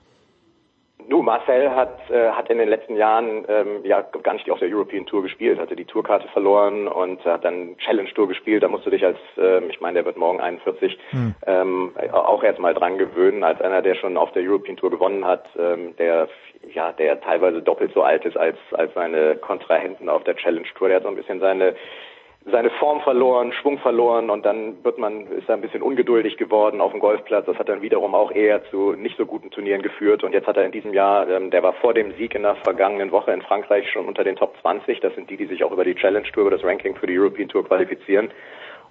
Du, 1.10 1.24
Marcel 1.24 1.72
hat, 1.72 1.98
äh, 2.12 2.30
hat 2.30 2.52
in 2.52 2.60
den 2.60 2.70
letzten 2.70 2.96
Jahren 2.96 3.44
ähm, 3.48 3.84
ja 3.84 4.02
gar 4.02 4.34
nicht 4.34 4.50
auf 4.52 4.60
der 4.60 4.70
European 4.70 5.08
Tour 5.08 5.24
gespielt, 5.24 5.60
hatte 5.60 5.76
die 5.76 5.86
Tourkarte 5.86 6.28
verloren 6.28 6.88
und 6.88 7.26
hat 7.26 7.44
dann 7.44 7.76
Challenge 7.80 8.14
Tour 8.14 8.28
gespielt. 8.28 8.62
Da 8.62 8.68
musst 8.68 8.86
du 8.86 8.92
dich 8.92 9.04
als, 9.04 9.18
ähm, 9.38 9.72
ich 9.72 9.82
meine, 9.82 9.96
der 9.96 10.06
wird 10.06 10.18
morgen 10.18 10.40
41, 10.40 11.00
hm. 11.10 11.34
ähm, 11.48 11.92
auch 12.12 12.44
erstmal 12.44 12.76
dran 12.76 13.00
gewöhnen, 13.00 13.44
als 13.44 13.60
einer, 13.60 13.82
der 13.82 13.96
schon 13.96 14.18
auf 14.18 14.32
der 14.34 14.44
European 14.44 14.78
Tour 14.78 14.92
gewonnen 14.92 15.26
hat, 15.26 15.46
ähm, 15.58 15.96
der 15.98 16.30
ja, 16.74 16.92
der 16.92 17.20
teilweise 17.22 17.62
doppelt 17.62 17.92
so 17.94 18.04
alt 18.04 18.24
ist 18.26 18.38
als 18.38 18.58
als 18.74 18.94
seine 18.94 19.36
Kontrahenten 19.38 20.10
auf 20.10 20.24
der 20.26 20.36
Challenge 20.36 20.68
Tour. 20.76 20.90
Der 20.90 20.98
hat 20.98 21.04
so 21.04 21.10
ein 21.10 21.16
bisschen 21.16 21.40
seine 21.40 21.76
seine 22.46 22.70
Form 22.72 23.02
verloren, 23.02 23.52
Schwung 23.52 23.80
verloren 23.80 24.30
und 24.30 24.46
dann 24.46 24.84
wird 24.84 24.98
man, 24.98 25.28
ist 25.28 25.50
er 25.50 25.56
ein 25.56 25.62
bisschen 25.62 25.82
ungeduldig 25.82 26.38
geworden 26.38 26.80
auf 26.80 26.92
dem 26.92 27.00
Golfplatz. 27.00 27.46
Das 27.46 27.58
hat 27.58 27.68
dann 27.68 27.82
wiederum 27.82 28.16
auch 28.16 28.32
eher 28.32 28.64
zu 28.70 28.94
nicht 28.94 29.18
so 29.18 29.26
guten 29.26 29.52
Turnieren 29.52 29.82
geführt. 29.82 30.24
Und 30.24 30.34
jetzt 30.34 30.48
hat 30.48 30.58
er 30.58 30.66
in 30.66 30.72
diesem 30.72 30.94
Jahr, 30.94 31.28
ähm, 31.30 31.52
der 31.52 31.64
war 31.64 31.74
vor 31.74 31.94
dem 31.94 32.14
Sieg 32.16 32.36
in 32.36 32.44
der 32.44 32.56
vergangenen 32.56 33.12
Woche 33.12 33.32
in 33.32 33.42
Frankreich 33.42 33.90
schon 33.92 34.08
unter 34.08 34.24
den 34.24 34.38
Top 34.38 34.56
20. 34.62 35.02
Das 35.02 35.14
sind 35.16 35.30
die, 35.30 35.38
die 35.38 35.48
sich 35.48 35.64
auch 35.64 35.72
über 35.72 35.84
die 35.84 35.96
Challenge 35.96 36.28
Tour, 36.32 36.44
über 36.44 36.52
das 36.52 36.64
Ranking 36.64 36.96
für 36.96 37.08
die 37.08 37.20
European 37.20 37.50
Tour 37.50 37.66
qualifizieren. 37.66 38.32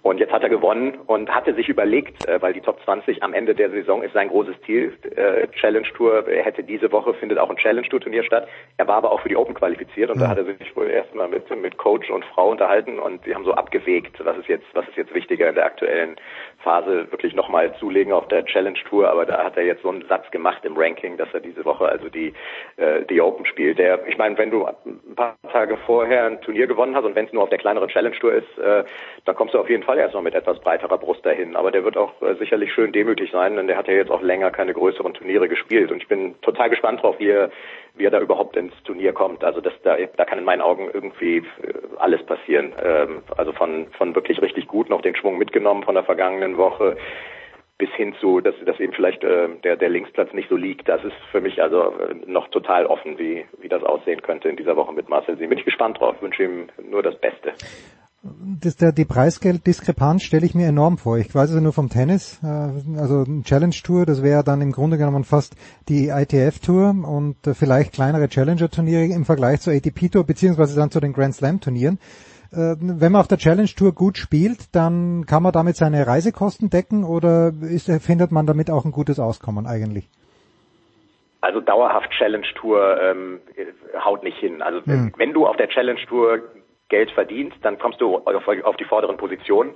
Und 0.03 0.19
jetzt 0.19 0.33
hat 0.33 0.43
er 0.43 0.49
gewonnen 0.49 0.99
und 1.07 1.29
hatte 1.35 1.55
sich 1.55 1.69
überlegt, 1.69 2.27
äh, 2.27 2.41
weil 2.41 2.53
die 2.53 2.61
Top 2.61 2.81
20 2.85 3.23
am 3.23 3.35
Ende 3.35 3.55
der 3.55 3.71
Saison 3.71 4.03
ist 4.03 4.13
sein 4.15 4.29
großes 4.29 4.55
Ziel, 4.65 4.97
äh, 5.17 5.49
Challenge 5.49 5.87
Tour. 5.97 6.27
Er 6.29 6.45
hätte 6.45 6.63
diese 6.63 6.91
Woche 6.93 7.15
findet 7.15 7.39
auch 7.39 7.51
ein 7.51 7.57
Challenge 7.57 7.89
Tour 7.89 8.01
Turnier 8.01 8.23
statt. 8.23 8.49
Er 8.77 8.87
war 8.87 8.97
aber 8.97 9.11
auch 9.11 9.21
für 9.21 9.29
die 9.29 9.37
Open 9.37 9.55
qualifiziert 9.55 10.11
und 10.11 10.21
ja. 10.21 10.25
da 10.25 10.31
hat 10.31 10.39
er 10.39 10.45
sich 10.45 10.77
wohl 10.77 10.89
erstmal 10.89 11.29
mit, 11.29 11.45
mit 11.61 11.77
Coach 11.79 12.11
und 12.11 12.25
Frau 12.27 12.51
unterhalten 12.51 12.99
und 12.99 13.25
sie 13.25 13.35
haben 13.35 13.45
so 13.45 13.53
abgewegt, 13.53 14.25
was 14.25 14.39
ist 14.39 14.49
jetzt, 14.49 14.67
was 14.75 14.87
ist 14.89 14.97
jetzt 14.97 15.15
wichtiger 15.15 15.49
in 15.49 15.57
der 15.57 15.67
aktuellen 15.67 16.17
Phase, 16.59 17.11
wirklich 17.11 17.35
nochmal 17.35 17.75
zulegen 17.79 18.13
auf 18.13 18.29
der 18.29 18.45
Challenge 18.45 18.79
Tour. 18.89 19.11
Aber 19.11 19.27
da 19.27 19.45
hat 19.45 19.57
er 19.57 19.65
jetzt 19.65 19.83
so 19.83 19.91
einen 19.91 20.05
Satz 20.09 20.31
gemacht 20.31 20.65
im 20.65 20.77
Ranking, 20.77 21.17
dass 21.17 21.29
er 21.33 21.41
diese 21.41 21.65
Woche 21.65 21.87
also 21.87 22.09
die, 22.09 22.33
äh, 22.77 23.05
die 23.09 23.21
Open 23.21 23.47
spielt. 23.47 23.79
Der, 23.79 24.07
ich 24.07 24.19
meine, 24.19 24.39
wenn 24.39 24.51
du 24.51 24.67
ein 24.67 25.15
paar 25.17 25.37
Tage 25.53 25.77
vorher 25.87 26.27
ein 26.27 26.41
Turnier 26.41 26.67
gewonnen 26.67 26.95
hast 26.95 27.05
und 27.05 27.15
wenn 27.15 27.27
es 27.27 27.33
nur 27.33 27.43
auf 27.43 27.49
der 27.51 27.59
kleineren 27.59 27.89
Challenge 27.89 28.17
Tour 28.19 28.35
ist, 28.35 28.59
äh, 28.59 28.85
dann 29.25 29.35
kommst 29.35 29.55
du 29.55 29.59
auf 29.59 29.69
jeden 29.69 29.83
Fall 29.83 29.88
Fall 29.89 29.99
erst 29.99 30.13
noch 30.13 30.21
mit 30.21 30.35
etwas 30.35 30.61
breiterer 30.61 30.99
Brust 30.99 31.25
dahin. 31.25 31.57
Aber 31.57 31.71
der 31.71 31.83
wird 31.83 31.97
auch 31.97 32.21
äh, 32.21 32.35
sicherlich 32.35 32.75
schön 32.75 32.93
demütig 32.93 33.31
sein, 33.33 33.57
denn 33.57 33.69
der 33.69 33.79
hat 33.79 33.89
ja 33.89 33.95
jetzt 33.95 34.11
auch 34.11 34.21
länger 34.21 34.51
keine 34.51 34.75
größeren 34.75 35.15
Turniere 35.15 35.49
gespielt. 35.49 35.91
Und 35.91 36.03
ich 36.03 36.09
bin 36.09 36.39
total 36.43 36.69
gespannt 36.69 37.03
drauf, 37.03 37.19
wie 37.19 37.31
er, 37.31 37.51
wie 37.97 38.05
er 38.05 38.11
da 38.11 38.21
überhaupt 38.21 38.55
ins 38.59 38.75
Turnier 38.85 39.15
kommt. 39.15 39.43
Also 39.45 39.63
das, 39.63 39.73
da, 39.85 39.97
da 39.97 40.25
kann 40.27 40.39
in 40.39 40.45
meinen 40.45 40.61
Augen 40.61 40.91
irgendwie 40.93 41.39
äh, 41.39 41.43
alles 41.97 42.23
passieren. 42.27 42.75
Ähm, 42.85 43.23
also 43.35 43.53
von, 43.53 43.87
von 43.97 44.15
wirklich 44.15 44.43
richtig 44.43 44.69
gut 44.69 44.91
noch 44.91 45.01
den 45.01 45.17
Schwung 45.17 45.39
mitgenommen 45.39 45.85
von 45.85 45.95
der 45.95 46.05
vergangenen 46.05 46.59
Woche 46.59 46.99
bis 47.79 47.89
hin 47.93 48.15
zu, 48.21 48.41
dass, 48.41 48.57
dass 48.67 48.79
eben 48.81 48.93
vielleicht 48.93 49.25
äh, 49.25 49.49
der, 49.65 49.77
der 49.77 49.89
Linksplatz 49.89 50.35
nicht 50.35 50.51
so 50.51 50.57
liegt. 50.57 50.87
Das 50.87 51.03
ist 51.03 51.17
für 51.33 51.41
mich 51.41 51.63
also 51.63 51.95
äh, 51.99 52.15
noch 52.27 52.49
total 52.49 52.85
offen, 52.85 53.19
wie, 53.19 53.47
wie 53.59 53.69
das 53.71 53.83
aussehen 53.85 54.21
könnte 54.21 54.51
in 54.51 54.57
dieser 54.57 54.77
Woche 54.77 54.93
mit 54.93 55.09
Marcel 55.09 55.39
Sie. 55.39 55.47
Bin 55.47 55.57
ich 55.57 55.65
gespannt 55.65 55.99
drauf, 55.99 56.21
wünsche 56.21 56.43
ihm 56.43 56.69
nur 56.91 57.03
das 57.03 57.19
Beste 57.19 57.55
das, 58.23 58.77
der, 58.77 58.93
die 58.93 59.05
Preisgelddiskrepanz 59.05 60.25
stelle 60.25 60.45
ich 60.45 60.55
mir 60.55 60.67
enorm 60.67 60.99
vor. 60.99 61.19
Ich 61.19 61.33
weiß 61.33 61.51
es 61.51 61.61
nur 61.61 61.73
vom 61.73 61.89
Tennis, 61.89 62.41
äh, 62.43 62.99
also 62.99 63.23
ein 63.23 63.45
Challenge 63.45 63.75
Tour, 63.85 64.07
das 64.07 64.23
wäre 64.23 64.43
dann 64.43 64.61
im 64.61 64.73
Grunde 64.73 64.99
genommen 64.99 65.25
fast 65.25 65.55
die 65.89 66.09
ITF 66.09 66.59
Tour 66.59 66.89
und 66.91 67.47
äh, 67.47 67.55
vielleicht 67.55 67.93
kleinere 67.95 68.29
Challenger 68.29 68.71
Turniere 68.71 69.05
im 69.05 69.25
Vergleich 69.25 69.61
zur 69.61 69.73
ATP 69.73 70.11
Tour 70.11 70.25
beziehungsweise 70.25 70.75
dann 70.75 70.91
zu 70.91 71.01
den 71.01 71.13
Grand 71.13 71.35
Slam 71.35 71.61
Turnieren. 71.61 71.99
Äh, 72.51 72.75
wenn 72.81 73.13
man 73.13 73.21
auf 73.21 73.29
der 73.29 73.39
Challenge 73.39 73.69
Tour 73.69 73.93
gut 73.93 74.19
spielt, 74.19 74.75
dann 74.75 75.25
kann 75.27 75.45
man 75.45 75.53
damit 75.53 75.77
seine 75.77 76.05
Reisekosten 76.07 76.71
decken 76.71 77.05
oder 77.05 77.53
ist, 77.61 77.89
findet 78.03 78.33
man 78.33 78.47
damit 78.47 78.69
auch 78.69 78.85
ein 78.85 78.93
gutes 78.93 79.21
Auskommen 79.21 79.67
eigentlich? 79.67 80.09
Also 81.41 81.61
dauerhaft 81.61 82.11
Challenge 82.19 82.47
Tour 82.57 83.01
ähm, 83.01 83.39
haut 84.05 84.25
nicht 84.25 84.39
hin. 84.39 84.61
Also 84.61 84.85
hm. 84.85 85.13
wenn 85.17 85.33
du 85.33 85.47
auf 85.47 85.57
der 85.57 85.69
Challenge 85.69 86.01
Tour 86.09 86.41
Geld 86.89 87.11
verdient, 87.13 87.55
dann 87.63 87.79
kommst 87.79 88.01
du 88.01 88.17
auf, 88.17 88.49
auf 88.49 88.77
die 88.77 88.85
vorderen 88.85 89.17
Positionen. 89.17 89.75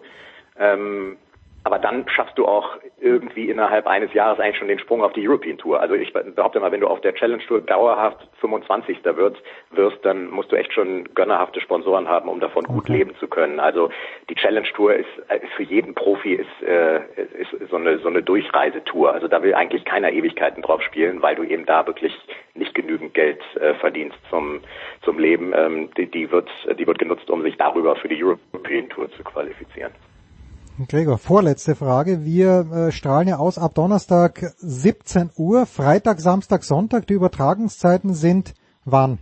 Ähm, 0.58 1.18
aber 1.64 1.78
dann 1.78 2.08
schaffst 2.08 2.36
du 2.38 2.46
auch 2.46 2.78
irgendwie 3.00 3.48
innerhalb 3.48 3.86
eines 3.86 4.12
Jahres 4.14 4.40
eigentlich 4.40 4.58
schon 4.58 4.68
den 4.68 4.80
Sprung 4.80 5.02
auf 5.02 5.12
die 5.12 5.26
European 5.26 5.58
Tour. 5.58 5.80
Also 5.80 5.94
ich 5.94 6.12
behaupte 6.12 6.58
mal, 6.58 6.72
wenn 6.72 6.80
du 6.80 6.88
auf 6.88 7.00
der 7.00 7.14
Challenge 7.14 7.42
Tour 7.46 7.60
dauerhaft 7.60 8.28
25. 8.40 9.04
wirst, 9.04 9.36
wirst, 9.70 10.04
dann 10.04 10.30
musst 10.30 10.50
du 10.50 10.56
echt 10.56 10.72
schon 10.72 11.04
gönnerhafte 11.14 11.60
Sponsoren 11.60 12.08
haben, 12.08 12.28
um 12.28 12.40
davon 12.40 12.64
gut 12.64 12.84
okay. 12.84 12.92
leben 12.92 13.14
zu 13.20 13.28
können. 13.28 13.60
Also 13.60 13.90
die 14.28 14.34
Challenge 14.34 14.66
Tour 14.74 14.94
ist, 14.94 15.08
ist 15.28 15.52
für 15.56 15.62
jeden 15.62 15.94
Profi 15.94 16.34
ist, 16.34 16.62
äh, 16.62 17.00
ist 17.16 17.70
so 17.70 17.76
eine 17.76 17.98
so 17.98 18.08
eine 18.08 18.22
Durchreisetour. 18.22 19.12
Also 19.12 19.28
da 19.28 19.42
will 19.42 19.54
eigentlich 19.54 19.84
keiner 19.84 20.10
Ewigkeiten 20.10 20.62
drauf 20.62 20.82
spielen, 20.82 21.22
weil 21.22 21.36
du 21.36 21.44
eben 21.44 21.66
da 21.66 21.86
wirklich 21.86 22.16
nicht 22.54 22.74
genügend 22.74 23.14
Geld 23.14 23.40
äh, 23.56 23.74
verdienst 23.74 24.18
zum 24.30 24.60
zum 25.02 25.18
Leben. 25.18 25.52
Ähm, 25.54 25.90
die, 25.96 26.10
die 26.10 26.30
wird 26.32 26.50
die 26.76 26.86
wird 26.86 26.98
genutzt, 26.98 27.30
um 27.30 27.42
sich 27.42 27.56
darüber 27.56 27.94
für 27.94 28.08
die 28.08 28.22
European 28.22 28.88
Tour 28.88 29.10
zu 29.12 29.22
qualifizieren. 29.22 29.92
Gregor, 30.88 31.18
vorletzte 31.18 31.74
Frage. 31.74 32.24
Wir 32.24 32.64
äh, 32.72 32.92
strahlen 32.92 33.28
ja 33.28 33.36
aus 33.36 33.58
ab 33.58 33.72
Donnerstag 33.74 34.40
17 34.56 35.30
Uhr, 35.36 35.66
Freitag, 35.66 36.18
Samstag, 36.18 36.64
Sonntag. 36.64 37.06
Die 37.06 37.12
Übertragungszeiten 37.12 38.14
sind 38.14 38.54
wann? 38.86 39.18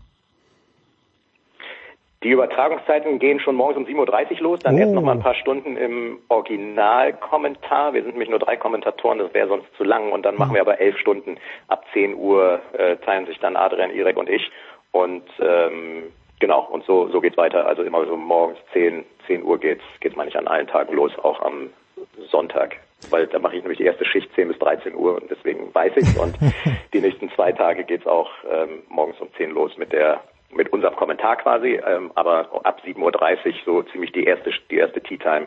Die 2.22 2.30
Übertragungszeiten 2.30 3.18
gehen 3.18 3.40
schon 3.40 3.56
morgens 3.56 3.78
um 3.78 3.84
7.30 3.84 4.36
Uhr 4.36 4.40
los, 4.42 4.60
dann 4.60 4.76
oh. 4.76 4.78
erst 4.78 4.92
noch 4.92 5.02
mal 5.02 5.12
ein 5.12 5.20
paar 5.20 5.34
Stunden 5.34 5.76
im 5.76 6.18
Originalkommentar. 6.28 7.94
Wir 7.94 8.02
sind 8.02 8.12
nämlich 8.12 8.30
nur 8.30 8.38
drei 8.38 8.56
Kommentatoren, 8.56 9.18
das 9.18 9.34
wäre 9.34 9.48
sonst 9.48 9.66
zu 9.76 9.82
lang. 9.82 10.12
Und 10.12 10.24
dann 10.24 10.36
machen 10.36 10.54
wir 10.54 10.60
aber 10.60 10.80
elf 10.80 10.98
Stunden. 10.98 11.36
Ab 11.66 11.84
10 11.92 12.14
Uhr 12.14 12.60
äh, 12.74 12.96
teilen 12.98 13.26
sich 13.26 13.40
dann 13.40 13.56
Adrian, 13.56 13.90
Irek 13.90 14.16
und 14.16 14.28
ich. 14.28 14.50
Und 14.92 15.24
ähm, 15.40 16.12
genau, 16.40 16.66
und 16.70 16.84
so, 16.84 17.08
so 17.08 17.20
geht's 17.20 17.36
weiter. 17.36 17.66
Also 17.66 17.82
immer 17.82 18.04
so 18.06 18.16
morgens 18.16 18.58
10, 18.72 19.04
10 19.26 19.44
Uhr 19.44 19.58
geht's, 19.58 19.84
geht's 20.00 20.16
mal 20.16 20.24
nicht 20.24 20.36
an 20.36 20.48
allen 20.48 20.66
Tagen 20.66 20.94
los, 20.94 21.12
auch 21.22 21.40
am 21.42 21.70
Sonntag. 22.30 22.76
Weil 23.08 23.26
da 23.28 23.38
mache 23.38 23.56
ich 23.56 23.62
nämlich 23.62 23.78
die 23.78 23.84
erste 23.84 24.04
Schicht 24.04 24.30
10 24.34 24.48
bis 24.48 24.58
13 24.58 24.94
Uhr 24.94 25.14
und 25.14 25.30
deswegen 25.30 25.72
weiß 25.74 25.92
ich's. 25.96 26.18
Und 26.18 26.36
die 26.92 27.00
nächsten 27.00 27.30
zwei 27.30 27.52
Tage 27.52 27.84
geht's 27.84 28.06
auch 28.06 28.30
ähm, 28.50 28.82
morgens 28.88 29.20
um 29.20 29.32
10 29.34 29.50
los 29.52 29.76
mit 29.76 29.92
der 29.92 30.20
mit 30.52 30.72
unserem 30.72 30.96
Kommentar 30.96 31.36
quasi, 31.36 31.80
ähm, 31.86 32.10
aber 32.16 32.48
ab 32.64 32.80
7.30 32.84 32.98
Uhr 32.98 33.52
so 33.64 33.82
ziemlich 33.84 34.10
die 34.10 34.24
erste 34.24 34.50
die 34.68 34.78
erste 34.78 35.00
Tea 35.00 35.16
Time 35.16 35.46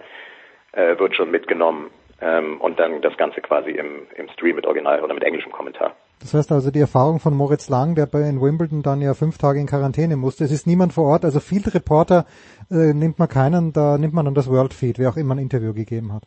äh, 0.71 0.97
wird 0.97 1.13
schon 1.15 1.29
mitgenommen 1.29 1.91
ähm, 2.21 2.61
und 2.61 2.79
dann 2.79 3.01
das 3.01 3.17
Ganze 3.17 3.41
quasi 3.41 3.71
im, 3.71 4.07
im 4.15 4.29
Stream 4.29 4.55
mit 4.55 4.65
Original 4.65 5.01
oder 5.03 5.13
mit 5.13 5.23
englischem 5.23 5.51
Kommentar. 5.51 5.93
Das 6.19 6.34
heißt 6.34 6.52
also 6.52 6.72
die 6.72 6.80
Erfahrung 6.80 7.19
von 7.19 7.35
Moritz 7.35 7.69
Lang, 7.69 7.95
der 7.95 8.06
bei 8.06 8.22
in 8.22 8.41
Wimbledon 8.41 8.81
dann 8.81 9.02
ja 9.02 9.14
fünf 9.14 9.38
Tage 9.38 9.60
in 9.60 9.68
Quarantäne 9.68 10.15
musste. 10.15 10.45
Es 10.45 10.52
ist 10.52 10.68
niemand 10.68 10.94
vor 10.94 11.06
Ort, 11.06 11.26
also 11.26 11.40
Field 11.40 11.73
Reporter 11.73 12.26
äh, 12.72 12.94
nimmt 12.94 13.19
man 13.19 13.27
keinen, 13.27 13.73
da 13.73 13.98
nimmt 13.98 14.14
man 14.14 14.26
dann 14.26 14.34
das 14.34 14.49
World 14.49 14.73
Feed, 14.73 14.99
wer 14.99 15.10
auch 15.10 15.18
immer 15.18 15.35
ein 15.35 15.40
Interview 15.40 15.73
gegeben 15.73 16.14
hat. 16.14 16.23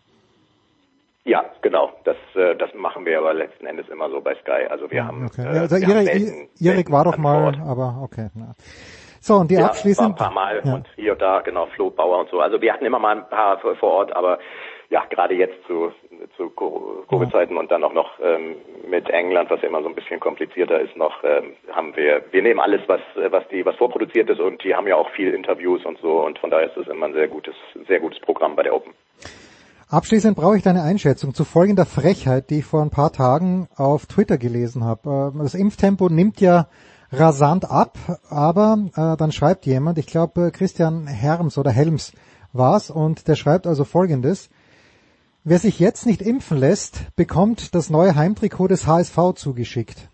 Ja, 1.24 1.44
genau. 1.60 1.90
Das, 2.04 2.16
äh, 2.36 2.54
das 2.56 2.72
machen 2.74 3.04
wir 3.04 3.18
aber 3.18 3.34
letzten 3.34 3.66
Endes 3.66 3.88
immer 3.88 4.08
so 4.10 4.20
bei 4.20 4.34
Sky. 4.36 4.68
Also 4.70 4.88
wir 4.90 5.04
haben. 5.04 5.26
Okay. 5.26 5.42
Äh, 5.42 5.58
also 5.58 5.76
Erik, 5.76 6.92
war 6.92 7.04
doch 7.04 7.16
mal, 7.16 7.60
aber 7.66 7.98
okay. 8.02 8.28
Na. 8.34 8.54
So 9.20 9.34
und 9.34 9.50
die 9.50 9.56
ja, 9.56 9.66
abschließend. 9.66 10.10
Ein 10.10 10.14
paar 10.14 10.30
Mal 10.30 10.62
ja. 10.64 10.74
und 10.74 10.86
hier 10.94 11.12
und 11.12 11.20
da 11.20 11.40
genau 11.40 11.66
Flo 11.74 11.90
Bauer 11.90 12.20
und 12.20 12.30
so. 12.30 12.38
Also 12.38 12.60
wir 12.60 12.72
hatten 12.72 12.84
immer 12.84 13.00
mal 13.00 13.16
ein 13.16 13.28
paar 13.28 13.58
vor 13.58 13.90
Ort, 13.90 14.14
aber 14.14 14.38
ja, 14.88 15.04
gerade 15.10 15.34
jetzt 15.34 15.56
zu, 15.66 15.92
zu 16.36 16.50
Covid-Zeiten 16.50 17.56
und 17.56 17.70
dann 17.70 17.82
auch 17.82 17.92
noch 17.92 18.18
ähm, 18.22 18.56
mit 18.88 19.08
England, 19.10 19.50
was 19.50 19.60
ja 19.62 19.68
immer 19.68 19.82
so 19.82 19.88
ein 19.88 19.94
bisschen 19.94 20.20
komplizierter 20.20 20.80
ist, 20.80 20.96
noch 20.96 21.24
ähm, 21.24 21.54
haben 21.72 21.96
wir, 21.96 22.22
wir 22.30 22.42
nehmen 22.42 22.60
alles, 22.60 22.80
was 22.86 23.00
was 23.30 23.46
die 23.48 23.64
was 23.66 23.76
vorproduziert 23.76 24.30
ist 24.30 24.40
und 24.40 24.62
die 24.62 24.74
haben 24.74 24.86
ja 24.86 24.96
auch 24.96 25.10
viel 25.10 25.34
Interviews 25.34 25.84
und 25.84 25.98
so 25.98 26.24
und 26.24 26.38
von 26.38 26.50
daher 26.50 26.66
ist 26.66 26.76
es 26.76 26.88
immer 26.88 27.06
ein 27.06 27.14
sehr 27.14 27.28
gutes 27.28 27.54
sehr 27.88 28.00
gutes 28.00 28.20
Programm 28.20 28.54
bei 28.54 28.62
der 28.62 28.74
Open. 28.74 28.92
Abschließend 29.88 30.36
brauche 30.36 30.56
ich 30.56 30.62
deine 30.62 30.82
Einschätzung 30.82 31.32
zu 31.32 31.44
folgender 31.44 31.86
Frechheit, 31.86 32.50
die 32.50 32.58
ich 32.58 32.64
vor 32.64 32.82
ein 32.82 32.90
paar 32.90 33.12
Tagen 33.12 33.68
auf 33.76 34.06
Twitter 34.06 34.38
gelesen 34.38 34.84
habe. 34.84 35.32
Äh, 35.34 35.38
das 35.38 35.54
Impftempo 35.54 36.08
nimmt 36.08 36.40
ja 36.40 36.68
rasant 37.12 37.70
ab, 37.70 37.96
aber 38.28 38.78
äh, 38.96 39.16
dann 39.16 39.32
schreibt 39.32 39.66
jemand, 39.66 39.98
ich 39.98 40.06
glaube 40.06 40.50
Christian 40.52 41.06
Herms 41.06 41.56
oder 41.56 41.70
Helms 41.70 42.12
war's, 42.52 42.90
und 42.90 43.28
der 43.28 43.36
schreibt 43.36 43.66
also 43.66 43.84
folgendes. 43.84 44.50
Wer 45.48 45.60
sich 45.60 45.78
jetzt 45.78 46.06
nicht 46.06 46.22
impfen 46.22 46.58
lässt, 46.58 47.14
bekommt 47.14 47.76
das 47.76 47.88
neue 47.88 48.16
Heimtrikot 48.16 48.66
des 48.66 48.88
HSV 48.88 49.16
zugeschickt. 49.36 50.08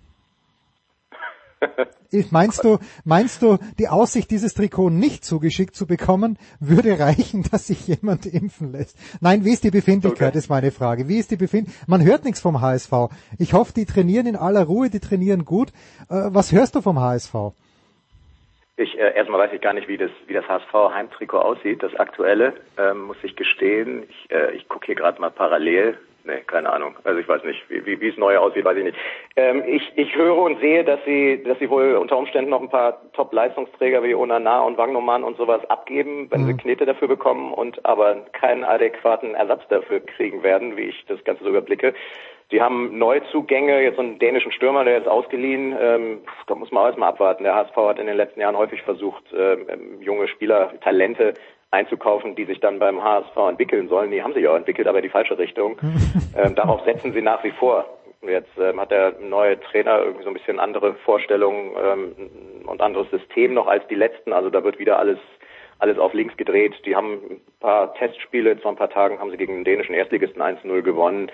Meinst 2.31 2.63
du, 2.65 2.79
meinst 3.05 3.41
du, 3.41 3.57
die 3.79 3.89
Aussicht, 3.89 4.31
dieses 4.31 4.53
Trikot 4.53 4.91
nicht 4.91 5.25
zugeschickt 5.25 5.75
zu 5.75 5.87
bekommen, 5.87 6.37
würde 6.61 6.99
reichen, 6.99 7.45
dass 7.51 7.69
sich 7.69 7.87
jemand 7.87 8.27
impfen 8.27 8.73
lässt? 8.73 8.95
Nein, 9.23 9.47
wie 9.47 9.53
ist 9.55 9.65
die 9.65 9.71
Befindlichkeit, 9.71 10.33
okay. 10.33 10.39
ist 10.39 10.51
meine 10.51 10.71
Frage. 10.71 11.09
Wie 11.09 11.17
ist 11.17 11.31
die 11.31 11.37
Befindlichkeit? 11.37 11.89
Man 11.89 12.05
hört 12.05 12.27
nichts 12.27 12.41
vom 12.41 12.61
HSV. 12.61 12.93
Ich 13.39 13.55
hoffe, 13.55 13.73
die 13.73 13.87
trainieren 13.87 14.27
in 14.27 14.37
aller 14.37 14.65
Ruhe, 14.65 14.91
die 14.91 15.01
trainieren 15.01 15.47
gut. 15.47 15.71
Äh, 16.11 16.25
was 16.27 16.53
hörst 16.53 16.75
du 16.75 16.83
vom 16.83 17.01
HSV? 17.01 17.55
Ich, 18.83 18.99
äh, 18.99 19.15
erstmal 19.15 19.41
weiß 19.41 19.53
ich 19.53 19.61
gar 19.61 19.73
nicht, 19.73 19.89
wie 19.89 19.97
das, 19.97 20.11
wie 20.27 20.35
das 20.35 20.47
HSV-Heimtrikot 20.49 21.39
aussieht, 21.39 21.83
das 21.83 21.95
aktuelle, 21.97 22.55
ähm, 22.79 23.05
muss 23.05 23.17
ich 23.23 23.37
gestehen. 23.37 24.05
Ich, 24.09 24.31
äh, 24.31 24.53
ich 24.53 24.69
gucke 24.69 24.87
hier 24.87 24.95
gerade 24.95 25.21
mal 25.21 25.31
parallel 25.31 25.99
Nee, 26.25 26.41
keine 26.47 26.73
Ahnung. 26.73 26.95
Also 27.03 27.19
ich 27.19 27.27
weiß 27.27 27.43
nicht, 27.43 27.69
wie, 27.69 27.85
wie, 27.85 28.01
wie 28.01 28.09
es 28.09 28.17
neu 28.17 28.39
aussieht, 28.39 28.65
weiß 28.65 28.77
ich 28.77 28.85
nicht. 28.85 28.99
Ähm, 29.35 29.65
ich, 29.67 29.83
ich 29.97 30.15
höre 30.15 30.37
und 30.37 30.61
sehe, 30.61 30.85
dass 30.85 31.01
sie, 31.05 31.43
dass 31.43 31.59
sie 31.59 31.69
wohl 31.69 31.97
unter 31.97 32.17
Umständen 32.17 32.51
noch 32.51 32.61
ein 32.61 32.71
paar 32.71 33.01
Top-Leistungsträger 33.15 34.05
wie 34.05 34.15
Onana 34.15 34.61
und 34.61 34.79
Wagnoman 34.79 35.25
und 35.25 35.37
sowas 35.37 35.69
abgeben, 35.69 36.29
wenn 36.31 36.43
mhm. 36.43 36.47
sie 36.47 36.57
Knete 36.57 36.87
dafür 36.87 37.09
bekommen 37.09 37.53
und 37.53 37.85
aber 37.85 38.25
keinen 38.33 38.63
adäquaten 38.63 39.35
Ersatz 39.35 39.63
dafür 39.69 39.99
kriegen 39.99 40.45
werden, 40.45 40.77
wie 40.77 40.83
ich 40.83 41.05
das 41.09 41.23
Ganze 41.25 41.43
so 41.43 41.51
überblicke. 41.51 41.93
Sie 42.53 42.61
haben 42.61 42.99
Neuzugänge, 42.99 43.83
jetzt 43.83 43.97
so 43.97 44.03
einen 44.03 44.19
dänischen 44.19 44.53
Stürmer, 44.53 44.85
der 44.85 44.99
ist 44.99 45.09
ausgeliehen. 45.09 45.75
Ähm, 45.81 46.19
da 46.47 46.55
muss 46.55 46.71
man 46.71 46.83
auch 46.83 46.87
erstmal 46.89 47.09
abwarten. 47.09 47.45
Der 47.45 47.55
HSV 47.55 47.75
hat 47.75 47.99
in 47.99 48.07
den 48.07 48.17
letzten 48.17 48.41
Jahren 48.41 48.59
häufig 48.59 48.83
versucht, 48.83 49.25
ähm, 49.35 50.01
junge 50.01 50.29
Spieler, 50.29 50.71
Talente 50.83 51.33
einzukaufen, 51.71 52.37
die 52.37 52.45
sich 52.45 52.61
dann 52.61 52.79
beim 52.79 53.03
HSV 53.03 53.35
entwickeln 53.49 53.89
sollen. 53.89 54.11
Die 54.11 54.23
haben 54.23 54.35
sich 54.35 54.47
auch 54.47 54.55
entwickelt, 54.55 54.87
aber 54.87 54.99
in 54.99 55.05
die 55.05 55.09
falsche 55.09 55.39
Richtung. 55.39 55.79
ähm, 56.37 56.55
darauf 56.55 56.85
setzen 56.85 57.15
sie 57.15 57.23
nach 57.23 57.43
wie 57.43 57.53
vor. 57.53 57.87
Jetzt 58.21 58.53
ähm, 58.61 58.79
hat 58.79 58.91
der 58.91 59.15
neue 59.19 59.59
Trainer 59.59 60.01
irgendwie 60.01 60.25
so 60.25 60.29
ein 60.29 60.35
bisschen 60.35 60.61
andere 60.61 60.93
Vorstellungen 61.07 61.71
ähm, 61.83 62.67
und 62.67 62.83
anderes 62.83 63.11
System 63.11 63.55
noch 63.55 63.67
als 63.67 63.87
die 63.89 63.95
letzten. 63.95 64.35
Also 64.35 64.51
da 64.51 64.63
wird 64.63 64.79
wieder 64.79 64.99
alles 64.99 65.19
alles 65.83 65.99
auf 65.99 66.15
links 66.15 66.37
gedreht. 66.37 66.75
Die 66.87 66.95
haben 66.95 67.15
ein 67.29 67.41
paar 67.59 67.93
Testspiele, 67.95 68.57
vor 68.59 68.71
ein 68.71 68.77
paar 68.77 68.89
Tagen 68.89 69.19
haben 69.19 69.33
sie 69.33 69.37
gegen 69.37 69.55
den 69.55 69.65
dänischen 69.65 69.97
Erstligisten 69.97 70.41
1-0 70.41 70.81
gewonnen, 70.83 71.31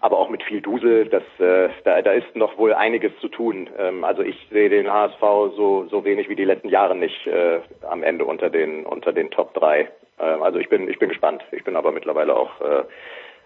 aber 0.00 0.18
auch 0.18 0.30
mit 0.30 0.42
viel 0.42 0.62
Dusel. 0.62 1.04
Das, 1.04 1.22
äh, 1.38 1.68
da, 1.84 2.00
da 2.00 2.12
ist 2.12 2.34
noch 2.34 2.56
wohl 2.56 2.72
einiges 2.72 3.12
zu 3.20 3.28
tun. 3.28 3.68
Ähm, 3.78 4.02
also 4.02 4.22
ich 4.22 4.48
sehe 4.50 4.70
den 4.70 4.90
HSV 4.90 5.20
so, 5.54 5.86
so 5.90 6.02
wenig 6.06 6.30
wie 6.30 6.34
die 6.34 6.46
letzten 6.46 6.70
Jahre 6.70 6.96
nicht 6.96 7.26
äh, 7.26 7.60
am 7.82 8.02
Ende 8.02 8.24
unter 8.24 8.48
den, 8.48 8.86
unter 8.86 9.12
den 9.12 9.30
Top 9.30 9.52
3. 9.52 9.90
Ähm, 10.18 10.42
also 10.42 10.58
ich 10.58 10.70
bin, 10.70 10.88
ich 10.88 10.98
bin 10.98 11.10
gespannt. 11.10 11.44
Ich 11.52 11.62
bin 11.62 11.76
aber 11.76 11.92
mittlerweile 11.92 12.34
auch 12.34 12.58
äh, 12.62 12.84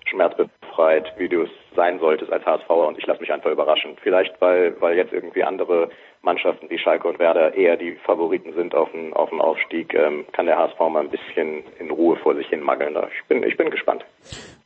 schmerzbefreit, 0.07 1.15
wie 1.19 1.29
du 1.29 1.43
es 1.43 1.51
sein 1.75 1.99
solltest 1.99 2.33
als 2.33 2.47
HSVer 2.47 2.87
und 2.87 2.97
ich 2.97 3.07
lasse 3.07 3.21
mich 3.21 3.33
einfach 3.33 3.51
überraschen. 3.51 3.97
Vielleicht, 4.01 4.41
weil, 4.41 4.81
weil 4.81 4.97
jetzt 4.97 5.13
irgendwie 5.13 5.43
andere 5.43 5.91
Mannschaften 6.25 6.71
wie 6.71 6.79
Schalke 6.79 7.09
und 7.09 7.19
Werder 7.19 7.55
eher 7.55 7.77
die 7.77 7.97
Favoriten 8.05 8.53
sind 8.55 8.75
auf 8.75 8.91
den, 8.93 9.13
auf 9.13 9.31
Aufstieg, 9.33 9.95
ähm, 9.95 10.25
kann 10.33 10.47
der 10.47 10.59
HSV 10.59 10.79
mal 10.79 11.01
ein 11.01 11.11
bisschen 11.11 11.65
in 11.79 11.91
Ruhe 11.91 12.17
vor 12.17 12.35
sich 12.35 12.47
hin 12.49 12.63
mageln. 12.63 12.97
Ich 12.97 13.29
bin, 13.29 13.43
ich 13.43 13.57
bin 13.57 13.71
gespannt. 13.71 14.05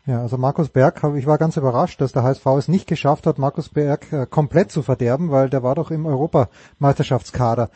Ja, 0.06 0.20
also 0.20 0.38
Markus 0.38 0.70
Berg, 0.70 1.02
ich 1.16 1.26
war 1.26 1.36
ganz 1.36 1.56
überrascht, 1.56 2.00
dass 2.00 2.12
der 2.12 2.22
HSV 2.22 2.46
es 2.58 2.68
nicht 2.68 2.86
geschafft 2.86 3.26
hat, 3.26 3.38
Markus 3.38 3.68
Berg 3.68 4.12
äh, 4.12 4.26
komplett 4.26 4.70
zu 4.70 4.82
verderben, 4.82 5.30
weil 5.30 5.50
der 5.50 5.62
war 5.62 5.74
doch 5.74 5.90
im 5.90 6.06
Europameisterschaftskader 6.06 7.70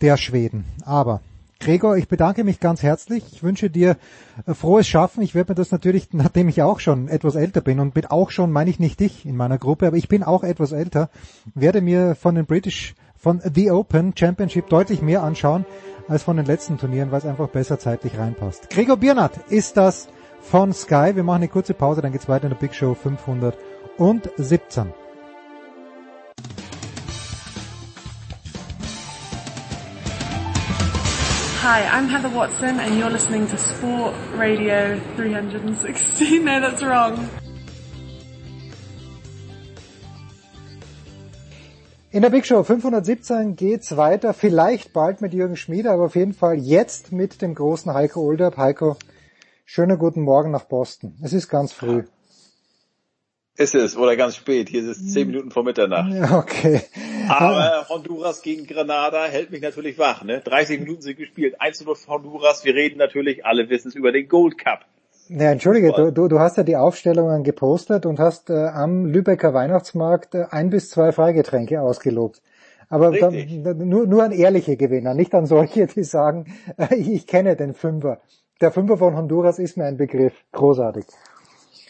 der 0.00 0.16
Schweden. 0.16 0.64
Aber 0.86 1.20
Gregor, 1.60 1.96
ich 1.96 2.08
bedanke 2.08 2.44
mich 2.44 2.60
ganz 2.60 2.82
herzlich. 2.82 3.24
Ich 3.32 3.42
wünsche 3.42 3.70
dir 3.70 3.96
äh, 4.46 4.54
frohes 4.54 4.86
Schaffen. 4.86 5.22
Ich 5.22 5.34
werde 5.34 5.52
mir 5.52 5.56
das 5.56 5.72
natürlich, 5.72 6.08
nachdem 6.12 6.48
ich 6.48 6.62
auch 6.62 6.78
schon 6.78 7.08
etwas 7.08 7.36
älter 7.36 7.60
bin 7.60 7.80
und 7.80 7.94
bin 7.94 8.06
auch 8.06 8.30
schon, 8.30 8.52
meine 8.52 8.70
ich 8.70 8.78
nicht 8.78 9.00
dich 9.00 9.24
in 9.24 9.36
meiner 9.36 9.58
Gruppe, 9.58 9.86
aber 9.86 9.96
ich 9.96 10.08
bin 10.08 10.22
auch 10.22 10.44
etwas 10.44 10.72
älter, 10.72 11.08
werde 11.54 11.80
mir 11.80 12.14
von 12.14 12.34
den 12.34 12.46
British, 12.46 12.94
von 13.24 13.40
The 13.42 13.70
Open 13.70 14.12
Championship 14.14 14.68
deutlich 14.68 15.00
mehr 15.00 15.22
anschauen 15.22 15.64
als 16.08 16.22
von 16.22 16.36
den 16.36 16.44
letzten 16.44 16.76
Turnieren, 16.76 17.10
weil 17.10 17.20
es 17.20 17.24
einfach 17.24 17.48
besser 17.48 17.78
zeitlich 17.78 18.18
reinpasst. 18.18 18.68
Gregor 18.68 18.98
Biernat 18.98 19.32
ist 19.48 19.78
das 19.78 20.08
von 20.42 20.74
Sky. 20.74 21.12
Wir 21.14 21.24
machen 21.24 21.36
eine 21.36 21.48
kurze 21.48 21.72
Pause, 21.72 22.02
dann 22.02 22.12
geht's 22.12 22.28
weiter 22.28 22.44
in 22.44 22.50
der 22.50 22.58
Big 22.58 22.74
Show 22.74 22.92
517. 22.92 24.92
Hi, 31.62 31.80
I'm 31.96 32.10
Heather 32.10 32.34
Watson 32.34 32.78
and 32.78 33.00
you're 33.00 33.08
listening 33.08 33.48
to 33.48 33.56
Sport 33.56 34.12
Radio 34.36 35.00
316. 35.16 36.40
No, 36.44 36.60
that's 36.60 36.82
wrong. 36.82 37.26
In 42.14 42.22
der 42.22 42.30
Big 42.30 42.46
Show 42.46 42.62
517 42.62 43.56
geht's 43.56 43.96
weiter, 43.96 44.34
vielleicht 44.34 44.92
bald 44.92 45.20
mit 45.20 45.34
Jürgen 45.34 45.56
Schmieder, 45.56 45.90
aber 45.90 46.04
auf 46.04 46.14
jeden 46.14 46.32
Fall 46.32 46.56
jetzt 46.56 47.10
mit 47.10 47.42
dem 47.42 47.56
großen 47.56 47.92
Heiko 47.92 48.20
Olderb. 48.20 48.56
Heiko, 48.56 48.96
schönen 49.64 49.98
guten 49.98 50.20
Morgen 50.20 50.52
nach 50.52 50.62
Boston. 50.62 51.18
Es 51.24 51.32
ist 51.32 51.48
ganz 51.48 51.72
früh. 51.72 52.04
Ist 53.56 53.74
es, 53.74 53.96
oder 53.96 54.14
ganz 54.14 54.36
spät. 54.36 54.68
Hier 54.68 54.82
ist 54.82 54.96
es 54.96 55.12
zehn 55.12 55.26
Minuten 55.26 55.50
vor 55.50 55.64
Mitternacht. 55.64 56.12
Okay. 56.32 56.82
Aber 57.28 57.88
Honduras 57.88 58.42
gegen 58.42 58.64
Granada 58.68 59.24
hält 59.24 59.50
mich 59.50 59.62
natürlich 59.62 59.98
wach. 59.98 60.22
Ne? 60.22 60.40
30 60.40 60.78
Minuten 60.78 61.02
sind 61.02 61.16
gespielt. 61.16 61.60
1 61.60 61.84
0 61.84 61.96
Honduras. 62.06 62.64
Wir 62.64 62.76
reden 62.76 62.96
natürlich, 62.96 63.44
alle 63.44 63.68
wissen 63.70 63.88
es, 63.88 63.96
über 63.96 64.12
den 64.12 64.28
Gold 64.28 64.56
Cup. 64.56 64.86
Ja, 65.28 65.50
entschuldige, 65.50 65.92
du, 65.92 66.12
du, 66.12 66.28
du 66.28 66.38
hast 66.38 66.58
ja 66.58 66.62
die 66.62 66.76
Aufstellungen 66.76 67.44
gepostet 67.44 68.04
und 68.04 68.18
hast 68.18 68.50
äh, 68.50 68.66
am 68.66 69.06
Lübecker 69.06 69.54
Weihnachtsmarkt 69.54 70.34
äh, 70.34 70.44
ein 70.50 70.68
bis 70.68 70.90
zwei 70.90 71.12
Freigetränke 71.12 71.80
ausgelobt. 71.80 72.42
Aber 72.90 73.10
da, 73.10 73.30
nur, 73.30 74.06
nur 74.06 74.22
an 74.22 74.32
ehrliche 74.32 74.76
Gewinner, 74.76 75.14
nicht 75.14 75.34
an 75.34 75.46
solche, 75.46 75.86
die 75.86 76.04
sagen, 76.04 76.54
äh, 76.76 76.94
ich 76.94 77.26
kenne 77.26 77.56
den 77.56 77.74
Fünfer. 77.74 78.20
Der 78.60 78.70
Fünfer 78.70 78.98
von 78.98 79.16
Honduras 79.16 79.58
ist 79.58 79.76
mir 79.76 79.84
ein 79.84 79.96
Begriff. 79.96 80.34
Großartig. 80.52 81.06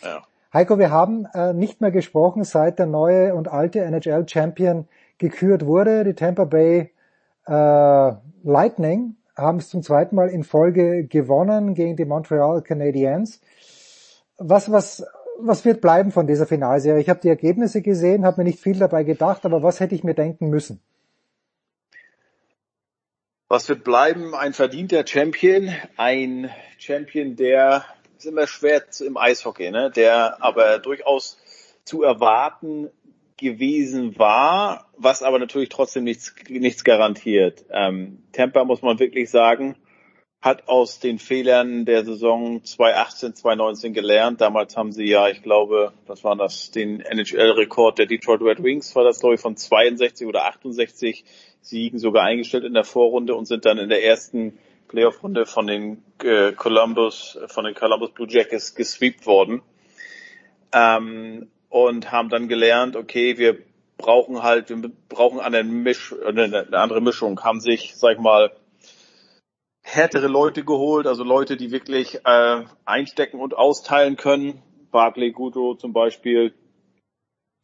Ja. 0.02 0.22
Heiko, 0.52 0.78
wir 0.78 0.90
haben 0.90 1.26
äh, 1.34 1.52
nicht 1.52 1.80
mehr 1.80 1.90
gesprochen, 1.90 2.44
seit 2.44 2.78
der 2.78 2.86
neue 2.86 3.34
und 3.34 3.48
alte 3.48 3.80
NHL 3.80 4.28
Champion 4.28 4.86
gekürt 5.18 5.66
wurde. 5.66 6.04
Die 6.04 6.14
Tampa 6.14 6.44
Bay 6.44 6.92
äh, 7.46 8.12
Lightning 8.44 9.16
haben 9.36 9.58
es 9.58 9.68
zum 9.68 9.82
zweiten 9.82 10.14
Mal 10.16 10.28
in 10.28 10.44
Folge 10.44 11.04
gewonnen 11.04 11.74
gegen 11.74 11.96
die 11.96 12.04
Montreal 12.04 12.62
Canadiens. 12.62 13.40
Was, 14.38 14.70
was, 14.70 15.04
was 15.38 15.64
wird 15.64 15.80
bleiben 15.80 16.12
von 16.12 16.26
dieser 16.26 16.46
Finalserie? 16.46 17.00
Ich 17.00 17.08
habe 17.08 17.20
die 17.20 17.28
Ergebnisse 17.28 17.82
gesehen, 17.82 18.24
habe 18.24 18.40
mir 18.40 18.44
nicht 18.44 18.60
viel 18.60 18.78
dabei 18.78 19.04
gedacht, 19.04 19.44
aber 19.44 19.62
was 19.62 19.80
hätte 19.80 19.94
ich 19.94 20.04
mir 20.04 20.14
denken 20.14 20.48
müssen? 20.48 20.80
Was 23.48 23.68
wird 23.68 23.84
bleiben? 23.84 24.34
Ein 24.34 24.52
verdienter 24.52 25.06
Champion, 25.06 25.70
ein 25.96 26.50
Champion, 26.78 27.36
der 27.36 27.84
ist 28.16 28.26
immer 28.26 28.46
schwer 28.46 28.82
im 29.00 29.16
Eishockey, 29.16 29.70
ne? 29.70 29.90
der 29.90 30.42
aber 30.42 30.78
durchaus 30.78 31.38
zu 31.84 32.02
erwarten 32.02 32.90
gewesen 33.44 34.18
war, 34.18 34.90
was 34.96 35.22
aber 35.22 35.38
natürlich 35.38 35.68
trotzdem 35.68 36.02
nichts, 36.02 36.34
nichts 36.48 36.82
garantiert. 36.82 37.64
Ähm, 37.70 38.24
Tampa, 38.32 38.64
muss 38.64 38.82
man 38.82 38.98
wirklich 38.98 39.30
sagen, 39.30 39.76
hat 40.40 40.68
aus 40.68 41.00
den 41.00 41.18
Fehlern 41.18 41.86
der 41.86 42.04
Saison 42.04 42.62
2018, 42.64 43.34
2019 43.34 43.94
gelernt. 43.94 44.40
Damals 44.40 44.76
haben 44.76 44.92
sie 44.92 45.06
ja, 45.06 45.28
ich 45.28 45.42
glaube, 45.42 45.92
was 46.06 46.22
war 46.22 46.36
das, 46.36 46.70
den 46.70 47.00
NHL-Rekord 47.00 47.98
der 47.98 48.06
Detroit 48.06 48.42
Red 48.42 48.62
Wings, 48.62 48.94
war 48.94 49.04
das 49.04 49.20
glaube 49.20 49.36
ich 49.36 49.40
von 49.40 49.56
62 49.56 50.26
oder 50.26 50.44
68 50.46 51.24
Siegen 51.62 51.98
sogar 51.98 52.24
eingestellt 52.24 52.64
in 52.64 52.74
der 52.74 52.84
Vorrunde 52.84 53.34
und 53.34 53.46
sind 53.46 53.64
dann 53.64 53.78
in 53.78 53.88
der 53.88 54.04
ersten 54.04 54.58
Playoff-Runde 54.88 55.46
von 55.46 55.66
den 55.66 56.02
äh, 56.22 56.52
Columbus, 56.52 57.38
von 57.46 57.64
den 57.64 57.74
Columbus 57.74 58.12
Blue 58.12 58.28
Jackets 58.28 58.74
gesweept 58.74 59.26
worden. 59.26 59.62
Ähm, 60.74 61.48
und 61.74 62.12
haben 62.12 62.28
dann 62.28 62.46
gelernt, 62.46 62.94
okay, 62.94 63.36
wir 63.36 63.58
brauchen 63.98 64.44
halt, 64.44 64.70
wir 64.70 64.92
brauchen 65.08 65.40
eine, 65.40 65.64
Misch, 65.64 66.14
eine, 66.24 66.68
andere 66.70 67.00
Mischung, 67.00 67.42
haben 67.42 67.60
sich, 67.60 67.96
sag 67.96 68.12
ich 68.12 68.20
mal, 68.20 68.52
härtere 69.82 70.28
Leute 70.28 70.62
geholt, 70.64 71.08
also 71.08 71.24
Leute, 71.24 71.56
die 71.56 71.72
wirklich 71.72 72.20
äh, 72.24 72.62
einstecken 72.84 73.40
und 73.40 73.56
austeilen 73.56 74.14
können. 74.14 74.62
Barclay 74.92 75.32
Goodrow 75.32 75.76
zum 75.76 75.92
Beispiel, 75.92 76.54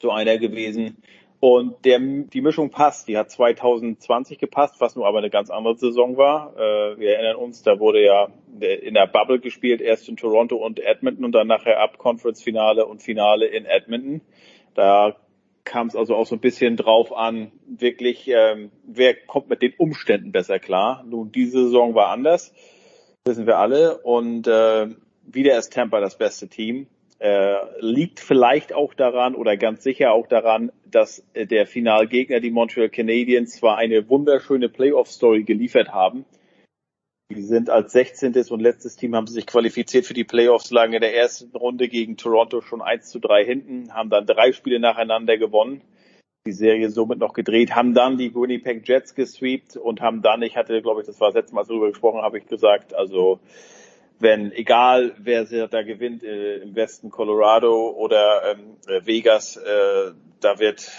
so 0.03 0.11
einer 0.11 0.39
gewesen. 0.39 1.01
Und 1.41 1.87
der, 1.87 1.99
die 1.99 2.43
Mischung 2.43 2.71
passt. 2.71 3.09
Die 3.09 3.17
hat 3.17 3.31
2020 3.31 4.39
gepasst, 4.39 4.77
was 4.79 4.95
nur 4.95 5.07
aber 5.07 5.19
eine 5.19 5.31
ganz 5.31 5.49
andere 5.49 5.75
Saison 5.77 6.19
war. 6.19 6.55
Äh, 6.55 6.99
wir 6.99 7.15
erinnern 7.15 7.37
uns, 7.37 7.63
da 7.63 7.81
wurde 7.81 8.05
ja 8.05 8.29
in 8.61 8.93
der 8.93 9.07
Bubble 9.07 9.41
gespielt, 9.41 9.81
erst 9.81 10.09
in 10.11 10.19
Toronto 10.19 10.57
und 10.57 10.81
Edmonton 10.81 11.25
und 11.25 11.33
dann 11.33 11.47
nachher 11.47 11.81
ab 11.81 11.97
Conference-Finale 11.97 12.85
und 12.85 13.03
Finale 13.03 13.47
in 13.47 13.65
Edmonton. 13.65 14.21
Da 14.75 15.17
kam 15.65 15.87
es 15.87 15.97
also 15.97 16.15
auch 16.15 16.27
so 16.27 16.37
ein 16.37 16.41
bisschen 16.41 16.77
drauf 16.77 17.17
an, 17.17 17.53
wirklich, 17.67 18.29
ähm, 18.29 18.71
wer 18.85 19.15
kommt 19.15 19.49
mit 19.49 19.63
den 19.63 19.73
Umständen 19.79 20.33
besser 20.33 20.59
klar. 20.59 21.05
Nun, 21.09 21.33
diese 21.33 21.65
Saison 21.65 21.95
war 21.95 22.09
anders, 22.09 22.53
wissen 23.25 23.47
wir 23.47 23.59
alle. 23.59 23.99
Und 23.99 24.47
äh, 24.47 24.89
wieder 25.25 25.57
ist 25.57 25.73
Tampa 25.73 26.01
das 26.01 26.19
beste 26.19 26.49
Team. 26.49 26.87
Äh, 27.21 27.59
liegt 27.81 28.19
vielleicht 28.19 28.73
auch 28.73 28.95
daran 28.95 29.35
oder 29.35 29.59
ganz 29.59 29.83
sicher 29.83 30.13
auch 30.13 30.27
daran, 30.27 30.73
dass 30.87 31.23
äh, 31.35 31.47
der 31.47 31.67
Finalgegner, 31.67 32.41
die 32.41 32.51
Montreal 32.51 32.89
Canadiens, 32.89 33.57
zwar 33.57 33.77
eine 33.77 34.09
wunderschöne 34.09 34.71
Playoff-Story 34.71 35.45
geliefert 35.45 35.91
haben. 35.91 36.25
Die 37.31 37.43
sind 37.43 37.69
als 37.69 37.93
16. 37.93 38.35
und 38.49 38.61
letztes 38.61 38.97
Team 38.97 39.15
haben 39.15 39.27
sie 39.27 39.35
sich 39.35 39.47
qualifiziert 39.47 40.07
für 40.07 40.15
die 40.15 40.25
Playoffs, 40.25 40.71
lagen 40.71 40.95
in 40.95 41.03
der 41.03 41.15
ersten 41.15 41.55
Runde 41.55 41.89
gegen 41.89 42.17
Toronto 42.17 42.63
schon 42.63 42.81
1 42.81 43.11
zu 43.11 43.19
3 43.19 43.45
hinten, 43.45 43.93
haben 43.93 44.09
dann 44.09 44.25
drei 44.25 44.53
Spiele 44.53 44.81
nacheinander 44.81 45.37
gewonnen, 45.37 45.83
die 46.47 46.53
Serie 46.53 46.89
somit 46.89 47.19
noch 47.19 47.35
gedreht, 47.35 47.77
haben 47.77 47.93
dann 47.93 48.17
die 48.17 48.35
Winnipeg 48.35 48.89
Jets 48.89 49.15
gesweept 49.15 49.77
und 49.77 50.01
haben 50.01 50.23
dann, 50.23 50.41
ich 50.41 50.57
hatte, 50.57 50.81
glaube 50.81 51.03
ich, 51.03 51.07
das 51.07 51.21
war 51.21 51.29
das 51.29 51.35
letzte 51.35 51.55
Mal, 51.55 51.61
als 51.61 51.69
wir 51.69 51.75
darüber 51.75 51.91
gesprochen 51.91 52.23
habe 52.23 52.39
ich 52.39 52.47
gesagt, 52.47 52.95
also 52.95 53.41
wenn, 54.21 54.53
egal 54.53 55.15
wer 55.19 55.47
da 55.69 55.83
gewinnt, 55.83 56.23
äh, 56.23 56.59
im 56.59 56.75
Westen 56.75 57.11
Colorado 57.11 57.91
oder 57.91 58.53
ähm, 58.53 58.77
äh, 58.87 59.05
Vegas, 59.07 59.57
äh, 59.57 60.13
da 60.41 60.59
wird, 60.59 60.91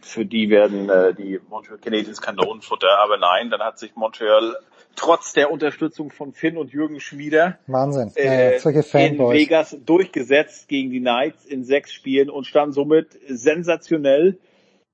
für 0.00 0.24
die 0.24 0.48
werden 0.48 0.88
äh, 0.88 1.12
die 1.12 1.40
Montreal 1.48 1.78
Canadiens 1.78 2.22
Kanonenfutter, 2.22 2.98
aber 3.02 3.18
nein, 3.18 3.50
dann 3.50 3.60
hat 3.60 3.78
sich 3.78 3.96
Montreal 3.96 4.56
trotz 4.94 5.32
der 5.32 5.50
Unterstützung 5.50 6.10
von 6.10 6.32
Finn 6.32 6.56
und 6.56 6.72
Jürgen 6.72 7.00
Schmieder 7.00 7.58
Wahnsinn. 7.66 8.12
äh, 8.16 8.54
ja, 8.54 8.58
in. 8.92 9.18
Vegas 9.18 9.76
durchgesetzt 9.84 10.68
gegen 10.68 10.90
die 10.90 11.00
Knights 11.00 11.44
in 11.44 11.64
sechs 11.64 11.92
Spielen 11.92 12.30
und 12.30 12.46
stand 12.46 12.74
somit 12.74 13.08
sensationell, 13.28 14.38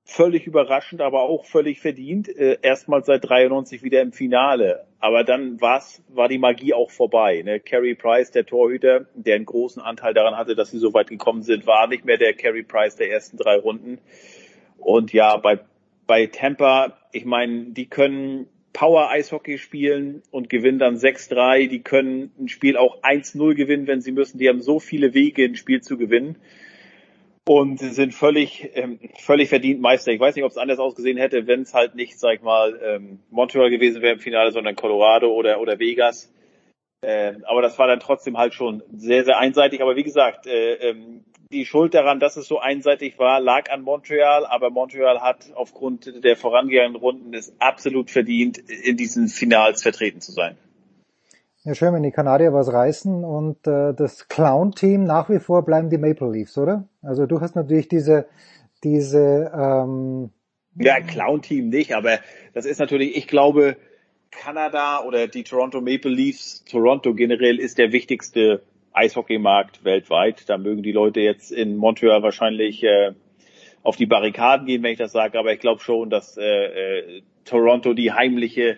völlig 0.05 0.47
überraschend, 0.47 1.01
aber 1.01 1.21
auch 1.23 1.45
völlig 1.45 1.79
verdient, 1.79 2.27
äh, 2.27 2.57
erstmals 2.61 3.05
seit 3.05 3.27
93 3.27 3.83
wieder 3.83 4.01
im 4.01 4.11
Finale. 4.11 4.85
Aber 4.99 5.23
dann 5.23 5.61
war's, 5.61 6.03
war 6.09 6.27
die 6.27 6.37
Magie 6.37 6.73
auch 6.73 6.91
vorbei. 6.91 7.41
Ne? 7.43 7.59
Carey 7.59 7.95
Price, 7.95 8.31
der 8.31 8.45
Torhüter, 8.45 9.05
der 9.13 9.35
einen 9.35 9.45
großen 9.45 9.81
Anteil 9.81 10.13
daran 10.13 10.35
hatte, 10.35 10.55
dass 10.55 10.71
sie 10.71 10.77
so 10.77 10.93
weit 10.93 11.07
gekommen 11.07 11.41
sind, 11.41 11.65
war 11.65 11.87
nicht 11.87 12.05
mehr 12.05 12.17
der 12.17 12.33
Carey 12.33 12.63
Price 12.63 12.95
der 12.95 13.11
ersten 13.11 13.37
drei 13.37 13.55
Runden. 13.55 13.99
Und 14.77 15.13
ja, 15.13 15.37
bei, 15.37 15.59
bei 16.05 16.27
Tampa, 16.27 16.97
ich 17.11 17.25
meine, 17.25 17.71
die 17.71 17.87
können 17.87 18.47
Power-Eishockey 18.73 19.57
spielen 19.57 20.23
und 20.31 20.49
gewinnen 20.49 20.79
dann 20.79 20.95
6-3. 20.95 21.69
Die 21.69 21.81
können 21.81 22.31
ein 22.39 22.49
Spiel 22.49 22.75
auch 22.75 23.01
1-0 23.03 23.53
gewinnen, 23.53 23.87
wenn 23.87 24.01
sie 24.01 24.11
müssen. 24.11 24.39
Die 24.39 24.49
haben 24.49 24.61
so 24.61 24.79
viele 24.79 25.13
Wege, 25.13 25.45
ein 25.45 25.55
Spiel 25.55 25.81
zu 25.81 25.97
gewinnen. 25.97 26.37
Und 27.45 27.79
sind 27.79 28.13
völlig, 28.13 28.69
ähm, 28.73 28.99
völlig 29.19 29.49
verdient 29.49 29.81
Meister. 29.81 30.13
Ich 30.13 30.19
weiß 30.19 30.35
nicht, 30.35 30.45
ob 30.45 30.51
es 30.51 30.57
anders 30.57 30.79
ausgesehen 30.79 31.17
hätte, 31.17 31.45
wenn 31.45 31.63
es 31.63 31.73
halt 31.73 31.93
nicht, 31.93 32.17
sag 32.17 32.35
ich 32.35 32.41
mal, 32.41 32.79
ähm, 32.81 33.19
Montreal 33.31 33.69
gewesen 33.69 34.01
wäre 34.01 34.13
im 34.13 34.19
Finale, 34.19 34.51
sondern 34.51 34.77
Colorado 34.77 35.29
oder, 35.29 35.59
oder 35.59 35.77
Vegas. 35.77 36.31
Ähm, 37.01 37.43
aber 37.45 37.61
das 37.61 37.77
war 37.77 37.87
dann 37.87 37.99
trotzdem 37.99 38.37
halt 38.37 38.53
schon 38.53 38.81
sehr, 38.93 39.25
sehr 39.25 39.37
einseitig. 39.39 39.81
Aber 39.81 39.97
wie 39.97 40.03
gesagt, 40.03 40.47
äh, 40.47 40.75
ähm, 40.75 41.25
die 41.51 41.65
Schuld 41.65 41.93
daran, 41.93 42.19
dass 42.19 42.37
es 42.37 42.47
so 42.47 42.59
einseitig 42.59 43.19
war, 43.19 43.39
lag 43.41 43.69
an 43.69 43.81
Montreal, 43.81 44.45
aber 44.45 44.69
Montreal 44.69 45.21
hat 45.21 45.51
aufgrund 45.53 46.23
der 46.23 46.37
vorangehenden 46.37 46.95
Runden 46.95 47.33
es 47.33 47.53
absolut 47.59 48.09
verdient, 48.09 48.57
in 48.57 48.97
diesen 48.97 49.27
Finals 49.27 49.83
vertreten 49.83 50.21
zu 50.21 50.31
sein. 50.31 50.57
Ja, 51.65 51.73
schön, 51.75 51.93
wenn 51.93 52.03
die 52.03 52.11
Kanadier 52.11 52.51
was 52.51 52.73
reißen 52.73 53.23
und 53.23 53.65
äh, 53.67 53.93
das 53.93 54.27
Clown-Team 54.27 55.05
nach 55.05 55.29
wie 55.29 55.39
vor 55.39 55.63
bleiben 55.63 55.89
die 55.89 55.97
Maple 55.97 56.29
Leafs, 56.29 56.57
oder? 56.57 56.89
Also 57.01 57.25
du 57.25 57.39
hast 57.39 57.55
natürlich 57.55 57.87
diese, 57.87 58.25
diese 58.83 59.49
ähm 59.55 60.31
Ja, 60.75 60.99
Clown-Team 60.99 61.69
nicht, 61.69 61.95
aber 61.95 62.19
das 62.53 62.65
ist 62.65 62.79
natürlich, 62.79 63.15
ich 63.15 63.27
glaube, 63.27 63.77
Kanada 64.29 65.03
oder 65.03 65.27
die 65.27 65.45
Toronto 65.45 65.79
Maple 65.79 66.11
Leafs, 66.11 66.65
Toronto 66.65 67.13
generell 67.13 67.59
ist 67.59 67.77
der 67.77 67.93
wichtigste 67.93 68.61
Eishockeymarkt 68.91 69.85
weltweit. 69.85 70.49
Da 70.49 70.57
mögen 70.57 70.83
die 70.83 70.91
Leute 70.91 71.21
jetzt 71.21 71.49
in 71.49 71.77
Montreal 71.77 72.21
wahrscheinlich 72.23 72.83
äh, 72.83 73.13
auf 73.83 73.95
die 73.95 74.05
Barrikaden 74.05 74.65
gehen, 74.65 74.83
wenn 74.83 74.91
ich 74.91 74.97
das 74.97 75.13
sage, 75.13 75.39
aber 75.39 75.53
ich 75.53 75.61
glaube 75.61 75.79
schon, 75.81 76.09
dass 76.09 76.35
äh, 76.35 76.41
äh, 76.43 77.21
Toronto 77.45 77.93
die 77.93 78.11
heimliche 78.11 78.77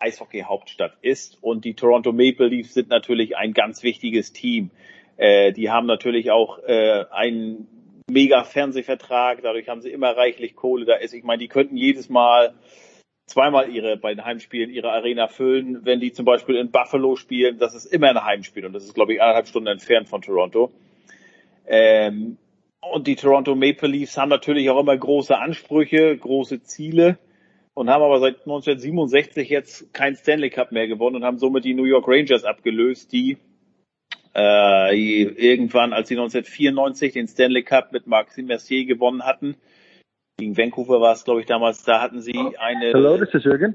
Eishockey-Hauptstadt 0.00 0.94
ist 1.02 1.38
und 1.40 1.64
die 1.64 1.74
Toronto 1.74 2.12
Maple 2.12 2.48
Leafs 2.48 2.74
sind 2.74 2.88
natürlich 2.88 3.36
ein 3.36 3.52
ganz 3.52 3.82
wichtiges 3.82 4.32
Team. 4.32 4.70
Äh, 5.16 5.52
die 5.52 5.70
haben 5.70 5.86
natürlich 5.86 6.30
auch 6.30 6.58
äh, 6.64 7.04
einen 7.10 7.68
mega 8.10 8.42
Fernsehvertrag, 8.42 9.42
dadurch 9.42 9.68
haben 9.68 9.82
sie 9.82 9.90
immer 9.90 10.16
reichlich 10.16 10.56
Kohle 10.56 10.86
da 10.86 10.94
ist. 10.96 11.14
Ich 11.14 11.22
meine, 11.22 11.38
die 11.38 11.48
könnten 11.48 11.76
jedes 11.76 12.08
Mal 12.08 12.54
zweimal 13.26 13.70
ihre 13.70 13.96
bei 13.96 14.12
den 14.14 14.24
Heimspielen 14.24 14.70
ihre 14.70 14.90
Arena 14.90 15.28
füllen. 15.28 15.84
Wenn 15.84 16.00
die 16.00 16.12
zum 16.12 16.24
Beispiel 16.24 16.56
in 16.56 16.70
Buffalo 16.70 17.16
spielen, 17.16 17.58
das 17.58 17.74
ist 17.74 17.86
immer 17.86 18.08
ein 18.08 18.24
Heimspiel 18.24 18.66
und 18.66 18.72
das 18.72 18.84
ist, 18.84 18.94
glaube 18.94 19.14
ich, 19.14 19.22
eineinhalb 19.22 19.46
Stunden 19.46 19.68
entfernt 19.68 20.08
von 20.08 20.22
Toronto. 20.22 20.72
Ähm, 21.66 22.38
und 22.80 23.06
die 23.06 23.16
Toronto 23.16 23.54
Maple 23.54 23.88
Leafs 23.88 24.16
haben 24.16 24.30
natürlich 24.30 24.68
auch 24.70 24.80
immer 24.80 24.96
große 24.96 25.36
Ansprüche, 25.36 26.16
große 26.16 26.62
Ziele 26.62 27.18
und 27.80 27.88
haben 27.88 28.02
aber 28.02 28.20
seit 28.20 28.40
1967 28.40 29.48
jetzt 29.48 29.94
kein 29.94 30.14
Stanley 30.14 30.50
Cup 30.50 30.70
mehr 30.70 30.86
gewonnen 30.86 31.16
und 31.16 31.24
haben 31.24 31.38
somit 31.38 31.64
die 31.64 31.72
New 31.72 31.84
York 31.84 32.06
Rangers 32.06 32.44
abgelöst, 32.44 33.10
die 33.10 33.38
äh, 34.36 34.94
irgendwann, 34.94 35.94
als 35.94 36.08
sie 36.08 36.14
1994 36.14 37.14
den 37.14 37.26
Stanley 37.26 37.62
Cup 37.62 37.90
mit 37.92 38.06
Maxime 38.06 38.48
Mercier 38.48 38.84
gewonnen 38.84 39.24
hatten, 39.24 39.56
gegen 40.36 40.58
Vancouver 40.58 41.00
war 41.00 41.14
es, 41.14 41.24
glaube 41.24 41.40
ich, 41.40 41.46
damals, 41.46 41.82
da 41.82 42.02
hatten 42.02 42.20
sie 42.20 42.34
eine... 42.58 42.92
Hallo, 42.92 43.16
das 43.16 43.32
ist 43.32 43.44
Jürgen. 43.44 43.74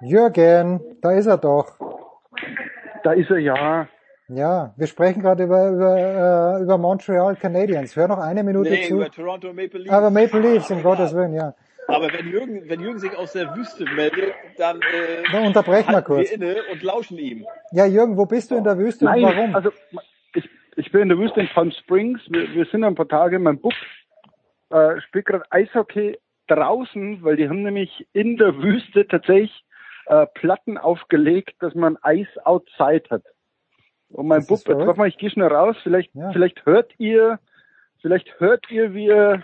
Jürgen, 0.00 0.80
da 1.02 1.12
ist 1.12 1.26
er 1.26 1.36
doch. 1.36 1.78
Da 3.04 3.12
ist 3.12 3.30
er, 3.30 3.38
ja. 3.38 3.86
Ja, 4.28 4.72
wir 4.78 4.86
sprechen 4.86 5.20
gerade 5.20 5.44
über, 5.44 5.68
über, 5.68 6.58
äh, 6.58 6.62
über 6.62 6.78
Montreal 6.78 7.36
Canadiens. 7.36 7.96
Hör 7.96 8.08
noch 8.08 8.18
eine 8.18 8.42
Minute 8.44 8.70
nee, 8.70 8.88
zu. 8.88 8.94
über 8.94 9.10
Toronto 9.10 9.52
Maple 9.52 9.80
Leafs. 9.80 9.90
Aber 9.92 10.10
Maple 10.10 10.40
Leafs, 10.40 10.70
um 10.70 10.82
Gottes 10.82 11.14
Willen, 11.14 11.34
ja. 11.34 11.54
Aber 11.94 12.12
wenn 12.12 12.28
Jürgen, 12.28 12.68
wenn 12.68 12.80
Jürgen 12.80 12.98
sich 12.98 13.14
aus 13.16 13.32
der 13.32 13.54
Wüste 13.56 13.84
meldet, 13.84 14.34
dann 14.58 14.80
äh, 14.80 15.22
Dann 15.32 15.46
unterbrechen 15.46 15.92
wir 15.92 16.02
kurz. 16.02 16.30
wir 16.30 16.32
inne 16.34 16.56
und 16.72 16.82
lauschen 16.82 17.18
ihm. 17.18 17.46
Ja, 17.72 17.86
Jürgen, 17.86 18.16
wo 18.16 18.26
bist 18.26 18.50
du 18.50 18.56
in 18.56 18.64
der 18.64 18.78
Wüste 18.78 19.04
Nein, 19.04 19.24
und 19.24 19.36
warum? 19.36 19.54
also 19.54 19.70
ich, 20.34 20.48
ich 20.76 20.90
bin 20.92 21.02
in 21.02 21.08
der 21.10 21.18
Wüste 21.18 21.40
in 21.40 21.48
Palm 21.48 21.70
Springs. 21.72 22.20
Wir, 22.28 22.52
wir 22.54 22.64
sind 22.66 22.84
ein 22.84 22.94
paar 22.94 23.08
Tage, 23.08 23.38
mein 23.38 23.60
Bub 23.60 23.72
äh, 24.70 25.00
spielt 25.02 25.26
gerade 25.26 25.44
Eishockey 25.50 26.18
draußen, 26.48 27.22
weil 27.22 27.36
die 27.36 27.48
haben 27.48 27.62
nämlich 27.62 28.06
in 28.12 28.36
der 28.36 28.56
Wüste 28.62 29.06
tatsächlich 29.06 29.64
äh, 30.06 30.26
Platten 30.34 30.78
aufgelegt, 30.78 31.54
dass 31.60 31.74
man 31.74 31.96
Eis 32.02 32.26
outside 32.44 33.04
hat. 33.10 33.22
Und 34.08 34.26
mein 34.26 34.40
Das 34.40 34.48
Bub, 34.48 34.58
jetzt 34.58 34.68
warte 34.86 34.98
mal, 34.98 35.08
ich 35.08 35.18
gehe 35.18 35.30
schnell 35.30 35.48
raus, 35.48 35.76
vielleicht, 35.82 36.12
Ja. 36.14 36.32
vielleicht 36.32 36.66
hört 36.66 36.92
ihr, 36.98 37.38
vielleicht 38.02 38.40
hört 38.40 38.68
ihr, 38.70 38.92
wie 38.94 39.08
er 39.08 39.42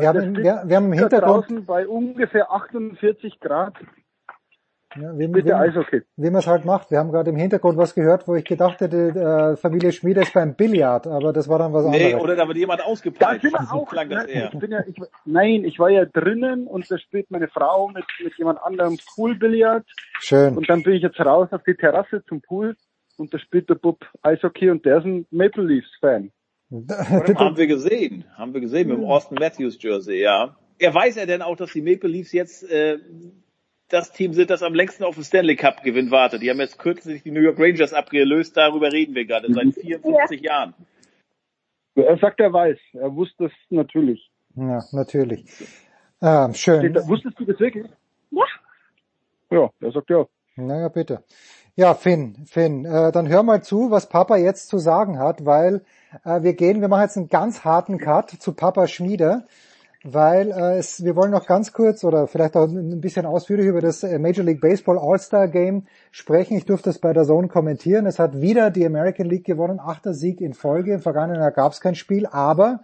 Wir 0.00 0.08
haben, 0.08 0.20
im- 0.22 0.36
wir, 0.36 0.62
wir 0.64 0.76
haben 0.76 0.84
im 0.86 0.90
da 0.92 0.96
Hintergrund, 0.98 1.44
draußen 1.50 1.64
bei 1.66 1.86
ungefähr 1.88 2.50
48 2.50 3.40
Grad 3.40 3.74
ja, 4.98 5.18
wie, 5.18 5.26
bitte 5.28 5.48
wie, 5.48 5.52
Eishockey. 5.52 6.02
wie 6.16 6.30
man 6.30 6.38
es 6.38 6.46
halt 6.46 6.64
macht. 6.64 6.90
Wir 6.90 6.98
haben 6.98 7.12
gerade 7.12 7.28
im 7.28 7.36
Hintergrund 7.36 7.76
was 7.76 7.94
gehört, 7.94 8.26
wo 8.26 8.34
ich 8.34 8.44
gedacht 8.46 8.80
hätte, 8.80 8.96
äh, 9.52 9.56
Familie 9.56 9.92
Schmiede 9.92 10.22
ist 10.22 10.32
beim 10.32 10.54
Billard, 10.54 11.06
aber 11.06 11.34
das 11.34 11.48
war 11.50 11.58
dann 11.58 11.74
was 11.74 11.84
Nee, 11.86 12.04
anderes. 12.14 12.22
oder 12.22 12.36
da 12.36 12.48
wird 12.48 12.56
jemand 12.56 12.80
Da 12.80 12.84
ausgepeitscht. 12.84 13.42
sind 13.42 13.52
wir 13.52 13.66
So 13.66 13.76
auch. 13.76 13.90
klang 13.90 14.08
das 14.08 14.20
Nein, 14.24 14.28
eher. 14.34 14.50
ich 14.54 14.58
bin 14.58 14.70
ja, 14.70 14.80
ich, 14.86 14.96
nein, 15.26 15.64
ich 15.64 15.78
war 15.78 15.90
ja 15.90 16.06
drinnen 16.06 16.66
und 16.66 16.90
da 16.90 16.96
spielt 16.96 17.30
meine 17.30 17.48
Frau 17.48 17.88
mit, 17.88 18.04
mit 18.24 18.38
jemand 18.38 18.62
anderem 18.62 18.96
Poolbillard. 19.14 19.84
Schön. 20.20 20.56
Und 20.56 20.66
dann 20.70 20.82
bin 20.82 20.94
ich 20.94 21.02
jetzt 21.02 21.20
raus 21.20 21.48
auf 21.50 21.62
die 21.64 21.74
Terrasse 21.74 22.24
zum 22.26 22.40
Pool 22.40 22.74
und 23.18 23.34
da 23.34 23.38
spielt 23.38 23.68
der 23.68 23.74
Bub 23.74 23.98
Eishockey 24.22 24.70
und 24.70 24.86
der 24.86 24.98
ist 24.98 25.04
ein 25.04 25.26
Maple 25.30 25.64
Leafs 25.64 25.94
Fan. 26.00 26.30
Haben 26.70 27.56
wir 27.56 27.66
gesehen, 27.68 28.24
haben 28.36 28.52
wir 28.52 28.60
gesehen 28.60 28.88
mit 28.88 28.98
dem 28.98 29.04
Austin 29.04 29.38
Matthews 29.38 29.80
Jersey, 29.80 30.20
ja. 30.20 30.56
Ja, 30.80 30.92
weiß 30.92 31.16
er 31.16 31.26
denn 31.26 31.40
auch, 31.40 31.56
dass 31.56 31.72
die 31.72 31.80
Maple 31.80 32.08
Leafs 32.08 32.32
jetzt 32.32 32.68
äh, 32.68 32.98
das 33.88 34.12
Team 34.12 34.32
sind, 34.32 34.50
das 34.50 34.62
am 34.62 34.74
längsten 34.74 35.04
auf 35.04 35.14
den 35.14 35.24
Stanley 35.24 35.54
Cup 35.54 35.84
Gewinn 35.84 36.10
wartet? 36.10 36.42
Die 36.42 36.50
haben 36.50 36.58
jetzt 36.58 36.78
kürzlich 36.78 37.22
die 37.22 37.30
New 37.30 37.40
York 37.40 37.58
Rangers 37.58 37.92
abgelöst, 37.92 38.56
darüber 38.56 38.92
reden 38.92 39.14
wir 39.14 39.26
gerade 39.26 39.52
seit 39.52 39.74
54 39.74 40.40
Jahren. 40.42 40.74
Er 41.94 42.18
sagt, 42.18 42.40
er 42.40 42.52
weiß. 42.52 42.78
Er 42.94 43.14
wusste 43.14 43.46
es 43.46 43.52
natürlich. 43.70 44.30
Ja, 44.54 44.84
natürlich. 44.92 45.46
Ah, 46.20 46.52
schön. 46.52 46.94
Wusstest 46.94 47.38
du 47.38 47.44
das 47.44 47.58
wirklich? 47.60 47.86
Ja. 48.30 48.44
Ja, 49.50 49.70
er 49.80 49.92
sagt 49.92 50.10
ja. 50.10 50.26
Naja, 50.56 50.88
bitte. 50.88 51.22
Ja, 51.74 51.94
Finn, 51.94 52.46
Finn, 52.46 52.86
äh, 52.86 53.12
dann 53.12 53.28
hör 53.28 53.42
mal 53.42 53.62
zu, 53.62 53.90
was 53.90 54.08
Papa 54.08 54.36
jetzt 54.36 54.68
zu 54.68 54.78
sagen 54.78 55.18
hat, 55.18 55.44
weil 55.44 55.84
wir 56.24 56.54
gehen, 56.54 56.80
wir 56.80 56.88
machen 56.88 57.02
jetzt 57.02 57.16
einen 57.16 57.28
ganz 57.28 57.64
harten 57.64 57.98
Cut 57.98 58.30
zu 58.30 58.52
Papa 58.52 58.86
Schmieder, 58.86 59.44
weil 60.04 60.50
äh, 60.50 60.78
es, 60.78 61.04
wir 61.04 61.16
wollen 61.16 61.30
noch 61.30 61.46
ganz 61.46 61.72
kurz 61.72 62.04
oder 62.04 62.26
vielleicht 62.26 62.56
auch 62.56 62.68
ein 62.68 63.00
bisschen 63.00 63.26
ausführlich 63.26 63.66
über 63.66 63.80
das 63.80 64.02
äh, 64.02 64.18
Major 64.18 64.44
League 64.44 64.60
Baseball 64.60 64.98
All-Star 64.98 65.48
Game 65.48 65.86
sprechen. 66.12 66.56
Ich 66.56 66.64
durfte 66.64 66.90
das 66.90 66.98
bei 66.98 67.12
der 67.12 67.24
Zone 67.24 67.48
kommentieren. 67.48 68.06
Es 68.06 68.18
hat 68.18 68.40
wieder 68.40 68.70
die 68.70 68.86
American 68.86 69.26
League 69.26 69.44
gewonnen, 69.44 69.80
achter 69.80 70.14
Sieg 70.14 70.40
in 70.40 70.54
Folge. 70.54 70.94
Im 70.94 71.00
vergangenen 71.00 71.40
Jahr 71.40 71.50
gab 71.50 71.72
es 71.72 71.80
kein 71.80 71.96
Spiel, 71.96 72.26
aber 72.26 72.80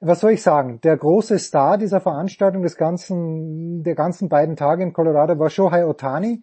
was 0.00 0.20
soll 0.20 0.32
ich 0.32 0.42
sagen? 0.42 0.80
Der 0.82 0.96
große 0.96 1.38
Star 1.38 1.78
dieser 1.78 2.00
Veranstaltung 2.00 2.62
des 2.62 2.76
ganzen, 2.76 3.82
der 3.82 3.94
ganzen 3.94 4.28
beiden 4.28 4.56
Tage 4.56 4.82
in 4.82 4.92
Colorado 4.92 5.38
war 5.38 5.50
Shohei 5.50 5.86
Otani. 5.86 6.42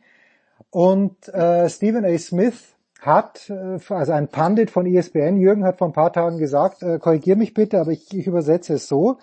Und 0.70 1.28
äh, 1.30 1.70
Stephen 1.70 2.06
A. 2.06 2.18
Smith 2.18 2.76
hat, 3.02 3.50
äh, 3.50 3.80
also 3.90 4.12
ein 4.14 4.30
Pandit 4.30 4.72
von 4.72 4.86
ESPN, 4.86 5.38
Jürgen 5.38 5.66
hat 5.66 5.80
vor 5.80 5.88
ein 5.88 5.94
paar 5.94 6.14
Tagen 6.14 6.38
gesagt, 6.38 6.84
äh, 6.84 7.00
korrigier 7.00 7.36
mich 7.36 7.54
bitte, 7.54 7.80
aber 7.80 7.92
ich, 7.92 8.14
ich 8.14 8.28
übersetze 8.28 8.76
es 8.76 8.88
so, 8.88 9.18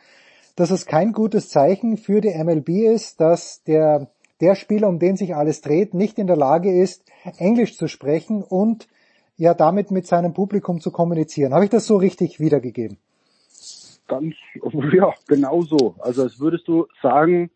dass 0.56 0.70
es 0.70 0.86
kein 0.86 1.12
gutes 1.12 1.48
Zeichen 1.48 1.96
für 1.96 2.20
die 2.20 2.34
MLB 2.36 2.68
ist, 2.92 3.20
dass 3.20 3.62
der, 3.62 4.08
der 4.40 4.56
Spieler, 4.56 4.88
um 4.88 4.98
den 4.98 5.16
sich 5.16 5.34
alles 5.34 5.60
dreht, 5.60 5.94
nicht 5.94 6.18
in 6.18 6.26
der 6.26 6.36
Lage 6.36 6.72
ist, 6.72 7.04
Englisch 7.38 7.76
zu 7.76 7.86
sprechen 7.86 8.42
und 8.42 8.88
ja 9.36 9.54
damit 9.54 9.92
mit 9.92 10.06
seinem 10.06 10.34
Publikum 10.34 10.80
zu 10.80 10.90
kommunizieren. 10.90 11.54
Habe 11.54 11.64
ich 11.64 11.70
das 11.70 11.86
so 11.86 11.96
richtig 11.96 12.40
wiedergegeben? 12.40 12.98
Ganz, 14.08 14.34
ja, 14.92 15.14
genau 15.28 15.62
so. 15.62 15.94
Also 16.00 16.22
als 16.22 16.40
würdest 16.40 16.66
du 16.66 16.86
sagen, 17.00 17.50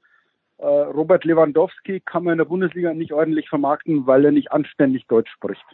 äh, 0.58 0.66
Robert 0.66 1.24
Lewandowski 1.24 2.00
kann 2.00 2.22
man 2.22 2.32
in 2.32 2.38
der 2.38 2.44
Bundesliga 2.44 2.94
nicht 2.94 3.12
ordentlich 3.12 3.48
vermarkten, 3.48 4.06
weil 4.06 4.24
er 4.24 4.30
nicht 4.30 4.52
anständig 4.52 5.06
Deutsch 5.08 5.32
spricht. 5.32 5.64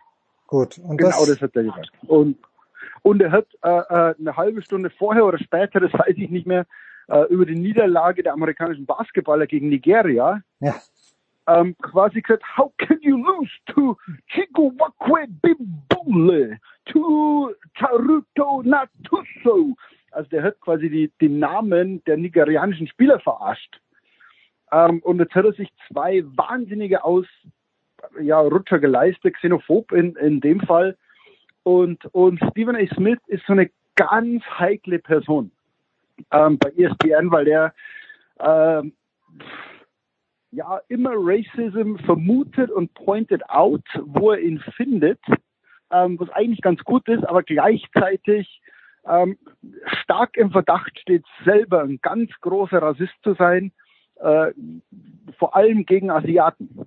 Gut. 0.49 0.79
Und 0.79 0.97
genau 0.97 1.11
das, 1.11 1.27
das 1.27 1.43
hat 1.43 1.55
er 1.55 1.65
gesagt. 1.65 1.91
Und, 2.09 2.39
und 3.03 3.23
er 3.23 3.31
hat 3.31 3.47
äh, 3.63 3.69
äh, 3.69 4.15
eine 4.19 4.37
halbe 4.37 4.63
Stunde 4.63 4.91
vorher 4.91 5.25
oder 5.25 5.39
später, 5.39 5.79
das 5.81 5.93
weiß 5.93 6.17
ich 6.17 6.31
nicht 6.31 6.47
mehr, 6.47 6.67
äh, 7.09 7.23
über 7.29 7.47
die 7.47 7.55
Niederlage 7.55 8.23
der 8.23 8.33
amerikanischen 8.33 8.87
Basketballer 8.87 9.47
gegen 9.47 9.69
Nigeria 9.69 10.43
ja. 10.61 10.75
ähm, 11.47 11.77
quasi 11.79 12.21
gesagt, 12.23 12.45
how 12.57 12.73
can 12.79 12.99
you 13.03 13.17
lose 13.17 13.51
to 13.67 13.97
Chiguwakwe 14.29 15.27
Bimbule, 15.43 16.59
to 16.87 17.55
Taruto 17.79 18.63
Natuso? 18.63 19.77
Also 20.13 20.31
der 20.31 20.43
hat 20.43 20.61
quasi 20.61 20.89
die, 20.89 21.13
die 21.21 21.29
Namen 21.29 22.03
der 22.05 22.17
nigerianischen 22.17 22.89
Spieler 22.89 23.21
verarscht. 23.21 23.81
Ähm, 24.73 25.01
und 25.01 25.19
jetzt 25.19 25.35
hat 25.35 25.45
er 25.45 25.53
sich 25.53 25.69
zwei 25.89 26.25
wahnsinnige 26.25 27.05
Aus, 27.05 27.27
ja, 28.21 28.41
Rutscher 28.41 28.79
geleistet, 28.79 29.35
xenophob 29.35 29.93
in, 29.93 30.17
in 30.17 30.41
dem 30.41 30.61
Fall. 30.61 30.97
Und, 31.63 32.05
und 32.15 32.41
Stephen 32.51 32.77
A. 32.77 32.87
Smith 32.95 33.19
ist 33.27 33.45
so 33.47 33.53
eine 33.53 33.71
ganz 33.97 34.43
heikle 34.59 34.99
Person 34.99 35.51
ähm, 36.31 36.59
bei 36.59 36.71
ESPN, 36.71 37.31
weil 37.31 37.45
der 37.45 37.75
ähm, 38.41 38.93
ja 40.51 40.81
immer 40.89 41.13
Racism 41.15 41.97
vermutet 42.05 42.71
und 42.71 42.95
pointed 42.95 43.49
out, 43.51 43.85
wo 44.01 44.31
er 44.31 44.41
ihn 44.41 44.61
findet, 44.77 45.21
ähm, 45.91 46.19
was 46.19 46.31
eigentlich 46.31 46.63
ganz 46.63 46.83
gut 46.85 47.07
ist, 47.09 47.25
aber 47.25 47.43
gleichzeitig 47.43 48.61
ähm, 49.07 49.39
stark 50.03 50.37
im 50.37 50.51
Verdacht 50.51 50.99
steht, 50.99 51.25
selber 51.45 51.83
ein 51.83 51.99
ganz 52.03 52.31
großer 52.41 52.81
Rassist 52.81 53.15
zu 53.23 53.35
sein, 53.35 53.73
äh, 54.17 54.53
vor 55.39 55.55
allem 55.55 55.87
gegen 55.87 56.11
Asiaten. 56.11 56.87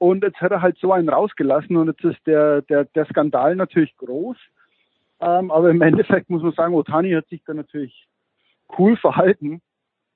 Und 0.00 0.24
jetzt 0.24 0.40
hat 0.40 0.50
er 0.50 0.62
halt 0.62 0.78
so 0.78 0.92
einen 0.92 1.10
rausgelassen 1.10 1.76
und 1.76 1.88
jetzt 1.88 2.02
ist 2.02 2.26
der, 2.26 2.62
der, 2.62 2.86
der 2.86 3.04
Skandal 3.04 3.54
natürlich 3.54 3.94
groß. 3.98 4.38
Ähm, 5.20 5.50
aber 5.50 5.68
im 5.68 5.82
Endeffekt 5.82 6.30
muss 6.30 6.42
man 6.42 6.52
sagen, 6.52 6.72
Otani 6.72 7.12
hat 7.12 7.28
sich 7.28 7.42
da 7.44 7.52
natürlich 7.52 8.08
cool 8.78 8.96
verhalten. 8.96 9.60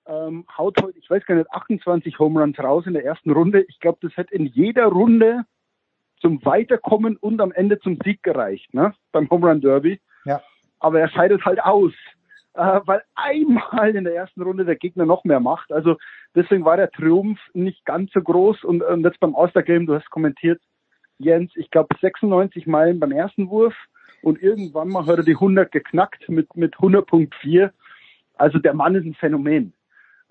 Ähm, 0.07 0.47
haut 0.57 0.83
heute, 0.83 0.99
ich 0.99 1.11
weiß 1.11 1.27
gar 1.27 1.35
nicht, 1.35 1.51
28 1.51 2.19
Home 2.19 2.41
Runs 2.41 2.59
raus 2.59 2.87
in 2.87 2.95
der 2.95 3.05
ersten 3.05 3.31
Runde. 3.31 3.67
Ich 3.69 3.79
glaube, 3.79 3.99
das 4.01 4.17
hätte 4.17 4.35
in 4.35 4.47
jeder 4.47 4.87
Runde 4.87 5.45
zum 6.19 6.43
Weiterkommen 6.47 7.19
und 7.19 7.43
am 7.43 7.53
Ende 7.53 7.79
zum 7.79 7.99
Sieg 8.03 8.23
gereicht, 8.23 8.73
ne? 8.73 8.95
Beim 9.13 9.29
Home 9.29 9.47
Run 9.47 9.61
Derby. 9.61 10.01
Ja. 10.25 10.41
Aber 10.79 10.99
er 10.99 11.11
scheidet 11.11 11.45
halt 11.45 11.63
aus, 11.63 11.93
äh, 12.55 12.81
weil 12.85 13.03
einmal 13.15 13.95
in 13.95 14.05
der 14.05 14.15
ersten 14.15 14.43
Runde 14.43 14.65
der 14.65 14.77
Gegner 14.77 15.07
noch 15.07 15.25
mehr 15.25 15.41
macht. 15.41 15.73
Also 15.73 15.97
deswegen 16.35 16.65
war 16.65 16.77
der 16.77 16.91
Triumph 16.91 17.41
nicht 17.53 17.85
ganz 17.85 18.13
so 18.13 18.23
groß. 18.23 18.65
Und, 18.65 18.83
und 18.83 19.05
jetzt 19.05 19.21
beim 19.21 19.35
All-Star 19.35 19.63
Game, 19.63 19.87
du 19.87 19.95
hast 19.95 20.11
kommentiert, 20.11 20.61
Jens, 21.19 21.53
ich 21.57 21.71
glaube 21.71 21.95
96 22.01 22.67
Meilen 22.67 22.99
beim 22.99 23.13
ersten 23.13 23.49
Wurf 23.49 23.75
und 24.23 24.43
irgendwann 24.43 24.89
mal 24.89 25.07
hat 25.07 25.19
er 25.19 25.25
die 25.25 25.35
100 25.35 25.71
geknackt 25.71 26.29
mit, 26.29 26.57
mit 26.57 26.75
100.4. 26.77 27.71
Also 28.37 28.59
der 28.59 28.75
Mann 28.75 28.95
ist 28.95 29.05
ein 29.05 29.15
Phänomen. 29.15 29.73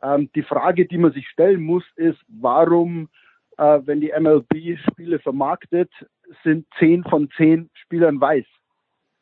Ähm, 0.01 0.29
die 0.35 0.43
Frage, 0.43 0.85
die 0.85 0.97
man 0.97 1.13
sich 1.13 1.27
stellen 1.29 1.61
muss, 1.61 1.83
ist, 1.95 2.19
warum, 2.27 3.09
äh, 3.57 3.79
wenn 3.85 4.01
die 4.01 4.11
MLB 4.17 4.77
Spiele 4.89 5.19
vermarktet, 5.19 5.89
sind 6.43 6.65
10 6.79 7.03
von 7.03 7.29
10 7.37 7.69
Spielern 7.73 8.19
weiß? 8.19 8.45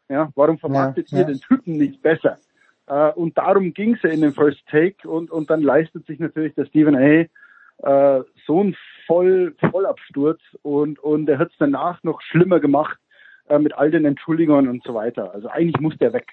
Ja, 0.10 0.32
warum 0.36 0.58
vermarktet 0.58 1.10
Ja, 1.12 1.20
ihr 1.20 1.22
ja. 1.22 1.28
den 1.28 1.40
Typen 1.40 1.78
nicht 1.78 2.02
besser? 2.02 2.40
Äh, 2.92 3.14
und 3.14 3.38
darum 3.38 3.74
ging 3.74 3.94
es 3.96 4.02
ja 4.04 4.10
in 4.10 4.22
dem 4.22 4.34
First 4.34 4.60
Take 4.70 5.08
und, 5.08 5.32
und 5.32 5.50
dann 5.50 5.62
leistet 5.62 6.06
sich 6.08 6.20
natürlich 6.20 6.54
der 6.56 6.66
Stephen 6.66 6.96
A. 6.96 8.18
Äh, 8.18 8.24
so 8.46 8.64
ein 8.64 8.76
Voll, 9.08 9.56
Vollabsturz 9.72 10.40
und, 10.62 11.00
und 11.00 11.28
er 11.30 11.40
hat 11.40 11.50
es 11.50 11.56
danach 11.58 12.04
noch 12.04 12.22
schlimmer 12.22 12.60
gemacht 12.60 12.98
äh, 13.48 13.60
mit 13.60 13.74
all 13.74 13.92
den 13.92 14.06
Entschuldigungen 14.06 14.68
und 14.68 14.84
so 14.84 14.94
weiter. 14.94 15.34
Also 15.34 15.48
eigentlich 15.48 15.80
muss 15.80 15.98
der 16.00 16.12
weg. 16.12 16.28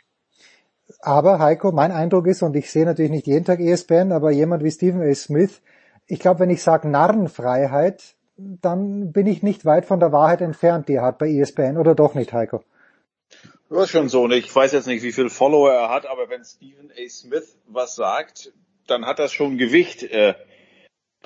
Aber 1.01 1.39
Heiko, 1.39 1.70
mein 1.70 1.93
Eindruck 1.93 2.27
ist, 2.27 2.43
und 2.43 2.57
ich 2.57 2.70
sehe 2.70 2.85
natürlich 2.85 3.11
nicht 3.11 3.27
jeden 3.27 3.45
Tag 3.45 3.61
ESPN, 3.61 4.11
aber 4.11 4.33
jemand 4.33 4.65
wie 4.65 4.70
Stephen 4.70 5.03
A. 5.03 5.15
Smith, 5.15 5.62
ich 6.07 6.19
glaube, 6.19 6.41
wenn 6.41 6.51
ich 6.51 6.62
sage 6.62 6.89
Narrenfreiheit, 6.89 8.17
dann 8.37 9.12
bin 9.12 9.27
ich 9.27 9.43
nicht 9.43 9.65
weit 9.65 9.85
von 9.85 10.01
der 10.01 10.12
Wahrheit 10.12 10.41
entfernt, 10.41 10.89
die 10.89 10.95
er 10.95 11.03
hat 11.03 11.19
bei 11.19 11.28
ESPN, 11.28 11.77
oder 11.77 11.95
doch 11.95 12.15
nicht, 12.15 12.33
Heiko? 12.33 12.62
Das 13.71 13.85
ist 13.85 13.91
schon 13.91 14.09
so. 14.09 14.23
Und 14.23 14.33
ich 14.33 14.55
weiß 14.55 14.73
jetzt 14.73 14.87
nicht, 14.87 15.03
wie 15.03 15.13
viele 15.13 15.31
Follower 15.31 15.71
er 15.71 15.89
hat, 15.91 16.07
aber 16.07 16.29
wenn 16.31 16.45
Stephen 16.45 16.91
A. 16.91 17.09
Smith 17.09 17.59
was 17.67 17.95
sagt, 17.97 18.53
dann 18.87 19.05
hat 19.05 19.19
das 19.19 19.33
schon 19.33 19.59
Gewicht. 19.59 20.03
Äh, 20.03 20.35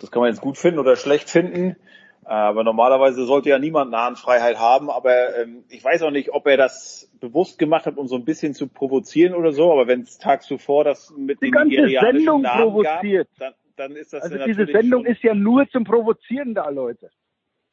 Das 0.01 0.11
kann 0.11 0.21
man 0.21 0.31
jetzt 0.31 0.41
gut 0.41 0.59
finden 0.59 0.81
oder 0.81 0.97
schlecht 0.97 1.31
finden. 1.31 1.77
Aber 2.25 2.63
normalerweise 2.63 3.25
sollte 3.27 3.49
ja 3.49 3.59
niemand 3.59 3.91
Nahenfreiheit 3.91 4.59
haben. 4.59 4.91
Aber 4.91 5.37
ähm, 5.37 5.65
ich 5.69 5.83
weiß 5.85 6.03
auch 6.03 6.11
nicht, 6.11 6.33
ob 6.33 6.47
er 6.47 6.57
das 6.57 7.11
bewusst 7.21 7.59
gemacht 7.59 7.87
hat, 7.87 7.97
um 7.97 8.07
so 8.07 8.17
ein 8.17 8.25
bisschen 8.25 8.55
zu 8.55 8.69
provozieren 8.69 9.35
oder 9.35 9.53
so. 9.53 9.73
Aber 9.73 9.87
wenn 9.87 10.03
es 10.03 10.19
tags 10.19 10.47
zuvor 10.47 10.85
das 10.85 11.13
mit 11.17 11.41
Die 11.43 11.51
den 11.51 11.65
nigerianischen 11.69 12.17
Sendung 12.19 12.43
Namen 12.43 12.63
provoziert. 12.63 13.29
gab, 13.39 13.39
dann, 13.39 13.55
dann 13.91 13.97
ist 13.97 14.13
das 14.13 14.23
Also 14.23 14.37
ja 14.37 14.45
diese 14.47 14.61
natürlich 14.61 14.81
Sendung 14.81 15.05
schon, 15.05 15.13
ist 15.13 15.23
ja 15.23 15.35
nur 15.35 15.69
zum 15.69 15.85
Provozieren 15.85 16.55
da, 16.55 16.69
Leute. 16.69 17.11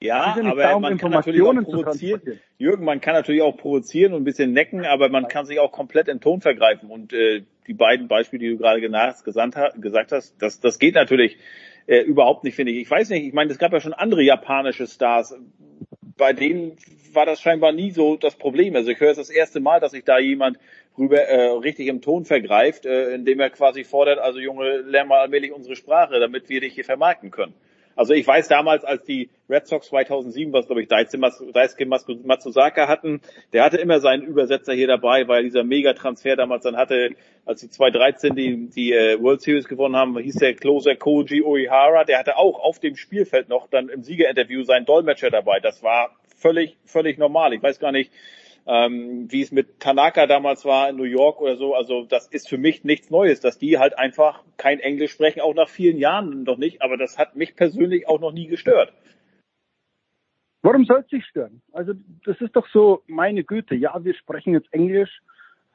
Ja, 0.01 0.37
aber 0.43 0.79
man 0.79 0.97
kann 0.97 1.11
natürlich 1.11 1.41
auch 1.41 1.53
provozieren. 1.53 2.39
Jürgen, 2.57 2.85
man 2.85 3.01
kann 3.01 3.15
natürlich 3.15 3.41
auch 3.41 3.57
provozieren 3.57 4.13
und 4.13 4.21
ein 4.21 4.25
bisschen 4.25 4.53
necken, 4.53 4.85
aber 4.85 5.09
man 5.09 5.27
kann 5.27 5.45
sich 5.45 5.59
auch 5.59 5.71
komplett 5.71 6.07
im 6.07 6.21
Ton 6.21 6.39
vergreifen. 6.39 6.89
Und 6.89 7.11
äh, 7.11 7.43
die 7.67 7.73
beiden 7.73 8.07
Beispiele, 8.07 8.39
die 8.39 8.49
du 8.49 8.57
gerade 8.57 8.81
gesagt 8.81 10.11
hast, 10.11 10.41
das, 10.41 10.59
das 10.61 10.79
geht 10.79 10.95
natürlich 10.95 11.37
äh, 11.85 11.99
überhaupt 11.99 12.45
nicht, 12.45 12.55
finde 12.55 12.71
ich. 12.71 12.79
Ich 12.79 12.89
weiß 12.89 13.09
nicht, 13.09 13.25
ich 13.25 13.33
meine, 13.33 13.51
es 13.51 13.57
gab 13.57 13.73
ja 13.73 13.81
schon 13.81 13.93
andere 13.93 14.21
japanische 14.21 14.87
Stars. 14.87 15.35
Bei 16.17 16.31
denen 16.33 16.77
war 17.13 17.25
das 17.25 17.41
scheinbar 17.41 17.73
nie 17.73 17.91
so 17.91 18.15
das 18.15 18.35
Problem. 18.35 18.75
Also 18.75 18.91
ich 18.91 18.99
höre 18.99 19.11
es 19.11 19.17
das 19.17 19.29
erste 19.29 19.59
Mal, 19.59 19.79
dass 19.79 19.91
sich 19.91 20.05
da 20.05 20.17
jemand 20.17 20.59
rüber 20.97 21.19
äh, 21.19 21.47
richtig 21.57 21.87
im 21.87 22.01
Ton 22.01 22.25
vergreift, 22.25 22.85
äh, 22.85 23.13
indem 23.13 23.39
er 23.39 23.49
quasi 23.49 23.83
fordert, 23.83 24.19
also 24.19 24.39
Junge, 24.39 24.77
lern 24.77 25.07
mal 25.07 25.19
allmählich 25.19 25.51
unsere 25.51 25.75
Sprache, 25.75 26.19
damit 26.19 26.49
wir 26.49 26.61
dich 26.61 26.73
hier 26.73 26.85
vermarkten 26.85 27.31
können. 27.31 27.53
Also 27.99 28.13
ich 28.13 28.25
weiß 28.25 28.47
damals, 28.47 28.85
als 28.85 29.03
die 29.03 29.29
Red 29.49 29.67
Sox 29.67 29.89
2007, 29.89 30.53
was 30.53 30.67
glaube 30.67 30.81
ich 30.81 30.87
Daisuke 30.87 31.85
Matsuzaka 32.23 32.87
hatten, 32.87 33.19
der 33.51 33.65
hatte 33.65 33.75
immer 33.75 33.99
seinen 33.99 34.23
Übersetzer 34.23 34.71
hier 34.71 34.87
dabei, 34.87 35.27
weil 35.27 35.43
dieser 35.43 35.65
Mega-Transfer 35.65 36.37
damals 36.37 36.63
dann 36.63 36.77
hatte, 36.77 37.09
als 37.45 37.59
die 37.59 37.69
2013 37.69 38.35
die, 38.35 38.69
die 38.69 38.93
äh, 38.93 39.21
World 39.21 39.41
Series 39.41 39.67
gewonnen 39.67 39.97
haben, 39.97 40.17
hieß 40.17 40.35
der 40.35 40.53
Closer 40.53 40.95
Koji 40.95 41.41
Uehara, 41.43 42.05
der 42.05 42.19
hatte 42.19 42.37
auch 42.37 42.61
auf 42.61 42.79
dem 42.79 42.95
Spielfeld 42.95 43.49
noch 43.49 43.67
dann 43.67 43.89
im 43.89 44.01
Siegerinterview 44.01 44.63
seinen 44.63 44.85
Dolmetscher 44.85 45.29
dabei. 45.29 45.59
Das 45.59 45.83
war 45.83 46.15
völlig, 46.37 46.77
völlig 46.85 47.17
normal. 47.17 47.53
Ich 47.53 47.61
weiß 47.61 47.81
gar 47.81 47.91
nicht, 47.91 48.13
ähm, 48.65 49.31
wie 49.31 49.41
es 49.41 49.51
mit 49.51 49.79
Tanaka 49.79 50.27
damals 50.27 50.65
war 50.65 50.89
in 50.89 50.97
New 50.97 51.03
York 51.03 51.41
oder 51.41 51.55
so. 51.55 51.75
Also 51.75 52.05
das 52.05 52.27
ist 52.27 52.49
für 52.49 52.57
mich 52.57 52.83
nichts 52.83 53.09
Neues, 53.09 53.39
dass 53.39 53.57
die 53.57 53.79
halt 53.79 53.97
einfach 53.97 54.43
kein 54.57 54.79
Englisch 54.79 55.11
sprechen, 55.11 55.41
auch 55.41 55.55
nach 55.55 55.69
vielen 55.69 55.97
Jahren 55.97 56.43
noch 56.43 56.57
nicht. 56.57 56.81
Aber 56.81 56.97
das 56.97 57.17
hat 57.17 57.35
mich 57.35 57.55
persönlich 57.55 58.07
auch 58.07 58.19
noch 58.19 58.31
nie 58.31 58.47
gestört. 58.47 58.93
Warum 60.61 60.85
soll 60.85 60.99
es 60.99 61.07
dich 61.07 61.25
stören? 61.25 61.61
Also 61.71 61.93
das 62.25 62.39
ist 62.41 62.55
doch 62.55 62.67
so, 62.67 63.01
meine 63.07 63.43
Güte, 63.43 63.75
ja, 63.75 64.03
wir 64.03 64.13
sprechen 64.13 64.53
jetzt 64.53 64.71
Englisch, 64.73 65.21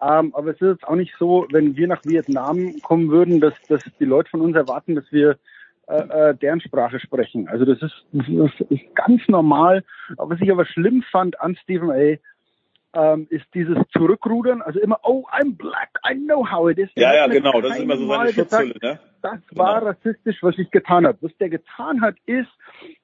ähm, 0.00 0.34
aber 0.34 0.50
es 0.50 0.60
ist 0.60 0.68
jetzt 0.68 0.84
auch 0.84 0.96
nicht 0.96 1.14
so, 1.18 1.46
wenn 1.50 1.76
wir 1.76 1.88
nach 1.88 2.04
Vietnam 2.04 2.80
kommen 2.82 3.08
würden, 3.08 3.40
dass, 3.40 3.54
dass 3.68 3.82
die 3.98 4.04
Leute 4.04 4.28
von 4.30 4.42
uns 4.42 4.54
erwarten, 4.54 4.94
dass 4.94 5.10
wir 5.10 5.38
äh, 5.86 6.30
äh, 6.30 6.34
deren 6.34 6.60
Sprache 6.60 6.98
sprechen. 6.98 7.46
Also 7.48 7.64
das 7.64 7.80
ist, 7.82 8.06
das 8.12 8.52
ist 8.70 8.94
ganz 8.94 9.26
normal. 9.28 9.84
Was 10.16 10.40
ich 10.40 10.50
aber 10.50 10.64
schlimm 10.64 11.02
fand 11.10 11.40
an 11.40 11.56
Stephen 11.56 11.90
A., 11.90 12.16
ähm, 12.94 13.26
ist 13.30 13.46
dieses 13.54 13.76
Zurückrudern, 13.92 14.62
also 14.62 14.78
immer, 14.80 14.98
oh, 15.02 15.24
I'm 15.32 15.56
black, 15.56 15.90
I 16.08 16.14
know 16.14 16.48
how 16.48 16.70
it 16.70 16.78
is. 16.78 16.88
Ja, 16.94 17.10
Der 17.10 17.20
ja, 17.20 17.26
genau. 17.26 17.60
Das 17.60 17.76
ist 17.76 17.82
immer 17.82 17.96
so 17.96 18.06
seine 18.06 18.32
Schutzhülle, 18.32 18.74
ne? 18.80 19.00
das 19.22 19.40
war 19.52 19.82
rassistisch, 19.84 20.42
was 20.42 20.56
ich 20.58 20.70
getan 20.70 21.06
habe. 21.06 21.18
Was 21.22 21.36
der 21.38 21.48
getan 21.48 22.02
hat, 22.02 22.16
ist, 22.26 22.50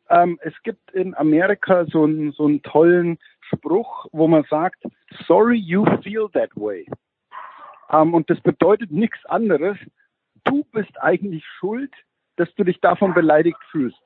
ähm, 0.08 0.38
es 0.42 0.54
gibt 0.62 0.90
in 0.92 1.14
Amerika 1.16 1.86
so 1.86 2.04
einen, 2.04 2.32
so 2.32 2.46
einen 2.46 2.62
tollen 2.62 3.18
Spruch, 3.52 4.06
wo 4.12 4.28
man 4.28 4.44
sagt, 4.48 4.84
sorry 5.26 5.56
you 5.56 5.84
feel 6.02 6.28
that 6.32 6.50
way. 6.54 6.86
Ähm, 7.90 8.14
und 8.14 8.30
das 8.30 8.40
bedeutet 8.40 8.90
nichts 8.90 9.24
anderes. 9.26 9.76
Du 10.44 10.64
bist 10.72 10.92
eigentlich 11.00 11.44
schuld, 11.58 11.92
dass 12.36 12.52
du 12.54 12.64
dich 12.64 12.80
davon 12.80 13.14
beleidigt 13.14 13.58
fühlst. 13.70 14.00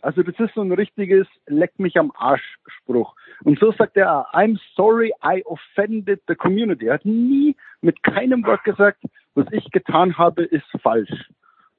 Also 0.00 0.22
das 0.22 0.38
ist 0.38 0.54
so 0.54 0.60
ein 0.60 0.72
richtiges 0.72 1.26
Leck 1.46 1.78
mich 1.78 1.98
am 1.98 2.12
Arsch 2.16 2.58
Spruch. 2.66 3.14
Und 3.42 3.58
so 3.58 3.72
sagt 3.72 3.96
er, 3.96 4.26
I'm 4.32 4.58
sorry 4.74 5.12
I 5.24 5.42
offended 5.44 6.20
the 6.28 6.34
community. 6.34 6.86
Er 6.86 6.94
hat 6.94 7.04
nie 7.04 7.56
mit 7.80 8.02
keinem 8.02 8.44
Wort 8.44 8.62
gesagt, 8.64 9.02
was 9.34 9.46
ich 9.50 9.70
getan 9.70 10.16
habe, 10.16 10.44
ist 10.44 10.66
falsch. 10.82 11.30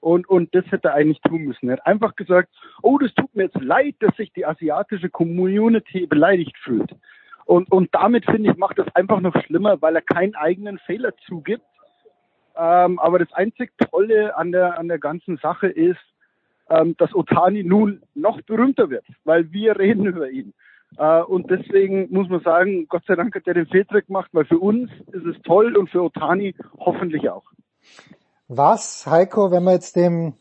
Und, 0.01 0.29
und 0.29 0.53
das 0.55 0.65
hätte 0.71 0.89
er 0.89 0.95
eigentlich 0.95 1.21
tun 1.21 1.43
müssen. 1.43 1.69
Er 1.69 1.77
hat 1.77 1.85
einfach 1.85 2.15
gesagt, 2.15 2.49
oh, 2.81 2.97
das 2.97 3.13
tut 3.15 3.33
mir 3.35 3.43
jetzt 3.43 3.61
leid, 3.61 3.95
dass 3.99 4.15
sich 4.15 4.31
die 4.33 4.45
asiatische 4.45 5.09
Community 5.09 6.05
beleidigt 6.05 6.57
fühlt. 6.57 6.95
Und, 7.45 7.71
und 7.71 7.89
damit, 7.93 8.25
finde 8.25 8.51
ich, 8.51 8.57
macht 8.57 8.79
es 8.79 8.95
einfach 8.95 9.19
noch 9.19 9.35
schlimmer, 9.43 9.81
weil 9.81 9.95
er 9.95 10.01
keinen 10.01 10.35
eigenen 10.35 10.77
Fehler 10.79 11.13
zugibt. 11.25 11.65
Ähm, 12.55 12.99
aber 12.99 13.19
das 13.19 13.31
einzig 13.33 13.71
Tolle 13.77 14.37
an 14.37 14.51
der, 14.51 14.77
an 14.77 14.87
der 14.87 14.99
ganzen 14.99 15.37
Sache 15.37 15.67
ist, 15.67 15.99
ähm, 16.69 16.95
dass 16.97 17.13
Otani 17.13 17.63
nun 17.63 18.01
noch 18.15 18.41
berühmter 18.41 18.89
wird, 18.89 19.05
weil 19.23 19.51
wir 19.51 19.77
reden 19.77 20.05
über 20.05 20.29
ihn. 20.29 20.53
Äh, 20.97 21.21
und 21.21 21.49
deswegen 21.49 22.07
muss 22.11 22.29
man 22.29 22.41
sagen, 22.41 22.87
Gott 22.87 23.03
sei 23.07 23.15
Dank 23.15 23.35
hat 23.35 23.47
er 23.47 23.53
den 23.53 23.67
Fehltrick 23.67 24.07
gemacht, 24.07 24.29
weil 24.33 24.45
für 24.45 24.59
uns 24.59 24.89
ist 25.11 25.25
es 25.25 25.41
toll 25.43 25.75
und 25.77 25.89
für 25.89 26.01
Otani 26.01 26.55
hoffentlich 26.77 27.29
auch. 27.29 27.45
Was, 28.47 29.05
Heiko, 29.05 29.51
wenn 29.51 29.63
wir 29.63 29.73
jetzt 29.73 29.95
dem 29.95 30.33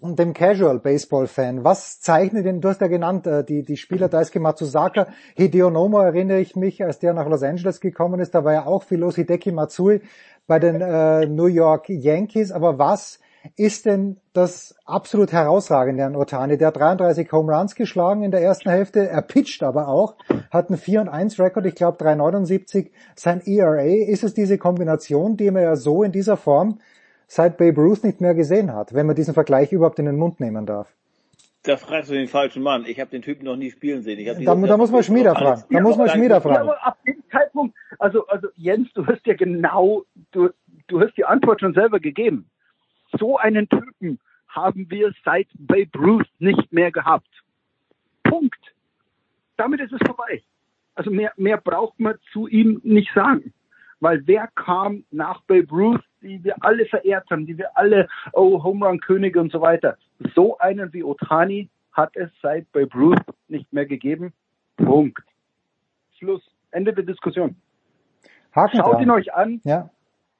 dem 0.00 0.34
Casual 0.34 0.80
Baseball 0.80 1.28
Fan, 1.28 1.62
was 1.62 2.00
zeichnet 2.00 2.44
denn, 2.44 2.60
du 2.60 2.68
hast 2.68 2.80
ja 2.80 2.88
genannt, 2.88 3.26
äh, 3.26 3.44
die, 3.44 3.62
die 3.62 3.76
Spieler 3.76 4.08
Daisuke 4.08 4.40
Matsuzaka, 4.40 5.06
Hideo 5.36 5.70
Nomo 5.70 6.00
erinnere 6.00 6.40
ich 6.40 6.56
mich, 6.56 6.82
als 6.82 6.98
der 6.98 7.14
nach 7.14 7.28
Los 7.28 7.44
Angeles 7.44 7.80
gekommen 7.80 8.20
ist, 8.20 8.34
da 8.34 8.44
war 8.44 8.52
ja 8.52 8.66
auch 8.66 8.82
viel 8.82 8.98
los, 8.98 9.14
Hideki 9.14 9.52
Matsui 9.52 10.00
bei 10.48 10.58
den 10.58 10.80
äh, 10.80 11.26
New 11.26 11.46
York 11.46 11.88
Yankees, 11.88 12.50
aber 12.50 12.78
was 12.78 13.20
ist 13.56 13.86
denn 13.86 14.18
das 14.32 14.74
absolut 14.84 15.32
herausragende 15.32 16.04
an 16.04 16.16
Otani? 16.16 16.58
Der 16.58 16.68
hat 16.68 16.76
33 16.76 17.30
Home 17.32 17.54
Runs 17.54 17.74
geschlagen 17.74 18.22
in 18.22 18.30
der 18.30 18.42
ersten 18.42 18.70
Hälfte, 18.70 19.08
er 19.08 19.22
pitcht 19.22 19.62
aber 19.62 19.88
auch, 19.88 20.16
hat 20.50 20.68
einen 20.68 20.78
4 20.78 21.02
und 21.02 21.08
1 21.08 21.38
Rekord, 21.38 21.66
ich 21.66 21.74
glaube 21.74 21.98
379 21.98 22.90
sein 23.14 23.40
ERA. 23.44 23.82
Ist 23.82 24.24
es 24.24 24.34
diese 24.34 24.58
Kombination, 24.58 25.36
die 25.36 25.50
man 25.50 25.62
ja 25.62 25.76
so 25.76 26.02
in 26.02 26.12
dieser 26.12 26.36
Form 26.36 26.78
seit 27.26 27.56
Babe 27.56 27.80
Ruth 27.80 28.04
nicht 28.04 28.20
mehr 28.20 28.34
gesehen 28.34 28.72
hat, 28.72 28.94
wenn 28.94 29.06
man 29.06 29.16
diesen 29.16 29.34
Vergleich 29.34 29.72
überhaupt 29.72 29.98
in 29.98 30.06
den 30.06 30.16
Mund 30.16 30.40
nehmen 30.40 30.66
darf. 30.66 30.88
Da 31.62 31.76
fragst 31.76 32.10
du 32.10 32.14
den 32.14 32.28
falschen 32.28 32.62
Mann. 32.62 32.84
Ich 32.86 33.00
habe 33.00 33.10
den 33.10 33.22
Typen 33.22 33.44
noch 33.44 33.56
nie 33.56 33.72
spielen 33.72 34.02
sehen. 34.02 34.20
Ich 34.20 34.44
da, 34.44 34.54
da 34.54 34.76
muss 34.76 34.90
man 34.92 35.02
Schmieder 35.02 35.34
fragen. 35.34 35.64
Da 35.68 35.80
muss 35.80 35.96
man 35.96 36.08
Schmieder 36.08 36.40
fragen. 36.40 36.68
Aber 36.68 36.86
ab 36.86 36.96
dem 37.04 37.22
Zeitpunkt, 37.30 37.74
also, 37.98 38.24
also 38.28 38.48
Jens, 38.54 38.92
du 38.94 39.04
hast 39.04 39.26
ja 39.26 39.34
genau, 39.34 40.04
du, 40.30 40.50
du 40.86 41.00
hast 41.00 41.16
die 41.16 41.24
Antwort 41.24 41.60
schon 41.60 41.74
selber 41.74 41.98
gegeben. 41.98 42.48
So 43.18 43.38
einen 43.38 43.68
Typen 43.68 44.18
haben 44.48 44.90
wir 44.90 45.12
seit 45.24 45.48
Babe 45.58 45.98
Ruth 45.98 46.28
nicht 46.38 46.72
mehr 46.72 46.90
gehabt. 46.90 47.30
Punkt. 48.24 48.60
Damit 49.56 49.80
ist 49.80 49.92
es 49.92 50.00
vorbei. 50.06 50.42
Also 50.94 51.10
mehr, 51.10 51.32
mehr 51.36 51.58
braucht 51.58 52.00
man 52.00 52.16
zu 52.32 52.46
ihm 52.46 52.80
nicht 52.82 53.12
sagen. 53.14 53.52
Weil 54.00 54.26
wer 54.26 54.48
kam 54.48 55.04
nach 55.10 55.42
Babe 55.42 55.68
Ruth 55.70 56.04
die 56.26 56.42
wir 56.44 56.56
alle 56.60 56.86
verehrt 56.86 57.30
haben, 57.30 57.46
die 57.46 57.56
wir 57.56 57.76
alle, 57.76 58.08
oh, 58.32 58.62
Home 58.62 58.86
Run 58.86 59.00
Könige 59.00 59.40
und 59.40 59.52
so 59.52 59.60
weiter. 59.60 59.96
So 60.34 60.58
einen 60.58 60.92
wie 60.92 61.04
Otani 61.04 61.68
hat 61.92 62.16
es 62.16 62.30
seit 62.42 62.70
Babe 62.72 62.92
Ruth 62.94 63.22
nicht 63.48 63.72
mehr 63.72 63.86
gegeben. 63.86 64.32
Punkt. 64.76 65.22
Schluss. 66.18 66.42
Ende 66.70 66.92
der 66.92 67.04
Diskussion. 67.04 67.56
Haken 68.54 68.78
Schaut 68.78 68.94
dran. 68.94 69.02
ihn 69.02 69.10
euch 69.10 69.32
an. 69.32 69.60
Ja. 69.64 69.90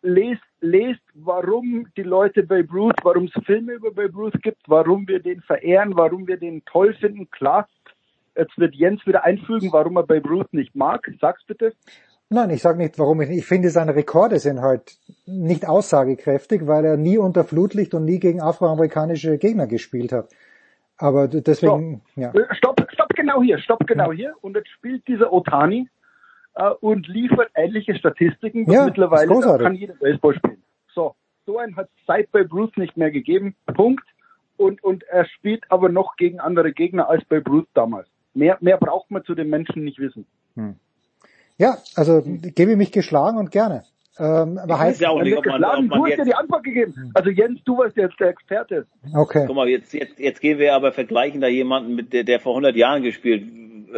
Lest, 0.02 0.42
lest, 0.66 1.00
warum 1.14 1.86
die 1.96 2.02
Leute 2.02 2.42
Babe 2.42 2.68
Ruth, 2.72 2.96
warum 3.02 3.24
es 3.24 3.44
Filme 3.44 3.74
über 3.74 3.90
Babe 3.90 4.12
Ruth 4.14 4.42
gibt, 4.42 4.62
warum 4.66 5.06
wir 5.08 5.20
den 5.20 5.40
verehren, 5.42 5.96
warum 5.96 6.26
wir 6.26 6.36
den 6.36 6.64
toll 6.64 6.94
finden. 6.94 7.30
Klar, 7.30 7.68
jetzt 8.36 8.58
wird 8.58 8.74
Jens 8.74 9.06
wieder 9.06 9.24
einfügen, 9.24 9.72
warum 9.72 9.96
er 9.96 10.02
Babe 10.02 10.28
Ruth 10.28 10.52
nicht 10.52 10.74
mag. 10.74 11.10
Sag's 11.20 11.44
bitte. 11.44 11.72
Nein, 12.28 12.50
ich 12.50 12.60
sage 12.60 12.78
nicht, 12.78 12.98
warum 12.98 13.20
ich 13.20 13.28
nicht. 13.28 13.38
Ich 13.38 13.46
finde, 13.46 13.70
seine 13.70 13.94
Rekorde 13.94 14.40
sind 14.40 14.60
halt 14.60 14.98
nicht 15.26 15.68
aussagekräftig, 15.68 16.66
weil 16.66 16.84
er 16.84 16.96
nie 16.96 17.18
unter 17.18 17.44
Flutlicht 17.44 17.94
und 17.94 18.04
nie 18.04 18.18
gegen 18.18 18.40
afroamerikanische 18.40 19.38
Gegner 19.38 19.68
gespielt 19.68 20.12
hat. 20.12 20.28
Aber 20.98 21.28
deswegen, 21.28 22.02
so. 22.14 22.20
ja. 22.20 22.32
Äh, 22.32 22.54
stopp, 22.54 22.84
stopp 22.92 23.10
genau 23.14 23.42
hier, 23.42 23.58
stopp 23.58 23.86
genau 23.86 24.10
ja. 24.10 24.16
hier. 24.16 24.34
Und 24.40 24.56
jetzt 24.56 24.70
spielt 24.70 25.06
dieser 25.06 25.32
Otani 25.32 25.88
äh, 26.56 26.70
und 26.80 27.06
liefert 27.06 27.50
ähnliche 27.54 27.94
Statistiken. 27.94 28.70
Ja, 28.70 28.86
mittlerweile 28.86 29.28
kann 29.58 29.74
jeder 29.74 29.94
Baseball 29.94 30.34
spielen. 30.34 30.62
So, 30.94 31.14
so 31.44 31.58
einen 31.58 31.76
hat 31.76 31.86
es 31.86 32.06
seit 32.06 32.32
bei 32.32 32.42
Bruce 32.42 32.76
nicht 32.76 32.96
mehr 32.96 33.10
gegeben. 33.10 33.54
Punkt. 33.74 34.04
Und, 34.56 34.82
und 34.82 35.04
er 35.04 35.26
spielt 35.26 35.64
aber 35.70 35.90
noch 35.90 36.16
gegen 36.16 36.40
andere 36.40 36.72
Gegner 36.72 37.10
als 37.10 37.24
bei 37.26 37.40
Bruce 37.40 37.66
damals. 37.74 38.08
Mehr, 38.32 38.56
mehr 38.60 38.78
braucht 38.78 39.10
man 39.10 39.22
zu 39.24 39.34
den 39.34 39.50
Menschen 39.50 39.84
nicht 39.84 39.98
wissen. 39.98 40.26
Hm. 40.54 40.76
Ja, 41.58 41.76
also 41.94 42.22
gebe 42.24 42.72
ich 42.72 42.76
mich 42.76 42.92
geschlagen 42.92 43.36
und 43.36 43.50
gerne. 43.50 43.84
Ähm, 44.18 44.58
aber 44.58 44.78
heißt 44.78 45.00
ja 45.02 45.10
auch 45.10 45.20
nicht, 45.20 45.36
ob 45.36 45.44
man, 45.44 45.60
geschlagen, 45.60 45.84
ob 45.84 45.90
man 45.90 45.98
du 45.98 46.06
hast 46.06 46.18
ja 46.18 46.24
die 46.24 46.34
Antwort 46.34 46.64
gegeben. 46.64 47.12
Also 47.12 47.28
Jens, 47.28 47.60
du 47.64 47.76
warst 47.76 47.98
jetzt 47.98 48.18
der 48.18 48.28
Experte. 48.28 48.86
Okay. 49.14 49.44
Guck 49.46 49.56
mal, 49.56 49.68
jetzt, 49.68 49.92
jetzt, 49.92 50.18
jetzt 50.18 50.40
gehen 50.40 50.58
wir 50.58 50.74
aber 50.74 50.92
vergleichen 50.92 51.42
da 51.42 51.48
jemanden 51.48 51.94
mit 51.94 52.14
der, 52.14 52.24
der 52.24 52.40
vor 52.40 52.52
100 52.52 52.76
Jahren 52.76 53.02
gespielt 53.02 53.46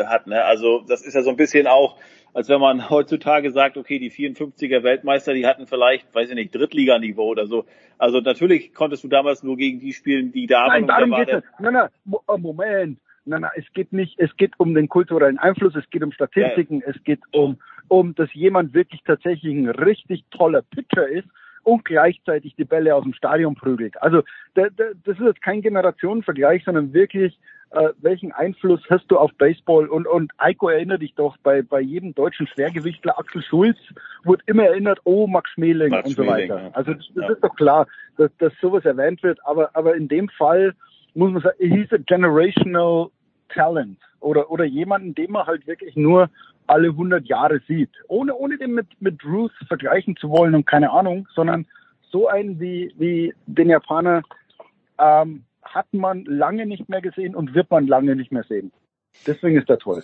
hat. 0.06 0.26
Ne? 0.26 0.44
Also 0.44 0.82
das 0.88 1.02
ist 1.02 1.14
ja 1.14 1.22
so 1.22 1.30
ein 1.30 1.36
bisschen 1.36 1.68
auch, 1.68 1.96
als 2.34 2.48
wenn 2.48 2.60
man 2.60 2.88
heutzutage 2.90 3.50
sagt, 3.50 3.76
okay, 3.76 3.98
die 3.98 4.10
54er 4.10 4.82
Weltmeister, 4.82 5.34
die 5.34 5.46
hatten 5.46 5.66
vielleicht, 5.66 6.14
weiß 6.14 6.30
ich 6.30 6.34
nicht, 6.34 6.54
Drittliganiveau 6.54 7.26
oder 7.26 7.46
so. 7.46 7.64
Also 7.98 8.20
natürlich 8.20 8.74
konntest 8.74 9.04
du 9.04 9.08
damals 9.08 9.42
nur 9.42 9.56
gegen 9.56 9.80
die 9.80 9.92
spielen, 9.92 10.32
die 10.32 10.46
da 10.46 10.66
waren. 10.66 10.86
Nein, 10.86 11.08
darum 11.08 11.10
geht 11.14 11.28
es. 11.28 11.44
Nein, 11.58 11.74
nein, 11.74 12.40
Moment. 12.40 12.98
Nein, 13.24 13.42
nein, 13.42 13.50
es 13.56 13.64
geht 13.74 13.92
nicht, 13.92 14.18
es 14.18 14.34
geht 14.36 14.52
um 14.58 14.74
den 14.74 14.88
kulturellen 14.88 15.38
Einfluss, 15.38 15.76
es 15.76 15.88
geht 15.90 16.02
um 16.02 16.12
Statistiken, 16.12 16.80
ja. 16.80 16.86
es 16.86 17.04
geht 17.04 17.20
um, 17.32 17.58
um, 17.88 18.14
dass 18.14 18.32
jemand 18.32 18.72
wirklich 18.72 19.02
tatsächlich 19.04 19.54
ein 19.54 19.68
richtig 19.68 20.24
toller 20.30 20.62
Pitcher 20.62 21.06
ist 21.06 21.28
und 21.62 21.84
gleichzeitig 21.84 22.54
die 22.56 22.64
Bälle 22.64 22.94
aus 22.94 23.02
dem 23.02 23.12
Stadion 23.12 23.54
prügelt. 23.54 24.00
Also 24.00 24.22
da, 24.54 24.68
da, 24.74 24.84
das 25.04 25.18
ist 25.18 25.24
jetzt 25.24 25.42
kein 25.42 25.60
Generationenvergleich, 25.60 26.64
sondern 26.64 26.94
wirklich, 26.94 27.38
äh, 27.70 27.90
welchen 27.98 28.32
Einfluss 28.32 28.80
hast 28.88 29.06
du 29.08 29.18
auf 29.18 29.32
Baseball? 29.34 29.86
Und, 29.88 30.06
und 30.06 30.32
Eiko 30.38 30.68
erinnert 30.68 31.02
dich 31.02 31.14
doch, 31.14 31.36
bei, 31.38 31.62
bei 31.62 31.80
jedem 31.80 32.14
deutschen 32.14 32.46
Schwergewichtler, 32.46 33.18
Axel 33.18 33.42
Schulz, 33.42 33.78
wird 34.24 34.42
immer 34.46 34.64
erinnert, 34.64 35.00
oh, 35.04 35.26
Max 35.26 35.50
Schmeling 35.50 35.90
Max 35.90 36.08
und 36.08 36.16
so 36.16 36.24
Schmeling, 36.24 36.50
weiter. 36.50 36.62
Ja. 36.62 36.70
Also 36.72 36.94
das, 36.94 37.06
das 37.14 37.24
ja. 37.24 37.32
ist 37.32 37.44
doch 37.44 37.54
klar, 37.56 37.86
dass, 38.16 38.30
dass 38.38 38.52
sowas 38.60 38.84
erwähnt 38.84 39.22
wird, 39.22 39.38
aber, 39.44 39.70
aber 39.74 39.94
in 39.96 40.08
dem 40.08 40.28
Fall 40.30 40.74
muss 41.14 41.32
man 41.32 41.42
sagen, 41.42 41.56
he's 41.58 41.92
a 41.92 41.98
generational 41.98 43.08
Talent 43.48 43.98
oder, 44.20 44.50
oder 44.50 44.64
jemanden, 44.64 45.14
den 45.14 45.32
man 45.32 45.46
halt 45.46 45.66
wirklich 45.66 45.96
nur 45.96 46.30
alle 46.66 46.88
100 46.88 47.26
Jahre 47.26 47.60
sieht. 47.66 47.90
Ohne, 48.08 48.34
ohne 48.34 48.58
den 48.58 48.72
mit, 48.72 48.86
mit 49.00 49.24
Ruth 49.24 49.52
vergleichen 49.66 50.16
zu 50.16 50.30
wollen 50.30 50.54
und 50.54 50.66
keine 50.66 50.90
Ahnung, 50.90 51.26
sondern 51.34 51.66
so 52.10 52.28
einen 52.28 52.60
wie, 52.60 52.92
wie 52.98 53.34
den 53.46 53.70
Japaner 53.70 54.22
ähm, 54.98 55.44
hat 55.74 55.92
man 55.92 56.24
lange 56.24 56.66
nicht 56.66 56.88
mehr 56.88 57.00
gesehen 57.00 57.34
und 57.34 57.54
wird 57.54 57.70
man 57.70 57.86
lange 57.86 58.16
nicht 58.16 58.32
mehr 58.32 58.44
sehen. 58.44 58.72
Deswegen 59.26 59.58
ist 59.58 59.68
er 59.68 59.78
toll. 59.78 60.02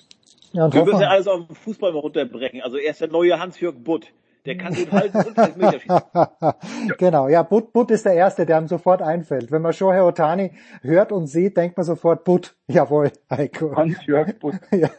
Ja, 0.52 0.72
Wir 0.72 0.84
müssen 0.84 1.00
ja 1.00 1.08
alles 1.08 1.26
auf 1.26 1.46
den 1.46 1.56
Fußball 1.56 1.92
mal 1.92 1.98
runterbrechen. 1.98 2.62
Also 2.62 2.76
er 2.76 2.90
ist 2.90 3.00
der 3.00 3.08
neue 3.08 3.38
Hans-Jörg 3.38 3.74
Butt. 3.82 4.12
Der 4.46 4.58
kann 4.58 4.74
den 4.74 4.92
halten 4.92 5.16
und 5.16 5.38
Elfmeter 5.38 5.80
schießen. 5.80 6.96
genau, 6.98 7.28
ja, 7.28 7.42
Butt, 7.42 7.72
Butt 7.72 7.90
ist 7.90 8.04
der 8.04 8.12
Erste, 8.12 8.44
der 8.44 8.58
einem 8.58 8.68
sofort 8.68 9.00
einfällt. 9.00 9.50
Wenn 9.50 9.62
man 9.62 9.72
Shohei 9.72 10.02
Otani 10.02 10.52
hört 10.82 11.12
und 11.12 11.28
sieht, 11.28 11.56
denkt 11.56 11.78
man 11.78 11.86
sofort 11.86 12.24
Butt. 12.24 12.54
Jawohl, 12.68 13.10
Heiko. 13.30 13.74
Hans-Jörg 13.74 14.38
Butt. 14.38 14.56
ja. 14.70 14.90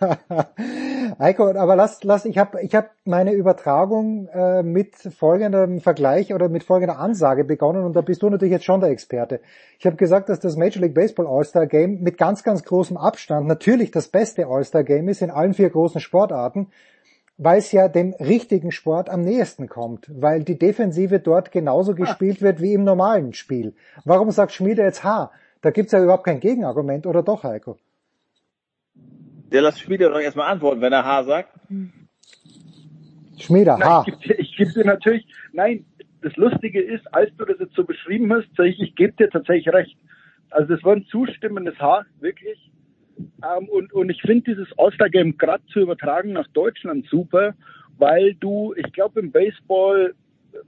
Heiko, 1.17 1.47
aber 1.47 1.75
lass, 1.75 2.03
lass, 2.03 2.25
ich 2.25 2.37
habe 2.37 2.61
ich 2.61 2.75
hab 2.75 2.91
meine 3.05 3.31
Übertragung 3.31 4.27
äh, 4.27 4.63
mit 4.63 4.95
folgendem 4.95 5.79
Vergleich 5.79 6.33
oder 6.33 6.49
mit 6.49 6.63
folgender 6.63 6.99
Ansage 6.99 7.45
begonnen 7.45 7.85
und 7.85 7.95
da 7.95 8.01
bist 8.01 8.21
du 8.21 8.29
natürlich 8.29 8.51
jetzt 8.51 8.65
schon 8.65 8.81
der 8.81 8.89
Experte. 8.89 9.39
Ich 9.79 9.85
habe 9.85 9.95
gesagt, 9.95 10.27
dass 10.27 10.41
das 10.41 10.57
Major 10.57 10.81
League 10.81 10.93
Baseball 10.93 11.27
All-Star 11.27 11.67
Game 11.67 12.01
mit 12.01 12.17
ganz, 12.17 12.43
ganz 12.43 12.63
großem 12.63 12.97
Abstand 12.97 13.47
natürlich 13.47 13.91
das 13.91 14.09
beste 14.09 14.47
All-Star 14.47 14.83
Game 14.83 15.07
ist 15.07 15.21
in 15.21 15.31
allen 15.31 15.53
vier 15.53 15.69
großen 15.69 16.01
Sportarten 16.01 16.67
weil 17.37 17.57
es 17.57 17.71
ja 17.73 17.89
dem 17.89 18.13
richtigen 18.13 18.71
Sport 18.71 19.09
am 19.09 19.21
nächsten 19.21 19.67
kommt, 19.67 20.09
weil 20.09 20.43
die 20.43 20.57
Defensive 20.57 21.19
dort 21.19 21.51
genauso 21.51 21.91
ah. 21.91 21.95
gespielt 21.95 22.41
wird 22.41 22.61
wie 22.61 22.73
im 22.73 22.83
normalen 22.85 23.33
Spiel. 23.33 23.73
Warum 24.05 24.31
sagt 24.31 24.53
Schmiede 24.53 24.83
jetzt 24.83 25.03
H? 25.03 25.31
Da 25.61 25.71
gibt's 25.71 25.91
ja 25.91 26.01
überhaupt 26.01 26.23
kein 26.23 26.39
Gegenargument, 26.39 27.05
oder 27.05 27.23
doch, 27.23 27.43
Heiko? 27.43 27.77
Der 29.51 29.61
lässt 29.61 29.79
Schmiede 29.79 30.09
doch 30.09 30.19
erstmal 30.19 30.51
antworten, 30.51 30.81
wenn 30.81 30.93
er 30.93 31.05
H 31.05 31.23
sagt. 31.23 31.49
Schmiede, 33.37 33.77
H. 33.77 34.05
ich 34.07 34.55
gebe 34.57 34.71
geb 34.71 34.73
dir 34.73 34.85
natürlich, 34.85 35.25
nein, 35.53 35.85
das 36.21 36.35
Lustige 36.37 36.81
ist, 36.81 37.05
als 37.13 37.29
du 37.37 37.45
das 37.45 37.59
jetzt 37.59 37.75
so 37.75 37.83
beschrieben 37.83 38.33
hast, 38.33 38.47
sage 38.55 38.69
ich, 38.69 38.79
ich 38.81 38.95
gebe 38.95 39.13
dir 39.13 39.29
tatsächlich 39.29 39.71
recht. 39.73 39.97
Also 40.49 40.73
das 40.73 40.83
war 40.83 40.95
ein 40.95 41.05
zustimmendes 41.05 41.77
H, 41.79 42.05
wirklich. 42.19 42.71
Ähm, 43.17 43.69
und, 43.69 43.93
und 43.93 44.09
ich 44.09 44.21
finde 44.21 44.53
dieses 44.53 44.67
All-Star-Game 44.77 45.37
gerade 45.37 45.63
zu 45.67 45.81
übertragen 45.81 46.33
nach 46.33 46.47
Deutschland 46.47 47.05
super, 47.09 47.53
weil 47.97 48.33
du, 48.35 48.73
ich 48.75 48.91
glaube 48.93 49.19
im 49.19 49.31
Baseball, 49.31 50.13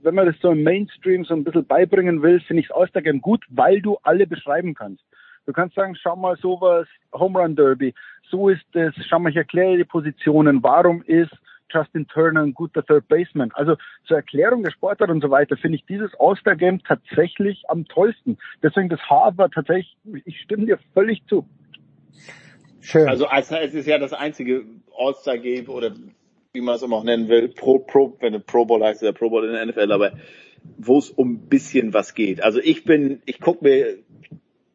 wenn 0.02 0.14
man 0.14 0.26
das 0.26 0.36
so 0.40 0.52
im 0.52 0.62
Mainstream 0.62 1.24
so 1.24 1.34
ein 1.34 1.44
bisschen 1.44 1.66
beibringen 1.66 2.22
will, 2.22 2.40
finde 2.40 2.62
ich 2.62 2.68
das 2.68 2.76
All-Star-Game 2.76 3.20
gut, 3.20 3.44
weil 3.48 3.80
du 3.80 3.98
alle 4.02 4.26
beschreiben 4.26 4.74
kannst. 4.74 5.02
Du 5.48 5.54
kannst 5.54 5.74
sagen, 5.76 5.96
schau 5.96 6.14
mal 6.14 6.36
sowas, 6.36 6.86
Home 7.14 7.38
Run 7.38 7.56
Derby, 7.56 7.94
so 8.30 8.50
ist 8.50 8.66
es, 8.74 8.92
schau 9.08 9.18
mal, 9.18 9.30
ich 9.30 9.36
erkläre 9.36 9.78
die 9.78 9.84
Positionen, 9.84 10.62
warum 10.62 11.02
ist 11.04 11.32
Justin 11.72 12.06
Turner 12.06 12.42
ein 12.42 12.52
guter 12.52 12.84
Third 12.84 13.08
Baseman. 13.08 13.50
Also 13.54 13.76
zur 14.06 14.18
Erklärung 14.18 14.62
der 14.62 14.72
Sportart 14.72 15.08
und 15.08 15.22
so 15.22 15.30
weiter 15.30 15.56
finde 15.56 15.76
ich 15.76 15.86
dieses 15.86 16.10
All-Star-Game 16.18 16.82
tatsächlich 16.82 17.62
am 17.68 17.86
tollsten. 17.86 18.36
Deswegen 18.62 18.90
das 18.90 19.00
Haar 19.08 19.38
war 19.38 19.50
tatsächlich, 19.50 19.96
ich 20.26 20.38
stimme 20.42 20.66
dir 20.66 20.78
völlig 20.92 21.24
zu. 21.28 21.48
Schön. 22.82 23.08
Also 23.08 23.26
es 23.30 23.72
ist 23.72 23.86
ja 23.86 23.96
das 23.96 24.12
einzige 24.12 24.66
All-Star-Game 24.98 25.70
oder 25.70 25.92
wie 26.52 26.60
man 26.60 26.74
es 26.74 26.82
immer 26.82 26.96
auch 26.96 27.04
nennen 27.04 27.28
will, 27.30 27.48
Pro, 27.48 27.78
Pro, 27.78 28.14
wenn 28.20 28.34
ein 28.34 28.44
Pro 28.44 28.66
Bowl 28.66 28.84
heißt, 28.84 29.00
der 29.00 29.12
Pro 29.12 29.30
Bowl 29.30 29.46
in 29.46 29.52
der 29.52 29.64
NFL, 29.64 29.92
aber 29.92 30.12
wo 30.76 30.98
es 30.98 31.08
um 31.10 31.34
ein 31.34 31.48
bisschen 31.48 31.94
was 31.94 32.14
geht. 32.14 32.42
Also 32.42 32.60
ich 32.60 32.84
bin, 32.84 33.22
ich 33.24 33.40
gucke 33.40 33.64
mir 33.64 33.98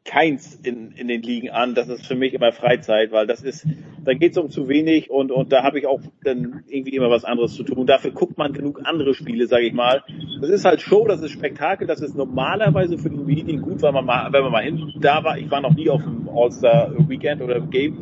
keins 0.05 0.59
in, 0.63 0.91
in 0.91 1.07
den 1.07 1.21
Ligen 1.21 1.49
an. 1.49 1.75
Das 1.75 1.87
ist 1.87 2.05
für 2.05 2.15
mich 2.15 2.33
immer 2.33 2.51
Freizeit, 2.51 3.11
weil 3.11 3.25
das 3.25 3.41
ist, 3.41 3.65
da 4.03 4.13
geht 4.13 4.33
es 4.33 4.37
um 4.37 4.49
zu 4.49 4.67
wenig 4.67 5.09
und, 5.09 5.31
und 5.31 5.51
da 5.53 5.63
habe 5.63 5.79
ich 5.79 5.87
auch 5.87 6.01
dann 6.23 6.63
irgendwie 6.67 6.95
immer 6.95 7.09
was 7.09 7.23
anderes 7.23 7.53
zu 7.53 7.63
tun. 7.63 7.87
Dafür 7.87 8.11
guckt 8.11 8.37
man 8.37 8.51
genug 8.51 8.81
andere 8.83 9.13
Spiele, 9.13 9.47
sage 9.47 9.65
ich 9.65 9.73
mal. 9.73 10.03
Das 10.41 10.49
ist 10.49 10.65
halt 10.65 10.81
Show, 10.81 11.07
das 11.07 11.21
ist 11.21 11.31
Spektakel, 11.31 11.87
das 11.87 12.01
ist 12.01 12.15
normalerweise 12.15 12.97
für 12.97 13.09
die 13.09 13.17
Medien 13.17 13.61
gut, 13.61 13.81
weil 13.81 13.93
man 13.93 14.05
mal, 14.05 14.31
wenn 14.33 14.43
man 14.43 14.51
mal 14.51 14.63
hin 14.63 14.93
da 14.99 15.23
war. 15.23 15.37
Ich 15.37 15.49
war 15.49 15.61
noch 15.61 15.73
nie 15.73 15.89
auf 15.89 16.03
dem 16.03 16.27
All-Star 16.29 16.93
Weekend 17.07 17.41
oder 17.41 17.61
Game. 17.61 17.97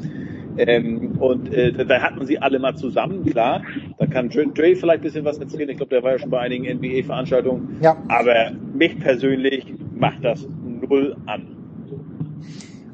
Ähm, 0.58 1.18
und 1.20 1.54
äh, 1.54 1.86
da 1.86 2.02
hat 2.02 2.18
man 2.18 2.26
sie 2.26 2.40
alle 2.40 2.60
mal 2.60 2.76
zusammen, 2.76 3.26
klar. 3.26 3.64
Da 3.98 4.06
kann 4.06 4.30
Dre 4.30 4.76
vielleicht 4.76 5.00
ein 5.00 5.02
bisschen 5.02 5.24
was 5.24 5.38
erzählen. 5.38 5.70
Ich 5.70 5.78
glaube, 5.78 5.92
der 5.92 6.04
war 6.04 6.12
ja 6.12 6.20
schon 6.20 6.30
bei 6.30 6.40
einigen 6.40 6.66
NBA-Veranstaltungen. 6.78 7.78
Ja. 7.82 7.96
Aber 8.10 8.52
mich 8.74 9.00
persönlich 9.00 9.66
macht 9.96 10.26
das 10.26 10.48
null 10.82 11.16
an. 11.26 11.61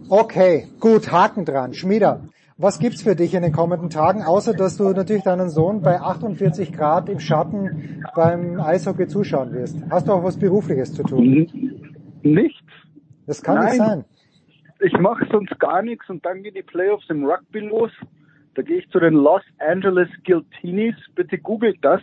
Okay, 0.10 0.68
gut, 0.80 1.12
Haken 1.12 1.44
dran. 1.44 1.74
Schmieder, 1.74 2.22
was 2.58 2.80
gibt's 2.80 3.04
für 3.04 3.16
dich 3.16 3.34
in 3.34 3.44
den 3.44 3.52
kommenden 3.52 3.90
Tagen, 3.90 4.24
außer 4.24 4.54
dass 4.54 4.78
du 4.78 4.90
natürlich 4.92 5.24
deinen 5.24 5.50
Sohn 5.50 5.82
bei 5.82 6.00
48 6.00 6.72
Grad 6.72 7.10
im 7.10 7.20
Schatten 7.20 8.06
beim 8.16 8.62
Eishockey 8.62 9.08
zuschauen 9.08 9.54
wirst? 9.54 9.78
Hast 9.90 10.08
du 10.08 10.14
auch 10.14 10.24
was 10.24 10.38
Berufliches 10.38 10.94
zu 10.94 11.04
tun? 11.04 11.92
Nichts. 12.24 12.64
Das 13.26 13.44
kann 13.44 13.56
Nein. 13.56 13.66
nicht 13.66 13.78
sein. 13.78 14.06
Ich 14.80 14.98
mache 14.98 15.28
sonst 15.30 15.60
gar 15.60 15.82
nichts 15.82 16.10
und 16.10 16.26
dann 16.26 16.42
gehen 16.42 16.54
die 16.54 16.64
Playoffs 16.64 17.10
im 17.10 17.26
Rugby 17.26 17.60
los. 17.60 17.92
Da 18.56 18.62
gehe 18.62 18.78
ich 18.78 18.90
zu 18.90 19.00
den 19.00 19.14
Los 19.14 19.42
Angeles 19.60 20.08
Guiltinis. 20.24 20.96
Bitte 21.16 21.38
googelt 21.38 21.80
das. 21.82 22.02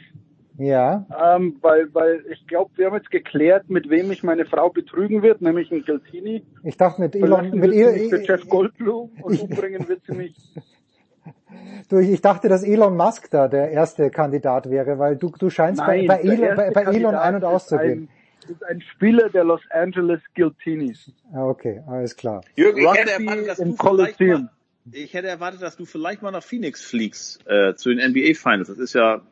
Ja. 0.57 1.07
Ähm, 1.37 1.57
weil, 1.63 1.93
weil 1.95 2.25
ich 2.31 2.47
glaube, 2.47 2.71
wir 2.77 2.87
haben 2.87 2.97
jetzt 2.97 3.11
geklärt, 3.11 3.69
mit 3.69 3.91
wem 3.91 4.11
ich 4.13 4.23
meine 4.23 4.45
Frau 4.45 4.71
betrügen 4.71 5.23
wird, 5.23 5.41
nämlich 5.41 5.71
ein 5.73 5.85
Guiltini. 5.85 6.45
Ich 6.63 6.77
dachte 6.77 7.01
mit 7.01 7.17
Elon, 7.17 7.51
mit 7.51 7.73
wird 7.73 7.73
sie 7.73 8.01
mich 8.03 8.09
für 8.11 8.17
Elon, 8.17 8.25
Jeff 8.25 8.49
Goldblum 8.49 9.11
und 9.23 9.41
umbringen 9.41 9.89
wird 9.89 10.03
sie 10.07 10.15
mich. 10.15 10.35
du, 11.89 11.99
ich 11.99 12.21
dachte, 12.21 12.49
dass 12.49 12.63
Elon 12.63 12.97
Musk 12.97 13.31
da 13.31 13.49
der 13.49 13.71
erste 13.71 14.11
Kandidat 14.11 14.71
wäre, 14.71 14.99
weil 14.99 15.17
du, 15.17 15.33
du 15.37 15.51
scheinst 15.51 15.81
Nein, 15.81 16.07
bei, 16.07 16.19
bei, 16.19 16.23
Elon, 16.23 16.57
bei, 16.57 16.71
bei 16.71 16.83
Elon 16.83 17.15
ein- 17.17 17.35
und 17.35 17.45
auszugehen. 17.45 18.09
Ein, 18.09 18.51
ist 18.51 18.65
ein 18.65 18.81
Spieler 18.81 19.31
der 19.31 19.45
Los 19.45 19.63
Angeles 19.71 20.21
Guiltinis. 20.35 21.11
Ah, 21.33 21.47
Okay, 21.47 21.83
alles 21.87 22.15
klar. 22.15 22.43
Jürgen, 22.57 22.79
ich 22.79 22.93
hätte 22.93 23.13
erwartet, 23.13 23.49
dass 23.49 23.59
im 23.59 23.71
du 23.71 23.77
vielleicht 23.77 24.19
Kolosseum. 24.19 24.43
mal, 24.43 24.51
ich 24.93 25.15
hätte 25.15 25.29
erwartet, 25.29 25.63
dass 25.63 25.77
du 25.77 25.85
vielleicht 25.87 26.23
mal 26.23 26.31
nach 26.31 26.43
Phoenix 26.43 26.83
fliegst 26.83 27.45
äh, 27.49 27.75
zu 27.75 27.93
den 27.93 28.11
NBA 28.11 28.35
Finals. 28.35 28.69
Das 28.69 28.79
ist 28.79 28.93
ja 28.93 29.23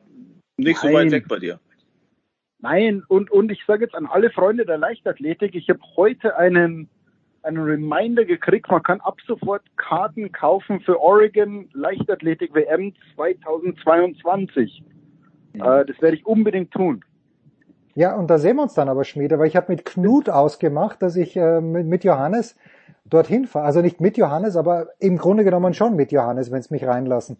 nicht 0.62 0.78
so 0.78 0.88
Nein. 0.88 1.06
weit 1.06 1.12
weg 1.12 1.28
bei 1.28 1.38
dir. 1.38 1.58
Nein, 2.60 3.02
und, 3.08 3.30
und 3.30 3.50
ich 3.50 3.64
sage 3.66 3.84
jetzt 3.84 3.94
an 3.94 4.06
alle 4.06 4.30
Freunde 4.30 4.64
der 4.64 4.78
Leichtathletik, 4.78 5.54
ich 5.56 5.68
habe 5.68 5.80
heute 5.96 6.36
einen, 6.36 6.88
einen 7.42 7.58
Reminder 7.58 8.24
gekriegt, 8.24 8.70
man 8.70 8.84
kann 8.84 9.00
ab 9.00 9.16
sofort 9.26 9.62
Karten 9.76 10.30
kaufen 10.30 10.80
für 10.80 11.00
Oregon 11.00 11.68
Leichtathletik 11.72 12.54
WM 12.54 12.94
2022. 13.16 14.84
Äh, 15.54 15.60
das 15.60 16.00
werde 16.00 16.16
ich 16.16 16.24
unbedingt 16.24 16.70
tun. 16.70 17.04
Ja, 17.94 18.14
und 18.14 18.28
da 18.28 18.38
sehen 18.38 18.56
wir 18.56 18.62
uns 18.62 18.74
dann 18.74 18.88
aber, 18.88 19.04
Schmiede, 19.04 19.38
weil 19.38 19.48
ich 19.48 19.56
habe 19.56 19.70
mit 19.70 19.84
Knut 19.84 20.30
ausgemacht, 20.30 21.02
dass 21.02 21.16
ich 21.16 21.36
äh, 21.36 21.60
mit, 21.60 21.86
mit 21.86 22.04
Johannes 22.04 22.56
dorthin 23.04 23.46
fahre. 23.46 23.66
Also 23.66 23.82
nicht 23.82 24.00
mit 24.00 24.16
Johannes, 24.16 24.56
aber 24.56 24.88
im 24.98 25.18
Grunde 25.18 25.44
genommen 25.44 25.74
schon 25.74 25.96
mit 25.96 26.12
Johannes, 26.12 26.50
wenn 26.50 26.60
es 26.60 26.70
mich 26.70 26.86
reinlassen. 26.86 27.38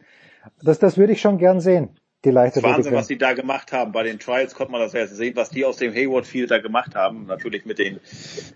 Das, 0.63 0.79
das 0.79 0.99
würde 0.99 1.13
ich 1.13 1.21
schon 1.21 1.39
gern 1.39 1.61
sehen, 1.61 1.91
die 2.25 2.31
Das 2.31 2.35
ist 2.35 2.35
Leichtathletik. 2.35 2.77
Wahnsinn, 2.77 2.95
was 2.95 3.07
die 3.09 3.19
da 3.19 3.33
gemacht 3.33 3.73
haben. 3.73 3.93
Bei 3.93 4.03
den 4.05 4.19
Trials 4.19 4.55
konnte 4.55 4.73
man 4.73 4.81
das 4.81 4.93
ja 4.93 5.07
sehen, 5.07 5.35
was 5.37 5.51
die 5.51 5.65
aus 5.65 5.77
dem 5.77 5.93
Hayward 5.93 6.27
Field 6.27 6.51
da 6.51 6.59
gemacht 6.59 6.95
haben. 6.95 7.27
Natürlich 7.27 7.65
mit 7.65 7.79
den 7.79 7.99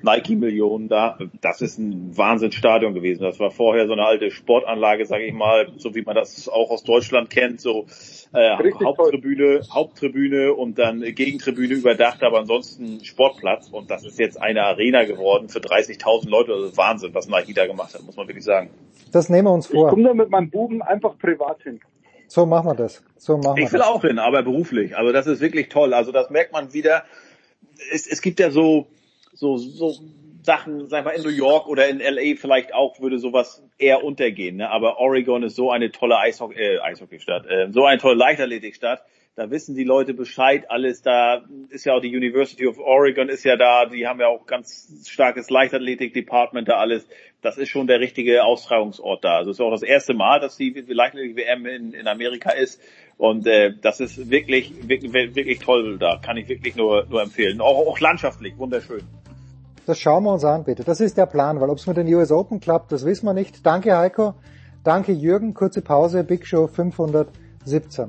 Nike-Millionen 0.03 0.89
da. 0.89 1.19
Das 1.41 1.61
ist 1.61 1.79
ein 1.79 2.17
Wahnsinnsstadion 2.17 2.95
gewesen. 2.95 3.23
Das 3.23 3.41
war 3.41 3.51
vorher 3.51 3.87
so 3.87 3.93
eine 3.95 4.05
alte 4.05 4.31
Sportanlage, 4.31 5.07
sage 5.07 5.25
ich 5.25 5.33
mal, 5.35 5.73
so 5.77 5.95
wie 5.95 6.03
man 6.03 6.15
das 6.15 6.49
auch 6.49 6.71
aus 6.71 6.85
Deutschland 6.85 7.31
kennt. 7.31 7.61
So 7.61 7.87
äh, 8.33 8.39
Richtig 8.39 8.87
Haupttribüne, 8.87 9.61
Haupttribüne 9.73 10.55
und 10.55 10.79
dann 10.79 11.01
Gegentribüne 11.01 11.75
überdacht, 11.75 12.23
aber 12.23 12.39
ansonsten 12.39 13.05
Sportplatz. 13.05 13.69
Und 13.71 13.91
das 13.91 14.05
ist 14.05 14.19
jetzt 14.19 14.41
eine 14.41 14.63
Arena 14.63 15.05
geworden 15.05 15.49
für 15.49 15.59
30.000 15.59 16.29
Leute. 16.29 16.53
Das 16.53 16.71
ist 16.71 16.77
Wahnsinn, 16.77 17.15
was 17.15 17.29
Nike 17.29 17.55
da 17.55 17.67
gemacht 17.67 17.95
hat, 17.95 18.03
muss 18.05 18.17
man 18.17 18.29
wirklich 18.29 18.45
sagen. 18.45 18.71
Das 19.13 19.29
nehmen 19.29 19.49
wir 19.49 19.53
uns 19.53 19.67
Ich 19.67 19.73
vor. 19.75 19.89
komme 19.89 20.05
da 20.05 20.15
mit 20.15 20.31
meinem 20.31 20.51
Buben 20.51 20.83
einfach 20.83 21.19
privat 21.19 21.63
hin. 21.63 21.81
So 22.37 22.45
machen 22.45 22.67
wir 22.67 22.75
das. 22.75 23.03
So 23.17 23.39
machen 23.39 23.63
Ich 23.63 23.73
will 23.73 23.79
das. 23.79 23.89
auch 23.89 24.03
hin, 24.03 24.19
aber 24.19 24.43
beruflich. 24.43 24.95
Also 24.95 25.11
das 25.11 25.27
ist 25.27 25.41
wirklich 25.41 25.71
toll. 25.71 25.95
Also 25.95 26.13
das 26.13 26.29
merkt 26.29 26.53
man 26.53 26.75
wieder. 26.75 27.05
Es, 27.91 28.07
es 28.07 28.21
gibt 28.21 28.41
ja 28.41 28.51
so, 28.51 28.89
so, 29.33 29.57
so 29.57 29.95
Sachen, 30.43 30.87
sag 30.87 31.07
mal, 31.07 31.13
in 31.13 31.23
New 31.23 31.31
York 31.31 31.67
oder 31.67 31.89
in 31.89 31.99
LA 31.99 32.37
vielleicht 32.37 32.75
auch 32.75 33.01
würde 33.01 33.19
sowas 33.19 33.65
eher 33.79 34.05
untergehen. 34.05 34.57
Ne? 34.57 34.69
Aber 34.69 34.99
Oregon 34.99 35.45
ist 35.45 35.57
so 35.57 35.71
eine 35.71 35.91
tolle 35.91 36.19
Eishockey, 36.19 36.61
äh, 36.61 36.79
Eishockeystadt, 36.81 37.47
äh, 37.47 37.69
so 37.73 37.87
eine 37.87 37.99
tolle 37.99 38.17
Leichtathletikstadt. 38.17 39.03
Da 39.37 39.51
wissen 39.51 39.75
die 39.75 39.85
Leute 39.85 40.15
Bescheid, 40.15 40.65
alles 40.71 41.03
da 41.03 41.43
ist 41.69 41.85
ja 41.85 41.93
auch 41.93 42.01
die 42.01 42.17
University 42.17 42.67
of 42.67 42.79
Oregon 42.79 43.29
ist 43.29 43.45
ja 43.45 43.57
da, 43.57 43.85
die 43.85 44.07
haben 44.07 44.19
ja 44.19 44.29
auch 44.29 44.47
ganz 44.47 44.89
starkes 45.07 45.51
Leichtathletik-Department 45.51 46.67
da 46.69 46.79
alles. 46.79 47.07
Das 47.43 47.59
ist 47.59 47.69
schon 47.69 47.87
der 47.87 48.01
richtige 48.01 48.45
Austragungsort 48.45 49.23
da. 49.23 49.37
Also 49.37 49.51
es 49.51 49.59
ist 49.59 49.61
auch 49.61 49.71
das 49.71 49.83
erste 49.83 50.15
Mal, 50.15 50.41
dass 50.41 50.57
die 50.57 50.71
Leichtathletik-WM 50.71 51.67
in, 51.67 51.93
in 51.93 52.09
Amerika 52.09 52.51
ist. 52.51 52.81
Und 53.19 53.47
äh, 53.47 53.75
das 53.79 54.01
ist 54.01 54.31
wirklich, 54.31 54.89
wirklich, 54.89 55.13
wirklich 55.13 55.59
toll 55.59 55.99
da. 55.99 56.17
Kann 56.17 56.39
ich 56.39 56.49
wirklich 56.49 56.75
nur, 56.75 57.05
nur 57.11 57.21
empfehlen. 57.21 57.61
Auch, 57.61 57.87
auch 57.87 58.01
landschaftlich, 58.01 58.57
wunderschön. 58.57 59.03
Das 59.85 60.01
schauen 60.01 60.25
wir 60.25 60.33
uns 60.33 60.47
an, 60.47 60.65
bitte. 60.65 60.83
Das 60.83 61.01
ist 61.01 61.19
der 61.19 61.27
Plan, 61.27 61.61
weil 61.61 61.69
ob 61.69 61.77
es 61.77 61.87
mit 61.87 61.99
den 61.99 62.13
US 62.15 62.33
Open 62.33 62.59
klappt, 62.61 62.91
das 62.91 63.05
wissen 63.05 63.27
wir 63.27 63.35
nicht. 63.35 63.67
Danke, 63.67 63.99
Heiko. 63.99 64.33
Danke, 64.83 65.13
Jürgen. 65.13 65.53
Kurze 65.53 65.83
Pause. 65.83 66.25
Big 66.25 66.47
Show 66.47 66.69
517. 66.69 68.09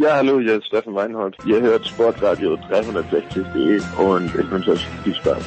Ja, 0.00 0.16
hallo, 0.16 0.38
hier 0.38 0.58
ist 0.58 0.66
Steffen 0.66 0.94
Weinhold. 0.94 1.36
Ihr 1.44 1.60
hört 1.60 1.84
Sportradio 1.86 2.54
360.de 2.70 3.80
und 4.00 4.26
ich 4.32 4.50
wünsche 4.50 4.72
euch 4.72 4.86
viel 5.02 5.14
Spaß. 5.14 5.42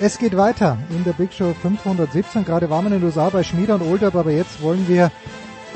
Es 0.00 0.16
geht 0.18 0.34
weiter 0.36 0.78
in 0.90 1.04
der 1.04 1.12
Big 1.12 1.32
Show 1.34 1.52
517. 1.60 2.44
Gerade 2.46 2.70
waren 2.70 2.84
wir 2.86 2.92
in 2.92 3.00
den 3.00 3.04
USA 3.06 3.28
bei 3.28 3.42
Schmieder 3.42 3.74
und 3.74 3.82
Oldab, 3.82 4.14
aber 4.14 4.30
jetzt 4.30 4.62
wollen 4.62 4.88
wir 4.88 5.10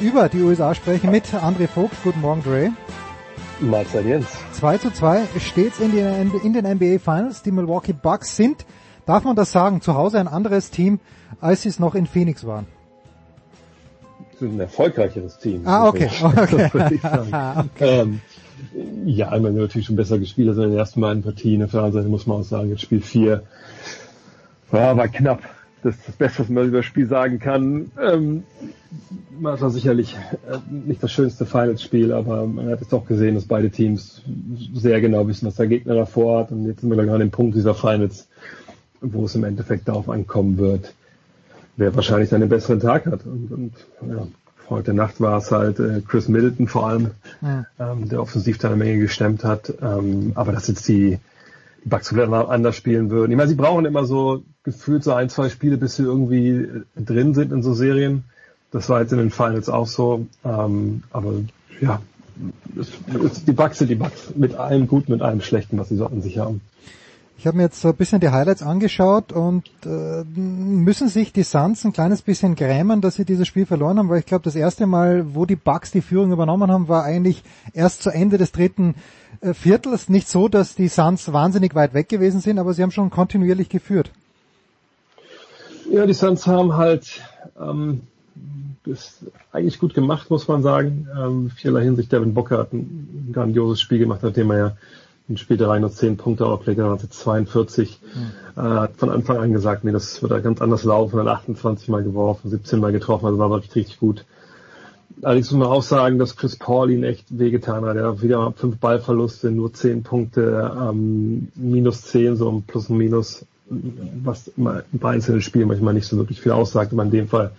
über 0.01 0.29
die 0.31 0.41
USA 0.43 0.75
sprechen 0.75 1.11
mit 1.11 1.27
André 1.35 1.69
Vogt. 1.69 1.97
Guten 2.03 2.21
Morgen, 2.23 2.43
Dre. 2.43 2.71
Mahlzeit 3.61 4.07
Jens. 4.07 4.27
2 4.53 4.79
zu 4.79 4.91
2 4.91 5.23
steht's 5.39 5.81
in, 5.81 5.93
den- 5.93 6.33
in 6.43 6.53
den 6.55 6.65
NBA 6.65 6.99
Finals. 6.99 7.43
Die 7.43 7.53
Milwaukee 7.53 7.93
Bucks 7.95 8.37
sind, 8.37 8.65
darf 9.05 9.25
man 9.25 9.37
das 9.37 9.53
sagen, 9.53 9.81
zu 9.83 9.95
Hause 9.97 10.19
ein 10.19 10.29
anderes 10.29 10.71
Team, 10.71 10.99
als 11.43 11.63
sie 11.63 11.69
es 11.69 11.79
noch 11.79 11.95
in 11.95 12.07
Phoenix 12.07 12.47
waren. 12.47 12.67
Sind 14.39 14.55
ein 14.57 14.61
erfolgreicheres 14.61 15.39
Team. 15.39 15.63
Ah, 15.65 15.89
okay. 15.89 16.11
Ich 16.11 16.25
okay. 17.05 17.69
Ähm, 17.81 18.21
ja, 19.05 19.29
einmal 19.29 19.53
natürlich 19.53 19.87
schon 19.87 19.97
besser 19.97 20.19
gespielt 20.19 20.49
als 20.49 20.59
in 20.59 20.65
den 20.65 20.79
ersten 20.79 21.01
beiden 21.01 21.23
Partien. 21.23 21.63
Auf 21.63 21.71
der 21.71 21.81
anderen 21.81 22.03
Seite 22.03 22.09
muss 22.09 22.27
man 22.27 22.39
auch 22.39 22.45
sagen, 22.45 22.71
jetzt 22.71 22.83
Spiel 22.83 23.01
4 23.01 23.43
ja, 24.73 24.97
war 24.97 25.09
knapp. 25.09 25.43
Das 25.83 25.95
ist 25.95 26.09
das 26.09 26.17
Beste, 26.17 26.41
was 26.41 26.49
man 26.49 26.67
über 26.67 26.79
das 26.79 26.87
Spiel 26.87 27.07
sagen 27.07 27.39
kann. 27.39 27.91
Ähm, 28.03 28.45
war 29.41 29.71
sicherlich 29.71 30.17
äh, 30.51 30.59
nicht 30.71 31.03
das 31.03 31.13
schönste 31.13 31.47
Finals-Spiel, 31.47 32.13
aber 32.13 32.47
man 32.47 32.69
hat 32.71 32.81
jetzt 32.81 32.93
auch 32.93 33.07
gesehen, 33.07 33.35
dass 33.35 33.45
beide 33.45 33.71
Teams 33.71 34.23
sehr 34.75 35.01
genau 35.01 35.29
wissen, 35.29 35.47
was 35.47 35.57
der 35.57 35.69
Gegner 35.69 35.95
davor 35.95 36.41
hat. 36.41 36.51
Und 36.51 36.67
jetzt 36.67 36.81
sind 36.81 36.91
wir 36.91 36.97
gerade 36.97 37.13
an 37.13 37.21
dem 37.21 37.31
Punkt 37.31 37.55
dieser 37.55 37.75
Finals, 37.75 38.29
wo 39.01 39.27
es 39.27 39.35
im 39.35 39.45
Endeffekt 39.45 39.87
darauf 39.87 40.09
ankommen 40.09 40.59
wird, 40.59 40.93
wer 41.77 41.95
wahrscheinlich 41.95 42.31
seinen 42.31 42.49
besseren 42.49 42.81
Tag 42.81 43.07
hat. 43.07 43.25
Und, 43.27 43.51
und 43.53 43.73
ja, 44.09 44.27
heute 44.69 44.95
Nacht 44.95 45.21
war 45.21 45.39
es 45.39 45.51
halt 45.51 45.79
äh, 45.79 46.01
Chris 46.07 46.29
Middleton 46.29 46.69
vor 46.69 46.89
allem, 46.89 47.11
Hm. 47.41 47.67
ähm, 47.79 48.09
der 48.09 48.21
offensiv 48.21 48.59
da 48.59 48.69
eine 48.69 48.77
Menge 48.77 48.99
gestemmt 48.99 49.45
hat. 49.45 49.73
Ähm, 49.81 50.33
aber 50.35 50.53
dass 50.53 50.69
jetzt 50.69 50.89
die, 50.89 51.19
die 51.85 51.89
Bucks 51.89 52.09
vielleicht 52.09 52.33
anders 52.33 52.77
spielen 52.77 53.11
würden. 53.11 53.31
Ich 53.31 53.37
meine, 53.37 53.49
sie 53.49 53.55
brauchen 53.55 53.85
immer 53.85 54.05
so 54.05 54.43
gefühlt 54.65 55.05
so 55.05 55.13
ein, 55.13 55.29
zwei 55.29 55.49
Spiele, 55.49 55.77
bis 55.77 55.97
sie 55.97 56.03
irgendwie 56.03 56.49
äh, 56.49 56.83
drin 56.97 57.35
sind 57.35 57.53
in 57.53 57.63
so 57.63 57.75
Serien. 57.75 58.25
Das 58.73 58.89
war 58.89 59.01
jetzt 59.01 59.13
in 59.13 59.19
den 59.19 59.31
Finals 59.31 59.69
auch 59.69 59.87
so. 59.87 60.27
Ähm, 60.45 61.05
aber 61.11 61.33
ja, 61.81 62.01
es, 62.79 62.91
es, 63.25 63.45
die 63.45 63.53
Bucks 63.53 63.79
sind 63.79 63.89
die 63.89 63.95
Bucks. 63.95 64.33
Mit 64.35 64.55
allem 64.57 64.89
Guten, 64.89 65.13
mit 65.13 65.23
allem 65.23 65.41
Schlechten, 65.41 65.79
was 65.79 65.89
sie 65.89 65.97
so 65.97 66.07
an 66.07 66.21
sich 66.23 66.39
haben. 66.39 66.61
Ich 67.39 67.47
habe 67.47 67.59
mir 67.59 67.65
jetzt 67.65 67.81
so 67.81 67.89
ein 67.89 67.97
bisschen 67.97 68.21
die 68.21 68.31
Highlights 68.31 68.63
angeschaut 68.63 69.31
und 69.31 69.69
äh, 69.85 70.25
müssen 70.25 71.09
sich 71.09 71.33
die 71.33 71.43
Suns 71.43 71.85
ein 71.85 71.93
kleines 71.93 72.23
bisschen 72.23 72.55
grämen, 72.55 73.03
dass 73.03 73.17
sie 73.17 73.27
dieses 73.27 73.47
Spiel 73.47 73.67
verloren 73.67 73.99
haben, 73.99 74.09
weil 74.09 74.21
ich 74.21 74.27
glaube, 74.27 74.45
das 74.45 74.57
erste 74.57 74.87
Mal, 74.87 75.35
wo 75.35 75.45
die 75.45 75.57
Bucks 75.57 75.91
die 75.91 76.01
Führung 76.01 76.33
übernommen 76.33 76.71
haben, 76.71 76.89
war 76.89 77.05
eigentlich 77.05 77.43
erst 77.75 78.03
zu 78.03 78.11
Ende 78.11 78.39
des 78.39 78.53
dritten 78.53 78.95
äh, 79.43 79.53
Viertels. 79.53 80.09
Nicht 80.09 80.29
so, 80.29 80.49
dass 80.49 80.75
die 80.75 80.89
Suns 80.89 81.31
wahnsinnig 81.33 81.75
weit 81.75 81.93
weg 81.93 82.09
gewesen 82.09 82.41
sind, 82.41 82.59
aber 82.59 82.73
sie 82.73 82.83
haben 82.83 82.91
schon 82.91 83.11
kontinuierlich 83.11 83.69
geführt. 83.69 84.11
Ja, 85.91 86.07
die 86.07 86.15
Suns 86.15 86.47
haben 86.47 86.77
halt 86.77 87.23
ähm, 87.61 88.01
ist 88.87 89.27
eigentlich 89.53 89.79
gut 89.79 89.95
gemacht, 89.95 90.31
muss 90.31 90.49
man 90.49 90.63
sagen. 90.63 91.09
Ähm, 91.17 91.51
vieler 91.51 91.81
Hinsicht, 91.81 92.13
Devin 92.13 92.35
Booker 92.35 92.59
hat 92.59 92.73
ein 92.73 93.31
grandioses 93.33 93.81
Spiel 93.81 93.99
gemacht, 93.99 94.23
nachdem 94.23 94.51
er 94.51 94.59
ja 94.59 94.77
in 95.29 95.37
Spiel 95.37 95.57
3 95.57 95.81
nur 95.81 95.91
10 95.91 96.17
Punkte 96.17 96.47
auflegt, 96.47 96.79
dann 96.79 96.91
hat 96.91 97.03
er 97.03 97.11
42. 97.11 98.01
Mhm. 98.03 98.61
Äh, 98.61 98.61
hat 98.61 98.97
von 98.97 99.11
Anfang 99.11 99.39
an 99.39 99.53
gesagt, 99.53 99.85
nee, 99.85 99.93
das 99.93 100.23
wird 100.23 100.43
ganz 100.43 100.63
anders 100.63 100.85
laufen, 100.85 101.17
dann 101.17 101.29
28 101.29 101.89
Mal 101.89 102.03
geworfen, 102.03 102.51
17 102.51 102.81
Mal 102.81 102.93
getroffen, 102.93 103.27
also 103.27 103.39
war 103.39 103.51
wirklich 103.51 103.75
richtig 103.75 103.99
gut. 103.99 104.25
Allerdings 105.23 105.51
muss 105.51 105.61
man 105.61 105.69
auch 105.69 105.83
sagen, 105.83 106.19
dass 106.19 106.37
Chris 106.37 106.57
Paul 106.57 106.91
ihn 106.91 107.03
echt 107.03 107.27
wehgetan 107.31 107.85
hat. 107.87 107.97
Er 107.97 108.09
hat 108.09 108.23
wieder 108.23 108.53
fünf 108.53 108.77
Ballverluste, 108.79 109.51
nur 109.51 109.73
zehn 109.73 110.03
Punkte, 110.03 110.75
ähm, 110.79 111.49
minus 111.55 112.03
zehn, 112.03 112.37
so 112.37 112.51
ein 112.51 112.63
Plus 112.63 112.91
und 112.91 112.99
Minus, 112.99 113.47
was 114.23 114.53
bei 114.57 115.09
einzelnen 115.09 115.41
Spielen 115.41 115.69
manchmal 115.69 115.95
nicht 115.95 116.07
so 116.07 116.19
wirklich 116.19 116.41
viel 116.41 116.53
aussagt, 116.53 116.93
aber 116.93 117.03
in 117.03 117.11
dem 117.11 117.29
Fall 117.29 117.53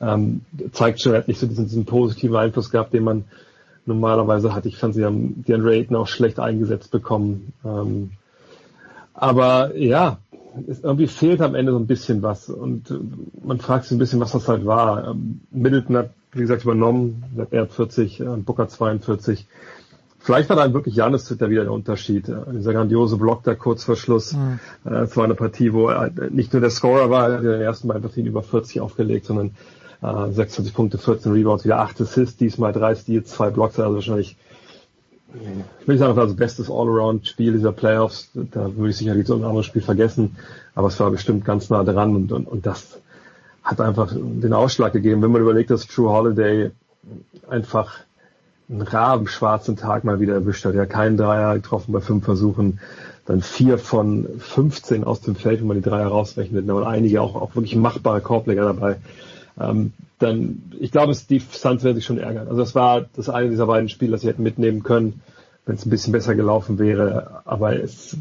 ähm, 0.00 0.42
zeigt 0.72 1.00
schon, 1.00 1.12
er 1.12 1.18
hat 1.18 1.28
nicht 1.28 1.40
so 1.40 1.46
diesen, 1.46 1.66
diesen 1.66 1.84
positiven 1.84 2.36
Einfluss 2.36 2.70
gehabt, 2.70 2.94
den 2.94 3.04
man 3.04 3.24
normalerweise 3.90 4.54
hat. 4.54 4.66
Ich 4.66 4.78
fand, 4.78 4.94
sie 4.94 5.04
haben 5.04 5.44
die 5.46 5.52
Ayton 5.52 5.96
auch 5.96 6.08
schlecht 6.08 6.38
eingesetzt 6.38 6.90
bekommen. 6.90 7.52
Ähm, 7.64 8.12
aber 9.14 9.76
ja, 9.76 10.18
es 10.66 10.80
irgendwie 10.80 11.06
fehlt 11.06 11.40
am 11.42 11.54
Ende 11.54 11.72
so 11.72 11.78
ein 11.78 11.86
bisschen 11.86 12.22
was 12.22 12.48
und 12.48 12.90
äh, 12.90 12.98
man 13.44 13.60
fragt 13.60 13.84
sich 13.84 13.92
ein 13.92 13.98
bisschen, 13.98 14.20
was 14.20 14.32
das 14.32 14.48
halt 14.48 14.64
war. 14.66 15.08
Ähm, 15.08 15.40
Middleton 15.50 15.96
hat, 15.96 16.10
wie 16.32 16.40
gesagt, 16.40 16.64
übernommen, 16.64 17.24
er 17.50 17.62
hat 17.62 17.72
40, 17.72 18.20
äh, 18.20 18.24
Booker 18.36 18.68
42. 18.68 19.46
Vielleicht 20.18 20.50
war 20.50 20.56
da 20.56 20.72
wirklich 20.74 20.94
Janis 20.94 21.34
da 21.38 21.48
wieder 21.48 21.62
der 21.64 21.72
Unterschied. 21.72 22.28
Äh, 22.28 22.36
dieser 22.54 22.72
grandiose 22.72 23.16
Block 23.16 23.42
da 23.44 23.54
kurz 23.54 23.84
vor 23.84 23.96
Schluss. 23.96 24.34
Mhm. 24.34 24.60
Es 24.84 25.16
war 25.16 25.24
eine 25.24 25.34
Partie, 25.34 25.72
wo 25.72 25.88
er 25.88 26.10
nicht 26.30 26.52
nur 26.52 26.60
der 26.60 26.70
Scorer 26.70 27.10
war, 27.10 27.28
er 27.28 27.34
hat 27.34 27.44
in 27.44 27.50
den 27.50 27.60
ersten 27.60 27.88
beiden 27.88 28.02
Partien 28.02 28.26
über 28.26 28.42
40 28.42 28.80
aufgelegt, 28.80 29.26
sondern 29.26 29.52
26 30.00 30.74
Punkte, 30.74 30.98
14 30.98 31.32
Rebounds, 31.32 31.64
wieder 31.64 31.78
8 31.80 32.00
Assists, 32.00 32.36
diesmal 32.36 32.72
3 32.72 32.94
Steals, 32.94 33.30
2 33.30 33.50
Blocks, 33.50 33.78
also 33.78 33.96
wahrscheinlich 33.96 34.36
ich 35.34 35.88
nicht 35.88 35.98
sagen, 35.98 36.10
das 36.10 36.16
war 36.16 36.26
das 36.26 36.36
bestes 36.36 36.70
All-Around-Spiel 36.70 37.52
dieser 37.52 37.72
Playoffs. 37.72 38.30
Da 38.34 38.74
würde 38.74 38.90
ich 38.90 38.96
sicherlich 38.96 39.26
so 39.26 39.36
ein 39.36 39.44
anderes 39.44 39.66
Spiel 39.66 39.82
vergessen. 39.82 40.36
Aber 40.74 40.88
es 40.88 40.98
war 40.98 41.10
bestimmt 41.10 41.44
ganz 41.44 41.70
nah 41.70 41.84
dran 41.84 42.16
und, 42.16 42.32
und, 42.32 42.46
und 42.46 42.66
das 42.66 42.98
hat 43.62 43.80
einfach 43.80 44.12
den 44.12 44.52
Ausschlag 44.52 44.92
gegeben. 44.92 45.22
Wenn 45.22 45.32
man 45.32 45.42
überlegt, 45.42 45.70
dass 45.70 45.86
True 45.86 46.10
Holiday 46.10 46.70
einfach 47.48 48.00
einen 48.68 48.82
rabenschwarzen 48.82 49.76
Tag 49.76 50.04
mal 50.04 50.20
wieder 50.20 50.34
erwischt 50.34 50.64
hat. 50.64 50.74
Ja, 50.74 50.86
keinen 50.86 51.16
Dreier 51.16 51.54
getroffen 51.54 51.92
bei 51.92 52.00
fünf 52.00 52.24
Versuchen. 52.24 52.80
Dann 53.26 53.42
vier 53.42 53.78
von 53.78 54.26
15 54.38 55.04
aus 55.04 55.20
dem 55.20 55.36
Feld, 55.36 55.60
wenn 55.60 55.66
man 55.66 55.76
die 55.76 55.88
Dreier 55.88 56.08
rausrechnet. 56.08 56.68
Da 56.68 56.74
waren 56.74 56.86
einige 56.86 57.20
auch, 57.20 57.34
auch 57.36 57.54
wirklich 57.54 57.76
machbare 57.76 58.20
Korbleger 58.20 58.64
dabei. 58.64 58.96
Ähm, 59.60 59.92
dann, 60.18 60.72
ich 60.78 60.92
glaube, 60.92 61.16
die 61.28 61.38
Suns 61.38 61.82
werden 61.82 61.96
sich 61.96 62.04
schon 62.04 62.18
ärgern. 62.18 62.48
Also 62.48 62.60
das 62.60 62.74
war 62.74 63.06
das 63.16 63.28
eine 63.28 63.50
dieser 63.50 63.66
beiden 63.66 63.88
Spiele, 63.88 64.12
das 64.12 64.22
sie 64.22 64.28
hätten 64.28 64.42
mitnehmen 64.42 64.82
können, 64.82 65.22
wenn 65.66 65.76
es 65.76 65.86
ein 65.86 65.90
bisschen 65.90 66.12
besser 66.12 66.34
gelaufen 66.34 66.78
wäre. 66.78 67.42
Aber 67.44 67.76
es 67.76 68.16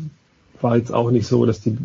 war 0.62 0.78
jetzt 0.78 0.94
auch 0.94 1.12
nicht 1.12 1.28
so, 1.28 1.46
dass 1.46 1.62
die, 1.62 1.78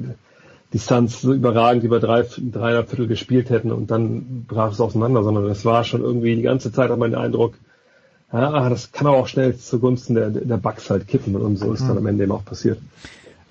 die 0.72 0.78
Suns 0.78 1.20
so 1.20 1.32
überragend 1.32 1.84
über 1.84 2.00
drei, 2.00 2.22
dreieinhalb 2.22 2.88
Viertel 2.88 3.06
gespielt 3.06 3.50
hätten 3.50 3.72
und 3.72 3.90
dann 3.90 4.46
brach 4.48 4.72
es 4.72 4.80
auseinander, 4.80 5.22
sondern 5.22 5.46
es 5.46 5.64
war 5.64 5.84
schon 5.84 6.02
irgendwie 6.02 6.36
die 6.36 6.42
ganze 6.42 6.72
Zeit 6.72 6.90
hat 6.90 6.98
man 6.98 7.10
den 7.10 7.20
Eindruck, 7.20 7.54
ja, 8.32 8.68
das 8.68 8.90
kann 8.90 9.06
aber 9.06 9.18
auch 9.18 9.28
schnell 9.28 9.56
zugunsten 9.56 10.16
der, 10.16 10.30
der 10.30 10.56
Bugs 10.56 10.90
halt 10.90 11.06
kippen 11.06 11.36
und 11.36 11.56
so 11.56 11.72
ist 11.72 11.82
mhm. 11.82 11.88
dann 11.88 11.98
am 11.98 12.06
Ende 12.06 12.24
eben 12.24 12.32
auch 12.32 12.44
passiert. 12.44 12.78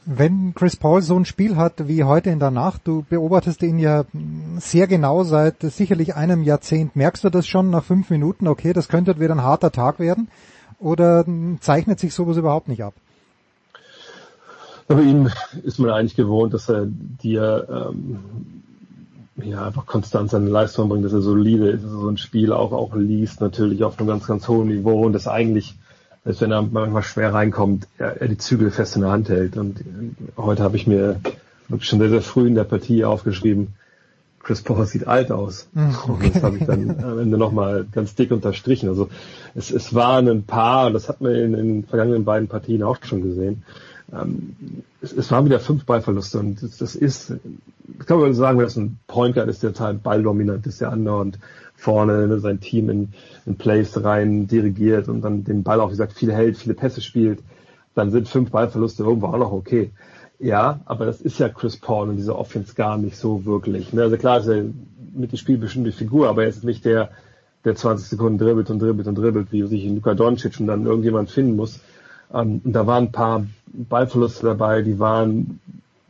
Wenn 0.06 0.53
Chris 0.53 0.75
Paul 0.75 1.01
so 1.01 1.15
ein 1.17 1.23
Spiel 1.23 1.56
hat 1.56 1.88
wie 1.88 2.03
heute 2.03 2.30
in 2.30 2.40
der 2.40 2.51
Nacht, 2.51 2.82
du 2.83 3.06
beobachtest 3.09 3.64
ihn 3.64 3.80
ja 3.80 4.03
sehr 4.57 4.88
genau 4.88 5.23
seit 5.23 5.61
sicherlich 5.61 6.15
einem 6.15 6.43
Jahrzehnt, 6.43 6.95
merkst 6.95 7.23
du 7.23 7.30
das 7.30 7.48
schon 7.48 7.69
nach 7.69 7.83
fünf 7.83 8.09
Minuten, 8.09 8.48
okay, 8.48 8.73
das 8.73 8.90
könnte 8.90 9.19
wieder 9.19 9.33
ein 9.33 9.43
harter 9.43 9.72
Tag 9.72 9.99
werden? 9.99 10.27
Oder 10.80 11.25
zeichnet 11.61 11.99
sich 11.99 12.14
sowas 12.14 12.35
überhaupt 12.35 12.67
nicht 12.67 12.83
ab? 12.83 12.93
Aber 14.90 15.01
ihm 15.01 15.30
ist 15.64 15.80
man 15.80 15.91
eigentlich 15.91 16.15
gewohnt, 16.15 16.53
dass 16.53 16.67
er 16.67 16.85
dir 16.85 17.90
ähm, 17.93 18.19
ja 19.41 19.65
einfach 19.65 19.85
konstant 19.85 20.30
seine 20.30 20.49
Leistung 20.49 20.90
bringt, 20.90 21.06
dass 21.06 21.14
er 21.14 21.22
solide 21.22 21.69
ist, 21.69 21.85
dass 21.85 21.91
er 21.91 21.99
so 21.99 22.09
ein 22.09 22.17
Spiel 22.17 22.51
auch 22.51 22.73
auch 22.73 22.93
liest, 22.95 23.40
natürlich 23.40 23.83
auf 23.85 23.98
einem 23.98 24.09
ganz, 24.09 24.27
ganz 24.27 24.48
hohen 24.49 24.67
Niveau 24.67 25.06
und 25.06 25.14
das 25.14 25.30
eigentlich 25.30 25.75
dass 26.25 26.41
wenn 26.41 26.51
er 26.51 26.61
manchmal 26.61 27.03
schwer 27.03 27.33
reinkommt, 27.33 27.87
er, 27.97 28.27
die 28.27 28.37
Zügel 28.37 28.71
fest 28.71 28.95
in 28.95 29.01
der 29.01 29.11
Hand 29.11 29.29
hält. 29.29 29.57
Und 29.57 29.83
heute 30.37 30.63
habe 30.63 30.77
ich 30.77 30.87
mir 30.87 31.19
schon 31.79 31.99
sehr, 31.99 32.09
sehr 32.09 32.21
früh 32.21 32.47
in 32.47 32.55
der 32.55 32.63
Partie 32.63 33.03
aufgeschrieben, 33.03 33.75
Chris 34.43 34.61
Paul 34.61 34.85
sieht 34.85 35.07
alt 35.07 35.31
aus. 35.31 35.69
Okay. 35.73 35.85
Hm, 36.03 36.13
und 36.13 36.35
das 36.35 36.43
habe 36.43 36.57
ich 36.57 36.65
dann 36.65 37.03
am 37.03 37.19
Ende 37.19 37.37
nochmal 37.37 37.85
ganz 37.89 38.13
dick 38.13 38.31
unterstrichen. 38.31 38.89
Also 38.89 39.09
es, 39.55 39.71
es 39.71 39.93
waren 39.93 40.27
ein 40.27 40.43
paar, 40.43 40.87
und 40.87 40.93
das 40.93 41.07
hat 41.07 41.21
man 41.21 41.33
in 41.33 41.53
den 41.53 41.83
vergangenen 41.85 42.25
beiden 42.25 42.49
Partien 42.49 42.83
auch 42.83 42.97
schon 43.03 43.21
gesehen, 43.21 43.63
ähm, 44.11 44.55
es, 45.01 45.13
es 45.13 45.31
waren 45.31 45.45
wieder 45.45 45.59
fünf 45.59 45.85
Ballverluste 45.85 46.39
und 46.39 46.61
das, 46.61 46.77
das 46.77 46.95
ist, 46.95 47.33
ich 47.99 48.05
glaube, 48.05 48.25
wir 48.25 48.33
sagen, 48.33 48.59
dass 48.59 48.75
ein 48.75 48.99
Point 49.07 49.35
Guard 49.35 49.47
ist, 49.47 49.63
der 49.63 49.73
total 49.73 49.95
balldominant 49.95 50.67
ist, 50.67 50.81
der 50.81 50.91
andauernd 50.91 51.39
vorne 51.83 52.27
ne, 52.27 52.39
sein 52.39 52.59
Team 52.59 52.89
in, 52.89 53.09
in 53.45 53.57
Plays 53.57 54.03
rein 54.03 54.47
dirigiert 54.47 55.09
und 55.09 55.21
dann 55.21 55.43
den 55.43 55.63
Ball 55.63 55.81
auch, 55.81 55.87
wie 55.87 55.91
gesagt, 55.91 56.13
viel 56.13 56.33
hält, 56.33 56.57
viele 56.57 56.73
Pässe 56.73 57.01
spielt, 57.01 57.39
dann 57.93 58.09
sind 58.11 58.29
fünf 58.29 58.51
Ballverluste 58.51 59.03
irgendwo 59.03 59.27
auch 59.27 59.37
noch 59.37 59.51
okay. 59.51 59.91
Ja, 60.39 60.79
aber 60.85 61.05
das 61.05 61.21
ist 61.21 61.39
ja 61.39 61.49
Chris 61.49 61.77
Paul 61.77 62.09
und 62.09 62.17
dieser 62.17 62.37
Offense 62.37 62.73
gar 62.73 62.97
nicht 62.97 63.17
so 63.17 63.45
wirklich. 63.45 63.93
Ne? 63.93 64.03
Also 64.03 64.17
klar 64.17 64.39
ist 64.39 64.47
er 64.47 64.63
mit 65.13 65.31
dem 65.31 65.37
Spiel 65.37 65.57
bestimmt 65.57 65.85
die 65.85 65.91
Figur, 65.91 66.27
aber 66.29 66.43
er 66.43 66.49
ist 66.49 66.63
nicht 66.63 66.85
der, 66.85 67.11
der 67.65 67.75
20 67.75 68.07
Sekunden 68.07 68.37
dribbelt 68.39 68.69
und 68.69 68.79
dribbelt 68.79 69.07
und 69.07 69.15
dribbelt, 69.15 69.51
wie 69.51 69.67
sich 69.67 69.85
Luka 69.85 70.15
Doncic 70.15 70.59
und 70.59 70.67
dann 70.67 70.85
irgendjemand 70.85 71.29
finden 71.29 71.55
muss. 71.55 71.79
Um, 72.29 72.61
und 72.63 72.73
da 72.73 72.87
waren 72.87 73.05
ein 73.05 73.11
paar 73.11 73.45
Ballverluste 73.67 74.47
dabei, 74.47 74.81
die 74.81 74.97
waren 74.97 75.59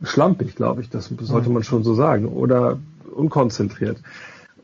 schlampig, 0.02 0.56
glaube 0.56 0.80
ich. 0.80 0.88
Das 0.88 1.12
sollte 1.20 1.50
man 1.50 1.64
schon 1.64 1.84
so 1.84 1.94
sagen. 1.94 2.26
Oder 2.28 2.78
unkonzentriert. 3.14 3.98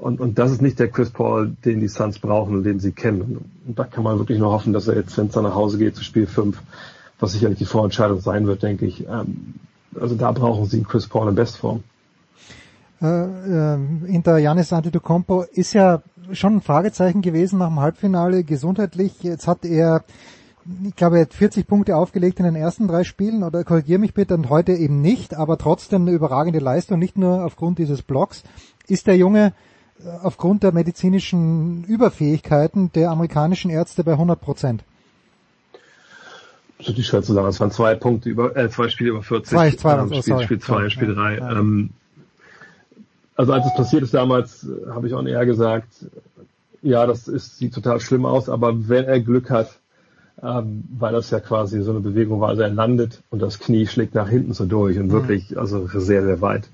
Und, 0.00 0.18
und 0.18 0.38
das 0.38 0.50
ist 0.50 0.62
nicht 0.62 0.78
der 0.78 0.88
Chris 0.88 1.10
Paul, 1.10 1.54
den 1.62 1.80
die 1.80 1.88
Suns 1.88 2.18
brauchen 2.18 2.56
und 2.56 2.64
den 2.64 2.80
sie 2.80 2.92
kennen. 2.92 3.44
Und 3.66 3.78
da 3.78 3.84
kann 3.84 4.02
man 4.02 4.18
wirklich 4.18 4.38
nur 4.38 4.50
hoffen, 4.50 4.72
dass 4.72 4.88
er 4.88 4.96
jetzt, 4.96 5.18
wenn 5.18 5.26
es 5.26 5.32
dann 5.32 5.44
nach 5.44 5.54
Hause 5.54 5.76
geht 5.76 5.94
zu 5.94 6.02
Spiel 6.02 6.26
5, 6.26 6.58
was 7.18 7.32
sicherlich 7.32 7.58
die 7.58 7.66
Vorentscheidung 7.66 8.20
sein 8.20 8.46
wird, 8.46 8.62
denke 8.62 8.86
ich. 8.86 9.06
Ähm, 9.06 9.56
also 10.00 10.14
da 10.14 10.32
brauchen 10.32 10.64
sie 10.64 10.78
einen 10.78 10.86
Chris 10.86 11.06
Paul 11.06 11.28
in 11.28 11.34
Bestform. 11.34 11.82
Äh, 13.02 13.24
äh, 13.24 13.78
hinter 14.06 14.38
Janis 14.38 14.72
Antetokounmpo 14.72 15.44
ist 15.52 15.74
ja 15.74 16.02
schon 16.32 16.56
ein 16.56 16.60
Fragezeichen 16.62 17.20
gewesen 17.20 17.58
nach 17.58 17.68
dem 17.68 17.80
Halbfinale 17.80 18.42
gesundheitlich. 18.42 19.22
Jetzt 19.22 19.46
hat 19.46 19.66
er, 19.66 20.04
ich 20.82 20.96
glaube, 20.96 21.16
er 21.16 21.22
hat 21.22 21.34
40 21.34 21.66
Punkte 21.66 21.96
aufgelegt 21.96 22.38
in 22.38 22.46
den 22.46 22.56
ersten 22.56 22.88
drei 22.88 23.04
Spielen 23.04 23.42
oder 23.42 23.64
korrigiere 23.64 23.98
mich 23.98 24.14
bitte 24.14 24.32
und 24.32 24.48
heute 24.48 24.72
eben 24.72 25.02
nicht, 25.02 25.34
aber 25.34 25.58
trotzdem 25.58 26.02
eine 26.02 26.12
überragende 26.12 26.58
Leistung, 26.58 26.98
nicht 26.98 27.18
nur 27.18 27.44
aufgrund 27.44 27.78
dieses 27.78 28.00
Blocks. 28.00 28.44
Ist 28.86 29.06
der 29.06 29.18
Junge 29.18 29.52
aufgrund 30.22 30.62
der 30.62 30.72
medizinischen 30.72 31.84
Überfähigkeiten 31.84 32.92
der 32.92 33.10
amerikanischen 33.10 33.70
Ärzte 33.70 34.04
bei 34.04 34.12
100 34.12 34.40
Prozent. 34.40 34.82
Das 36.78 36.88
ist 36.88 37.06
schwer 37.06 37.22
zu 37.22 37.34
sagen. 37.34 37.48
Es 37.48 37.60
waren 37.60 37.70
zwei 37.70 37.94
Punkte 37.94 38.30
über, 38.30 38.56
äh, 38.56 38.70
zwei 38.70 38.88
Spiele 38.88 39.10
über 39.10 39.22
40. 39.22 39.50
Zwei, 39.50 39.70
zwei, 39.72 39.98
ähm, 39.98 40.08
Spiel, 40.08 40.22
sorry. 40.22 40.44
Spiel 40.44 40.58
zwei, 40.60 40.88
Spiel 40.88 41.14
drei. 41.14 41.36
Ja. 41.36 41.58
Ähm, 41.58 41.90
also 43.36 43.52
als 43.52 43.66
es 43.66 43.74
passiert 43.74 44.02
ist 44.02 44.14
damals, 44.14 44.64
äh, 44.64 44.90
habe 44.90 45.06
ich 45.06 45.14
auch 45.14 45.24
eher 45.24 45.44
gesagt, 45.46 46.06
ja, 46.82 47.06
das 47.06 47.28
ist, 47.28 47.58
sieht 47.58 47.74
total 47.74 48.00
schlimm 48.00 48.24
aus, 48.24 48.48
aber 48.48 48.88
wenn 48.88 49.04
er 49.04 49.20
Glück 49.20 49.50
hat, 49.50 49.78
ähm, 50.42 50.84
weil 50.98 51.12
das 51.12 51.30
ja 51.30 51.40
quasi 51.40 51.82
so 51.82 51.90
eine 51.90 52.00
Bewegung 52.00 52.40
war, 52.40 52.48
also 52.48 52.62
er 52.62 52.70
landet 52.70 53.22
und 53.30 53.42
das 53.42 53.58
Knie 53.58 53.86
schlägt 53.86 54.14
nach 54.14 54.28
hinten 54.28 54.54
so 54.54 54.64
durch 54.64 54.98
und 54.98 55.08
mhm. 55.08 55.12
wirklich, 55.12 55.58
also 55.58 55.86
sehr, 55.86 56.22
sehr 56.22 56.40
weit. 56.40 56.68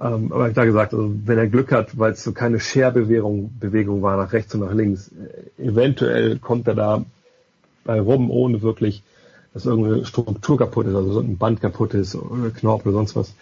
Ähm, 0.00 0.32
aber 0.32 0.48
ich 0.48 0.54
da 0.54 0.64
gesagt, 0.64 0.94
also 0.94 1.12
wenn 1.26 1.38
er 1.38 1.46
Glück 1.46 1.72
hat, 1.72 1.98
weil 1.98 2.12
es 2.12 2.24
so 2.24 2.32
keine 2.32 2.58
Scherbewegung 2.58 3.52
Bewegung 3.60 4.02
war 4.02 4.16
nach 4.16 4.32
rechts 4.32 4.54
und 4.54 4.60
nach 4.60 4.72
links, 4.72 5.10
äh, 5.58 5.62
eventuell 5.62 6.38
kommt 6.38 6.66
er 6.68 6.74
da 6.74 7.04
bei 7.84 8.00
rum, 8.00 8.30
ohne 8.30 8.62
wirklich, 8.62 9.02
dass 9.52 9.66
irgendeine 9.66 10.06
Struktur 10.06 10.58
kaputt 10.58 10.86
ist, 10.86 10.94
also 10.94 11.12
so 11.12 11.20
ein 11.20 11.36
Band 11.36 11.60
kaputt 11.60 11.94
ist 11.94 12.14
oder 12.14 12.50
Knorpel 12.50 12.92
oder 12.92 12.98
sonst 12.98 13.16
was. 13.16 13.34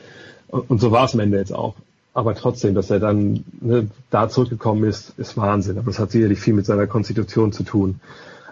Und 0.49 0.81
so 0.81 0.91
war 0.91 1.05
es 1.05 1.15
am 1.15 1.21
Ende 1.21 1.39
jetzt 1.39 1.55
auch. 1.55 1.75
Aber 2.15 2.35
trotzdem, 2.35 2.75
dass 2.75 2.91
er 2.91 2.99
dann 2.99 3.45
ne, 3.61 3.89
da 4.11 4.29
zurückgekommen 4.29 4.85
ist, 4.85 5.13
ist 5.19 5.37
Wahnsinn. 5.37 5.79
Aber 5.79 5.87
das 5.87 5.99
hat 5.99 6.11
sicherlich 6.11 6.41
viel 6.41 6.55
mit 6.55 6.67
seiner 6.67 6.87
Konstitution 6.87 7.53
zu 7.53 7.63
tun. 7.63 8.01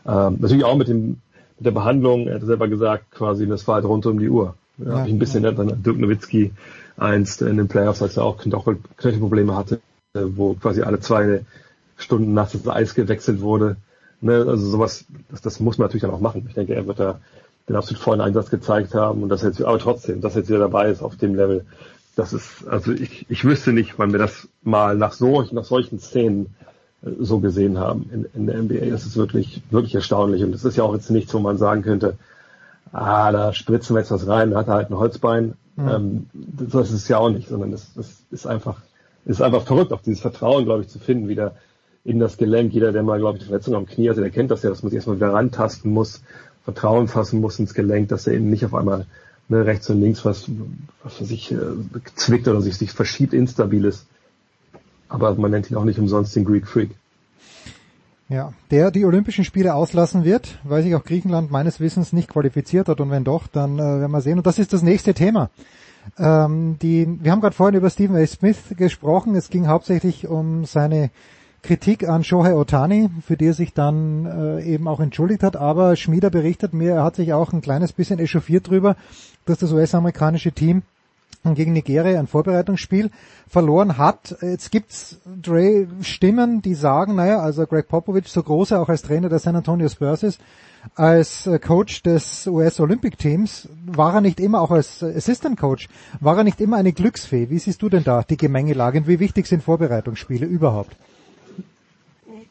Ähm, 0.06 0.36
natürlich 0.38 0.64
auch 0.64 0.76
mit 0.76 0.88
dem 0.88 1.16
mit 1.58 1.66
der 1.66 1.72
Behandlung. 1.72 2.28
Er 2.28 2.36
hat 2.36 2.42
selber 2.42 2.68
gesagt, 2.68 3.10
quasi, 3.10 3.46
das 3.46 3.66
war 3.66 3.76
halt 3.76 3.86
rund 3.86 4.06
um 4.06 4.18
die 4.18 4.28
Uhr. 4.28 4.54
Ja, 4.78 4.98
ja, 4.98 5.04
ein 5.04 5.18
bisschen 5.18 5.42
ja. 5.44 5.52
dann 5.52 5.82
Dirk 5.82 5.98
Nowitzki 5.98 6.52
einst 6.96 7.42
in 7.42 7.56
den 7.56 7.68
Playoffs, 7.68 8.02
als 8.02 8.16
er 8.16 8.24
auch 8.24 8.38
Knöchelprobleme 8.38 9.56
hatte, 9.56 9.80
wo 10.14 10.54
quasi 10.54 10.82
alle 10.82 11.00
zwei 11.00 11.44
Stunden 11.96 12.34
nachts 12.34 12.52
das 12.52 12.68
Eis 12.68 12.94
gewechselt 12.94 13.40
wurde. 13.40 13.76
Ne, 14.20 14.44
also 14.48 14.66
sowas, 14.68 15.04
das, 15.30 15.42
das 15.42 15.60
muss 15.60 15.78
man 15.78 15.86
natürlich 15.86 16.02
dann 16.02 16.10
auch 16.10 16.20
machen. 16.20 16.44
Ich 16.48 16.54
denke, 16.54 16.74
er 16.74 16.86
wird 16.86 16.98
da 16.98 17.20
den 17.68 17.76
absolut 17.76 18.02
vollen 18.02 18.20
Einsatz 18.20 18.48
gezeigt 18.48 18.94
haben 18.94 19.22
und 19.22 19.28
das 19.28 19.42
jetzt, 19.42 19.62
aber 19.62 19.78
trotzdem, 19.78 20.20
dass 20.20 20.34
er 20.34 20.40
jetzt 20.40 20.48
wieder 20.48 20.60
dabei 20.60 20.90
ist 20.90 21.02
auf 21.02 21.16
dem 21.16 21.34
Level, 21.34 21.66
das 22.14 22.32
ist, 22.32 22.66
also 22.66 22.92
ich, 22.92 23.26
ich 23.28 23.44
wüsste 23.44 23.72
nicht, 23.72 23.98
wann 23.98 24.12
wir 24.12 24.18
das 24.18 24.48
mal 24.62 24.96
nach 24.96 25.12
so, 25.12 25.42
nach 25.52 25.64
solchen 25.64 25.98
Szenen 25.98 26.54
so 27.02 27.40
gesehen 27.40 27.78
haben 27.78 28.08
in, 28.12 28.26
in 28.34 28.46
der 28.46 28.62
NBA. 28.62 28.90
Das 28.90 29.06
ist 29.06 29.16
wirklich, 29.16 29.62
wirklich 29.70 29.94
erstaunlich. 29.94 30.42
Und 30.42 30.52
das 30.52 30.64
ist 30.64 30.76
ja 30.76 30.84
auch 30.84 30.94
jetzt 30.94 31.10
nichts, 31.10 31.32
wo 31.34 31.38
man 31.38 31.58
sagen 31.58 31.82
könnte, 31.82 32.16
ah, 32.92 33.30
da 33.32 33.52
spritzen 33.52 33.94
wir 33.94 34.00
jetzt 34.00 34.10
was 34.10 34.26
rein, 34.26 34.50
da 34.50 34.58
hat 34.58 34.68
er 34.68 34.74
halt 34.74 34.90
ein 34.90 34.96
Holzbein. 34.96 35.54
Mhm. 35.76 35.88
Ähm, 35.88 36.26
das 36.32 36.88
ist 36.88 36.94
es 36.94 37.08
ja 37.08 37.18
auch 37.18 37.30
nicht, 37.30 37.48
sondern 37.48 37.70
das, 37.70 37.92
das 37.94 38.22
ist 38.30 38.46
einfach, 38.46 38.80
ist 39.24 39.42
einfach 39.42 39.64
verrückt, 39.64 39.92
auch 39.92 40.02
dieses 40.02 40.20
Vertrauen, 40.20 40.64
glaube 40.64 40.82
ich, 40.82 40.88
zu 40.88 40.98
finden, 40.98 41.28
wieder 41.28 41.56
in 42.04 42.18
das 42.18 42.36
Gelenk. 42.36 42.72
Jeder, 42.72 42.92
der 42.92 43.02
mal, 43.02 43.18
glaube 43.18 43.36
ich, 43.36 43.42
eine 43.42 43.48
Verletzung 43.48 43.74
am 43.74 43.86
Knie 43.86 44.08
hatte, 44.08 44.20
der 44.20 44.30
kennt 44.30 44.50
das 44.50 44.62
ja, 44.62 44.70
dass 44.70 44.82
man 44.82 44.90
sich 44.90 44.96
erstmal 44.96 45.16
wieder 45.16 45.32
rantasten 45.32 45.92
muss, 45.92 46.22
Vertrauen 46.64 47.08
fassen 47.08 47.40
muss 47.40 47.58
ins 47.58 47.74
Gelenk, 47.74 48.08
dass 48.08 48.26
er 48.26 48.34
eben 48.34 48.50
nicht 48.50 48.64
auf 48.64 48.74
einmal 48.74 49.06
ne, 49.48 49.66
rechts 49.66 49.88
und 49.90 50.00
links 50.00 50.24
was, 50.24 50.50
was 51.02 51.18
sich 51.18 51.52
äh, 51.52 51.56
zwickt 52.14 52.48
oder 52.48 52.60
sich, 52.60 52.76
sich 52.76 52.92
verschiebt, 52.92 53.34
instabil 53.34 53.84
ist. 53.84 54.06
Aber 55.08 55.34
man 55.34 55.50
nennt 55.50 55.70
ihn 55.70 55.76
auch 55.76 55.84
nicht 55.84 55.98
umsonst 55.98 56.34
den 56.34 56.44
Greek 56.44 56.66
Freak. 56.66 56.90
Ja, 58.28 58.52
der 58.72 58.90
die 58.90 59.04
Olympischen 59.04 59.44
Spiele 59.44 59.74
auslassen 59.74 60.24
wird, 60.24 60.58
weil 60.64 60.82
sich 60.82 60.96
auch 60.96 61.04
Griechenland 61.04 61.52
meines 61.52 61.78
Wissens 61.78 62.12
nicht 62.12 62.28
qualifiziert 62.28 62.88
hat 62.88 63.00
und 63.00 63.10
wenn 63.10 63.22
doch, 63.22 63.46
dann 63.46 63.78
äh, 63.78 63.82
werden 63.82 64.10
wir 64.10 64.20
sehen. 64.20 64.38
Und 64.38 64.46
das 64.46 64.58
ist 64.58 64.72
das 64.72 64.82
nächste 64.82 65.14
Thema. 65.14 65.50
Ähm, 66.18 66.76
die, 66.82 67.06
wir 67.22 67.30
haben 67.30 67.40
gerade 67.40 67.54
vorhin 67.54 67.76
über 67.76 67.88
Stephen 67.88 68.16
A. 68.16 68.26
Smith 68.26 68.58
gesprochen. 68.76 69.36
Es 69.36 69.48
ging 69.48 69.68
hauptsächlich 69.68 70.26
um 70.26 70.64
seine 70.64 71.10
Kritik 71.62 72.08
an 72.08 72.24
Shohei 72.24 72.54
Otani, 72.54 73.10
für 73.24 73.36
die 73.36 73.46
er 73.46 73.54
sich 73.54 73.74
dann 73.74 74.26
äh, 74.26 74.62
eben 74.62 74.88
auch 74.88 74.98
entschuldigt 74.98 75.44
hat. 75.44 75.56
Aber 75.56 75.94
Schmieder 75.94 76.30
berichtet 76.30 76.74
mir, 76.74 76.94
er 76.94 77.04
hat 77.04 77.16
sich 77.16 77.32
auch 77.32 77.52
ein 77.52 77.60
kleines 77.60 77.92
bisschen 77.92 78.18
echauffiert 78.18 78.68
drüber, 78.68 78.96
dass 79.44 79.58
das 79.58 79.72
US-amerikanische 79.72 80.50
Team 80.50 80.82
gegen 81.54 81.72
Nigeria 81.72 82.18
ein 82.18 82.26
Vorbereitungsspiel 82.26 83.10
verloren 83.48 83.98
hat. 83.98 84.36
Jetzt 84.42 84.70
gibt's 84.70 85.20
Dre 85.40 85.86
Stimmen, 86.00 86.62
die 86.62 86.74
sagen, 86.74 87.14
naja, 87.14 87.38
also 87.38 87.66
Greg 87.66 87.88
Popovich, 87.88 88.28
so 88.28 88.42
groß 88.42 88.72
er 88.72 88.82
auch 88.82 88.88
als 88.88 89.02
Trainer 89.02 89.28
der 89.28 89.38
San 89.38 89.56
Antonio 89.56 89.88
Spurs 89.88 90.22
ist, 90.22 90.40
als 90.94 91.46
äh, 91.46 91.58
Coach 91.58 92.02
des 92.02 92.46
US 92.46 92.80
Olympic 92.80 93.18
Teams, 93.18 93.68
war 93.86 94.14
er 94.14 94.20
nicht 94.20 94.40
immer 94.40 94.60
auch 94.60 94.70
als 94.70 95.02
Assistant 95.02 95.58
Coach, 95.58 95.88
war 96.20 96.38
er 96.38 96.44
nicht 96.44 96.60
immer 96.60 96.76
eine 96.76 96.92
Glücksfee? 96.92 97.50
Wie 97.50 97.58
siehst 97.58 97.82
du 97.82 97.88
denn 97.88 98.04
da 98.04 98.22
die 98.22 98.36
Gemengelage 98.36 98.98
und 98.98 99.08
wie 99.08 99.20
wichtig 99.20 99.46
sind 99.46 99.62
Vorbereitungsspiele 99.62 100.46
überhaupt? 100.46 100.96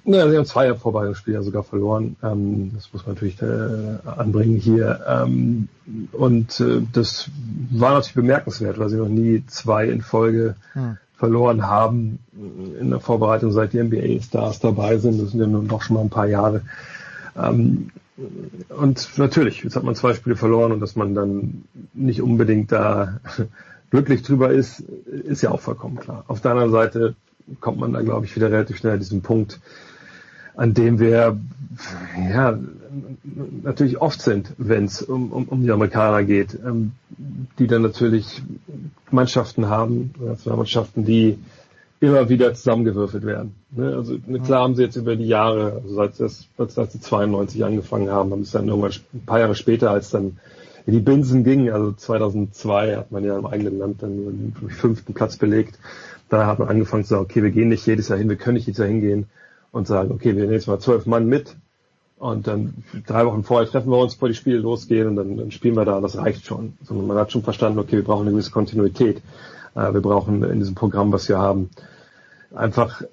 Naja, 0.07 0.29
sie 0.29 0.37
haben 0.37 0.45
zwei 0.45 0.73
Vorbereitungsspiele 0.75 1.41
sogar 1.41 1.63
verloren. 1.63 2.15
Ähm, 2.21 2.71
das 2.75 2.93
muss 2.93 3.05
man 3.05 3.15
natürlich 3.15 3.41
äh, 3.41 4.07
anbringen 4.07 4.57
hier. 4.57 4.99
Ähm, 5.07 5.67
und 6.11 6.59
äh, 6.59 6.81
das 6.93 7.29
war 7.71 7.91
natürlich 7.91 8.13
bemerkenswert, 8.13 8.77
weil 8.77 8.89
sie 8.89 8.97
noch 8.97 9.07
nie 9.07 9.43
zwei 9.47 9.87
in 9.87 10.01
Folge 10.01 10.55
hm. 10.73 10.97
verloren 11.15 11.65
haben 11.65 12.19
in 12.79 12.91
der 12.91 12.99
Vorbereitung, 12.99 13.51
seit 13.51 13.73
die 13.73 13.81
NBA-Stars 13.81 14.59
dabei 14.59 14.97
sind. 14.97 15.19
Das 15.19 15.31
sind 15.31 15.39
ja 15.39 15.47
nun 15.47 15.67
doch 15.67 15.81
schon 15.81 15.95
mal 15.95 16.03
ein 16.03 16.09
paar 16.09 16.27
Jahre. 16.27 16.61
Ähm, 17.35 17.89
und 18.69 19.17
natürlich, 19.17 19.63
jetzt 19.63 19.75
hat 19.75 19.83
man 19.83 19.95
zwei 19.95 20.13
Spiele 20.13 20.35
verloren 20.35 20.71
und 20.71 20.79
dass 20.81 20.95
man 20.95 21.15
dann 21.15 21.65
nicht 21.93 22.21
unbedingt 22.21 22.71
da 22.71 23.19
glücklich 23.89 24.21
drüber 24.21 24.51
ist, 24.51 24.81
ist 24.81 25.41
ja 25.41 25.49
auch 25.49 25.61
vollkommen 25.61 25.97
klar. 25.97 26.25
Auf 26.27 26.41
der 26.41 26.51
anderen 26.51 26.71
Seite 26.71 27.15
kommt 27.59 27.79
man 27.79 27.93
da, 27.93 28.01
glaube 28.01 28.25
ich, 28.25 28.35
wieder 28.35 28.51
relativ 28.51 28.77
schnell 28.77 28.93
an 28.93 28.99
diesen 28.99 29.21
Punkt, 29.21 29.59
an 30.55 30.73
dem 30.73 30.99
wir 30.99 31.37
ja 32.29 32.57
natürlich 33.63 33.99
oft 33.99 34.21
sind, 34.21 34.53
wenn 34.57 34.85
es 34.85 35.01
um, 35.01 35.31
um, 35.31 35.45
um 35.45 35.63
die 35.63 35.71
Amerikaner 35.71 36.23
geht, 36.23 36.57
ähm, 36.65 36.93
die 37.59 37.67
dann 37.67 37.81
natürlich 37.81 38.41
Mannschaften 39.11 39.67
haben, 39.69 40.13
Mannschaften, 40.45 41.05
die 41.05 41.37
immer 41.99 42.29
wieder 42.29 42.53
zusammengewürfelt 42.53 43.25
werden. 43.25 43.55
Ne? 43.71 43.95
Also 43.95 44.17
ne, 44.25 44.39
klar 44.39 44.63
haben 44.63 44.75
sie 44.75 44.83
jetzt 44.83 44.95
über 44.95 45.15
die 45.15 45.27
Jahre, 45.27 45.81
also 45.83 45.95
seit, 45.95 46.19
das, 46.19 46.47
seit 46.57 46.91
sie 46.91 46.99
92 46.99 47.63
angefangen 47.63 48.09
haben, 48.09 48.31
haben 48.31 48.41
es 48.41 48.51
dann 48.51 48.67
irgendwann 48.67 48.91
ein 49.13 49.25
paar 49.25 49.39
Jahre 49.39 49.55
später, 49.55 49.91
als 49.91 50.09
dann 50.09 50.37
in 50.85 50.93
die 50.93 50.99
Binsen 50.99 51.43
ging, 51.43 51.69
also 51.71 51.93
2002 51.93 52.97
hat 52.97 53.11
man 53.11 53.23
ja 53.23 53.37
im 53.37 53.45
eigenen 53.45 53.79
Land 53.79 54.03
dann 54.03 54.15
nur 54.17 54.31
den 54.31 54.53
fünften 54.69 55.13
Platz 55.13 55.37
belegt. 55.37 55.79
Da 56.29 56.45
hat 56.45 56.59
man 56.59 56.67
angefangen 56.67 57.03
zu 57.03 57.11
sagen, 57.11 57.23
okay, 57.23 57.41
wir 57.41 57.51
gehen 57.51 57.69
nicht 57.69 57.85
jedes 57.87 58.07
Jahr 58.09 58.19
hin, 58.19 58.29
wir 58.29 58.35
können 58.35 58.55
nicht 58.55 58.67
jedes 58.67 58.79
Jahr 58.79 58.87
hingehen 58.87 59.27
und 59.75 59.87
sagen, 59.87 60.11
okay, 60.11 60.35
wir 60.35 60.43
nehmen 60.43 60.53
jetzt 60.53 60.67
mal 60.67 60.79
zwölf 60.79 61.05
Mann 61.05 61.27
mit 61.27 61.57
und 62.17 62.47
dann 62.47 62.75
drei 63.05 63.25
Wochen 63.25 63.43
vorher 63.43 63.69
treffen 63.69 63.91
wir 63.91 63.97
uns, 63.97 64.13
bevor 64.15 64.29
die 64.29 64.35
Spiele 64.35 64.59
losgehen 64.59 65.09
und 65.09 65.17
dann, 65.17 65.35
dann 65.35 65.51
spielen 65.51 65.75
wir 65.75 65.83
da, 65.83 65.99
das 65.99 66.17
reicht 66.17 66.45
schon. 66.45 66.77
Sondern 66.81 67.07
man 67.07 67.17
hat 67.17 67.33
schon 67.33 67.43
verstanden, 67.43 67.79
okay, 67.79 67.97
wir 67.97 68.05
brauchen 68.05 68.21
eine 68.21 68.31
gewisse 68.31 68.51
Kontinuität. 68.51 69.17
Äh, 69.75 69.93
wir 69.93 70.01
brauchen 70.01 70.43
in 70.43 70.59
diesem 70.59 70.75
Programm, 70.75 71.11
was 71.11 71.27
wir 71.27 71.39
haben, 71.39 71.71
einfach 72.55 73.01
äh, 73.01 73.05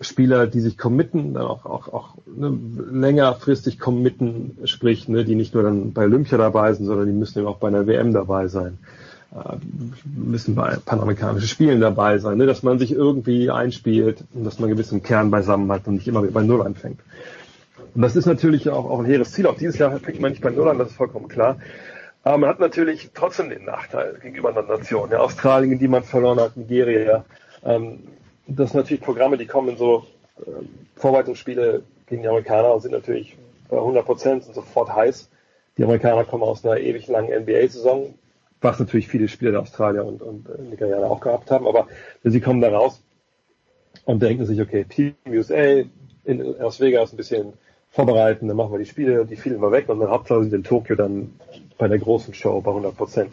Spieler, 0.00 0.46
die 0.46 0.60
sich 0.60 0.78
committen, 0.78 1.34
dann 1.34 1.44
auch, 1.44 1.66
auch, 1.66 1.92
auch 1.92 2.14
ne, 2.24 2.58
längerfristig 2.90 3.78
committen, 3.78 4.56
sprich, 4.64 5.08
ne, 5.08 5.26
die 5.26 5.34
nicht 5.34 5.52
nur 5.52 5.64
dann 5.64 5.92
bei 5.92 6.04
Olympia 6.04 6.38
dabei 6.38 6.72
sind, 6.72 6.86
sondern 6.86 7.08
die 7.08 7.12
müssen 7.12 7.40
eben 7.40 7.48
auch 7.48 7.58
bei 7.58 7.68
einer 7.68 7.86
WM 7.86 8.14
dabei 8.14 8.48
sein 8.48 8.78
müssen 10.04 10.54
bei 10.54 10.76
panamerikanischen 10.84 11.48
Spielen 11.48 11.80
dabei 11.80 12.18
sein, 12.18 12.38
ne? 12.38 12.46
dass 12.46 12.62
man 12.62 12.78
sich 12.78 12.92
irgendwie 12.92 13.50
einspielt 13.50 14.24
und 14.34 14.44
dass 14.44 14.58
man 14.58 14.70
gewissen 14.70 15.02
Kern 15.02 15.30
beisammen 15.30 15.70
hat 15.70 15.86
und 15.86 15.94
nicht 15.94 16.08
immer 16.08 16.22
bei 16.22 16.42
Null 16.42 16.62
anfängt. 16.62 17.00
Und 17.94 18.02
das 18.02 18.16
ist 18.16 18.26
natürlich 18.26 18.68
auch, 18.68 18.88
auch 18.90 18.98
ein 18.98 19.06
hehres 19.06 19.32
Ziel. 19.32 19.46
Auch 19.46 19.56
dieses 19.56 19.78
Jahr 19.78 19.98
fängt 19.98 20.20
man 20.20 20.30
nicht 20.30 20.42
bei 20.42 20.50
Null 20.50 20.68
an, 20.68 20.78
das 20.78 20.90
ist 20.90 20.96
vollkommen 20.96 21.28
klar. 21.28 21.58
Aber 22.22 22.38
man 22.38 22.50
hat 22.50 22.60
natürlich 22.60 23.10
trotzdem 23.14 23.50
den 23.50 23.64
Nachteil 23.64 24.18
gegenüber 24.20 24.48
anderen 24.48 24.68
Nationen. 24.68 25.12
Ja, 25.12 25.18
Australien, 25.18 25.78
die 25.78 25.88
man 25.88 26.02
verloren 26.02 26.40
hat, 26.40 26.56
Nigeria. 26.56 27.24
Ähm, 27.64 28.00
das 28.46 28.72
sind 28.72 28.80
natürlich 28.80 29.02
Programme, 29.02 29.36
die 29.36 29.46
kommen 29.46 29.70
in 29.70 29.76
so 29.76 30.06
äh, 30.40 30.50
Vorbereitungsspiele 30.96 31.82
gegen 32.06 32.22
die 32.22 32.28
Amerikaner 32.28 32.74
und 32.74 32.80
sind 32.80 32.92
natürlich 32.92 33.36
bei 33.68 33.76
100 33.76 34.04
Prozent 34.04 34.44
sind 34.44 34.54
sofort 34.54 34.94
heiß. 34.94 35.28
Die 35.76 35.84
Amerikaner 35.84 36.24
kommen 36.24 36.42
aus 36.42 36.64
einer 36.64 36.78
ewig 36.78 37.06
langen 37.08 37.28
NBA-Saison, 37.42 38.14
was 38.60 38.78
natürlich 38.78 39.08
viele 39.08 39.28
Spieler 39.28 39.52
der 39.52 39.60
Australier 39.60 40.04
und, 40.04 40.22
und 40.22 40.48
äh, 40.48 40.62
Nigerianer 40.62 41.10
auch 41.10 41.20
gehabt 41.20 41.50
haben, 41.50 41.66
aber 41.66 41.86
sie 42.24 42.40
kommen 42.40 42.60
da 42.60 42.70
raus 42.70 43.02
und 44.04 44.22
denken 44.22 44.44
sich, 44.46 44.60
okay, 44.60 44.84
Team 44.84 45.14
USA 45.26 45.82
in 46.24 46.38
Las 46.58 46.80
Vegas 46.80 47.12
ein 47.12 47.16
bisschen 47.16 47.52
vorbereiten, 47.90 48.48
dann 48.48 48.56
machen 48.56 48.72
wir 48.72 48.78
die 48.78 48.86
Spiele, 48.86 49.24
die 49.24 49.36
fielen 49.36 49.60
mal 49.60 49.72
weg 49.72 49.88
und 49.88 50.00
dann 50.00 50.10
Hauptsache 50.10 50.42
sind 50.42 50.52
in 50.52 50.64
Tokio 50.64 50.96
dann 50.96 51.34
bei 51.78 51.88
der 51.88 51.98
großen 51.98 52.34
Show 52.34 52.60
bei 52.60 52.70
100 52.70 52.96
Prozent. 52.96 53.32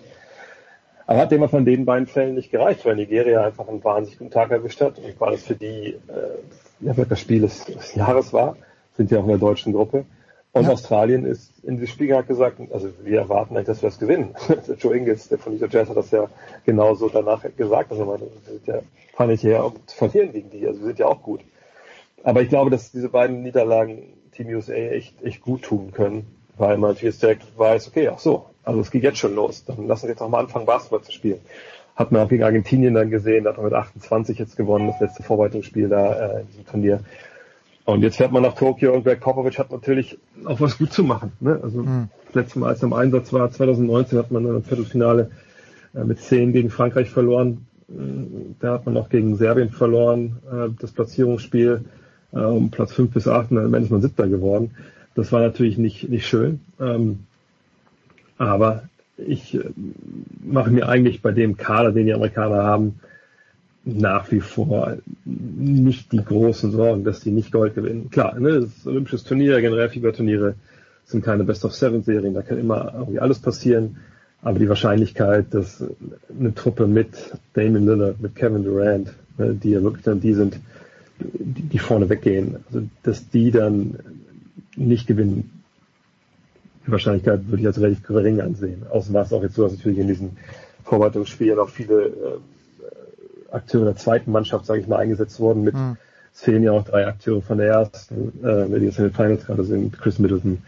Aber 1.06 1.20
hat 1.20 1.32
dem 1.32 1.48
von 1.50 1.66
den 1.66 1.86
beiden 1.86 2.08
Fällen 2.08 2.36
nicht 2.36 2.50
gereicht, 2.50 2.86
weil 2.86 2.96
Nigeria 2.96 3.42
einfach 3.44 3.68
einen 3.68 3.84
wahnsinnig 3.84 4.20
guten 4.20 4.32
Tag 4.32 4.52
erwischt 4.52 4.80
hat 4.80 5.00
und 5.00 5.20
weil 5.20 5.34
es 5.34 5.46
für 5.46 5.56
die 5.56 5.96
äh, 6.08 6.80
ja, 6.80 6.94
das 6.94 7.20
Spiel 7.20 7.42
des, 7.42 7.66
des 7.66 7.96
Jahres 7.96 8.32
war, 8.32 8.56
sind 8.96 9.12
ja 9.12 9.20
auch 9.20 9.24
in 9.24 9.30
der 9.30 9.38
deutschen 9.38 9.74
Gruppe. 9.74 10.06
Und 10.54 10.66
ja. 10.66 10.70
Australien 10.70 11.26
ist 11.26 11.52
in 11.64 11.78
diesem 11.78 11.88
Spiel 11.88 12.08
gerade 12.08 12.28
gesagt, 12.28 12.60
also 12.72 12.90
wir 13.02 13.20
erwarten 13.20 13.56
eigentlich, 13.56 13.66
dass 13.66 13.82
wir 13.82 13.90
das 13.90 13.98
gewinnen. 13.98 14.36
Joe 14.78 14.96
Ingles, 14.96 15.28
der 15.28 15.40
von 15.40 15.54
Utah 15.54 15.68
Jazz, 15.68 15.90
hat 15.90 15.98
das 15.98 16.12
ja 16.12 16.30
genauso 16.64 17.10
danach 17.10 17.44
gesagt. 17.58 17.92
Also 17.92 18.06
wir 18.08 18.20
sind 18.46 18.68
ja, 18.68 18.80
fahren 19.14 19.30
nicht 19.30 19.44
her, 19.44 19.72
zu 19.88 19.98
verlieren 19.98 20.32
gegen 20.32 20.52
die. 20.52 20.68
Also 20.68 20.82
wir 20.82 20.88
sind 20.88 21.00
ja 21.00 21.08
auch 21.08 21.24
gut. 21.24 21.42
Aber 22.24 22.42
ich 22.44 22.50
glaube, 22.50 22.70
dass 22.70 22.92
diese 22.92 23.10
beiden 23.10 23.42
Niederlagen 23.42 24.14
Team 24.32 24.48
USA 24.50 24.74
echt, 24.74 25.24
echt 25.24 25.42
gut 25.42 25.64
tun 25.64 25.92
können, 25.92 26.28
weil 26.56 26.78
man 26.78 26.92
natürlich 26.92 27.16
jetzt 27.16 27.24
direkt 27.24 27.58
weiß, 27.58 27.88
okay, 27.88 28.10
ach 28.10 28.20
so, 28.20 28.46
also 28.64 28.80
es 28.80 28.92
geht 28.92 29.04
jetzt 29.04 29.18
schon 29.18 29.34
los. 29.34 29.66
Dann 29.66 29.88
lassen 29.88 30.04
wir 30.04 30.12
jetzt 30.12 30.22
auch 30.22 30.30
mal 30.30 30.40
anfangen, 30.40 30.68
Basketball 30.68 31.02
zu 31.02 31.12
spielen. 31.12 31.40
Hat 31.96 32.12
man 32.12 32.22
auch 32.22 32.30
gegen 32.30 32.44
Argentinien 32.44 32.94
dann 32.94 33.10
gesehen, 33.10 33.44
da 33.44 33.52
hat 33.52 33.58
man 33.58 33.66
mit 33.66 33.74
28 33.74 34.38
jetzt 34.38 34.56
gewonnen, 34.56 34.88
das 34.88 35.00
letzte 35.00 35.24
Vorbereitungsspiel 35.24 35.90
da 35.90 36.14
äh, 36.14 36.42
in 36.42 36.48
diesem 36.48 36.66
Turnier. 36.66 37.00
Und 37.86 38.02
jetzt 38.02 38.18
fährt 38.18 38.32
man 38.32 38.44
nach 38.44 38.56
Tokio 38.56 38.94
und 38.94 39.04
Greg 39.04 39.20
Popovich 39.20 39.60
hat 39.60 39.72
natürlich 39.72 40.18
auch 40.46 40.62
was 40.62 40.78
gut 40.78 40.94
zu 40.94 41.04
machen. 41.04 41.34
Ne? 41.40 41.60
Also 41.62 41.84
mhm. 41.84 42.10
das 42.28 42.36
letzte 42.36 42.60
Mal, 42.60 42.70
als 42.70 42.82
er 42.82 42.88
im 42.88 42.94
Einsatz 42.94 43.34
war, 43.34 43.52
2019, 43.52 44.18
hat 44.18 44.32
man 44.32 44.46
dann 44.46 44.56
im 44.56 44.64
Viertelfinale 44.64 45.32
äh, 45.94 46.04
mit 46.04 46.20
10 46.20 46.54
gegen 46.54 46.70
Frankreich 46.70 47.10
verloren. 47.10 47.68
Äh, 47.90 47.94
da 48.62 48.74
hat 48.74 48.86
man 48.86 48.96
auch 48.96 49.10
gegen 49.10 49.36
Serbien 49.36 49.70
verloren, 49.70 50.38
äh, 50.50 50.70
das 50.80 50.92
Platzierungsspiel 50.92 51.84
äh, 52.32 52.38
um 52.38 52.72
Platz 52.72 52.94
5 52.94 53.14
bis 53.14 53.28
8 53.28 53.52
und 53.52 53.72
dann 53.72 53.84
ist 53.84 53.92
man 53.92 54.02
Siebter 54.02 54.28
geworden. 54.28 54.72
Das 55.16 55.32
war 55.32 55.42
natürlich 55.42 55.78
nicht, 55.78 56.10
nicht 56.10 56.26
schön. 56.26 56.62
Ähm, 56.80 57.20
aber 58.38 58.84
ich 59.18 59.56
äh, 59.56 59.70
mache 60.44 60.72
mir 60.72 60.88
eigentlich 60.88 61.22
bei 61.22 61.32
dem 61.32 61.58
Kader, 61.58 61.92
den 61.92 62.06
die 62.06 62.14
Amerikaner 62.14 62.64
haben, 62.64 63.00
nach 63.86 64.32
wie 64.32 64.40
vor 64.40 64.98
nicht 65.26 66.12
die 66.12 66.24
großen 66.24 66.72
Sorgen, 66.72 67.04
dass 67.04 67.20
die 67.20 67.32
nicht 67.32 67.52
Gold 67.52 67.76
gewinnen. 67.76 68.10
Klar, 68.10 68.40
ne, 68.40 68.62
das 68.62 68.66
ist 68.66 68.86
ein 68.86 68.92
olympisches 68.92 69.24
Turnier, 69.24 69.60
generell 69.62 69.90
Fieberturniere 69.90 70.56
sind 71.06 71.24
keine 71.24 71.44
Best-of-Seven-Serien, 71.44 72.34
da 72.34 72.42
kann 72.42 72.60
immer 72.60 72.94
irgendwie 72.98 73.20
alles 73.20 73.40
passieren, 73.40 73.98
aber 74.42 74.60
die 74.60 74.70
Wahrscheinlichkeit, 74.70 75.54
dass 75.54 75.84
eine 76.38 76.56
Truppe 76.56 76.88
mit 76.88 77.10
Damon 77.54 77.86
Lillard, 77.86 78.22
mit 78.22 78.36
Kevin 78.36 78.64
Durant, 78.64 79.14
ne, 79.38 79.54
die 79.54 79.72
ja 79.72 79.84
wirklich 79.84 80.04
dann 80.04 80.22
die 80.22 80.34
sind, 80.34 80.60
die, 81.20 81.64
die 81.64 81.80
vorne 81.80 82.10
weggehen, 82.10 82.58
also 82.68 82.88
dass 83.04 83.30
die 83.30 83.52
dann 83.52 84.00
nicht 84.78 85.08
gewinnen, 85.08 85.64
die 86.88 86.92
Wahrscheinlichkeit 86.92 87.48
würde 87.48 87.62
ich 87.62 87.68
als 87.68 87.80
relativ 87.80 88.04
gering 88.04 88.42
ansehen. 88.42 88.84
Außerdem 88.90 89.14
war 89.14 89.24
es 89.24 89.34
auch 89.34 89.44
jetzt 89.44 89.56
so, 89.56 89.64
dass 89.64 89.74
natürlich 89.74 90.00
in 90.00 90.08
diesen 90.08 90.38
Vorbereitungsspielen 90.84 91.60
auch 91.60 91.70
viele 91.70 92.06
äh, 92.06 92.38
Akteure 93.54 93.86
der 93.86 93.96
zweiten 93.96 94.32
Mannschaft, 94.32 94.66
sage 94.66 94.82
ich 94.82 94.88
mal, 94.88 94.98
eingesetzt 94.98 95.40
worden 95.40 95.64
mit 95.64 95.76
mhm. 95.76 95.98
Es 96.34 96.42
fehlen 96.42 96.64
ja 96.64 96.72
auch 96.72 96.84
drei 96.84 97.06
Akteure 97.06 97.42
von 97.42 97.60
der 97.60 97.68
ersten, 97.68 98.44
äh, 98.44 98.80
die 98.80 98.86
jetzt 98.86 98.98
in 98.98 99.06
den 99.06 99.14
Finals 99.14 99.46
gerade 99.46 99.64
sind, 99.64 99.98
Chris 100.00 100.18
Middleton, 100.18 100.64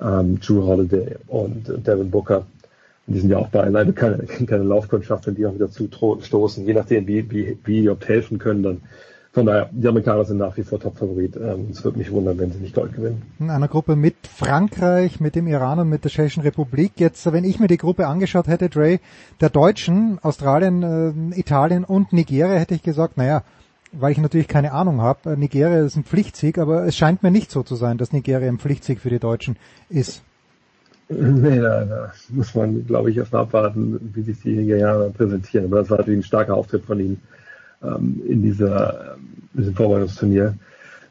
ähm, 0.00 0.40
Drew 0.40 0.62
Holiday 0.62 1.16
und 1.26 1.68
äh, 1.68 1.78
Devin 1.78 2.10
Booker. 2.10 2.46
Und 3.06 3.14
die 3.14 3.20
sind 3.20 3.30
ja 3.30 3.38
auch 3.38 3.48
beileibe 3.48 3.92
keine, 3.92 4.24
keine 4.24 4.64
Laufkundschaft, 4.64 5.26
wenn 5.26 5.34
die 5.34 5.44
auch 5.44 5.54
wieder 5.54 5.70
zu 5.70 5.88
stoßen, 6.20 6.64
je 6.64 6.72
nachdem, 6.72 7.06
wie, 7.06 7.30
wie, 7.30 7.58
wie 7.64 7.72
die 7.72 7.82
überhaupt 7.82 8.08
helfen 8.08 8.38
können, 8.38 8.62
dann 8.62 8.80
von 9.32 9.46
daher, 9.46 9.70
die 9.72 9.88
Amerikaner 9.88 10.26
sind 10.26 10.36
nach 10.36 10.54
wie 10.58 10.62
vor 10.62 10.78
Top-Favorit. 10.78 11.36
Ähm, 11.36 11.68
es 11.70 11.82
würde 11.82 11.98
mich 11.98 12.12
wundern, 12.12 12.38
wenn 12.38 12.52
sie 12.52 12.58
nicht 12.58 12.74
Gold 12.74 12.94
gewinnen. 12.94 13.22
In 13.40 13.48
einer 13.48 13.68
Gruppe 13.68 13.96
mit 13.96 14.14
Frankreich, 14.26 15.20
mit 15.20 15.34
dem 15.34 15.46
Iran 15.46 15.78
und 15.78 15.88
mit 15.88 16.04
der 16.04 16.10
Tschechischen 16.10 16.42
Republik. 16.42 16.92
Jetzt, 16.96 17.32
wenn 17.32 17.44
ich 17.44 17.58
mir 17.58 17.66
die 17.66 17.78
Gruppe 17.78 18.06
angeschaut 18.06 18.46
hätte, 18.46 18.68
Dre, 18.68 19.00
der 19.40 19.48
Deutschen, 19.48 20.18
Australien, 20.20 21.32
äh, 21.32 21.40
Italien 21.40 21.84
und 21.84 22.12
Nigeria, 22.12 22.58
hätte 22.58 22.74
ich 22.74 22.82
gesagt, 22.82 23.16
naja, 23.16 23.42
weil 23.92 24.12
ich 24.12 24.18
natürlich 24.18 24.48
keine 24.48 24.72
Ahnung 24.72 25.00
habe, 25.00 25.30
äh, 25.30 25.36
Nigeria 25.36 25.82
ist 25.82 25.96
ein 25.96 26.04
Pflichtsieg, 26.04 26.58
aber 26.58 26.84
es 26.84 26.94
scheint 26.94 27.22
mir 27.22 27.30
nicht 27.30 27.50
so 27.50 27.62
zu 27.62 27.74
sein, 27.74 27.96
dass 27.96 28.12
Nigeria 28.12 28.48
ein 28.48 28.58
Pflichtsieg 28.58 29.00
für 29.00 29.10
die 29.10 29.18
Deutschen 29.18 29.56
ist. 29.88 30.22
Nee, 31.08 31.60
da, 31.60 31.84
da 31.84 32.12
muss 32.30 32.54
man, 32.54 32.86
glaube 32.86 33.10
ich, 33.10 33.18
erst 33.18 33.34
mal 33.34 33.40
abwarten, 33.40 34.12
wie 34.14 34.22
sich 34.22 34.40
die 34.40 34.54
Nigerianer 34.54 35.10
präsentieren. 35.10 35.66
Aber 35.66 35.80
das 35.80 35.90
war 35.90 35.98
natürlich 35.98 36.20
ein 36.20 36.22
starker 36.22 36.54
Auftritt 36.54 36.86
von 36.86 36.98
ihnen 37.00 37.20
ähm, 37.82 38.22
in 38.26 38.42
dieser, 38.42 39.14
ähm, 39.14 39.48
diesem 39.54 39.74
Vorbereitungsturnier. 39.74 40.54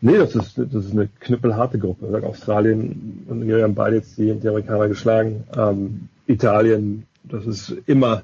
Nee, 0.01 0.17
das 0.17 0.35
ist, 0.35 0.57
das 0.57 0.85
ist 0.85 0.93
eine 0.93 1.09
knüppelharte 1.19 1.77
Gruppe. 1.77 2.07
Australien 2.25 3.23
und 3.27 3.39
Nigeria 3.39 3.65
haben 3.65 3.75
beide 3.75 3.97
jetzt 3.97 4.17
die, 4.17 4.33
die 4.33 4.47
Amerikaner 4.47 4.87
geschlagen. 4.87 5.43
Ähm, 5.55 6.09
Italien, 6.25 7.05
das 7.23 7.45
ist 7.45 7.75
immer 7.85 8.23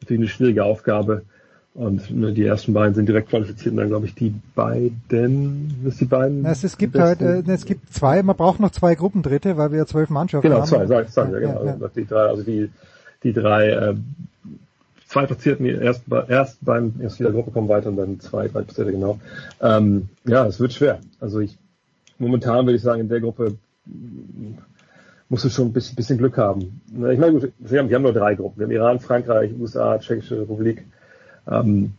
natürlich 0.00 0.20
eine 0.20 0.28
schwierige 0.28 0.64
Aufgabe. 0.64 1.22
Und 1.74 2.10
ne, 2.10 2.32
die 2.32 2.44
ersten 2.44 2.72
beiden 2.72 2.94
sind 2.94 3.06
direkt 3.08 3.28
qualifiziert 3.28 3.72
und 3.72 3.76
dann 3.76 3.88
glaube 3.88 4.06
ich 4.06 4.14
die 4.14 4.34
beiden, 4.56 5.78
was 5.84 5.96
die 5.98 6.06
beiden? 6.06 6.44
Es, 6.44 6.64
es 6.64 6.76
gibt 6.76 6.98
halt, 6.98 7.20
äh, 7.20 7.42
es 7.46 7.66
gibt 7.66 7.92
zwei, 7.92 8.20
man 8.24 8.34
braucht 8.34 8.58
noch 8.58 8.72
zwei 8.72 8.96
Gruppendritte, 8.96 9.56
weil 9.56 9.70
wir 9.70 9.78
ja 9.78 9.86
zwölf 9.86 10.10
Mannschaften 10.10 10.48
genau, 10.48 10.62
haben. 10.62 10.68
Genau, 10.68 10.86
zwei, 10.86 10.86
sag, 10.86 11.08
sag 11.10 11.32
ja, 11.32 11.38
genau. 11.38 11.64
Ja, 11.64 11.76
ja. 11.80 11.88
Die 11.94 12.04
drei, 12.04 12.20
also 12.22 12.42
die, 12.42 12.70
die 13.22 13.32
drei 13.32 13.68
äh, 13.68 13.94
zwei 15.08 15.26
Platzierten 15.26 15.64
erst, 15.66 16.04
erst 16.28 16.64
beim 16.64 16.94
erst 17.00 17.18
wieder 17.18 17.32
Gruppe 17.32 17.50
kommen 17.50 17.68
weiter 17.68 17.88
und 17.88 17.96
dann 17.96 18.20
zwei, 18.20 18.46
drei 18.48 18.62
Platzierte 18.62 18.92
genau. 18.92 19.18
Ähm, 19.60 20.08
ja, 20.24 20.46
es 20.46 20.60
wird 20.60 20.72
schwer. 20.72 21.00
Also 21.18 21.40
ich 21.40 21.58
momentan 22.18 22.66
würde 22.66 22.76
ich 22.76 22.82
sagen, 22.82 23.00
in 23.00 23.08
der 23.08 23.20
Gruppe 23.20 23.56
musst 25.28 25.44
du 25.44 25.48
schon 25.48 25.68
ein 25.68 25.72
bisschen, 25.72 25.96
bisschen 25.96 26.18
Glück 26.18 26.36
haben. 26.36 26.80
Ich 26.90 27.18
meine, 27.18 27.32
gut, 27.32 27.52
wir 27.58 27.78
haben, 27.78 27.88
wir 27.88 27.96
haben 27.96 28.02
nur 28.02 28.12
drei 28.12 28.34
Gruppen. 28.34 28.58
Wir 28.58 28.66
haben 28.66 28.72
Iran, 28.72 29.00
Frankreich, 29.00 29.52
USA, 29.58 29.98
Tschechische 29.98 30.40
Republik. 30.40 30.84
Ähm, 31.50 31.92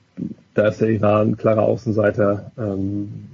da 0.53 0.67
ist 0.67 0.81
der 0.81 0.89
Iran 0.89 1.37
klarer 1.37 1.63
Außenseiter. 1.63 2.51
Ähm, 2.57 3.27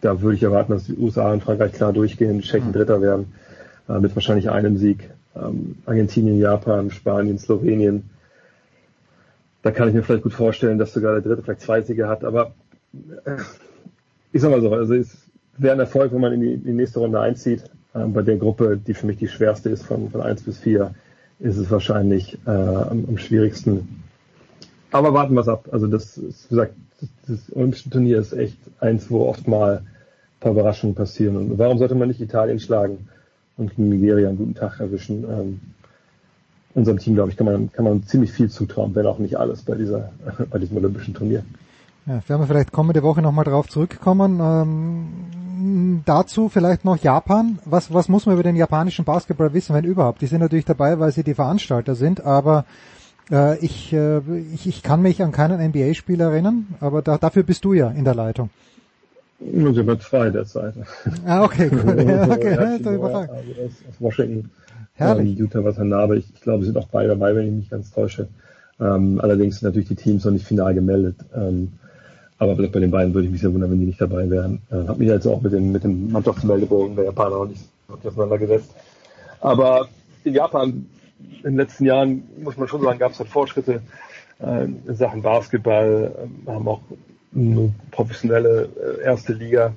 da 0.00 0.20
würde 0.20 0.36
ich 0.36 0.42
erwarten, 0.42 0.72
dass 0.72 0.84
die 0.84 0.96
USA 0.96 1.32
und 1.32 1.42
Frankreich 1.42 1.72
klar 1.72 1.92
durchgehen, 1.92 2.42
Tschechen 2.42 2.72
Dritter 2.72 3.00
werden, 3.00 3.32
äh, 3.88 3.98
mit 3.98 4.14
wahrscheinlich 4.14 4.50
einem 4.50 4.76
Sieg. 4.76 5.10
Ähm, 5.34 5.76
Argentinien, 5.86 6.38
Japan, 6.38 6.90
Spanien, 6.90 7.38
Slowenien 7.38 8.10
da 9.66 9.72
kann 9.72 9.88
ich 9.88 9.94
mir 9.94 10.04
vielleicht 10.04 10.22
gut 10.22 10.32
vorstellen, 10.32 10.78
dass 10.78 10.92
sogar 10.92 11.14
der 11.14 11.22
dritte 11.22 11.42
vielleicht 11.42 11.62
zwei 11.62 11.82
Siege 11.82 12.06
hat. 12.06 12.22
Aber 12.22 12.54
äh, 13.24 13.38
ich 14.30 14.40
sag 14.40 14.52
mal 14.52 14.60
so, 14.60 14.72
also 14.72 14.94
es 14.94 15.16
wäre 15.58 15.74
ein 15.74 15.80
Erfolg, 15.80 16.12
wenn 16.12 16.20
man 16.20 16.34
in 16.34 16.40
die, 16.40 16.52
in 16.52 16.62
die 16.62 16.72
nächste 16.72 17.00
Runde 17.00 17.18
einzieht. 17.18 17.64
Ähm, 17.92 18.12
bei 18.12 18.22
der 18.22 18.36
Gruppe, 18.36 18.76
die 18.76 18.94
für 18.94 19.06
mich 19.06 19.16
die 19.16 19.26
schwerste 19.26 19.70
ist, 19.70 19.82
von, 19.82 20.08
von 20.08 20.20
eins 20.20 20.42
bis 20.42 20.58
vier, 20.58 20.94
ist 21.40 21.56
es 21.56 21.68
wahrscheinlich 21.68 22.38
äh, 22.46 22.50
am, 22.50 23.06
am 23.08 23.18
schwierigsten. 23.18 24.04
Aber 24.92 25.12
warten 25.14 25.34
wir 25.34 25.40
es 25.40 25.48
ab. 25.48 25.68
Also 25.72 25.88
das 25.88 26.16
ist, 26.16 26.44
wie 26.44 26.50
gesagt, 26.50 26.74
das, 27.00 27.08
das 27.26 27.56
Olympische 27.56 27.90
Turnier 27.90 28.20
ist 28.20 28.34
echt 28.34 28.58
eins, 28.78 29.10
wo 29.10 29.26
oft 29.26 29.48
mal 29.48 29.78
ein 29.78 29.86
paar 30.38 30.52
Überraschungen 30.52 30.94
passieren. 30.94 31.34
Und 31.34 31.58
warum 31.58 31.78
sollte 31.78 31.96
man 31.96 32.06
nicht 32.06 32.20
Italien 32.20 32.60
schlagen 32.60 33.08
und 33.56 33.76
Nigeria 33.80 34.28
einen 34.28 34.38
guten 34.38 34.54
Tag 34.54 34.78
erwischen? 34.78 35.24
Ähm, 35.24 35.60
unserem 36.76 36.98
Team, 36.98 37.14
glaube 37.14 37.30
ich, 37.30 37.36
kann 37.36 37.46
man, 37.46 37.72
kann 37.72 37.84
man 37.84 38.02
ziemlich 38.04 38.32
viel 38.32 38.50
zutrauen, 38.50 38.94
wenn 38.94 39.06
auch 39.06 39.18
nicht 39.18 39.38
alles 39.38 39.62
bei 39.62 39.74
dieser, 39.74 40.10
bei 40.50 40.58
diesem 40.58 40.76
Olympischen 40.76 41.14
Turnier. 41.14 41.42
Ja, 42.04 42.20
werden 42.28 42.42
wir 42.42 42.46
vielleicht 42.46 42.70
kommende 42.70 43.02
Woche 43.02 43.22
nochmal 43.22 43.44
drauf 43.44 43.68
zurückkommen. 43.68 44.38
Ähm, 44.40 46.02
dazu 46.04 46.48
vielleicht 46.48 46.84
noch 46.84 46.98
Japan. 46.98 47.58
Was, 47.64 47.92
was 47.92 48.08
muss 48.08 48.26
man 48.26 48.34
über 48.34 48.42
den 48.42 48.56
japanischen 48.56 49.04
Basketball 49.04 49.54
wissen, 49.54 49.74
wenn 49.74 49.84
überhaupt? 49.84 50.20
Die 50.20 50.26
sind 50.26 50.40
natürlich 50.40 50.66
dabei, 50.66 51.00
weil 51.00 51.10
sie 51.12 51.24
die 51.24 51.34
Veranstalter 51.34 51.94
sind, 51.94 52.24
aber 52.24 52.66
äh, 53.32 53.58
ich, 53.58 53.92
äh, 53.92 54.20
ich, 54.54 54.68
ich 54.68 54.82
kann 54.82 55.02
mich 55.02 55.22
an 55.22 55.32
keinen 55.32 55.60
NBA-Spiel 55.70 56.20
erinnern, 56.20 56.66
aber 56.80 57.02
da, 57.02 57.16
dafür 57.16 57.42
bist 57.42 57.64
du 57.64 57.72
ja 57.72 57.90
in 57.90 58.04
der 58.04 58.14
Leitung. 58.14 58.50
Nur 59.40 59.74
sind 59.74 59.86
wir 59.86 59.98
zwei 59.98 60.30
derzeit. 60.30 60.74
Ah, 61.26 61.42
okay, 61.42 61.70
gut. 61.70 61.84
Ja, 62.06 62.30
okay, 62.30 62.54
ja, 62.54 62.92
überragend. 62.92 63.30
Also 63.30 63.62
aus 63.88 64.00
Washington 64.00 64.50
Herrlich. 64.96 65.30
Ähm, 65.30 65.36
Utah 65.36 65.64
Watanabe, 65.64 66.18
ich, 66.18 66.26
ich 66.34 66.40
glaube, 66.40 66.64
sind 66.64 66.76
auch 66.76 66.88
beide 66.88 67.08
dabei, 67.08 67.34
wenn 67.34 67.46
ich 67.46 67.52
mich 67.52 67.70
ganz 67.70 67.90
täusche. 67.90 68.28
Ähm, 68.80 69.20
allerdings 69.20 69.60
sind 69.60 69.68
natürlich 69.68 69.88
die 69.88 69.94
Teams 69.94 70.24
noch 70.24 70.32
nicht 70.32 70.46
final 70.46 70.74
gemeldet. 70.74 71.16
Ähm, 71.34 71.72
aber 72.38 72.54
bei 72.54 72.80
den 72.80 72.90
beiden 72.90 73.14
würde 73.14 73.26
ich 73.26 73.32
mich 73.32 73.40
sehr 73.40 73.52
wundern, 73.52 73.70
wenn 73.70 73.80
die 73.80 73.86
nicht 73.86 74.00
dabei 74.00 74.28
wären. 74.28 74.60
Äh, 74.70 74.86
habe 74.88 74.98
mich 74.98 75.08
jetzt 75.08 75.26
auch 75.26 75.40
mit 75.40 75.52
dem, 75.52 75.72
mit 75.72 75.84
dem 75.84 76.12
Mannschaftsmeldebogen 76.12 76.96
der 76.96 77.06
Japaner 77.06 77.36
noch 77.36 77.48
nicht 77.48 77.62
auseinandergesetzt. 78.04 78.74
Aber 79.40 79.88
in 80.24 80.34
Japan 80.34 80.86
in 81.18 81.42
den 81.42 81.56
letzten 81.56 81.86
Jahren, 81.86 82.24
muss 82.42 82.56
man 82.56 82.68
schon 82.68 82.82
sagen, 82.82 82.98
gab 82.98 83.12
es 83.12 83.18
halt 83.18 83.28
Fortschritte 83.28 83.80
äh, 84.40 84.64
in 84.64 84.96
Sachen 84.96 85.22
Basketball, 85.22 86.12
äh, 86.46 86.50
haben 86.50 86.68
auch 86.68 86.80
eine 87.34 87.72
professionelle 87.90 88.68
äh, 88.98 89.04
erste 89.04 89.32
Liga, 89.32 89.72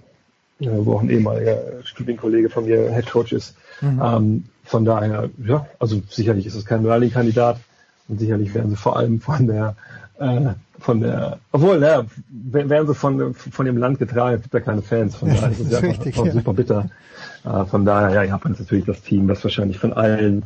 wo 0.59 0.93
auch 0.95 1.01
ein 1.01 1.09
ehemaliger 1.09 1.57
Studienkollege 1.83 2.49
von 2.49 2.65
mir 2.65 2.91
Head 2.93 3.09
Coach 3.11 3.33
ist. 3.33 3.55
Mhm. 3.81 4.01
Ähm, 4.03 4.43
von 4.63 4.85
daher, 4.85 5.29
ja, 5.43 5.65
also 5.79 6.01
sicherlich 6.09 6.45
ist 6.45 6.55
es 6.55 6.65
kein 6.65 6.85
Rallye-Kandidat 6.85 7.59
und 8.07 8.19
sicherlich 8.19 8.53
werden 8.53 8.69
sie 8.69 8.75
vor 8.75 8.97
allem 8.97 9.21
von 9.21 9.47
der 9.47 9.75
äh, 10.19 10.53
von 10.79 11.01
der, 11.01 11.39
obwohl, 11.51 11.81
ja, 11.81 12.05
werden 12.29 12.88
sie 12.88 12.95
von, 12.95 13.33
von 13.33 13.65
dem 13.65 13.77
Land 13.77 13.99
getragen, 13.99 14.35
es 14.35 14.43
gibt 14.43 14.53
ja 14.53 14.59
keine 14.61 14.81
Fans, 14.81 15.15
von 15.15 15.29
daher 15.29 15.51
ist 15.51 15.59
es 15.59 15.71
ja 15.71 15.79
richtig, 15.79 16.15
ja. 16.15 16.31
super 16.31 16.53
bitter. 16.53 16.89
Äh, 17.43 17.65
von 17.65 17.85
daher, 17.85 18.11
ja, 18.11 18.23
Japan 18.23 18.53
ist 18.53 18.59
natürlich 18.59 18.85
das 18.85 19.01
Team, 19.01 19.27
das 19.27 19.43
wahrscheinlich 19.43 19.79
von 19.79 19.93
allen 19.93 20.43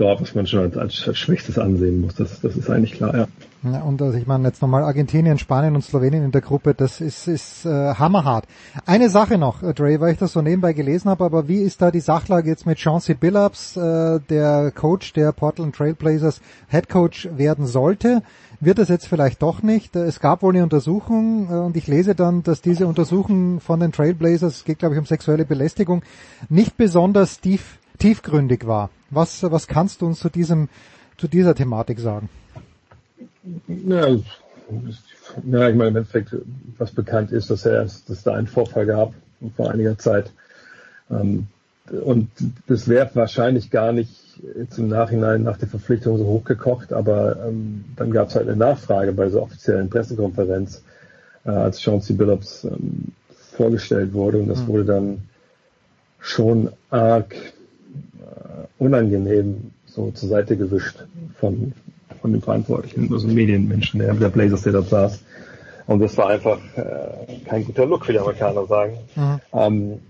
dort, 0.00 0.22
was 0.22 0.34
man 0.34 0.46
schon 0.46 0.60
als, 0.60 0.76
als, 0.76 1.18
schwächstes 1.18 1.58
ansehen 1.58 2.00
muss. 2.00 2.14
Das, 2.14 2.40
das 2.40 2.56
ist 2.56 2.70
eigentlich 2.70 2.92
klar, 2.92 3.14
ja. 3.14 3.70
ja 3.70 3.82
und 3.82 4.00
also 4.00 4.16
ich 4.16 4.26
meine 4.26 4.48
jetzt 4.48 4.62
nochmal 4.62 4.82
Argentinien, 4.82 5.38
Spanien 5.38 5.74
und 5.74 5.82
Slowenien 5.82 6.24
in 6.24 6.32
der 6.32 6.40
Gruppe, 6.40 6.74
das 6.74 7.00
ist, 7.00 7.28
ist 7.28 7.66
äh, 7.66 7.94
hammerhart. 7.94 8.46
Eine 8.86 9.10
Sache 9.10 9.36
noch, 9.36 9.62
äh, 9.62 9.74
Dre, 9.74 10.00
weil 10.00 10.12
ich 10.12 10.18
das 10.18 10.32
so 10.32 10.40
nebenbei 10.40 10.72
gelesen 10.72 11.10
habe, 11.10 11.24
aber 11.24 11.48
wie 11.48 11.60
ist 11.60 11.82
da 11.82 11.90
die 11.90 12.00
Sachlage 12.00 12.48
jetzt 12.48 12.66
mit 12.66 12.78
Chauncey 12.78 13.14
Billups, 13.14 13.76
äh, 13.76 14.20
der 14.30 14.72
Coach 14.74 15.12
der 15.12 15.32
Portland 15.32 15.74
Trailblazers, 15.74 16.40
Head 16.68 16.88
Coach 16.88 17.28
werden 17.36 17.66
sollte? 17.66 18.22
Wird 18.62 18.78
es 18.78 18.88
jetzt 18.88 19.06
vielleicht 19.06 19.42
doch 19.42 19.62
nicht? 19.62 19.96
Äh, 19.96 20.04
es 20.04 20.20
gab 20.20 20.42
wohl 20.42 20.54
eine 20.54 20.62
Untersuchung 20.62 21.48
und 21.48 21.76
ich 21.76 21.86
lese 21.86 22.14
dann, 22.14 22.42
dass 22.42 22.62
diese 22.62 22.86
Untersuchung 22.86 23.60
von 23.60 23.80
den 23.80 23.92
Trailblazers, 23.92 24.56
es 24.56 24.64
geht 24.64 24.78
glaube 24.78 24.94
ich 24.94 24.98
um 24.98 25.06
sexuelle 25.06 25.44
Belästigung, 25.44 26.02
nicht 26.48 26.76
besonders 26.76 27.40
tief, 27.40 27.79
tiefgründig 28.00 28.66
war. 28.66 28.90
Was, 29.10 29.42
was 29.42 29.68
kannst 29.68 30.00
du 30.00 30.06
uns 30.06 30.18
zu 30.18 30.28
diesem, 30.28 30.68
zu 31.16 31.28
dieser 31.28 31.54
Thematik 31.54 32.00
sagen? 32.00 32.28
Ja, 33.68 34.08
ja, 35.50 35.68
ich 35.68 35.76
meine, 35.76 35.90
im 35.90 35.96
Endeffekt, 35.96 36.34
was 36.78 36.92
bekannt 36.92 37.32
ist, 37.32 37.50
dass 37.50 37.66
er, 37.66 37.82
dass 37.82 38.08
es 38.08 38.22
da 38.22 38.34
einen 38.34 38.46
Vorfall 38.46 38.86
gab 38.86 39.14
vor 39.56 39.70
einiger 39.70 39.98
Zeit. 39.98 40.32
Ähm, 41.10 41.46
und 41.90 42.28
das 42.66 42.88
wäre 42.88 43.10
wahrscheinlich 43.14 43.70
gar 43.70 43.92
nicht 43.92 44.38
im 44.76 44.88
Nachhinein 44.88 45.42
nach 45.42 45.56
der 45.56 45.68
Verpflichtung 45.68 46.18
so 46.18 46.24
hochgekocht, 46.24 46.92
aber 46.92 47.44
ähm, 47.46 47.84
dann 47.96 48.10
gab 48.10 48.28
es 48.28 48.36
halt 48.36 48.48
eine 48.48 48.56
Nachfrage 48.56 49.12
bei 49.12 49.28
so 49.28 49.42
offiziellen 49.42 49.90
Pressekonferenz, 49.90 50.82
äh, 51.44 51.50
als 51.50 51.82
Chauncey 51.82 52.14
Billups 52.14 52.64
ähm, 52.64 53.12
vorgestellt 53.52 54.12
wurde 54.12 54.38
und 54.38 54.48
das 54.48 54.62
mhm. 54.62 54.66
wurde 54.68 54.84
dann 54.84 55.22
schon 56.20 56.70
arg 56.90 57.34
unangenehm 58.80 59.70
so 59.84 60.10
zur 60.10 60.28
Seite 60.28 60.56
gewischt 60.56 61.04
von, 61.38 61.72
von 62.20 62.32
dem 62.32 62.42
Verantwortlichen, 62.42 63.12
also 63.12 63.28
Medienmenschen, 63.28 64.00
der, 64.00 64.14
der 64.14 64.28
Blazers, 64.30 64.62
der 64.62 64.72
da 64.72 64.82
saß. 64.82 65.22
Und 65.86 66.00
das 66.00 66.16
war 66.16 66.28
einfach 66.28 66.58
äh, 66.76 67.38
kein 67.46 67.64
guter 67.64 67.86
Look, 67.86 68.06
für 68.06 68.12
die 68.12 68.18
Amerikaner 68.18 68.66
sagen. 68.66 68.98
Mhm. 69.14 69.40
Ähm, 69.52 70.00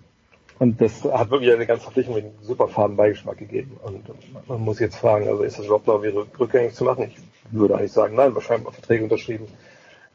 und 0.59 0.81
das 0.81 1.03
hat 1.05 1.31
wirklich 1.31 1.53
eine 1.53 1.67
ganze 1.67 1.85
Verpflichtung 1.85 2.15
mit 2.15 2.25
einem 2.25 2.35
super 2.43 2.69
faden 2.69 2.97
Beigeschmack 2.97 3.39
gegeben. 3.39 3.79
Und 3.83 4.05
man 4.47 4.61
muss 4.61 4.79
jetzt 4.79 4.97
fragen, 4.97 5.27
also 5.27 5.43
ist 5.43 5.59
das 5.59 5.65
überhaupt 5.65 5.87
noch 5.87 6.03
wieder 6.03 6.27
rückgängig 6.39 6.75
zu 6.75 6.85
machen? 6.85 7.05
Ich 7.05 7.17
würde 7.51 7.77
eigentlich 7.77 7.93
sagen, 7.93 8.15
nein, 8.15 8.35
wahrscheinlich 8.35 8.67
mal 8.67 8.73
Verträge 8.73 9.05
unterschrieben. 9.05 9.47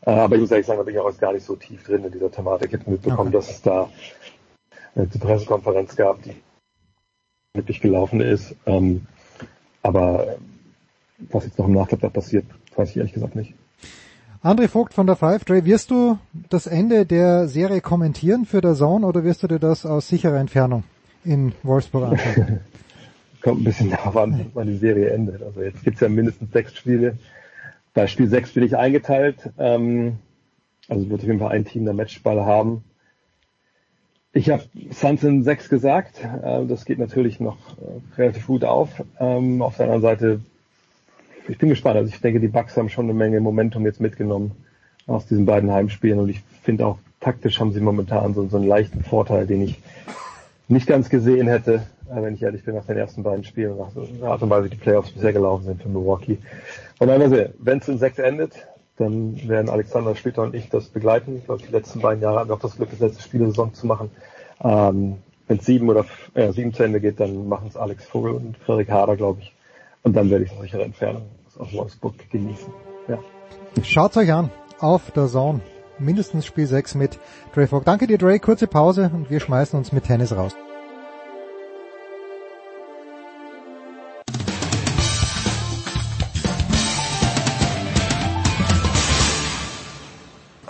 Äh, 0.05 0.11
aber 0.11 0.35
ich 0.35 0.41
muss 0.41 0.51
ehrlich 0.51 0.67
sagen, 0.67 0.77
da 0.77 0.83
bin 0.83 0.93
ich 0.93 0.99
auch 0.99 1.17
gar 1.17 1.33
nicht 1.33 1.45
so 1.45 1.55
tief 1.55 1.83
drin 1.83 2.05
in 2.05 2.11
dieser 2.11 2.31
Thematik. 2.31 2.71
Ich 2.71 2.79
habe 2.79 2.91
mitbekommen, 2.91 3.29
okay. 3.29 3.37
dass 3.37 3.49
es 3.49 3.61
da 3.63 3.89
eine 4.93 5.07
Pressekonferenz 5.07 5.95
gab, 5.95 6.21
die 6.21 6.35
wirklich 7.55 7.81
gelaufen 7.81 8.21
ist. 8.21 8.55
Ähm, 8.65 9.05
aber 9.81 10.37
was 11.29 11.45
jetzt 11.45 11.57
noch 11.57 11.67
im 11.67 11.73
Nachklapp 11.73 12.01
da 12.01 12.09
passiert, 12.09 12.45
weiß 12.75 12.89
ich 12.91 12.97
ehrlich 12.97 13.13
gesagt 13.13 13.35
nicht. 13.35 13.53
André 14.43 14.67
Vogt 14.67 14.93
von 14.93 15.07
der 15.07 15.15
Five, 15.15 15.43
Dre, 15.43 15.65
wirst 15.65 15.89
du 15.89 16.19
das 16.49 16.67
Ende 16.67 17.05
der 17.05 17.47
Serie 17.47 17.81
kommentieren 17.81 18.45
für 18.45 18.61
der 18.61 18.75
Zone 18.75 19.05
oder 19.07 19.23
wirst 19.23 19.41
du 19.41 19.47
dir 19.47 19.57
das 19.57 19.85
aus 19.85 20.07
sicherer 20.07 20.37
Entfernung 20.37 20.83
in 21.23 21.53
Wolfsburg 21.63 22.11
anschauen? 22.11 22.59
Kommt 23.41 23.61
ein 23.61 23.63
bisschen 23.63 23.89
darauf 23.89 24.15
an, 24.17 24.47
wann 24.53 24.67
die 24.67 24.77
Serie 24.77 25.09
endet. 25.09 25.41
Also 25.41 25.61
jetzt 25.61 25.83
gibt's 25.83 26.01
ja 26.01 26.09
mindestens 26.09 26.51
sechs 26.51 26.75
Spiele. 26.75 27.17
Bei 27.93 28.07
Spiel 28.07 28.27
sechs 28.27 28.51
bin 28.51 28.63
ich 28.63 28.77
eingeteilt. 28.77 29.49
Ähm, 29.57 30.17
also 30.89 31.09
wird 31.09 31.21
auf 31.21 31.27
jeden 31.27 31.39
Fall 31.39 31.51
ein 31.51 31.65
Team 31.65 31.85
der 31.85 31.93
Matchball 31.93 32.45
haben. 32.45 32.83
Ich 34.35 34.49
habe 34.49 34.63
Suns 34.91 35.23
in 35.23 35.43
sechs 35.43 35.69
gesagt. 35.69 36.19
Äh, 36.23 36.65
das 36.65 36.85
geht 36.85 36.99
natürlich 36.99 37.39
noch 37.39 37.57
äh, 37.77 38.21
relativ 38.21 38.45
gut 38.45 38.63
auf. 38.63 39.03
Ähm, 39.19 39.61
auf 39.61 39.77
der 39.77 39.85
anderen 39.85 40.01
Seite 40.01 40.41
ich 41.47 41.57
bin 41.57 41.69
gespannt. 41.69 41.97
Also 41.97 42.09
ich 42.09 42.21
denke, 42.21 42.39
die 42.39 42.47
Bucks 42.47 42.75
haben 42.77 42.89
schon 42.89 43.05
eine 43.05 43.13
Menge 43.13 43.39
Momentum 43.39 43.85
jetzt 43.85 44.01
mitgenommen 44.01 44.51
aus 45.07 45.25
diesen 45.27 45.45
beiden 45.45 45.71
Heimspielen 45.71 46.19
und 46.19 46.29
ich 46.29 46.41
finde 46.63 46.87
auch 46.87 46.97
taktisch 47.19 47.59
haben 47.59 47.71
sie 47.71 47.79
momentan 47.79 48.33
so, 48.33 48.41
einen 48.41 48.67
leichten 48.67 49.03
Vorteil, 49.03 49.47
den 49.47 49.61
ich 49.61 49.79
nicht 50.67 50.87
ganz 50.87 51.09
gesehen 51.09 51.47
hätte, 51.47 51.83
äh, 52.11 52.21
wenn 52.21 52.33
ich 52.33 52.43
ehrlich 52.43 52.63
bin, 52.63 52.75
nach 52.75 52.85
den 52.85 52.97
ersten 52.97 53.23
beiden 53.23 53.43
Spielen, 53.43 53.77
nach 53.77 53.91
der 53.93 54.27
Art 54.27 54.41
und 54.41 54.49
Weise, 54.49 54.65
wie 54.65 54.69
die 54.71 54.81
Playoffs 54.81 55.11
bisher 55.11 55.33
gelaufen 55.33 55.63
sind 55.63 55.81
für 55.81 55.89
Milwaukee. 55.89 56.39
Und 56.99 57.07
dann 57.07 57.29
sehen, 57.29 57.53
wenn 57.59 57.77
es 57.77 57.87
in 57.87 57.99
sechs 57.99 58.19
endet, 58.19 58.67
dann 58.97 59.47
werden 59.47 59.69
Alexander 59.69 60.15
Schlüter 60.15 60.43
und 60.43 60.55
ich 60.55 60.69
das 60.69 60.85
begleiten. 60.85 61.37
Ich 61.37 61.45
glaube, 61.45 61.63
die 61.63 61.71
letzten 61.71 61.99
beiden 61.99 62.21
Jahre 62.21 62.39
hatten 62.39 62.49
wir 62.49 62.55
auch 62.55 62.59
das 62.59 62.77
Glück, 62.77 62.89
das 62.91 62.99
letzte 62.99 63.23
Spiel 63.23 63.41
der 63.41 63.49
Saison 63.49 63.73
zu 63.73 63.87
machen. 63.87 64.09
Ähm, 64.63 65.17
wenn 65.47 65.57
es 65.57 65.65
sieben 65.65 65.89
oder 65.89 66.05
äh, 66.33 66.51
sieben 66.53 66.73
zu 66.73 66.83
Ende 66.83 67.01
geht, 67.01 67.19
dann 67.19 67.47
machen 67.47 67.67
es 67.67 67.77
Alex 67.77 68.05
Vogel 68.05 68.33
und 68.33 68.57
Frederik 68.57 68.89
Hader, 68.89 69.15
glaube 69.15 69.41
ich. 69.41 69.53
Und 70.03 70.15
dann 70.15 70.29
werde 70.29 70.45
ich 70.45 70.51
es 70.51 70.59
sichere 70.59 70.83
Entfernung 70.83 71.23
aus 71.57 71.73
Wolfsburg 71.73 72.13
genießen. 72.31 72.71
Ja. 73.07 73.19
Schaut 73.83 74.15
euch 74.17 74.31
an 74.31 74.49
auf 74.79 75.11
der 75.11 75.27
Zone. 75.27 75.61
Mindestens 75.99 76.45
Spiel 76.45 76.67
6 76.67 76.95
mit 76.95 77.19
Dre 77.53 77.67
Fogg. 77.67 77.85
Danke 77.85 78.07
dir, 78.07 78.17
Dre. 78.17 78.39
Kurze 78.39 78.67
Pause 78.67 79.11
und 79.13 79.29
wir 79.29 79.39
schmeißen 79.39 79.77
uns 79.77 79.91
mit 79.91 80.05
Tennis 80.05 80.35
raus. 80.35 80.55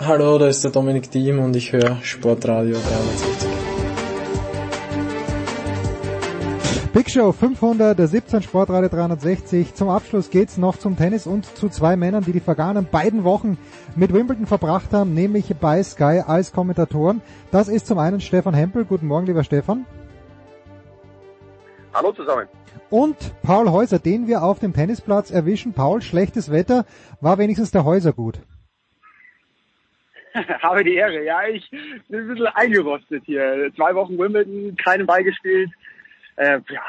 Hallo, 0.06 0.38
da 0.38 0.46
ist 0.46 0.62
der 0.62 0.70
Dominik 0.70 1.10
Diem 1.10 1.40
und 1.40 1.56
ich 1.56 1.72
höre 1.72 1.96
Sportradio 2.00 2.76
360. 2.76 3.48
Big 6.92 7.10
Show 7.10 7.32
517 7.32 8.42
Sportradio 8.42 8.88
360. 8.88 9.74
Zum 9.74 9.88
Abschluss 9.88 10.30
geht's 10.30 10.58
noch 10.58 10.76
zum 10.76 10.96
Tennis 10.96 11.26
und 11.26 11.44
zu 11.56 11.68
zwei 11.70 11.96
Männern, 11.96 12.22
die 12.22 12.30
die 12.30 12.38
vergangenen 12.38 12.86
beiden 12.88 13.24
Wochen 13.24 13.58
mit 13.96 14.12
Wimbledon 14.12 14.46
verbracht 14.46 14.92
haben, 14.92 15.12
nämlich 15.12 15.52
bei 15.56 15.82
Sky 15.82 16.22
als 16.24 16.52
Kommentatoren. 16.52 17.20
Das 17.50 17.66
ist 17.66 17.88
zum 17.88 17.98
einen 17.98 18.20
Stefan 18.20 18.54
Hempel. 18.54 18.84
Guten 18.84 19.08
Morgen, 19.08 19.26
lieber 19.26 19.42
Stefan. 19.42 19.86
Hallo 21.92 22.12
zusammen. 22.12 22.46
Und 22.90 23.16
Paul 23.42 23.72
Häuser, 23.72 23.98
den 23.98 24.28
wir 24.28 24.44
auf 24.44 24.60
dem 24.60 24.72
Tennisplatz 24.72 25.32
erwischen. 25.32 25.72
Paul, 25.72 26.00
schlechtes 26.00 26.52
Wetter, 26.52 26.84
war 27.20 27.38
wenigstens 27.38 27.72
der 27.72 27.84
Häuser 27.84 28.12
gut. 28.12 28.38
Habe 30.62 30.84
die 30.84 30.94
Ehre. 30.94 31.24
Ja, 31.24 31.46
ich 31.46 31.70
bin 31.70 32.20
ein 32.20 32.28
bisschen 32.28 32.46
eingerostet 32.46 33.22
hier. 33.26 33.70
Zwei 33.76 33.94
Wochen 33.94 34.18
Wimbledon, 34.18 34.76
keinen 34.76 35.06
Ball 35.06 35.24
gespielt 35.24 35.70
äh, 36.36 36.60
ja, 36.70 36.80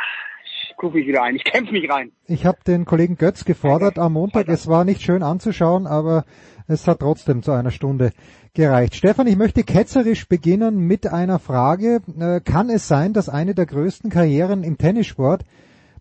ich 0.43 0.76
gucke 0.77 0.98
mich 0.98 1.08
wieder 1.08 1.24
ein, 1.24 1.35
ich 1.35 1.43
kämpfe 1.43 1.72
mich 1.72 1.90
rein. 1.90 2.11
Ich 2.27 2.45
habe 2.45 2.59
den 2.66 2.85
Kollegen 2.85 3.17
Götz 3.17 3.45
gefordert 3.45 3.98
am 3.98 4.14
Montag. 4.14 4.48
Es 4.48 4.67
war 4.67 4.84
nicht 4.84 5.01
schön 5.01 5.24
anzuschauen, 5.24 5.88
aber 5.88 6.26
es 6.67 6.88
hat 6.88 7.00
trotzdem 7.00 7.42
zu 7.43 7.51
einer 7.51 7.72
Stunde 7.72 8.11
gereicht. 8.53 8.95
Stefan, 8.95 9.27
ich 9.27 9.38
möchte 9.38 9.64
ketzerisch 9.64 10.27
beginnen 10.27 10.80
mit 10.80 11.08
einer 11.08 11.40
Frage. 11.40 12.01
Äh, 12.19 12.42
kann 12.42 12.69
es 12.69 12.88
sein, 12.88 13.14
dass 13.14 13.30
eine 13.30 13.56
der 13.56 13.66
größten 13.66 14.09
Karrieren 14.09 14.64
im 14.64 14.77
Tennissport 14.77 15.43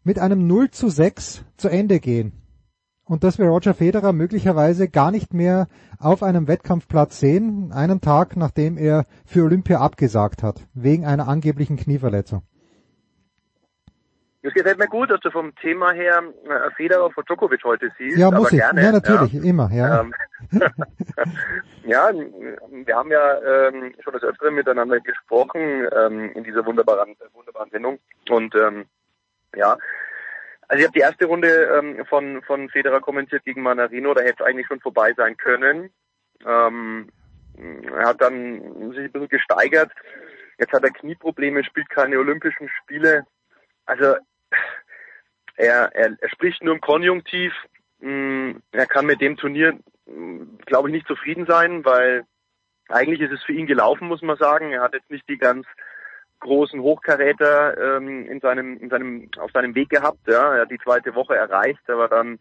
mit 0.04 0.18
einem 0.18 0.46
0 0.46 0.70
zu 0.70 0.88
6 0.88 1.44
zu 1.56 1.68
Ende 1.68 2.00
gehen? 2.00 2.32
Und 3.08 3.22
dass 3.22 3.38
wir 3.38 3.46
Roger 3.46 3.72
Federer 3.72 4.12
möglicherweise 4.12 4.88
gar 4.88 5.12
nicht 5.12 5.32
mehr 5.32 5.68
auf 6.00 6.24
einem 6.24 6.48
Wettkampfplatz 6.48 7.20
sehen, 7.20 7.70
einen 7.72 8.00
Tag 8.00 8.36
nachdem 8.36 8.76
er 8.76 9.04
für 9.24 9.44
Olympia 9.44 9.78
abgesagt 9.78 10.42
hat, 10.42 10.66
wegen 10.74 11.06
einer 11.06 11.28
angeblichen 11.28 11.76
Knieverletzung. 11.76 12.42
Es 14.42 14.54
gefällt 14.54 14.78
mir 14.78 14.88
gut, 14.88 15.10
dass 15.10 15.20
du 15.20 15.30
vom 15.30 15.54
Thema 15.56 15.92
her 15.92 16.22
äh, 16.44 16.70
Federer 16.76 17.10
vor 17.10 17.24
Djokovic 17.24 17.64
heute 17.64 17.90
siehst. 17.98 18.16
Ja, 18.16 18.30
muss 18.30 18.52
ich. 18.52 18.58
Gerne, 18.58 18.82
ja, 18.82 18.92
natürlich, 18.92 19.32
ja. 19.32 19.42
immer, 19.42 19.70
ja. 19.72 20.00
Ähm, 20.00 20.14
ja, 21.84 22.10
wir 22.12 22.94
haben 22.96 23.10
ja 23.10 23.40
ähm, 23.42 23.94
schon 24.02 24.12
das 24.12 24.22
Öfteren 24.22 24.54
miteinander 24.54 25.00
gesprochen 25.00 25.88
ähm, 25.96 26.30
in 26.34 26.44
dieser 26.44 26.64
wunderbaren, 26.64 27.16
wunderbaren 27.34 27.70
Sendung. 27.70 27.98
Und 28.30 28.54
ähm, 28.54 28.84
ja, 29.56 29.76
also 30.68 30.80
ich 30.80 30.86
habe 30.86 30.98
die 30.98 31.00
erste 31.00 31.26
Runde 31.26 31.48
ähm, 31.48 32.04
von, 32.06 32.42
von 32.42 32.68
Federer 32.70 33.00
kommentiert 33.00 33.44
gegen 33.44 33.62
Manarino, 33.62 34.14
da 34.14 34.22
hätte 34.22 34.42
es 34.42 34.46
eigentlich 34.46 34.66
schon 34.66 34.80
vorbei 34.80 35.12
sein 35.16 35.36
können. 35.36 35.90
Ähm, 36.44 37.08
er 37.56 38.08
hat 38.08 38.20
dann 38.20 38.90
sich 38.90 39.04
ein 39.04 39.12
bisschen 39.12 39.28
gesteigert. 39.28 39.92
Jetzt 40.58 40.72
hat 40.72 40.84
er 40.84 40.90
Knieprobleme, 40.90 41.64
spielt 41.64 41.88
keine 41.90 42.18
Olympischen 42.18 42.68
Spiele. 42.82 43.26
Also 43.84 44.16
er, 45.56 45.94
er, 45.94 46.16
er 46.18 46.28
spricht 46.30 46.62
nur 46.62 46.74
im 46.74 46.80
Konjunktiv. 46.80 47.52
Mm, 48.00 48.52
er 48.72 48.86
kann 48.86 49.06
mit 49.06 49.20
dem 49.20 49.36
Turnier, 49.36 49.78
mm, 50.06 50.58
glaube 50.66 50.88
ich, 50.88 50.94
nicht 50.94 51.06
zufrieden 51.06 51.46
sein, 51.46 51.84
weil 51.84 52.24
eigentlich 52.88 53.20
ist 53.20 53.32
es 53.32 53.42
für 53.42 53.52
ihn 53.52 53.66
gelaufen, 53.66 54.08
muss 54.08 54.22
man 54.22 54.36
sagen. 54.36 54.72
Er 54.72 54.82
hat 54.82 54.94
jetzt 54.94 55.10
nicht 55.10 55.28
die 55.28 55.38
ganz 55.38 55.66
großen 56.40 56.80
Hochkaräter 56.80 57.96
ähm, 57.96 58.26
in 58.26 58.40
seinem, 58.40 58.76
in 58.78 58.88
seinem, 58.90 59.30
auf 59.38 59.50
seinem 59.52 59.74
Weg 59.74 59.90
gehabt. 59.90 60.20
Ja. 60.26 60.54
Er 60.54 60.62
hat 60.62 60.70
die 60.70 60.78
zweite 60.78 61.14
Woche 61.14 61.36
erreicht, 61.36 61.88
aber 61.88 62.08
dann 62.08 62.38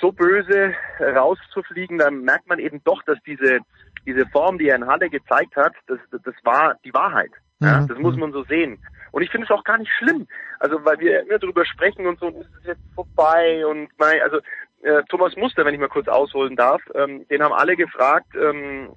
so 0.00 0.12
böse 0.12 0.74
rauszufliegen, 1.00 1.98
dann 1.98 2.20
merkt 2.20 2.48
man 2.48 2.58
eben 2.58 2.82
doch, 2.84 3.02
dass 3.04 3.18
diese, 3.26 3.60
diese 4.04 4.26
Form, 4.26 4.58
die 4.58 4.68
er 4.68 4.76
in 4.76 4.86
Halle 4.86 5.08
gezeigt 5.08 5.56
hat, 5.56 5.72
das, 5.86 5.98
das 6.10 6.34
war 6.42 6.74
die 6.84 6.92
Wahrheit. 6.92 7.30
Ja, 7.60 7.80
Mhm. 7.80 7.88
das 7.88 7.98
muss 7.98 8.16
man 8.16 8.32
so 8.32 8.44
sehen. 8.44 8.78
Und 9.12 9.22
ich 9.22 9.30
finde 9.30 9.46
es 9.46 9.50
auch 9.50 9.64
gar 9.64 9.78
nicht 9.78 9.90
schlimm. 9.98 10.26
Also 10.58 10.84
weil 10.84 10.98
wir 11.00 11.22
immer 11.22 11.38
drüber 11.38 11.64
sprechen 11.64 12.06
und 12.06 12.18
so, 12.20 12.26
und 12.26 12.36
ist 12.36 12.50
es 12.60 12.66
jetzt 12.66 12.82
vorbei 12.94 13.64
und 13.66 13.88
nein, 13.98 14.20
also 14.22 14.40
äh, 14.82 15.02
Thomas 15.08 15.34
Muster, 15.36 15.64
wenn 15.64 15.72
ich 15.72 15.80
mal 15.80 15.88
kurz 15.88 16.08
ausholen 16.08 16.56
darf, 16.56 16.82
ähm, 16.94 17.26
den 17.28 17.42
haben 17.42 17.54
alle 17.54 17.76
gefragt, 17.76 18.34
ähm, 18.34 18.90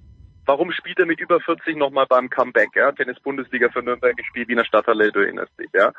warum 0.50 0.72
spielt 0.72 0.98
er 0.98 1.06
mit 1.06 1.20
über 1.20 1.40
40 1.40 1.78
nochmal 1.78 2.08
beim 2.08 2.28
Comeback, 2.28 2.70
ja? 2.76 2.92
Tennis-Bundesliga 2.92 3.70
für 3.70 3.84
Nürnberg 3.84 4.18
gespielt, 4.18 4.48
Wiener 4.48 4.66
Stadthalle, 4.66 5.12
du 5.12 5.20
erinnerst 5.20 5.58
dich, 5.60 5.70
ja? 5.74 5.94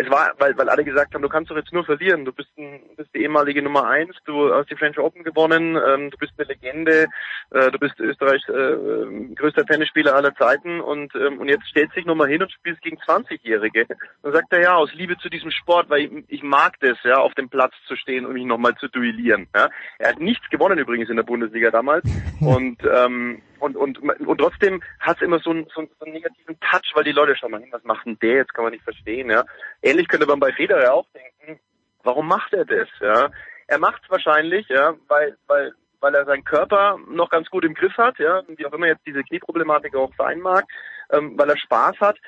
Es 0.00 0.08
war, 0.10 0.32
weil, 0.38 0.56
weil 0.56 0.68
alle 0.68 0.84
gesagt 0.84 1.12
haben, 1.12 1.22
du 1.22 1.28
kannst 1.28 1.50
doch 1.50 1.56
jetzt 1.56 1.72
nur 1.72 1.84
verlieren. 1.84 2.24
Du 2.24 2.32
bist, 2.32 2.50
ein, 2.56 2.80
bist 2.96 3.12
die 3.12 3.22
ehemalige 3.22 3.62
Nummer 3.62 3.88
eins, 3.88 4.14
du 4.26 4.52
hast 4.54 4.70
die 4.70 4.76
French 4.76 4.96
Open 4.96 5.24
gewonnen, 5.24 5.76
ähm, 5.76 6.10
du 6.10 6.16
bist 6.18 6.34
eine 6.38 6.46
Legende, 6.46 7.06
äh, 7.50 7.70
du 7.72 7.78
bist 7.80 7.98
Österreichs 7.98 8.48
äh, 8.48 9.34
größter 9.34 9.66
Tennisspieler 9.66 10.14
aller 10.14 10.34
Zeiten 10.36 10.80
und, 10.80 11.12
ähm, 11.16 11.38
und 11.38 11.48
jetzt 11.48 11.66
stellst 11.66 11.96
dich 11.96 12.06
nochmal 12.06 12.28
hin 12.28 12.42
und 12.42 12.52
spielst 12.52 12.80
gegen 12.82 12.98
20-Jährige. 12.98 13.86
Dann 14.22 14.32
sagt 14.32 14.52
er 14.52 14.60
ja, 14.60 14.74
aus 14.76 14.94
Liebe 14.94 15.18
zu 15.18 15.28
diesem 15.28 15.50
Sport, 15.50 15.90
weil 15.90 16.02
ich, 16.02 16.10
ich 16.28 16.42
mag 16.44 16.78
das, 16.78 16.96
ja, 17.02 17.16
auf 17.16 17.34
dem 17.34 17.48
Platz 17.48 17.74
zu 17.88 17.96
stehen 17.96 18.24
und 18.24 18.34
mich 18.34 18.44
nochmal 18.44 18.76
zu 18.76 18.86
duellieren. 18.86 19.48
Ja. 19.52 19.68
Er 19.98 20.10
hat 20.10 20.20
nichts 20.20 20.48
gewonnen 20.48 20.78
übrigens 20.78 21.10
in 21.10 21.16
der 21.16 21.24
Bundesliga 21.24 21.72
damals 21.72 22.04
und 22.40 22.78
ähm, 22.84 23.42
und, 23.60 23.76
und, 23.76 23.98
und 23.98 24.38
trotzdem 24.38 24.82
hat 25.00 25.16
es 25.16 25.22
immer 25.22 25.38
so 25.40 25.50
einen, 25.50 25.66
so, 25.74 25.80
einen, 25.80 25.90
so 25.98 26.04
einen 26.04 26.14
negativen 26.14 26.58
Touch, 26.60 26.92
weil 26.94 27.04
die 27.04 27.12
Leute 27.12 27.36
schauen 27.36 27.50
mal 27.50 27.62
was 27.70 27.84
macht 27.84 28.06
denn 28.06 28.18
der 28.20 28.36
jetzt, 28.36 28.54
kann 28.54 28.64
man 28.64 28.72
nicht 28.72 28.84
verstehen, 28.84 29.30
ja. 29.30 29.44
Ähnlich 29.82 30.08
könnte 30.08 30.26
man 30.26 30.40
bei 30.40 30.52
Federer 30.52 30.94
auch 30.94 31.06
denken, 31.14 31.60
warum 32.02 32.28
macht 32.28 32.52
er 32.52 32.64
das, 32.64 32.88
ja. 33.00 33.30
Er 33.66 33.78
macht 33.78 34.02
es 34.02 34.10
wahrscheinlich, 34.10 34.68
ja, 34.68 34.94
weil, 35.08 35.36
weil, 35.46 35.72
weil 36.00 36.14
er 36.14 36.24
seinen 36.24 36.44
Körper 36.44 36.98
noch 37.08 37.30
ganz 37.30 37.48
gut 37.50 37.64
im 37.64 37.74
Griff 37.74 37.96
hat, 37.96 38.18
ja, 38.18 38.42
wie 38.48 38.66
auch 38.66 38.72
immer 38.72 38.86
jetzt 38.86 39.06
diese 39.06 39.22
Knieproblematik 39.22 39.94
auch 39.94 40.12
sein 40.16 40.40
mag, 40.40 40.64
ähm, 41.10 41.38
weil 41.38 41.50
er 41.50 41.58
Spaß 41.58 41.96
hat. 42.00 42.18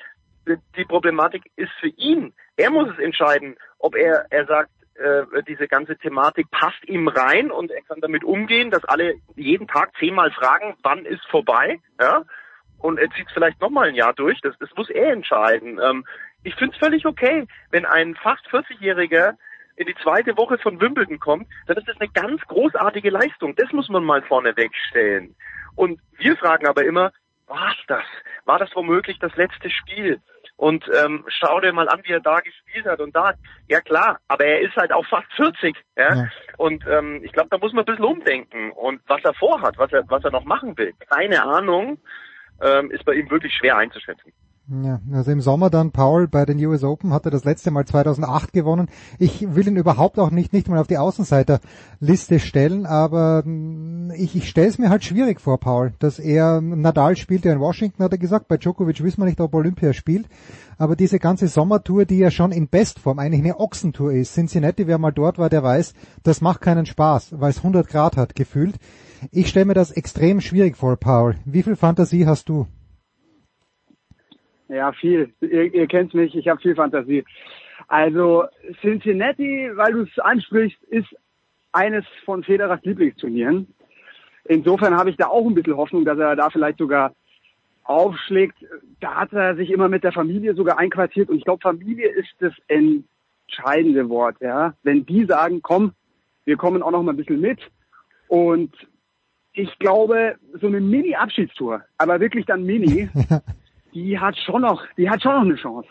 Die 0.75 0.85
Problematik 0.85 1.43
ist 1.55 1.71
für 1.79 1.89
ihn. 1.89 2.33
Er 2.57 2.71
muss 2.71 2.89
es 2.89 2.97
entscheiden, 2.97 3.55
ob 3.77 3.95
er, 3.95 4.25
er 4.31 4.45
sagt, 4.47 4.71
äh, 5.01 5.43
diese 5.47 5.67
ganze 5.67 5.97
Thematik 5.97 6.49
passt 6.51 6.87
ihm 6.87 7.07
rein 7.07 7.51
und 7.51 7.71
er 7.71 7.81
kann 7.81 8.01
damit 8.01 8.23
umgehen, 8.23 8.71
dass 8.71 8.85
alle 8.85 9.15
jeden 9.35 9.67
Tag 9.67 9.91
zehnmal 9.99 10.31
fragen, 10.31 10.75
wann 10.83 11.05
ist 11.05 11.25
vorbei, 11.27 11.79
ja, 11.99 12.23
und 12.79 12.97
er 12.97 13.09
zieht 13.11 13.27
es 13.27 13.33
vielleicht 13.33 13.61
nochmal 13.61 13.89
ein 13.89 13.95
Jahr 13.95 14.13
durch, 14.13 14.39
das, 14.41 14.57
das 14.59 14.69
muss 14.75 14.89
er 14.89 15.11
entscheiden. 15.11 15.79
Ähm, 15.81 16.05
ich 16.43 16.55
finde 16.55 16.73
es 16.73 16.79
völlig 16.79 17.05
okay, 17.05 17.47
wenn 17.69 17.85
ein 17.85 18.15
fast 18.15 18.45
40-Jähriger 18.47 19.35
in 19.75 19.87
die 19.87 19.95
zweite 20.03 20.37
Woche 20.37 20.57
von 20.57 20.81
Wimbledon 20.81 21.19
kommt, 21.19 21.47
dann 21.67 21.77
ist 21.77 21.87
das 21.87 21.99
eine 21.99 22.09
ganz 22.09 22.41
großartige 22.47 23.09
Leistung. 23.09 23.55
Das 23.55 23.71
muss 23.71 23.89
man 23.89 24.03
mal 24.03 24.21
vorne 24.23 24.55
wegstellen. 24.57 25.35
Und 25.75 25.99
wir 26.17 26.35
fragen 26.37 26.67
aber 26.67 26.83
immer, 26.83 27.11
war's 27.47 27.77
das? 27.87 28.03
War 28.45 28.59
das 28.59 28.69
womöglich 28.75 29.19
das 29.19 29.35
letzte 29.35 29.69
Spiel? 29.69 30.19
Und 30.61 30.85
ähm, 30.93 31.25
schau 31.27 31.59
dir 31.59 31.73
mal 31.73 31.89
an, 31.89 32.01
wie 32.03 32.11
er 32.11 32.19
da 32.19 32.39
gespielt 32.39 32.85
hat 32.85 32.99
und 32.99 33.15
da. 33.15 33.33
Ja 33.67 33.81
klar, 33.81 34.19
aber 34.27 34.45
er 34.45 34.61
ist 34.61 34.75
halt 34.75 34.93
auch 34.93 35.07
fast 35.07 35.25
40. 35.35 35.75
Ja? 35.97 36.13
ja. 36.13 36.29
Und 36.57 36.85
ähm, 36.87 37.19
ich 37.23 37.31
glaube, 37.31 37.49
da 37.49 37.57
muss 37.57 37.73
man 37.73 37.81
ein 37.81 37.85
bisschen 37.85 38.05
umdenken. 38.05 38.69
Und 38.73 39.01
was 39.07 39.23
er 39.23 39.33
vorhat, 39.33 39.79
was 39.79 39.91
er, 39.91 40.07
was 40.07 40.23
er 40.23 40.29
noch 40.29 40.45
machen 40.45 40.77
will, 40.77 40.93
keine 41.09 41.41
Ahnung, 41.41 41.97
ähm, 42.61 42.91
ist 42.91 43.05
bei 43.05 43.15
ihm 43.15 43.27
wirklich 43.31 43.55
schwer 43.55 43.75
einzuschätzen. 43.77 44.33
Ja, 44.71 45.01
also 45.11 45.31
im 45.31 45.41
Sommer 45.41 45.69
dann 45.69 45.91
Paul 45.91 46.29
bei 46.29 46.45
den 46.45 46.63
US 46.65 46.85
Open 46.85 47.11
hat 47.11 47.25
er 47.25 47.31
das 47.31 47.43
letzte 47.43 47.71
Mal 47.71 47.85
2008 47.85 48.53
gewonnen. 48.53 48.87
Ich 49.19 49.53
will 49.53 49.67
ihn 49.67 49.75
überhaupt 49.75 50.17
auch 50.17 50.31
nicht, 50.31 50.53
nicht 50.53 50.69
mal 50.69 50.79
auf 50.79 50.87
die 50.87 50.97
Außenseiterliste 50.97 52.39
stellen, 52.39 52.85
aber 52.85 53.41
hm, 53.43 54.11
ich, 54.15 54.33
ich 54.33 54.47
stelle 54.47 54.69
es 54.69 54.77
mir 54.77 54.89
halt 54.89 55.03
schwierig 55.03 55.41
vor, 55.41 55.59
Paul, 55.59 55.91
dass 55.99 56.19
er, 56.19 56.61
Nadal 56.61 57.17
spielt 57.17 57.43
ja 57.43 57.51
in 57.51 57.59
Washington, 57.59 58.01
hat 58.01 58.13
er 58.13 58.17
gesagt, 58.17 58.47
bei 58.47 58.55
Djokovic 58.55 59.03
wissen 59.03 59.19
wir 59.19 59.25
nicht, 59.25 59.41
ob 59.41 59.53
Olympia 59.53 59.91
spielt, 59.91 60.29
aber 60.77 60.95
diese 60.95 61.19
ganze 61.19 61.49
Sommertour, 61.49 62.05
die 62.05 62.19
ja 62.19 62.31
schon 62.31 62.53
in 62.53 62.69
Bestform 62.69 63.19
eigentlich 63.19 63.41
eine 63.41 63.59
Ochsentour 63.59 64.13
ist, 64.13 64.35
Cincinnati, 64.35 64.87
wer 64.87 64.99
mal 64.99 65.11
dort 65.11 65.37
war, 65.37 65.49
der 65.49 65.63
weiß, 65.63 65.93
das 66.23 66.39
macht 66.39 66.61
keinen 66.61 66.85
Spaß, 66.85 67.41
weil 67.41 67.49
es 67.49 67.57
100 67.57 67.89
Grad 67.89 68.15
hat, 68.15 68.35
gefühlt. 68.35 68.75
Ich 69.31 69.49
stelle 69.49 69.65
mir 69.65 69.73
das 69.73 69.91
extrem 69.91 70.39
schwierig 70.39 70.77
vor, 70.77 70.95
Paul. 70.95 71.35
Wie 71.43 71.61
viel 71.61 71.75
Fantasie 71.75 72.25
hast 72.25 72.47
du? 72.47 72.67
Ja, 74.71 74.93
viel. 74.93 75.33
Ihr, 75.41 75.73
ihr 75.73 75.87
kennt 75.87 76.13
mich, 76.13 76.33
ich 76.33 76.47
habe 76.47 76.61
viel 76.61 76.75
Fantasie. 76.75 77.25
Also 77.87 78.45
Cincinnati, 78.79 79.69
weil 79.75 79.91
du 79.91 80.01
es 80.03 80.19
ansprichst, 80.19 80.81
ist 80.83 81.09
eines 81.73 82.05
von 82.23 82.43
Federers 82.43 82.79
Lieblingsturnieren. 82.83 83.67
Insofern 84.45 84.95
habe 84.95 85.09
ich 85.09 85.17
da 85.17 85.27
auch 85.27 85.45
ein 85.45 85.55
bisschen 85.55 85.75
Hoffnung, 85.75 86.05
dass 86.05 86.17
er 86.17 86.37
da 86.37 86.49
vielleicht 86.49 86.77
sogar 86.77 87.13
aufschlägt. 87.83 88.55
Da 89.01 89.15
hat 89.15 89.33
er 89.33 89.55
sich 89.55 89.71
immer 89.71 89.89
mit 89.89 90.05
der 90.05 90.13
Familie 90.13 90.55
sogar 90.55 90.77
einquartiert 90.77 91.29
und 91.29 91.37
ich 91.37 91.43
glaube, 91.43 91.61
Familie 91.61 92.07
ist 92.07 92.33
das 92.39 92.53
entscheidende 92.67 94.07
Wort. 94.07 94.37
Ja, 94.39 94.73
wenn 94.83 95.05
die 95.05 95.25
sagen, 95.25 95.61
komm, 95.61 95.91
wir 96.45 96.55
kommen 96.55 96.81
auch 96.81 96.91
noch 96.91 97.03
mal 97.03 97.11
ein 97.11 97.17
bisschen 97.17 97.41
mit 97.41 97.59
und 98.29 98.73
ich 99.53 99.77
glaube, 99.79 100.37
so 100.61 100.67
eine 100.67 100.79
Mini-Abschiedstour, 100.79 101.83
aber 101.97 102.21
wirklich 102.21 102.45
dann 102.45 102.63
Mini, 102.63 103.09
die 103.93 104.19
hat 104.19 104.37
schon 104.37 104.61
noch, 104.61 104.85
die 104.97 105.09
hat 105.09 105.21
schon 105.21 105.33
noch 105.33 105.41
eine 105.41 105.55
Chance, 105.55 105.89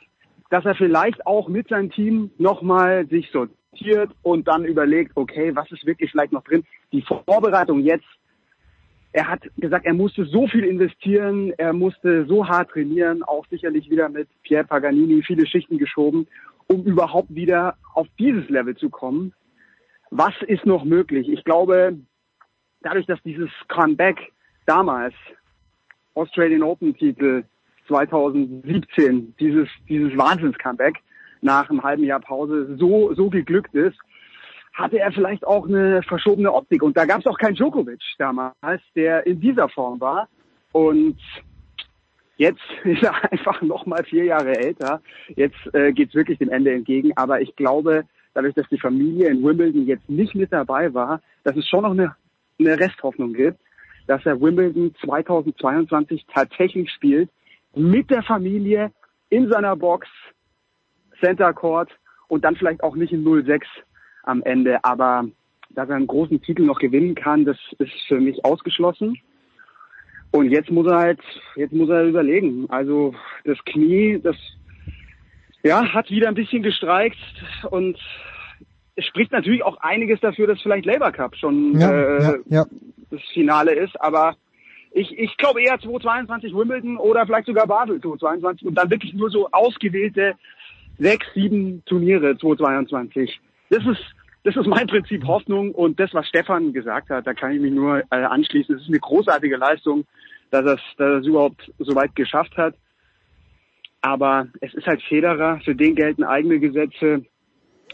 dass 0.51 0.65
er 0.65 0.75
vielleicht 0.75 1.27
auch 1.27 1.49
mit 1.49 1.69
seinem 1.69 1.91
Team 1.91 2.31
nochmal 2.39 3.07
sich 3.07 3.31
sortiert 3.31 4.11
und 4.23 4.49
dann 4.49 4.65
überlegt, 4.65 5.12
okay, 5.17 5.55
was 5.55 5.70
ist 5.70 5.87
wirklich 5.87 6.11
vielleicht 6.11 6.33
noch 6.33 6.45
drin? 6.45 6.65
Die 6.93 7.03
Vorbereitung 7.03 7.81
jetzt, 7.81 8.07
er 9.12 9.29
hat 9.29 9.43
gesagt, 9.57 9.87
er 9.87 9.95
musste 9.95 10.25
so 10.25 10.47
viel 10.47 10.65
investieren, 10.65 11.53
er 11.59 11.73
musste 11.73 12.27
so 12.27 12.47
hart 12.47 12.70
trainieren, 12.70 13.23
auch 13.23 13.45
sicherlich 13.47 13.91
wieder 13.91 14.09
mit 14.09 14.29
Pierre 14.43 14.65
Paganini 14.65 15.23
viele 15.23 15.47
Schichten 15.47 15.79
geschoben, 15.79 16.27
um 16.69 16.85
überhaupt 16.85 17.35
wieder 17.35 17.77
auf 17.95 18.07
dieses 18.19 18.49
Level 18.49 18.77
zu 18.77 18.91
kommen. 18.91 19.33
Was 20.11 20.35
ist 20.47 20.67
noch 20.67 20.85
möglich? 20.85 21.29
Ich 21.29 21.45
glaube, 21.45 21.99
dadurch, 22.83 23.07
dass 23.07 23.23
dieses 23.23 23.51
Comeback 23.69 24.33
damals 24.67 25.15
Australian 26.15 26.62
Open 26.62 26.97
Titel 26.97 27.45
2017 27.91 29.35
dieses, 29.39 29.69
dieses 29.89 30.17
Wahnsinns-Comeback 30.17 30.99
nach 31.43 31.69
einem 31.69 31.83
halben 31.83 32.05
Jahr 32.05 32.20
Pause 32.20 32.77
so, 32.78 33.12
so 33.15 33.28
geglückt 33.28 33.75
ist, 33.75 33.99
hatte 34.73 35.01
er 35.01 35.12
vielleicht 35.12 35.44
auch 35.47 35.67
eine 35.67 36.02
verschobene 36.02 36.52
Optik. 36.52 36.83
Und 36.83 36.97
da 36.97 37.05
gab 37.05 37.20
es 37.20 37.27
auch 37.27 37.36
keinen 37.36 37.57
Djokovic 37.57 38.01
damals, 38.19 38.83
der 38.94 39.27
in 39.27 39.41
dieser 39.41 39.69
Form 39.69 40.01
war. 40.01 40.28
Und 40.73 41.19
jetzt 42.36 42.60
ist 42.85 43.02
er 43.02 43.33
einfach 43.33 43.60
nochmal 43.62 44.05
vier 44.05 44.25
Jahre 44.25 44.57
älter. 44.57 45.02
Jetzt 45.35 45.59
äh, 45.75 45.93
geht 45.93 46.10
es 46.10 46.15
wirklich 46.15 46.39
dem 46.39 46.51
Ende 46.51 46.73
entgegen. 46.73 47.10
Aber 47.17 47.41
ich 47.41 47.57
glaube, 47.57 48.05
dadurch, 48.35 48.55
dass 48.55 48.69
die 48.69 48.78
Familie 48.78 49.28
in 49.28 49.43
Wimbledon 49.43 49.86
jetzt 49.86 50.09
nicht 50.09 50.36
mit 50.36 50.52
dabei 50.52 50.94
war, 50.94 51.20
dass 51.43 51.57
es 51.57 51.69
schon 51.69 51.83
noch 51.83 51.91
eine, 51.91 52.15
eine 52.60 52.78
Resthoffnung 52.78 53.33
gibt, 53.33 53.59
dass 54.07 54.25
er 54.25 54.41
Wimbledon 54.41 54.94
2022 55.05 56.27
tatsächlich 56.33 56.91
spielt 56.91 57.28
mit 57.74 58.10
der 58.10 58.23
Familie 58.23 58.92
in 59.28 59.49
seiner 59.49 59.76
Box, 59.76 60.08
Center 61.20 61.52
Court 61.52 61.90
und 62.28 62.44
dann 62.44 62.57
vielleicht 62.57 62.82
auch 62.82 62.97
nicht 62.97 63.12
in 63.12 63.24
06 63.24 63.66
am 64.24 64.42
Ende. 64.42 64.84
Aber 64.84 65.24
dass 65.70 65.89
er 65.89 65.97
einen 65.97 66.07
großen 66.07 66.42
Titel 66.42 66.62
noch 66.62 66.78
gewinnen 66.78 67.15
kann, 67.15 67.44
das 67.44 67.58
ist 67.78 67.92
für 68.08 68.20
mich 68.20 68.44
ausgeschlossen. 68.44 69.18
Und 70.32 70.50
jetzt 70.50 70.70
muss 70.70 70.86
er 70.86 70.99
halt, 70.99 71.20
jetzt 71.57 71.73
muss 71.73 71.89
er 71.89 72.05
überlegen. 72.05 72.68
Also 72.70 73.15
das 73.44 73.58
Knie, 73.65 74.20
das 74.23 74.36
ja, 75.62 75.92
hat 75.92 76.10
wieder 76.10 76.28
ein 76.28 76.34
bisschen 76.34 76.62
gestreikt 76.62 77.18
und 77.70 77.99
es 78.97 79.05
spricht 79.05 79.32
natürlich 79.32 79.62
auch 79.62 79.78
einiges 79.78 80.20
dafür, 80.20 80.47
dass 80.47 80.60
vielleicht 80.60 80.86
Labour 80.86 81.12
Cup 81.12 81.36
schon 81.36 81.78
ja, 81.78 81.90
äh, 81.90 82.23
ja, 82.23 82.34
ja. 82.49 82.66
das 83.10 83.20
Finale 83.32 83.74
ist, 83.74 84.00
aber 84.00 84.36
ich, 84.93 85.17
ich 85.19 85.36
glaube 85.36 85.62
eher 85.62 85.78
2022 85.78 86.55
Wimbledon 86.55 86.97
oder 86.97 87.25
vielleicht 87.27 87.47
sogar 87.47 87.67
Basel 87.67 88.01
2022 88.01 88.67
und 88.67 88.75
dann 88.75 88.91
wirklich 88.91 89.15
nur 89.15 89.31
so 89.31 89.49
ausgewählte 89.51 90.35
sechs, 90.99 91.27
sieben 91.35 91.83
Turniere 91.86 92.36
2022. 92.36 93.41
Das 93.70 93.85
ist, 93.86 94.02
das 94.44 94.57
ist 94.57 94.67
mein 94.67 94.86
Prinzip 94.86 95.27
Hoffnung 95.27 95.73
und 95.73 96.01
das, 96.01 96.12
was 96.12 96.27
Stefan 96.28 96.73
gesagt 96.73 97.10
hat, 97.10 97.27
da 97.27 97.35
kann 97.35 97.52
ich 97.52 97.60
mich 97.60 97.73
nur 97.73 98.02
äh, 98.10 98.17
anschließen. 98.17 98.75
Es 98.75 98.83
ist 98.83 98.89
eine 98.89 98.99
großartige 98.99 99.57
Leistung, 99.57 100.05
dass 100.51 100.65
er 100.99 101.19
es 101.19 101.27
überhaupt 101.27 101.73
so 101.78 101.94
weit 101.94 102.15
geschafft 102.17 102.57
hat. 102.57 102.75
Aber 104.02 104.49
es 104.60 104.75
ist 104.75 104.86
halt 104.86 105.02
Federer, 105.02 105.60
für 105.65 105.75
den 105.75 105.94
gelten 105.94 106.25
eigene 106.25 106.59
Gesetze 106.59 107.25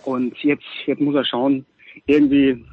und 0.05 0.37
jetzt, 0.39 0.65
jetzt 0.87 1.01
muss 1.01 1.17
er 1.17 1.25
schauen, 1.25 1.67
irgendwie 2.07 2.65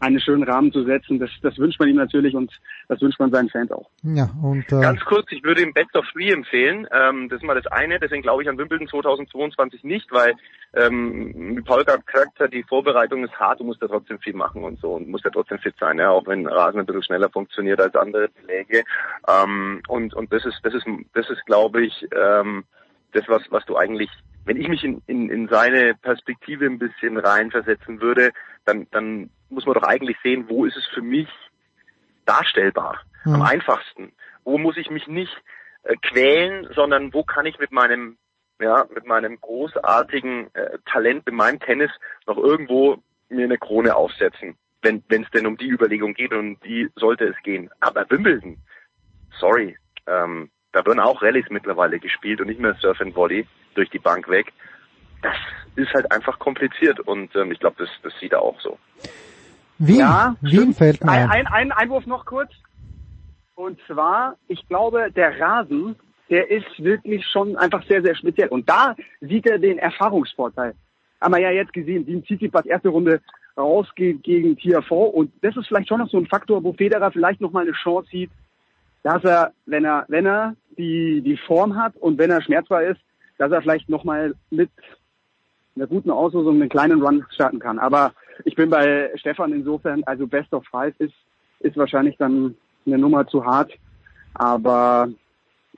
einen 0.00 0.20
schönen 0.20 0.42
Rahmen 0.42 0.72
zu 0.72 0.84
setzen. 0.84 1.18
Das, 1.18 1.30
das 1.42 1.58
wünscht 1.58 1.78
man 1.80 1.88
ihm 1.88 1.96
natürlich 1.96 2.34
und 2.34 2.52
das 2.88 3.00
wünscht 3.00 3.18
man 3.18 3.30
seinen 3.30 3.48
Fans 3.48 3.70
auch. 3.70 3.88
Ja, 4.02 4.30
und, 4.42 4.64
äh 4.72 4.80
Ganz 4.80 5.00
kurz, 5.04 5.30
ich 5.30 5.42
würde 5.42 5.62
ihm 5.62 5.72
Best 5.72 5.94
of 5.96 6.06
Three 6.12 6.30
empfehlen. 6.30 6.86
Ähm, 6.92 7.28
das 7.28 7.38
ist 7.38 7.44
mal 7.44 7.60
das 7.60 7.66
eine. 7.72 7.98
Deswegen 7.98 8.22
glaube 8.22 8.42
ich 8.42 8.48
an 8.48 8.58
Wimbledon 8.58 8.88
2022 8.88 9.84
nicht, 9.84 10.10
weil 10.12 10.34
ähm, 10.74 11.56
wie 11.56 11.62
Paul 11.62 11.84
gerade 11.84 12.02
gesagt 12.02 12.40
hat, 12.40 12.52
die 12.52 12.62
Vorbereitung 12.62 13.24
ist 13.24 13.38
hart. 13.38 13.60
Du 13.60 13.64
musst 13.64 13.80
ja 13.82 13.88
trotzdem 13.88 14.18
viel 14.18 14.34
machen 14.34 14.64
und 14.64 14.80
so 14.80 14.94
und 14.94 15.08
musst 15.08 15.24
ja 15.24 15.30
trotzdem 15.30 15.58
fit 15.58 15.74
sein, 15.78 15.98
ja, 15.98 16.10
auch 16.10 16.26
wenn 16.26 16.46
Rasen 16.46 16.80
ein 16.80 16.86
bisschen 16.86 17.04
schneller 17.04 17.30
funktioniert 17.30 17.80
als 17.80 17.94
andere 17.94 18.28
Beläge. 18.28 18.84
Ähm, 19.28 19.82
und 19.88 20.14
und 20.14 20.32
das 20.32 20.44
ist 20.44 20.58
das 20.62 20.74
ist 20.74 20.86
das 21.12 21.28
ist 21.30 21.44
glaube 21.46 21.84
ich 21.84 22.06
ähm, 22.14 22.64
das 23.12 23.24
was 23.28 23.42
was 23.50 23.64
du 23.66 23.76
eigentlich 23.76 24.10
wenn 24.44 24.60
ich 24.60 24.68
mich 24.68 24.84
in, 24.84 25.02
in, 25.06 25.30
in 25.30 25.48
seine 25.48 25.94
Perspektive 25.94 26.66
ein 26.66 26.78
bisschen 26.78 27.16
reinversetzen 27.16 28.00
würde, 28.00 28.32
dann, 28.64 28.86
dann 28.90 29.30
muss 29.54 29.66
man 29.66 29.74
doch 29.74 29.82
eigentlich 29.82 30.16
sehen, 30.22 30.46
wo 30.48 30.64
ist 30.64 30.76
es 30.76 30.86
für 30.86 31.02
mich 31.02 31.28
darstellbar, 32.24 33.00
mhm. 33.24 33.34
am 33.34 33.42
einfachsten. 33.42 34.12
Wo 34.44 34.58
muss 34.58 34.76
ich 34.76 34.90
mich 34.90 35.06
nicht 35.06 35.32
äh, 35.84 35.96
quälen, 35.96 36.68
sondern 36.74 37.12
wo 37.12 37.24
kann 37.24 37.46
ich 37.46 37.58
mit 37.58 37.72
meinem, 37.72 38.18
ja, 38.60 38.86
mit 38.94 39.06
meinem 39.06 39.40
großartigen 39.40 40.54
äh, 40.54 40.78
Talent, 40.86 41.26
mit 41.26 41.34
meinem 41.34 41.60
Tennis 41.60 41.90
noch 42.26 42.36
irgendwo 42.36 42.98
mir 43.28 43.44
eine 43.44 43.58
Krone 43.58 43.96
aufsetzen, 43.96 44.56
wenn 44.82 45.02
es 45.08 45.30
denn 45.30 45.46
um 45.46 45.56
die 45.56 45.68
Überlegung 45.68 46.14
geht 46.14 46.32
und 46.32 46.38
um 46.38 46.60
die 46.60 46.90
sollte 46.96 47.24
es 47.24 47.36
gehen. 47.42 47.70
Aber 47.80 48.08
Wimbledon, 48.10 48.58
sorry, 49.38 49.76
ähm, 50.06 50.50
da 50.72 50.84
werden 50.84 51.00
auch 51.00 51.22
Rallyes 51.22 51.46
mittlerweile 51.50 51.98
gespielt 51.98 52.40
und 52.40 52.48
nicht 52.48 52.60
mehr 52.60 52.74
Surf 52.80 53.00
and 53.00 53.14
Volley 53.14 53.46
durch 53.74 53.90
die 53.90 53.98
Bank 53.98 54.28
weg. 54.28 54.52
Das 55.22 55.36
ist 55.76 55.92
halt 55.94 56.10
einfach 56.12 56.38
kompliziert 56.38 57.00
und 57.00 57.34
ähm, 57.36 57.52
ich 57.52 57.60
glaube, 57.60 57.76
das, 57.78 57.88
das 58.02 58.12
sieht 58.20 58.32
er 58.32 58.42
auch 58.42 58.60
so. 58.60 58.78
Wien, 59.78 59.98
ja, 59.98 60.36
Wien 60.40 60.74
fällt 60.74 61.04
mir 61.04 61.10
ein. 61.12 61.30
Ein, 61.30 61.46
ein 61.46 61.72
Einwurf 61.72 62.06
noch 62.06 62.24
kurz. 62.24 62.50
Und 63.54 63.78
zwar, 63.86 64.36
ich 64.48 64.66
glaube, 64.68 65.10
der 65.14 65.40
Rasen, 65.40 65.96
der 66.30 66.50
ist 66.50 66.82
wirklich 66.82 67.24
schon 67.26 67.56
einfach 67.56 67.84
sehr, 67.86 68.02
sehr 68.02 68.14
speziell. 68.16 68.48
Und 68.48 68.68
da 68.68 68.96
sieht 69.20 69.46
er 69.46 69.58
den 69.58 69.78
Erfahrungsvorteil. 69.78 70.74
Haben 71.20 71.34
wir 71.34 71.40
ja 71.40 71.50
jetzt 71.50 71.72
gesehen, 71.72 72.04
Dean 72.04 72.24
Tsitsipas 72.24 72.66
erste 72.66 72.88
Runde 72.88 73.20
rausgeht 73.56 74.22
gegen 74.22 74.56
Tiafoe. 74.56 75.10
Und 75.10 75.32
das 75.42 75.56
ist 75.56 75.68
vielleicht 75.68 75.88
schon 75.88 76.00
noch 76.00 76.10
so 76.10 76.18
ein 76.18 76.26
Faktor, 76.26 76.62
wo 76.64 76.72
Federer 76.72 77.10
vielleicht 77.12 77.40
noch 77.40 77.52
mal 77.52 77.62
eine 77.62 77.72
Chance 77.72 78.08
sieht, 78.10 78.30
dass 79.02 79.22
er, 79.22 79.52
wenn 79.66 79.84
er, 79.84 80.04
wenn 80.08 80.26
er 80.26 80.56
die, 80.76 81.20
die 81.20 81.36
Form 81.36 81.76
hat 81.76 81.96
und 81.96 82.18
wenn 82.18 82.30
er 82.30 82.42
schmerzbar 82.42 82.82
ist, 82.82 83.00
dass 83.38 83.52
er 83.52 83.62
vielleicht 83.62 83.88
noch 83.88 84.04
mal 84.04 84.34
mit 84.50 84.70
einer 85.76 85.86
guten 85.86 86.10
Auslosung 86.10 86.60
einen 86.60 86.68
kleinen 86.68 87.02
Run 87.02 87.24
starten 87.30 87.58
kann. 87.58 87.78
Aber 87.78 88.12
ich 88.44 88.54
bin 88.54 88.70
bei 88.70 89.10
Stefan 89.16 89.52
insofern, 89.52 90.02
also 90.04 90.26
Best 90.26 90.52
of 90.52 90.64
Five 90.70 90.94
ist, 90.98 91.14
ist 91.60 91.76
wahrscheinlich 91.76 92.16
dann 92.18 92.54
eine 92.86 92.98
Nummer 92.98 93.26
zu 93.26 93.44
hart. 93.44 93.72
Aber 94.34 95.08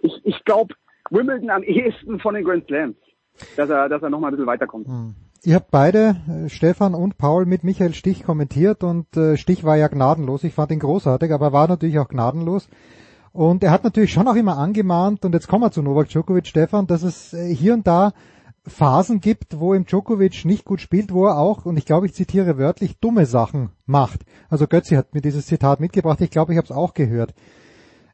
ich, 0.01 0.13
ich 0.25 0.45
glaube, 0.45 0.75
Wimbledon 1.11 1.51
am 1.51 1.63
ehesten 1.63 2.19
von 2.21 2.35
den 2.35 2.45
Grand 2.45 2.67
Slams, 2.67 2.97
dass 3.57 3.71
er, 3.71 3.89
dass 3.89 4.03
er 4.03 4.11
noch 4.11 4.21
mal 4.21 4.29
ein 4.29 4.33
bisschen 4.33 4.47
weiterkommt. 4.47 4.87
Hm. 4.87 5.15
Ihr 5.45 5.55
habt 5.55 5.71
beide, 5.71 6.17
äh, 6.29 6.49
Stefan 6.49 6.95
und 6.95 7.19
Paul, 7.19 7.47
mit 7.47 7.63
Michael 7.63 7.95
Stich 7.95 8.25
kommentiert 8.25 8.83
und 8.83 9.17
äh, 9.17 9.37
Stich 9.37 9.63
war 9.65 9.77
ja 9.77 9.87
gnadenlos. 9.87 10.43
Ich 10.45 10.55
fand 10.55 10.73
ihn 10.73 10.81
großartig, 10.81 11.33
aber 11.33 11.53
war 11.53 11.69
natürlich 11.69 11.99
auch 11.99 12.09
gnadenlos. 12.09 12.69
Und 13.33 13.63
er 13.63 13.71
hat 13.71 13.85
natürlich 13.85 14.13
schon 14.13 14.27
auch 14.29 14.35
immer 14.35 14.57
angemahnt, 14.57 15.25
und 15.25 15.35
jetzt 15.35 15.47
kommen 15.47 15.63
wir 15.63 15.71
zu 15.71 15.83
Novak 15.83 16.09
Djokovic, 16.09 16.47
Stefan, 16.47 16.87
dass 16.87 17.03
es 17.03 17.35
äh, 17.35 17.55
hier 17.55 17.75
und 17.75 17.87
da 17.87 18.13
Phasen 18.67 19.21
gibt, 19.21 19.61
wo 19.61 19.75
im 19.75 19.87
Djokovic 19.87 20.45
nicht 20.45 20.65
gut 20.65 20.81
spielt, 20.81 21.13
wo 21.13 21.27
er 21.27 21.39
auch, 21.39 21.67
und 21.67 21.77
ich 21.77 21.85
glaube, 21.85 22.07
ich 22.07 22.15
zitiere 22.15 22.59
wörtlich, 22.59 22.99
dumme 22.99 23.27
Sachen 23.27 23.71
macht. 23.87 24.21
Also 24.49 24.67
Götzi 24.67 24.97
hat 24.97 25.15
mir 25.15 25.21
dieses 25.21 25.47
Zitat 25.47 25.81
mitgebracht, 25.81 26.21
ich 26.21 26.31
glaube, 26.31 26.53
ich 26.53 26.59
habe 26.59 26.67
es 26.67 26.73
auch 26.73 26.95
gehört. 26.95 27.35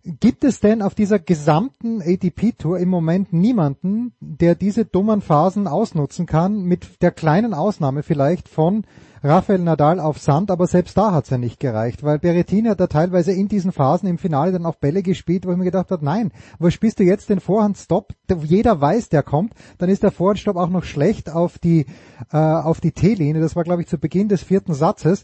Gibt 0.04 0.42
es 0.42 0.58
denn 0.58 0.82
auf 0.82 0.96
dieser 0.96 1.20
gesamten 1.20 2.02
ATP-Tour 2.02 2.78
im 2.80 2.88
Moment 2.88 3.32
niemanden, 3.32 4.12
der 4.18 4.56
diese 4.56 4.84
dummen 4.84 5.20
Phasen 5.20 5.68
ausnutzen 5.68 6.26
kann, 6.26 6.64
mit 6.64 7.00
der 7.02 7.12
kleinen 7.12 7.54
Ausnahme 7.54 8.02
vielleicht 8.02 8.48
von 8.48 8.84
Rafael 9.24 9.60
Nadal 9.60 10.00
auf 10.00 10.18
Sand, 10.18 10.50
aber 10.50 10.66
selbst 10.66 10.96
da 10.98 11.12
hat's 11.12 11.30
ja 11.30 11.38
nicht 11.38 11.60
gereicht, 11.60 12.02
weil 12.02 12.18
Berrettini 12.18 12.68
hat 12.68 12.80
da 12.80 12.88
teilweise 12.88 13.30
in 13.30 13.46
diesen 13.46 13.70
Phasen 13.70 14.08
im 14.08 14.18
Finale 14.18 14.50
dann 14.50 14.66
auch 14.66 14.74
Bälle 14.74 15.02
gespielt, 15.02 15.46
wo 15.46 15.52
ich 15.52 15.56
mir 15.56 15.64
gedacht 15.64 15.92
habe, 15.92 16.04
nein, 16.04 16.32
wo 16.58 16.70
spielst 16.70 16.98
du 16.98 17.04
jetzt 17.04 17.28
den 17.28 17.38
Vorhandstopp? 17.38 18.14
Jeder 18.42 18.80
weiß, 18.80 19.10
der 19.10 19.22
kommt, 19.22 19.54
dann 19.78 19.90
ist 19.90 20.02
der 20.02 20.10
Vorhandstopp 20.10 20.56
auch 20.56 20.68
noch 20.68 20.82
schlecht 20.82 21.30
auf 21.30 21.58
die 21.58 21.86
äh, 22.32 22.36
auf 22.36 22.80
die 22.80 22.92
T-Linie. 22.92 23.40
Das 23.40 23.54
war, 23.54 23.62
glaube 23.62 23.82
ich, 23.82 23.88
zu 23.88 23.98
Beginn 23.98 24.28
des 24.28 24.42
vierten 24.42 24.74
Satzes. 24.74 25.22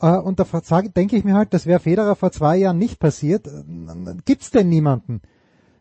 Äh, 0.00 0.18
und 0.18 0.38
da 0.38 0.44
denke 0.82 1.16
ich 1.16 1.24
mir 1.24 1.34
halt, 1.34 1.54
das 1.54 1.64
wäre 1.64 1.80
Federer 1.80 2.16
vor 2.16 2.32
zwei 2.32 2.58
Jahren 2.58 2.78
nicht 2.78 2.98
passiert. 2.98 3.48
Gibt's 4.26 4.50
denn 4.50 4.68
niemanden? 4.68 5.22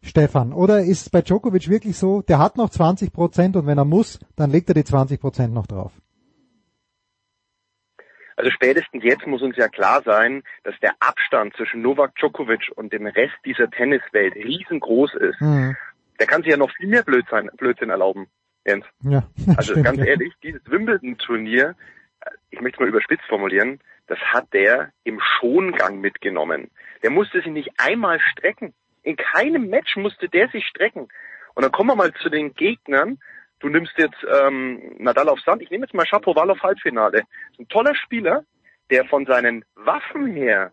Stefan, 0.01 0.53
oder 0.53 0.81
ist 0.81 1.01
es 1.01 1.09
bei 1.09 1.21
Djokovic 1.21 1.67
wirklich 1.67 1.97
so, 1.97 2.21
der 2.21 2.39
hat 2.39 2.55
noch 2.55 2.69
20 2.69 3.11
Prozent 3.11 3.57
und 3.57 3.65
wenn 3.65 3.77
er 3.77 3.83
muss, 3.83 4.19
dann 4.38 4.49
legt 4.49 4.69
er 4.69 4.75
die 4.75 4.85
20 4.85 5.19
Prozent 5.19 5.53
noch 5.53 5.67
drauf? 5.67 5.91
Also 8.40 8.51
spätestens 8.51 9.03
jetzt 9.03 9.27
muss 9.27 9.42
uns 9.42 9.58
ja 9.58 9.68
klar 9.68 10.01
sein, 10.06 10.43
dass 10.64 10.74
der 10.80 10.93
Abstand 11.01 11.53
zwischen 11.58 11.82
Novak 11.82 12.16
Djokovic 12.16 12.72
und 12.74 12.93
dem 12.93 13.06
Rest 13.06 13.35
dieser 13.43 13.69
Tenniswelt 13.69 14.34
riesengroß 14.34 15.16
ist. 15.16 15.42
Mhm. 15.42 15.76
Der 16.22 16.26
kann 16.26 16.42
sich 16.43 16.51
ja 16.51 16.56
noch 16.56 16.72
viel 16.72 16.88
mehr 16.88 17.03
Blödsinn, 17.03 17.51
Blödsinn 17.58 17.90
erlauben, 17.90 18.27
Jens. 18.66 18.85
Ja, 19.01 19.24
also 19.58 19.74
stimmt, 19.74 19.84
ganz 19.88 20.00
ja. 20.00 20.06
ehrlich, 20.06 20.34
dieses 20.42 20.61
Wimbledon-Turnier, 20.72 21.76
äh, 22.22 22.30
ich 22.51 22.61
möchte 22.61 22.77
es 22.77 22.80
mal 22.80 22.88
überspitzt 22.88 23.26
formulieren, 23.27 23.82
das 24.08 24.19
hat 24.19 24.53
der 24.53 24.93
im 25.03 25.19
Schongang 25.19 26.00
mitgenommen. 26.00 26.72
Der 27.03 27.09
musste 27.09 27.42
sich 27.42 27.51
nicht 27.51 27.72
einmal 27.76 28.22
strecken. 28.22 28.74
In 29.03 29.18
keinem 29.18 29.68
Match 29.69 29.98
musste 29.98 30.30
der 30.30 30.48
sich 30.48 30.66
strecken. 30.66 31.09
Und 31.56 31.64
dann 31.64 31.74
kommen 31.74 31.90
wir 31.90 31.95
mal 31.98 32.14
zu 32.14 32.30
den 32.30 32.53
Gegnern, 32.53 33.19
du 33.59 33.69
nimmst 33.69 33.93
jetzt 33.97 34.17
ähm, 34.41 34.95
Nadal 34.97 35.29
auf 35.29 35.39
Sand, 35.41 35.61
ich 35.61 35.69
nehme 35.69 35.85
jetzt 35.85 35.93
mal 35.93 36.05
Shapovalov 36.05 36.57
auf 36.57 36.63
Halbfinale. 36.63 37.23
Ein 37.57 37.67
toller 37.67 37.95
Spieler, 37.95 38.43
der 38.89 39.05
von 39.05 39.25
seinen 39.25 39.65
Waffen 39.75 40.27
her, 40.27 40.71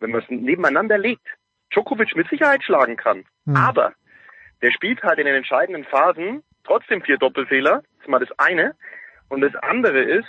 wenn 0.00 0.10
man 0.10 0.22
es 0.22 0.28
nebeneinander 0.28 0.98
legt, 0.98 1.26
Djokovic 1.72 2.16
mit 2.16 2.28
Sicherheit 2.28 2.62
schlagen 2.62 2.96
kann. 2.96 3.24
Mhm. 3.44 3.56
Aber 3.56 3.92
der 4.62 4.70
spielt 4.70 5.02
halt 5.02 5.18
in 5.18 5.26
den 5.26 5.36
entscheidenden 5.36 5.84
Phasen 5.84 6.42
trotzdem 6.64 7.02
vier 7.02 7.18
Doppelfehler. 7.18 7.82
Das 7.82 8.00
ist 8.00 8.08
mal 8.08 8.20
das 8.20 8.38
eine. 8.38 8.74
Und 9.28 9.40
das 9.42 9.54
andere 9.56 10.00
ist, 10.00 10.28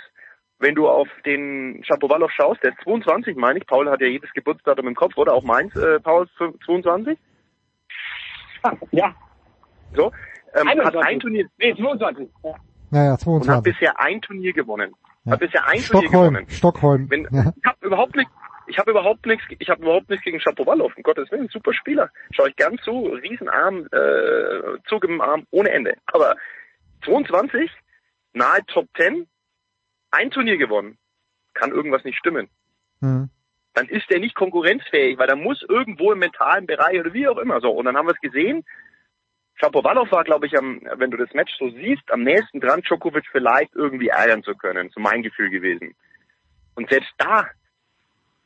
wenn 0.58 0.74
du 0.74 0.88
auf 0.88 1.08
den 1.24 1.82
Shapovalov 1.84 2.30
schaust, 2.32 2.62
der 2.62 2.72
ist 2.72 2.82
22, 2.82 3.36
meine 3.36 3.58
ich. 3.58 3.66
Paul 3.66 3.90
hat 3.90 4.00
ja 4.00 4.06
jedes 4.06 4.30
Geburtsdatum 4.32 4.88
im 4.88 4.94
Kopf, 4.94 5.16
oder? 5.16 5.32
Auch 5.32 5.42
meins, 5.42 5.74
äh, 5.74 5.98
Paul, 6.00 6.28
22? 6.66 7.18
Ja. 8.90 9.14
So, 9.94 10.12
ähm, 10.54 10.84
hat 10.84 10.96
ein 10.96 11.20
Turnier, 11.20 11.48
nee, 11.58 11.74
22. 11.74 12.28
Ja, 12.42 12.54
ja, 12.92 13.04
ja 13.04 13.18
22. 13.18 13.48
Und 13.48 13.56
hat 13.56 13.64
bisher 13.64 14.00
ein 14.00 14.20
Turnier 14.20 14.52
gewonnen. 14.52 14.94
Ja. 15.24 15.32
Hat 15.32 15.40
bisher 15.40 15.66
ein 15.66 15.80
Stockholm, 15.80 16.10
Turnier 16.10 16.30
gewonnen. 16.30 16.50
Stockholm. 16.50 17.10
Wenn, 17.10 17.28
ja. 17.30 17.52
Ich 17.56 17.64
habe 17.64 17.86
überhaupt 17.86 18.16
nichts, 18.16 18.32
ich 18.66 18.78
habe 18.78 18.90
überhaupt 18.90 19.26
nichts, 19.26 19.44
ich 19.58 19.68
habe 19.68 19.82
überhaupt 19.82 20.08
nichts 20.10 20.24
gegen 20.24 20.40
Shapovalov. 20.40 20.92
Um 20.96 21.02
Gottes 21.02 21.30
Willen, 21.30 21.48
super 21.48 21.74
Spieler. 21.74 22.10
Schau 22.32 22.46
ich 22.46 22.56
gern 22.56 22.78
zu, 22.78 23.06
Riesenarm, 23.06 23.86
äh, 23.92 24.78
Zug 24.88 25.04
im 25.04 25.20
Arm 25.20 25.46
ohne 25.50 25.70
Ende. 25.70 25.96
Aber 26.06 26.36
22, 27.04 27.70
nahe 28.32 28.60
Top 28.66 28.86
10, 28.96 29.26
ein 30.10 30.30
Turnier 30.30 30.56
gewonnen. 30.56 30.98
Kann 31.54 31.72
irgendwas 31.72 32.04
nicht 32.04 32.18
stimmen. 32.18 32.48
Mhm. 33.00 33.30
Dann 33.74 33.88
ist 33.88 34.10
er 34.10 34.20
nicht 34.20 34.34
konkurrenzfähig, 34.34 35.18
weil 35.18 35.28
da 35.28 35.36
muss 35.36 35.64
irgendwo 35.68 36.12
im 36.12 36.18
mentalen 36.18 36.66
Bereich 36.66 36.98
oder 36.98 37.12
wie 37.12 37.28
auch 37.28 37.38
immer 37.38 37.60
so. 37.60 37.70
Und 37.70 37.84
dann 37.84 37.96
haben 37.96 38.06
wir 38.06 38.14
es 38.14 38.20
gesehen, 38.20 38.64
Shapovalov 39.60 40.10
war, 40.10 40.24
glaube 40.24 40.46
ich, 40.46 40.56
am, 40.56 40.80
wenn 40.96 41.10
du 41.10 41.18
das 41.18 41.32
Match 41.34 41.54
so 41.58 41.68
siehst, 41.70 42.10
am 42.10 42.22
nächsten 42.22 42.60
dran, 42.60 42.80
Djokovic 42.80 43.26
vielleicht 43.30 43.74
irgendwie 43.74 44.08
ärgern 44.08 44.42
zu 44.42 44.54
können. 44.54 44.90
So 44.90 45.00
mein 45.00 45.22
Gefühl 45.22 45.50
gewesen. 45.50 45.94
Und 46.74 46.88
selbst 46.88 47.12
da, 47.18 47.46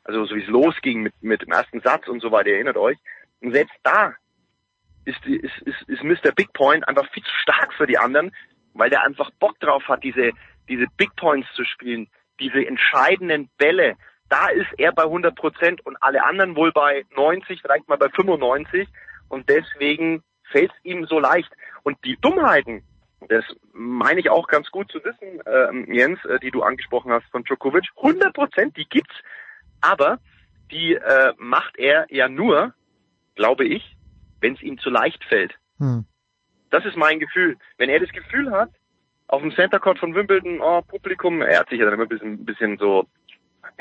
also 0.02 0.24
so 0.24 0.34
wie 0.34 0.42
es 0.42 0.48
losging 0.48 1.02
mit, 1.02 1.14
mit 1.22 1.42
dem 1.42 1.52
ersten 1.52 1.80
Satz 1.80 2.08
und 2.08 2.20
so 2.20 2.32
weiter, 2.32 2.50
erinnert 2.50 2.76
euch, 2.76 2.98
und 3.40 3.52
selbst 3.52 3.74
da 3.84 4.14
ist, 5.04 5.24
ist, 5.26 5.58
ist, 5.64 5.82
ist 5.88 6.02
Mr. 6.02 6.32
Big 6.34 6.52
Point 6.52 6.86
einfach 6.88 7.08
viel 7.12 7.22
zu 7.22 7.34
stark 7.42 7.72
für 7.74 7.86
die 7.86 7.98
anderen, 7.98 8.34
weil 8.72 8.90
der 8.90 9.04
einfach 9.04 9.30
Bock 9.38 9.58
drauf 9.60 9.86
hat, 9.86 10.02
diese, 10.02 10.32
diese 10.68 10.86
Big 10.96 11.14
Points 11.14 11.46
zu 11.54 11.64
spielen, 11.64 12.08
diese 12.40 12.66
entscheidenden 12.66 13.50
Bälle. 13.56 13.96
Da 14.28 14.48
ist 14.48 14.72
er 14.78 14.92
bei 14.92 15.04
100 15.04 15.36
Prozent 15.36 15.86
und 15.86 15.96
alle 16.00 16.24
anderen 16.24 16.56
wohl 16.56 16.72
bei 16.72 17.04
90, 17.14 17.60
vielleicht 17.60 17.88
mal 17.88 17.98
bei 17.98 18.08
95. 18.08 18.88
Und 19.28 19.48
deswegen 19.48 20.24
fällt 20.50 20.70
es 20.70 20.84
ihm 20.84 21.06
so 21.06 21.18
leicht. 21.18 21.50
Und 21.82 21.98
die 22.04 22.16
Dummheiten, 22.20 22.82
das 23.28 23.44
meine 23.72 24.20
ich 24.20 24.30
auch 24.30 24.46
ganz 24.48 24.70
gut 24.70 24.90
zu 24.90 25.02
wissen, 25.04 25.40
äh, 25.46 25.94
Jens, 25.94 26.24
äh, 26.24 26.38
die 26.40 26.50
du 26.50 26.62
angesprochen 26.62 27.12
hast 27.12 27.26
von 27.30 27.44
Djokovic, 27.44 27.86
100 27.96 28.32
Prozent, 28.32 28.76
die 28.76 28.86
gibt's, 28.88 29.14
aber 29.80 30.18
die 30.70 30.94
äh, 30.94 31.32
macht 31.38 31.76
er 31.76 32.06
ja 32.10 32.28
nur, 32.28 32.74
glaube 33.34 33.64
ich, 33.64 33.96
wenn 34.40 34.54
es 34.54 34.62
ihm 34.62 34.78
zu 34.78 34.90
leicht 34.90 35.22
fällt. 35.24 35.54
Hm. 35.78 36.04
Das 36.70 36.84
ist 36.84 36.96
mein 36.96 37.20
Gefühl. 37.20 37.56
Wenn 37.78 37.90
er 37.90 38.00
das 38.00 38.10
Gefühl 38.10 38.50
hat, 38.50 38.70
auf 39.28 39.42
dem 39.42 39.54
Center 39.54 39.78
Court 39.78 39.98
von 39.98 40.14
Wimbledon, 40.14 40.60
oh, 40.60 40.82
Publikum, 40.82 41.40
er 41.40 41.60
hat 41.60 41.68
sich 41.68 41.78
ja 41.78 41.84
dann 41.84 41.94
immer 41.94 42.04
ein 42.04 42.08
bisschen, 42.08 42.32
ein 42.34 42.44
bisschen 42.44 42.78
so 42.78 43.06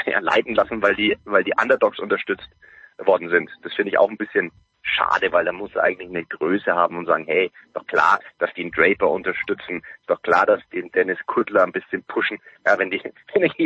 ja, 0.06 0.20
leiten 0.20 0.56
lassen, 0.56 0.82
weil 0.82 0.96
die, 0.96 1.18
weil 1.26 1.44
die 1.44 1.54
Underdogs 1.60 2.00
unterstützt 2.00 2.50
worden 2.98 3.30
sind. 3.30 3.50
Das 3.64 3.74
finde 3.74 3.90
ich 3.90 3.98
auch 3.98 4.10
ein 4.10 4.18
bisschen 4.18 4.52
schade, 4.84 5.32
weil 5.32 5.48
er 5.48 5.54
muss 5.54 5.76
eigentlich 5.78 6.10
eine 6.10 6.26
Größe 6.26 6.74
haben 6.76 6.98
und 6.98 7.06
sagen, 7.06 7.26
hey, 7.26 7.52
doch 7.74 7.88
klar, 7.88 8.20
dass 8.38 8.54
die 8.54 8.64
den 8.64 8.72
Draper 8.72 9.10
unterstützen, 9.10 9.82
ist 10.00 10.10
doch 10.10 10.22
klar, 10.22 10.46
dass 10.46 10.62
die 10.72 10.82
den 10.82 10.92
Dennis 10.92 11.18
Kuttler 11.26 11.64
ein 11.64 11.72
bisschen 11.72 12.04
pushen, 12.04 12.38
ja, 12.66 12.78
wenn 12.78 12.92
die, 12.92 13.02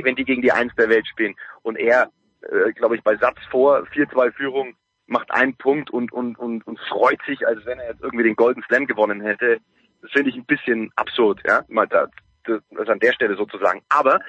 wenn 0.04 0.16
die 0.16 0.26
gegen 0.26 0.42
die 0.42 0.52
Eins 0.52 0.74
der 0.76 0.90
Welt 0.90 1.08
spielen 1.08 1.36
und 1.64 1.78
er, 1.78 2.12
äh, 2.42 2.72
glaube 2.74 2.96
ich, 2.96 3.04
bei 3.04 3.18
Satz 3.18 3.38
vor 3.50 3.84
4-2 3.94 4.32
Führung 4.34 4.76
macht 5.08 5.32
einen 5.32 5.56
Punkt 5.56 5.90
und, 5.90 6.12
und, 6.12 6.38
und, 6.38 6.68
und 6.68 6.80
freut 6.82 7.22
sich, 7.26 7.48
als 7.48 7.66
wenn 7.66 7.80
er 7.80 7.92
jetzt 7.92 8.04
irgendwie 8.04 8.26
den 8.26 8.36
Golden 8.36 8.62
Slam 8.64 8.88
gewonnen 8.88 9.22
hätte. 9.22 9.60
Das 10.02 10.12
finde 10.12 10.30
ich 10.30 10.36
ein 10.36 10.46
bisschen 10.46 10.92
absurd, 10.96 11.42
ja, 11.48 11.64
mal 11.70 11.88
da, 11.88 12.08
das 12.44 12.90
an 12.90 13.00
der 13.00 13.14
Stelle 13.14 13.36
sozusagen. 13.36 13.82
Aber 13.90 14.20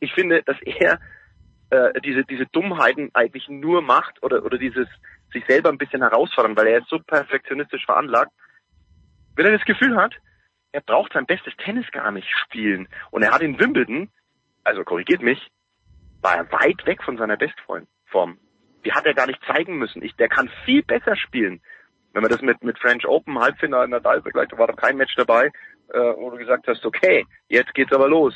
ich 0.00 0.12
finde, 0.14 0.42
dass 0.42 0.56
er 0.62 1.00
äh, 1.70 2.00
diese, 2.00 2.24
diese 2.24 2.46
Dummheiten 2.46 3.10
eigentlich 3.14 3.48
nur 3.48 3.82
macht 3.82 4.22
oder, 4.22 4.44
oder 4.44 4.58
dieses 4.58 4.86
sich 5.34 5.44
selber 5.46 5.68
ein 5.68 5.78
bisschen 5.78 6.00
herausfordern, 6.00 6.56
weil 6.56 6.68
er 6.68 6.78
ist 6.78 6.88
so 6.88 6.98
perfektionistisch 6.98 7.84
veranlagt. 7.84 8.32
Wenn 9.36 9.46
er 9.46 9.52
das 9.52 9.66
Gefühl 9.66 9.96
hat, 9.96 10.14
er 10.72 10.80
braucht 10.80 11.12
sein 11.12 11.26
bestes 11.26 11.54
Tennis 11.58 11.86
gar 11.92 12.10
nicht 12.10 12.28
spielen 12.42 12.88
und 13.10 13.22
er 13.22 13.32
hat 13.32 13.42
in 13.42 13.58
Wimbledon, 13.58 14.10
also 14.64 14.82
korrigiert 14.82 15.22
mich, 15.22 15.50
war 16.22 16.36
er 16.36 16.50
weit 16.52 16.84
weg 16.86 17.02
von 17.02 17.18
seiner 17.18 17.36
Bestform. 17.36 18.38
Die 18.84 18.92
hat 18.92 19.06
er 19.06 19.14
gar 19.14 19.26
nicht 19.26 19.40
zeigen 19.46 19.76
müssen. 19.76 20.02
Ich, 20.02 20.16
der 20.16 20.28
kann 20.28 20.50
viel 20.64 20.82
besser 20.82 21.16
spielen. 21.16 21.60
Wenn 22.12 22.22
man 22.22 22.30
das 22.30 22.42
mit, 22.42 22.62
mit 22.62 22.78
French 22.78 23.06
Open 23.06 23.38
Halbfinale 23.38 23.88
Nadal 23.88 24.22
vergleicht, 24.22 24.56
war 24.56 24.68
doch 24.68 24.76
kein 24.76 24.96
Match 24.96 25.14
dabei, 25.16 25.50
äh, 25.92 25.98
wo 25.98 26.30
du 26.30 26.36
gesagt 26.36 26.66
hast, 26.68 26.84
okay, 26.86 27.26
jetzt 27.48 27.74
geht's 27.74 27.92
aber 27.92 28.08
los. 28.08 28.34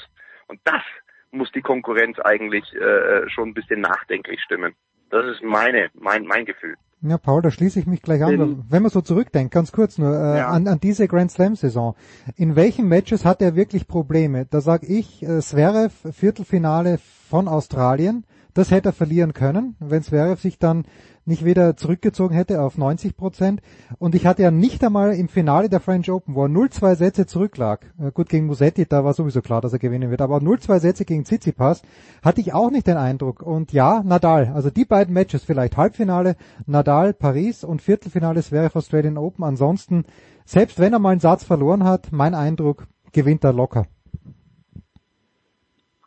Und 0.49 0.61
das 0.65 0.83
muss 1.31 1.51
die 1.53 1.63
Konkurrenz 1.63 2.19
eigentlich 2.19 2.65
äh, 2.75 3.29
schon 3.29 3.51
ein 3.51 3.55
bisschen 3.55 3.81
nachdenklich 3.81 4.41
stimmen. 4.43 4.75
Das 5.11 5.25
ist 5.27 5.43
meine, 5.43 5.91
mein, 5.95 6.25
mein 6.25 6.45
Gefühl. 6.45 6.77
Ja, 7.01 7.17
Paul, 7.17 7.43
da 7.43 7.51
schließe 7.51 7.79
ich 7.79 7.87
mich 7.87 8.03
gleich 8.03 8.25
an. 8.25 8.35
In, 8.35 8.65
Wenn 8.69 8.83
man 8.83 8.91
so 8.91 9.01
zurückdenkt, 9.01 9.55
ganz 9.55 9.71
kurz 9.71 9.99
nur, 9.99 10.13
äh, 10.13 10.39
ja. 10.39 10.49
an, 10.49 10.67
an 10.67 10.81
diese 10.81 11.07
Grand 11.07 11.31
Slam 11.31 11.55
Saison. 11.55 11.95
In 12.35 12.57
welchen 12.57 12.89
Matches 12.89 13.25
hat 13.25 13.41
er 13.41 13.55
wirklich 13.55 13.87
Probleme? 13.87 14.47
Da 14.47 14.61
sag 14.61 14.83
ich, 14.83 15.23
äh, 15.23 15.41
Zverev, 15.41 15.93
Viertelfinale 16.13 16.99
von 17.29 17.47
Australien, 17.47 18.25
das 18.59 18.73
hätte 18.73 18.89
er 18.89 18.93
verlieren 18.93 19.35
können, 19.35 19.77
wenn 19.79 20.03
Zverev 20.03 20.41
sich 20.41 20.59
dann 20.59 20.85
nicht 21.25 21.45
wieder 21.45 21.77
zurückgezogen 21.77 22.35
hätte 22.35 22.61
auf 22.61 22.77
90 22.77 23.17
Prozent. 23.17 23.61
Und 24.01 24.17
ich 24.17 24.27
hatte 24.27 24.43
ja 24.43 24.51
nicht 24.51 24.83
einmal 24.83 25.15
im 25.15 25.29
Finale 25.29 25.69
der 25.69 25.79
French 25.79 26.11
Open, 26.11 26.35
wo 26.35 26.43
er 26.43 26.49
0-2 26.49 26.97
Sätze 26.97 27.27
zurücklag, 27.27 27.87
äh, 28.01 28.11
gut 28.11 28.29
gegen 28.29 28.47
Musetti, 28.47 28.85
da 28.85 29.05
war 29.05 29.13
sowieso 29.13 29.43
klar, 29.43 29.61
dass 29.61 29.75
er 29.75 29.79
gewinnen 29.79 30.11
wird, 30.11 30.21
aber 30.21 30.39
0-2 30.39 30.81
Sätze 30.81 31.05
gegen 31.05 31.25
Tsitsipas 31.25 31.83
hatte 32.21 32.41
ich 32.41 32.53
auch 32.53 32.73
nicht 32.73 32.89
den 32.89 32.97
Eindruck. 32.97 33.43
Und 33.43 33.73
ja, 33.73 34.03
Nadal, 34.03 34.51
also 34.53 34.71
die 34.71 34.85
beiden 34.85 35.15
Matches, 35.15 35.45
vielleicht 35.45 35.77
Halbfinale, 35.77 36.35
Nadal, 36.67 37.15
Paris 37.15 37.63
und 37.63 37.81
Viertelfinale 37.81 38.43
für 38.43 38.75
Australian 38.75 39.19
Open. 39.19 39.45
Ansonsten, 39.45 40.05
selbst 40.45 40.81
wenn 40.81 40.93
er 40.93 40.99
mal 40.99 41.11
einen 41.11 41.21
Satz 41.21 41.45
verloren 41.45 41.85
hat, 41.85 42.11
mein 42.11 42.35
Eindruck, 42.35 42.89
gewinnt 43.13 43.45
er 43.45 43.53
locker. 43.53 43.87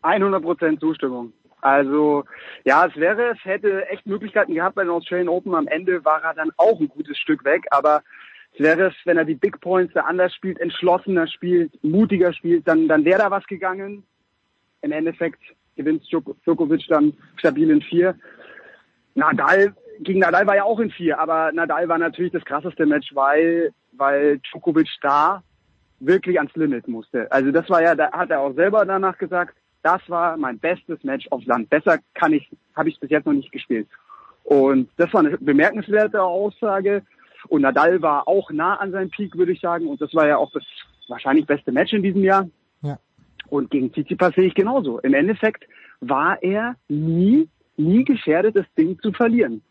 100% 0.03 0.81
Zustimmung. 0.81 1.31
Also 1.61 2.25
ja, 2.65 2.87
es 2.87 2.95
wäre, 2.95 3.31
es 3.31 3.45
hätte 3.45 3.87
echt 3.87 4.05
Möglichkeiten 4.05 4.53
gehabt 4.53 4.75
bei 4.75 4.83
den 4.83 4.91
Australian 4.91 5.29
Open. 5.29 5.55
Am 5.55 5.67
Ende 5.67 6.03
war 6.03 6.23
er 6.23 6.33
dann 6.33 6.51
auch 6.57 6.79
ein 6.79 6.89
gutes 6.89 7.17
Stück 7.17 7.45
weg, 7.45 7.65
aber 7.69 8.03
es 8.53 8.59
wäre 8.59 8.87
es, 8.87 8.95
wenn 9.05 9.17
er 9.17 9.25
die 9.25 9.35
Big 9.35 9.61
Points 9.61 9.93
da 9.93 10.01
anders 10.01 10.33
spielt, 10.33 10.59
entschlossener 10.59 11.27
spielt, 11.27 11.71
mutiger 11.83 12.33
spielt, 12.33 12.67
dann, 12.67 12.87
dann 12.87 13.05
wäre 13.05 13.19
da 13.19 13.31
was 13.31 13.45
gegangen. 13.45 14.03
Im 14.81 14.91
Endeffekt 14.91 15.39
gewinnt 15.75 16.03
Djok- 16.03 16.35
Djokovic 16.43 16.85
dann 16.89 17.13
stabil 17.37 17.69
in 17.69 17.81
vier. 17.81 18.15
Nadal, 19.13 19.73
gegen 19.99 20.19
Nadal 20.19 20.47
war 20.47 20.55
ja 20.55 20.63
auch 20.63 20.79
in 20.79 20.89
vier, 20.89 21.19
aber 21.19 21.51
Nadal 21.51 21.87
war 21.87 21.97
natürlich 21.97 22.31
das 22.31 22.43
krasseste 22.43 22.85
Match, 22.85 23.13
weil, 23.13 23.71
weil 23.91 24.39
Djokovic 24.39 24.89
da 25.01 25.43
wirklich 25.99 26.39
ans 26.39 26.55
Limit 26.55 26.87
musste. 26.87 27.31
Also 27.31 27.51
das 27.51 27.69
war 27.69 27.83
ja, 27.83 27.93
da 27.93 28.11
hat 28.11 28.31
er 28.31 28.39
auch 28.39 28.53
selber 28.55 28.85
danach 28.85 29.17
gesagt, 29.17 29.55
das 29.83 30.01
war 30.07 30.37
mein 30.37 30.59
bestes 30.59 31.03
Match 31.03 31.27
auf 31.31 31.45
Land. 31.45 31.69
Besser 31.69 31.99
kann 32.13 32.33
ich, 32.33 32.49
habe 32.75 32.89
ich 32.89 32.99
bis 32.99 33.09
jetzt 33.09 33.25
noch 33.25 33.33
nicht 33.33 33.51
gespielt. 33.51 33.87
Und 34.43 34.89
das 34.97 35.13
war 35.13 35.21
eine 35.21 35.37
bemerkenswerte 35.37 36.21
Aussage. 36.21 37.03
Und 37.47 37.61
Nadal 37.61 38.01
war 38.01 38.27
auch 38.27 38.51
nah 38.51 38.75
an 38.75 38.91
seinem 38.91 39.09
Peak, 39.09 39.35
würde 39.37 39.51
ich 39.51 39.61
sagen. 39.61 39.87
Und 39.87 40.01
das 40.01 40.13
war 40.13 40.27
ja 40.27 40.37
auch 40.37 40.51
das 40.51 40.63
wahrscheinlich 41.07 41.45
beste 41.45 41.71
Match 41.71 41.93
in 41.93 42.03
diesem 42.03 42.23
Jahr. 42.23 42.47
Ja. 42.81 42.99
Und 43.49 43.71
gegen 43.71 43.91
Tsitsipas 43.91 44.35
sehe 44.35 44.45
ich 44.45 44.55
genauso. 44.55 44.99
Im 44.99 45.13
Endeffekt 45.13 45.65
war 45.99 46.41
er 46.41 46.75
nie, 46.87 47.49
nie 47.77 48.03
gefährdet, 48.03 48.55
das 48.55 48.65
Ding 48.77 48.99
zu 48.99 49.11
verlieren. 49.11 49.61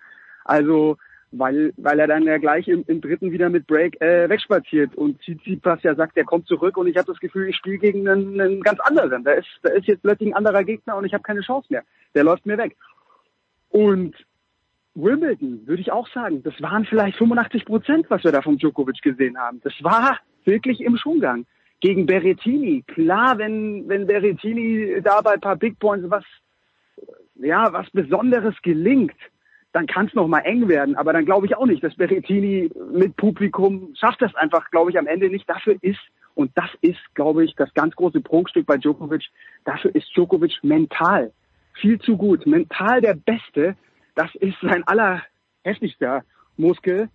Also, 0.44 0.96
weil, 1.32 1.72
weil 1.76 2.00
er 2.00 2.06
dann 2.06 2.24
ja 2.24 2.38
gleich 2.38 2.66
im, 2.66 2.84
im 2.86 3.00
dritten 3.00 3.30
wieder 3.30 3.50
mit 3.50 3.66
Break 3.66 4.00
äh, 4.00 4.28
wegspaziert 4.28 4.96
und 4.96 5.20
Tsitsipas 5.22 5.82
ja 5.82 5.94
sagt, 5.94 6.16
er 6.16 6.24
kommt 6.24 6.46
zurück 6.46 6.76
und 6.76 6.88
ich 6.88 6.96
habe 6.96 7.06
das 7.06 7.20
Gefühl, 7.20 7.48
ich 7.48 7.56
spiele 7.56 7.78
gegen 7.78 8.08
einen, 8.08 8.40
einen 8.40 8.62
ganz 8.62 8.80
anderen. 8.80 9.22
Da 9.24 9.32
ist, 9.32 9.48
da 9.62 9.70
ist 9.70 9.86
jetzt 9.86 10.02
plötzlich 10.02 10.30
ein 10.30 10.36
anderer 10.36 10.64
Gegner 10.64 10.96
und 10.96 11.04
ich 11.04 11.14
habe 11.14 11.22
keine 11.22 11.42
Chance 11.42 11.68
mehr. 11.70 11.84
Der 12.14 12.24
läuft 12.24 12.46
mir 12.46 12.58
weg. 12.58 12.76
Und 13.68 14.16
Wimbledon, 14.94 15.66
würde 15.66 15.80
ich 15.80 15.92
auch 15.92 16.08
sagen, 16.08 16.42
das 16.42 16.60
waren 16.60 16.84
vielleicht 16.84 17.16
85 17.18 17.64
Prozent, 17.64 18.06
was 18.08 18.24
wir 18.24 18.32
da 18.32 18.42
vom 18.42 18.58
Djokovic 18.58 19.00
gesehen 19.02 19.38
haben. 19.38 19.60
Das 19.62 19.74
war 19.82 20.18
wirklich 20.44 20.80
im 20.80 20.96
Schwunggang. 20.96 21.46
Gegen 21.80 22.06
Berrettini, 22.06 22.82
klar, 22.86 23.38
wenn, 23.38 23.88
wenn 23.88 24.06
Berrettini 24.06 25.00
da 25.02 25.20
bei 25.22 25.34
ein 25.34 25.40
paar 25.40 25.56
Big 25.56 25.78
Points 25.78 26.10
was, 26.10 26.24
ja, 27.36 27.72
was 27.72 27.88
Besonderes 27.90 28.54
gelingt, 28.62 29.16
dann 29.72 29.86
kann 29.86 30.06
es 30.06 30.14
noch 30.14 30.26
mal 30.26 30.40
eng 30.40 30.68
werden. 30.68 30.96
Aber 30.96 31.12
dann 31.12 31.24
glaube 31.24 31.46
ich 31.46 31.56
auch 31.56 31.66
nicht, 31.66 31.82
dass 31.82 31.94
Berrettini 31.94 32.70
mit 32.92 33.16
Publikum 33.16 33.94
schafft 33.98 34.22
das 34.22 34.34
einfach, 34.34 34.70
glaube 34.70 34.90
ich, 34.90 34.98
am 34.98 35.06
Ende 35.06 35.28
nicht. 35.30 35.48
Dafür 35.48 35.76
ist, 35.80 36.00
und 36.34 36.50
das 36.56 36.70
ist, 36.80 36.98
glaube 37.14 37.44
ich, 37.44 37.54
das 37.54 37.72
ganz 37.74 37.94
große 37.94 38.20
Prunkstück 38.20 38.66
bei 38.66 38.76
Djokovic, 38.76 39.24
dafür 39.64 39.94
ist 39.94 40.08
Djokovic 40.14 40.58
mental 40.62 41.32
viel 41.74 41.98
zu 42.00 42.16
gut. 42.16 42.46
Mental 42.46 43.00
der 43.00 43.14
Beste, 43.14 43.76
das 44.14 44.34
ist 44.36 44.56
sein 44.60 44.84
allerheftigster 44.86 46.24
Muskel. 46.56 47.08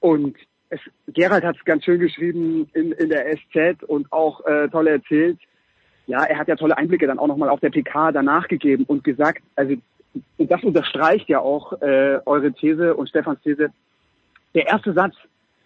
Und 0.00 0.36
es, 0.70 0.80
Gerald 1.08 1.44
hat 1.44 1.56
es 1.56 1.64
ganz 1.64 1.84
schön 1.84 2.00
geschrieben 2.00 2.68
in, 2.72 2.92
in 2.92 3.08
der 3.10 3.26
SZ 3.36 3.82
und 3.84 4.12
auch 4.12 4.44
äh, 4.46 4.68
toll 4.68 4.86
erzählt. 4.86 5.38
Ja, 6.06 6.24
er 6.24 6.38
hat 6.38 6.48
ja 6.48 6.56
tolle 6.56 6.76
Einblicke 6.76 7.06
dann 7.06 7.18
auch 7.18 7.26
nochmal 7.26 7.50
auf 7.50 7.60
der 7.60 7.70
PK 7.70 8.12
danach 8.12 8.48
gegeben 8.48 8.84
und 8.84 9.04
gesagt, 9.04 9.42
also 9.54 9.74
und 10.38 10.50
das 10.50 10.62
unterstreicht 10.62 11.28
ja 11.28 11.40
auch 11.40 11.80
äh, 11.80 12.20
eure 12.26 12.52
These 12.52 12.94
und 12.94 13.08
Stefans 13.08 13.40
These. 13.42 13.70
Der 14.54 14.66
erste 14.66 14.92
Satz, 14.92 15.14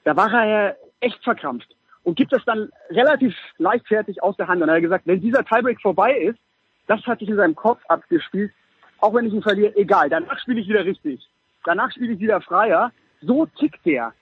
da 0.05 0.16
war 0.16 0.32
er 0.32 0.47
ja 0.47 0.74
echt 1.00 1.23
verkrampft 1.24 1.74
und 2.02 2.16
gibt 2.16 2.32
das 2.32 2.44
dann 2.44 2.70
relativ 2.90 3.34
leichtfertig 3.58 4.23
aus 4.23 4.36
der 4.36 4.48
Hand. 4.48 4.62
Und 4.62 4.68
er 4.68 4.76
hat 4.76 4.82
gesagt, 4.82 5.06
wenn 5.06 5.20
dieser 5.20 5.44
Tiebreak 5.44 5.81
vorbei 5.81 6.16
ist, 6.16 6.39
das 6.86 7.00
hat 7.06 7.20
sich 7.20 7.28
in 7.28 7.36
seinem 7.36 7.55
Kopf 7.55 7.81
abgespielt, 7.89 8.52
auch 8.98 9.14
wenn 9.14 9.26
ich 9.26 9.32
ihn 9.32 9.42
verliere, 9.42 9.74
egal, 9.76 10.08
danach 10.08 10.39
spiele 10.40 10.60
ich 10.60 10.68
wieder 10.68 10.84
richtig. 10.84 11.26
Danach 11.64 11.90
spiele 11.92 12.12
ich 12.12 12.20
wieder 12.20 12.40
freier. 12.40 12.92
So 13.23 13.47
tickt 13.47 13.84
der. 13.86 14.12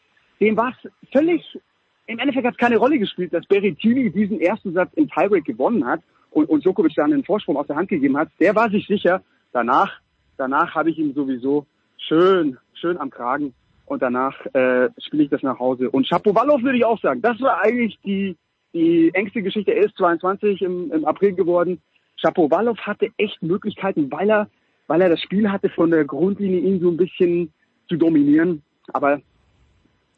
Dem 0.41 0.57
war 0.57 0.73
es 0.73 0.91
völlig, 1.13 1.59
im 2.07 2.19
Endeffekt 2.19 2.47
hat 2.47 2.55
es 2.55 2.59
keine 2.59 2.77
Rolle 2.77 2.99
gespielt, 2.99 3.33
dass 3.33 3.47
Berrettini 3.47 4.11
diesen 4.11 4.41
ersten 4.41 4.73
Satz 4.73 4.93
im 4.95 5.09
Tiebreak 5.09 5.45
gewonnen 5.45 5.87
hat 5.87 6.01
und, 6.31 6.49
und 6.49 6.65
Djokovic 6.65 6.95
dann 6.95 7.13
einen 7.13 7.25
Vorsprung 7.25 7.57
aus 7.57 7.67
der 7.67 7.77
Hand 7.77 7.89
gegeben 7.89 8.17
hat. 8.17 8.29
Der 8.41 8.55
war 8.55 8.71
sich 8.71 8.87
sicher, 8.87 9.23
danach, 9.53 10.01
danach 10.37 10.75
habe 10.75 10.91
ich 10.91 10.99
ihn 10.99 11.15
sowieso 11.15 11.67
schön, 11.99 12.59
schön 12.75 12.99
am 12.99 13.11
Kragen 13.11 13.55
und 13.87 14.03
danach 14.03 14.35
äh, 14.55 14.89
spiele 14.99 15.25
ich 15.25 15.31
das 15.31 15.43
nach 15.43 15.59
Hause. 15.59 15.91
Und 15.91 16.07
Shapovalov 16.07 16.63
würde 16.63 16.79
ich 16.79 16.85
auch 16.85 17.01
sagen, 17.01 17.23
das 17.23 17.41
war 17.41 17.61
eigentlich 17.61 17.99
die, 18.05 18.37
die 18.73 19.11
engste 19.15 19.43
Geschichte. 19.43 19.73
Er 19.73 19.85
ist 19.85 19.97
22 19.97 20.63
im, 20.63 20.93
im 20.93 21.05
April 21.05 21.35
geworden. 21.35 21.81
Shapovalov 22.17 22.79
hatte 22.79 23.09
echt 23.19 23.43
Möglichkeiten, 23.43 24.11
weil 24.11 24.31
er, 24.31 24.49
weil 24.87 25.03
er 25.03 25.09
das 25.09 25.21
Spiel 25.21 25.51
hatte, 25.51 25.69
von 25.69 25.91
der 25.91 26.05
Grundlinie 26.05 26.61
ihn 26.61 26.81
so 26.81 26.91
ein 26.91 26.97
bisschen 26.97 27.53
zu 27.89 27.97
dominieren. 27.97 28.63
Aber 28.93 29.21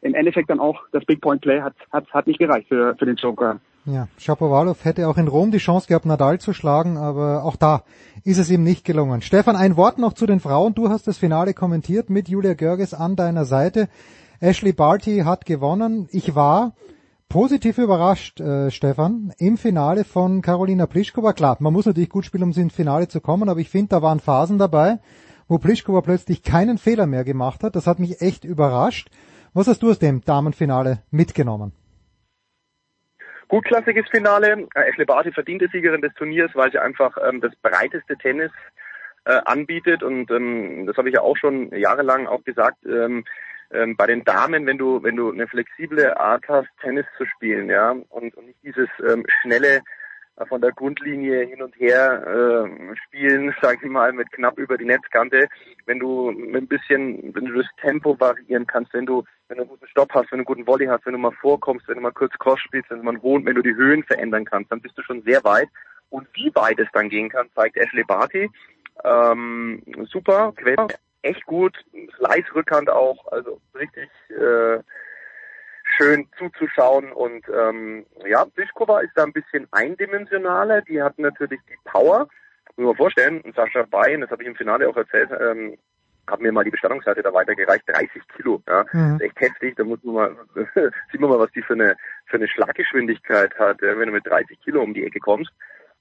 im 0.01 0.13
Endeffekt 0.13 0.49
dann 0.49 0.59
auch 0.59 0.83
das 0.91 1.03
Big 1.05 1.21
Point 1.21 1.41
Play 1.41 1.61
hat, 1.61 1.75
hat, 1.91 2.09
hat 2.11 2.27
nicht 2.27 2.39
gereicht 2.39 2.67
für, 2.67 2.95
für 2.95 3.05
den 3.05 3.15
Joker. 3.15 3.59
Ja, 3.87 4.07
Shapovalov 4.17 4.83
hätte 4.83 5.07
auch 5.07 5.17
in 5.17 5.27
Rom 5.27 5.51
die 5.51 5.59
Chance 5.59 5.87
gehabt, 5.87 6.07
Nadal 6.07 6.39
zu 6.39 6.53
schlagen, 6.53 6.97
aber 6.97 7.43
auch 7.43 7.55
da 7.55 7.83
ist 8.23 8.39
es 8.39 8.49
ihm 8.49 8.63
nicht 8.63 8.83
gelungen. 8.83 9.21
Stefan, 9.21 9.55
ein 9.55 9.77
Wort 9.77 9.99
noch 9.99 10.13
zu 10.13 10.25
den 10.25 10.39
Frauen. 10.39 10.73
Du 10.73 10.89
hast 10.89 11.05
das 11.05 11.19
Finale 11.19 11.53
kommentiert 11.53 12.09
mit 12.09 12.27
Julia 12.27 12.55
Görges 12.55 12.95
an 12.95 13.15
deiner 13.15 13.45
Seite. 13.45 13.87
Ashley 14.39 14.73
Barty 14.73 15.19
hat 15.19 15.45
gewonnen. 15.45 16.07
Ich 16.11 16.33
war 16.33 16.73
positiv 17.29 17.77
überrascht, 17.77 18.39
äh, 18.39 18.71
Stefan, 18.71 19.33
im 19.37 19.55
Finale 19.55 20.03
von 20.03 20.41
Karolina 20.41 20.87
Pliskova. 20.87 21.33
Klar, 21.33 21.57
man 21.59 21.71
muss 21.71 21.85
natürlich 21.85 22.09
gut 22.09 22.25
spielen, 22.25 22.43
um 22.43 22.53
ins 22.53 22.73
Finale 22.73 23.07
zu 23.07 23.21
kommen, 23.21 23.49
aber 23.49 23.59
ich 23.59 23.69
finde, 23.69 23.89
da 23.89 24.01
waren 24.01 24.19
Phasen 24.19 24.57
dabei, 24.57 24.99
wo 25.47 25.59
Pliskova 25.59 26.01
plötzlich 26.01 26.41
keinen 26.41 26.79
Fehler 26.79 27.05
mehr 27.05 27.23
gemacht 27.23 27.63
hat. 27.63 27.75
Das 27.75 27.85
hat 27.85 27.99
mich 27.99 28.19
echt 28.19 28.45
überrascht. 28.45 29.11
Was 29.53 29.67
hast 29.67 29.83
du 29.83 29.91
aus 29.91 29.99
dem 29.99 30.21
Damenfinale 30.21 31.03
mitgenommen? 31.11 31.71
Gutklassiges 33.55 34.09
Finale. 34.09 34.67
Äh, 34.75 34.89
Ashley 34.89 35.05
Barty 35.05 35.31
verdiente 35.31 35.69
Siegerin 35.71 36.01
des 36.01 36.13
Turniers, 36.15 36.51
weil 36.55 36.73
sie 36.73 36.77
einfach 36.77 37.15
ähm, 37.25 37.39
das 37.39 37.55
breiteste 37.61 38.17
Tennis 38.17 38.51
äh, 39.23 39.39
anbietet 39.45 40.03
und 40.03 40.29
ähm, 40.29 40.85
das 40.85 40.97
habe 40.97 41.07
ich 41.07 41.15
ja 41.15 41.21
auch 41.21 41.37
schon 41.37 41.71
jahrelang 41.73 42.27
auch 42.27 42.43
gesagt. 42.43 42.79
Ähm, 42.85 43.23
ähm, 43.71 43.95
bei 43.95 44.07
den 44.07 44.25
Damen, 44.25 44.65
wenn 44.65 44.77
du 44.77 45.01
wenn 45.03 45.15
du 45.15 45.31
eine 45.31 45.47
flexible 45.47 46.17
Art 46.17 46.43
hast, 46.49 46.67
Tennis 46.81 47.05
zu 47.17 47.25
spielen, 47.25 47.69
ja, 47.69 47.91
und, 47.91 48.35
und 48.35 48.45
nicht 48.45 48.59
dieses 48.61 48.89
ähm, 48.99 49.25
schnelle 49.41 49.83
von 50.47 50.61
der 50.61 50.71
Grundlinie 50.73 51.45
hin 51.45 51.61
und 51.61 51.79
her 51.79 52.25
äh, 52.27 52.95
spielen, 53.05 53.55
sage 53.61 53.79
ich 53.83 53.89
mal, 53.89 54.11
mit 54.11 54.31
knapp 54.31 54.57
über 54.57 54.77
die 54.77 54.85
Netzkante. 54.85 55.47
Wenn 55.85 55.99
du 55.99 56.31
mit 56.31 56.63
ein 56.63 56.67
bisschen, 56.67 57.33
wenn 57.33 57.45
du 57.45 57.53
das 57.53 57.67
Tempo 57.81 58.19
variieren 58.19 58.67
kannst, 58.67 58.93
wenn 58.93 59.05
du, 59.05 59.23
wenn 59.47 59.57
du 59.57 59.63
einen 59.63 59.69
guten 59.69 59.87
Stopp 59.87 60.13
hast, 60.13 60.31
wenn 60.31 60.39
du 60.39 60.41
einen 60.41 60.45
guten 60.45 60.67
Volley 60.67 60.87
hast, 60.87 61.05
wenn 61.05 61.13
du 61.13 61.19
mal 61.19 61.31
vorkommst, 61.31 61.87
wenn 61.87 61.95
du 61.95 62.01
mal 62.01 62.11
kurz 62.11 62.33
Cross 62.39 62.59
spielst, 62.59 62.89
wenn 62.89 62.97
du 62.97 63.03
mal 63.03 63.21
wohnt, 63.23 63.45
wenn 63.45 63.55
du 63.55 63.61
die 63.61 63.75
Höhen 63.75 64.03
verändern 64.03 64.45
kannst, 64.45 64.71
dann 64.71 64.81
bist 64.81 64.97
du 64.97 65.03
schon 65.03 65.21
sehr 65.23 65.43
weit. 65.43 65.69
Und 66.09 66.27
wie 66.33 66.53
weit 66.53 66.79
es 66.79 66.87
dann 66.93 67.09
gehen 67.09 67.29
kann, 67.29 67.49
zeigt 67.55 67.77
Ashley 67.77 68.03
Barty. 68.03 68.49
Ähm, 69.03 69.81
super, 70.09 70.53
echt 71.21 71.45
gut, 71.45 71.75
Slice 72.17 72.55
Rückhand 72.55 72.89
auch, 72.89 73.27
also 73.31 73.59
richtig 73.73 74.09
äh, 74.29 74.79
schön 75.95 76.27
zuzuschauen 76.37 77.11
und 77.11 77.45
ähm, 77.49 78.05
ja, 78.25 78.45
Pliskova 78.45 78.99
ist 79.01 79.13
da 79.15 79.23
ein 79.23 79.33
bisschen 79.33 79.67
eindimensionaler, 79.71 80.81
die 80.81 81.01
hat 81.01 81.17
natürlich 81.19 81.59
die 81.69 81.77
Power, 81.85 82.27
muss 82.77 82.87
man 82.87 82.95
vorstellen, 82.95 83.41
und 83.41 83.55
Sascha 83.55 83.83
Bein, 83.89 84.21
das 84.21 84.29
habe 84.31 84.43
ich 84.43 84.49
im 84.49 84.55
Finale 84.55 84.87
auch 84.87 84.97
erzählt, 84.97 85.29
ähm, 85.39 85.77
hat 86.27 86.41
mir 86.41 86.51
mal 86.51 86.63
die 86.63 86.71
Bestattungsseite 86.71 87.21
da 87.21 87.33
weitergereicht, 87.33 87.87
30 87.87 88.21
Kilo, 88.35 88.61
ja, 88.67 88.83
Mhm. 88.91 89.19
echt 89.21 89.39
heftig, 89.39 89.75
da 89.75 89.83
muss 89.83 90.03
man 90.03 90.15
mal, 90.15 90.35
sieht 91.11 91.21
man 91.21 91.29
mal, 91.29 91.39
was 91.39 91.51
die 91.51 91.61
für 91.61 91.73
eine, 91.73 91.95
für 92.25 92.37
eine 92.37 92.47
Schlaggeschwindigkeit 92.47 93.57
hat, 93.57 93.81
wenn 93.81 94.07
du 94.07 94.11
mit 94.11 94.25
30 94.25 94.59
Kilo 94.61 94.81
um 94.81 94.93
die 94.93 95.05
Ecke 95.05 95.19
kommst. 95.19 95.51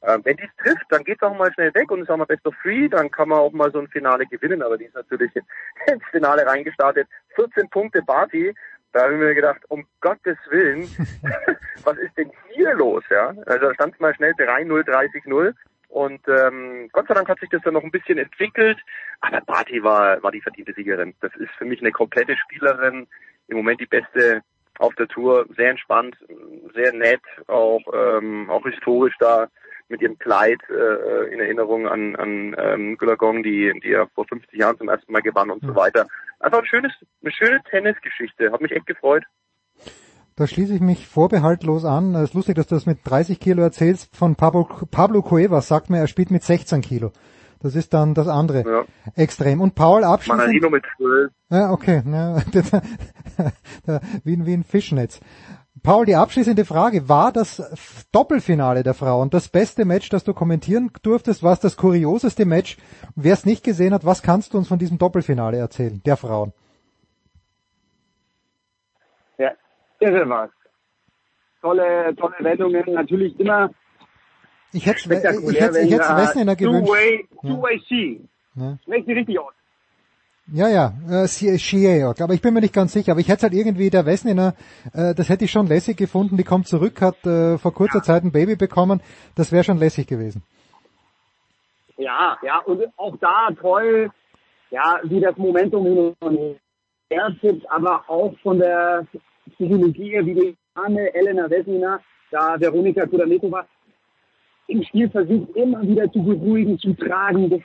Ähm, 0.07 0.21
wenn 0.25 0.37
die 0.37 0.45
es 0.45 0.57
trifft, 0.63 0.85
dann 0.91 1.03
geht's 1.05 1.23
auch 1.23 1.35
mal 1.35 1.53
schnell 1.55 1.73
weg 1.75 1.91
und 1.91 2.03
ist 2.03 2.11
auch 2.11 2.17
mal 2.19 2.27
Best 2.27 2.47
of 2.47 2.55
Three, 2.63 2.89
dann 2.89 3.11
kann 3.11 3.29
man 3.29 3.39
auch 3.39 3.53
mal 3.53 3.71
so 3.71 3.79
ein 3.79 3.89
Finale 3.89 4.27
gewinnen, 4.27 4.63
aber 4.63 4.77
die 4.77 4.85
ist 4.85 4.95
natürlich 4.95 5.31
ins 5.87 6.05
Finale 6.11 6.47
reingestartet. 6.47 7.09
14 7.37 7.71
Punkte 7.71 8.03
Barty, 8.03 8.55
da 8.95 9.03
habe 9.03 9.15
ich 9.15 9.19
mir 9.19 9.35
gedacht, 9.35 9.61
um 9.69 9.85
Gottes 10.01 10.39
Willen, 10.51 10.83
was 11.85 11.99
ist 11.99 12.17
denn 12.17 12.31
hier 12.53 12.75
los, 12.75 13.03
ja? 13.11 13.35
Also 13.45 13.67
da 13.67 13.75
stand 13.75 14.01
mal 14.01 14.15
schnell 14.15 14.33
3-0, 14.33 14.89
30-0 14.89 15.53
und 15.89 16.21
ähm, 16.29 16.89
Gott 16.93 17.09
sei 17.09 17.15
Dank 17.15 17.29
hat 17.29 17.41
sich 17.41 17.51
das 17.51 17.63
dann 17.63 17.75
noch 17.75 17.83
ein 17.83 17.91
bisschen 17.91 18.19
entwickelt, 18.19 18.79
aber 19.21 19.41
Barty 19.41 19.83
war, 19.83 20.23
war 20.23 20.31
die 20.31 20.41
verdiente 20.41 20.73
Siegerin. 20.75 21.15
Das 21.21 21.35
ist 21.37 21.51
für 21.59 21.65
mich 21.65 21.81
eine 21.81 21.91
komplette 21.91 22.37
Spielerin, 22.37 23.09
im 23.49 23.57
Moment 23.57 23.81
die 23.81 23.87
beste 23.87 24.43
auf 24.79 24.95
der 24.95 25.09
Tour, 25.09 25.47
sehr 25.57 25.71
entspannt, 25.71 26.17
sehr 26.75 26.93
nett, 26.93 27.23
auch 27.49 27.83
ähm, 27.93 28.49
auch 28.49 28.65
historisch 28.65 29.15
da 29.19 29.49
mit 29.89 30.03
ihrem 30.03 30.19
Kleid 30.19 30.61
äh, 30.71 31.33
in 31.33 31.41
Erinnerung 31.41 31.89
an, 31.89 32.17
an 32.17 32.57
ähm, 32.59 32.97
Gulagong, 32.97 33.43
die, 33.43 33.73
die 33.83 33.91
ja 33.91 34.07
vor 34.15 34.25
50 34.27 34.59
Jahren 34.59 34.79
zum 34.79 34.89
ersten 34.89 35.13
Mal 35.13 35.23
gewann 35.23 35.51
und 35.51 35.63
so 35.63 35.75
weiter. 35.75 36.07
Einfach 36.45 36.59
ein 36.59 36.67
schönes, 36.67 36.93
eine 37.23 37.33
schöne 37.33 37.63
Tennisgeschichte. 37.71 38.53
Hat 38.53 38.61
mich 38.61 38.73
echt 38.73 38.87
gefreut. 38.87 39.25
Da 40.37 40.47
schließe 40.47 40.75
ich 40.75 40.81
mich 40.83 41.07
vorbehaltlos 41.07 41.87
an. 41.87 42.15
Es 42.17 42.25
ist 42.31 42.35
lustig, 42.35 42.57
dass 42.57 42.67
du 42.67 42.75
das 42.75 42.85
mit 42.85 42.99
30 43.05 43.41
Kilo 43.41 43.63
erzählst. 43.63 44.15
Von 44.15 44.37
Pablo, 44.37 44.69
Pablo 44.91 45.23
Cuevas 45.23 45.69
sagt 45.69 45.89
mir, 45.89 45.99
er 45.99 46.07
spielt 46.07 46.31
mit 46.31 46.43
16 46.43 46.83
Kilo. 46.83 47.13
Das 47.61 47.75
ist 47.75 47.95
dann 47.95 48.13
das 48.13 48.29
andere 48.29 48.63
Ja. 48.69 48.85
Extrem. 49.15 49.63
Und 49.63 49.75
Paul 49.75 50.05
abschließend. 50.05 50.39
Manarino 50.39 50.69
mit 50.69 50.85
12. 50.99 51.33
Ja, 51.49 51.71
okay. 51.71 52.03
Ja, 52.05 52.37
wie, 54.25 54.45
wie 54.45 54.53
ein 54.53 54.65
Fischnetz. 54.65 55.21
Paul, 55.83 56.07
die 56.07 56.15
abschließende 56.15 56.65
Frage. 56.65 57.09
War 57.09 57.33
das 57.33 58.07
Doppelfinale 58.13 58.83
der 58.83 58.95
Frauen 58.95 59.31
das 59.31 59.49
beste 59.49 59.85
Match, 59.85 60.09
das 60.09 60.25
du 60.25 60.33
kommentieren 60.33 60.91
durftest? 61.03 61.43
War 61.43 61.53
es 61.53 61.61
das 61.61 61.77
kurioseste 61.77 62.45
Match? 62.45 62.77
Wer 63.17 63.35
es 63.35 63.45
nicht 63.45 63.65
gesehen 63.65 63.93
hat, 63.93 64.05
was 64.05 64.23
kannst 64.23 64.55
du 64.55 64.59
uns 64.59 64.69
von 64.69 64.79
diesem 64.79 64.99
Doppelfinale 64.99 65.59
erzählen, 65.59 66.01
der 66.07 66.17
Frauen? 66.17 66.53
Ja, 69.37 69.51
irre 70.01 70.29
was. 70.29 70.51
Tolle, 71.61 72.15
tolle 72.17 72.37
Wendungen, 72.41 72.85
natürlich 72.93 73.39
immer 73.41 73.71
Ich 74.73 74.87
hätte 74.87 75.09
Wessner 75.09 76.53
äh, 76.53 76.57
gewünscht. 76.57 76.87
Two-Way, 76.87 77.29
Ja. 77.43 77.51
Two-Way 77.51 77.83
C. 77.89 78.21
Ja. 78.55 78.79
Spricht 78.83 79.07
sie 79.07 79.13
richtig 79.13 79.39
aus. 79.41 79.53
Ja, 80.53 80.69
ja, 80.69 80.93
äh, 81.09 81.27
Schier, 81.27 82.15
aber 82.21 82.35
ich 82.35 82.43
bin 82.43 82.53
mir 82.53 82.61
nicht 82.61 82.75
ganz 82.75 82.93
sicher. 82.93 83.13
Aber 83.13 83.21
ich 83.21 83.29
hätte 83.29 83.45
halt 83.45 83.55
irgendwie 83.55 83.89
der 83.89 84.05
Wessniner, 84.05 84.55
äh, 84.93 85.15
das 85.15 85.31
hätte 85.31 85.47
ich 85.47 85.51
schon 85.51 85.67
lässig 85.67 85.97
gefunden. 85.97 86.37
Die 86.37 86.45
kommt 86.45 86.69
zurück, 86.69 87.01
hat 87.01 87.25
äh, 87.25 87.57
vor 87.57 87.73
kurzer 87.73 88.03
Zeit 88.03 88.25
ein 88.25 88.33
Baby 88.33 88.55
bekommen. 88.55 89.01
Das 89.37 89.53
wäre 89.53 89.65
schon 89.65 89.79
lässig 89.79 90.07
gewesen. 90.07 90.43
Ja, 91.97 92.37
ja, 92.43 92.59
und 92.59 92.83
auch 92.97 93.17
da 93.19 93.49
toll, 93.59 94.11
ja, 94.71 95.01
wie 95.05 95.21
das 95.21 95.37
Momentum 95.37 95.87
hin 95.87 96.15
und 96.21 96.61
her 97.11 97.35
gibt, 97.41 97.71
aber 97.71 98.05
auch 98.09 98.35
von 98.43 98.59
der 98.59 99.07
Psychologie, 99.55 100.21
wie 100.25 100.35
die 100.35 100.57
arme 100.75 101.15
Elena 101.15 101.49
Wessina, 101.49 102.01
da 102.31 102.59
Veronika 102.59 103.07
Kudametova 103.07 103.65
im 104.67 104.83
Spiel 104.83 105.09
versucht, 105.09 105.57
immer 105.57 105.83
wieder 105.83 106.11
zu 106.11 106.23
beruhigen, 106.23 106.79
zu 106.79 106.95
tragen. 106.95 107.49
Das, 107.51 107.61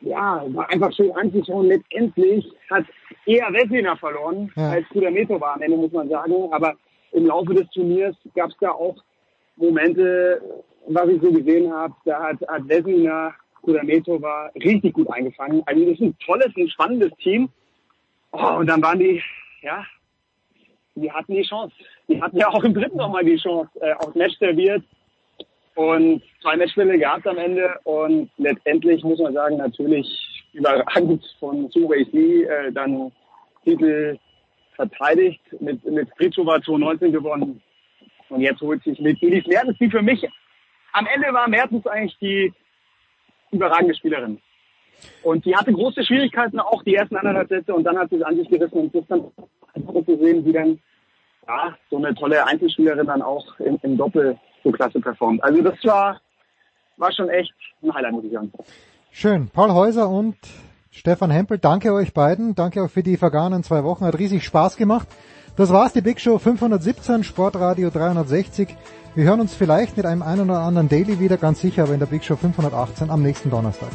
ja, 0.00 0.44
war 0.48 0.68
einfach 0.70 0.92
schön 0.92 1.12
anzuschauen. 1.12 1.66
Letztendlich 1.68 2.46
hat 2.70 2.84
eher 3.24 3.52
Wessina 3.52 3.96
verloren 3.96 4.52
Ja. 4.56 4.70
als 4.70 4.88
Kudametova 4.88 5.54
am 5.54 5.62
Ende, 5.62 5.76
muss 5.76 5.92
man 5.92 6.08
sagen. 6.08 6.32
Aber 6.52 6.74
im 7.12 7.26
Laufe 7.26 7.54
des 7.54 7.68
Turniers 7.70 8.16
gab 8.34 8.50
es 8.50 8.56
da 8.60 8.70
auch 8.70 8.96
Momente, 9.56 10.40
was 10.88 11.08
ich 11.08 11.20
so 11.22 11.32
gesehen 11.32 11.72
habe, 11.72 11.94
da 12.04 12.22
hat, 12.22 12.36
hat 12.46 12.68
Vesina 12.68 13.34
Kudametova 13.62 14.50
richtig 14.62 14.94
gut 14.94 15.10
eingefangen. 15.10 15.62
Also 15.66 15.80
das 15.84 15.94
ist 15.94 16.00
ein 16.00 16.16
tolles, 16.24 16.52
ein 16.56 16.68
spannendes 16.68 17.10
Team. 17.18 17.48
Oh, 18.32 18.56
und 18.58 18.66
dann 18.68 18.82
waren 18.82 18.98
die, 18.98 19.22
ja, 19.62 19.84
die 20.94 21.10
hatten 21.10 21.34
die 21.34 21.42
Chance. 21.42 21.74
Die 22.08 22.20
hatten 22.20 22.36
ja 22.36 22.48
auch 22.48 22.62
im 22.62 22.74
dritten 22.74 22.98
nochmal 22.98 23.24
die 23.24 23.36
Chance, 23.36 23.70
äh, 23.80 23.94
aufs 23.94 24.14
Match 24.14 24.36
serviert 24.38 24.82
und 25.76 26.22
zwei 26.40 26.56
Matchspiele 26.56 26.98
gehabt 26.98 27.26
am 27.26 27.38
Ende 27.38 27.78
und 27.84 28.30
letztendlich 28.38 29.04
muss 29.04 29.20
man 29.20 29.34
sagen, 29.34 29.58
natürlich 29.58 30.06
überragend 30.52 31.22
von 31.38 31.70
Su 31.70 31.88
Wei 31.88 32.04
Si, 32.10 32.44
äh, 32.44 32.72
dann 32.72 33.12
Titel 33.62 34.18
verteidigt, 34.74 35.40
mit, 35.60 35.84
mit 35.84 36.08
Fritschova 36.16 36.62
2019 36.62 37.12
gewonnen. 37.12 37.62
Und 38.28 38.40
jetzt 38.40 38.60
holt 38.60 38.82
sich 38.84 38.98
mit 39.00 39.22
Elis 39.22 39.46
Mertens, 39.46 39.76
die 39.78 39.90
für 39.90 40.02
mich 40.02 40.26
am 40.92 41.06
Ende 41.06 41.32
war. 41.32 41.48
Mertens 41.48 41.86
eigentlich 41.86 42.16
die 42.20 42.52
überragende 43.50 43.94
Spielerin. 43.94 44.40
Und 45.22 45.44
die 45.44 45.54
hatte 45.54 45.72
große 45.72 46.04
Schwierigkeiten, 46.04 46.58
auch 46.58 46.82
die 46.84 46.94
ersten 46.94 47.16
anderthalb 47.16 47.48
Sätze, 47.48 47.74
und 47.74 47.84
dann 47.84 47.98
hat 47.98 48.08
sie 48.08 48.16
es 48.16 48.22
an 48.22 48.36
sich 48.36 48.48
gerissen 48.48 48.78
und 48.78 48.94
ist 48.94 49.10
dann 49.10 49.30
zu 49.74 50.18
sehen, 50.18 50.44
wie 50.44 50.52
dann 50.52 50.78
ja, 51.46 51.76
so 51.90 51.98
eine 51.98 52.14
tolle 52.14 52.46
Einzelspielerin 52.46 53.06
dann 53.06 53.20
auch 53.20 53.60
im, 53.60 53.78
im 53.82 53.98
Doppel 53.98 54.38
so 54.62 54.72
klasse 54.72 55.00
performt. 55.00 55.42
Also 55.42 55.62
das 55.62 55.82
war, 55.84 56.20
war 56.96 57.12
schon 57.12 57.28
echt 57.28 57.52
ein 57.82 57.94
Highlight, 57.94 58.12
muss 58.12 58.24
ich 58.24 58.32
sagen. 58.32 58.52
Schön. 59.10 59.48
Paul 59.48 59.72
Häuser 59.72 60.08
und 60.08 60.36
Stefan 60.90 61.30
Hempel, 61.30 61.58
danke 61.58 61.92
euch 61.92 62.14
beiden. 62.14 62.54
Danke 62.54 62.82
auch 62.82 62.90
für 62.90 63.02
die 63.02 63.16
vergangenen 63.16 63.62
zwei 63.62 63.84
Wochen. 63.84 64.04
Hat 64.04 64.18
riesig 64.18 64.44
Spaß 64.44 64.76
gemacht. 64.76 65.08
Das 65.56 65.72
war's, 65.72 65.94
die 65.94 66.02
Big 66.02 66.20
Show 66.20 66.38
517, 66.38 67.24
Sportradio 67.24 67.88
360. 67.90 68.76
Wir 69.14 69.24
hören 69.24 69.40
uns 69.40 69.54
vielleicht 69.54 69.96
mit 69.96 70.04
einem 70.04 70.20
einen 70.22 70.50
oder 70.50 70.60
anderen 70.60 70.90
Daily 70.90 71.18
wieder, 71.18 71.38
ganz 71.38 71.62
sicher, 71.62 71.84
aber 71.84 71.94
in 71.94 72.00
der 72.00 72.06
Big 72.06 72.22
Show 72.24 72.36
518 72.36 73.08
am 73.08 73.22
nächsten 73.22 73.48
Donnerstag. 73.48 73.88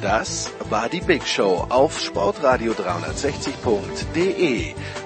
Das 0.00 0.54
war 0.70 0.88
die 0.88 1.00
Big 1.00 1.26
Show 1.26 1.66
auf 1.68 1.98
sportradio360.de. 1.98 4.74